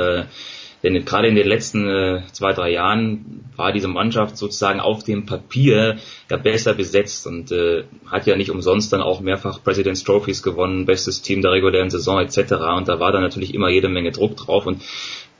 Denn 0.83 1.03
gerade 1.05 1.27
in 1.27 1.35
den 1.35 1.47
letzten 1.47 1.87
äh, 1.87 2.21
zwei, 2.31 2.53
drei 2.53 2.71
Jahren 2.71 3.45
war 3.55 3.71
diese 3.71 3.87
Mannschaft 3.87 4.37
sozusagen 4.37 4.79
auf 4.79 5.03
dem 5.03 5.25
Papier 5.25 5.97
ja 6.29 6.37
besser 6.37 6.73
besetzt 6.73 7.25
und 7.27 7.51
äh, 7.51 7.83
hat 8.07 8.27
ja 8.27 8.35
nicht 8.35 8.51
umsonst 8.51 8.93
dann 8.93 9.01
auch 9.01 9.21
mehrfach 9.21 9.63
President's 9.63 10.03
Trophies 10.03 10.43
gewonnen, 10.43 10.85
bestes 10.85 11.21
Team 11.21 11.41
der 11.41 11.51
regulären 11.51 11.89
Saison 11.89 12.19
etc. 12.19 12.53
Und 12.77 12.87
da 12.87 12.99
war 12.99 13.11
dann 13.11 13.21
natürlich 13.21 13.53
immer 13.53 13.69
jede 13.69 13.89
Menge 13.89 14.11
Druck 14.11 14.37
drauf 14.37 14.65
und 14.65 14.81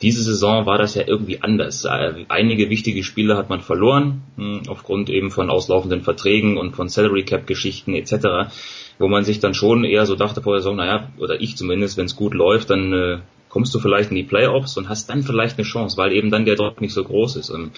diese 0.02 0.24
Saison 0.24 0.66
war 0.66 0.78
das 0.78 0.95
ja 0.95 1.03
irgendwie 1.06 1.41
anders. 1.41 1.86
Äh, 1.86 2.26
einige 2.28 2.70
wichtige 2.70 3.03
Spiele 3.03 3.38
hat 3.38 3.49
man 3.49 3.62
verloren, 3.62 4.24
hm, 4.36 4.64
aufgrund 4.68 5.10
eben 5.10 5.32
von 5.32 5.49
auslaufenden 5.49 6.02
Verträgen 6.02 6.57
und 6.57 6.76
von 6.76 6.90
Salary 6.90 7.24
Cap 7.24 7.48
Geschichten 7.48 7.94
etc., 7.94 8.52
wo 8.98 9.07
man 9.07 9.24
sich 9.24 9.40
dann 9.40 9.53
schon 9.53 9.84
eher 9.84 10.06
so 10.06 10.16
dachte 10.16 10.41
vor 10.41 10.53
der 10.53 10.62
Saison, 10.62 10.78
naja, 10.78 11.10
oder 11.18 11.41
ich 11.41 11.56
zumindest, 11.57 11.98
wenn 11.98 12.06
es 12.06 12.16
gut 12.16 12.34
läuft, 12.34 12.70
dann 12.70 12.94
äh, 12.94 13.18
kommst 13.56 13.73
du 13.73 13.80
vielleicht 13.80 14.10
in 14.10 14.18
die 14.18 14.23
Playoffs 14.23 14.76
und 14.76 14.90
hast 14.90 15.10
dann 15.10 15.23
vielleicht 15.23 15.57
eine 15.57 15.65
Chance, 15.65 15.95
weil 15.95 16.11
eben 16.11 16.30
dann 16.30 16.44
der 16.44 16.57
Druck 16.57 16.82
nicht 16.82 16.91
so 16.91 17.06
groß 17.06 17.38
ist. 17.38 17.49
Und 17.49 17.72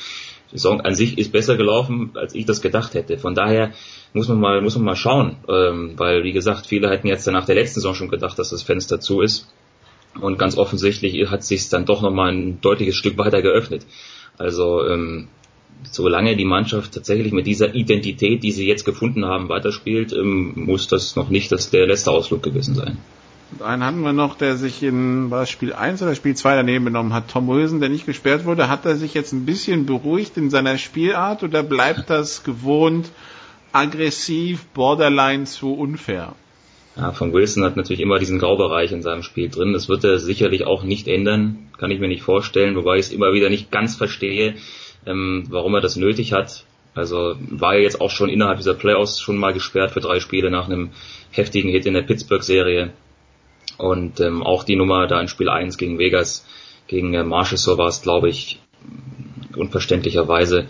die 0.51 0.57
Saison 0.57 0.81
an 0.81 0.95
sich 0.95 1.19
ist 1.19 1.31
besser 1.31 1.55
gelaufen, 1.55 2.09
als 2.15 2.33
ich 2.33 2.45
das 2.47 2.63
gedacht 2.63 2.95
hätte. 2.95 3.19
Von 3.19 3.35
daher 3.35 3.73
muss 4.11 4.27
man 4.27 4.39
mal, 4.39 4.59
muss 4.59 4.73
man 4.73 4.85
mal 4.85 4.95
schauen, 4.95 5.35
ähm, 5.47 5.93
weil 5.95 6.23
wie 6.23 6.31
gesagt, 6.31 6.65
viele 6.65 6.89
hätten 6.89 7.05
jetzt 7.05 7.27
nach 7.27 7.45
der 7.45 7.53
letzten 7.53 7.75
Saison 7.75 7.93
schon 7.93 8.09
gedacht, 8.09 8.39
dass 8.39 8.49
das 8.49 8.63
Fenster 8.63 8.99
zu 8.99 9.21
ist. 9.21 9.53
Und 10.19 10.39
ganz 10.39 10.57
offensichtlich 10.57 11.29
hat 11.29 11.43
sich 11.43 11.69
dann 11.69 11.85
doch 11.85 12.01
nochmal 12.01 12.31
ein 12.31 12.59
deutliches 12.59 12.95
Stück 12.95 13.19
weiter 13.19 13.43
geöffnet. 13.43 13.85
Also 14.39 14.83
ähm, 14.83 15.27
solange 15.83 16.35
die 16.35 16.45
Mannschaft 16.45 16.95
tatsächlich 16.95 17.33
mit 17.33 17.45
dieser 17.45 17.75
Identität, 17.75 18.41
die 18.41 18.51
sie 18.51 18.65
jetzt 18.65 18.83
gefunden 18.83 19.25
haben, 19.25 19.47
weiterspielt, 19.47 20.11
ähm, 20.11 20.53
muss 20.55 20.87
das 20.87 21.15
noch 21.15 21.29
nicht 21.29 21.51
das 21.51 21.69
der 21.69 21.85
letzte 21.85 22.09
Ausflug 22.09 22.41
gewesen 22.41 22.73
sein. 22.73 22.97
Einen 23.59 23.83
hatten 23.83 24.01
wir 24.01 24.13
noch, 24.13 24.35
der 24.35 24.57
sich 24.57 24.83
in 24.83 25.31
war 25.31 25.45
Spiel 25.45 25.73
1 25.73 26.01
oder 26.01 26.15
Spiel 26.15 26.35
2 26.35 26.55
daneben 26.55 26.85
genommen 26.85 27.13
hat. 27.13 27.29
Tom 27.29 27.47
Wilson, 27.47 27.79
der 27.79 27.89
nicht 27.89 28.05
gesperrt 28.05 28.45
wurde, 28.45 28.69
hat 28.69 28.85
er 28.85 28.97
sich 28.97 29.13
jetzt 29.13 29.31
ein 29.31 29.45
bisschen 29.45 29.85
beruhigt 29.85 30.37
in 30.37 30.49
seiner 30.49 30.77
Spielart 30.77 31.43
oder 31.43 31.63
bleibt 31.63 32.09
das 32.09 32.43
gewohnt 32.43 33.09
aggressiv, 33.71 34.65
borderline 34.73 35.45
zu 35.45 35.73
unfair? 35.73 36.35
Ja, 36.97 37.11
von 37.11 37.31
Wilson 37.31 37.63
hat 37.63 37.77
natürlich 37.77 38.01
immer 38.01 38.19
diesen 38.19 38.39
Graubereich 38.39 38.91
in 38.91 39.01
seinem 39.03 39.23
Spiel 39.23 39.49
drin. 39.49 39.71
Das 39.71 39.87
wird 39.87 40.03
er 40.03 40.19
sicherlich 40.19 40.65
auch 40.65 40.83
nicht 40.83 41.07
ändern, 41.07 41.69
kann 41.77 41.91
ich 41.91 41.99
mir 41.99 42.07
nicht 42.07 42.23
vorstellen, 42.23 42.75
wobei 42.75 42.97
ich 42.97 43.05
es 43.05 43.11
immer 43.11 43.33
wieder 43.33 43.49
nicht 43.49 43.71
ganz 43.71 43.95
verstehe, 43.95 44.55
ähm, 45.05 45.45
warum 45.49 45.75
er 45.75 45.81
das 45.81 45.95
nötig 45.95 46.33
hat. 46.33 46.65
Also 46.95 47.35
war 47.39 47.75
er 47.75 47.81
jetzt 47.81 48.01
auch 48.01 48.09
schon 48.09 48.29
innerhalb 48.29 48.57
dieser 48.57 48.73
Playoffs 48.73 49.21
schon 49.21 49.37
mal 49.37 49.53
gesperrt 49.53 49.91
für 49.91 49.99
drei 49.99 50.19
Spiele 50.19 50.49
nach 50.49 50.65
einem 50.65 50.89
heftigen 51.29 51.69
Hit 51.69 51.85
in 51.85 51.93
der 51.93 52.01
Pittsburgh-Serie. 52.01 52.91
Und 53.77 54.19
ähm, 54.19 54.43
auch 54.43 54.63
die 54.63 54.75
Nummer 54.75 55.07
da 55.07 55.19
in 55.21 55.27
Spiel 55.27 55.49
1 55.49 55.77
gegen 55.77 55.99
Vegas, 55.99 56.45
gegen 56.87 57.13
äh, 57.13 57.23
Marshall 57.23 57.77
war 57.77 57.87
es, 57.87 58.01
glaube 58.01 58.29
ich, 58.29 58.59
unverständlicherweise 59.55 60.67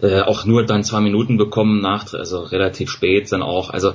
äh, 0.00 0.20
auch 0.20 0.44
nur 0.44 0.64
dann 0.64 0.84
zwei 0.84 1.00
Minuten 1.00 1.36
bekommen 1.36 1.80
nach, 1.80 2.12
also 2.14 2.40
relativ 2.40 2.90
spät 2.90 3.30
dann 3.32 3.42
auch. 3.42 3.70
Also 3.70 3.92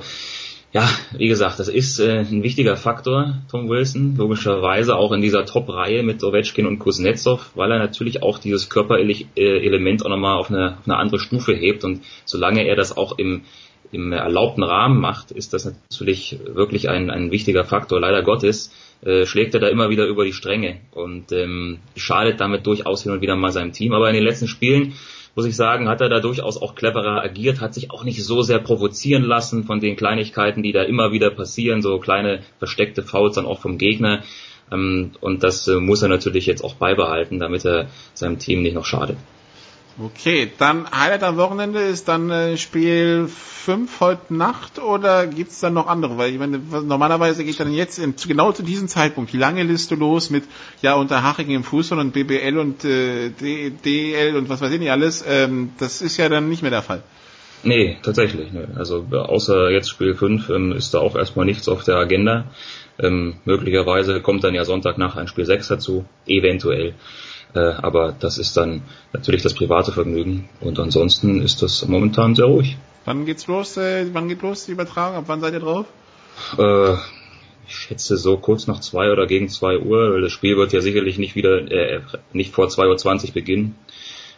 ja, 0.72 0.88
wie 1.16 1.28
gesagt, 1.28 1.58
das 1.58 1.68
ist 1.68 2.00
äh, 2.00 2.18
ein 2.18 2.42
wichtiger 2.42 2.76
Faktor, 2.76 3.38
Tom 3.50 3.68
Wilson, 3.68 4.16
logischerweise 4.16 4.96
auch 4.96 5.12
in 5.12 5.22
dieser 5.22 5.46
Top-Reihe 5.46 6.02
mit 6.02 6.22
Ovechkin 6.22 6.66
und 6.66 6.78
Kuznetsov, 6.78 7.52
weil 7.54 7.72
er 7.72 7.78
natürlich 7.78 8.22
auch 8.22 8.38
dieses 8.38 8.68
Körperelement 8.68 10.04
auch 10.04 10.10
nochmal 10.10 10.36
auf 10.36 10.50
eine, 10.50 10.76
auf 10.78 10.86
eine 10.86 10.98
andere 10.98 11.18
Stufe 11.18 11.54
hebt 11.54 11.84
und 11.84 12.02
solange 12.24 12.66
er 12.66 12.76
das 12.76 12.96
auch 12.96 13.16
im, 13.16 13.42
im 13.92 14.12
erlaubten 14.12 14.62
Rahmen 14.62 15.00
macht, 15.00 15.30
ist 15.30 15.52
das 15.52 15.64
natürlich 15.64 16.38
wirklich 16.46 16.88
ein, 16.88 17.10
ein 17.10 17.30
wichtiger 17.30 17.64
Faktor. 17.64 18.00
Leider 18.00 18.22
Gottes 18.22 18.72
äh, 19.02 19.26
schlägt 19.26 19.54
er 19.54 19.60
da 19.60 19.68
immer 19.68 19.90
wieder 19.90 20.06
über 20.06 20.24
die 20.24 20.32
Stränge 20.32 20.80
und 20.92 21.32
ähm, 21.32 21.78
schadet 21.96 22.40
damit 22.40 22.66
durchaus 22.66 23.02
hin 23.02 23.12
und 23.12 23.20
wieder 23.20 23.36
mal 23.36 23.52
seinem 23.52 23.72
Team. 23.72 23.92
Aber 23.92 24.08
in 24.08 24.14
den 24.14 24.24
letzten 24.24 24.48
Spielen 24.48 24.94
muss 25.34 25.46
ich 25.46 25.54
sagen, 25.54 25.88
hat 25.88 26.00
er 26.00 26.08
da 26.08 26.20
durchaus 26.20 26.56
auch 26.56 26.74
cleverer 26.74 27.22
agiert, 27.22 27.60
hat 27.60 27.74
sich 27.74 27.90
auch 27.90 28.04
nicht 28.04 28.24
so 28.24 28.42
sehr 28.42 28.58
provozieren 28.58 29.22
lassen 29.22 29.64
von 29.64 29.80
den 29.80 29.94
Kleinigkeiten, 29.94 30.62
die 30.62 30.72
da 30.72 30.82
immer 30.82 31.12
wieder 31.12 31.30
passieren, 31.30 31.82
so 31.82 31.98
kleine 31.98 32.40
versteckte 32.58 33.02
Fouls 33.02 33.34
dann 33.34 33.44
auch 33.44 33.60
vom 33.60 33.76
Gegner. 33.76 34.22
Ähm, 34.72 35.12
und 35.20 35.44
das 35.44 35.68
äh, 35.68 35.76
muss 35.76 36.02
er 36.02 36.08
natürlich 36.08 36.46
jetzt 36.46 36.64
auch 36.64 36.74
beibehalten, 36.74 37.38
damit 37.38 37.64
er 37.66 37.88
seinem 38.14 38.38
Team 38.38 38.62
nicht 38.62 38.74
noch 38.74 38.86
schadet. 38.86 39.18
Okay, 39.98 40.52
dann 40.58 40.90
Highlight 40.90 41.22
am 41.22 41.38
Wochenende 41.38 41.80
ist 41.80 42.06
dann 42.06 42.28
äh, 42.28 42.58
Spiel 42.58 43.28
5 43.28 44.00
heute 44.00 44.34
Nacht 44.34 44.78
oder 44.78 45.26
gibt's 45.26 45.60
dann 45.60 45.72
noch 45.72 45.86
andere? 45.86 46.18
Weil 46.18 46.32
ich 46.32 46.38
meine, 46.38 46.58
normalerweise 46.58 47.44
geht 47.44 47.58
dann 47.58 47.72
jetzt 47.72 47.98
in, 47.98 48.14
genau 48.14 48.52
zu 48.52 48.62
diesem 48.62 48.88
Zeitpunkt 48.88 49.32
die 49.32 49.38
lange 49.38 49.62
Liste 49.62 49.94
los 49.94 50.28
mit 50.28 50.44
ja 50.82 50.94
unter 50.96 51.22
Haching 51.22 51.48
im 51.48 51.64
Fußball 51.64 51.98
und 51.98 52.12
BBL 52.12 52.58
und 52.58 52.84
äh, 52.84 53.30
DL 53.30 54.36
und 54.36 54.50
was 54.50 54.60
weiß 54.60 54.70
ich 54.70 54.80
nicht 54.80 54.90
alles. 54.90 55.24
Ähm, 55.26 55.70
das 55.78 56.02
ist 56.02 56.18
ja 56.18 56.28
dann 56.28 56.50
nicht 56.50 56.60
mehr 56.60 56.70
der 56.70 56.82
Fall. 56.82 57.02
Nee, 57.62 57.96
tatsächlich. 58.02 58.52
Nee. 58.52 58.66
Also 58.74 59.06
außer 59.10 59.70
jetzt 59.70 59.88
Spiel 59.88 60.14
5 60.14 60.50
ähm, 60.50 60.72
ist 60.72 60.92
da 60.92 60.98
auch 60.98 61.16
erstmal 61.16 61.46
nichts 61.46 61.70
auf 61.70 61.84
der 61.84 61.96
Agenda. 61.96 62.44
Ähm, 62.98 63.36
möglicherweise 63.46 64.20
kommt 64.20 64.44
dann 64.44 64.54
ja 64.54 64.66
Sonntag 64.66 64.98
nach 64.98 65.16
ein 65.16 65.26
Spiel 65.26 65.46
6 65.46 65.68
dazu, 65.68 66.04
eventuell. 66.26 66.94
Äh, 67.56 67.72
aber 67.78 68.14
das 68.18 68.36
ist 68.36 68.56
dann 68.56 68.82
natürlich 69.12 69.42
das 69.42 69.54
private 69.54 69.90
Vergnügen. 69.90 70.48
Und 70.60 70.78
ansonsten 70.78 71.40
ist 71.40 71.62
das 71.62 71.86
momentan 71.88 72.34
sehr 72.34 72.44
ruhig. 72.44 72.76
Wann 73.06 73.24
geht's 73.24 73.46
los? 73.46 73.76
Äh, 73.76 74.06
wann 74.12 74.28
geht 74.28 74.42
los 74.42 74.66
die 74.66 74.72
Übertragung? 74.72 75.16
Ab 75.16 75.24
wann 75.28 75.40
seid 75.40 75.54
ihr 75.54 75.60
drauf? 75.60 75.86
Äh, 76.58 76.94
ich 77.66 77.74
schätze 77.74 78.16
so 78.16 78.36
kurz 78.36 78.66
nach 78.66 78.80
zwei 78.80 79.10
oder 79.10 79.26
gegen 79.26 79.48
zwei 79.48 79.78
Uhr, 79.78 80.12
weil 80.12 80.20
das 80.20 80.32
Spiel 80.32 80.56
wird 80.56 80.72
ja 80.72 80.80
sicherlich 80.80 81.18
nicht 81.18 81.34
wieder, 81.34 81.70
äh, 81.70 82.00
nicht 82.32 82.52
vor 82.52 82.66
2.20 82.66 83.28
Uhr 83.28 83.32
beginnen, 83.32 83.74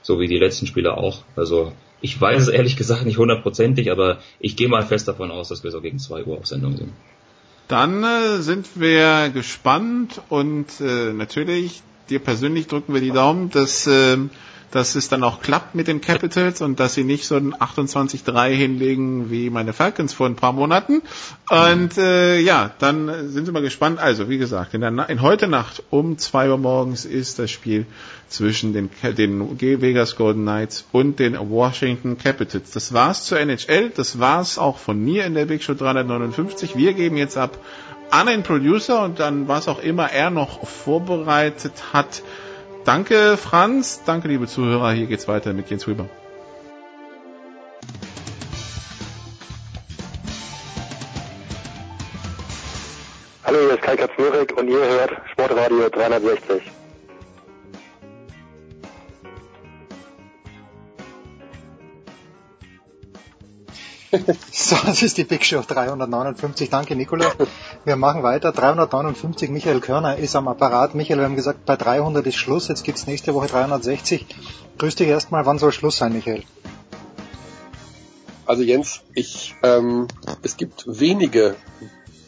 so 0.01 0.21
wie 0.21 0.29
die 0.29 0.39
letzten 0.39 0.67
Spiele 0.67 0.97
auch. 0.97 1.23
Also 1.35 1.73
ich 2.01 2.19
weiß 2.21 2.43
es 2.43 2.49
ehrlich 2.49 2.77
gesagt 2.77 3.05
nicht 3.05 3.19
hundertprozentig, 3.19 3.91
aber 3.91 4.19
ich 4.39 4.57
gehe 4.57 4.69
mal 4.69 4.87
fest 4.87 5.09
davon 5.09 5.33
aus, 5.33 5.49
dass 5.49 5.65
wir 5.65 5.73
so 5.73 5.81
gegen 5.81 5.99
zwei 5.99 6.25
Uhr 6.25 6.39
auf 6.39 6.47
Sendung 6.47 6.77
sind. 6.77 6.93
Dann 7.67 8.05
äh, 8.05 8.39
sind 8.39 8.81
wir 8.81 9.31
gespannt 9.31 10.23
und 10.29 10.67
äh, 10.81 11.13
natürlich 11.13 11.83
dir 12.11 12.19
persönlich 12.19 12.67
drücken 12.67 12.95
wir 12.95 13.01
die 13.01 13.11
Daumen, 13.11 13.51
dass, 13.51 13.87
äh, 13.87 14.17
dass 14.71 14.95
es 14.95 15.09
dann 15.09 15.23
auch 15.23 15.41
klappt 15.41 15.75
mit 15.75 15.89
den 15.89 16.01
Capitals 16.01 16.61
und 16.61 16.79
dass 16.79 16.95
sie 16.95 17.05
nicht 17.05 17.27
so 17.27 17.37
ein 17.37 17.55
28-3 17.55 18.51
hinlegen 18.51 19.31
wie 19.31 19.51
meine 19.51 19.73
Falcons 19.73 20.13
vor 20.13 20.27
ein 20.27 20.37
paar 20.37 20.53
Monaten. 20.53 21.03
Und 21.49 21.97
äh, 21.97 22.39
ja, 22.39 22.71
dann 22.79 23.31
sind 23.31 23.47
wir 23.47 23.53
mal 23.53 23.63
gespannt. 23.63 23.99
Also, 23.99 24.29
wie 24.29 24.39
gesagt, 24.39 24.75
in, 24.75 24.81
der 24.83 25.09
in 25.09 25.23
heute 25.23 25.49
Nacht 25.49 25.83
um 25.91 26.19
zwei 26.19 26.51
Uhr 26.51 26.59
morgens 26.59 27.05
ist 27.05 27.39
das 27.39 27.51
Spiel 27.51 27.87
zwischen 28.29 28.75
den, 28.75 28.91
den 29.03 29.59
Vegas 29.61 30.17
Golden 30.17 30.43
Knights 30.43 30.85
und 30.93 31.19
den 31.19 31.39
Washington 31.39 32.19
Capitals. 32.19 32.73
Das 32.73 32.93
war's 32.93 33.25
zur 33.25 33.41
NHL, 33.41 33.91
das 33.91 34.19
war's 34.19 34.59
auch 34.59 34.79
von 34.79 35.03
mir 35.03 35.25
in 35.25 35.35
der 35.35 35.47
Big 35.47 35.63
Show 35.63 35.75
359. 35.75 36.77
Wir 36.77 36.93
geben 36.93 37.17
jetzt 37.17 37.39
ab 37.39 37.59
an 38.11 38.27
den 38.27 38.43
Producer 38.43 39.03
und 39.03 39.21
dann 39.21 39.49
was 39.49 39.69
auch 39.69 39.81
immer 39.83 40.11
er 40.11 40.31
noch 40.31 40.67
vorbereitet 40.67 41.93
hat. 41.93 42.23
Danke 42.85 43.37
Franz, 43.37 44.03
danke 44.05 44.29
liebe 44.29 44.47
Zuhörer, 44.47 44.93
hier 44.93 45.07
geht's 45.07 45.29
weiter 45.29 45.53
mit 45.53 45.69
Jens 45.71 45.87
Weber. 45.87 46.09
Hallo, 53.45 53.59
hier 53.61 53.75
ist 53.75 53.83
Kai 53.83 53.97
Katzmurek 53.97 54.57
und 54.59 54.69
ihr 54.69 54.79
hört 54.79 55.13
Sportradio 55.33 55.89
360. 55.89 56.78
So, 64.53 64.77
das 64.85 65.03
ist 65.03 65.19
die 65.19 65.25
Big 65.25 65.45
Show 65.45 65.63
359. 65.67 66.71
Danke, 66.71 66.97
Nikola. 66.97 67.33
Wir 67.85 67.97
machen 67.97 68.23
weiter. 68.23 68.53
359, 68.53 69.51
Michael 69.51 69.81
Körner 69.81 70.17
ist 70.17 70.37
am 70.37 70.49
Apparat. 70.49 70.95
Michael, 70.95 71.19
wir 71.19 71.25
haben 71.25 71.37
gesagt, 71.37 71.65
bei 71.65 71.77
300 71.77 72.27
ist 72.27 72.37
Schluss. 72.37 72.69
Jetzt 72.69 72.85
gibt's 72.85 73.07
nächste 73.07 73.35
Woche 73.35 73.49
360. 73.49 74.27
Grüß 74.79 74.97
dich 74.97 75.09
erstmal. 75.09 75.47
Wann 75.47 75.59
soll 75.59 75.73
Schluss 75.73 75.97
sein, 75.97 76.13
Michael? 76.13 76.43
Also 78.47 78.63
Jens, 78.63 79.03
ich, 79.15 79.55
ähm, 79.63 80.09
es 80.43 80.57
gibt 80.57 80.85
wenige 80.87 81.57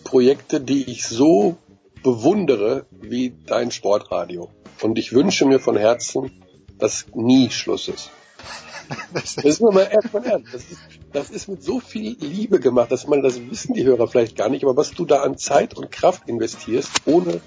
Projekte, 0.05 0.61
die 0.61 0.91
ich 0.91 1.07
so 1.07 1.57
bewundere 2.03 2.87
wie 2.91 3.35
dein 3.47 3.71
Sportradio. 3.71 4.51
Und 4.83 4.99
ich 4.99 5.12
wünsche 5.12 5.47
mir 5.47 5.61
von 5.61 5.77
Herzen, 5.77 6.43
dass 6.79 7.07
nie 7.15 7.51
Schluss 7.51 7.89
ist. 7.89 8.11
Das 9.12 9.37
ist 9.37 9.61
nur 9.61 9.73
mal 9.73 9.89
erstmal 9.91 10.25
ernst. 10.25 10.55
Das 10.55 10.62
ist, 10.62 10.81
das 11.12 11.31
ist 11.31 11.49
mit 11.49 11.62
so 11.62 11.81
viel 11.81 12.17
Liebe 12.21 12.61
gemacht, 12.61 12.91
dass 12.91 13.07
man, 13.07 13.23
das 13.23 13.41
wissen 13.51 13.75
die 13.75 13.85
Hörer 13.85 14.09
vielleicht 14.09 14.37
gar 14.37 14.49
nicht, 14.49 14.65
aber 14.65 14.77
was 14.77 14.93
du 14.93 15.05
da 15.05 15.23
an 15.23 15.37
Zeit 15.37 15.75
und 15.75 15.91
Kraft 15.91 16.29
investierst, 16.29 16.91
ohne, 17.07 17.41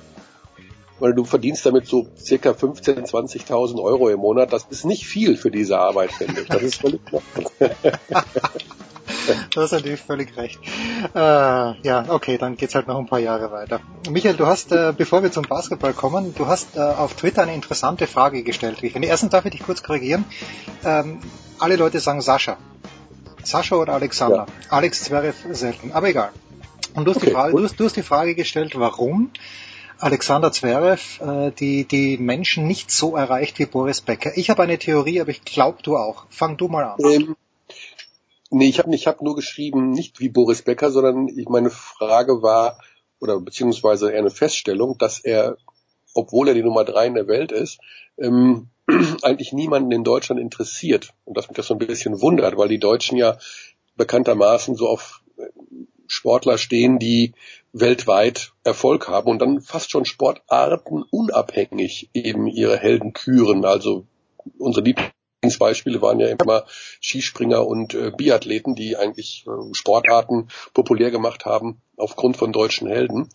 weil 1.03 1.13
du 1.13 1.25
verdienst 1.25 1.65
damit 1.65 1.85
so 1.85 2.07
circa 2.17 2.51
15.000, 2.51 3.09
20.000 3.09 3.84
Euro 3.84 4.07
im 4.07 4.21
Monat, 4.21 4.53
das 4.53 4.65
ist 4.69 4.85
nicht 4.85 5.05
viel 5.05 5.35
für 5.35 5.51
diese 5.51 5.77
Arbeit, 5.77 6.13
finde 6.13 6.39
ich. 6.39 6.47
Das 6.47 6.61
ist 6.61 6.75
völlig 6.75 7.05
klar. 7.05 7.21
Du 9.53 9.61
hast 9.61 9.71
natürlich 9.71 9.99
völlig 10.01 10.35
recht. 10.38 10.59
Äh, 11.13 11.19
ja, 11.19 12.05
okay, 12.07 12.38
dann 12.38 12.55
geht's 12.55 12.73
halt 12.73 12.88
noch 12.88 12.97
ein 12.97 13.05
paar 13.05 13.19
Jahre 13.19 13.51
weiter. 13.51 13.81
Michael, 14.09 14.35
du 14.35 14.47
hast, 14.47 14.71
äh, 14.71 14.93
bevor 14.97 15.23
wir 15.23 15.31
zum 15.31 15.43
Basketball 15.43 15.93
kommen, 15.93 16.34
du 16.35 16.47
hast 16.47 16.75
äh, 16.75 16.80
auf 16.80 17.13
Twitter 17.13 17.43
eine 17.43 17.53
interessante 17.53 18.07
Frage 18.07 18.43
gestellt. 18.43 18.80
Ich 18.81 18.93
finde, 18.93 19.09
erstens 19.09 19.31
darf 19.31 19.45
ich 19.45 19.51
dich 19.51 19.63
kurz 19.63 19.84
korrigieren. 19.84 20.25
Ähm, 20.84 21.19
alle 21.59 21.75
Leute 21.75 21.99
sagen 21.99 22.21
Sascha. 22.21 22.57
Sascha 23.43 23.75
oder 23.75 23.93
Alexander? 23.93 24.45
Ja. 24.47 24.69
Alex 24.69 25.03
Zverev 25.03 25.35
selten, 25.51 25.91
aber 25.91 26.09
egal. 26.09 26.31
Und 26.95 27.05
du 27.05 27.11
hast, 27.11 27.17
okay, 27.17 27.27
die, 27.27 27.34
Frage, 27.34 27.55
du 27.55 27.63
hast, 27.63 27.80
du 27.80 27.85
hast 27.85 27.95
die 27.95 28.03
Frage 28.03 28.35
gestellt, 28.35 28.73
warum 28.77 29.31
Alexander 29.99 30.52
Zverev 30.52 31.22
äh, 31.22 31.52
die, 31.52 31.86
die 31.86 32.18
Menschen 32.18 32.68
nicht 32.68 32.91
so 32.91 33.15
erreicht 33.15 33.60
wie 33.60 33.65
Boris 33.65 34.02
Becker. 34.02 34.32
Ich 34.36 34.49
habe 34.49 34.64
eine 34.64 34.78
Theorie, 34.78 35.22
aber 35.22 35.32
ich 35.32 35.44
glaube 35.44 35.80
du 35.84 35.98
auch. 35.98 36.26
Fang 36.30 36.57
du 36.57 36.68
mal 36.68 36.84
an. 36.84 36.98
Ähm, 36.99 37.36
Nee, 38.53 38.70
ich 38.70 38.78
habe 38.78 38.94
ich 38.94 39.07
hab 39.07 39.24
nur 39.24 39.36
geschrieben, 39.36 39.90
nicht 39.90 40.20
wie 40.20 40.30
Boris 40.30 40.61
Becker, 40.61 40.91
sondern 40.91 41.28
ich, 41.28 41.49
meine 41.49 41.72
Frage 41.72 42.44
war, 42.44 42.78
oder 43.20 43.40
beziehungsweise 43.40 44.11
eher 44.11 44.20
eine 44.20 44.30
Feststellung, 44.30 44.95
dass 44.99 45.18
er, 45.18 45.57
obwohl 46.14 46.49
er 46.49 46.53
die 46.53 46.61
Nummer 46.61 46.86
drei 46.86 47.07
in 47.07 47.15
der 47.15 47.28
Welt 47.28 47.52
ist, 47.52 47.80
ähm, 48.20 48.68
eigentlich 49.24 49.53
niemanden 49.53 49.91
in 49.91 50.03
Deutschland 50.03 50.40
interessiert. 50.40 51.14
Und 51.26 51.36
dass 51.36 51.48
mich 51.48 51.56
das 51.56 51.65
so 51.65 51.74
ein 51.74 51.80
bisschen 51.80 52.22
wundert, 52.22 52.56
weil 52.56 52.68
die 52.68 52.78
Deutschen 52.78 53.18
ja 53.18 53.40
bekanntermaßen 53.95 54.76
so 54.76 54.88
auf 54.88 55.24
Sportler 56.14 56.57
stehen, 56.57 56.99
die 56.99 57.34
weltweit 57.72 58.53
Erfolg 58.64 59.07
haben 59.07 59.30
und 59.30 59.40
dann 59.40 59.61
fast 59.61 59.91
schon 59.91 60.06
Sportarten 60.06 61.03
unabhängig 61.10 62.10
eben 62.14 62.48
ihre 62.48 62.77
Helden 62.77 63.14
küren. 63.14 63.65
Also 63.65 64.06
unsere 64.60 64.85
Lieblings 64.85 65.57
Beispiele 65.57 66.02
waren 66.02 66.19
ja 66.19 66.27
immer 66.27 66.65
Skispringer 67.02 67.65
und 67.65 67.95
äh, 67.95 68.11
Biathleten, 68.15 68.76
die 68.76 68.95
eigentlich 68.95 69.45
äh, 69.48 69.73
Sportarten 69.73 70.49
populär 70.73 71.10
gemacht 71.10 71.45
haben 71.45 71.81
aufgrund 71.98 72.38
von 72.38 72.53
deutschen 72.53 72.88
Helden. 72.88 73.30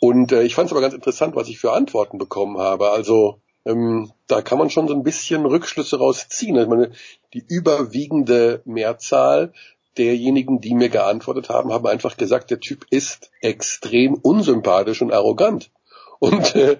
Und 0.00 0.32
äh, 0.32 0.42
ich 0.42 0.54
fand 0.54 0.66
es 0.66 0.72
aber 0.72 0.80
ganz 0.80 0.94
interessant, 0.94 1.36
was 1.36 1.48
ich 1.48 1.58
für 1.58 1.72
Antworten 1.72 2.16
bekommen 2.16 2.58
habe. 2.58 2.90
Also 2.90 3.40
ähm, 3.66 4.12
da 4.26 4.40
kann 4.40 4.58
man 4.58 4.70
schon 4.70 4.88
so 4.88 4.94
ein 4.94 5.02
bisschen 5.02 5.44
Rückschlüsse 5.44 5.98
rausziehen. 5.98 6.56
Also, 6.56 6.70
ich 6.70 6.76
meine, 6.76 6.92
die 7.34 7.44
überwiegende 7.46 8.62
Mehrzahl 8.64 9.52
derjenigen, 9.98 10.60
die 10.60 10.74
mir 10.74 10.88
geantwortet 10.88 11.48
haben, 11.48 11.72
haben 11.72 11.86
einfach 11.86 12.16
gesagt, 12.16 12.50
der 12.50 12.60
Typ 12.60 12.86
ist 12.90 13.30
extrem 13.40 14.14
unsympathisch 14.14 15.02
und 15.02 15.12
arrogant. 15.12 15.70
Und 16.18 16.54
äh, 16.54 16.78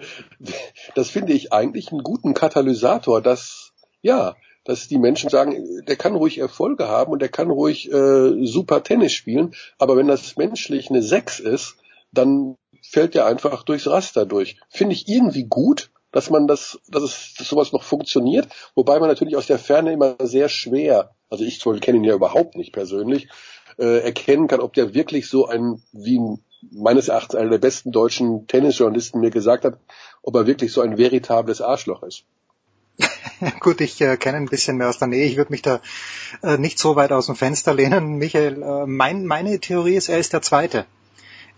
das 0.95 1.11
finde 1.11 1.33
ich 1.33 1.53
eigentlich 1.53 1.93
einen 1.93 2.03
guten 2.03 2.35
Katalysator, 2.35 3.21
dass 3.21 3.73
ja, 4.03 4.37
dass 4.65 4.89
die 4.89 4.99
Menschen 4.99 5.31
sagen, 5.31 5.85
der 5.87 5.97
kann 5.97 6.15
ruhig 6.15 6.39
Erfolge 6.39 6.89
haben 6.89 7.13
und 7.13 7.23
der 7.23 7.29
kann 7.29 7.51
ruhig 7.51 7.91
äh, 7.91 8.47
super 8.47 8.83
Tennis 8.83 9.13
spielen, 9.13 9.55
aber 9.79 9.97
wenn 9.97 10.09
das 10.09 10.37
menschlich 10.37 10.91
eine 10.91 11.03
Sechs 11.03 11.41
ist, 11.41 11.77
dann 12.13 12.57
fällt 12.83 13.15
der 13.15 13.27
einfach 13.27 13.63
durchs 13.63 13.89
Raster 13.89 14.27
durch. 14.27 14.59
Finde 14.69 14.95
ich 14.95 15.09
irgendwie 15.09 15.45
gut, 15.45 15.91
dass 16.13 16.31
man 16.31 16.47
das, 16.47 16.79
dass 16.89 17.03
es 17.03 17.35
dass 17.37 17.49
sowas 17.49 17.73
noch 17.73 17.83
funktioniert, 17.83 18.49
wobei 18.75 18.99
man 19.01 19.09
natürlich 19.09 19.37
aus 19.37 19.47
der 19.47 19.59
Ferne 19.59 19.93
immer 19.93 20.17
sehr 20.21 20.49
schwer, 20.49 21.16
also 21.31 21.45
ich 21.45 21.61
kenne 21.81 21.99
ihn 21.99 22.05
ja 22.05 22.15
überhaupt 22.15 22.57
nicht 22.57 22.73
persönlich, 22.73 23.29
äh, 23.79 24.01
erkennen 24.01 24.49
kann, 24.49 24.61
ob 24.61 24.75
der 24.75 24.95
wirklich 24.95 25.29
so 25.29 25.47
ein, 25.47 25.83
wie 25.93 26.21
meines 26.71 27.09
Erachtens 27.09 27.35
einer 27.35 27.51
der 27.51 27.59
besten 27.59 27.93
deutschen 27.93 28.47
Tennisjournalisten 28.47 29.21
mir 29.21 29.31
gesagt 29.31 29.65
hat, 29.65 29.79
ob 30.23 30.35
er 30.35 30.47
wirklich 30.47 30.73
so 30.73 30.81
ein 30.81 30.99
veritables 30.99 31.61
Arschloch 31.61 32.03
ist. 32.03 32.25
Gut, 33.61 33.81
ich 33.81 34.01
äh, 34.01 34.17
kenne 34.17 34.39
ein 34.39 34.47
bisschen 34.47 34.79
mehr 34.79 34.89
aus 34.89 34.99
der 34.99 35.09
Nähe. 35.09 35.27
Ich 35.27 35.37
würde 35.37 35.53
mich 35.53 35.63
da 35.63 35.81
äh, 36.43 36.57
nicht 36.57 36.79
so 36.79 36.97
weit 36.97 37.13
aus 37.13 37.27
dem 37.27 37.37
Fenster 37.37 37.75
lehnen. 37.75 38.15
Michael, 38.19 38.63
äh, 38.63 38.87
mein, 38.87 39.27
meine 39.27 39.59
Theorie 39.61 39.97
ist, 39.97 40.09
er 40.09 40.19
ist 40.19 40.33
der 40.33 40.43
Zweite. 40.43 40.87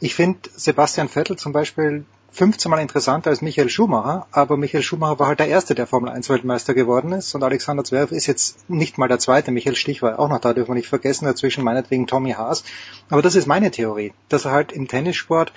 Ich 0.01 0.15
finde 0.15 0.49
Sebastian 0.55 1.09
Vettel 1.09 1.37
zum 1.37 1.53
Beispiel 1.53 2.05
15 2.39 2.71
Mal 2.71 2.79
interessanter 2.79 3.31
als 3.31 3.43
Michael 3.43 3.69
Schumacher, 3.69 4.29
aber 4.31 4.57
Michael 4.57 4.85
Schumacher 4.85 5.19
war 5.19 5.27
halt 5.27 5.41
der 5.41 5.49
Erste, 5.49 5.75
der 5.75 5.89
Formel 5.89 6.09
1 6.09 6.29
Weltmeister 6.29 6.73
geworden 6.73 7.11
ist 7.11 7.35
und 7.35 7.43
Alexander 7.43 7.83
Zverev 7.83 8.15
ist 8.15 8.29
jetzt 8.29 8.71
nicht 8.71 8.97
mal 8.97 9.09
der 9.09 9.19
Zweite. 9.19 9.51
Michael 9.51 9.75
Stich 9.75 10.03
war 10.03 10.21
auch 10.21 10.29
noch 10.29 10.39
da, 10.39 10.53
dürfen 10.53 10.71
wir 10.71 10.77
nicht 10.77 10.89
vergessen, 10.89 11.25
dazwischen 11.25 11.65
meinetwegen 11.65 12.07
Tommy 12.07 12.35
Haas. 12.35 12.63
Aber 13.11 13.23
das 13.23 13.35
ist 13.35 13.49
meine 13.49 13.73
Theorie, 13.73 14.13
dass 14.29 14.45
er 14.45 14.53
halt 14.53 14.71
im 14.71 14.87
Tennissport 14.87 15.53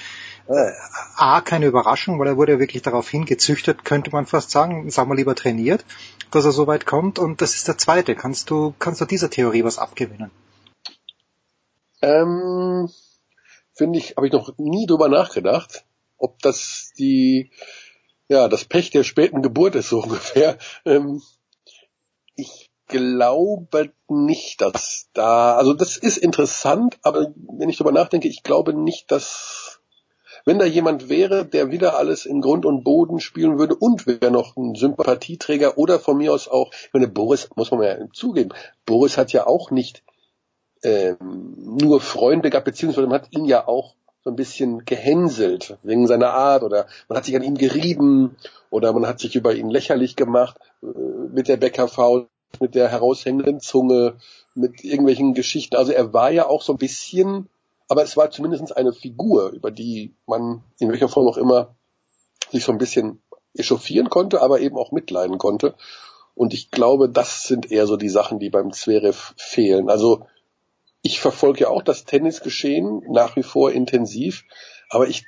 äh, 0.47 0.71
A, 1.17 1.41
keine 1.41 1.67
Überraschung, 1.67 2.17
weil 2.17 2.29
er 2.29 2.37
wurde 2.37 2.53
ja 2.53 2.59
wirklich 2.59 2.81
darauf 2.81 3.07
hingezüchtet, 3.07 3.85
könnte 3.85 4.09
man 4.09 4.25
fast 4.25 4.49
sagen, 4.49 4.89
sagen 4.89 5.11
wir 5.11 5.15
lieber 5.15 5.35
trainiert, 5.35 5.85
dass 6.31 6.45
er 6.45 6.51
so 6.51 6.65
weit 6.65 6.87
kommt 6.87 7.19
und 7.19 7.41
das 7.41 7.53
ist 7.53 7.67
der 7.67 7.77
Zweite. 7.77 8.15
Kannst 8.15 8.49
du, 8.49 8.73
kannst 8.79 9.01
du 9.01 9.05
dieser 9.05 9.29
Theorie 9.29 9.63
was 9.63 9.77
abgewinnen? 9.77 10.31
Ähm, 12.01 12.89
finde 13.75 13.99
ich, 13.99 14.15
habe 14.17 14.25
ich 14.25 14.33
noch 14.33 14.57
nie 14.57 14.87
drüber 14.87 15.09
nachgedacht 15.09 15.85
ob 16.21 16.39
das 16.41 16.91
die, 16.97 17.51
ja, 18.27 18.47
das 18.47 18.65
Pech 18.65 18.91
der 18.91 19.03
späten 19.03 19.41
Geburt 19.41 19.75
ist, 19.75 19.89
so 19.89 19.99
ungefähr. 20.03 20.57
Ähm, 20.85 21.21
ich 22.35 22.69
glaube 22.87 23.91
nicht, 24.09 24.61
dass 24.61 25.09
da, 25.13 25.55
also 25.55 25.73
das 25.73 25.97
ist 25.97 26.17
interessant, 26.17 26.97
aber 27.03 27.33
wenn 27.57 27.69
ich 27.69 27.77
darüber 27.77 27.93
nachdenke, 27.93 28.27
ich 28.27 28.43
glaube 28.43 28.73
nicht, 28.73 29.11
dass, 29.11 29.81
wenn 30.45 30.59
da 30.59 30.65
jemand 30.65 31.07
wäre, 31.07 31.45
der 31.45 31.71
wieder 31.71 31.97
alles 31.97 32.25
in 32.25 32.41
Grund 32.41 32.65
und 32.65 32.83
Boden 32.83 33.19
spielen 33.19 33.57
würde 33.57 33.75
und 33.75 34.07
wäre 34.07 34.31
noch 34.31 34.57
ein 34.57 34.75
Sympathieträger 34.75 35.77
oder 35.77 35.99
von 35.99 36.17
mir 36.17 36.33
aus 36.33 36.47
auch, 36.47 36.71
ich 36.73 36.93
meine, 36.93 37.07
Boris, 37.07 37.49
muss 37.55 37.71
man 37.71 37.83
ja 37.83 37.97
zugeben, 38.13 38.49
Boris 38.85 39.17
hat 39.17 39.31
ja 39.31 39.47
auch 39.47 39.71
nicht 39.71 40.03
ähm, 40.83 41.77
nur 41.79 42.01
Freunde 42.01 42.49
gehabt, 42.49 42.65
beziehungsweise 42.65 43.07
man 43.07 43.21
hat 43.21 43.31
ihn 43.31 43.45
ja 43.45 43.67
auch 43.67 43.95
so 44.23 44.29
ein 44.29 44.35
bisschen 44.35 44.85
gehänselt 44.85 45.77
wegen 45.83 46.07
seiner 46.07 46.33
Art 46.33 46.63
oder 46.63 46.87
man 47.09 47.17
hat 47.17 47.25
sich 47.25 47.35
an 47.35 47.43
ihm 47.43 47.55
gerieben 47.55 48.35
oder 48.69 48.93
man 48.93 49.07
hat 49.07 49.19
sich 49.19 49.35
über 49.35 49.53
ihn 49.55 49.69
lächerlich 49.69 50.15
gemacht 50.15 50.57
äh, 50.83 50.85
mit 51.33 51.47
der 51.47 51.57
Bäckerfaust, 51.57 52.27
mit 52.59 52.75
der 52.75 52.89
heraushängenden 52.89 53.59
Zunge, 53.59 54.17
mit 54.53 54.83
irgendwelchen 54.83 55.33
Geschichten. 55.33 55.75
Also 55.75 55.91
er 55.91 56.13
war 56.13 56.31
ja 56.31 56.47
auch 56.47 56.61
so 56.61 56.73
ein 56.73 56.77
bisschen, 56.77 57.49
aber 57.87 58.03
es 58.03 58.15
war 58.15 58.29
zumindest 58.29 58.75
eine 58.75 58.93
Figur, 58.93 59.49
über 59.49 59.71
die 59.71 60.13
man 60.27 60.63
in 60.79 60.89
welcher 60.91 61.09
Form 61.09 61.27
auch 61.27 61.37
immer 61.37 61.75
sich 62.51 62.63
so 62.63 62.71
ein 62.71 62.77
bisschen 62.77 63.21
echauffieren 63.55 64.09
konnte, 64.09 64.41
aber 64.41 64.59
eben 64.59 64.77
auch 64.77 64.91
mitleiden 64.91 65.37
konnte. 65.37 65.75
Und 66.35 66.53
ich 66.53 66.71
glaube, 66.71 67.09
das 67.09 67.43
sind 67.43 67.71
eher 67.71 67.87
so 67.87 67.97
die 67.97 68.09
Sachen, 68.09 68.39
die 68.39 68.49
beim 68.49 68.71
Zverev 68.71 69.33
fehlen. 69.37 69.89
Also 69.89 70.25
ich 71.01 71.19
verfolge 71.19 71.61
ja 71.61 71.69
auch 71.69 71.81
das 71.81 72.05
Tennisgeschehen 72.05 73.03
nach 73.09 73.35
wie 73.35 73.43
vor 73.43 73.71
intensiv, 73.71 74.43
aber 74.89 75.07
ich 75.07 75.25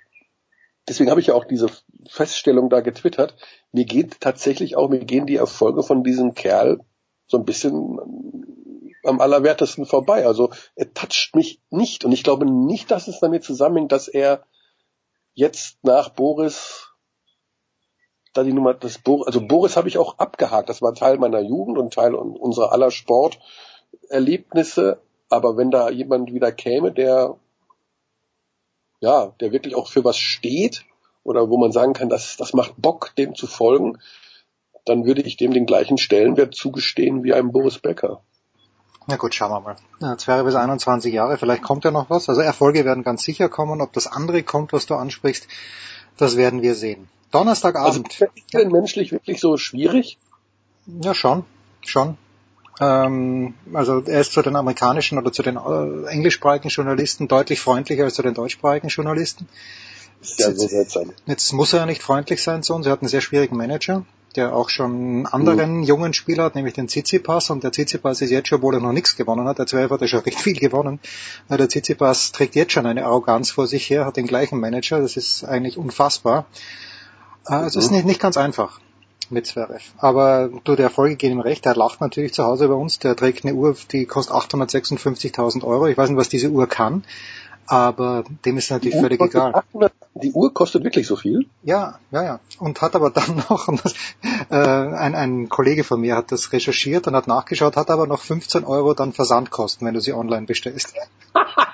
deswegen 0.88 1.10
habe 1.10 1.22
ich 1.22 1.28
ja 1.28 1.34
auch 1.34 1.46
diese 1.46 1.70
Feststellung 2.10 2.70
da 2.70 2.82
getwittert. 2.82 3.36
Mir 3.72 3.86
geht 3.86 4.20
tatsächlich 4.20 4.76
auch, 4.76 4.90
mir 4.90 5.06
gehen 5.06 5.26
die 5.26 5.38
Erfolge 5.38 5.84
von 5.84 6.04
diesem 6.04 6.34
Kerl 6.34 6.82
so 7.28 7.38
ein 7.38 7.46
bisschen 7.46 7.98
am 9.04 9.22
allerwertesten 9.22 9.86
vorbei. 9.86 10.26
Also 10.26 10.50
er 10.76 10.94
toucht 10.94 11.36
mich 11.36 11.62
nicht 11.70 12.06
und 12.06 12.12
ich 12.12 12.24
glaube 12.24 12.46
nicht, 12.46 12.92
dass 12.92 13.08
es 13.08 13.20
damit 13.20 13.44
zusammenhängt, 13.44 13.92
dass 13.92 14.08
er 14.08 14.46
jetzt 15.34 15.84
nach 15.84 16.10
Boris 16.10 16.90
da 18.34 18.44
die 18.44 18.54
Nummer 18.54 18.74
das 18.74 18.98
Boris, 18.98 19.28
also 19.28 19.46
Boris 19.46 19.78
habe 19.78 19.88
ich 19.88 20.00
auch 20.00 20.18
abgehakt. 20.18 20.68
Das 20.68 20.82
war 20.82 20.96
Teil 20.96 21.20
meiner 21.20 21.42
Jugend 21.42 21.78
und 21.78 21.94
Teil 21.94 22.16
unserer 22.16 22.72
aller 22.72 22.90
Sporterlebnisse. 22.90 25.03
Aber 25.34 25.58
wenn 25.58 25.72
da 25.72 25.90
jemand 25.90 26.32
wieder 26.32 26.52
käme, 26.52 26.92
der 26.92 27.36
ja, 29.00 29.34
der 29.42 29.52
wirklich 29.52 29.76
auch 29.76 29.90
für 29.90 30.06
was 30.06 30.18
steht 30.18 30.86
oder 31.24 31.50
wo 31.50 31.58
man 31.58 31.72
sagen 31.72 31.94
kann, 31.94 32.08
das, 32.08 32.38
das 32.38 32.54
macht 32.54 32.76
Bock, 32.78 33.14
dem 33.18 33.36
zu 33.36 33.48
folgen, 33.48 33.98
dann 34.86 35.06
würde 35.06 35.22
ich 35.22 35.36
dem 35.36 35.52
den 35.54 35.66
gleichen 35.66 35.98
Stellenwert 35.98 36.56
zugestehen 36.56 37.24
wie 37.24 37.34
einem 37.34 37.52
Boris 37.52 37.80
Becker. 37.80 38.22
Na 39.08 39.18
gut, 39.18 39.34
schauen 39.36 39.52
wir 39.52 39.60
mal. 39.60 39.76
Ja, 40.00 40.16
wäre 40.26 40.44
bis 40.46 40.56
21 40.56 41.14
Jahre, 41.14 41.38
vielleicht 41.38 41.64
kommt 41.64 41.84
ja 41.84 41.92
noch 41.92 42.10
was. 42.10 42.30
Also 42.30 42.42
Erfolge 42.42 42.86
werden 42.86 43.04
ganz 43.04 43.24
sicher 43.24 43.50
kommen. 43.50 43.82
Ob 43.82 43.92
das 43.92 44.08
andere 44.08 44.44
kommt, 44.44 44.72
was 44.72 44.86
du 44.86 44.96
ansprichst, 44.96 45.48
das 46.16 46.38
werden 46.38 46.62
wir 46.62 46.76
sehen. 46.76 47.10
Donnerstagabend. 47.32 48.06
Also, 48.06 48.26
ist 48.36 48.54
denn 48.54 48.70
menschlich 48.70 49.12
wirklich 49.12 49.42
so 49.42 49.58
schwierig? 49.58 50.18
Ja, 50.86 51.14
schon. 51.14 51.44
Schon. 51.82 52.18
Ähm, 52.80 53.54
also 53.74 54.02
er 54.02 54.22
ist 54.22 54.34
zu 54.34 54.42
den 54.42 54.56
amerikanischen 54.56 55.18
oder 55.18 55.32
zu 55.32 55.44
den 55.44 55.58
äh, 55.58 56.08
englischsprachigen 56.08 56.70
Journalisten 56.70 57.28
deutlich 57.28 57.60
freundlicher 57.60 58.06
als 58.06 58.16
zu 58.16 58.24
den 58.24 58.34
deutschsprachigen 58.34 58.88
Journalisten. 58.88 59.48
Ja, 60.38 60.54
so 60.54 60.68
sein. 60.68 61.12
Jetzt 61.26 61.52
muss 61.52 61.74
er 61.74 61.80
ja 61.80 61.86
nicht 61.86 62.02
freundlich 62.02 62.42
sein 62.42 62.64
zu 62.64 62.74
uns. 62.74 62.86
Er 62.86 62.94
hat 62.94 63.02
einen 63.02 63.10
sehr 63.10 63.22
schwierigen 63.22 63.58
Manager, 63.58 64.06
der 64.38 64.56
auch 64.56 64.70
schon 64.70 64.92
einen 64.92 65.26
anderen 65.26 65.80
mhm. 65.80 65.84
jungen 65.84 66.14
Spieler 66.14 66.46
hat, 66.46 66.56
nämlich 66.56 66.74
den 66.74 66.88
Tsitsipas. 66.88 67.50
Und 67.50 67.64
der 67.64 67.72
Tsitsipas 67.72 68.22
ist 68.22 68.30
jetzt 68.30 68.48
schon, 68.48 68.60
obwohl 68.60 68.76
er 68.76 68.80
noch 68.80 68.94
nichts 68.94 69.18
gewonnen 69.18 69.48
hat. 69.48 69.60
Der 69.60 69.68
Zwerg 69.68 69.92
hat 69.92 70.02
ja 70.02 70.08
schon 70.08 70.22
recht 70.22 70.40
viel 70.40 70.58
gewonnen. 70.58 71.00
Der 71.50 71.68
Tsitsipas 71.68 72.32
trägt 72.32 72.56
jetzt 72.56 72.72
schon 72.72 72.86
eine 72.86 73.06
Arroganz 73.06 73.52
vor 73.52 73.68
sich 73.68 73.90
her, 73.90 74.06
hat 74.06 74.16
den 74.16 74.28
gleichen 74.28 74.60
Manager. 74.60 75.02
Das 75.02 75.18
ist 75.18 75.44
eigentlich 75.44 75.78
unfassbar. 75.78 76.46
Also 77.44 77.68
es 77.68 77.76
mhm. 77.76 77.82
ist 77.82 77.92
nicht, 77.92 78.06
nicht 78.06 78.22
ganz 78.22 78.38
einfach 78.38 78.80
mit 79.32 79.48
Zverev. 79.48 79.84
Aber 79.98 80.50
du, 80.64 80.76
der 80.76 80.86
Erfolge 80.86 81.16
gehen 81.16 81.32
ihm 81.32 81.40
recht. 81.40 81.66
Der 81.66 81.76
lacht 81.76 82.02
natürlich 82.02 82.34
zu 82.34 82.44
Hause 82.44 82.68
bei 82.68 82.74
uns. 82.74 83.00
Der 83.00 83.16
trägt 83.16 83.46
eine 83.46 83.54
Uhr, 83.54 83.76
die 83.92 84.06
kostet 84.06 84.36
856.000 84.36 85.64
Euro. 85.64 85.88
Ich 85.88 85.98
weiß 85.98 86.10
nicht, 86.10 86.18
was 86.18 86.30
diese 86.30 86.50
Uhr 86.50 86.68
kann. 86.68 87.04
Aber 87.66 88.26
dem 88.46 88.58
ist 88.58 88.70
natürlich 88.72 89.00
völlig 89.00 89.22
egal. 89.22 89.56
800, 89.56 89.94
die 90.16 90.34
Uhr 90.34 90.54
kostet 90.54 90.84
wirklich 90.84 91.08
so 91.08 91.16
viel? 91.16 91.46
Ja, 91.64 92.00
ja, 92.12 92.24
ja. 92.24 92.40
Und 92.60 92.82
hat 92.82 92.96
aber 92.96 93.10
dann 93.10 93.38
noch, 93.50 93.68
das, 93.82 93.94
äh, 94.50 94.56
ein, 94.56 95.16
ein 95.16 95.50
Kollege 95.50 95.84
von 95.84 96.02
mir 96.02 96.18
hat 96.18 96.32
das 96.32 96.52
recherchiert 96.52 97.08
und 97.08 97.16
hat 97.16 97.28
nachgeschaut, 97.28 97.78
hat 97.78 97.90
aber 97.90 98.06
noch 98.06 98.22
15 98.22 98.66
Euro 98.66 98.94
dann 98.94 99.14
Versandkosten, 99.14 99.88
wenn 99.88 99.94
du 99.94 100.02
sie 100.02 100.14
online 100.14 100.46
bestellst. 100.46 100.94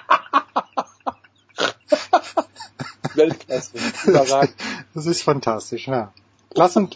Weltklasse. 3.16 3.78
Das 4.94 5.06
ist 5.06 5.22
fantastisch, 5.22 5.88
ja. 5.88 6.12
Lass 6.54 6.76
uns, 6.76 6.94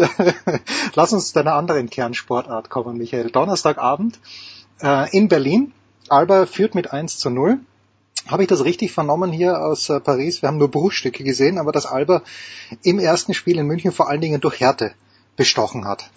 lass 0.96 1.14
uns 1.14 1.32
zu 1.32 1.40
einer 1.40 1.56
anderen 1.56 1.90
Kernsportart 1.90 2.70
kommen, 2.70 2.98
Michael. 2.98 3.30
Donnerstagabend 3.30 4.20
äh, 4.82 5.16
in 5.16 5.28
Berlin. 5.28 5.74
Alba 6.10 6.46
führt 6.46 6.76
mit 6.76 6.92
1 6.92 7.20
zu 7.20 7.30
0. 7.30 7.60
Habe 8.28 8.44
ich 8.44 8.50
das 8.50 8.64
richtig 8.64 8.92
vernommen 8.92 9.32
hier 9.32 9.62
aus 9.62 9.90
äh, 9.90 10.00
Paris? 10.00 10.42
Wir 10.42 10.48
haben 10.48 10.58
nur 10.58 10.72
Bruchstücke 10.72 11.24
gesehen, 11.24 11.58
aber 11.58 11.72
dass 11.72 11.86
Alba 11.86 12.24
im 12.82 13.00
ersten 13.00 13.34
Spiel 13.34 13.58
in 13.60 13.68
München 13.68 13.92
vor 13.92 14.10
allen 14.10 14.22
Dingen 14.22 14.42
durch 14.42 14.60
Härte 14.60 14.94
bestochen 15.36 15.86
hat. 15.86 16.10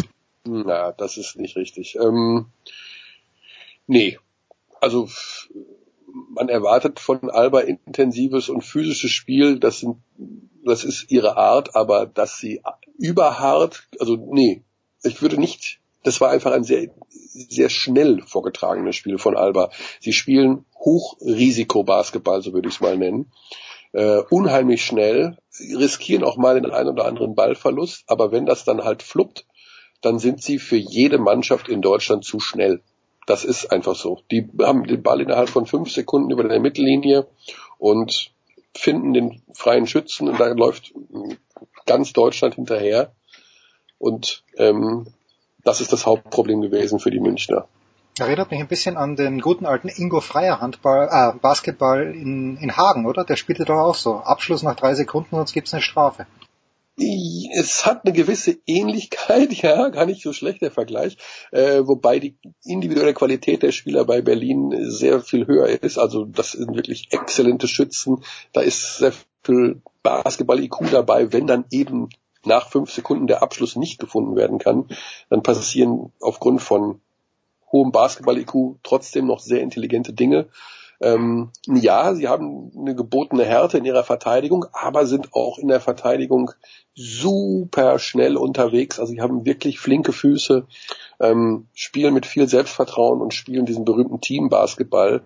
Na, 0.44 0.92
das 0.92 1.16
ist 1.16 1.36
nicht 1.36 1.56
richtig. 1.56 1.96
Ähm, 2.00 2.46
nee, 3.86 4.18
also 4.80 5.08
man 6.30 6.48
erwartet 6.48 7.00
von 7.00 7.30
Alba 7.30 7.60
intensives 7.60 8.48
und 8.48 8.62
physisches 8.62 9.10
Spiel. 9.10 9.58
Das 9.58 9.80
sind, 9.80 9.96
das 10.64 10.84
ist 10.84 11.10
ihre 11.10 11.36
Art, 11.36 11.74
aber 11.74 12.06
dass 12.06 12.38
sie 12.38 12.62
überhart, 12.98 13.88
also 14.00 14.16
nee, 14.16 14.62
ich 15.02 15.22
würde 15.22 15.38
nicht, 15.38 15.80
das 16.02 16.20
war 16.20 16.30
einfach 16.30 16.52
ein 16.52 16.64
sehr, 16.64 16.90
sehr 17.08 17.68
schnell 17.68 18.22
vorgetragenes 18.22 18.96
Spiel 18.96 19.18
von 19.18 19.36
Alba. 19.36 19.70
Sie 20.00 20.12
spielen 20.12 20.64
Hochrisiko-Basketball, 20.78 22.42
so 22.42 22.52
würde 22.52 22.68
ich 22.68 22.76
es 22.76 22.80
mal 22.80 22.96
nennen. 22.96 23.32
Uh, 23.92 24.22
unheimlich 24.30 24.84
schnell, 24.84 25.38
riskieren 25.58 26.22
auch 26.22 26.36
mal 26.36 26.60
den 26.60 26.70
einen 26.70 26.90
oder 26.90 27.06
anderen 27.06 27.34
Ballverlust, 27.34 28.04
aber 28.08 28.30
wenn 28.30 28.44
das 28.44 28.64
dann 28.64 28.84
halt 28.84 29.02
fluppt, 29.02 29.46
dann 30.02 30.18
sind 30.18 30.42
sie 30.42 30.58
für 30.58 30.76
jede 30.76 31.18
Mannschaft 31.18 31.68
in 31.68 31.80
Deutschland 31.80 32.24
zu 32.24 32.38
schnell. 32.38 32.82
Das 33.26 33.44
ist 33.44 33.72
einfach 33.72 33.96
so. 33.96 34.20
Die 34.30 34.48
haben 34.62 34.86
den 34.86 35.02
Ball 35.02 35.20
innerhalb 35.20 35.48
von 35.48 35.66
fünf 35.66 35.90
Sekunden 35.90 36.30
über 36.30 36.44
der 36.44 36.60
Mittellinie 36.60 37.26
und 37.78 38.32
finden 38.74 39.14
den 39.14 39.42
freien 39.54 39.86
Schützen 39.86 40.28
und 40.28 40.38
da 40.38 40.48
läuft 40.48 40.92
ganz 41.86 42.12
Deutschland 42.12 42.56
hinterher. 42.56 43.12
Und 43.98 44.44
ähm, 44.58 45.06
das 45.64 45.80
ist 45.80 45.92
das 45.92 46.06
Hauptproblem 46.06 46.60
gewesen 46.60 47.00
für 47.00 47.10
die 47.10 47.20
Münchner. 47.20 47.66
Erinnert 48.18 48.50
mich 48.50 48.60
ein 48.60 48.68
bisschen 48.68 48.96
an 48.96 49.14
den 49.14 49.40
guten 49.40 49.66
alten 49.66 49.88
Ingo 49.88 50.20
Freier 50.20 50.60
Handball, 50.60 51.08
äh, 51.10 51.38
Basketball 51.38 52.14
in, 52.14 52.56
in 52.56 52.76
Hagen, 52.76 53.04
oder? 53.04 53.24
Der 53.24 53.36
spielte 53.36 53.66
doch 53.66 53.78
auch 53.78 53.94
so. 53.94 54.16
Abschluss 54.16 54.62
nach 54.62 54.76
drei 54.76 54.94
Sekunden, 54.94 55.36
sonst 55.36 55.52
gibt's 55.52 55.74
eine 55.74 55.82
Strafe. 55.82 56.26
Es 56.98 57.84
hat 57.84 58.06
eine 58.06 58.14
gewisse 58.14 58.56
Ähnlichkeit, 58.66 59.52
ja, 59.62 59.90
gar 59.90 60.06
nicht 60.06 60.22
so 60.22 60.32
schlecht 60.32 60.62
der 60.62 60.70
Vergleich, 60.70 61.18
äh, 61.50 61.82
wobei 61.84 62.18
die 62.18 62.38
individuelle 62.64 63.12
Qualität 63.12 63.62
der 63.62 63.72
Spieler 63.72 64.06
bei 64.06 64.22
Berlin 64.22 64.74
sehr 64.90 65.20
viel 65.20 65.46
höher 65.46 65.82
ist. 65.82 65.98
Also 65.98 66.24
das 66.24 66.52
sind 66.52 66.74
wirklich 66.74 67.08
exzellente 67.10 67.68
Schützen, 67.68 68.24
da 68.54 68.62
ist 68.62 68.96
sehr 68.96 69.12
viel 69.42 69.82
Basketball-IQ 70.06 70.90
dabei, 70.92 71.32
wenn 71.32 71.46
dann 71.46 71.64
eben 71.70 72.08
nach 72.44 72.68
fünf 72.68 72.92
Sekunden 72.92 73.26
der 73.26 73.42
Abschluss 73.42 73.74
nicht 73.74 73.98
gefunden 73.98 74.36
werden 74.36 74.58
kann, 74.58 74.86
dann 75.30 75.42
passieren 75.42 76.12
aufgrund 76.20 76.62
von 76.62 77.00
hohem 77.72 77.90
Basketball-IQ 77.90 78.76
trotzdem 78.84 79.26
noch 79.26 79.40
sehr 79.40 79.62
intelligente 79.62 80.12
Dinge. 80.12 80.46
Ähm, 81.00 81.50
ja, 81.66 82.14
sie 82.14 82.28
haben 82.28 82.70
eine 82.78 82.94
gebotene 82.94 83.44
Härte 83.44 83.78
in 83.78 83.84
ihrer 83.84 84.04
Verteidigung, 84.04 84.64
aber 84.72 85.06
sind 85.06 85.34
auch 85.34 85.58
in 85.58 85.68
der 85.68 85.80
Verteidigung 85.80 86.52
super 86.94 87.98
schnell 87.98 88.36
unterwegs. 88.36 88.98
Also 88.98 89.12
sie 89.12 89.20
haben 89.20 89.44
wirklich 89.44 89.78
flinke 89.78 90.12
Füße, 90.12 90.66
ähm, 91.20 91.66
spielen 91.74 92.14
mit 92.14 92.24
viel 92.24 92.48
Selbstvertrauen 92.48 93.20
und 93.20 93.34
spielen 93.34 93.66
diesen 93.66 93.84
berühmten 93.84 94.20
Team-Basketball. 94.20 95.22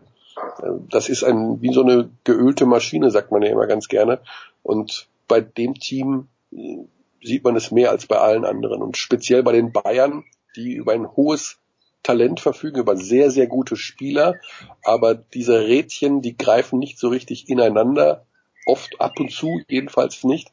Äh, 0.61 0.71
das 0.89 1.09
ist 1.09 1.23
ein, 1.23 1.61
wie 1.61 1.73
so 1.73 1.83
eine 1.83 2.11
geölte 2.25 2.67
Maschine, 2.67 3.11
sagt 3.11 3.31
man 3.31 3.43
ja 3.43 3.51
immer 3.51 3.67
ganz 3.67 3.87
gerne. 3.87 4.21
Und 4.63 5.09
bei 5.29 5.41
dem 5.41 5.75
Team 5.75 6.29
äh, 6.53 6.79
sieht 7.23 7.45
man 7.45 7.57
es 7.57 7.71
mehr 7.71 7.91
als 7.91 8.07
bei 8.07 8.19
allen 8.19 8.45
anderen. 8.45 8.83
Und 8.83 8.97
speziell 8.97 9.43
bei 9.43 9.53
den 9.53 9.73
Bayern, 9.73 10.25
die 10.57 10.73
über 10.73 10.93
ein 10.93 11.11
hohes 11.17 11.59
Talent 12.03 12.41
verfügen, 12.41 12.81
über 12.81 12.97
sehr, 12.97 13.31
sehr 13.31 13.47
gute 13.47 13.77
Spieler, 13.77 14.37
aber 14.83 15.15
diese 15.15 15.61
Rädchen, 15.61 16.23
die 16.23 16.37
greifen 16.37 16.79
nicht 16.79 16.99
so 16.99 17.09
richtig 17.09 17.49
ineinander, 17.49 18.25
oft 18.67 19.01
ab 19.01 19.21
und 19.21 19.31
zu, 19.31 19.61
jedenfalls 19.69 20.25
nicht. 20.25 20.51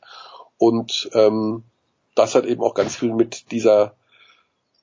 Und 0.57 1.09
ähm, 1.13 1.63
das 2.15 2.35
hat 2.35 2.45
eben 2.45 2.61
auch 2.61 2.73
ganz 2.73 2.97
viel 2.97 3.13
mit 3.13 3.51
dieser 3.51 3.95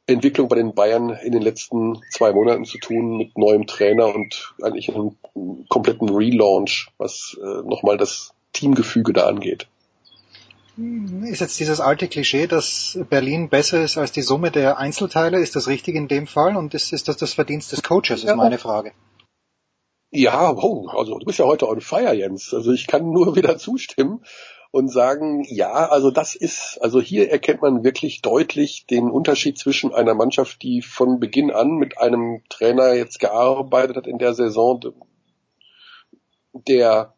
Entwicklung 0.07 0.49
bei 0.49 0.57
den 0.57 0.75
Bayern 0.75 1.11
in 1.11 1.33
den 1.33 1.43
letzten 1.43 2.01
zwei 2.11 2.33
Monaten 2.33 2.65
zu 2.65 2.79
tun, 2.79 3.17
mit 3.17 3.37
neuem 3.39 3.67
Trainer 3.67 4.15
und 4.15 4.55
eigentlich 4.63 4.95
einem 4.95 5.17
kompletten 5.69 6.11
Relaunch, 6.11 6.91
was 6.99 7.37
äh, 7.43 7.63
nochmal 7.67 7.97
das 7.97 8.35
Teamgefüge 8.55 9.13
da 9.13 9.27
angeht 9.27 9.69
ist 10.77 11.41
jetzt 11.41 11.61
dieses 11.61 11.81
alte 11.81 12.09
Klischee, 12.09 12.47
dass 12.47 12.99
Berlin 13.09 13.49
besser 13.49 13.83
ist 13.83 13.97
als 13.97 14.11
die 14.11 14.23
Summe 14.23 14.51
der 14.51 14.79
Einzelteile. 14.79 15.39
Ist 15.39 15.55
das 15.55 15.69
richtig 15.69 15.95
in 15.95 16.09
dem 16.09 16.27
Fall? 16.27 16.57
Und 16.57 16.75
ist, 16.75 16.93
ist 16.93 17.07
das 17.07 17.17
das 17.17 17.33
Verdienst 17.33 17.71
des 17.73 17.83
Coaches, 17.83 18.21
ist 18.21 18.25
ja. 18.25 18.37
meine 18.37 18.59
Frage. 18.59 18.93
Ja, 20.11 20.57
wow, 20.57 20.95
also 20.95 21.19
du 21.19 21.27
bist 21.27 21.39
ja 21.39 21.45
heute 21.45 21.69
on 21.69 21.81
fire, 21.81 22.15
Jens. 22.15 22.53
Also 22.53 22.73
ich 22.73 22.87
kann 22.87 23.11
nur 23.11 23.37
wieder 23.37 23.57
zustimmen 23.59 24.25
und 24.73 24.89
sagen, 24.89 25.45
ja, 25.49 25.89
also 25.89 26.11
das 26.11 26.35
ist, 26.35 26.79
also 26.81 27.01
hier 27.01 27.31
erkennt 27.31 27.63
man 27.63 27.85
wirklich 27.85 28.23
deutlich 28.23 28.87
den 28.87 29.09
Unterschied 29.09 29.57
zwischen 29.57 29.95
einer 29.95 30.15
Mannschaft, 30.15 30.63
die 30.63 30.83
von 30.83 31.21
Beginn 31.21 31.53
an 31.53 31.77
mit 31.77 31.99
einem 31.99 32.43
Trainer 32.49 32.95
jetzt 32.95 33.21
gearbeitet 33.21 33.97
hat 33.97 34.07
in 34.09 34.19
der 34.19 34.35
Saison, 34.35 34.81
der 36.53 37.15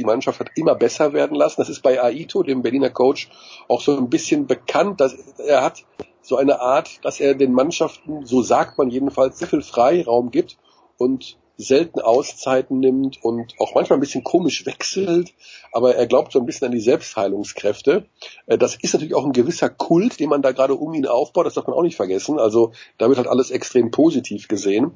die 0.00 0.06
Mannschaft 0.06 0.40
hat 0.40 0.50
immer 0.56 0.74
besser 0.74 1.12
werden 1.12 1.36
lassen. 1.36 1.60
Das 1.60 1.68
ist 1.68 1.82
bei 1.82 2.02
Aito, 2.02 2.42
dem 2.42 2.62
Berliner 2.62 2.90
Coach, 2.90 3.28
auch 3.68 3.82
so 3.82 3.96
ein 3.96 4.08
bisschen 4.08 4.46
bekannt, 4.46 5.00
dass 5.00 5.14
er 5.38 5.62
hat 5.62 5.84
so 6.22 6.36
eine 6.36 6.60
Art, 6.60 7.04
dass 7.04 7.20
er 7.20 7.34
den 7.34 7.52
Mannschaften, 7.52 8.24
so 8.24 8.42
sagt 8.42 8.78
man 8.78 8.88
jedenfalls, 8.88 9.38
sehr 9.38 9.48
viel 9.48 9.62
Freiraum 9.62 10.30
gibt 10.30 10.56
und 10.96 11.36
selten 11.58 12.00
Auszeiten 12.00 12.80
nimmt 12.80 13.22
und 13.22 13.54
auch 13.58 13.74
manchmal 13.74 13.98
ein 13.98 14.00
bisschen 14.00 14.24
komisch 14.24 14.64
wechselt, 14.64 15.34
aber 15.72 15.94
er 15.94 16.06
glaubt 16.06 16.32
so 16.32 16.38
ein 16.38 16.46
bisschen 16.46 16.66
an 16.66 16.72
die 16.72 16.80
Selbstheilungskräfte. 16.80 18.06
Äh, 18.46 18.56
das 18.56 18.76
ist 18.76 18.94
natürlich 18.94 19.14
auch 19.14 19.26
ein 19.26 19.32
gewisser 19.32 19.68
Kult, 19.68 20.18
den 20.18 20.30
man 20.30 20.40
da 20.40 20.52
gerade 20.52 20.74
um 20.74 20.94
ihn 20.94 21.06
aufbaut, 21.06 21.44
das 21.44 21.54
darf 21.54 21.66
man 21.66 21.76
auch 21.76 21.82
nicht 21.82 21.96
vergessen. 21.96 22.38
Also 22.38 22.72
damit 22.96 23.18
hat 23.18 23.26
alles 23.26 23.50
extrem 23.50 23.90
positiv 23.90 24.48
gesehen. 24.48 24.92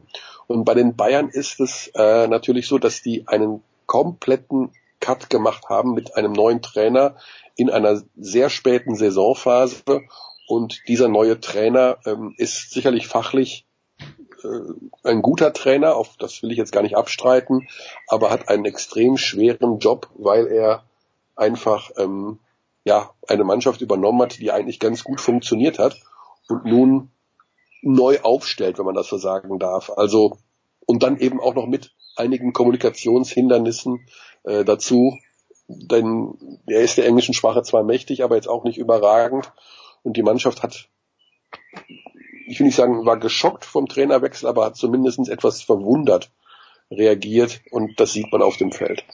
Und 0.47 0.65
bei 0.65 0.73
den 0.73 0.97
Bayern 0.97 1.29
ist 1.29 1.61
es 1.61 1.91
äh, 1.95 2.27
natürlich 2.27 2.67
so, 2.67 2.79
dass 2.79 3.03
die 3.03 3.29
einen 3.29 3.63
kompletten 3.87 4.71
Cut 5.05 5.29
gemacht 5.29 5.69
haben 5.69 5.93
mit 5.93 6.17
einem 6.17 6.33
neuen 6.33 6.63
Trainer 6.63 7.17
in 7.57 7.69
einer 7.69 8.01
sehr 8.17 8.49
späten 8.49 8.95
Saisonphase. 8.95 9.83
Und 10.49 10.81
dieser 10.89 11.09
neue 11.09 11.41
Trainer 11.41 11.99
ähm, 12.07 12.35
ist 12.39 12.71
sicherlich 12.71 13.07
fachlich 13.07 13.67
äh, 14.43 14.49
ein 15.03 15.21
guter 15.21 15.53
Trainer, 15.53 15.97
auf 15.97 16.17
das 16.19 16.43
will 16.43 16.53
ich 16.53 16.57
jetzt 16.57 16.73
gar 16.73 16.83
nicht 16.83 16.97
abstreiten, 16.97 17.69
aber 18.09 18.31
hat 18.31 18.49
einen 18.49 18.65
extrem 18.65 19.19
schweren 19.19 19.79
Job, 19.79 20.09
weil 20.15 20.47
er 20.47 20.85
einfach 21.37 21.91
ähm, 21.99 22.39
ja 22.85 23.11
eine 23.29 23.45
Mannschaft 23.45 23.83
übernommen 23.83 24.23
hat, 24.23 24.39
die 24.39 24.53
eigentlich 24.53 24.81
ganz 24.81 25.05
gut 25.05 25.21
funktioniert 25.21 25.79
hat 25.79 26.01
und 26.49 26.65
nun 26.65 27.11
neu 27.83 28.21
aufstellt, 28.23 28.79
wenn 28.79 28.87
man 28.87 28.95
das 28.95 29.09
so 29.09 29.19
sagen 29.19 29.59
darf. 29.59 29.91
Also 29.95 30.39
und 30.87 31.03
dann 31.03 31.19
eben 31.19 31.41
auch 31.41 31.55
noch 31.55 31.67
mit 31.67 31.93
einigen 32.17 32.53
Kommunikationshindernissen 32.53 34.07
äh, 34.45 34.65
dazu. 34.65 35.19
Denn 35.67 36.61
er 36.67 36.83
ist 36.83 36.99
der 36.99 37.07
englischen 37.07 37.35
Sprache 37.35 37.63
zwar 37.63 37.85
mächtig, 37.85 38.23
aber 38.23 38.37
jetzt 38.37 38.49
auch 38.49 38.65
nicht 38.65 38.79
überragend. 38.79 39.53
Und 40.03 40.17
die 40.17 40.23
Mannschaft 40.23 40.63
hat, 40.63 40.89
ich 42.47 42.59
will 42.61 42.67
nicht 42.67 42.77
sagen, 42.77 43.07
war 43.07 43.19
geschockt 43.19 43.65
vom 43.65 43.89
Trainerwechsel, 43.89 44.49
aber 44.49 44.67
hat 44.67 44.77
zumindest 44.77 45.29
etwas 45.29 45.63
verwundert 45.63 46.31
reagiert 46.91 47.63
und 47.71 47.99
das 47.99 48.13
sieht 48.13 48.31
man 48.31 48.43
auf 48.43 48.59
dem 48.59 48.73
Feld. 48.73 49.05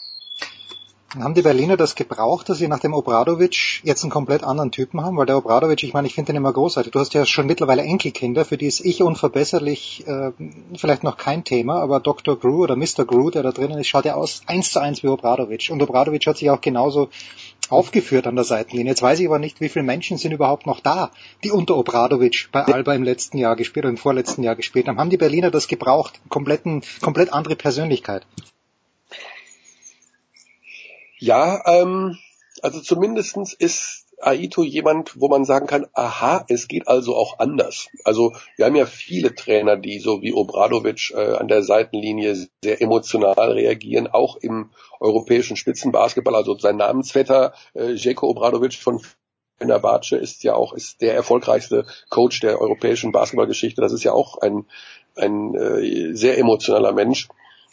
Haben 1.18 1.34
die 1.34 1.42
Berliner 1.42 1.76
das 1.76 1.96
gebraucht, 1.96 2.48
dass 2.48 2.58
sie 2.58 2.68
nach 2.68 2.78
dem 2.78 2.94
Obradovic 2.94 3.82
jetzt 3.82 4.04
einen 4.04 4.12
komplett 4.12 4.44
anderen 4.44 4.70
Typen 4.70 5.00
haben? 5.00 5.16
Weil 5.16 5.26
der 5.26 5.38
Obradovic, 5.38 5.82
ich 5.82 5.92
meine, 5.92 6.06
ich 6.06 6.14
finde 6.14 6.32
den 6.32 6.36
immer 6.36 6.52
großartig. 6.52 6.92
Du 6.92 7.00
hast 7.00 7.14
ja 7.14 7.26
schon 7.26 7.48
mittlerweile 7.48 7.82
Enkelkinder, 7.82 8.44
für 8.44 8.56
die 8.56 8.66
ist 8.66 8.78
ich 8.84 9.02
unverbesserlich 9.02 10.06
äh, 10.06 10.30
vielleicht 10.76 11.02
noch 11.02 11.16
kein 11.16 11.42
Thema, 11.42 11.82
aber 11.82 11.98
Dr. 11.98 12.38
Gru 12.38 12.62
oder 12.62 12.76
Mr. 12.76 13.04
Gru, 13.04 13.30
der 13.30 13.42
da 13.42 13.50
drinnen 13.50 13.78
ist, 13.78 13.88
schaut 13.88 14.04
ja 14.04 14.14
aus 14.14 14.42
eins 14.46 14.70
zu 14.70 14.80
eins 14.80 15.02
wie 15.02 15.08
Obradovic. 15.08 15.70
Und 15.72 15.82
Obradovic 15.82 16.24
hat 16.28 16.36
sich 16.36 16.48
auch 16.48 16.60
genauso 16.60 17.08
aufgeführt 17.70 18.28
an 18.28 18.36
der 18.36 18.44
Seitenlinie. 18.44 18.92
Jetzt 18.92 19.02
weiß 19.02 19.18
ich 19.18 19.26
aber 19.26 19.40
nicht, 19.40 19.60
wie 19.60 19.68
viele 19.68 19.84
Menschen 19.84 20.16
sind 20.16 20.30
überhaupt 20.30 20.66
noch 20.66 20.78
da, 20.78 21.10
die 21.42 21.50
unter 21.50 21.76
Obradovic 21.76 22.50
bei 22.52 22.62
Alba 22.62 22.94
im 22.94 23.02
letzten 23.02 23.36
Jahr 23.38 23.56
gespielt 23.56 23.84
oder 23.84 23.90
im 23.90 23.96
vorletzten 23.96 24.44
Jahr 24.44 24.54
gespielt 24.54 24.86
haben. 24.86 25.00
Haben 25.00 25.10
die 25.10 25.16
Berliner 25.16 25.50
das 25.50 25.66
gebraucht? 25.66 26.20
Kompletten, 26.28 26.82
komplett 27.00 27.32
andere 27.32 27.56
Persönlichkeit. 27.56 28.26
Ja, 31.20 31.62
ähm, 31.66 32.16
also 32.62 32.80
zumindestens 32.80 33.52
ist 33.52 34.06
Aito 34.22 34.62
jemand, 34.62 35.20
wo 35.20 35.28
man 35.28 35.44
sagen 35.44 35.66
kann, 35.66 35.86
aha, 35.94 36.44
es 36.48 36.68
geht 36.68 36.88
also 36.88 37.14
auch 37.14 37.38
anders. 37.38 37.88
Also 38.04 38.34
wir 38.56 38.66
haben 38.66 38.76
ja 38.76 38.86
viele 38.86 39.34
Trainer, 39.34 39.76
die 39.76 39.98
so 39.98 40.22
wie 40.22 40.32
Obradovic 40.32 41.12
äh, 41.14 41.36
an 41.36 41.48
der 41.48 41.62
Seitenlinie 41.62 42.36
sehr 42.62 42.82
emotional 42.82 43.52
reagieren, 43.52 44.06
auch 44.08 44.36
im 44.36 44.70
europäischen 44.98 45.56
Spitzenbasketball. 45.56 46.34
Also 46.34 46.58
sein 46.58 46.76
Namensvetter 46.76 47.54
äh, 47.74 47.92
Jeko 47.92 48.28
Obradovic 48.28 48.74
von 48.74 49.00
Fenerbahce 49.58 50.16
ist 50.16 50.42
ja 50.42 50.54
auch 50.54 50.72
ist 50.72 51.02
der 51.02 51.14
erfolgreichste 51.14 51.86
Coach 52.08 52.40
der 52.40 52.60
europäischen 52.60 53.12
Basketballgeschichte. 53.12 53.80
Das 53.80 53.92
ist 53.92 54.04
ja 54.04 54.12
auch 54.12 54.38
ein 54.38 54.66
ein 55.16 55.54
äh, 55.54 56.14
sehr 56.14 56.38
emotionaler 56.38 56.92
Mensch. 56.92 57.28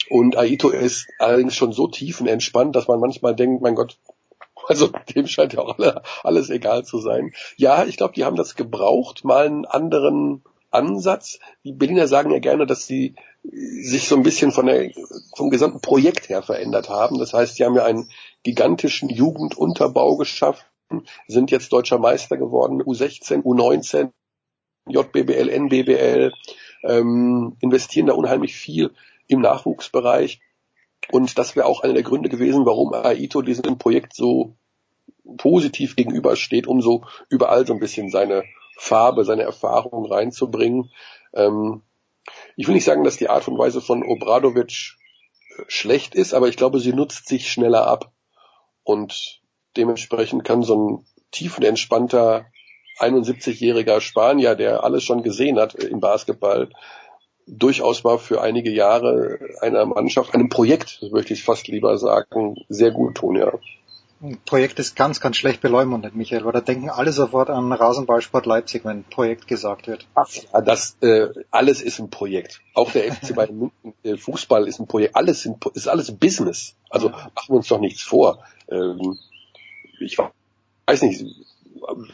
Und 0.09 0.37
Aito 0.37 0.69
ist 0.69 1.07
allerdings 1.19 1.55
schon 1.55 1.73
so 1.73 1.87
tiefenentspannt, 1.87 2.75
dass 2.75 2.87
man 2.87 2.99
manchmal 2.99 3.35
denkt, 3.35 3.61
mein 3.61 3.75
Gott, 3.75 3.97
also 4.67 4.89
dem 5.15 5.27
scheint 5.27 5.53
ja 5.53 5.59
auch 5.59 5.77
alle, 5.77 6.01
alles 6.23 6.49
egal 6.49 6.85
zu 6.85 6.99
sein. 6.99 7.33
Ja, 7.55 7.85
ich 7.85 7.97
glaube, 7.97 8.13
die 8.13 8.25
haben 8.25 8.35
das 8.35 8.55
gebraucht, 8.55 9.23
mal 9.23 9.45
einen 9.45 9.65
anderen 9.65 10.43
Ansatz. 10.71 11.39
Die 11.63 11.71
Berliner 11.71 12.07
sagen 12.07 12.31
ja 12.31 12.39
gerne, 12.39 12.65
dass 12.65 12.85
sie 12.85 13.15
sich 13.43 14.07
so 14.07 14.15
ein 14.15 14.23
bisschen 14.23 14.51
von 14.51 14.65
der, 14.65 14.91
vom 15.35 15.49
gesamten 15.49 15.81
Projekt 15.81 16.29
her 16.29 16.41
verändert 16.41 16.89
haben. 16.89 17.17
Das 17.17 17.33
heißt, 17.33 17.55
sie 17.55 17.65
haben 17.65 17.75
ja 17.75 17.85
einen 17.85 18.09
gigantischen 18.43 19.09
Jugendunterbau 19.09 20.17
geschaffen, 20.17 20.65
sind 21.27 21.51
jetzt 21.51 21.71
deutscher 21.71 21.97
Meister 21.97 22.37
geworden, 22.37 22.81
U16, 22.81 23.43
U19, 23.43 24.11
JBBL, 24.87 25.49
NBBL, 25.49 26.33
ähm, 26.83 27.55
investieren 27.61 28.07
da 28.07 28.13
unheimlich 28.13 28.55
viel 28.55 28.91
im 29.27 29.41
Nachwuchsbereich. 29.41 30.39
Und 31.11 31.37
das 31.37 31.55
wäre 31.55 31.67
auch 31.67 31.81
einer 31.81 31.93
der 31.93 32.03
Gründe 32.03 32.29
gewesen, 32.29 32.65
warum 32.65 32.93
Aito 32.93 33.41
diesem 33.41 33.77
Projekt 33.77 34.13
so 34.13 34.55
positiv 35.37 35.95
gegenübersteht, 35.95 36.67
um 36.67 36.81
so 36.81 37.03
überall 37.29 37.65
so 37.65 37.73
ein 37.73 37.79
bisschen 37.79 38.09
seine 38.09 38.43
Farbe, 38.77 39.25
seine 39.25 39.43
Erfahrung 39.43 40.05
reinzubringen. 40.05 40.91
Ähm, 41.33 41.81
ich 42.55 42.67
will 42.67 42.75
nicht 42.75 42.85
sagen, 42.85 43.03
dass 43.03 43.17
die 43.17 43.29
Art 43.29 43.47
und 43.47 43.57
Weise 43.57 43.81
von 43.81 44.03
Obradovic 44.03 44.95
äh, 45.57 45.63
schlecht 45.67 46.15
ist, 46.15 46.33
aber 46.33 46.47
ich 46.47 46.57
glaube, 46.57 46.79
sie 46.79 46.93
nutzt 46.93 47.27
sich 47.27 47.51
schneller 47.51 47.87
ab. 47.87 48.11
Und 48.83 49.41
dementsprechend 49.75 50.43
kann 50.43 50.63
so 50.63 50.75
ein 50.77 51.05
tiefenentspannter 51.31 52.45
71-jähriger 52.99 54.01
Spanier, 54.01 54.55
der 54.55 54.83
alles 54.83 55.03
schon 55.03 55.23
gesehen 55.23 55.59
hat 55.59 55.75
im 55.75 55.99
Basketball, 55.99 56.69
durchaus 57.47 58.03
mal 58.03 58.19
für 58.19 58.41
einige 58.41 58.71
Jahre 58.71 59.39
einer 59.61 59.85
Mannschaft, 59.85 60.33
einem 60.33 60.49
Projekt, 60.49 61.01
möchte 61.11 61.33
ich 61.33 61.43
fast 61.43 61.67
lieber 61.67 61.97
sagen, 61.97 62.55
sehr 62.69 62.91
gut 62.91 63.15
tun, 63.15 63.37
ja. 63.37 63.51
Projekt 64.45 64.79
ist 64.79 64.95
ganz, 64.95 65.19
ganz 65.19 65.37
schlecht 65.37 65.61
beleumundet, 65.61 66.15
Michael, 66.15 66.43
weil 66.43 66.53
da 66.53 66.61
denken 66.61 66.89
alle 66.89 67.11
sofort 67.11 67.51
an 67.51 67.71
Rasenballsport 67.71 68.47
Leipzig, 68.47 68.83
wenn 68.83 69.03
Projekt 69.03 69.47
gesagt 69.47 69.87
wird. 69.87 70.07
Ach, 70.15 70.27
ja, 70.27 70.61
das 70.61 70.97
äh, 71.01 71.27
alles 71.51 71.83
ist 71.83 71.99
ein 71.99 72.09
Projekt. 72.09 72.61
Auch 72.73 72.91
der 72.91 73.13
FC 73.13 73.35
Bayern 73.35 73.57
München, 73.57 73.93
äh, 74.03 74.17
Fußball 74.17 74.67
ist 74.67 74.79
ein 74.79 74.87
Projekt. 74.87 75.15
Alles 75.15 75.41
sind, 75.41 75.63
ist 75.67 75.87
alles 75.87 76.11
Business. 76.11 76.75
Also 76.89 77.09
machen 77.09 77.49
wir 77.49 77.57
uns 77.57 77.67
doch 77.67 77.79
nichts 77.79 78.01
vor. 78.01 78.43
Ähm, 78.71 79.19
ich 79.99 80.17
weiß 80.87 81.03
nicht. 81.03 81.23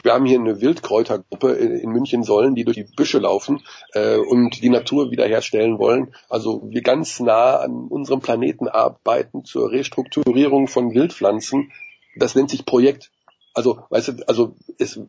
Wir 0.04 0.14
haben 0.14 0.26
hier 0.26 0.40
eine 0.40 0.62
Wildkräutergruppe 0.62 1.54
in 1.54 1.90
München 1.92 2.24
sollen, 2.24 2.56
die 2.56 2.64
durch 2.64 2.78
die 2.78 2.88
Büsche 2.96 3.20
laufen 3.20 3.64
äh, 3.94 4.18
und 4.18 4.62
die 4.62 4.70
Natur 4.70 5.12
wiederherstellen 5.12 5.80
wollen. 5.80 6.14
Also 6.30 6.62
wir 6.66 6.82
ganz 6.82 7.20
nah 7.20 7.58
an 7.58 7.88
unserem 7.88 8.22
Planeten 8.22 8.68
arbeiten 8.68 9.46
zur 9.46 9.72
Restrukturierung 9.72 10.68
von 10.68 10.94
Wildpflanzen 10.94 11.72
das 12.16 12.36
nennt 12.36 12.50
sich 12.50 12.66
Projekt. 12.66 13.12
Also, 13.54 13.84
weißt 13.90 14.08
du, 14.10 14.28
also 14.28 14.56
es, 14.78 15.00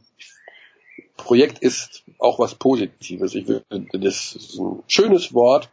Projekt 1.16 1.58
ist 1.58 2.04
auch 2.18 2.38
was 2.38 2.54
Positives. 2.54 3.34
Ich 3.34 3.46
will, 3.46 3.62
das 3.92 4.34
ist 4.34 4.58
ein 4.58 4.82
schönes 4.86 5.34
Wort 5.34 5.70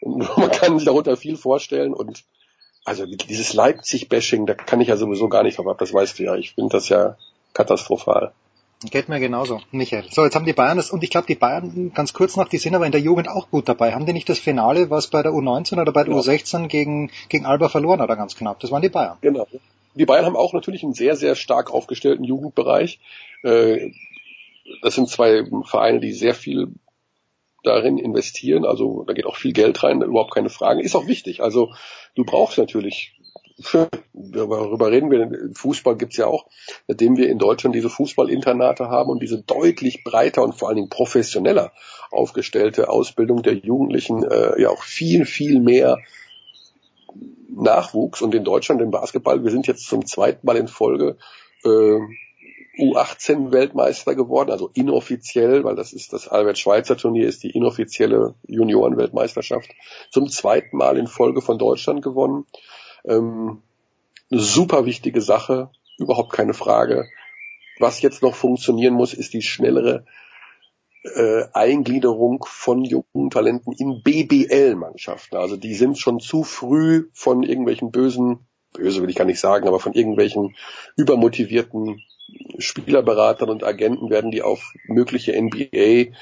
man 0.02 0.50
kann 0.50 0.78
sich 0.78 0.86
darunter 0.86 1.16
viel 1.16 1.36
vorstellen 1.36 1.92
und 1.92 2.24
also 2.86 3.04
dieses 3.04 3.52
Leipzig-Bashing, 3.52 4.46
da 4.46 4.54
kann 4.54 4.80
ich 4.80 4.88
ja 4.88 4.96
sowieso 4.96 5.28
gar 5.28 5.42
nicht 5.42 5.58
drauf 5.58 5.66
ab, 5.66 5.76
das 5.78 5.92
weißt 5.92 6.18
du 6.18 6.22
ja. 6.22 6.36
Ich 6.36 6.54
finde 6.54 6.70
das 6.70 6.88
ja 6.88 7.18
katastrophal. 7.54 8.32
Geht 8.90 9.10
mir 9.10 9.20
genauso, 9.20 9.60
Michael. 9.72 10.04
So, 10.10 10.24
jetzt 10.24 10.34
haben 10.34 10.46
die 10.46 10.54
Bayern 10.54 10.78
das, 10.78 10.90
und 10.90 11.04
ich 11.04 11.10
glaube, 11.10 11.26
die 11.26 11.34
Bayern, 11.34 11.92
ganz 11.94 12.14
kurz 12.14 12.36
noch, 12.36 12.48
die 12.48 12.56
sind 12.56 12.74
aber 12.74 12.86
in 12.86 12.92
der 12.92 13.00
Jugend 13.00 13.28
auch 13.28 13.50
gut 13.50 13.68
dabei. 13.68 13.92
Haben 13.92 14.06
die 14.06 14.14
nicht 14.14 14.28
das 14.28 14.38
Finale, 14.38 14.88
was 14.88 15.08
bei 15.08 15.22
der 15.22 15.32
U19 15.32 15.82
oder 15.82 15.92
bei 15.92 16.04
der 16.04 16.14
genau. 16.14 16.22
U16 16.22 16.68
gegen, 16.68 17.10
gegen 17.28 17.44
Alba 17.44 17.68
verloren 17.68 18.00
oder 18.00 18.16
ganz 18.16 18.36
knapp? 18.36 18.58
Das 18.60 18.70
waren 18.70 18.80
die 18.80 18.88
Bayern. 18.88 19.18
Genau 19.20 19.46
die 19.94 20.06
Bayern 20.06 20.24
haben 20.24 20.36
auch 20.36 20.52
natürlich 20.52 20.82
einen 20.82 20.94
sehr, 20.94 21.16
sehr 21.16 21.34
stark 21.34 21.72
aufgestellten 21.72 22.24
Jugendbereich. 22.24 23.00
Äh, 23.42 23.90
das 24.82 24.94
sind 24.94 25.08
zwei 25.08 25.44
Vereine, 25.64 26.00
die 26.00 26.12
sehr 26.12 26.34
viel 26.34 26.68
darin 27.64 27.98
investieren. 27.98 28.64
Also 28.64 29.04
da 29.04 29.12
geht 29.12 29.26
auch 29.26 29.36
viel 29.36 29.52
Geld 29.52 29.82
rein, 29.82 30.00
überhaupt 30.02 30.32
keine 30.32 30.48
Frage. 30.48 30.82
Ist 30.82 30.94
auch 30.94 31.06
wichtig. 31.06 31.42
Also 31.42 31.72
du 32.14 32.24
brauchst 32.24 32.56
natürlich, 32.56 33.19
darüber 34.12 34.90
reden 34.90 35.10
wir, 35.10 35.50
Fußball 35.54 35.96
gibt's 35.96 36.16
ja 36.16 36.26
auch, 36.26 36.46
seitdem 36.86 37.16
wir 37.16 37.28
in 37.28 37.38
Deutschland 37.38 37.74
diese 37.74 37.90
Fußballinternate 37.90 38.88
haben 38.88 39.10
und 39.10 39.22
diese 39.22 39.42
deutlich 39.42 40.04
breiter 40.04 40.42
und 40.42 40.54
vor 40.54 40.68
allen 40.68 40.76
Dingen 40.76 40.88
professioneller 40.88 41.72
aufgestellte 42.10 42.88
Ausbildung 42.88 43.42
der 43.42 43.54
Jugendlichen 43.54 44.24
äh, 44.24 44.60
ja 44.60 44.70
auch 44.70 44.82
viel, 44.82 45.24
viel 45.24 45.60
mehr 45.60 45.98
Nachwuchs 47.48 48.22
und 48.22 48.34
in 48.34 48.44
Deutschland 48.44 48.80
im 48.80 48.90
Basketball, 48.90 49.42
wir 49.42 49.50
sind 49.50 49.66
jetzt 49.66 49.86
zum 49.86 50.06
zweiten 50.06 50.46
Mal 50.46 50.56
in 50.56 50.68
Folge 50.68 51.16
äh, 51.64 51.98
U18 52.78 53.52
Weltmeister 53.52 54.14
geworden, 54.14 54.50
also 54.50 54.70
inoffiziell, 54.72 55.64
weil 55.64 55.76
das 55.76 55.92
ist 55.92 56.12
das 56.12 56.28
Albert 56.28 56.58
Schweitzer 56.58 56.96
Turnier, 56.96 57.26
ist 57.26 57.42
die 57.42 57.50
inoffizielle 57.50 58.34
Juniorenweltmeisterschaft, 58.46 59.70
zum 60.10 60.28
zweiten 60.28 60.76
Mal 60.76 60.96
in 60.96 61.06
Folge 61.06 61.42
von 61.42 61.58
Deutschland 61.58 62.02
gewonnen. 62.02 62.46
Ähm, 63.04 63.62
eine 64.30 64.40
super 64.40 64.86
wichtige 64.86 65.20
Sache, 65.20 65.70
überhaupt 65.98 66.32
keine 66.32 66.54
Frage. 66.54 67.08
Was 67.78 68.02
jetzt 68.02 68.22
noch 68.22 68.34
funktionieren 68.34 68.94
muss, 68.94 69.14
ist 69.14 69.32
die 69.32 69.42
schnellere 69.42 70.04
äh, 71.02 71.44
Eingliederung 71.52 72.44
von 72.46 72.84
jungen 72.84 73.30
Talenten 73.30 73.72
in 73.72 74.02
BBL-Mannschaften. 74.02 75.36
Also 75.36 75.56
die 75.56 75.74
sind 75.74 75.98
schon 75.98 76.20
zu 76.20 76.44
früh 76.44 77.08
von 77.12 77.42
irgendwelchen 77.42 77.90
bösen, 77.90 78.46
böse 78.72 79.02
will 79.02 79.10
ich 79.10 79.16
gar 79.16 79.24
nicht 79.24 79.40
sagen, 79.40 79.66
aber 79.66 79.80
von 79.80 79.94
irgendwelchen 79.94 80.54
übermotivierten 80.96 82.02
Spielerberatern 82.58 83.50
und 83.50 83.64
Agenten 83.64 84.10
werden 84.10 84.30
die 84.30 84.42
auf 84.42 84.72
mögliche 84.84 85.40
NBA 85.40 86.14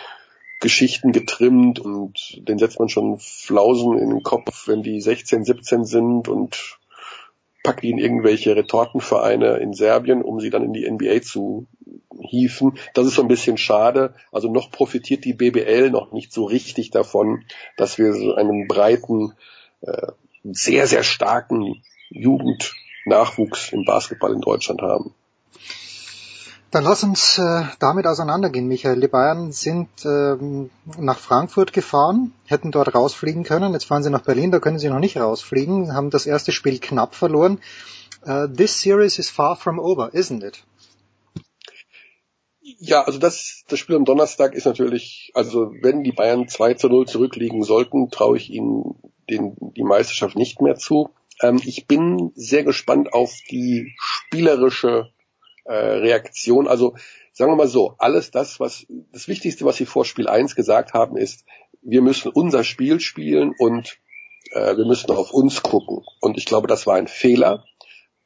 Geschichten 0.61 1.12
getrimmt 1.12 1.78
und 1.78 2.41
den 2.49 2.59
setzt 2.59 2.78
man 2.78 2.89
schon 2.89 3.19
Flausen 3.19 3.97
in 3.99 4.11
den 4.11 4.23
Kopf, 4.23 4.67
wenn 4.67 4.83
die 4.83 5.01
16, 5.01 5.45
17 5.45 5.85
sind 5.85 6.28
und 6.28 6.78
packt 7.62 7.85
in 7.85 7.99
irgendwelche 7.99 8.57
Retortenvereine 8.57 9.59
in 9.59 9.73
Serbien, 9.73 10.23
um 10.23 10.41
sie 10.41 10.51
dann 10.51 10.65
in 10.65 10.73
die 10.73 10.91
NBA 10.91 11.23
zu 11.23 11.67
hieven. 12.20 12.78
Das 12.95 13.07
ist 13.07 13.15
so 13.15 13.23
ein 13.23 13.28
bisschen 13.28 13.59
schade. 13.59 14.15
Also 14.33 14.51
noch 14.51 14.70
profitiert 14.70 15.25
die 15.25 15.35
BBL 15.35 15.91
noch 15.91 16.12
nicht 16.12 16.33
so 16.33 16.45
richtig 16.45 16.91
davon, 16.91 17.45
dass 17.77 17.99
wir 17.99 18.12
so 18.15 18.35
einen 18.35 18.67
breiten, 18.67 19.35
äh, 19.83 20.09
sehr, 20.45 20.87
sehr 20.87 21.03
starken 21.03 21.83
Jugendnachwuchs 22.11 23.73
im 23.73 23.85
Basketball 23.85 24.33
in 24.33 24.41
Deutschland 24.41 24.83
haben. 24.83 25.15
Dann 26.71 26.85
lass 26.85 27.03
uns 27.03 27.39
äh, 27.39 27.63
damit 27.79 28.07
auseinandergehen, 28.07 28.69
Michael. 28.69 29.01
Die 29.01 29.09
Bayern 29.09 29.53
sind 29.53 29.89
ähm, 30.05 30.71
nach 30.99 31.19
Frankfurt 31.19 31.73
gefahren, 31.73 32.35
hätten 32.45 32.73
dort 32.73 32.95
rausfliegen 32.95 33.43
können. 33.43 33.73
Jetzt 33.73 33.87
fahren 33.87 34.03
sie 34.03 34.11
nach 34.11 34.25
Berlin, 34.25 34.51
da 34.51 34.59
können 34.59 34.79
sie 34.79 34.91
noch 34.91 34.99
nicht 34.99 35.17
rausfliegen, 35.17 35.95
haben 35.95 36.11
das 36.11 36.27
erste 36.27 36.53
Spiel 36.53 36.79
knapp 36.79 37.15
verloren. 37.15 37.59
Uh, 38.27 38.47
this 38.49 38.83
series 38.83 39.19
is 39.19 39.31
far 39.31 39.57
from 39.57 39.79
over, 39.79 40.13
isn't 40.13 40.43
it? 40.43 40.63
Ja, 42.61 43.03
also 43.03 43.19
das, 43.19 43.65
das 43.69 43.79
Spiel 43.79 43.97
am 43.97 44.05
Donnerstag 44.05 44.55
ist 44.55 44.67
natürlich, 44.67 45.31
also 45.35 45.73
wenn 45.81 46.03
die 46.03 46.13
Bayern 46.13 46.49
2 46.49 46.75
zu 46.75 46.89
0 46.89 47.07
zurückliegen 47.07 47.63
sollten, 47.63 48.11
traue 48.11 48.37
ich 48.37 48.51
ihnen 48.51 48.97
den, 49.31 49.57
die 49.77 49.85
Meisterschaft 49.85 50.37
nicht 50.37 50.61
mehr 50.61 50.75
zu. 50.75 51.11
Ähm, 51.41 51.61
ich 51.65 51.87
bin 51.87 52.33
sehr 52.35 52.65
gespannt 52.65 53.15
auf 53.15 53.33
die 53.51 53.95
spielerische 53.97 55.11
äh, 55.69 55.75
Reaktion. 55.75 56.67
Also 56.67 56.95
sagen 57.33 57.53
wir 57.53 57.57
mal 57.57 57.69
so, 57.69 57.95
alles 57.99 58.31
das, 58.31 58.59
was 58.59 58.87
das 59.13 59.29
Wichtigste, 59.29 59.65
was 59.65 59.77
sie 59.77 59.87
vor 59.87 60.05
Spiel 60.05 60.29
1 60.29 60.57
gesagt 60.57 60.95
haben, 60.95 61.17
ist, 61.17 61.45
wir 61.83 62.03
müssen 62.03 62.31
unser 62.33 62.65
Spiel 62.65 63.01
spielen 63.01 63.55
und 63.59 63.99
äh, 64.53 64.77
wir 64.77 64.87
müssen 64.87 65.11
auf 65.11 65.31
uns 65.31 65.63
gucken. 65.63 66.05
Und 66.21 66.37
ich 66.37 66.47
glaube, 66.47 66.67
das 66.67 66.87
war 66.87 66.97
ein 66.97 67.07
Fehler 67.07 67.65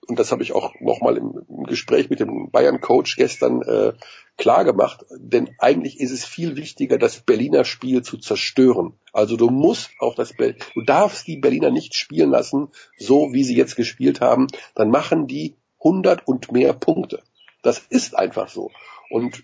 und 0.08 0.18
das 0.18 0.32
habe 0.32 0.42
ich 0.42 0.52
auch 0.52 0.72
nochmal 0.80 1.16
im, 1.16 1.32
im 1.48 1.64
Gespräch 1.64 2.10
mit 2.10 2.20
dem 2.20 2.50
Bayern-Coach 2.50 3.16
gestern 3.16 3.62
äh, 3.62 3.92
klar 4.36 4.64
gemacht, 4.64 5.04
denn 5.16 5.50
eigentlich 5.58 6.00
ist 6.00 6.10
es 6.10 6.24
viel 6.24 6.56
wichtiger, 6.56 6.98
das 6.98 7.20
Berliner 7.20 7.64
Spiel 7.64 8.02
zu 8.02 8.18
zerstören. 8.18 8.94
Also 9.12 9.36
du 9.36 9.48
musst 9.48 9.90
auch 10.00 10.14
das, 10.14 10.32
Be 10.32 10.56
du 10.74 10.82
darfst 10.82 11.26
die 11.26 11.36
Berliner 11.36 11.70
nicht 11.70 11.94
spielen 11.94 12.30
lassen, 12.30 12.68
so 12.98 13.32
wie 13.32 13.44
sie 13.44 13.56
jetzt 13.56 13.76
gespielt 13.76 14.20
haben, 14.20 14.48
dann 14.74 14.90
machen 14.90 15.26
die 15.26 15.56
100 15.78 16.26
und 16.26 16.50
mehr 16.50 16.72
Punkte. 16.72 17.22
Das 17.62 17.78
ist 17.78 18.16
einfach 18.16 18.48
so. 18.48 18.70
Und 19.10 19.42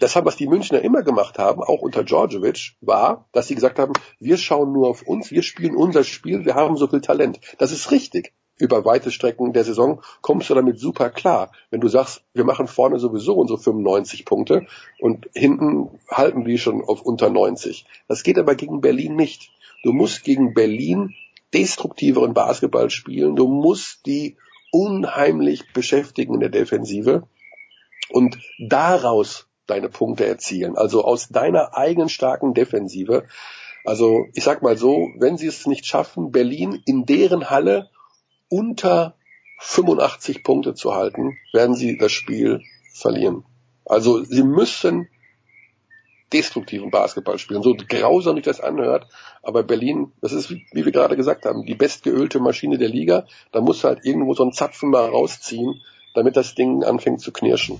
das 0.00 0.16
was 0.16 0.36
die 0.36 0.46
Münchner 0.46 0.80
immer 0.80 1.02
gemacht 1.02 1.38
haben, 1.38 1.62
auch 1.62 1.82
unter 1.82 2.04
Djordjevic, 2.04 2.76
war, 2.80 3.28
dass 3.32 3.48
sie 3.48 3.54
gesagt 3.54 3.78
haben, 3.78 3.92
wir 4.18 4.38
schauen 4.38 4.72
nur 4.72 4.88
auf 4.88 5.02
uns, 5.02 5.30
wir 5.30 5.42
spielen 5.42 5.76
unser 5.76 6.04
Spiel, 6.04 6.44
wir 6.44 6.54
haben 6.54 6.76
so 6.76 6.86
viel 6.86 7.00
Talent. 7.00 7.40
Das 7.58 7.72
ist 7.72 7.90
richtig 7.90 8.32
über 8.58 8.84
weite 8.84 9.10
Strecken 9.10 9.52
der 9.52 9.64
Saison 9.64 10.00
kommst 10.20 10.48
du 10.48 10.54
damit 10.54 10.78
super 10.78 11.10
klar. 11.10 11.50
Wenn 11.70 11.80
du 11.80 11.88
sagst, 11.88 12.22
wir 12.34 12.44
machen 12.44 12.68
vorne 12.68 12.98
sowieso 12.98 13.34
unsere 13.34 13.58
95 13.58 14.24
Punkte 14.24 14.66
und 15.00 15.28
hinten 15.34 15.90
halten 16.08 16.46
wir 16.46 16.58
schon 16.58 16.84
auf 16.84 17.02
unter 17.02 17.30
90. 17.30 17.84
Das 18.06 18.22
geht 18.22 18.38
aber 18.38 18.54
gegen 18.54 18.80
Berlin 18.80 19.16
nicht. 19.16 19.50
Du 19.82 19.92
musst 19.92 20.24
gegen 20.24 20.54
Berlin 20.54 21.14
destruktiveren 21.52 22.34
Basketball 22.34 22.90
spielen. 22.90 23.36
Du 23.36 23.48
musst 23.48 24.06
die 24.06 24.36
unheimlich 24.70 25.72
beschäftigen 25.72 26.34
in 26.34 26.40
der 26.40 26.48
Defensive 26.48 27.24
und 28.10 28.38
daraus 28.58 29.48
deine 29.66 29.88
Punkte 29.88 30.26
erzielen. 30.26 30.76
Also 30.76 31.04
aus 31.04 31.28
deiner 31.28 31.76
eigenen 31.76 32.08
starken 32.08 32.54
Defensive. 32.54 33.26
Also 33.84 34.26
ich 34.34 34.44
sag 34.44 34.62
mal 34.62 34.76
so, 34.76 35.08
wenn 35.18 35.36
sie 35.36 35.46
es 35.46 35.66
nicht 35.66 35.86
schaffen, 35.86 36.32
Berlin 36.32 36.82
in 36.86 37.06
deren 37.06 37.50
Halle 37.50 37.90
unter 38.48 39.14
85 39.60 40.42
Punkte 40.42 40.74
zu 40.74 40.94
halten, 40.94 41.36
werden 41.52 41.74
sie 41.74 41.96
das 41.96 42.12
Spiel 42.12 42.60
verlieren. 42.92 43.44
Also 43.84 44.22
sie 44.22 44.42
müssen 44.42 45.08
destruktiven 46.32 46.90
Basketball 46.90 47.38
spielen. 47.38 47.62
So 47.62 47.76
grausam 47.76 48.36
sich 48.36 48.44
das 48.44 48.60
anhört, 48.60 49.06
aber 49.42 49.62
Berlin, 49.62 50.12
das 50.20 50.32
ist, 50.32 50.50
wie, 50.50 50.66
wir 50.72 50.90
gerade 50.90 51.16
gesagt 51.16 51.46
haben, 51.46 51.64
die 51.64 51.74
bestgeölte 51.74 52.40
Maschine 52.40 52.76
der 52.76 52.88
Liga. 52.88 53.26
Da 53.52 53.60
muss 53.60 53.84
halt 53.84 54.04
irgendwo 54.04 54.34
so 54.34 54.44
ein 54.44 54.52
Zapfen 54.52 54.90
mal 54.90 55.08
rausziehen, 55.08 55.80
damit 56.14 56.36
das 56.36 56.54
Ding 56.54 56.84
anfängt 56.84 57.20
zu 57.20 57.32
knirschen. 57.32 57.78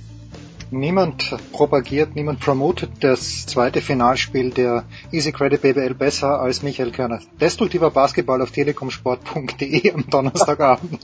Niemand 0.70 1.36
propagiert, 1.52 2.16
niemand 2.16 2.40
promotet 2.40 2.90
das 3.00 3.46
zweite 3.46 3.80
Finalspiel 3.80 4.50
der 4.50 4.84
Easy 5.12 5.30
Credit 5.30 5.62
BBL 5.62 5.94
besser 5.94 6.40
als 6.40 6.62
Michael 6.62 6.90
Körner. 6.90 7.20
Destruktiver 7.40 7.90
Basketball 7.90 8.42
auf 8.42 8.50
telekomsport.de 8.50 9.92
am 9.92 10.10
Donnerstagabend. 10.10 10.98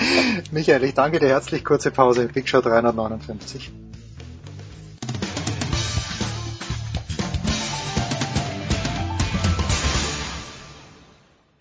Michael, 0.52 0.84
ich 0.84 0.94
danke 0.94 1.18
dir 1.18 1.28
herzlich. 1.28 1.64
Kurze 1.64 1.90
Pause. 1.90 2.28
Big 2.32 2.48
Show 2.48 2.62
359. 2.62 3.70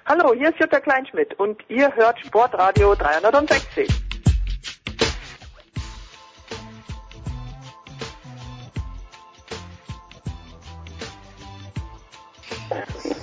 Hallo, 0.05 0.33
hier 0.33 0.49
ist 0.49 0.59
Jutta 0.59 0.79
Kleinschmidt 0.79 1.37
und 1.39 1.61
ihr 1.69 1.93
hört 1.95 2.19
Sportradio 2.19 2.95
360. 2.95 4.08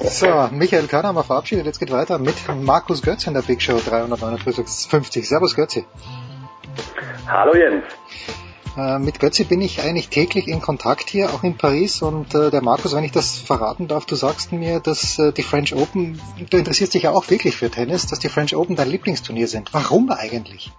So, 0.09 0.49
Michael 0.53 0.87
Körner 0.87 1.09
haben 1.09 1.17
wir 1.17 1.25
verabschiedet. 1.25 1.67
Jetzt 1.67 1.81
geht 1.81 1.91
weiter 1.91 2.19
mit 2.19 2.37
Markus 2.63 3.03
Götz 3.03 3.27
in 3.27 3.35
der 3.35 3.43
Big 3.43 3.61
Show 3.61 3.79
359. 3.79 5.29
Servus 5.29 5.57
Götzi. 5.57 5.85
Hallo 7.27 7.55
Jens. 7.57 7.85
Äh, 8.77 9.01
mit 9.01 9.19
Götzi 9.19 9.45
bin 9.45 9.61
ich 9.61 9.83
eigentlich 9.83 10.09
täglich 10.09 10.47
in 10.47 10.61
Kontakt 10.61 11.11
hier, 11.11 11.31
auch 11.31 11.43
in 11.43 11.57
Paris. 11.57 12.03
Und 12.03 12.35
äh, 12.37 12.51
der 12.51 12.63
Markus, 12.63 12.95
wenn 12.95 13.03
ich 13.03 13.11
das 13.11 13.37
verraten 13.39 13.89
darf, 13.89 14.07
du 14.07 14.15
sagst 14.15 14.53
mir, 14.53 14.79
dass 14.79 15.19
äh, 15.19 15.33
die 15.33 15.43
French 15.43 15.75
Open, 15.75 16.21
du 16.51 16.57
interessierst 16.57 16.95
dich 16.95 17.03
ja 17.03 17.11
auch 17.11 17.29
wirklich 17.29 17.57
für 17.57 17.69
Tennis, 17.69 18.07
dass 18.07 18.21
die 18.21 18.29
French 18.29 18.55
Open 18.55 18.77
dein 18.77 18.89
Lieblingsturnier 18.89 19.49
sind. 19.49 19.75
Warum 19.75 20.11
eigentlich? 20.11 20.73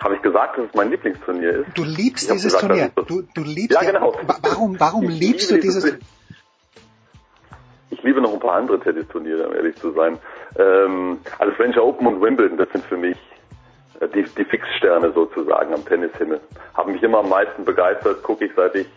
Habe 0.00 0.16
ich 0.16 0.22
gesagt, 0.22 0.58
dass 0.58 0.66
es 0.66 0.74
mein 0.74 0.90
Lieblingsturnier 0.90 1.60
ist? 1.60 1.66
Du 1.76 1.84
liebst 1.84 2.30
dieses 2.30 2.54
gesagt, 2.54 2.66
Turnier. 2.66 2.90
Du, 3.06 3.22
du 3.22 3.42
liebst 3.42 3.80
ja, 3.80 3.90
genau. 3.90 4.12
Warum, 4.42 4.80
warum 4.80 5.08
ich 5.08 5.20
liebst 5.20 5.50
du 5.52 5.58
dieses 5.58 5.84
Turnier? 5.84 6.00
Ich 7.90 8.02
liebe 8.02 8.20
noch 8.20 8.32
ein 8.32 8.40
paar 8.40 8.54
andere 8.54 8.80
Tennisturniere, 8.80 9.48
um 9.48 9.54
ehrlich 9.54 9.76
zu 9.76 9.92
sein. 9.92 10.18
Ähm, 10.58 11.18
also 11.38 11.52
French 11.54 11.78
Open 11.78 12.06
und 12.06 12.20
Wimbledon, 12.20 12.58
das 12.58 12.70
sind 12.70 12.84
für 12.84 12.96
mich 12.96 13.16
äh, 14.00 14.08
die, 14.08 14.22
die 14.22 14.44
Fixsterne 14.44 15.12
sozusagen 15.12 15.74
am 15.74 15.84
Tennishimmel. 15.84 16.40
Haben 16.74 16.92
mich 16.92 17.02
immer 17.02 17.18
am 17.18 17.28
meisten 17.28 17.64
begeistert, 17.64 18.22
gucke 18.22 18.46
ich 18.46 18.52
seit 18.56 18.74
ich 18.74 18.88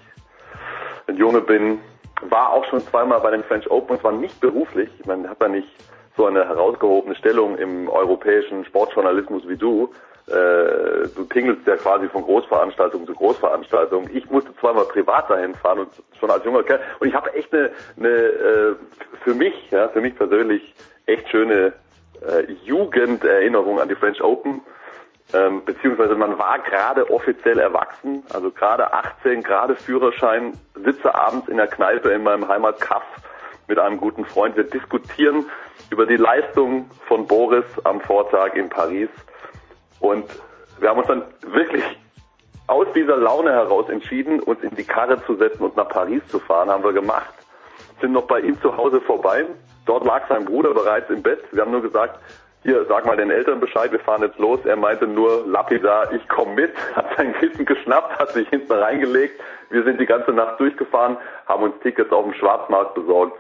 ein 1.08 1.18
Junge 1.18 1.42
bin. 1.42 1.80
War 2.22 2.52
auch 2.52 2.66
schon 2.66 2.82
zweimal 2.82 3.20
bei 3.20 3.32
den 3.32 3.44
French 3.44 3.70
Open 3.70 3.96
und 3.96 4.02
zwar 4.02 4.12
nicht 4.12 4.40
beruflich. 4.40 4.90
Man 5.06 5.30
hat 5.30 5.42
da 5.42 5.48
nicht 5.48 5.70
so 6.16 6.26
eine 6.26 6.48
herausgehobene 6.48 7.16
Stellung 7.16 7.58
im 7.58 7.88
europäischen 7.90 8.66
Sportjournalismus 8.66 9.48
wie 9.48 9.56
du. 9.56 9.94
Äh, 10.28 11.08
du 11.16 11.24
tingelst 11.32 11.66
ja 11.66 11.78
quasi 11.78 12.10
von 12.10 12.22
Großveranstaltung 12.24 13.06
zu 13.06 13.14
Großveranstaltung. 13.14 14.10
Ich 14.12 14.30
musste 14.30 14.54
zweimal 14.60 14.84
privat 14.86 15.30
dahin 15.30 15.56
fahren 15.56 15.80
und 15.80 15.90
schon 16.20 16.30
als 16.30 16.44
junger 16.44 16.64
Kerl. 16.64 16.82
Und 17.00 17.08
ich 17.08 17.14
habe 17.14 17.34
echt 17.34 17.54
eine, 17.54 17.72
eine 17.98 18.10
äh, 18.10 18.76
für 19.24 19.34
mich, 19.34 19.54
ja, 19.72 19.88
für 19.88 20.02
mich 20.02 20.16
persönlich 20.16 20.76
echt 21.06 21.30
schöne 21.30 21.72
äh, 22.22 22.52
Jugenderinnerung 22.66 23.80
an 23.80 23.88
die 23.88 23.96
French 23.96 24.22
Open. 24.22 24.62
Ähm, 25.34 25.64
beziehungsweise 25.64 26.16
man 26.16 26.38
war 26.38 26.60
gerade 26.60 27.10
offiziell 27.10 27.60
erwachsen, 27.60 28.24
also 28.34 28.50
gerade 28.50 28.94
18, 28.94 29.44
gerade 29.44 29.76
Führerschein, 29.76 30.54
sitze 30.86 31.14
abends 31.14 31.50
in 31.50 31.58
der 31.58 31.68
Kneipe 31.68 32.10
in 32.12 32.24
meinem 32.24 32.48
Heimatkaff 32.48 33.04
mit 33.68 33.80
einem 33.80 33.98
guten 33.98 34.26
Freund. 34.26 34.56
Wir 34.56 34.64
diskutieren 34.64 35.46
über 35.90 36.06
die 36.06 36.16
Leistung 36.16 36.90
von 37.08 37.28
Boris 37.28 37.66
am 37.84 38.00
Vortag 38.02 38.56
in 38.56 38.70
Paris 38.70 39.10
und 40.00 40.26
wir 40.80 40.90
haben 40.90 41.00
uns 41.00 41.08
dann 41.08 41.24
wirklich 41.42 41.84
aus 42.68 42.88
dieser 42.94 43.18
Laune 43.18 43.52
heraus 43.52 43.90
entschieden, 43.90 44.42
uns 44.42 44.62
in 44.62 44.76
die 44.76 44.84
Karre 44.84 45.24
zu 45.26 45.36
setzen 45.36 45.64
und 45.64 45.78
nach 45.78 45.88
Paris 45.88 46.22
zu 46.28 46.40
fahren, 46.40 46.70
haben 46.70 46.84
wir 46.84 46.94
gemacht. 46.94 47.34
Sind 48.02 48.12
noch 48.12 48.28
bei 48.28 48.42
ihm 48.42 48.60
zu 48.62 48.76
Hause 48.76 49.02
vorbei. 49.02 49.46
Dort 49.86 50.06
lag 50.06 50.28
sein 50.28 50.46
Bruder 50.46 50.74
bereits 50.74 51.10
im 51.10 51.24
Bett. 51.24 51.40
Wir 51.52 51.62
haben 51.62 51.72
nur 51.72 51.82
gesagt, 51.82 52.20
hier, 52.64 52.86
sag 52.90 53.06
mal 53.06 53.16
den 53.16 53.32
Eltern 53.32 53.62
Bescheid, 53.62 53.92
wir 53.92 54.00
fahren 54.02 54.22
jetzt 54.22 54.38
los. 54.38 54.60
Er 54.66 54.76
meinte 54.76 55.08
nur 55.08 55.48
lapidar, 55.48 56.12
ich 56.12 56.28
komme 56.28 56.54
mit, 56.56 56.74
hat 56.96 57.06
sein 57.16 57.34
Kissen 57.36 57.66
geschnappt, 57.66 58.20
hat 58.20 58.32
sich 58.32 58.50
hinten 58.50 58.74
reingelegt. 58.74 59.40
Wir 59.70 59.84
sind 59.84 60.00
die 60.00 60.06
ganze 60.06 60.32
Nacht 60.32 60.60
durchgefahren, 60.60 61.18
haben 61.46 61.64
uns 61.64 61.76
Tickets 61.82 62.12
auf 62.12 62.26
dem 62.26 62.34
Schwarzmarkt 62.34 62.96
besorgt 62.96 63.38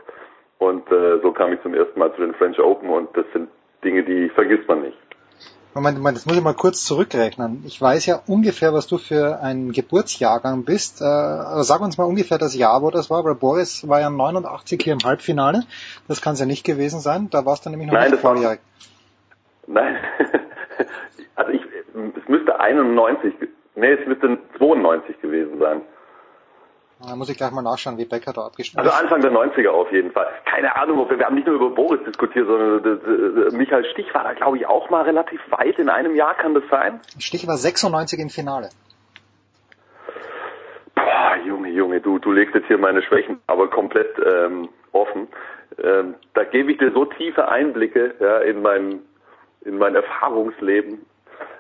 und 0.59 0.89
äh, 0.91 1.19
so 1.21 1.31
kam 1.31 1.53
ich 1.53 1.61
zum 1.61 1.73
ersten 1.73 1.99
Mal 1.99 2.13
zu 2.15 2.21
den 2.21 2.33
French 2.33 2.59
Open 2.59 2.89
und 2.89 3.15
das 3.15 3.25
sind 3.33 3.49
Dinge, 3.83 4.03
die 4.03 4.29
vergisst 4.29 4.67
man 4.67 4.81
nicht. 4.81 4.97
Moment, 5.77 5.99
Moment, 5.99 6.17
das 6.17 6.25
muss 6.25 6.35
ich 6.35 6.43
mal 6.43 6.55
kurz 6.55 6.83
zurückrechnen. 6.85 7.63
Ich 7.67 7.79
weiß 7.79 8.07
ja 8.07 8.19
ungefähr, 8.25 8.73
was 8.73 8.87
du 8.87 8.97
für 8.97 9.41
ein 9.43 9.71
Geburtsjahrgang 9.71 10.65
bist. 10.65 11.01
Äh, 11.01 11.03
aber 11.03 11.63
sag 11.63 11.81
uns 11.81 11.99
mal 11.99 12.05
ungefähr 12.05 12.39
das 12.39 12.55
Jahr, 12.55 12.81
wo 12.81 12.89
das 12.89 13.11
war, 13.11 13.23
weil 13.23 13.35
Boris 13.35 13.87
war 13.87 13.99
ja 13.99 14.09
89 14.09 14.81
hier 14.81 14.93
im 14.93 15.03
Halbfinale. 15.05 15.65
Das 16.07 16.19
kann 16.19 16.33
es 16.33 16.39
ja 16.39 16.47
nicht 16.47 16.65
gewesen 16.65 16.99
sein. 16.99 17.29
Da 17.29 17.45
warst 17.45 17.67
du 17.67 17.69
nämlich 17.69 17.89
noch 17.89 17.93
Nein, 17.93 18.09
nicht 18.09 18.21
volljährig. 18.21 18.59
Nein, 19.67 19.97
also 21.35 21.51
ich, 21.51 21.61
es 21.61 22.27
müsste 22.27 22.59
91, 22.59 23.35
nee, 23.75 23.91
es 23.91 24.07
müsste 24.07 24.39
92 24.57 25.21
gewesen 25.21 25.59
sein. 25.59 25.81
Da 26.99 27.15
muss 27.15 27.29
ich 27.29 27.37
gleich 27.37 27.51
mal 27.51 27.61
nachschauen, 27.61 27.97
wie 27.97 28.05
Becker 28.05 28.33
da 28.33 28.45
abgeschnitten 28.45 28.79
Also 28.87 28.91
Anfang 28.99 29.21
der 29.21 29.31
90er 29.31 29.69
auf 29.69 29.91
jeden 29.91 30.11
Fall. 30.11 30.27
Keine 30.45 30.75
Ahnung, 30.75 31.07
wir, 31.09 31.19
wir 31.19 31.25
haben 31.25 31.35
nicht 31.35 31.45
nur 31.45 31.55
über 31.55 31.69
Boris 31.69 32.03
diskutiert, 32.05 32.47
sondern 32.47 33.55
Michael 33.55 33.85
Stich 33.91 34.11
war 34.13 34.23
da 34.23 34.33
glaube 34.33 34.57
ich 34.57 34.65
auch 34.65 34.89
mal 34.89 35.03
relativ 35.03 35.39
weit 35.51 35.77
in 35.77 35.89
einem 35.89 36.15
Jahr, 36.15 36.33
kann 36.33 36.55
das 36.55 36.63
sein? 36.71 36.99
Stich 37.19 37.47
war 37.47 37.57
96 37.57 38.19
im 38.19 38.29
Finale. 38.29 38.69
Boah, 40.95 41.37
Junge, 41.45 41.69
Junge, 41.69 42.01
du, 42.01 42.17
du 42.17 42.31
legst 42.31 42.55
jetzt 42.55 42.67
hier 42.67 42.79
meine 42.79 43.03
Schwächen 43.03 43.39
aber 43.45 43.69
komplett 43.69 44.15
ähm, 44.25 44.69
offen. 44.91 45.27
Ähm, 45.81 46.15
da 46.33 46.43
gebe 46.45 46.71
ich 46.71 46.79
dir 46.79 46.91
so 46.91 47.05
tiefe 47.05 47.47
Einblicke 47.47 48.15
ja, 48.19 48.39
in 48.39 48.61
mein 48.63 49.01
in 49.61 49.77
mein 49.77 49.95
Erfahrungsleben. 49.95 51.05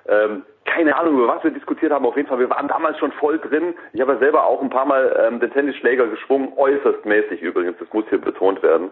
Ähm, 0.07 0.43
keine 0.65 0.95
Ahnung, 0.95 1.15
über 1.15 1.27
was 1.27 1.43
wir 1.43 1.51
diskutiert 1.51 1.91
haben. 1.91 2.05
Auf 2.05 2.15
jeden 2.17 2.27
Fall, 2.27 2.39
wir 2.39 2.49
waren 2.49 2.67
damals 2.67 2.97
schon 2.99 3.11
voll 3.13 3.39
drin. 3.39 3.73
Ich 3.93 4.01
habe 4.01 4.13
ja 4.13 4.19
selber 4.19 4.45
auch 4.45 4.61
ein 4.61 4.69
paar 4.69 4.85
Mal 4.85 5.27
ähm, 5.27 5.39
den 5.39 5.51
Tennisschläger 5.51 6.07
geschwungen, 6.07 6.53
äußerst 6.55 7.05
mäßig 7.05 7.41
übrigens, 7.41 7.77
das 7.79 7.87
muss 7.93 8.05
hier 8.09 8.21
betont 8.21 8.61
werden. 8.61 8.91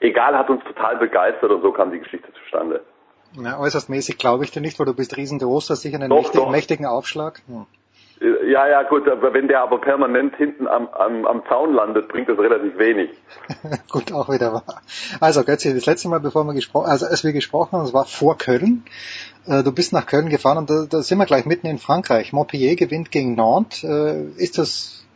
Egal, 0.00 0.36
hat 0.36 0.48
uns 0.50 0.62
total 0.64 0.96
begeistert 0.96 1.50
und 1.50 1.62
so 1.62 1.72
kam 1.72 1.90
die 1.90 1.98
Geschichte 1.98 2.32
zustande. 2.32 2.80
Ja, 3.32 3.58
äußerst 3.58 3.90
mäßig 3.90 4.18
glaube 4.18 4.44
ich 4.44 4.50
dir 4.50 4.60
nicht, 4.60 4.78
weil 4.78 4.86
du 4.86 4.94
bist 4.94 5.16
riesengroß, 5.16 5.70
hast 5.70 5.82
sicher 5.82 5.96
einen 5.96 6.10
doch, 6.10 6.16
mächtigen, 6.16 6.44
doch. 6.44 6.50
mächtigen 6.50 6.86
Aufschlag. 6.86 7.42
Hm. 7.48 7.66
Ja, 8.18 8.66
ja, 8.66 8.82
gut, 8.84 9.06
aber 9.08 9.34
wenn 9.34 9.46
der 9.46 9.60
aber 9.60 9.78
permanent 9.78 10.36
hinten 10.36 10.66
am, 10.66 10.88
am, 10.88 11.26
am 11.26 11.42
Zaun 11.50 11.74
landet, 11.74 12.08
bringt 12.08 12.30
das 12.30 12.38
relativ 12.38 12.78
wenig. 12.78 13.10
gut, 13.90 14.10
auch 14.10 14.30
wieder 14.30 14.54
wahr. 14.54 14.80
Also 15.20 15.44
Götzi, 15.44 15.74
das 15.74 15.84
letzte 15.84 16.08
Mal, 16.08 16.20
bevor 16.20 16.44
wir 16.44 16.54
gesprochen, 16.54 16.86
also 16.86 17.04
als 17.04 17.24
wir 17.24 17.34
gesprochen 17.34 17.72
haben, 17.72 17.84
das 17.84 17.92
war 17.92 18.06
vor 18.06 18.38
Köln. 18.38 18.84
Äh, 19.46 19.62
du 19.62 19.72
bist 19.72 19.92
nach 19.92 20.06
Köln 20.06 20.28
gefahren 20.28 20.58
und 20.58 20.70
da, 20.70 20.86
da 20.88 21.02
sind 21.02 21.18
wir 21.18 21.26
gleich 21.26 21.46
mitten 21.46 21.66
in 21.66 21.78
Frankreich. 21.78 22.32
Montpellier 22.32 22.76
gewinnt 22.76 23.10
gegen 23.10 23.34
Nantes. 23.34 23.84
Äh, 23.84 24.24
ist 24.36 24.58
das 24.58 25.06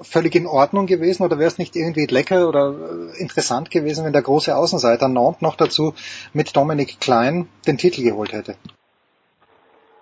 völlig 0.00 0.34
in 0.34 0.46
Ordnung 0.46 0.86
gewesen 0.86 1.22
oder 1.22 1.38
wäre 1.38 1.48
es 1.48 1.58
nicht 1.58 1.76
irgendwie 1.76 2.06
lecker 2.06 2.48
oder 2.48 2.74
äh, 3.14 3.20
interessant 3.20 3.70
gewesen, 3.70 4.04
wenn 4.04 4.12
der 4.12 4.22
große 4.22 4.54
Außenseiter 4.54 5.08
Nantes 5.08 5.42
noch 5.42 5.56
dazu 5.56 5.94
mit 6.32 6.56
Dominik 6.56 7.00
Klein 7.00 7.48
den 7.66 7.78
Titel 7.78 8.02
geholt 8.02 8.32
hätte? 8.32 8.56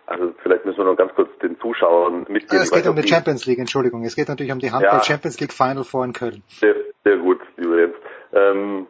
Also 0.07 0.35
vielleicht 0.43 0.67
müssen 0.67 0.79
wir 0.79 0.85
noch 0.85 0.97
ganz 0.97 1.15
kurz 1.15 1.31
den 1.41 1.59
Zuschauern 1.59 2.27
mitgeben. 2.29 2.63
Es 2.63 2.71
geht 2.71 2.87
um 2.87 2.97
die 2.97 3.09
Champions 3.09 3.47
League, 3.47 3.59
Entschuldigung. 3.59 4.05
Es 4.05 4.15
geht 4.15 4.29
natürlich 4.29 4.53
um 4.53 4.59
die 4.59 4.71
Handball 4.71 4.99
ja, 4.99 5.05
Champions 5.05 5.41
League 5.41 5.53
Final 5.53 5.85
Four 5.85 6.05
in 6.05 6.13
Köln. 6.13 6.43
Sehr, 6.49 6.75
sehr 7.05 7.17
gut, 7.17 7.41
lieber 7.57 7.81
Jens. 7.81 7.95
Ähm, 8.35 8.87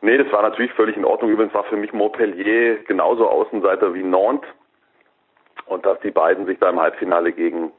nee, 0.00 0.18
das 0.18 0.30
war 0.32 0.42
natürlich 0.42 0.72
völlig 0.72 0.96
in 0.96 1.04
Ordnung. 1.04 1.30
Übrigens 1.30 1.54
war 1.54 1.64
für 1.64 1.76
mich 1.76 1.92
Montpellier 1.92 2.76
genauso 2.84 3.28
Außenseiter 3.28 3.94
wie 3.94 4.02
Nantes. 4.02 4.48
Und 5.66 5.84
dass 5.84 5.98
die 6.00 6.10
beiden 6.10 6.46
sich 6.46 6.58
da 6.58 6.70
im 6.70 6.80
Halbfinale 6.80 7.32
gegen 7.32 7.72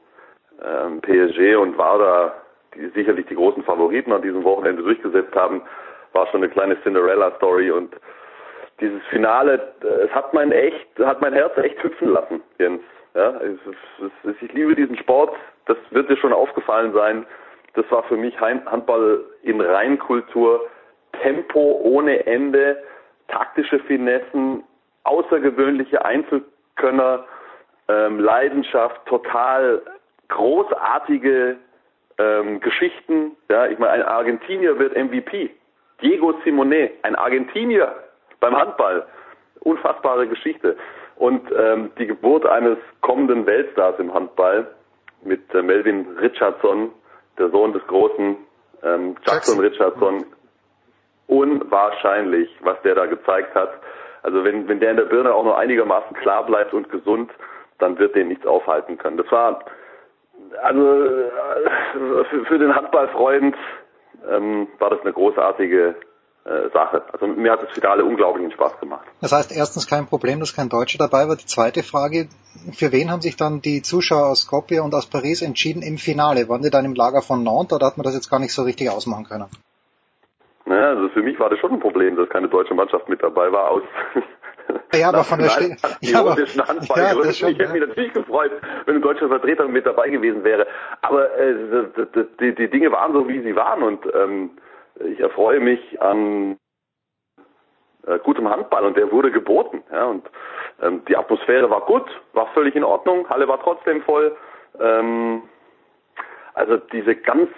ähm, 0.62 1.00
PSG 1.00 1.56
und 1.56 1.78
Warda, 1.78 2.34
die 2.74 2.88
sicherlich 2.88 3.26
die 3.26 3.34
großen 3.34 3.62
Favoriten 3.62 4.12
an 4.12 4.22
diesem 4.22 4.44
Wochenende 4.44 4.82
durchgesetzt 4.82 5.34
haben, 5.34 5.62
war 6.12 6.26
schon 6.26 6.42
eine 6.42 6.50
kleine 6.50 6.80
Cinderella-Story 6.82 7.70
und 7.70 7.94
dieses 8.80 9.02
Finale, 9.10 9.72
es 10.04 10.10
hat 10.12 10.32
mein 10.34 10.52
echt, 10.52 10.86
hat 11.00 11.20
mein 11.20 11.32
Herz 11.32 11.56
echt 11.58 11.82
hüpfen 11.82 12.12
lassen, 12.12 12.42
Jens. 12.58 12.82
Ja, 13.14 13.30
es, 13.40 13.58
es, 14.00 14.12
es, 14.24 14.42
ich 14.42 14.52
liebe 14.52 14.74
diesen 14.76 14.96
Sport. 14.96 15.34
Das 15.66 15.76
wird 15.90 16.08
dir 16.08 16.16
schon 16.16 16.32
aufgefallen 16.32 16.92
sein. 16.92 17.26
Das 17.74 17.90
war 17.90 18.04
für 18.04 18.16
mich 18.16 18.38
Handball 18.40 19.24
in 19.42 19.60
Reinkultur. 19.60 20.66
Tempo 21.22 21.80
ohne 21.82 22.26
Ende, 22.26 22.82
taktische 23.28 23.78
Finessen, 23.80 24.64
außergewöhnliche 25.04 26.04
Einzelkönner, 26.04 27.24
ähm, 27.88 28.20
Leidenschaft, 28.20 29.06
total 29.06 29.82
großartige 30.28 31.56
ähm, 32.18 32.60
Geschichten. 32.60 33.36
Ja, 33.48 33.66
ich 33.66 33.78
meine, 33.78 33.92
ein 33.92 34.02
Argentinier 34.02 34.78
wird 34.78 34.96
MVP. 34.96 35.50
Diego 36.02 36.34
Simone, 36.44 36.90
ein 37.02 37.16
Argentinier 37.16 37.94
beim 38.40 38.56
Handball. 38.56 39.06
Unfassbare 39.60 40.28
Geschichte. 40.28 40.76
Und 41.16 41.50
ähm, 41.50 41.90
die 41.98 42.06
Geburt 42.06 42.46
eines 42.46 42.78
kommenden 43.00 43.44
Weltstars 43.46 43.98
im 43.98 44.14
Handball 44.14 44.68
mit 45.22 45.52
äh, 45.52 45.62
Melvin 45.62 46.06
Richardson, 46.20 46.90
der 47.38 47.50
Sohn 47.50 47.72
des 47.72 47.84
großen 47.88 48.36
ähm, 48.84 49.16
Jackson 49.26 49.58
Richardson. 49.58 50.24
Unwahrscheinlich, 51.28 52.50
was 52.62 52.80
der 52.82 52.96
da 52.96 53.06
gezeigt 53.06 53.54
hat. 53.54 53.70
Also 54.22 54.42
wenn, 54.44 54.66
wenn 54.66 54.80
der 54.80 54.90
in 54.90 54.96
der 54.96 55.04
Birne 55.04 55.32
auch 55.32 55.44
nur 55.44 55.56
einigermaßen 55.56 56.16
klar 56.16 56.44
bleibt 56.44 56.74
und 56.74 56.90
gesund, 56.90 57.30
dann 57.78 57.98
wird 57.98 58.16
den 58.16 58.28
nichts 58.28 58.46
aufhalten 58.46 58.98
können. 58.98 59.16
Das 59.16 59.30
war 59.30 59.60
also 60.62 61.04
äh, 61.04 62.24
für, 62.30 62.44
für 62.46 62.58
den 62.58 62.74
Handballfreund 62.74 63.54
ähm, 64.28 64.68
war 64.78 64.90
das 64.90 65.00
eine 65.02 65.12
großartige 65.12 65.94
äh, 66.44 66.70
Sache. 66.72 67.02
Also 67.12 67.26
mir 67.26 67.52
hat 67.52 67.62
das 67.62 67.70
Finale 67.72 68.04
unglaublichen 68.04 68.52
Spaß 68.52 68.80
gemacht. 68.80 69.06
Das 69.20 69.32
heißt 69.32 69.54
erstens 69.54 69.86
kein 69.86 70.06
Problem, 70.06 70.40
dass 70.40 70.54
kein 70.54 70.68
Deutscher 70.68 70.98
dabei 70.98 71.28
war. 71.28 71.36
Die 71.36 71.46
zweite 71.46 71.82
Frage, 71.82 72.28
für 72.72 72.92
wen 72.92 73.10
haben 73.10 73.20
sich 73.20 73.36
dann 73.36 73.60
die 73.60 73.82
Zuschauer 73.82 74.26
aus 74.28 74.42
Skopje 74.42 74.82
und 74.82 74.94
aus 74.94 75.06
Paris 75.06 75.42
entschieden 75.42 75.82
im 75.82 75.98
Finale? 75.98 76.48
Waren 76.48 76.62
die 76.62 76.70
dann 76.70 76.84
im 76.84 76.94
Lager 76.94 77.22
von 77.22 77.42
Nantes 77.42 77.76
oder 77.76 77.86
hat 77.86 77.98
man 77.98 78.04
das 78.04 78.14
jetzt 78.14 78.30
gar 78.30 78.40
nicht 78.40 78.52
so 78.52 78.62
richtig 78.62 78.90
ausmachen 78.90 79.24
können? 79.24 79.46
Ne? 80.68 80.86
Also 80.86 81.08
für 81.08 81.22
mich 81.22 81.38
war 81.40 81.48
das 81.48 81.58
schon 81.58 81.72
ein 81.72 81.80
Problem, 81.80 82.16
dass 82.16 82.28
keine 82.28 82.48
deutsche 82.48 82.74
Mannschaft 82.74 83.08
mit 83.08 83.22
dabei 83.22 83.50
war 83.50 83.70
aus 83.70 83.82
ja, 84.94 85.08
aber 85.08 85.24
von 85.24 85.38
der 85.38 85.48
Ste 85.48 85.76
ja, 86.02 86.20
aber, 86.20 86.38
ja, 86.38 87.24
ich 87.24 87.42
hätte 87.42 87.72
mich 87.72 87.88
natürlich 87.88 88.12
gefreut, 88.12 88.52
wenn 88.84 88.96
ein 88.96 89.02
deutscher 89.02 89.28
Vertreter 89.28 89.66
mit 89.66 89.86
dabei 89.86 90.10
gewesen 90.10 90.44
wäre. 90.44 90.66
Aber 91.00 91.34
äh, 91.38 91.54
die, 92.40 92.54
die 92.54 92.68
Dinge 92.68 92.92
waren 92.92 93.14
so, 93.14 93.26
wie 93.28 93.40
sie 93.40 93.56
waren 93.56 93.82
und 93.82 94.04
ähm, 94.14 94.50
ich 95.00 95.20
erfreue 95.20 95.60
mich 95.60 96.00
an 96.02 96.58
äh, 98.06 98.18
gutem 98.18 98.48
Handball 98.48 98.84
und 98.84 98.96
der 98.96 99.10
wurde 99.10 99.30
geboten. 99.30 99.82
Ja, 99.90 100.04
und 100.04 100.28
ähm, 100.82 101.02
die 101.08 101.16
Atmosphäre 101.16 101.70
war 101.70 101.82
gut, 101.82 102.04
war 102.32 102.48
völlig 102.48 102.74
in 102.74 102.84
Ordnung, 102.84 103.28
Halle 103.30 103.48
war 103.48 103.60
trotzdem 103.60 104.02
voll. 104.02 104.36
Ähm, 104.78 105.42
also 106.54 106.76
diese 106.76 107.14
ganz 107.14 107.48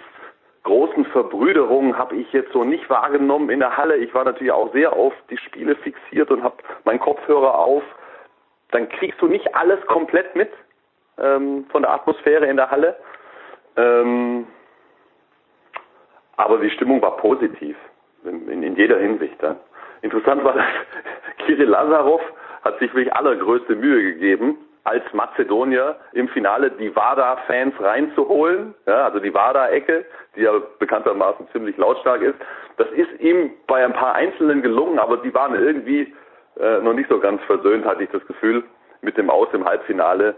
großen 0.63 1.05
Verbrüderungen 1.05 1.97
habe 1.97 2.15
ich 2.15 2.31
jetzt 2.33 2.51
so 2.53 2.63
nicht 2.63 2.89
wahrgenommen 2.89 3.49
in 3.49 3.59
der 3.59 3.77
Halle. 3.77 3.97
Ich 3.97 4.13
war 4.13 4.23
natürlich 4.23 4.51
auch 4.51 4.71
sehr 4.73 4.93
auf 4.93 5.13
die 5.29 5.37
Spiele 5.37 5.75
fixiert 5.75 6.29
und 6.31 6.43
habe 6.43 6.57
meinen 6.83 6.99
Kopfhörer 6.99 7.57
auf. 7.57 7.83
Dann 8.71 8.87
kriegst 8.89 9.21
du 9.21 9.27
nicht 9.27 9.55
alles 9.55 9.83
komplett 9.87 10.35
mit 10.35 10.51
ähm, 11.17 11.65
von 11.71 11.81
der 11.81 11.91
Atmosphäre 11.91 12.45
in 12.45 12.57
der 12.57 12.69
Halle. 12.69 12.95
Ähm, 13.75 14.47
aber 16.37 16.57
die 16.57 16.69
Stimmung 16.71 17.01
war 17.01 17.17
positiv 17.17 17.75
in, 18.23 18.63
in, 18.63 18.75
jeder 18.75 18.97
Hinsicht. 18.99 19.41
Ja. 19.41 19.55
Interessant 20.01 20.43
war, 20.43 20.53
dass 20.53 20.65
Kirill 21.45 21.69
Lazarov 21.69 22.21
hat 22.63 22.79
sich 22.79 22.93
wirklich 22.93 23.13
allergrößte 23.13 23.75
Mühe 23.75 24.13
gegeben, 24.13 24.57
als 24.83 25.03
Mazedonier 25.13 25.97
im 26.13 26.27
Finale 26.29 26.71
die 26.71 26.95
WADA-Fans 26.95 27.75
reinzuholen, 27.79 28.73
ja, 28.87 29.05
also 29.05 29.19
die 29.19 29.33
WADA-Ecke, 29.33 30.05
die 30.35 30.41
ja 30.41 30.53
bekanntermaßen 30.79 31.47
ziemlich 31.51 31.77
lautstark 31.77 32.21
ist. 32.21 32.35
Das 32.77 32.87
ist 32.91 33.19
ihm 33.19 33.51
bei 33.67 33.83
ein 33.83 33.93
paar 33.93 34.15
Einzelnen 34.15 34.61
gelungen, 34.61 34.97
aber 34.97 35.17
die 35.17 35.33
waren 35.33 35.53
irgendwie 35.55 36.13
äh, 36.59 36.79
noch 36.79 36.93
nicht 36.93 37.09
so 37.09 37.19
ganz 37.19 37.41
versöhnt, 37.43 37.85
hatte 37.85 38.03
ich 38.03 38.09
das 38.09 38.25
Gefühl, 38.25 38.63
mit 39.01 39.17
dem 39.17 39.29
Aus 39.29 39.47
im 39.53 39.65
Halbfinale. 39.65 40.35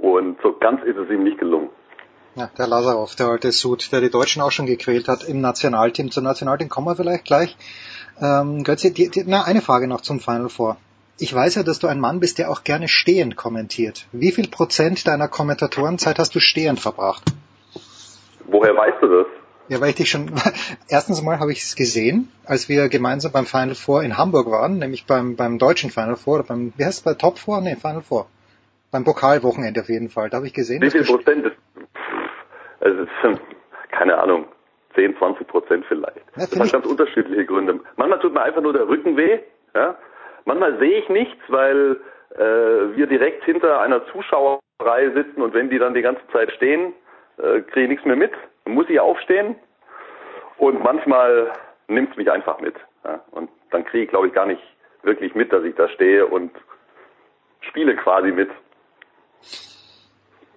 Und 0.00 0.40
so 0.42 0.56
ganz 0.58 0.82
ist 0.84 0.96
es 0.96 1.10
ihm 1.10 1.24
nicht 1.24 1.38
gelungen. 1.38 1.70
Ja, 2.34 2.50
der 2.56 2.66
Lazarov, 2.66 3.14
der 3.16 3.26
alte 3.26 3.52
Sud, 3.52 3.92
der 3.92 4.00
die 4.00 4.10
Deutschen 4.10 4.40
auch 4.40 4.50
schon 4.50 4.66
gequält 4.66 5.06
hat 5.08 5.22
im 5.24 5.40
Nationalteam. 5.40 6.10
Zum 6.10 6.24
Nationalteam 6.24 6.70
kommen 6.70 6.86
wir 6.86 6.96
vielleicht 6.96 7.26
gleich. 7.26 7.56
Ähm, 8.20 8.64
Götze, 8.64 8.92
die, 8.92 9.10
die, 9.10 9.24
na, 9.26 9.44
eine 9.44 9.60
Frage 9.60 9.86
noch 9.86 10.00
zum 10.00 10.20
Final 10.20 10.48
Four. 10.48 10.78
Ich 11.22 11.32
weiß 11.32 11.54
ja, 11.54 11.62
dass 11.62 11.78
du 11.78 11.86
ein 11.86 12.00
Mann 12.00 12.18
bist, 12.18 12.40
der 12.40 12.50
auch 12.50 12.64
gerne 12.64 12.88
stehend 12.88 13.36
kommentiert. 13.36 14.06
Wie 14.10 14.32
viel 14.32 14.48
Prozent 14.48 15.06
deiner 15.06 15.28
Kommentatorenzeit 15.28 16.18
hast 16.18 16.34
du 16.34 16.40
stehend 16.40 16.80
verbracht? 16.80 17.22
Woher 18.46 18.74
weißt 18.74 19.00
du 19.00 19.06
das? 19.06 19.26
Ja, 19.68 19.80
weil 19.80 19.90
ich 19.90 19.94
dich 19.94 20.10
schon, 20.10 20.32
erstens 20.88 21.22
mal 21.22 21.38
habe 21.38 21.52
ich 21.52 21.62
es 21.62 21.76
gesehen, 21.76 22.32
als 22.44 22.68
wir 22.68 22.88
gemeinsam 22.88 23.30
beim 23.30 23.46
Final 23.46 23.76
Four 23.76 24.02
in 24.02 24.18
Hamburg 24.18 24.50
waren, 24.50 24.78
nämlich 24.78 25.06
beim, 25.06 25.36
beim 25.36 25.60
deutschen 25.60 25.90
Final 25.90 26.16
Four, 26.16 26.40
oder 26.40 26.42
beim, 26.48 26.72
wie 26.76 26.84
heißt 26.84 26.98
es 26.98 27.04
bei 27.04 27.14
Top 27.14 27.38
Four? 27.38 27.60
Nee, 27.60 27.76
Final 27.76 28.02
Four. 28.02 28.26
Beim 28.90 29.04
Pokalwochenende 29.04 29.82
auf 29.82 29.88
jeden 29.88 30.08
Fall. 30.08 30.28
Da 30.28 30.38
habe 30.38 30.48
ich 30.48 30.54
gesehen. 30.54 30.82
Wie 30.82 30.90
viel 30.90 31.04
Prozent? 31.04 31.46
Ist, 31.46 31.56
also, 32.80 33.06
keine 33.92 34.18
Ahnung. 34.18 34.46
10, 34.96 35.16
20 35.18 35.46
Prozent 35.46 35.84
vielleicht. 35.86 36.16
Ja, 36.36 36.46
das 36.50 36.58
hat 36.58 36.72
ganz 36.72 36.84
unterschiedliche 36.84 37.46
Gründe. 37.46 37.78
Manchmal 37.94 38.18
tut 38.18 38.34
mir 38.34 38.42
einfach 38.42 38.60
nur 38.60 38.72
der 38.72 38.88
Rücken 38.88 39.16
weh, 39.16 39.38
ja, 39.72 39.96
Manchmal 40.44 40.78
sehe 40.78 40.98
ich 40.98 41.08
nichts, 41.08 41.42
weil 41.48 42.00
äh, 42.34 42.96
wir 42.96 43.06
direkt 43.06 43.44
hinter 43.44 43.80
einer 43.80 44.06
Zuschauerreihe 44.06 45.12
sitzen 45.14 45.42
und 45.42 45.54
wenn 45.54 45.70
die 45.70 45.78
dann 45.78 45.94
die 45.94 46.02
ganze 46.02 46.22
Zeit 46.32 46.50
stehen, 46.52 46.92
äh, 47.38 47.60
kriege 47.60 47.82
ich 47.82 47.88
nichts 47.88 48.04
mehr 48.04 48.16
mit. 48.16 48.32
Dann 48.64 48.74
muss 48.74 48.88
ich 48.88 49.00
aufstehen 49.00 49.56
und 50.58 50.82
manchmal 50.82 51.52
nimmt 51.88 52.10
es 52.10 52.16
mich 52.16 52.30
einfach 52.30 52.60
mit. 52.60 52.74
Ja? 53.04 53.22
Und 53.30 53.50
dann 53.70 53.84
kriege 53.84 54.04
ich, 54.04 54.10
glaube 54.10 54.28
ich, 54.28 54.32
gar 54.32 54.46
nicht 54.46 54.62
wirklich 55.02 55.34
mit, 55.34 55.52
dass 55.52 55.64
ich 55.64 55.74
da 55.74 55.88
stehe 55.88 56.26
und 56.26 56.50
spiele 57.60 57.96
quasi 57.96 58.32
mit. 58.32 58.50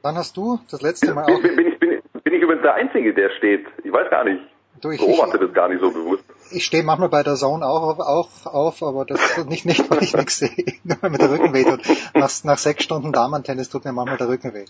Dann 0.03 0.15
hast 0.15 0.37
du 0.37 0.59
das 0.69 0.81
letzte 0.81 1.13
Mal 1.13 1.23
auch. 1.23 1.41
Bin, 1.41 1.55
bin, 1.55 1.67
ich, 1.67 1.79
bin, 1.79 2.01
bin 2.23 2.33
ich 2.33 2.41
übrigens 2.41 2.61
der 2.61 2.75
Einzige, 2.75 3.13
der 3.13 3.31
steht. 3.31 3.65
Ich 3.83 3.91
weiß 3.91 4.09
gar 4.09 4.23
nicht. 4.23 4.41
Du, 4.81 4.91
ich 4.91 4.99
beobachte 4.99 5.39
das 5.39 5.53
gar 5.53 5.69
nicht 5.69 5.81
so 5.81 5.91
bewusst. 5.91 6.25
Ich 6.55 6.65
stehe 6.65 6.83
manchmal 6.83 7.09
bei 7.09 7.21
der 7.21 7.35
Zone 7.35 7.65
auch, 7.65 7.99
auch 7.99 8.45
auf, 8.45 8.81
aber 8.81 9.05
das 9.05 9.45
nicht, 9.45 9.65
nicht 9.65 9.89
weil 9.89 10.03
ich 10.03 10.13
nichts 10.15 10.37
sehe, 10.37 10.55
nur 10.83 10.97
weil 11.01 11.09
mir 11.09 11.17
der 11.17 11.31
Rücken 11.31 11.53
weh 11.53 11.63
tut. 11.63 11.81
Nach, 12.13 12.31
nach 12.43 12.57
sechs 12.57 12.83
Stunden 12.83 13.11
Damen-Tennis 13.11 13.69
tut 13.69 13.85
mir 13.85 13.91
manchmal 13.91 14.17
der 14.17 14.29
Rücken 14.29 14.53
weh. 14.53 14.65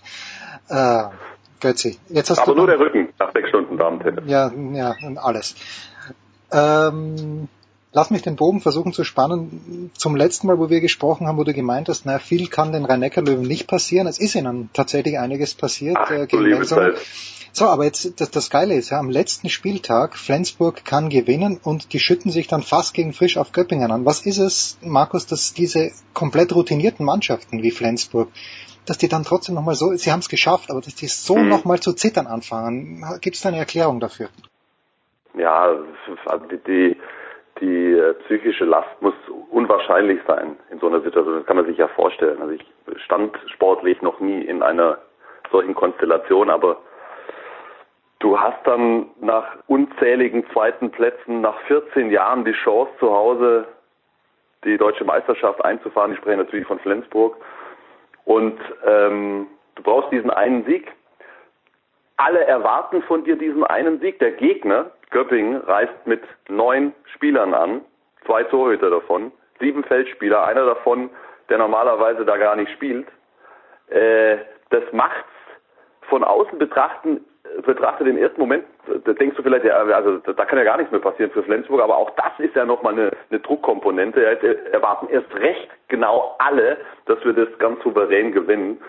Äh, 0.68 1.04
Götzi, 1.60 1.98
jetzt 2.08 2.30
hast 2.30 2.40
aber 2.40 2.52
du... 2.52 2.58
nur 2.58 2.66
der 2.66 2.78
Rücken 2.78 3.08
nach 3.18 3.32
sechs 3.32 3.48
Stunden 3.48 3.78
Damen-Tennis. 3.78 4.24
Ja, 4.26 4.50
ja, 4.52 4.94
alles. 5.16 5.54
Ähm, 6.52 7.48
lass 7.96 8.10
mich 8.10 8.20
den 8.20 8.36
Bogen 8.36 8.60
versuchen 8.60 8.92
zu 8.92 9.04
spannen. 9.04 9.90
Zum 9.96 10.16
letzten 10.16 10.46
Mal, 10.46 10.58
wo 10.58 10.68
wir 10.68 10.82
gesprochen 10.82 11.26
haben, 11.26 11.38
wo 11.38 11.44
du 11.44 11.54
gemeint 11.54 11.88
hast, 11.88 12.04
na, 12.04 12.18
viel 12.18 12.48
kann 12.48 12.70
den 12.70 12.84
Rhein-Neckar-Löwen 12.84 13.48
nicht 13.48 13.66
passieren. 13.66 14.06
Es 14.06 14.18
ist 14.18 14.34
ihnen 14.34 14.68
tatsächlich 14.74 15.18
einiges 15.18 15.54
passiert 15.54 15.96
Ach, 15.98 16.10
äh, 16.10 16.26
gegen. 16.26 16.62
So, 17.52 17.64
aber 17.64 17.84
jetzt 17.84 18.20
das, 18.20 18.30
das 18.30 18.50
Geile 18.50 18.74
ist 18.74 18.90
ja, 18.90 18.98
am 18.98 19.08
letzten 19.08 19.48
Spieltag, 19.48 20.18
Flensburg 20.18 20.84
kann 20.84 21.08
gewinnen 21.08 21.58
und 21.64 21.94
die 21.94 21.98
schütten 21.98 22.30
sich 22.30 22.48
dann 22.48 22.62
fast 22.62 22.92
gegen 22.92 23.14
Frisch 23.14 23.38
auf 23.38 23.52
Göppingen 23.52 23.90
an. 23.90 24.04
Was 24.04 24.26
ist 24.26 24.36
es, 24.36 24.76
Markus, 24.82 25.26
dass 25.26 25.54
diese 25.54 25.90
komplett 26.12 26.54
routinierten 26.54 27.06
Mannschaften 27.06 27.62
wie 27.62 27.70
Flensburg, 27.70 28.28
dass 28.84 28.98
die 28.98 29.08
dann 29.08 29.24
trotzdem 29.24 29.54
nochmal 29.54 29.74
so, 29.74 29.94
sie 29.94 30.12
haben 30.12 30.20
es 30.20 30.28
geschafft, 30.28 30.70
aber 30.70 30.82
dass 30.82 30.96
die 30.96 31.06
so 31.06 31.36
mhm. 31.36 31.48
nochmal 31.48 31.80
zu 31.80 31.94
zittern 31.94 32.26
anfangen? 32.26 33.02
Gibt 33.22 33.36
es 33.36 33.42
da 33.42 33.48
eine 33.48 33.58
Erklärung 33.58 34.00
dafür? 34.00 34.28
Ja, 35.32 35.70
also 36.26 36.44
die, 36.44 36.58
die, 36.58 36.96
die 37.60 37.92
äh, 37.92 38.14
psychische 38.24 38.64
Last 38.64 39.00
muss 39.00 39.14
unwahrscheinlich 39.50 40.20
sein 40.26 40.56
in 40.70 40.78
so 40.78 40.88
einer 40.88 41.00
Situation. 41.00 41.36
Das 41.36 41.46
kann 41.46 41.56
man 41.56 41.66
sich 41.66 41.78
ja 41.78 41.88
vorstellen. 41.88 42.40
Also 42.40 42.52
ich 42.52 42.64
stand 43.04 43.36
sportlich 43.54 44.02
noch 44.02 44.20
nie 44.20 44.42
in 44.42 44.62
einer 44.62 44.98
solchen 45.50 45.74
Konstellation, 45.74 46.50
aber 46.50 46.78
Du 48.18 48.40
hast 48.40 48.66
dann 48.66 49.10
nach 49.20 49.44
unzähligen 49.66 50.48
zweiten 50.50 50.90
Plätzen, 50.90 51.42
nach 51.42 51.60
14 51.62 52.10
Jahren 52.10 52.44
die 52.44 52.52
Chance 52.52 52.90
zu 52.98 53.12
Hause 53.12 53.68
die 54.64 54.78
deutsche 54.78 55.04
Meisterschaft 55.04 55.62
einzufahren. 55.64 56.12
Ich 56.12 56.18
spreche 56.18 56.38
natürlich 56.38 56.66
von 56.66 56.78
Flensburg. 56.78 57.36
Und 58.24 58.58
ähm, 58.84 59.46
du 59.74 59.82
brauchst 59.82 60.10
diesen 60.12 60.30
einen 60.30 60.64
Sieg. 60.64 60.90
Alle 62.16 62.42
erwarten 62.44 63.02
von 63.02 63.22
dir 63.24 63.36
diesen 63.36 63.64
einen 63.64 64.00
Sieg. 64.00 64.18
Der 64.18 64.32
Gegner, 64.32 64.90
Göppingen, 65.10 65.56
reist 65.62 66.06
mit 66.06 66.22
neun 66.48 66.92
Spielern 67.14 67.54
an, 67.54 67.82
zwei 68.24 68.44
Torhüter 68.44 68.90
davon, 68.90 69.32
sieben 69.60 69.84
Feldspieler, 69.84 70.44
einer 70.44 70.66
davon, 70.66 71.10
der 71.48 71.58
normalerweise 71.58 72.24
da 72.24 72.36
gar 72.36 72.56
nicht 72.56 72.72
spielt. 72.72 73.06
Äh, 73.88 74.38
das 74.70 74.82
macht's 74.92 75.24
von 76.08 76.24
außen 76.24 76.58
betrachten 76.58 77.24
betrachtet 77.64 78.06
im 78.06 78.18
ersten 78.18 78.40
Moment, 78.40 78.64
da 78.86 79.12
denkst 79.12 79.36
du 79.36 79.42
vielleicht, 79.42 79.64
ja, 79.64 79.76
also 79.76 80.18
da 80.18 80.44
kann 80.44 80.58
ja 80.58 80.64
gar 80.64 80.76
nichts 80.76 80.92
mehr 80.92 81.00
passieren 81.00 81.30
für 81.30 81.42
Flensburg, 81.42 81.80
aber 81.80 81.96
auch 81.96 82.10
das 82.10 82.32
ist 82.38 82.54
ja 82.54 82.64
nochmal 82.64 82.92
eine, 82.92 83.10
eine 83.30 83.40
Druckkomponente. 83.40 84.22
Ja, 84.22 84.30
erwarten 84.72 85.08
erst 85.08 85.32
recht 85.34 85.68
genau 85.88 86.36
alle, 86.38 86.78
dass 87.06 87.22
wir 87.24 87.32
das 87.32 87.48
ganz 87.58 87.82
souverän 87.82 88.32
gewinnen. 88.32 88.80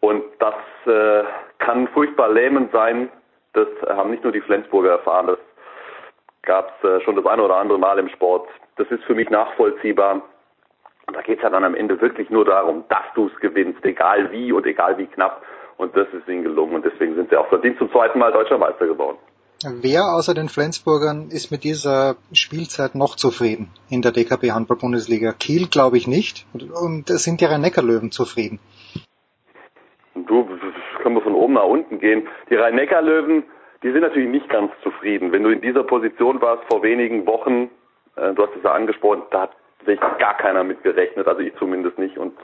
Und 0.00 0.22
das 0.38 0.54
äh, 0.86 1.24
kann 1.58 1.88
furchtbar 1.88 2.28
lähmend 2.28 2.70
sein. 2.72 3.08
Das 3.52 3.68
haben 3.88 4.10
nicht 4.10 4.22
nur 4.22 4.32
die 4.32 4.40
Flensburger 4.40 4.92
erfahren, 4.92 5.28
das 5.28 5.38
gab 6.42 6.72
es 6.82 6.88
äh, 6.88 7.00
schon 7.04 7.16
das 7.16 7.26
eine 7.26 7.42
oder 7.42 7.56
andere 7.56 7.78
Mal 7.78 7.98
im 7.98 8.08
Sport. 8.08 8.48
Das 8.76 8.88
ist 8.90 9.04
für 9.04 9.14
mich 9.14 9.30
nachvollziehbar. 9.30 10.22
Und 11.06 11.16
da 11.16 11.22
geht 11.22 11.38
es 11.38 11.42
ja 11.42 11.50
dann 11.50 11.64
am 11.64 11.74
Ende 11.74 12.00
wirklich 12.00 12.30
nur 12.30 12.44
darum, 12.44 12.84
dass 12.88 13.04
du 13.14 13.28
es 13.28 13.40
gewinnst, 13.40 13.84
egal 13.84 14.30
wie 14.30 14.52
und 14.52 14.66
egal 14.66 14.98
wie 14.98 15.06
knapp. 15.06 15.42
Und 15.76 15.96
das 15.96 16.08
ist 16.12 16.28
ihnen 16.28 16.42
gelungen 16.42 16.74
und 16.74 16.84
deswegen 16.84 17.14
sind 17.14 17.30
sie 17.30 17.36
auch 17.36 17.48
verdient 17.48 17.78
zum 17.78 17.90
zweiten 17.90 18.18
Mal 18.18 18.32
deutscher 18.32 18.58
Meister 18.58 18.86
geworden. 18.86 19.16
Wer 19.64 20.02
außer 20.14 20.34
den 20.34 20.48
Flensburgern 20.48 21.30
ist 21.30 21.50
mit 21.50 21.64
dieser 21.64 22.16
Spielzeit 22.32 22.94
noch 22.94 23.16
zufrieden 23.16 23.70
in 23.88 24.02
der 24.02 24.12
DKB 24.12 24.52
Handball 24.52 24.76
Bundesliga? 24.76 25.32
Kiel 25.32 25.66
glaube 25.68 25.96
ich 25.96 26.06
nicht. 26.06 26.46
Und 26.52 27.10
es 27.10 27.24
sind 27.24 27.40
die 27.40 27.44
Rhein-Neckar-Löwen 27.44 28.12
zufrieden. 28.12 28.60
Du, 30.14 30.44
können 31.08 31.16
wir 31.16 31.22
von 31.22 31.34
oben 31.34 31.54
nach 31.54 31.64
unten 31.64 31.98
gehen. 31.98 32.28
Die 32.50 32.54
Rhein-Neckar-Löwen, 32.54 33.44
die 33.82 33.92
sind 33.92 34.02
natürlich 34.02 34.28
nicht 34.28 34.48
ganz 34.48 34.70
zufrieden. 34.82 35.32
Wenn 35.32 35.42
du 35.42 35.50
in 35.50 35.60
dieser 35.60 35.84
Position 35.84 36.40
warst 36.40 36.64
vor 36.70 36.82
wenigen 36.82 37.26
Wochen, 37.26 37.70
äh, 38.16 38.34
du 38.34 38.42
hast 38.42 38.54
es 38.56 38.62
ja 38.62 38.72
angesprochen, 38.72 39.22
da 39.30 39.42
hat 39.42 39.50
sich 39.86 39.98
gar 40.00 40.36
keiner 40.36 40.64
mit 40.64 40.82
gerechnet, 40.82 41.26
also 41.26 41.40
ich 41.40 41.54
zumindest 41.56 41.98
nicht 41.98 42.18
und 42.18 42.36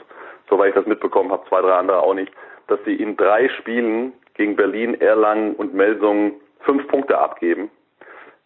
soweit 0.49 0.71
ich 0.71 0.75
das 0.75 0.87
mitbekommen 0.87 1.31
habe, 1.31 1.45
zwei, 1.49 1.61
drei 1.61 1.73
andere 1.73 2.03
auch 2.03 2.15
nicht 2.15 2.33
dass 2.67 2.81
sie 2.85 2.95
in 2.95 3.17
drei 3.17 3.49
Spielen 3.49 4.13
gegen 4.35 4.57
Berlin, 4.57 5.01
Erlangen 5.01 5.55
und 5.55 5.75
Melsungen 5.75 6.35
fünf 6.61 6.87
Punkte 6.89 7.19
abgeben. 7.19 7.71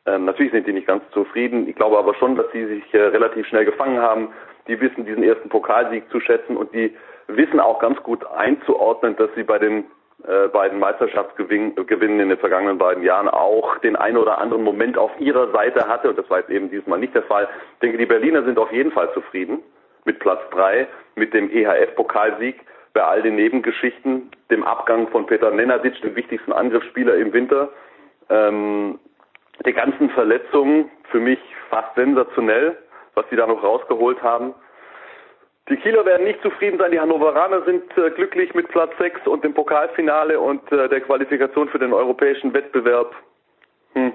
Ähm, 0.06 0.24
natürlich 0.24 0.52
sind 0.52 0.66
die 0.66 0.72
nicht 0.72 0.86
ganz 0.86 1.02
zufrieden. 1.12 1.68
Ich 1.68 1.76
glaube 1.76 1.98
aber 1.98 2.14
schon, 2.14 2.36
dass 2.36 2.46
sie 2.52 2.66
sich 2.66 2.94
äh, 2.94 2.98
relativ 2.98 3.46
schnell 3.46 3.64
gefangen 3.64 4.00
haben. 4.00 4.28
Die 4.66 4.80
wissen 4.80 5.06
diesen 5.06 5.22
ersten 5.22 5.48
Pokalsieg 5.48 6.10
zu 6.10 6.20
schätzen 6.20 6.56
und 6.56 6.74
die 6.74 6.94
wissen 7.26 7.60
auch 7.60 7.78
ganz 7.78 8.02
gut 8.02 8.26
einzuordnen, 8.26 9.16
dass 9.16 9.30
sie 9.34 9.44
bei 9.44 9.58
den 9.58 9.84
äh, 10.26 10.48
beiden 10.48 10.78
Meisterschaftsgewinnen 10.80 12.20
in 12.20 12.28
den 12.28 12.38
vergangenen 12.38 12.78
beiden 12.78 13.04
Jahren 13.04 13.28
auch 13.28 13.78
den 13.78 13.94
einen 13.94 14.16
oder 14.16 14.38
anderen 14.38 14.64
Moment 14.64 14.98
auf 14.98 15.12
ihrer 15.20 15.52
Seite 15.52 15.86
hatte. 15.86 16.10
Und 16.10 16.18
das 16.18 16.28
war 16.28 16.38
jetzt 16.40 16.50
eben 16.50 16.70
diesmal 16.70 16.98
nicht 16.98 17.14
der 17.14 17.22
Fall. 17.22 17.48
Ich 17.74 17.78
denke, 17.80 17.98
die 17.98 18.06
Berliner 18.06 18.42
sind 18.42 18.58
auf 18.58 18.72
jeden 18.72 18.90
Fall 18.90 19.12
zufrieden 19.14 19.62
mit 20.04 20.18
Platz 20.18 20.40
drei, 20.50 20.88
mit 21.14 21.34
dem 21.34 21.50
EHF-Pokalsieg, 21.50 22.56
bei 22.94 23.04
all 23.04 23.22
den 23.22 23.36
Nebengeschichten, 23.36 24.30
dem 24.50 24.64
Abgang 24.64 25.06
von 25.08 25.26
Peter 25.26 25.50
Nenadic, 25.50 26.00
dem 26.02 26.16
wichtigsten 26.16 26.52
Angriffsspieler 26.52 27.14
im 27.14 27.32
Winter, 27.32 27.68
ähm, 28.28 28.98
die 29.64 29.72
ganzen 29.72 30.10
Verletzungen, 30.10 30.90
für 31.10 31.20
mich 31.20 31.38
fast 31.70 31.94
sensationell, 31.94 32.76
was 33.14 33.24
sie 33.30 33.36
da 33.36 33.46
noch 33.46 33.62
rausgeholt 33.62 34.22
haben. 34.22 34.54
Die 35.68 35.76
Kieler 35.76 36.06
werden 36.06 36.24
nicht 36.24 36.40
zufrieden 36.40 36.78
sein. 36.78 36.92
Die 36.92 37.00
Hannoveraner 37.00 37.62
sind 37.62 37.96
äh, 37.98 38.10
glücklich 38.10 38.54
mit 38.54 38.68
Platz 38.68 38.92
6 38.98 39.26
und 39.26 39.44
dem 39.44 39.52
Pokalfinale 39.52 40.40
und 40.40 40.70
äh, 40.72 40.88
der 40.88 41.00
Qualifikation 41.02 41.68
für 41.68 41.78
den 41.78 41.92
europäischen 41.92 42.54
Wettbewerb. 42.54 43.14
Hm. 43.94 44.12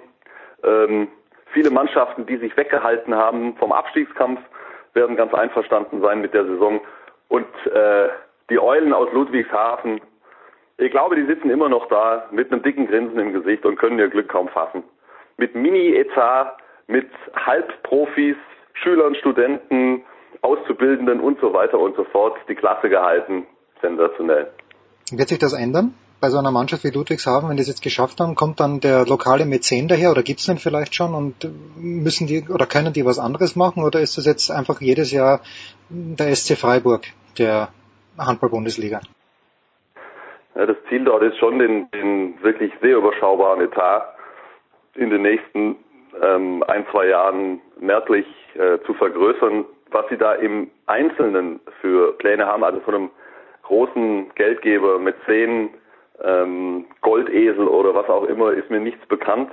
Ähm, 0.64 1.08
viele 1.52 1.70
Mannschaften, 1.70 2.26
die 2.26 2.38
sich 2.38 2.58
weggehalten 2.58 3.14
haben 3.14 3.56
vom 3.58 3.72
Abstiegskampf, 3.72 4.40
werden 4.94 5.16
ganz 5.16 5.34
einverstanden 5.34 6.02
sein 6.02 6.22
mit 6.22 6.34
der 6.34 6.46
Saison. 6.46 6.82
Und 7.28 7.48
äh, 7.68 8.10
die 8.50 8.60
Eulen 8.60 8.94
aus 8.94 9.12
Ludwigshafen, 9.14 10.02
ich 10.78 10.92
glaube, 10.92 11.16
die 11.16 11.26
sitzen 11.26 11.52
immer 11.52 11.70
noch 11.70 11.88
da 11.88 12.28
mit 12.32 12.52
einem 12.52 12.64
dicken 12.64 12.88
Grinsen 12.88 13.20
im 13.20 13.32
Gesicht 13.32 13.64
und 13.66 13.78
können 13.78 14.00
ihr 14.00 14.10
Glück 14.10 14.30
kaum 14.30 14.48
fassen. 14.50 14.84
Mit 15.38 15.54
Mini-Etat, 15.54 16.58
mit 16.88 17.10
Halbprofis, 17.36 18.38
Schülern, 18.74 19.14
Studenten, 19.16 20.04
Auszubildenden 20.44 21.22
und 21.22 21.40
so 21.40 21.54
weiter 21.54 21.80
und 21.80 21.96
so 21.96 22.04
fort 22.04 22.38
die 22.48 22.56
Klasse 22.56 22.90
gehalten. 22.90 23.48
Sensationell. 23.82 24.52
Wird 25.12 25.30
sich 25.30 25.40
das 25.40 25.54
ändern? 25.54 25.94
Bei 26.22 26.30
so 26.30 26.38
einer 26.38 26.52
Mannschaft 26.52 26.84
wie 26.84 26.90
Ludwigshafen, 26.90 27.50
wenn 27.50 27.58
die 27.58 27.64
es 27.64 27.68
jetzt 27.68 27.82
geschafft 27.82 28.20
haben, 28.20 28.36
kommt 28.36 28.60
dann 28.60 28.80
der 28.80 29.06
lokale 29.06 29.46
Mäzen 29.46 29.88
daher 29.88 30.12
oder 30.12 30.24
gibt's 30.24 30.46
den 30.46 30.58
vielleicht 30.58 30.96
schon 30.96 31.14
und 31.14 31.50
müssen 31.78 32.28
die 32.28 32.46
oder 32.50 32.66
können 32.66 32.94
die 32.94 33.06
was 33.06 33.20
anderes 33.20 33.56
machen 33.56 33.84
oder 33.84 34.00
ist 34.00 34.18
das 34.18 34.26
jetzt 34.26 34.50
einfach 34.50 34.80
jedes 34.80 35.12
Jahr 35.12 35.42
der 35.90 36.34
SC 36.34 36.58
Freiburg 36.58 37.02
der 37.38 37.70
Handball-Bundesliga? 38.18 39.02
Ja, 40.56 40.66
das 40.66 40.78
Ziel 40.88 41.04
dort 41.04 41.24
ist 41.24 41.38
schon, 41.38 41.60
den, 41.60 41.90
den 41.92 42.42
wirklich 42.42 42.72
sehr 42.82 42.98
überschaubaren 42.98 43.62
Etat 43.62 44.14
in 44.96 45.10
den 45.10 45.24
nächsten 45.24 45.76
ähm, 46.22 46.64
ein, 46.68 46.86
zwei 46.92 47.08
Jahren 47.08 47.60
merklich 47.80 48.26
äh, 48.56 48.78
zu 48.86 48.94
vergrößern 48.94 49.66
was 49.94 50.08
sie 50.10 50.18
da 50.18 50.34
im 50.34 50.70
Einzelnen 50.88 51.60
für 51.82 52.14
Pläne 52.18 52.46
haben, 52.46 52.64
also 52.64 52.80
von 52.82 52.96
einem 52.96 53.10
großen 53.64 54.34
Geldgeber, 54.36 55.00
Mäzen, 55.00 55.70
ähm, 56.22 56.86
Goldesel 57.02 57.68
oder 57.68 57.96
was 57.96 58.08
auch 58.10 58.26
immer, 58.26 58.52
ist 58.52 58.70
mir 58.70 58.80
nichts 58.80 59.06
bekannt. 59.08 59.52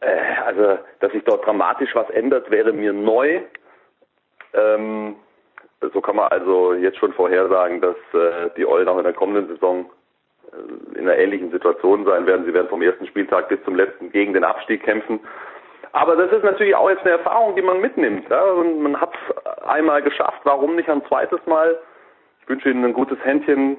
Äh, 0.00 0.16
also, 0.44 0.78
dass 1.00 1.12
sich 1.12 1.24
dort 1.24 1.44
dramatisch 1.46 1.94
was 1.94 2.08
ändert, 2.10 2.50
wäre 2.50 2.72
mir 2.72 2.92
neu. 2.92 3.40
Ähm, 4.54 5.16
so 5.92 6.00
kann 6.00 6.16
man 6.16 6.28
also 6.28 6.74
jetzt 6.74 6.98
schon 6.98 7.12
vorhersagen, 7.12 7.80
dass 7.80 7.96
äh, 8.12 8.50
die 8.56 8.66
Eulen 8.66 8.88
auch 8.88 8.98
in 8.98 9.04
der 9.04 9.12
kommenden 9.12 9.48
Saison 9.48 9.90
äh, 10.52 10.98
in 10.98 11.08
einer 11.08 11.16
ähnlichen 11.16 11.50
Situation 11.50 12.04
sein 12.04 12.26
werden. 12.26 12.46
Sie 12.46 12.54
werden 12.54 12.68
vom 12.68 12.82
ersten 12.82 13.06
Spieltag 13.06 13.48
bis 13.48 13.62
zum 13.64 13.76
letzten 13.76 14.10
gegen 14.10 14.32
den 14.32 14.44
Abstieg 14.44 14.82
kämpfen. 14.82 15.20
Aber 15.98 16.14
das 16.14 16.30
ist 16.30 16.44
natürlich 16.44 16.76
auch 16.76 16.88
jetzt 16.88 17.02
eine 17.02 17.10
Erfahrung, 17.10 17.56
die 17.56 17.62
man 17.62 17.80
mitnimmt. 17.80 18.30
Ja? 18.30 18.40
Und 18.52 18.80
man 18.82 19.00
hat 19.00 19.10
es 19.14 19.64
einmal 19.64 20.00
geschafft, 20.00 20.40
warum 20.44 20.76
nicht 20.76 20.88
ein 20.88 21.04
zweites 21.08 21.44
Mal? 21.46 21.76
Ich 22.40 22.48
wünsche 22.48 22.70
Ihnen 22.70 22.84
ein 22.84 22.92
gutes 22.92 23.18
Händchen 23.24 23.78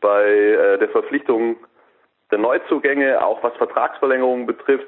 bei 0.00 0.28
äh, 0.28 0.78
der 0.78 0.88
Verpflichtung 0.90 1.56
der 2.30 2.38
Neuzugänge, 2.38 3.20
auch 3.24 3.42
was 3.42 3.52
Vertragsverlängerungen 3.56 4.46
betrifft. 4.46 4.86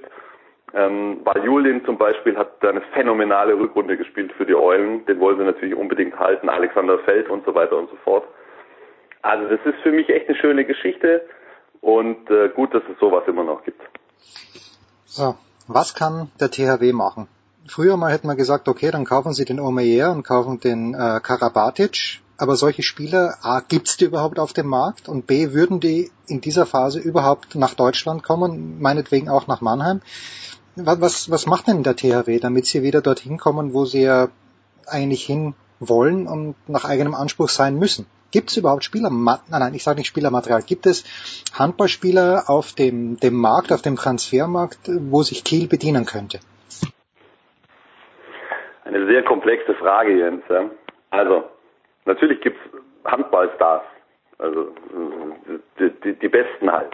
Ähm, 0.73 1.21
weil 1.25 1.45
Julien 1.45 1.85
zum 1.85 1.99
Beispiel 1.99 2.37
hat 2.37 2.65
eine 2.65 2.83
phänomenale 2.93 3.59
Rückrunde 3.59 3.97
gespielt 3.97 4.33
für 4.35 4.47
die 4.47 4.55
Eulen. 4.55 5.05
Den 5.07 5.19
wollen 5.19 5.39
sie 5.39 5.45
natürlich 5.45 5.75
unbedingt 5.75 6.17
halten. 6.17 6.49
Alexander 6.49 7.01
Feld 7.01 7.29
und 7.29 7.45
so 7.45 7.57
weiter 7.57 7.77
und 7.77 7.91
so 7.91 7.97
fort. 8.05 8.25
Also 9.23 9.49
das 9.49 9.59
ist 9.67 9.81
für 9.83 9.91
mich 9.91 10.09
echt 10.11 10.29
eine 10.29 10.39
schöne 10.39 10.65
Geschichte 10.65 11.27
und 11.81 12.31
äh, 12.31 12.51
gut, 12.51 12.73
dass 12.73 12.85
es 12.93 13.01
sowas 13.01 13.25
immer 13.27 13.43
noch 13.43 13.65
gibt. 13.65 13.83
So, 15.07 15.35
was 15.69 15.95
kann 15.95 16.31
der 16.41 16.51
THW 16.51 16.93
machen? 16.93 17.29
Früher 17.67 17.97
mal 17.97 18.11
hätte 18.11 18.27
man 18.27 18.37
gesagt, 18.37 18.67
okay, 18.69 18.91
dann 18.91 19.05
kaufen 19.05 19.35
Sie 19.35 19.45
den 19.45 19.61
Omeyer 19.61 20.11
und 20.11 20.23
kaufen 20.23 20.59
den 20.59 20.95
äh, 20.95 21.21
Karabatic. 21.23 22.21
Aber 22.39 22.57
solche 22.57 22.83
Spieler, 22.83 23.37
A, 23.43 23.61
gibt's 23.61 23.97
die 23.97 24.05
überhaupt 24.05 24.39
auf 24.39 24.53
dem 24.53 24.67
Markt? 24.69 25.09
Und 25.09 25.27
B, 25.27 25.53
würden 25.53 25.81
die 25.81 26.11
in 26.27 26.41
dieser 26.41 26.67
Phase 26.67 27.01
überhaupt 27.01 27.57
nach 27.57 27.75
Deutschland 27.75 28.23
kommen? 28.23 28.81
Meinetwegen 28.81 29.29
auch 29.29 29.49
nach 29.49 29.61
Mannheim? 29.61 30.01
Was, 30.77 31.01
was, 31.01 31.31
was 31.31 31.47
macht 31.47 31.67
denn 31.67 31.83
der 31.83 31.97
THW, 31.97 32.39
damit 32.39 32.67
sie 32.67 32.83
wieder 32.83 33.03
dorthin 33.03 33.39
kommen, 33.39 33.75
wo 33.75 33.85
sie 33.85 34.03
ja 34.03 34.29
eigentlich 34.87 35.25
hin 35.25 35.55
wollen 35.81 36.27
und 36.27 36.57
nach 36.69 36.85
eigenem 36.85 37.15
Anspruch 37.15 37.49
sein 37.49 37.79
müssen? 37.79 38.07
Gibt 38.31 38.51
es 38.51 38.57
überhaupt 38.59 38.85
Spieler? 38.85 39.11
Nein, 39.11 39.39
nein, 39.49 39.75
ich 39.75 39.83
sage 39.83 39.99
nicht 39.99 40.09
Spielermaterial. 40.09 40.63
Gibt 40.63 40.87
es 40.87 41.05
Handballspieler 41.59 42.45
auf 42.49 42.75
dem, 42.75 43.17
dem 43.19 43.35
Markt, 43.35 43.73
auf 43.73 43.81
dem 43.81 43.97
Transfermarkt, 43.97 44.81
wo 44.87 45.23
sich 45.23 45.45
Kiel 45.45 45.67
bedienen 45.67 46.05
könnte? 46.05 46.41
Eine 48.85 49.07
sehr 49.07 49.23
komplexe 49.25 49.75
Frage, 49.75 50.17
Jens. 50.19 50.43
Also, 51.11 51.45
natürlich 52.05 52.41
gibt 52.43 52.59
es 52.59 53.11
Handballstars, 53.11 53.83
also 54.39 54.69
die, 55.79 55.91
die, 56.05 56.19
die 56.19 56.29
besten 56.29 56.71
halt. 56.71 56.93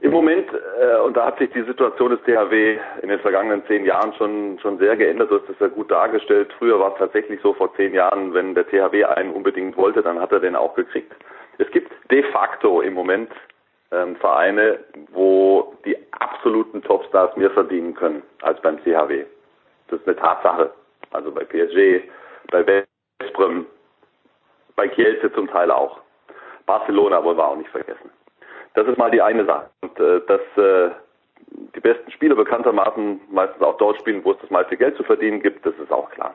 Im 0.00 0.12
Moment, 0.12 0.48
äh, 0.80 0.98
und 1.00 1.16
da 1.16 1.26
hat 1.26 1.38
sich 1.38 1.50
die 1.50 1.64
Situation 1.64 2.10
des 2.10 2.22
THW 2.22 2.78
in 3.02 3.08
den 3.08 3.18
vergangenen 3.18 3.66
zehn 3.66 3.84
Jahren 3.84 4.12
schon, 4.14 4.58
schon 4.60 4.78
sehr 4.78 4.96
geändert, 4.96 5.30
du 5.30 5.40
hast 5.40 5.48
es 5.48 5.58
ja 5.58 5.66
gut 5.66 5.90
dargestellt. 5.90 6.52
Früher 6.56 6.78
war 6.78 6.92
es 6.92 6.98
tatsächlich 6.98 7.40
so 7.42 7.52
vor 7.52 7.74
zehn 7.74 7.92
Jahren, 7.92 8.32
wenn 8.32 8.54
der 8.54 8.68
THW 8.68 9.04
einen 9.04 9.32
unbedingt 9.32 9.76
wollte, 9.76 10.02
dann 10.02 10.20
hat 10.20 10.30
er 10.30 10.38
den 10.38 10.54
auch 10.54 10.74
gekriegt. 10.74 11.12
Es 11.58 11.68
gibt 11.72 11.90
de 12.12 12.22
facto 12.30 12.80
im 12.80 12.94
Moment 12.94 13.32
ähm, 13.90 14.14
Vereine, 14.16 14.78
wo 15.10 15.74
die 15.84 15.96
absoluten 16.12 16.80
Topstars 16.82 17.36
mehr 17.36 17.50
verdienen 17.50 17.94
können 17.94 18.22
als 18.42 18.60
beim 18.62 18.78
THW. 18.84 19.24
Das 19.88 19.98
ist 19.98 20.06
eine 20.06 20.16
Tatsache. 20.16 20.70
Also 21.10 21.32
bei 21.32 21.42
PSG, 21.42 22.08
bei 22.52 22.84
Westbrem, 23.18 23.66
bei 24.76 24.86
Kielce 24.86 25.32
zum 25.32 25.48
Teil 25.48 25.72
auch. 25.72 25.98
Barcelona 26.66 27.24
wollen 27.24 27.38
wir 27.38 27.48
auch 27.48 27.56
nicht 27.56 27.70
vergessen. 27.70 28.10
Das 28.74 28.86
ist 28.86 28.98
mal 28.98 29.10
die 29.10 29.22
eine 29.22 29.44
Sache. 29.44 29.70
Und 29.80 29.98
äh, 29.98 30.20
dass 30.26 30.40
äh, 30.56 30.90
die 31.74 31.80
besten 31.80 32.10
Spieler 32.10 32.34
bekanntermaßen 32.34 33.20
meistens 33.30 33.62
auch 33.62 33.76
dort 33.78 33.98
spielen, 33.98 34.24
wo 34.24 34.32
es 34.32 34.38
das 34.40 34.50
meiste 34.50 34.76
Geld 34.76 34.96
zu 34.96 35.04
verdienen 35.04 35.40
gibt, 35.40 35.64
das 35.64 35.74
ist 35.82 35.92
auch 35.92 36.10
klar. 36.10 36.34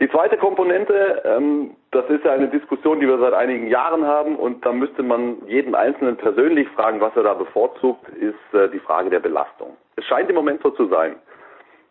Die 0.00 0.08
zweite 0.10 0.36
Komponente, 0.36 1.22
ähm, 1.24 1.74
das 1.90 2.08
ist 2.08 2.24
ja 2.24 2.32
eine 2.32 2.48
Diskussion, 2.48 3.00
die 3.00 3.08
wir 3.08 3.18
seit 3.18 3.32
einigen 3.32 3.66
Jahren 3.66 4.06
haben 4.06 4.36
und 4.36 4.64
da 4.64 4.72
müsste 4.72 5.02
man 5.02 5.38
jeden 5.46 5.74
Einzelnen 5.74 6.16
persönlich 6.16 6.68
fragen, 6.68 7.00
was 7.00 7.16
er 7.16 7.24
da 7.24 7.34
bevorzugt, 7.34 8.08
ist 8.10 8.54
äh, 8.54 8.68
die 8.68 8.78
Frage 8.78 9.10
der 9.10 9.18
Belastung. 9.18 9.76
Es 9.96 10.04
scheint 10.04 10.30
im 10.30 10.36
Moment 10.36 10.62
so 10.62 10.70
zu 10.70 10.86
sein, 10.86 11.16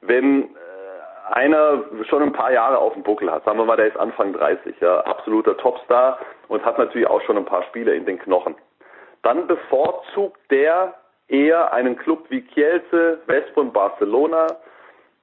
wenn 0.02 0.44
äh, 0.44 1.34
einer 1.34 1.84
schon 2.04 2.24
ein 2.24 2.32
paar 2.32 2.54
Jahre 2.54 2.78
auf 2.78 2.94
dem 2.94 3.04
Buckel 3.04 3.30
hat, 3.30 3.44
sagen 3.44 3.58
wir 3.58 3.66
mal, 3.66 3.76
der 3.76 3.88
ist 3.88 3.98
Anfang 3.98 4.32
30, 4.32 4.80
ja, 4.80 5.02
absoluter 5.02 5.58
Topstar 5.58 6.20
und 6.48 6.64
hat 6.64 6.78
natürlich 6.78 7.08
auch 7.08 7.22
schon 7.24 7.36
ein 7.36 7.46
paar 7.46 7.64
Spiele 7.64 7.94
in 7.94 8.06
den 8.06 8.20
Knochen 8.20 8.56
dann 9.24 9.48
bevorzugt 9.48 10.40
der 10.50 10.96
eher 11.28 11.74
einen 11.74 11.98
Club 11.98 12.26
wie 12.30 12.42
Kielce, 12.42 13.20
Westbrem, 13.26 13.72
Barcelona. 13.72 14.48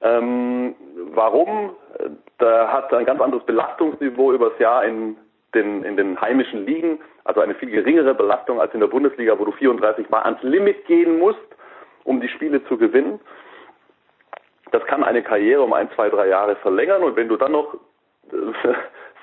Ähm, 0.01 0.75
warum? 1.13 1.75
Da 2.37 2.71
hat 2.71 2.93
ein 2.93 3.05
ganz 3.05 3.21
anderes 3.21 3.45
Belastungsniveau 3.45 4.33
übers 4.33 4.57
Jahr 4.59 4.83
in 4.85 5.17
den, 5.53 5.83
in 5.83 5.97
den 5.97 6.19
heimischen 6.19 6.65
Ligen, 6.65 6.99
also 7.23 7.41
eine 7.41 7.55
viel 7.55 7.71
geringere 7.71 8.13
Belastung 8.13 8.59
als 8.59 8.73
in 8.73 8.81
der 8.81 8.87
Bundesliga, 8.87 9.39
wo 9.39 9.45
du 9.45 9.51
34 9.53 10.09
Mal 10.09 10.21
ans 10.21 10.43
Limit 10.43 10.85
gehen 10.85 11.17
musst, 11.17 11.39
um 12.03 12.19
die 12.21 12.27
Spiele 12.27 12.63
zu 12.65 12.77
gewinnen. 12.77 13.19
Das 14.71 14.83
kann 14.85 15.03
eine 15.03 15.23
Karriere 15.23 15.61
um 15.61 15.73
ein, 15.73 15.89
zwei, 15.95 16.09
drei 16.09 16.27
Jahre 16.27 16.57
verlängern 16.57 17.03
und 17.03 17.15
wenn 17.15 17.29
du 17.29 17.37
dann 17.37 17.53
noch 17.53 17.77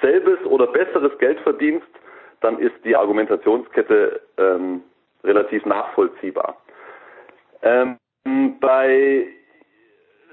selbes 0.00 0.44
oder 0.46 0.66
besseres 0.66 1.16
Geld 1.18 1.38
verdienst, 1.40 1.86
dann 2.42 2.58
ist 2.58 2.74
die 2.84 2.96
Argumentationskette 2.96 4.20
ähm, 4.38 4.82
relativ 5.24 5.64
nachvollziehbar. 5.64 6.56
Ähm, 7.62 7.96
bei 8.60 9.26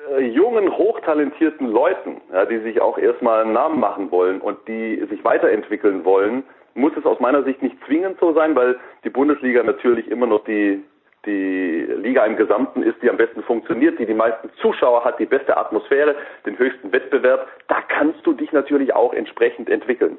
äh, 0.09 0.21
jungen, 0.21 0.75
hochtalentierten 0.77 1.67
Leuten, 1.67 2.21
ja, 2.31 2.45
die 2.45 2.59
sich 2.59 2.81
auch 2.81 2.97
erstmal 2.97 3.41
einen 3.41 3.53
Namen 3.53 3.79
machen 3.79 4.11
wollen 4.11 4.41
und 4.41 4.57
die 4.67 5.05
sich 5.09 5.23
weiterentwickeln 5.23 6.05
wollen, 6.05 6.43
muss 6.73 6.93
es 6.97 7.05
aus 7.05 7.19
meiner 7.19 7.43
Sicht 7.43 7.61
nicht 7.61 7.75
zwingend 7.85 8.19
so 8.19 8.33
sein, 8.33 8.55
weil 8.55 8.79
die 9.03 9.09
Bundesliga 9.09 9.63
natürlich 9.63 10.07
immer 10.09 10.27
noch 10.27 10.43
die, 10.45 10.83
die 11.25 11.85
Liga 11.97 12.25
im 12.25 12.37
Gesamten 12.37 12.81
ist, 12.81 13.01
die 13.01 13.09
am 13.09 13.17
besten 13.17 13.43
funktioniert, 13.43 13.99
die 13.99 14.05
die 14.05 14.13
meisten 14.13 14.49
Zuschauer 14.61 15.03
hat, 15.03 15.19
die 15.19 15.25
beste 15.25 15.57
Atmosphäre, 15.57 16.15
den 16.45 16.57
höchsten 16.57 16.91
Wettbewerb. 16.91 17.47
Da 17.67 17.81
kannst 17.81 18.25
du 18.25 18.33
dich 18.33 18.51
natürlich 18.51 18.93
auch 18.93 19.13
entsprechend 19.13 19.69
entwickeln. 19.69 20.17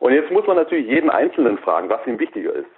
Und 0.00 0.12
jetzt 0.12 0.30
muss 0.30 0.46
man 0.46 0.56
natürlich 0.56 0.86
jeden 0.86 1.10
Einzelnen 1.10 1.58
fragen, 1.58 1.88
was 1.88 2.06
ihm 2.06 2.18
wichtiger 2.18 2.52
ist. 2.52 2.68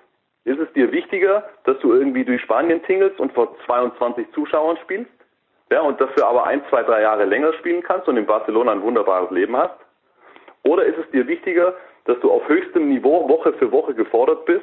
Ist 0.44 0.60
es 0.60 0.72
dir 0.74 0.92
wichtiger, 0.92 1.44
dass 1.64 1.76
du 1.80 1.92
irgendwie 1.92 2.24
durch 2.24 2.40
Spanien 2.40 2.80
tingelst 2.84 3.18
und 3.18 3.32
vor 3.32 3.56
22 3.66 4.30
Zuschauern 4.30 4.76
spielst? 4.82 5.10
Ja, 5.72 5.80
und 5.80 6.00
dafür 6.00 6.28
aber 6.28 6.46
ein, 6.46 6.62
zwei, 6.70 6.84
drei 6.84 7.02
Jahre 7.02 7.24
länger 7.24 7.52
spielen 7.54 7.82
kannst 7.82 8.06
und 8.06 8.16
in 8.16 8.26
Barcelona 8.26 8.70
ein 8.70 8.82
wunderbares 8.82 9.32
Leben 9.32 9.56
hast? 9.56 9.74
Oder 10.62 10.84
ist 10.84 10.98
es 10.98 11.10
dir 11.10 11.26
wichtiger, 11.26 11.74
dass 12.04 12.20
du 12.20 12.30
auf 12.30 12.48
höchstem 12.48 12.88
Niveau 12.88 13.28
Woche 13.28 13.52
für 13.54 13.72
Woche 13.72 13.94
gefordert 13.94 14.44
bist 14.44 14.62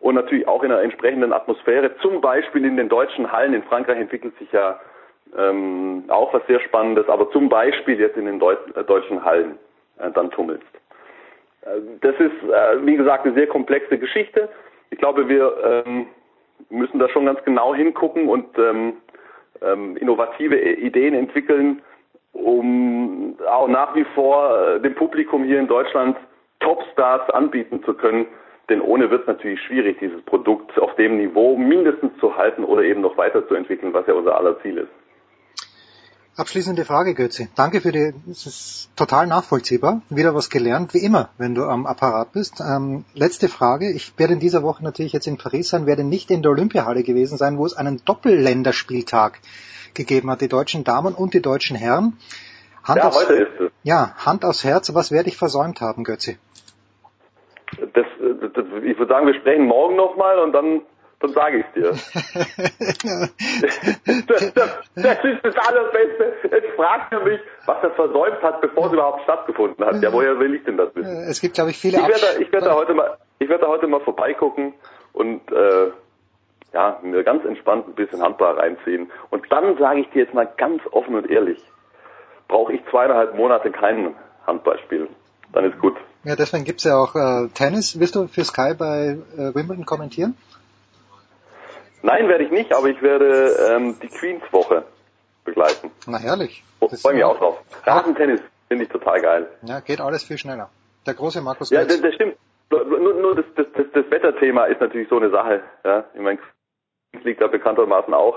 und 0.00 0.14
natürlich 0.14 0.46
auch 0.46 0.62
in 0.62 0.72
einer 0.72 0.82
entsprechenden 0.82 1.32
Atmosphäre, 1.32 1.96
zum 1.98 2.20
Beispiel 2.20 2.64
in 2.64 2.76
den 2.76 2.88
deutschen 2.88 3.30
Hallen. 3.32 3.54
In 3.54 3.62
Frankreich 3.64 3.98
entwickelt 3.98 4.36
sich 4.38 4.50
ja 4.52 4.78
ähm, 5.36 6.04
auch 6.08 6.32
was 6.32 6.46
sehr 6.46 6.60
Spannendes, 6.60 7.08
aber 7.08 7.30
zum 7.30 7.48
Beispiel 7.48 7.98
jetzt 7.98 8.16
in 8.16 8.26
den 8.26 8.38
Deut 8.38 8.58
äh, 8.76 8.84
deutschen 8.84 9.24
Hallen 9.24 9.58
äh, 9.98 10.10
dann 10.10 10.30
tummelst. 10.30 10.64
Äh, 11.62 11.80
das 12.00 12.14
ist, 12.14 12.50
äh, 12.50 12.86
wie 12.86 12.96
gesagt, 12.96 13.26
eine 13.26 13.34
sehr 13.34 13.46
komplexe 13.46 13.98
Geschichte. 13.98 14.48
Ich 14.90 14.98
glaube, 14.98 15.28
wir 15.28 15.84
ähm, 15.86 16.06
müssen 16.70 16.98
da 16.98 17.08
schon 17.08 17.26
ganz 17.26 17.42
genau 17.44 17.74
hingucken 17.74 18.28
und 18.28 18.46
ähm, 18.58 18.94
ähm, 19.62 19.96
innovative 19.96 20.58
Ideen 20.58 21.14
entwickeln, 21.14 21.82
um 22.32 23.36
auch 23.46 23.68
nach 23.68 23.94
wie 23.94 24.04
vor 24.14 24.58
äh, 24.58 24.80
dem 24.80 24.94
Publikum 24.94 25.44
hier 25.44 25.58
in 25.58 25.66
Deutschland 25.66 26.16
Topstars 26.60 27.28
anbieten 27.30 27.82
zu 27.84 27.94
können. 27.94 28.26
Denn 28.68 28.80
ohne 28.80 29.10
wird 29.10 29.22
es 29.22 29.26
natürlich 29.26 29.60
schwierig, 29.62 29.98
dieses 29.98 30.20
Produkt 30.22 30.78
auf 30.78 30.94
dem 30.96 31.16
Niveau 31.16 31.56
mindestens 31.56 32.12
zu 32.20 32.36
halten 32.36 32.64
oder 32.64 32.82
eben 32.82 33.00
noch 33.00 33.16
weiterzuentwickeln, 33.16 33.94
was 33.94 34.06
ja 34.06 34.14
unser 34.14 34.36
aller 34.36 34.60
Ziel 34.60 34.78
ist. 34.78 34.90
Abschließende 36.38 36.84
Frage, 36.84 37.14
Götze. 37.14 37.48
Danke 37.56 37.80
für 37.80 37.90
die, 37.90 38.12
es 38.30 38.46
ist 38.46 38.90
total 38.94 39.26
nachvollziehbar. 39.26 40.02
Wieder 40.08 40.36
was 40.36 40.50
gelernt, 40.50 40.94
wie 40.94 41.04
immer, 41.04 41.30
wenn 41.36 41.56
du 41.56 41.64
am 41.64 41.84
Apparat 41.84 42.32
bist. 42.32 42.60
Ähm, 42.60 43.04
letzte 43.14 43.48
Frage. 43.48 43.90
Ich 43.90 44.16
werde 44.18 44.34
in 44.34 44.38
dieser 44.38 44.62
Woche 44.62 44.84
natürlich 44.84 45.12
jetzt 45.12 45.26
in 45.26 45.36
Paris 45.36 45.70
sein, 45.70 45.86
werde 45.86 46.04
nicht 46.04 46.30
in 46.30 46.42
der 46.42 46.52
Olympiahalle 46.52 47.02
gewesen 47.02 47.38
sein, 47.38 47.58
wo 47.58 47.66
es 47.66 47.74
einen 47.74 48.02
Doppelländerspieltag 48.04 49.40
gegeben 49.94 50.30
hat, 50.30 50.40
die 50.40 50.48
deutschen 50.48 50.84
Damen 50.84 51.14
und 51.14 51.34
die 51.34 51.42
deutschen 51.42 51.76
Herren. 51.76 52.18
Hand 52.84 52.98
ja, 52.98 53.08
aufs, 53.08 53.20
heute 53.20 53.34
ist 53.34 53.60
es. 53.60 53.72
Ja, 53.82 54.14
Hand 54.24 54.44
aufs 54.44 54.62
Herz, 54.62 54.94
was 54.94 55.10
werde 55.10 55.30
ich 55.30 55.36
versäumt 55.36 55.80
haben, 55.80 56.04
Götze? 56.04 56.36
Das, 57.94 58.06
ich 58.90 58.98
würde 58.98 59.12
sagen, 59.12 59.26
wir 59.26 59.34
sprechen 59.34 59.66
morgen 59.66 59.96
nochmal 59.96 60.38
und 60.38 60.52
dann, 60.52 60.82
dann 61.20 61.32
sage 61.32 61.58
ich 61.58 61.66
dir. 61.74 61.90
das, 64.26 64.52
das, 64.54 64.70
das 64.94 65.24
ist 65.24 65.44
das 65.44 65.56
Allerbeste. 65.68 66.32
Jetzt 66.50 66.70
fragt 66.76 67.12
er 67.12 67.20
mich, 67.24 67.40
was 67.66 67.82
er 67.82 67.90
versäumt 67.92 68.42
hat, 68.42 68.60
bevor 68.60 68.86
es 68.86 68.92
überhaupt 68.92 69.22
stattgefunden 69.22 69.84
hat. 69.84 70.02
Ja, 70.02 70.12
woher 70.12 70.38
will 70.38 70.54
ich 70.54 70.64
denn 70.64 70.76
das 70.76 70.94
wissen? 70.94 71.26
Es 71.28 71.40
gibt, 71.40 71.54
glaube 71.54 71.70
ich, 71.70 71.78
viele 71.78 71.98
Ich 71.98 72.02
werde, 72.08 72.20
da- 72.20 72.40
ich 72.40 72.52
werde 72.52 72.66
da 72.66 72.74
heute 72.74 72.94
mal, 72.94 73.16
ich 73.38 73.48
werde 73.48 73.62
da 73.64 73.68
heute 73.70 73.86
mal 73.86 74.00
vorbeigucken 74.00 74.74
und 75.12 75.40
äh, 75.52 75.90
ja, 76.72 76.98
mir 77.02 77.24
ganz 77.24 77.44
entspannt 77.44 77.88
ein 77.88 77.94
bisschen 77.94 78.22
Handball 78.22 78.54
reinziehen. 78.58 79.10
Und 79.30 79.50
dann 79.50 79.76
sage 79.78 80.00
ich 80.00 80.10
dir 80.10 80.22
jetzt 80.24 80.34
mal 80.34 80.48
ganz 80.56 80.82
offen 80.90 81.14
und 81.14 81.30
ehrlich, 81.30 81.62
brauche 82.46 82.72
ich 82.74 82.80
zweieinhalb 82.90 83.34
Monate 83.34 83.70
keinen 83.70 84.14
Handball 84.46 84.78
spielen. 84.80 85.08
Dann 85.52 85.64
ist 85.64 85.78
gut. 85.78 85.96
Ja, 86.24 86.36
deswegen 86.36 86.64
gibt's 86.64 86.84
ja 86.84 86.96
auch 86.96 87.14
äh, 87.14 87.48
Tennis. 87.54 87.98
Wirst 88.00 88.14
du 88.14 88.26
für 88.26 88.44
Sky 88.44 88.74
bei 88.76 89.18
äh, 89.36 89.54
Wimbledon 89.54 89.86
kommentieren? 89.86 90.36
Nein, 92.02 92.28
werde 92.28 92.44
ich 92.44 92.50
nicht, 92.50 92.72
aber 92.74 92.88
ich 92.88 93.00
werde 93.02 93.56
ähm, 93.70 93.96
die 94.00 94.08
Queens-Woche 94.08 94.84
begleiten. 95.44 95.90
Na 96.06 96.18
herrlich. 96.18 96.62
Freue 97.02 97.14
mich 97.14 97.24
auch 97.24 97.38
drauf. 97.38 97.58
Rasentennis 97.84 98.40
finde 98.68 98.84
ich 98.84 98.90
total 98.90 99.20
geil. 99.20 99.48
Ja, 99.62 99.80
geht 99.80 100.00
alles 100.00 100.22
viel 100.22 100.38
schneller. 100.38 100.70
Der 101.06 101.14
große 101.14 101.40
Markus 101.40 101.70
Ja, 101.70 101.84
das, 101.84 102.00
das 102.00 102.14
stimmt. 102.14 102.36
Nur, 102.70 102.84
nur, 102.84 103.14
nur 103.14 103.34
das, 103.34 103.46
das, 103.56 103.66
das, 103.74 103.86
das 103.94 104.10
Wetterthema 104.10 104.66
ist 104.66 104.80
natürlich 104.80 105.08
so 105.08 105.16
eine 105.16 105.30
Sache. 105.30 105.62
Ja? 105.84 106.04
Ich 106.14 106.20
meine, 106.20 106.38
Queens 107.10 107.24
liegt 107.24 107.40
da 107.40 107.46
bekanntermaßen 107.46 108.12
auch 108.12 108.36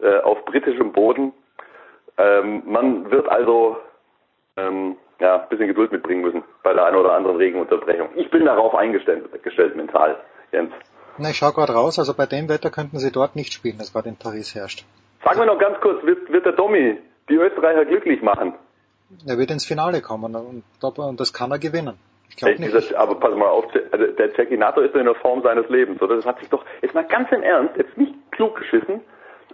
äh, 0.00 0.18
auf 0.20 0.44
britischem 0.44 0.92
Boden. 0.92 1.32
Ähm, 2.16 2.62
man 2.64 3.10
wird 3.10 3.28
also 3.28 3.76
ähm, 4.56 4.96
ja, 5.20 5.42
ein 5.42 5.48
bisschen 5.48 5.68
Geduld 5.68 5.92
mitbringen 5.92 6.22
müssen 6.22 6.42
bei 6.62 6.72
der 6.72 6.84
einen 6.84 6.96
oder 6.96 7.12
anderen 7.12 7.36
Regenunterbrechung. 7.36 8.08
Ich 8.16 8.30
bin 8.30 8.44
darauf 8.44 8.74
eingestellt 8.74 9.24
gestellt 9.42 9.76
mental, 9.76 10.16
Jens. 10.52 10.72
Na, 11.18 11.30
ich 11.30 11.36
schaue 11.36 11.52
gerade 11.52 11.72
raus, 11.72 11.98
also 11.98 12.14
bei 12.14 12.26
dem 12.26 12.48
Wetter 12.48 12.70
könnten 12.70 12.98
sie 12.98 13.12
dort 13.12 13.36
nicht 13.36 13.52
spielen, 13.52 13.78
das 13.78 13.92
gerade 13.92 14.08
in 14.08 14.16
Paris 14.16 14.54
herrscht. 14.54 14.84
Sag 15.22 15.36
mir 15.36 15.46
noch 15.46 15.58
ganz 15.58 15.78
kurz, 15.80 16.02
wird, 16.04 16.32
wird 16.32 16.46
der 16.46 16.52
Domi 16.52 16.98
die 17.28 17.34
Österreicher 17.34 17.84
glücklich 17.84 18.22
machen? 18.22 18.54
Er 19.26 19.36
wird 19.36 19.50
ins 19.50 19.66
Finale 19.66 20.00
kommen 20.00 20.34
und, 20.34 20.64
und 20.98 21.20
das 21.20 21.32
kann 21.32 21.50
er 21.50 21.58
gewinnen. 21.58 21.98
Ich 22.30 22.36
glaube 22.36 22.60
nicht. 22.60 22.72
dieser, 22.72 22.98
aber 22.98 23.16
pass 23.16 23.34
mal 23.34 23.48
auf, 23.48 23.66
also 23.90 24.06
der 24.06 24.34
Cecchinato 24.34 24.80
ist 24.80 24.94
in 24.94 25.04
der 25.04 25.16
Form 25.16 25.42
seines 25.42 25.68
Lebens, 25.68 26.00
oder? 26.00 26.16
Das 26.16 26.24
hat 26.24 26.38
sich 26.38 26.48
doch, 26.48 26.64
jetzt 26.80 26.94
mal 26.94 27.04
ganz 27.04 27.30
im 27.32 27.42
Ernst, 27.42 27.76
jetzt 27.76 27.98
nicht 27.98 28.14
klug 28.30 28.56
geschissen, 28.56 29.00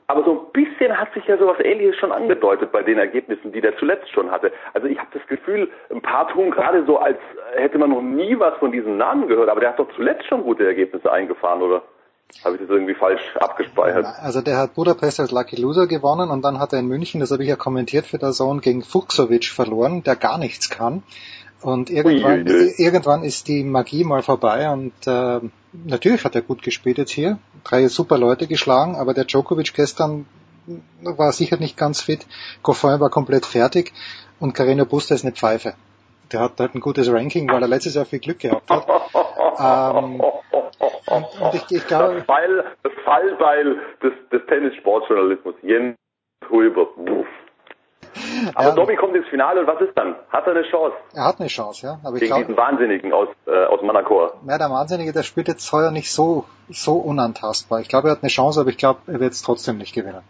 aber 0.08 0.24
so 0.24 0.32
ein 0.32 0.52
bisschen 0.52 0.96
hat 0.96 1.12
sich 1.14 1.24
ja 1.26 1.36
sowas 1.36 1.58
ähnliches 1.60 1.96
schon 1.96 2.12
angedeutet 2.12 2.70
bei 2.70 2.82
den 2.82 2.98
Ergebnissen, 2.98 3.52
die 3.52 3.60
der 3.60 3.76
zuletzt 3.76 4.10
schon 4.10 4.30
hatte. 4.30 4.52
Also 4.72 4.86
ich 4.86 4.98
habe 4.98 5.08
das 5.12 5.26
Gefühl, 5.26 5.70
ein 5.90 6.00
paar 6.00 6.28
tun 6.28 6.50
gerade 6.50 6.84
so, 6.86 6.98
als 6.98 7.18
hätte 7.56 7.78
man 7.78 7.90
noch 7.90 8.02
nie 8.02 8.38
was 8.38 8.56
von 8.58 8.70
diesen 8.70 8.96
Namen 8.96 9.26
gehört, 9.26 9.48
aber 9.48 9.60
der 9.60 9.70
hat 9.70 9.78
doch 9.78 9.92
zuletzt 9.96 10.26
schon 10.26 10.42
gute 10.42 10.64
Ergebnisse 10.64 11.10
eingefahren, 11.10 11.62
oder? 11.62 11.82
Habe 12.44 12.56
ich 12.56 12.60
das 12.60 12.70
irgendwie 12.70 12.94
falsch 12.94 13.22
abgespeichert? 13.36 14.04
Also 14.20 14.42
der 14.42 14.58
hat 14.58 14.74
Budapest 14.74 15.20
als 15.20 15.30
Lucky 15.30 15.56
Loser 15.56 15.86
gewonnen 15.86 16.30
und 16.30 16.44
dann 16.44 16.58
hat 16.58 16.72
er 16.72 16.80
in 16.80 16.88
München, 16.88 17.20
das 17.20 17.30
habe 17.30 17.44
ich 17.44 17.48
ja 17.48 17.56
kommentiert 17.56 18.04
für 18.04 18.18
der 18.18 18.32
Sohn, 18.32 18.60
gegen 18.60 18.82
Fuchsovic 18.82 19.46
verloren, 19.46 20.02
der 20.02 20.16
gar 20.16 20.36
nichts 20.38 20.68
kann. 20.68 21.04
Und 21.62 21.90
irgendwann, 21.90 22.46
irgendwann 22.46 23.24
ist 23.24 23.48
die 23.48 23.64
Magie 23.64 24.04
mal 24.04 24.22
vorbei 24.22 24.70
und 24.70 24.92
äh, 25.06 25.40
natürlich 25.72 26.24
hat 26.24 26.34
er 26.34 26.42
gut 26.42 26.62
gespielt 26.62 26.98
jetzt 26.98 27.10
hier, 27.12 27.38
drei 27.64 27.88
super 27.88 28.18
Leute 28.18 28.46
geschlagen, 28.46 28.94
aber 28.96 29.14
der 29.14 29.24
Djokovic 29.24 29.72
gestern 29.74 30.26
war 31.00 31.32
sicher 31.32 31.56
nicht 31.56 31.76
ganz 31.76 32.02
fit, 32.02 32.26
Goffin 32.62 33.00
war 33.00 33.10
komplett 33.10 33.46
fertig 33.46 33.92
und 34.38 34.52
Carino 34.52 34.84
Busta 34.84 35.14
ist 35.14 35.24
eine 35.24 35.32
Pfeife. 35.32 35.74
Der 36.32 36.40
hat 36.40 36.58
halt 36.58 36.74
ein 36.74 36.80
gutes 36.80 37.10
Ranking, 37.10 37.48
weil 37.48 37.62
er 37.62 37.68
letztes 37.68 37.94
Jahr 37.94 38.04
viel 38.04 38.18
Glück 38.18 38.40
gehabt 38.40 38.68
hat. 38.68 38.86
Ähm, 39.58 40.20
und, 41.06 41.40
und 41.40 41.54
ich, 41.54 41.70
ich 41.70 41.86
glaube, 41.86 42.16
Das, 42.16 42.24
Fall, 42.26 42.64
das 42.82 42.92
Fallbeil 43.04 43.78
des, 44.02 44.12
des 44.32 44.46
Tennissportjournalismus. 44.46 45.54
Jens 45.62 45.96
Huber. 46.50 46.88
Aber 48.54 48.68
Ja. 48.68 48.74
Domi 48.74 48.96
kommt 48.96 49.14
ins 49.16 49.26
Finale 49.28 49.60
und 49.60 49.66
was 49.66 49.80
ist 49.80 49.96
dann? 49.96 50.14
Hat 50.30 50.46
er 50.46 50.52
eine 50.52 50.62
Chance 50.62 50.94
er 51.14 51.24
hat 51.24 51.40
eine 51.40 51.48
Chance, 51.48 51.86
ja. 51.86 51.98
Aber 52.04 52.14
ich 52.16 52.20
gegen 52.20 52.26
glaube, 52.34 52.44
diesen 52.44 52.56
Wahnsinnigen 52.56 53.12
aus, 53.12 53.28
äh, 53.46 53.64
aus 53.64 53.82
Manacor? 53.82 54.34
Ja, 54.46 54.58
der 54.58 54.70
Wahnsinnige, 54.70 55.12
der 55.12 55.22
spielt 55.22 55.48
jetzt 55.48 55.70
heuer 55.72 55.90
nicht 55.90 56.12
so, 56.12 56.44
so 56.68 56.96
unantastbar. 56.96 57.80
Ich 57.80 57.88
glaube, 57.88 58.08
er 58.08 58.12
hat 58.12 58.22
eine 58.22 58.30
Chance, 58.30 58.60
aber 58.60 58.70
ich 58.70 58.78
glaube, 58.78 59.00
er 59.06 59.20
wird 59.20 59.32
es 59.32 59.42
trotzdem 59.42 59.78
nicht 59.78 59.94
gewinnen. 59.94 60.22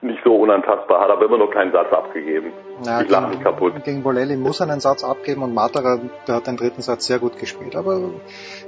Nicht 0.00 0.20
so 0.24 0.34
unantastbar, 0.34 1.00
hat 1.00 1.10
aber 1.10 1.26
immer 1.26 1.38
noch 1.38 1.50
keinen 1.52 1.70
Satz 1.70 1.92
abgegeben. 1.92 2.52
Ja, 2.84 3.02
ich 3.02 3.08
lache 3.08 3.28
mich 3.28 3.40
kaputt. 3.40 3.72
Gegen 3.84 4.02
Bolelli 4.02 4.36
muss 4.36 4.58
er 4.60 4.68
einen 4.68 4.80
Satz 4.80 5.04
abgeben 5.04 5.42
und 5.42 5.54
Matera, 5.54 6.00
der 6.26 6.36
hat 6.36 6.46
den 6.48 6.56
dritten 6.56 6.82
Satz 6.82 7.06
sehr 7.06 7.20
gut 7.20 7.38
gespielt. 7.38 7.76
Aber 7.76 8.10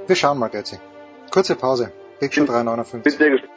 wir 0.07 0.15
schauen 0.15 0.39
mal, 0.39 0.49
Götzi. 0.49 0.77
Kurze 1.33 1.55
Pause. 1.55 1.91
Big 2.21 2.33
Show 2.33 2.45
359. 2.45 3.03
Bin 3.03 3.11
sehr 3.11 3.29
gespannt. 3.31 3.54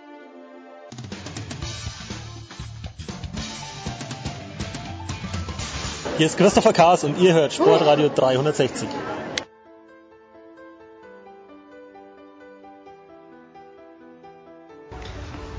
Hier 6.19 6.27
ist 6.27 6.37
Christopher 6.37 6.73
Kaas 6.73 7.05
und 7.05 7.17
ihr 7.21 7.33
hört 7.33 7.53
Sportradio 7.53 8.11
360. 8.13 8.89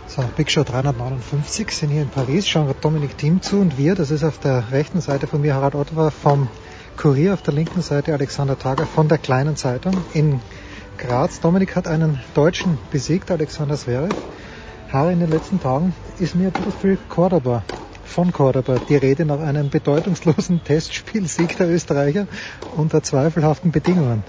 So, 0.08 0.22
Big 0.36 0.52
Show 0.52 0.66
359 0.66 1.72
sind 1.72 1.92
hier 1.92 2.02
in 2.02 2.10
Paris, 2.10 2.46
schauen 2.46 2.76
Dominik 2.82 3.18
Thiem 3.18 3.42
zu 3.42 3.60
und 3.60 3.78
wir, 3.78 3.96
das 3.96 4.12
ist 4.12 4.26
auf 4.26 4.38
der 4.38 4.70
rechten 4.74 5.00
Seite 5.00 5.28
von 5.28 5.40
mir 5.40 5.56
Harald 5.56 5.76
Ottawa 5.76 6.10
vom 6.10 6.50
Kurier, 6.98 7.36
auf 7.36 7.42
der 7.42 7.54
linken 7.54 7.82
Seite 7.82 8.12
Alexander 8.12 8.60
Tager 8.60 8.86
von 8.86 9.08
der 9.08 9.18
Kleinen 9.18 9.56
Zeitung 9.56 9.96
in 10.14 10.42
Graz. 10.98 11.40
Dominik 11.40 11.78
hat 11.78 11.88
einen 11.88 12.20
Deutschen 12.34 12.78
besiegt, 12.92 13.32
Alexander 13.32 13.78
Zverev. 13.78 14.14
Harry, 14.92 15.14
in 15.14 15.22
den 15.22 15.30
letzten 15.30 15.62
Tagen 15.62 15.96
ist 16.20 16.36
mir 16.36 16.48
ein 16.48 16.52
bisschen 16.52 16.74
viel 16.74 16.98
Cordoba, 17.08 17.64
von 18.10 18.34
Cordoba, 18.34 18.80
die 18.80 18.96
Rede 18.96 19.26
nach 19.26 19.40
einem 19.40 19.70
bedeutungslosen 19.70 20.64
Testspielsieg 20.66 21.56
der 21.58 21.70
Österreicher 21.70 22.28
unter 22.76 23.04
zweifelhaften 23.04 23.72
Bedingungen. 23.72 24.24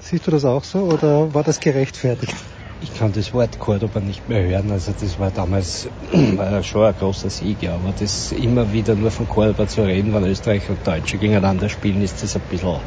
Siehst 0.00 0.26
du 0.26 0.30
das 0.30 0.44
auch 0.44 0.64
so 0.64 0.80
oder 0.80 1.34
war 1.34 1.42
das 1.42 1.60
gerechtfertigt? 1.60 2.34
Ich 2.80 2.98
kann 2.98 3.12
das 3.12 3.32
Wort 3.32 3.60
Cordoba 3.60 4.00
nicht 4.00 4.28
mehr 4.28 4.42
hören. 4.42 4.72
Also 4.72 4.92
das 4.98 5.18
war 5.18 5.30
damals 5.30 5.88
äh, 6.12 6.62
schon 6.62 6.84
ein 6.84 6.94
großer 6.98 7.30
Sieg, 7.30 7.62
ja. 7.62 7.74
Aber 7.74 7.92
das 7.98 8.32
immer 8.32 8.72
wieder 8.72 8.96
nur 8.96 9.10
von 9.10 9.28
Cordoba 9.28 9.68
zu 9.68 9.84
reden, 9.84 10.12
wenn 10.12 10.24
Österreich 10.24 10.68
und 10.68 10.84
Deutsche 10.84 11.18
gegeneinander 11.18 11.68
spielen, 11.68 12.02
ist 12.02 12.22
das 12.22 12.34
ein 12.34 12.42
bisschen 12.50 12.80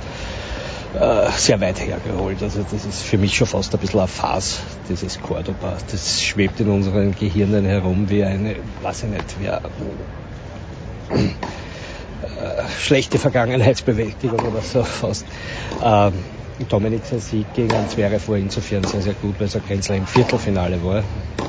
äh, 0.96 1.32
sehr 1.32 1.60
weit 1.62 1.80
hergeholt. 1.80 2.42
Also 2.42 2.64
das 2.64 2.86
ist 2.86 3.04
für 3.04 3.18
mich 3.18 3.36
schon 3.36 3.48
fast 3.48 3.74
ein 3.74 3.80
bisschen 3.80 4.00
ein 4.00 4.08
Farce, 4.08 4.60
dieses 4.90 5.20
Cordoba. 5.20 5.78
Das 5.92 6.22
schwebt 6.22 6.60
in 6.60 6.70
unseren 6.70 7.14
Gehirnen 7.16 7.66
herum 7.66 8.10
wie 8.10 8.24
eine, 8.24 8.56
weiß 8.82 9.04
ich 9.04 9.10
nicht, 9.10 9.40
wie 9.40 9.50
eine, 9.50 9.62
äh, 11.12 12.64
schlechte 12.80 13.20
Vergangenheitsbewältigung 13.20 14.40
oder 14.40 14.62
so 14.62 14.84
fast. 14.84 15.26
Ähm, 15.84 16.14
Dominik 16.70 17.06
sein 17.06 17.20
Sieg 17.20 17.54
gegen 17.54 17.88
Zverev 17.90 18.30
war 18.30 18.38
insofern 18.38 18.84
sehr, 18.84 19.02
sehr 19.02 19.14
gut, 19.14 19.36
weil 19.40 19.48
es 19.48 19.56
ein 19.56 19.64
Grenzler 19.68 19.98
im 19.98 20.08
Viertelfinale 20.08 20.84
war. 20.84 21.04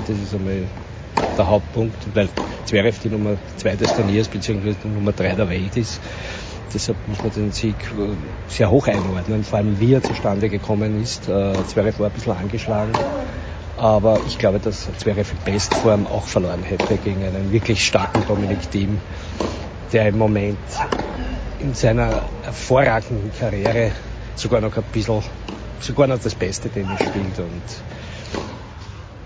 Das 0.06 0.16
ist 0.18 0.34
einmal 0.34 0.64
der 1.38 1.46
Hauptpunkt, 1.46 1.94
weil 2.14 2.28
Zverev 2.64 2.98
die 3.02 3.08
Nummer 3.08 3.36
zwei 3.56 3.76
des 3.76 3.94
Turniers 3.94 4.26
beziehungsweise 4.26 4.76
die 4.82 4.88
Nummer 4.88 5.12
drei 5.12 5.34
der 5.34 5.48
Welt 5.48 5.76
ist. 5.76 6.00
Deshalb 6.74 6.98
muss 7.06 7.22
man 7.22 7.32
den 7.32 7.52
Sieg 7.52 7.76
sehr 8.48 8.70
hoch 8.70 8.88
einordnen, 8.88 9.44
vor 9.44 9.58
allem 9.58 9.78
wie 9.80 9.94
er 9.94 10.02
zustande 10.02 10.48
gekommen 10.48 11.00
ist. 11.00 11.28
Äh, 11.28 11.62
Zverev 11.64 11.98
war 12.00 12.08
ein 12.08 12.12
bisschen 12.12 12.32
angeschlagen, 12.32 12.94
aber 13.76 14.20
ich 14.26 14.38
glaube, 14.38 14.58
dass 14.58 14.88
Zverev 14.98 15.32
in 15.32 15.38
Bestform 15.44 16.06
auch 16.06 16.26
verloren 16.26 16.62
hätte 16.62 16.98
gegen 16.98 17.24
einen 17.24 17.52
wirklich 17.52 17.84
starken 17.84 18.24
Dominik 18.26 18.70
Thiem, 18.70 18.98
der 19.92 20.08
im 20.08 20.18
Moment 20.18 20.58
in 21.60 21.72
seiner 21.74 22.24
hervorragenden 22.42 23.32
Karriere 23.38 23.92
sogar 24.34 24.60
noch 24.60 24.76
ein 24.76 24.84
bisschen, 24.92 25.22
sogar 25.80 26.06
noch 26.06 26.18
das 26.18 26.34
beste 26.34 26.68
Tennis 26.68 27.00
spielt 27.00 27.38
und 27.38 27.62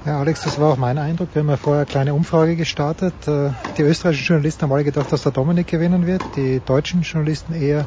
ja, 0.07 0.19
Alex, 0.19 0.43
das 0.43 0.59
war 0.59 0.73
auch 0.73 0.77
mein 0.77 0.99
Eindruck. 0.99 1.29
Wir 1.35 1.41
haben 1.43 1.51
ja 1.51 1.57
vorher 1.57 1.83
eine 1.83 1.91
kleine 1.91 2.15
Umfrage 2.15 2.57
gestartet. 2.57 3.13
Äh, 3.27 3.51
die 3.77 3.83
österreichischen 3.83 4.27
Journalisten 4.27 4.63
haben 4.63 4.73
alle 4.73 4.85
gedacht, 4.85 5.13
dass 5.13 5.23
der 5.23 5.33
Dominik 5.33 5.67
gewinnen 5.67 6.07
wird. 6.07 6.23
Die 6.37 6.61
deutschen 6.65 7.03
Journalisten 7.03 7.55
eher, 7.55 7.87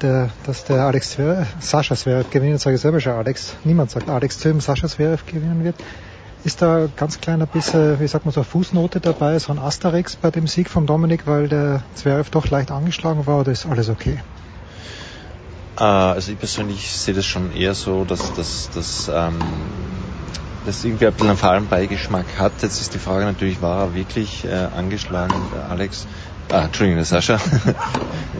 der, 0.00 0.30
dass 0.44 0.64
der 0.64 0.82
Alex 0.84 1.10
Zverev, 1.10 1.46
Sascha 1.60 1.94
Zverev 1.94 2.30
gewinnen. 2.30 2.52
Jetzt 2.52 2.62
sage 2.62 2.76
ich 2.76 2.82
selber 2.82 3.00
schon 3.00 3.12
Alex. 3.12 3.54
Niemand 3.64 3.90
sagt 3.90 4.08
Alex 4.08 4.38
Zverev, 4.38 4.60
Sascha 4.60 4.88
Zverev 4.88 5.24
gewinnen 5.26 5.62
wird. 5.62 5.76
Ist 6.44 6.62
da 6.62 6.84
ein 6.84 6.92
ganz 6.96 7.20
kleiner 7.20 7.46
bisschen, 7.46 8.00
wie 8.00 8.06
sagt 8.06 8.24
man 8.24 8.32
so, 8.32 8.42
Fußnote 8.42 9.00
dabei, 9.00 9.38
so 9.38 9.52
ein 9.52 9.58
Asterix 9.58 10.16
bei 10.16 10.30
dem 10.30 10.46
Sieg 10.46 10.70
von 10.70 10.86
Dominik, 10.86 11.26
weil 11.26 11.48
der 11.48 11.82
Zverev 11.96 12.30
doch 12.30 12.48
leicht 12.48 12.70
angeschlagen 12.70 13.26
war 13.26 13.40
oder 13.40 13.52
ist 13.52 13.66
alles 13.66 13.88
okay? 13.88 14.20
Äh, 15.78 15.82
also 15.82 16.32
ich 16.32 16.38
persönlich 16.38 16.90
sehe 16.92 17.14
das 17.14 17.26
schon 17.26 17.54
eher 17.54 17.74
so, 17.74 18.04
dass, 18.04 18.32
dass, 18.32 18.70
dass 18.70 19.10
ähm, 19.12 20.05
das 20.66 20.84
irgendwie 20.84 21.06
ein 21.06 21.12
bisschen 21.12 21.28
einen 21.28 21.38
fahlen 21.38 21.68
Beigeschmack 21.68 22.26
hat. 22.38 22.52
Jetzt 22.62 22.80
ist 22.80 22.92
die 22.92 22.98
Frage 22.98 23.24
natürlich, 23.24 23.62
war 23.62 23.80
er 23.80 23.94
wirklich 23.94 24.44
äh, 24.44 24.68
angeschlagen, 24.76 25.34
der 25.54 25.70
Alex? 25.70 26.06
Ah, 26.50 26.64
Entschuldigung, 26.64 26.96
der 26.96 27.04
Sascha. 27.04 27.38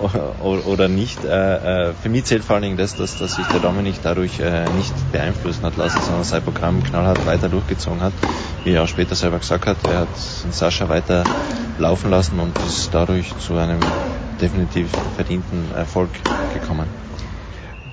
oder 0.42 0.88
nicht. 0.88 1.24
Äh, 1.24 1.88
äh, 1.88 1.92
für 1.92 2.08
mich 2.08 2.24
zählt 2.24 2.44
vor 2.44 2.54
allen 2.54 2.62
Dingen 2.62 2.76
das, 2.76 2.94
dass, 2.96 3.18
dass 3.18 3.34
sich 3.34 3.46
der 3.46 3.60
Dominik 3.60 3.96
dadurch 4.02 4.38
äh, 4.38 4.68
nicht 4.76 4.92
beeinflussen 5.12 5.64
hat 5.64 5.76
lassen, 5.76 6.00
sondern 6.02 6.24
sein 6.24 6.42
Programm 6.42 6.82
knallhart 6.84 7.24
weiter 7.26 7.48
durchgezogen 7.48 8.00
hat. 8.00 8.12
Wie 8.64 8.72
er 8.72 8.84
auch 8.84 8.88
später 8.88 9.14
selber 9.14 9.38
gesagt 9.38 9.66
hat, 9.66 9.76
er 9.88 10.00
hat 10.00 10.08
Sascha 10.50 10.88
weiter 10.88 11.24
laufen 11.78 12.10
lassen 12.10 12.38
und 12.38 12.56
ist 12.66 12.90
dadurch 12.92 13.36
zu 13.38 13.56
einem 13.56 13.80
definitiv 14.40 14.88
verdienten 15.16 15.64
Erfolg 15.74 16.10
gekommen. 16.54 17.05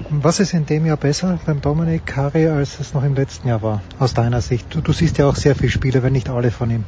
Was 0.09 0.39
ist 0.39 0.53
in 0.53 0.65
dem 0.65 0.85
Jahr 0.85 0.97
besser 0.97 1.39
beim 1.45 1.61
Dominik 1.61 2.05
Kari, 2.05 2.47
als 2.47 2.79
es 2.79 2.93
noch 2.93 3.03
im 3.03 3.15
letzten 3.15 3.47
Jahr 3.47 3.61
war, 3.61 3.81
aus 3.99 4.13
deiner 4.13 4.41
Sicht? 4.41 4.73
Du, 4.73 4.81
du 4.81 4.91
siehst 4.91 5.17
ja 5.17 5.27
auch 5.27 5.35
sehr 5.35 5.55
viele 5.55 5.71
Spiele, 5.71 6.03
wenn 6.03 6.13
nicht 6.13 6.29
alle 6.29 6.51
von 6.51 6.69
ihm. 6.69 6.83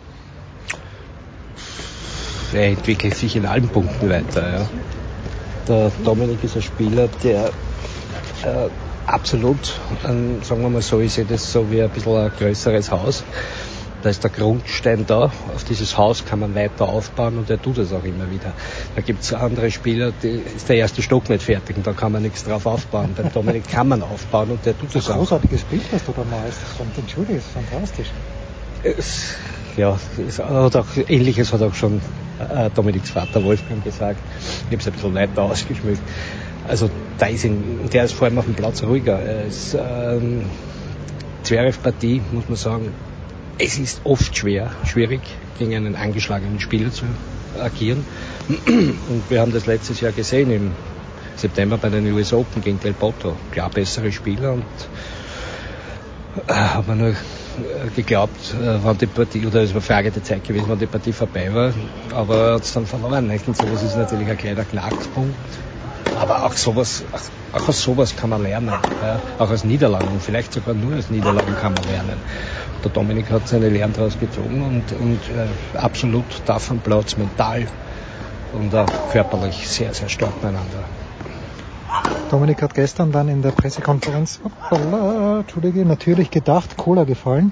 Er 2.54 2.68
entwickelt 2.68 3.16
sich 3.16 3.36
in 3.36 3.46
allen 3.46 3.68
Punkten 3.68 4.10
weiter. 4.10 4.60
Ja. 4.60 4.70
Der 5.68 5.92
Dominik 6.04 6.44
ist 6.44 6.56
ein 6.56 6.62
Spieler, 6.62 7.10
der 7.24 7.48
äh, 8.44 8.70
absolut, 9.06 9.80
ein, 10.04 10.42
sagen 10.44 10.62
wir 10.62 10.70
mal 10.70 10.82
so, 10.82 11.00
ich 11.00 11.14
sehe 11.14 11.26
das 11.26 11.52
so 11.52 11.70
wie 11.72 11.82
ein 11.82 11.90
bisschen 11.90 12.16
ein 12.16 12.32
größeres 12.38 12.92
Haus 12.92 13.24
da 14.06 14.12
ist 14.12 14.24
der 14.24 14.30
Grundstein 14.30 15.08
da, 15.08 15.32
auf 15.56 15.64
dieses 15.68 15.98
Haus 15.98 16.26
kann 16.26 16.40
man 16.40 16.54
weiter 16.54 16.88
aufbauen 16.88 17.40
und 17.40 17.50
er 17.50 17.60
tut 17.60 17.80
es 17.80 17.92
auch 17.92 18.04
immer 18.04 18.30
wieder. 18.30 18.54
Da 18.96 19.02
gibt 19.02 19.24
es 19.24 19.34
andere 19.34 19.72
Spieler, 19.72 20.14
die 20.22 20.44
ist 20.56 20.70
der 20.70 20.76
erste 20.76 21.02
Stock 21.02 21.28
nicht 21.28 21.42
fertig 21.42 21.76
und 21.76 21.88
da 21.88 21.94
kann 21.94 22.12
man 22.12 22.22
nichts 22.22 22.44
drauf 22.44 22.68
aufbauen. 22.68 23.16
Beim 23.18 23.34
Dominik 23.34 23.68
kann 23.68 23.88
man 23.88 24.04
aufbauen 24.04 24.52
und 24.52 24.64
der 24.64 24.78
tut 24.78 24.96
es 24.96 25.10
auch. 25.10 25.14
Ein 25.14 25.20
großartiges 25.22 25.64
Bild, 25.64 25.82
was 25.92 26.06
du 26.06 26.14
da 26.16 26.24
malst, 26.24 26.60
von 26.78 26.86
den 26.96 27.36
ist 27.36 27.48
fantastisch. 27.48 28.12
Es, 28.84 29.34
ja, 29.76 29.98
es 30.28 30.38
hat 30.38 30.76
auch, 30.76 30.86
ähnliches 31.08 31.52
hat 31.52 31.64
auch 31.64 31.74
schon 31.74 32.00
äh, 32.38 32.70
Dominiks 32.76 33.10
Vater 33.10 33.44
Wolfgang 33.44 33.84
gesagt. 33.84 34.20
Ich 34.60 34.66
habe 34.66 34.78
es 34.78 34.86
ein 34.86 34.94
bisschen 34.94 35.16
weiter 35.16 35.42
ausgeschmückt. 35.42 36.04
Also 36.68 36.92
da 37.18 37.26
ist 37.26 37.44
in, 37.44 37.90
der 37.92 38.04
ist 38.04 38.14
vor 38.14 38.28
allem 38.28 38.38
auf 38.38 38.46
dem 38.46 38.54
Platz 38.54 38.84
ruhiger. 38.84 39.20
Es, 39.48 39.74
ähm, 39.74 40.44
Zverev-Partie, 41.42 42.22
muss 42.32 42.50
man 42.50 42.56
sagen, 42.56 42.92
es 43.58 43.80
ist 43.80 44.02
oft 44.04 44.36
schwer, 44.36 44.72
schwierig, 44.86 45.22
gegen 45.58 45.76
einen 45.76 45.96
angeschlagenen 45.96 46.60
Spieler 46.60 46.92
zu 46.92 47.06
agieren. 47.60 48.06
Und 48.68 49.24
wir 49.30 49.42
haben 49.42 49.54
das 49.54 49.66
letztes 49.66 50.02
Jahr 50.02 50.12
gesehen 50.12 50.52
im 50.52 50.72
September 51.36 51.78
bei 51.78 51.90
den 51.90 52.12
US 52.14 52.34
Open 52.34 52.62
gegen 52.62 52.80
Del 52.80 52.94
Potro. 52.94 53.36
Klar 53.52 53.70
bessere 53.70 54.12
Spieler 54.12 54.54
und 54.54 54.66
äh, 56.48 56.54
haben 56.54 56.88
wir 56.88 56.96
nur 56.96 57.10
äh, 57.10 57.14
geglaubt, 57.96 58.54
äh, 58.62 58.78
wann 58.84 58.98
die 58.98 59.06
Partie, 59.06 59.46
oder 59.46 59.62
es 59.62 59.74
war 59.74 59.82
Frage 59.82 60.12
der 60.12 60.24
Zeit 60.24 60.44
gewesen, 60.44 60.66
wann 60.68 60.80
die 60.80 60.86
Partie 60.86 61.14
vorbei 61.14 61.54
war, 61.54 61.74
aber 62.14 62.36
er 62.36 62.54
hat 62.56 62.64
es 62.64 62.74
dann 62.74 62.86
verloren. 62.86 63.28
Nicht? 63.28 63.48
Und 63.48 63.56
sowas 63.56 63.84
ist 63.84 63.96
natürlich 63.96 64.30
ein 64.30 64.38
kleiner 64.38 64.66
Knackpunkt. 64.66 65.36
Aber 66.20 66.46
auch 66.46 66.54
sowas, 66.54 67.04
auch 67.52 67.68
aus 67.68 67.82
sowas 67.82 68.16
kann 68.16 68.30
man 68.30 68.44
lernen. 68.44 68.68
Ja? 68.68 69.20
Auch 69.38 69.50
aus 69.50 69.64
Niederlagen, 69.64 70.20
vielleicht 70.20 70.54
sogar 70.54 70.74
nur 70.74 70.98
aus 70.98 71.10
Niederlagen 71.10 71.56
kann 71.56 71.74
man 71.74 71.84
lernen. 71.86 72.18
Der 72.86 72.92
Dominik 72.92 73.32
hat 73.32 73.48
seine 73.48 73.68
Lehren 73.68 73.94
daraus 73.94 74.20
gezogen 74.20 74.62
und, 74.62 74.84
und 75.02 75.20
äh, 75.36 75.78
absolut 75.78 76.24
davon 76.46 76.80
Platz 76.80 77.18
mental 77.18 77.66
und 78.54 78.76
auch 78.76 78.88
körperlich 79.12 79.68
sehr, 79.68 79.92
sehr 79.96 80.08
stark 80.08 80.40
beieinander. 80.40 80.84
Dominik 82.30 82.62
hat 82.62 82.76
gestern 82.76 83.12
dann 83.12 83.28
in 83.28 83.42
der 83.42 83.52
Pressekonferenz, 83.52 84.40
hoppala, 84.44 85.44
natürlich 85.86 86.30
gedacht, 86.30 86.78
Cola 86.78 87.06
gefallen 87.06 87.52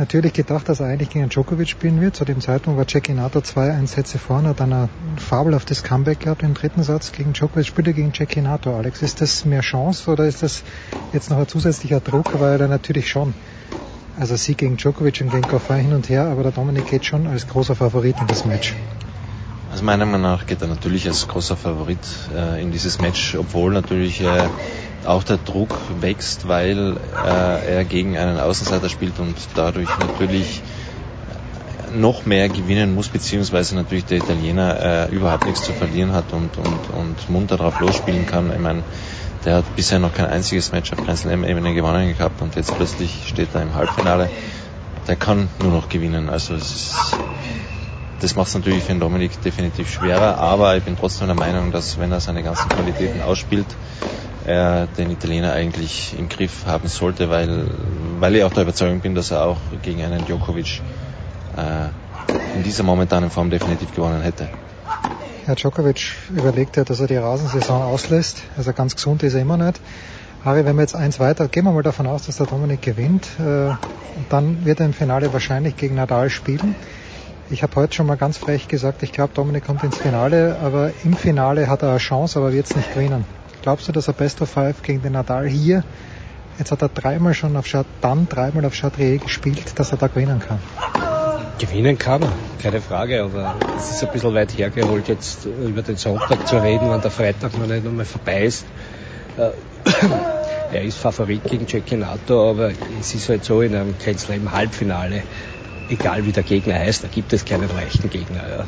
natürlich 0.00 0.32
gedacht, 0.32 0.68
dass 0.68 0.80
er 0.80 0.86
eigentlich 0.86 1.10
gegen 1.10 1.28
Djokovic 1.28 1.68
spielen 1.68 2.00
wird. 2.00 2.16
Zu 2.16 2.24
dem 2.24 2.40
Zeitpunkt 2.40 2.78
war 2.78 2.88
Cecchinato 2.88 3.42
zwei 3.42 3.70
Einsätze 3.70 4.18
vorne, 4.18 4.48
hat 4.48 4.60
dann 4.60 4.72
ein 4.72 4.88
fabelhaftes 5.18 5.82
Comeback 5.82 6.20
gehabt 6.20 6.42
im 6.42 6.54
dritten 6.54 6.82
Satz 6.82 7.12
gegen 7.12 7.34
Djokovic. 7.34 7.66
Spielt 7.66 7.88
er 7.88 7.92
gegen 7.92 8.12
Cecchinato, 8.12 8.74
Alex. 8.74 9.02
Ist 9.02 9.20
das 9.20 9.44
mehr 9.44 9.60
Chance 9.60 10.10
oder 10.10 10.24
ist 10.24 10.42
das 10.42 10.62
jetzt 11.12 11.30
noch 11.30 11.38
ein 11.38 11.46
zusätzlicher 11.46 12.00
Druck? 12.00 12.40
Weil 12.40 12.60
er 12.60 12.68
natürlich 12.68 13.10
schon, 13.10 13.34
also 14.20 14.36
Sieg 14.36 14.58
gegen 14.58 14.76
Djokovic 14.76 15.20
und 15.22 15.30
gegen 15.30 15.48
Goffin 15.48 15.76
hin 15.76 15.92
und 15.94 16.08
her, 16.08 16.26
aber 16.26 16.42
der 16.42 16.52
Dominik 16.52 16.86
geht 16.86 17.06
schon 17.06 17.26
als 17.26 17.48
großer 17.48 17.74
Favorit 17.74 18.20
in 18.20 18.26
das 18.26 18.44
Match. 18.44 18.74
Also 19.72 19.82
meiner 19.84 20.04
Meinung 20.04 20.22
nach 20.22 20.46
geht 20.46 20.60
er 20.60 20.68
natürlich 20.68 21.06
als 21.06 21.26
großer 21.26 21.56
Favorit 21.56 21.98
äh, 22.34 22.62
in 22.62 22.70
dieses 22.70 23.00
Match, 23.00 23.34
obwohl 23.36 23.72
natürlich 23.72 24.20
äh, 24.20 24.48
auch 25.06 25.22
der 25.22 25.38
Druck 25.38 25.74
wächst, 26.00 26.48
weil 26.48 26.96
äh, 27.24 27.76
er 27.76 27.84
gegen 27.84 28.18
einen 28.18 28.38
Außenseiter 28.38 28.88
spielt 28.88 29.18
und 29.18 29.36
dadurch 29.54 29.98
natürlich 29.98 30.60
noch 31.94 32.26
mehr 32.26 32.48
gewinnen 32.48 32.94
muss, 32.94 33.08
beziehungsweise 33.08 33.74
natürlich 33.74 34.04
der 34.04 34.18
Italiener 34.18 35.08
äh, 35.10 35.14
überhaupt 35.14 35.46
nichts 35.46 35.62
zu 35.62 35.72
verlieren 35.72 36.12
hat 36.12 36.32
und, 36.32 36.56
und, 36.58 36.90
und 36.90 37.30
munter 37.30 37.56
drauf 37.56 37.80
losspielen 37.80 38.26
kann. 38.26 38.52
Ich 38.52 38.60
meine, 38.60 38.82
der 39.44 39.56
hat 39.56 39.76
bisher 39.76 39.98
noch 39.98 40.12
kein 40.14 40.26
einziges 40.26 40.72
Match 40.72 40.92
auf 40.92 41.04
Grand 41.04 41.18
Slam-Ebene 41.18 41.74
gewonnen 41.74 42.14
gehabt 42.16 42.42
und 42.42 42.54
jetzt 42.56 42.76
plötzlich 42.76 43.10
steht 43.26 43.54
er 43.54 43.62
im 43.62 43.74
Halbfinale. 43.74 44.28
Der 45.06 45.16
kann 45.16 45.48
nur 45.62 45.72
noch 45.72 45.88
gewinnen. 45.88 46.28
Also 46.28 46.54
ist, 46.54 47.16
das 48.20 48.36
macht 48.36 48.48
es 48.48 48.54
natürlich 48.54 48.82
für 48.82 48.92
den 48.92 49.00
Dominik 49.00 49.40
definitiv 49.42 49.90
schwerer, 49.90 50.38
aber 50.38 50.76
ich 50.76 50.84
bin 50.84 50.96
trotzdem 50.96 51.26
der 51.26 51.36
Meinung, 51.36 51.72
dass 51.72 51.98
wenn 51.98 52.12
er 52.12 52.20
seine 52.20 52.42
ganzen 52.42 52.70
Qualitäten 52.70 53.22
ausspielt, 53.22 53.66
er 54.44 54.86
den 54.86 55.10
Italiener 55.10 55.52
eigentlich 55.52 56.18
im 56.18 56.28
Griff 56.28 56.66
haben 56.66 56.88
sollte, 56.88 57.30
weil, 57.30 57.70
weil 58.18 58.36
ich 58.36 58.44
auch 58.44 58.52
der 58.52 58.64
Überzeugung 58.64 59.00
bin, 59.00 59.14
dass 59.14 59.30
er 59.30 59.44
auch 59.44 59.58
gegen 59.82 60.02
einen 60.02 60.24
Djokovic 60.24 60.82
äh, 61.56 61.88
in 62.54 62.62
dieser 62.62 62.82
momentanen 62.82 63.30
Form 63.30 63.50
definitiv 63.50 63.94
gewonnen 63.94 64.22
hätte. 64.22 64.48
Herr 65.50 65.56
Djokovic 65.56 66.14
überlegt 66.32 66.76
ja, 66.76 66.84
dass 66.84 67.00
er 67.00 67.08
die 67.08 67.16
Rasensaison 67.16 67.82
auslässt. 67.82 68.40
Also 68.56 68.72
ganz 68.72 68.94
gesund 68.94 69.24
ist 69.24 69.34
er 69.34 69.40
immer 69.40 69.56
nicht. 69.56 69.80
Harry, 70.44 70.64
wenn 70.64 70.76
wir 70.76 70.82
jetzt 70.82 70.94
eins 70.94 71.18
weiter, 71.18 71.48
gehen 71.48 71.64
wir 71.64 71.72
mal 71.72 71.82
davon 71.82 72.06
aus, 72.06 72.26
dass 72.26 72.36
der 72.36 72.46
Dominik 72.46 72.82
gewinnt. 72.82 73.26
Äh, 73.40 73.72
dann 74.28 74.64
wird 74.64 74.78
er 74.78 74.86
im 74.86 74.92
Finale 74.92 75.32
wahrscheinlich 75.32 75.76
gegen 75.76 75.96
Nadal 75.96 76.30
spielen. 76.30 76.76
Ich 77.50 77.64
habe 77.64 77.74
heute 77.74 77.94
schon 77.94 78.06
mal 78.06 78.16
ganz 78.16 78.36
frech 78.36 78.68
gesagt, 78.68 79.02
ich 79.02 79.10
glaube, 79.10 79.34
Dominik 79.34 79.66
kommt 79.66 79.82
ins 79.82 79.96
Finale, 79.96 80.56
aber 80.62 80.92
im 81.02 81.14
Finale 81.14 81.66
hat 81.66 81.82
er 81.82 81.90
eine 81.90 81.98
Chance, 81.98 82.38
aber 82.38 82.52
wird 82.52 82.66
es 82.66 82.76
nicht 82.76 82.94
gewinnen. 82.94 83.24
Glaubst 83.62 83.88
du, 83.88 83.92
dass 83.92 84.06
er 84.06 84.14
Best 84.14 84.40
of 84.42 84.50
Five 84.50 84.84
gegen 84.84 85.02
den 85.02 85.14
Nadal 85.14 85.48
hier, 85.48 85.82
jetzt 86.60 86.70
hat 86.70 86.80
er 86.80 86.90
dreimal 86.90 87.34
schon 87.34 87.56
auf 87.56 87.66
Chart, 87.66 87.88
dann 88.00 88.28
dreimal 88.28 88.64
auf 88.66 88.74
Chatrier 88.74 89.18
gespielt, 89.18 89.72
dass 89.80 89.90
er 89.90 89.98
da 89.98 90.06
gewinnen 90.06 90.38
kann? 90.38 90.60
Gewinnen 91.58 91.98
kann 91.98 92.22
keine 92.62 92.80
Frage, 92.80 93.22
aber 93.22 93.54
es 93.76 93.90
ist 93.90 94.04
ein 94.04 94.12
bisschen 94.12 94.34
weit 94.34 94.56
hergeholt, 94.56 95.08
jetzt 95.08 95.46
über 95.46 95.82
den 95.82 95.96
Sonntag 95.96 96.46
zu 96.46 96.56
reden, 96.62 96.90
wenn 96.90 97.00
der 97.00 97.10
Freitag 97.10 97.58
noch 97.58 97.66
nicht 97.66 97.86
einmal 97.86 98.04
vorbei 98.04 98.44
ist. 98.44 98.66
Äh, 99.36 99.50
er 100.72 100.82
ist 100.82 100.98
Favorit 100.98 101.44
gegen 101.44 101.66
Cecchinato, 101.66 102.50
aber 102.50 102.70
es 103.00 103.14
ist 103.14 103.28
halt 103.28 103.44
so 103.44 103.62
in 103.62 103.74
einem 103.74 103.94
Grand 103.98 104.52
Halbfinale, 104.52 105.22
egal 105.88 106.24
wie 106.26 106.32
der 106.32 106.42
Gegner 106.42 106.74
heißt, 106.74 107.04
da 107.04 107.08
gibt 107.08 107.32
es 107.32 107.44
keinen 107.44 107.68
leichten 107.74 108.10
Gegner. 108.10 108.42
Ja. 108.48 108.66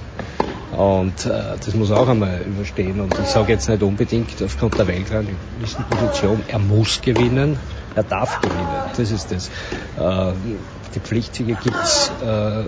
Und 0.77 1.27
äh, 1.27 1.57
das 1.65 1.75
muss 1.75 1.91
auch 1.91 2.09
einmal 2.09 2.41
überstehen. 2.47 2.99
Und 3.01 3.15
ich 3.19 3.27
sage 3.27 3.53
jetzt 3.53 3.69
nicht 3.69 3.83
unbedingt 3.83 4.43
aufgrund 4.43 4.79
der 4.79 4.87
Weltranglistenposition, 4.87 6.43
er 6.49 6.59
muss 6.59 7.01
gewinnen, 7.03 7.59
er 7.95 8.03
darf 8.05 8.41
gewinnen. 8.41 8.67
Das 8.97 9.11
ist 9.11 9.31
das. 9.31 9.49
Äh, 9.99 10.33
die 10.95 11.01
Pflichtsiege 11.01 11.57
gibt's 11.63 12.11
äh, 12.25 12.65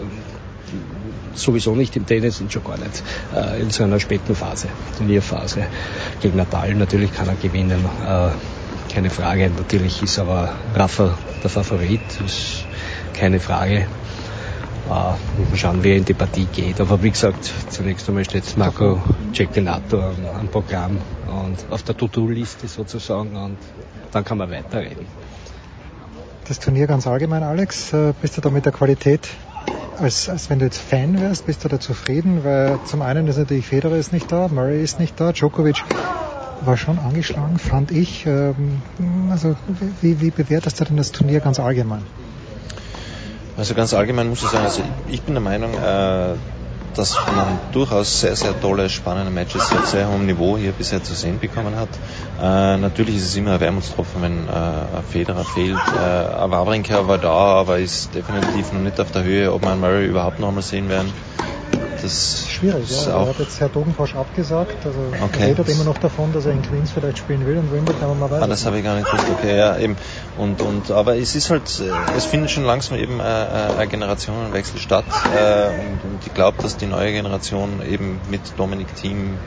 sowieso 1.34 1.74
nicht 1.74 1.96
im 1.96 2.06
Tennis 2.06 2.40
und 2.40 2.52
schon 2.52 2.64
gar 2.64 2.78
nicht 2.78 3.02
äh, 3.34 3.60
in 3.60 3.70
so 3.70 3.84
einer 3.84 4.00
späten 4.00 4.34
Phase, 4.34 4.68
Turnierphase. 4.96 5.66
Gegen 6.20 6.36
Natal 6.36 6.74
natürlich 6.74 7.12
kann 7.12 7.28
er 7.28 7.36
gewinnen, 7.36 7.84
äh, 8.06 8.92
keine 8.92 9.10
Frage. 9.10 9.50
Natürlich 9.50 10.02
ist 10.02 10.18
aber 10.18 10.54
Rafa 10.74 11.18
der 11.42 11.50
Favorit, 11.50 12.00
ist 12.24 12.64
keine 13.12 13.40
Frage. 13.40 13.86
Äh, 14.86 14.88
mal 14.88 15.16
schauen, 15.54 15.82
wie 15.82 15.92
er 15.92 15.96
in 15.96 16.04
die 16.04 16.14
Partie 16.14 16.46
geht. 16.46 16.80
Aber 16.80 17.02
wie 17.02 17.10
gesagt, 17.10 17.50
zunächst 17.70 18.08
einmal 18.08 18.24
steht 18.24 18.56
Marco 18.56 19.00
Cecchinato 19.34 20.00
am 20.00 20.48
Programm 20.48 20.98
und 21.26 21.72
auf 21.72 21.82
der 21.82 21.96
To-Do-Liste 21.96 22.68
sozusagen 22.68 23.34
und 23.36 23.56
dann 24.12 24.24
kann 24.24 24.38
man 24.38 24.50
weiterreden. 24.50 25.06
Das 26.46 26.58
Turnier 26.58 26.86
ganz 26.86 27.06
allgemein, 27.06 27.42
Alex, 27.42 27.92
äh, 27.94 28.12
bist 28.20 28.36
du 28.36 28.42
da 28.42 28.50
mit 28.50 28.66
der 28.66 28.72
Qualität 28.72 29.28
als, 29.98 30.28
als 30.28 30.50
wenn 30.50 30.58
du 30.58 30.66
jetzt 30.66 30.78
Fan 30.78 31.20
wärst, 31.20 31.46
bist 31.46 31.64
du 31.64 31.68
da 31.68 31.80
zufrieden? 31.80 32.44
Weil 32.44 32.78
zum 32.84 33.00
einen 33.00 33.26
ist 33.28 33.38
natürlich 33.38 33.66
Federer 33.66 33.96
ist 33.96 34.12
nicht 34.12 34.30
da, 34.30 34.48
Murray 34.48 34.82
ist 34.82 34.98
nicht 34.98 35.18
da, 35.18 35.32
Djokovic 35.32 35.82
war 36.60 36.76
schon 36.76 36.98
angeschlagen, 36.98 37.58
fand 37.58 37.90
ich. 37.90 38.26
Ähm, 38.26 38.82
also 39.30 39.56
wie, 40.00 40.20
wie 40.20 40.30
bewertest 40.30 40.80
du 40.80 40.84
denn 40.84 40.96
das 40.96 41.12
Turnier 41.12 41.40
ganz 41.40 41.58
allgemein? 41.60 42.02
Also 43.56 43.74
ganz 43.74 43.94
allgemein 43.94 44.28
muss 44.28 44.42
ich 44.42 44.48
sagen, 44.48 44.64
also 44.64 44.82
ich 45.08 45.22
bin 45.22 45.34
der 45.34 45.42
Meinung, 45.42 45.72
äh, 45.74 46.34
dass 46.94 47.16
man 47.34 47.58
durchaus 47.72 48.20
sehr, 48.20 48.36
sehr 48.36 48.58
tolle, 48.60 48.88
spannende 48.88 49.30
Matches 49.30 49.74
auf 49.74 49.86
sehr 49.86 50.08
hohem 50.08 50.26
Niveau 50.26 50.56
hier 50.56 50.72
bisher 50.72 51.02
zu 51.02 51.14
sehen 51.14 51.38
bekommen 51.38 51.76
hat. 51.76 51.88
Äh, 52.40 52.76
natürlich 52.78 53.16
ist 53.16 53.26
es 53.26 53.36
immer 53.36 53.54
ein 53.54 53.60
Wermutstropfen, 53.60 54.22
wenn 54.22 54.48
äh, 54.48 54.50
ein 54.50 55.04
Federer 55.08 55.44
fehlt. 55.44 55.76
Äh, 55.76 56.50
Wawrinka 56.50 57.06
war 57.08 57.18
da, 57.18 57.30
aber 57.30 57.78
ist 57.78 58.14
definitiv 58.14 58.72
noch 58.72 58.80
nicht 58.80 59.00
auf 59.00 59.10
der 59.10 59.24
Höhe, 59.24 59.52
ob 59.52 59.62
man 59.62 59.80
Murray 59.80 60.06
überhaupt 60.06 60.38
noch 60.38 60.48
einmal 60.48 60.62
sehen 60.62 60.88
werden 60.88 61.12
das 62.04 62.48
schwierig. 62.48 62.90
Ist 62.90 63.06
ja. 63.06 63.16
auch 63.16 63.26
Er 63.26 63.28
hat 63.30 63.38
jetzt 63.40 63.60
Herr 63.60 63.68
Dogenforsch 63.68 64.14
abgesagt. 64.14 64.84
Also 64.84 64.98
okay. 65.22 65.40
er 65.40 65.48
redet 65.48 65.68
immer 65.70 65.84
noch 65.84 65.98
davon, 65.98 66.32
dass 66.32 66.46
er 66.46 66.52
in 66.52 66.62
Queens 66.62 66.90
vielleicht 66.92 67.18
spielen 67.18 67.46
will 67.46 67.56
und 67.56 67.72
Wimbledon, 67.72 68.02
aber 68.02 68.14
man 68.14 68.30
weiß 68.30 68.42
ah, 68.42 68.46
das 68.46 68.66
habe 68.66 68.78
ich 68.78 68.84
gar 68.84 68.96
nicht 68.96 69.10
gewusst. 69.10 69.26
Okay, 69.38 69.56
ja, 69.56 69.76
eben. 69.78 69.96
Und, 70.38 70.60
und, 70.60 70.90
aber 70.90 71.16
es 71.16 71.34
ist 71.34 71.50
halt, 71.50 71.80
äh, 71.80 72.16
es 72.16 72.26
findet 72.26 72.50
schon 72.50 72.64
langsam 72.64 72.98
eben 72.98 73.20
äh, 73.20 73.22
äh, 73.22 73.76
ein 73.78 73.88
Generationenwechsel 73.88 74.78
statt. 74.78 75.04
Und, 75.24 76.10
und 76.10 76.26
ich 76.26 76.34
glaube, 76.34 76.62
dass 76.62 76.76
die 76.76 76.86
neue 76.86 77.12
Generation 77.12 77.82
eben 77.88 78.20
mit 78.30 78.40
Dominik 78.56 78.94
Thiem, 78.96 79.38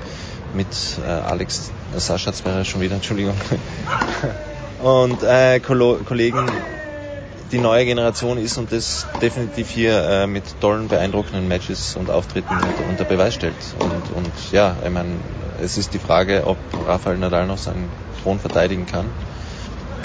mit 0.53 0.67
Alex, 1.05 1.71
Sascha 1.95 2.33
Zverev 2.33 2.65
schon 2.65 2.81
wieder, 2.81 2.95
Entschuldigung, 2.95 3.35
und 4.81 5.23
äh, 5.23 5.59
Kollegen 5.59 6.49
die 7.51 7.59
neue 7.59 7.85
Generation 7.85 8.37
ist 8.37 8.57
und 8.57 8.71
das 8.71 9.05
definitiv 9.21 9.69
hier 9.69 10.03
äh, 10.03 10.27
mit 10.27 10.43
tollen, 10.59 10.87
beeindruckenden 10.87 11.47
Matches 11.47 11.95
und 11.95 12.09
Auftritten 12.09 12.55
unter, 12.59 12.89
unter 12.89 13.05
Beweis 13.05 13.33
stellt. 13.33 13.55
Und, 13.79 14.15
und 14.15 14.31
ja, 14.51 14.75
ich 14.83 14.89
meine, 14.89 15.15
es 15.61 15.77
ist 15.77 15.93
die 15.93 15.99
Frage, 15.99 16.43
ob 16.45 16.57
Rafael 16.85 17.17
Nadal 17.17 17.47
noch 17.47 17.57
seinen 17.57 17.89
Thron 18.21 18.39
verteidigen 18.39 18.85
kann. 18.85 19.05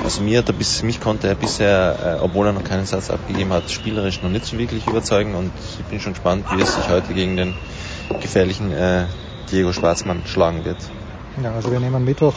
Also 0.05 0.23
mir, 0.23 0.43
der, 0.43 0.53
bis, 0.53 0.83
mich 0.83 1.01
konnte 1.01 1.29
er 1.29 1.35
bisher, 1.35 2.19
äh, 2.21 2.25
obwohl 2.25 2.47
er 2.47 2.53
noch 2.53 2.65
keinen 2.65 2.87
Satz 2.87 3.11
abgegeben 3.11 3.53
hat, 3.53 3.71
spielerisch 3.71 4.23
noch 4.23 4.31
nicht 4.31 4.47
so 4.47 4.59
wirklich 4.59 4.87
überzeugen 4.87 5.35
und 5.35 5.53
ich 5.79 5.85
bin 5.87 6.01
schon 6.01 6.15
gespannt, 6.15 6.45
wie 6.51 6.61
es 6.61 6.75
sich 6.75 6.89
heute 6.89 7.15
gegen 7.15 7.37
den 7.37 7.55
gefährlichen 8.21 8.73
äh, 8.73 9.05
Diego 9.51 9.73
Schwarzmann 9.73 10.23
schlagen 10.27 10.65
wird. 10.65 10.79
Ja, 11.43 11.53
also 11.53 11.71
wir 11.71 11.79
nehmen 11.79 12.05
Mittwoch 12.05 12.35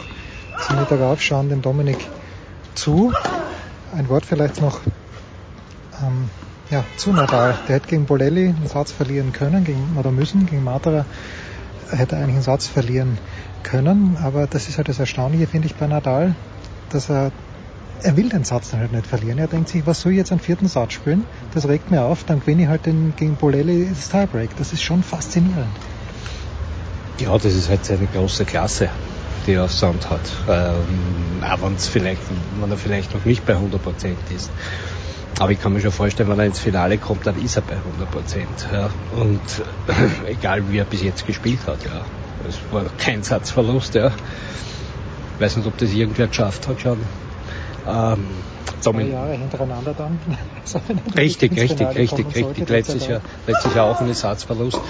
zum 0.66 0.78
Mittag 0.78 1.00
auf, 1.00 1.20
schauen 1.20 1.48
dem 1.48 1.60
Dominik 1.60 1.98
zu 2.74 3.12
ein 3.94 4.08
Wort 4.08 4.26
vielleicht 4.26 4.60
noch 4.60 4.80
ähm, 6.02 6.28
ja, 6.70 6.84
zu 6.96 7.12
Nadal. 7.12 7.54
Der 7.68 7.76
hätte 7.76 7.88
gegen 7.88 8.06
Bolelli 8.06 8.48
einen 8.48 8.66
Satz 8.66 8.92
verlieren 8.92 9.32
können, 9.32 9.64
gegen, 9.64 9.96
oder 9.98 10.10
müssen, 10.10 10.46
gegen 10.46 10.64
Materer 10.64 11.06
hätte 11.90 12.16
er 12.16 12.22
eigentlich 12.22 12.36
einen 12.36 12.42
Satz 12.42 12.66
verlieren 12.66 13.18
können, 13.62 14.16
aber 14.22 14.46
das 14.46 14.68
ist 14.68 14.76
halt 14.76 14.88
das 14.88 14.98
Erstaunliche, 14.98 15.46
finde 15.46 15.68
ich, 15.68 15.74
bei 15.76 15.86
Nadal, 15.86 16.34
dass 16.90 17.10
er 17.10 17.30
er 18.02 18.16
will 18.16 18.28
den 18.28 18.44
Satz 18.44 18.70
dann 18.70 18.80
halt 18.80 18.92
nicht 18.92 19.06
verlieren. 19.06 19.38
Er 19.38 19.48
denkt 19.48 19.70
sich, 19.70 19.86
was 19.86 20.02
soll 20.02 20.12
ich 20.12 20.18
jetzt 20.18 20.30
einen 20.30 20.40
vierten 20.40 20.68
Satz 20.68 20.92
spielen? 20.92 21.24
Das 21.54 21.66
regt 21.66 21.90
mir 21.90 22.02
auf, 22.02 22.24
dann 22.24 22.40
gewinne 22.40 22.62
ich 22.62 22.68
halt 22.68 22.84
den, 22.86 23.14
gegen 23.16 23.36
Bolelli 23.36 23.88
das 23.88 24.08
Tiebreak. 24.10 24.54
Das 24.58 24.72
ist 24.72 24.82
schon 24.82 25.02
faszinierend. 25.02 25.66
Ja, 27.18 27.32
das 27.32 27.54
ist 27.54 27.70
halt 27.70 27.84
seine 27.84 28.06
große 28.06 28.44
Klasse 28.44 28.90
die 29.46 29.52
er 29.52 29.64
auf 29.64 29.72
Sound 29.72 30.10
hat. 30.10 30.20
Ähm, 30.48 31.42
auch 31.42 31.88
vielleicht, 31.88 32.22
wenn 32.60 32.70
er 32.70 32.76
vielleicht 32.76 33.14
noch 33.14 33.24
nicht 33.24 33.46
bei 33.46 33.54
100% 33.54 34.16
ist. 34.34 34.50
Aber 35.38 35.50
ich 35.50 35.60
kann 35.60 35.72
mir 35.72 35.80
schon 35.80 35.92
vorstellen, 35.92 36.30
wenn 36.30 36.38
er 36.38 36.46
ins 36.46 36.58
Finale 36.58 36.96
kommt, 36.98 37.26
dann 37.26 37.42
ist 37.42 37.56
er 37.56 37.62
bei 37.62 37.76
100 37.76 38.08
Ja. 38.72 38.90
Und 39.12 39.40
äh, 40.26 40.30
egal 40.32 40.70
wie 40.70 40.78
er 40.78 40.84
bis 40.84 41.02
jetzt 41.02 41.26
gespielt 41.26 41.60
hat, 41.66 41.84
ja. 41.84 42.04
Es 42.48 42.58
war 42.70 42.84
kein 42.98 43.22
Satzverlust, 43.22 43.94
ja. 43.94 44.08
Ich 44.08 45.40
weiß 45.40 45.56
nicht, 45.56 45.66
ob 45.66 45.76
das 45.76 45.90
irgendwer 45.92 46.28
geschafft 46.28 46.66
hat 46.68 46.80
schon. 46.80 46.98
Ähm, 47.86 48.26
Zwei 48.80 49.02
Jahre 49.02 49.32
hintereinander 49.32 49.94
dann. 49.94 50.18
richtig, 51.16 51.58
richtig, 51.58 51.86
richtig, 51.88 52.26
richtig. 52.34 52.68
Letztes 52.68 53.06
Jahr, 53.06 53.20
letztes 53.46 53.74
Jahr 53.74 53.86
auch 53.86 54.00
ein 54.00 54.12
Satzverlust. 54.12 54.80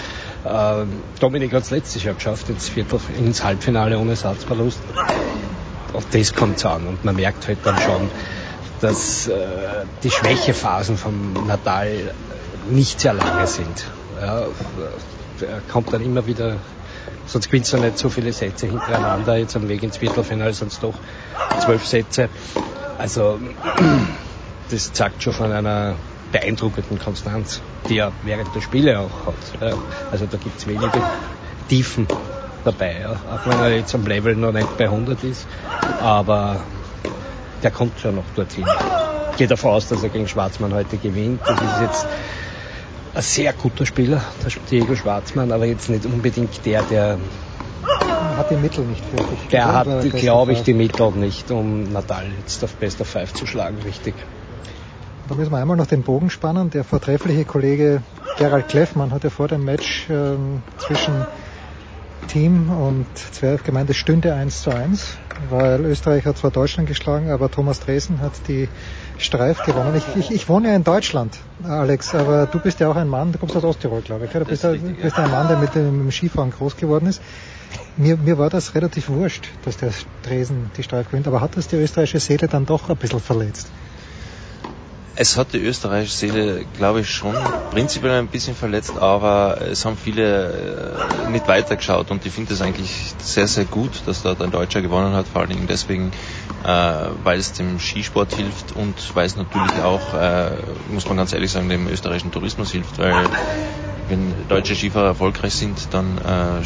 Ähm, 0.48 1.00
Dominik 1.18 1.52
hat 1.52 1.64
es 1.64 1.70
letztes 1.70 2.04
Jahr 2.04 2.14
geschafft, 2.14 2.48
ins, 2.48 2.68
Viertel, 2.68 3.00
ins 3.18 3.42
Halbfinale 3.42 3.98
ohne 3.98 4.14
Satzverlust. 4.14 4.78
Und 5.92 6.06
das 6.12 6.34
kommt 6.34 6.64
an. 6.64 6.86
Und 6.86 7.04
man 7.04 7.16
merkt 7.16 7.48
halt 7.48 7.58
dann 7.64 7.78
schon, 7.78 8.10
dass 8.80 9.28
äh, 9.28 9.36
die 10.02 10.10
Schwächephasen 10.10 10.96
von 10.96 11.46
Nadal 11.46 12.12
nicht 12.70 13.00
sehr 13.00 13.14
lange 13.14 13.46
sind. 13.46 13.86
Ja, 14.20 14.42
er 15.40 15.60
kommt 15.70 15.92
dann 15.92 16.02
immer 16.02 16.26
wieder, 16.26 16.56
sonst 17.26 17.46
gewinnt 17.46 17.72
er 17.72 17.80
nicht 17.80 17.98
so 17.98 18.08
viele 18.08 18.32
Sätze 18.32 18.66
hintereinander. 18.66 19.36
Jetzt 19.36 19.56
am 19.56 19.68
Weg 19.68 19.82
ins 19.82 19.96
Viertelfinale 19.96 20.50
es 20.50 20.80
doch 20.80 20.94
zwölf 21.60 21.86
Sätze. 21.86 22.28
Also 22.98 23.38
das 24.70 24.92
zeigt 24.92 25.22
schon 25.22 25.32
von 25.32 25.52
einer 25.52 25.96
beeindruckenden 26.38 26.98
Konstanz, 26.98 27.62
die 27.88 27.98
er 27.98 28.12
während 28.24 28.54
der 28.54 28.60
Spiele 28.60 29.00
auch 29.00 29.26
hat. 29.26 29.78
Also 30.12 30.26
da 30.26 30.36
gibt 30.36 30.58
es 30.58 30.66
wenige 30.66 31.00
Tiefen 31.68 32.06
dabei, 32.64 33.06
auch 33.06 33.46
wenn 33.46 33.58
er 33.58 33.74
jetzt 33.74 33.94
am 33.94 34.06
Level 34.06 34.36
noch 34.36 34.52
nicht 34.52 34.76
bei 34.76 34.84
100 34.84 35.22
ist, 35.24 35.46
aber 36.00 36.60
der 37.62 37.70
kommt 37.70 37.98
schon 38.00 38.16
noch 38.16 38.24
dorthin. 38.34 38.66
Ich 39.32 39.38
gehe 39.38 39.46
davon 39.46 39.70
aus, 39.70 39.88
dass 39.88 40.02
er 40.02 40.10
gegen 40.10 40.28
Schwarzmann 40.28 40.74
heute 40.74 40.98
gewinnt. 40.98 41.40
Das 41.46 41.60
ist 41.60 41.80
jetzt 41.80 42.06
ein 43.14 43.22
sehr 43.22 43.52
guter 43.54 43.86
Spieler, 43.86 44.22
der 44.44 44.52
Diego 44.70 44.94
Schwarzmann, 44.94 45.52
aber 45.52 45.64
jetzt 45.64 45.88
nicht 45.88 46.04
unbedingt 46.04 46.66
der, 46.66 46.82
der 46.82 47.18
hat 48.36 48.50
die 48.50 48.56
Mittel 48.56 48.84
nicht 48.84 49.02
für. 49.04 49.48
Der 49.50 49.72
hat, 49.72 49.86
glaube 50.12 50.52
ich, 50.52 50.62
die 50.62 50.74
Mittel 50.74 51.12
nicht, 51.12 51.50
um 51.50 51.84
Nadal 51.92 52.26
jetzt 52.40 52.62
auf 52.62 52.74
Best 52.74 53.00
of 53.00 53.08
Five 53.08 53.32
zu 53.32 53.46
schlagen, 53.46 53.78
richtig. 53.86 54.14
Da 55.28 55.34
müssen 55.34 55.50
wir 55.50 55.58
einmal 55.58 55.76
noch 55.76 55.86
den 55.86 56.02
Bogen 56.02 56.30
spannen. 56.30 56.70
Der 56.70 56.84
vortreffliche 56.84 57.44
Kollege 57.44 58.02
Gerald 58.38 58.68
Kleffmann 58.68 59.12
hat 59.12 59.24
ja 59.24 59.30
vor 59.30 59.48
dem 59.48 59.64
Match 59.64 60.08
äh, 60.08 60.36
zwischen 60.78 61.26
Team 62.28 62.70
und 62.70 63.06
Zwerg 63.32 63.64
gemeint, 63.64 63.88
es 63.88 63.96
stünde 63.96 64.34
1 64.34 64.62
zu 64.62 64.70
1, 64.70 65.16
weil 65.50 65.84
Österreich 65.84 66.26
hat 66.26 66.36
zwar 66.36 66.50
Deutschland 66.50 66.88
geschlagen, 66.88 67.30
aber 67.30 67.50
Thomas 67.50 67.80
Dresen 67.80 68.20
hat 68.20 68.32
die 68.48 68.68
Streif 69.18 69.64
gewonnen. 69.64 69.96
Ich, 69.96 70.16
ich, 70.16 70.30
ich 70.30 70.48
wohne 70.48 70.68
ja 70.68 70.76
in 70.76 70.84
Deutschland, 70.84 71.38
Alex, 71.62 72.14
aber 72.14 72.46
du 72.46 72.58
bist 72.58 72.80
ja 72.80 72.88
auch 72.88 72.96
ein 72.96 73.08
Mann, 73.08 73.32
du 73.32 73.38
kommst 73.38 73.56
aus 73.56 73.64
Osttirol, 73.64 74.02
glaube 74.02 74.26
ich. 74.26 74.32
Du 74.32 74.44
bist, 74.44 74.64
richtig, 74.64 75.00
bist 75.00 75.18
ein 75.18 75.30
Mann, 75.30 75.48
der 75.48 75.56
mit 75.56 75.74
dem 75.74 76.10
Skifahren 76.10 76.50
groß 76.50 76.76
geworden 76.76 77.06
ist. 77.06 77.22
Mir, 77.96 78.16
mir 78.16 78.38
war 78.38 78.50
das 78.50 78.74
relativ 78.74 79.08
wurscht, 79.08 79.48
dass 79.64 79.76
der 79.76 79.92
Dresen 80.22 80.70
die 80.76 80.82
Streif 80.82 81.08
gewinnt, 81.08 81.26
aber 81.26 81.40
hat 81.40 81.56
das 81.56 81.68
die 81.68 81.76
österreichische 81.76 82.20
Seele 82.20 82.48
dann 82.48 82.66
doch 82.66 82.90
ein 82.90 82.96
bisschen 82.96 83.20
verletzt? 83.20 83.68
Es 85.18 85.38
hat 85.38 85.54
die 85.54 85.58
österreichische 85.58 86.14
Seele, 86.14 86.66
glaube 86.76 87.00
ich, 87.00 87.08
schon 87.08 87.34
prinzipiell 87.70 88.18
ein 88.18 88.28
bisschen 88.28 88.54
verletzt, 88.54 88.98
aber 88.98 89.62
es 89.62 89.86
haben 89.86 89.96
viele 89.96 90.52
äh, 91.24 91.30
nicht 91.30 91.48
weitergeschaut 91.48 92.10
und 92.10 92.26
ich 92.26 92.32
finde 92.34 92.52
es 92.52 92.60
eigentlich 92.60 92.90
sehr, 93.22 93.48
sehr 93.48 93.64
gut, 93.64 93.92
dass 94.04 94.22
dort 94.22 94.42
ein 94.42 94.50
Deutscher 94.50 94.82
gewonnen 94.82 95.14
hat, 95.14 95.26
vor 95.26 95.40
allen 95.40 95.50
Dingen 95.50 95.66
deswegen, 95.66 96.10
äh, 96.64 96.68
weil 96.68 97.38
es 97.38 97.54
dem 97.54 97.80
Skisport 97.80 98.30
hilft 98.32 98.72
und 98.72 98.94
weil 99.14 99.24
es 99.24 99.36
natürlich 99.36 99.80
auch, 99.80 100.12
äh, 100.12 100.50
muss 100.90 101.08
man 101.08 101.16
ganz 101.16 101.32
ehrlich 101.32 101.50
sagen, 101.50 101.70
dem 101.70 101.88
österreichischen 101.88 102.30
Tourismus 102.30 102.72
hilft, 102.72 102.98
weil 102.98 103.26
wenn 104.08 104.34
deutsche 104.48 104.76
Skifahrer 104.76 105.08
erfolgreich 105.08 105.54
sind, 105.54 105.78
dann 105.92 106.18
äh, 106.18 106.58
äh, 106.60 106.62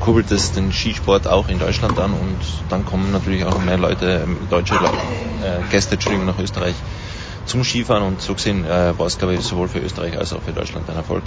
kurbelt 0.00 0.30
es 0.30 0.52
den 0.52 0.72
Skisport 0.72 1.28
auch 1.28 1.48
in 1.48 1.58
Deutschland 1.58 1.98
an 1.98 2.12
und 2.12 2.38
dann 2.68 2.84
kommen 2.84 3.12
natürlich 3.12 3.44
auch 3.44 3.58
mehr 3.62 3.78
Leute, 3.78 4.26
deutsche 4.48 4.74
äh, 4.74 5.70
Gäste 5.70 5.94
Entschuldigung, 5.94 6.26
nach 6.26 6.38
Österreich 6.38 6.74
zum 7.46 7.64
Skifahren 7.64 8.02
und 8.02 8.20
so 8.20 8.34
gesehen 8.34 8.64
äh, 8.64 8.98
war 8.98 9.06
es 9.06 9.18
glaube 9.18 9.34
ich 9.34 9.40
sowohl 9.40 9.68
für 9.68 9.78
Österreich 9.78 10.18
als 10.18 10.32
auch 10.32 10.42
für 10.42 10.52
Deutschland 10.52 10.88
ein 10.88 10.96
Erfolg. 10.96 11.22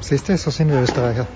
Siehst 0.00 0.28
du, 0.28 0.36
so 0.36 0.50
sind 0.50 0.70
wir 0.70 0.80
Österreicher. 0.80 1.26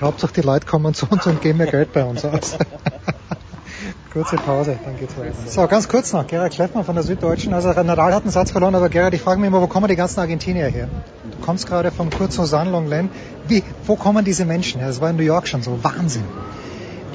Hauptsache 0.00 0.32
die 0.32 0.40
Leute 0.40 0.66
kommen 0.66 0.94
zu 0.94 1.06
uns 1.08 1.26
und 1.26 1.40
geben 1.40 1.58
mehr 1.58 1.68
Geld 1.68 1.92
bei 1.92 2.04
uns 2.04 2.24
aus. 2.24 2.56
Kurze 4.12 4.36
Pause, 4.36 4.78
dann 4.84 4.98
geht's 4.98 5.16
weiter. 5.16 5.32
So, 5.46 5.66
ganz 5.66 5.88
kurz 5.88 6.12
noch, 6.12 6.26
Gerhard 6.26 6.52
Kleffmann 6.52 6.84
von 6.84 6.94
der 6.94 7.02
Süddeutschen. 7.02 7.54
Also 7.54 7.70
Nadal 7.70 8.12
hat 8.14 8.24
einen 8.24 8.30
Satz 8.30 8.50
verloren, 8.50 8.74
aber 8.74 8.90
Gerhard, 8.90 9.14
ich 9.14 9.22
frage 9.22 9.40
mich 9.40 9.48
immer, 9.48 9.62
wo 9.62 9.68
kommen 9.68 9.88
die 9.88 9.96
ganzen 9.96 10.20
Argentinier 10.20 10.66
her? 10.66 10.88
Du 11.30 11.38
kommst 11.46 11.66
gerade 11.66 11.90
vom 11.90 12.10
kurzen 12.10 12.44
San 12.44 12.70
Longlen. 12.70 13.08
Wie, 13.48 13.62
wo 13.86 13.96
kommen 13.96 14.24
diese 14.24 14.44
Menschen 14.44 14.78
her? 14.80 14.88
Das 14.88 15.00
war 15.00 15.10
in 15.10 15.16
New 15.16 15.22
York 15.22 15.48
schon 15.48 15.62
so. 15.62 15.82
Wahnsinn. 15.82 16.24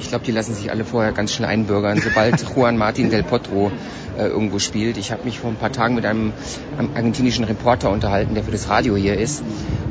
Ich 0.00 0.08
glaube, 0.08 0.24
die 0.24 0.32
lassen 0.32 0.54
sich 0.54 0.70
alle 0.70 0.84
vorher 0.84 1.12
ganz 1.12 1.32
schnell 1.32 1.48
einbürgern, 1.48 2.00
sobald 2.00 2.44
Juan 2.56 2.76
Martin 2.76 3.10
del 3.10 3.22
Potro 3.22 3.70
äh, 4.18 4.26
irgendwo 4.26 4.58
spielt. 4.58 4.96
Ich 4.96 5.12
habe 5.12 5.24
mich 5.24 5.38
vor 5.38 5.50
ein 5.50 5.56
paar 5.56 5.72
Tagen 5.72 5.94
mit 5.94 6.04
einem, 6.04 6.32
einem, 6.76 6.90
argentinischen 6.94 7.44
Reporter 7.44 7.90
unterhalten, 7.90 8.34
der 8.34 8.44
für 8.44 8.50
das 8.50 8.68
Radio 8.68 8.96
hier 8.96 9.16
ist. 9.16 9.42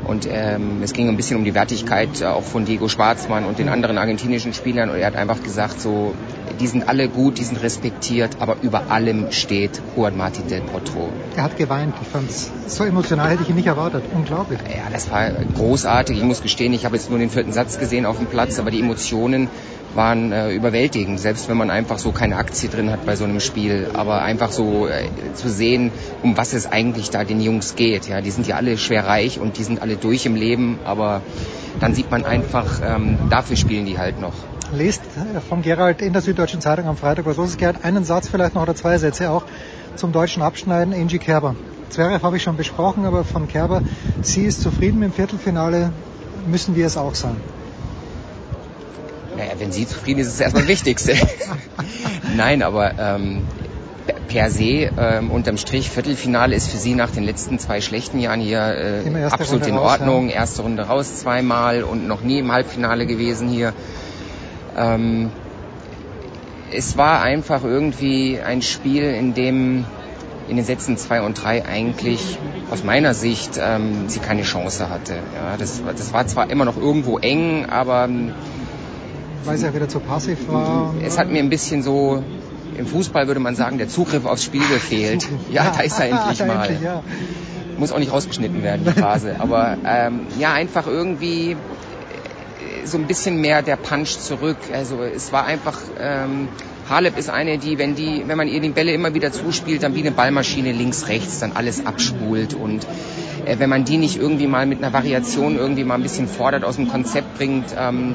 Und 0.04 0.26
ähm, 0.30 0.82
es 0.82 0.92
ging 0.92 1.08
ein 1.08 1.16
bisschen 1.16 1.36
um 1.36 1.44
die 1.44 1.54
Wertigkeit 1.54 2.20
äh, 2.20 2.26
auch 2.26 2.42
von 2.42 2.64
Diego 2.64 2.88
Schwarzmann 2.88 3.44
und 3.44 3.58
den 3.58 3.68
anderen 3.68 3.98
argentinischen 3.98 4.54
Spielern. 4.54 4.90
Und 4.90 4.96
er 4.96 5.06
hat 5.06 5.16
einfach 5.16 5.42
gesagt, 5.42 5.80
so, 5.80 6.14
die 6.60 6.66
sind 6.66 6.88
alle 6.88 7.08
gut, 7.08 7.38
die 7.38 7.44
sind 7.44 7.62
respektiert, 7.62 8.36
aber 8.40 8.56
über 8.62 8.90
allem 8.90 9.30
steht 9.32 9.80
Juan 9.96 10.16
Martin 10.16 10.48
del 10.48 10.62
Potro. 10.62 11.10
Er 11.36 11.44
hat 11.44 11.56
geweint. 11.56 11.94
Ich 12.02 12.08
fand 12.08 12.30
es 12.30 12.50
so 12.66 12.84
emotional, 12.84 13.30
hätte 13.30 13.42
ich 13.42 13.50
ihn 13.50 13.56
nicht 13.56 13.66
erwartet. 13.66 14.02
Unglaublich. 14.14 14.58
Ja, 14.68 14.90
das 14.92 15.10
war 15.10 15.30
großartig. 15.54 16.18
Ich 16.18 16.24
muss 16.24 16.42
gestehen, 16.42 16.72
ich 16.72 16.84
habe 16.84 16.96
jetzt 16.96 17.10
nur 17.10 17.18
den 17.18 17.30
vierten 17.30 17.52
Satz 17.52 17.78
gesehen 17.78 18.06
auf 18.06 18.18
dem 18.18 18.26
Platz, 18.26 18.58
aber 18.58 18.70
die 18.70 18.80
Emotionen 18.80 19.48
waren 19.98 20.32
äh, 20.32 20.52
überwältigend, 20.52 21.18
selbst 21.20 21.48
wenn 21.48 21.56
man 21.56 21.70
einfach 21.70 21.98
so 21.98 22.12
keine 22.12 22.36
Aktie 22.36 22.68
drin 22.70 22.90
hat 22.90 23.04
bei 23.04 23.16
so 23.16 23.24
einem 23.24 23.40
Spiel, 23.40 23.90
aber 23.92 24.22
einfach 24.22 24.52
so 24.52 24.86
äh, 24.86 25.08
zu 25.34 25.50
sehen, 25.50 25.90
um 26.22 26.36
was 26.36 26.54
es 26.54 26.66
eigentlich 26.66 27.10
da 27.10 27.24
den 27.24 27.40
Jungs 27.40 27.74
geht. 27.74 28.08
Ja, 28.08 28.20
die 28.20 28.30
sind 28.30 28.46
ja 28.46 28.56
alle 28.56 28.78
schwer 28.78 29.06
reich 29.06 29.40
und 29.40 29.58
die 29.58 29.64
sind 29.64 29.82
alle 29.82 29.96
durch 29.96 30.24
im 30.24 30.36
Leben, 30.36 30.78
aber 30.84 31.20
dann 31.80 31.94
sieht 31.94 32.10
man 32.12 32.24
einfach, 32.24 32.80
ähm, 32.82 33.18
dafür 33.28 33.56
spielen 33.56 33.86
die 33.86 33.98
halt 33.98 34.20
noch. 34.20 34.34
Lest 34.72 35.02
äh, 35.02 35.40
von 35.40 35.62
Gerald 35.62 36.00
in 36.00 36.12
der 36.12 36.22
Süddeutschen 36.22 36.60
Zeitung 36.60 36.86
am 36.86 36.96
Freitag 36.96 37.26
was 37.26 37.36
los 37.36 37.50
ist. 37.50 37.58
Gerald, 37.58 37.84
einen 37.84 38.04
Satz 38.04 38.28
vielleicht 38.28 38.54
noch 38.54 38.62
oder 38.62 38.76
zwei 38.76 38.98
Sätze 38.98 39.30
auch 39.30 39.44
zum 39.96 40.12
deutschen 40.12 40.42
Abschneiden. 40.42 40.94
Angie 40.94 41.18
Kerber. 41.18 41.56
Zverev 41.90 42.22
habe 42.22 42.36
ich 42.36 42.44
schon 42.44 42.56
besprochen, 42.56 43.04
aber 43.04 43.24
von 43.24 43.48
Kerber, 43.48 43.82
sie 44.22 44.44
ist 44.44 44.62
zufrieden 44.62 45.00
mit 45.00 45.10
dem 45.10 45.14
Viertelfinale, 45.14 45.90
müssen 46.46 46.76
wir 46.76 46.86
es 46.86 46.96
auch 46.96 47.16
sein. 47.16 47.36
Naja, 49.38 49.52
wenn 49.58 49.70
sie 49.70 49.86
zufrieden 49.86 50.18
ist, 50.18 50.26
ist 50.26 50.34
es 50.34 50.40
erstmal 50.40 50.64
das 50.64 50.68
Wichtigste. 50.68 51.14
Nein, 52.36 52.62
aber 52.62 52.98
ähm, 52.98 53.42
per 54.26 54.50
se 54.50 54.90
ähm, 54.98 55.30
unterm 55.30 55.56
Strich 55.56 55.90
Viertelfinale 55.90 56.56
ist 56.56 56.68
für 56.68 56.76
sie 56.76 56.96
nach 56.96 57.10
den 57.10 57.22
letzten 57.22 57.60
zwei 57.60 57.80
schlechten 57.80 58.18
Jahren 58.18 58.40
hier 58.40 58.58
äh, 59.06 59.24
absolut 59.26 59.62
Runde 59.62 59.68
in 59.68 59.78
Ordnung. 59.78 60.24
Raus, 60.24 60.34
ja. 60.34 60.40
Erste 60.40 60.62
Runde 60.62 60.82
raus 60.82 61.16
zweimal 61.20 61.84
und 61.84 62.08
noch 62.08 62.20
nie 62.22 62.40
im 62.40 62.50
Halbfinale 62.50 63.06
gewesen 63.06 63.48
hier. 63.48 63.74
Ähm, 64.76 65.30
es 66.72 66.96
war 66.96 67.22
einfach 67.22 67.62
irgendwie 67.62 68.40
ein 68.44 68.60
Spiel, 68.60 69.04
in 69.04 69.34
dem 69.34 69.84
in 70.48 70.56
den 70.56 70.64
Sätzen 70.64 70.96
zwei 70.96 71.20
und 71.20 71.34
drei 71.42 71.64
eigentlich 71.66 72.38
aus 72.70 72.82
meiner 72.82 73.14
Sicht 73.14 73.60
ähm, 73.62 74.08
sie 74.08 74.18
keine 74.18 74.42
Chance 74.42 74.88
hatte. 74.88 75.14
Ja, 75.14 75.56
das, 75.58 75.82
das 75.96 76.12
war 76.12 76.26
zwar 76.26 76.50
immer 76.50 76.64
noch 76.64 76.76
irgendwo 76.76 77.18
eng, 77.18 77.66
aber 77.66 78.08
weil 79.44 79.56
es 79.56 79.62
ja 79.62 79.74
wieder 79.74 79.88
zu 79.88 80.00
passiv 80.00 80.48
war. 80.48 80.94
Es 81.02 81.18
hat 81.18 81.30
mir 81.30 81.38
ein 81.38 81.50
bisschen 81.50 81.82
so, 81.82 82.22
im 82.76 82.86
Fußball 82.86 83.26
würde 83.26 83.40
man 83.40 83.54
sagen, 83.54 83.78
der 83.78 83.88
Zugriff 83.88 84.24
aufs 84.24 84.44
Spiel 84.44 84.66
gefehlt. 84.68 85.26
Ja, 85.50 85.70
da 85.76 85.82
ist 85.82 85.98
er 85.98 86.10
endlich 86.10 86.46
mal. 86.46 86.66
Endlich, 86.66 86.82
ja. 86.82 87.02
Muss 87.76 87.92
auch 87.92 87.98
nicht 87.98 88.12
rausgeschnitten 88.12 88.62
werden, 88.62 88.84
die 88.84 89.00
Phase. 89.00 89.36
Aber 89.38 89.76
ähm, 89.84 90.26
ja, 90.38 90.52
einfach 90.52 90.88
irgendwie 90.88 91.56
so 92.88 92.98
ein 92.98 93.06
bisschen 93.06 93.40
mehr 93.40 93.62
der 93.62 93.76
Punch 93.76 94.18
zurück. 94.18 94.56
Also 94.72 95.02
es 95.02 95.32
war 95.32 95.44
einfach, 95.44 95.78
ähm, 96.00 96.48
Halep 96.88 97.18
ist 97.18 97.30
eine, 97.30 97.58
die, 97.58 97.78
wenn 97.78 97.94
die, 97.94 98.24
wenn 98.26 98.36
man 98.36 98.48
ihr 98.48 98.60
die 98.60 98.70
Bälle 98.70 98.92
immer 98.92 99.14
wieder 99.14 99.30
zuspielt, 99.30 99.82
dann 99.82 99.94
wie 99.94 100.00
eine 100.00 100.10
Ballmaschine 100.10 100.72
links, 100.72 101.08
rechts, 101.08 101.40
dann 101.40 101.52
alles 101.52 101.84
abspult 101.84 102.54
und 102.54 102.86
äh, 103.44 103.58
wenn 103.58 103.68
man 103.68 103.84
die 103.84 103.98
nicht 103.98 104.16
irgendwie 104.16 104.46
mal 104.46 104.66
mit 104.66 104.82
einer 104.82 104.92
Variation 104.92 105.56
irgendwie 105.56 105.84
mal 105.84 105.94
ein 105.94 106.02
bisschen 106.02 106.28
fordert, 106.28 106.64
aus 106.64 106.76
dem 106.76 106.88
Konzept 106.88 107.36
bringt, 107.36 107.74
ähm, 107.78 108.14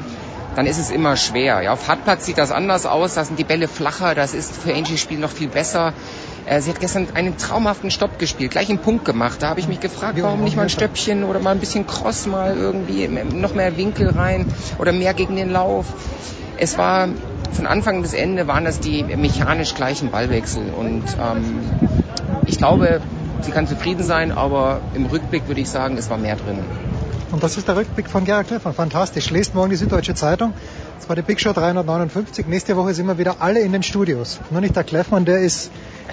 dann 0.56 0.66
ist 0.66 0.78
es 0.78 0.92
immer 0.92 1.16
schwer. 1.18 1.62
Ja, 1.62 1.74
auf 1.74 1.88
Hartplatz 1.88 2.26
sieht 2.26 2.38
das 2.38 2.52
anders 2.52 2.86
aus, 2.86 3.16
da 3.16 3.26
sind 3.26 3.40
die 3.40 3.44
Bälle 3.44 3.68
flacher, 3.68 4.16
das 4.16 4.34
ist 4.34 4.56
für 4.56 4.74
Angie 4.74 4.98
Spiel 4.98 5.20
noch 5.20 5.32
viel 5.32 5.48
besser. 5.48 5.94
Äh, 6.46 6.62
sie 6.62 6.70
hat 6.70 6.80
gestern 6.80 7.08
einen 7.14 7.38
traumhaften 7.38 7.92
Stopp 7.92 8.20
gespielt, 8.20 8.52
gleich 8.52 8.70
einen 8.70 8.80
Punkt 8.80 9.06
gemacht. 9.06 9.42
Da 9.42 9.50
habe 9.50 9.60
ich 9.60 9.68
mich 9.68 9.80
gefragt, 9.80 10.18
warum 10.22 10.44
nicht 10.44 10.56
mal 10.56 10.64
ein 10.64 10.70
Stöppchen 10.70 11.24
oder 11.24 11.40
mal 11.40 11.52
ein 11.52 11.60
bisschen 11.60 11.88
Cross 11.88 12.26
mal 12.28 12.56
irgendwie, 12.56 13.08
noch 13.08 13.54
mehr 13.54 13.78
Winkel 13.78 14.10
rein 14.10 14.46
oder 14.78 14.92
mehr 14.92 15.14
gegen 15.14 15.36
den 15.36 15.52
Lauf. 15.52 15.86
Es 16.58 16.78
war 16.78 17.10
von 17.52 17.68
Anfang 17.68 18.02
bis 18.02 18.14
Ende 18.14 18.48
waren 18.48 18.66
das 18.66 18.80
die 18.80 19.04
mechanisch 19.04 19.76
gleichen 19.76 20.12
Ballwechsel 20.12 20.64
und 20.76 21.04
ähm, 21.22 21.62
ich 22.46 22.58
glaube, 22.58 23.00
sie 23.42 23.52
kann 23.52 23.68
zufrieden 23.68 24.04
sein, 24.04 24.32
aber 24.32 24.82
im 24.94 25.06
Rückblick 25.06 25.48
würde 25.48 25.62
ich 25.62 25.70
sagen, 25.70 25.98
es 25.98 26.10
war 26.10 26.18
mehr 26.18 26.36
drin. 26.36 26.60
Und 27.34 27.44
das 27.44 27.58
ist 27.58 27.68
der 27.68 27.76
Rückblick 27.76 28.08
von 28.08 28.24
Gerhard 28.26 28.48
Kleffmann. 28.48 28.76
Fantastisch. 28.76 29.32
Lest 29.32 29.56
morgen 29.56 29.72
die 29.72 29.76
Süddeutsche 29.76 30.14
Zeitung. 30.14 30.54
Das 31.00 31.10
war 31.10 31.16
die 31.16 31.24
Big 31.24 31.42
Show 31.42 31.52
359. 31.52 32.46
Nächste 32.46 32.78
Woche 32.78 32.94
sind 32.94 33.08
wir 33.08 33.18
wieder 33.18 33.38
alle 33.40 33.62
in 33.62 33.72
den 33.72 33.82
Studios. 33.82 34.40
Nur 34.52 34.62
nicht 34.62 34.76
der 34.76 34.84
Kleffmann, 34.84 35.26
der 35.26 35.40
ist 35.40 35.72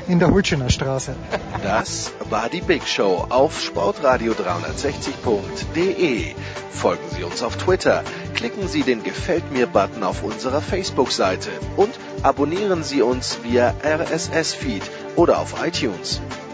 in 0.09 0.19
der 0.19 0.31
Hulschener 0.31 0.71
Straße. 0.71 1.15
Das 1.63 2.11
war 2.31 2.49
die 2.49 2.63
Big 2.63 2.89
Show 2.89 3.27
auf 3.29 3.61
sportradio360.de. 3.61 6.35
Folgen 6.71 7.05
Sie 7.15 7.23
uns 7.23 7.43
auf 7.43 7.59
Twitter, 7.59 8.03
klicken 8.33 8.67
Sie 8.67 8.83
den 8.83 9.03
Gefällt 9.03 9.53
mir-Button 9.53 10.03
auf 10.03 10.23
unserer 10.23 10.63
Facebook-Seite 10.63 11.51
und 11.77 11.91
abonnieren 12.23 12.83
Sie 12.83 13.03
uns 13.03 13.41
via 13.43 13.75
RSS-Feed 13.85 14.85
oder 15.17 15.39
auf 15.39 15.63
iTunes. 15.63 16.23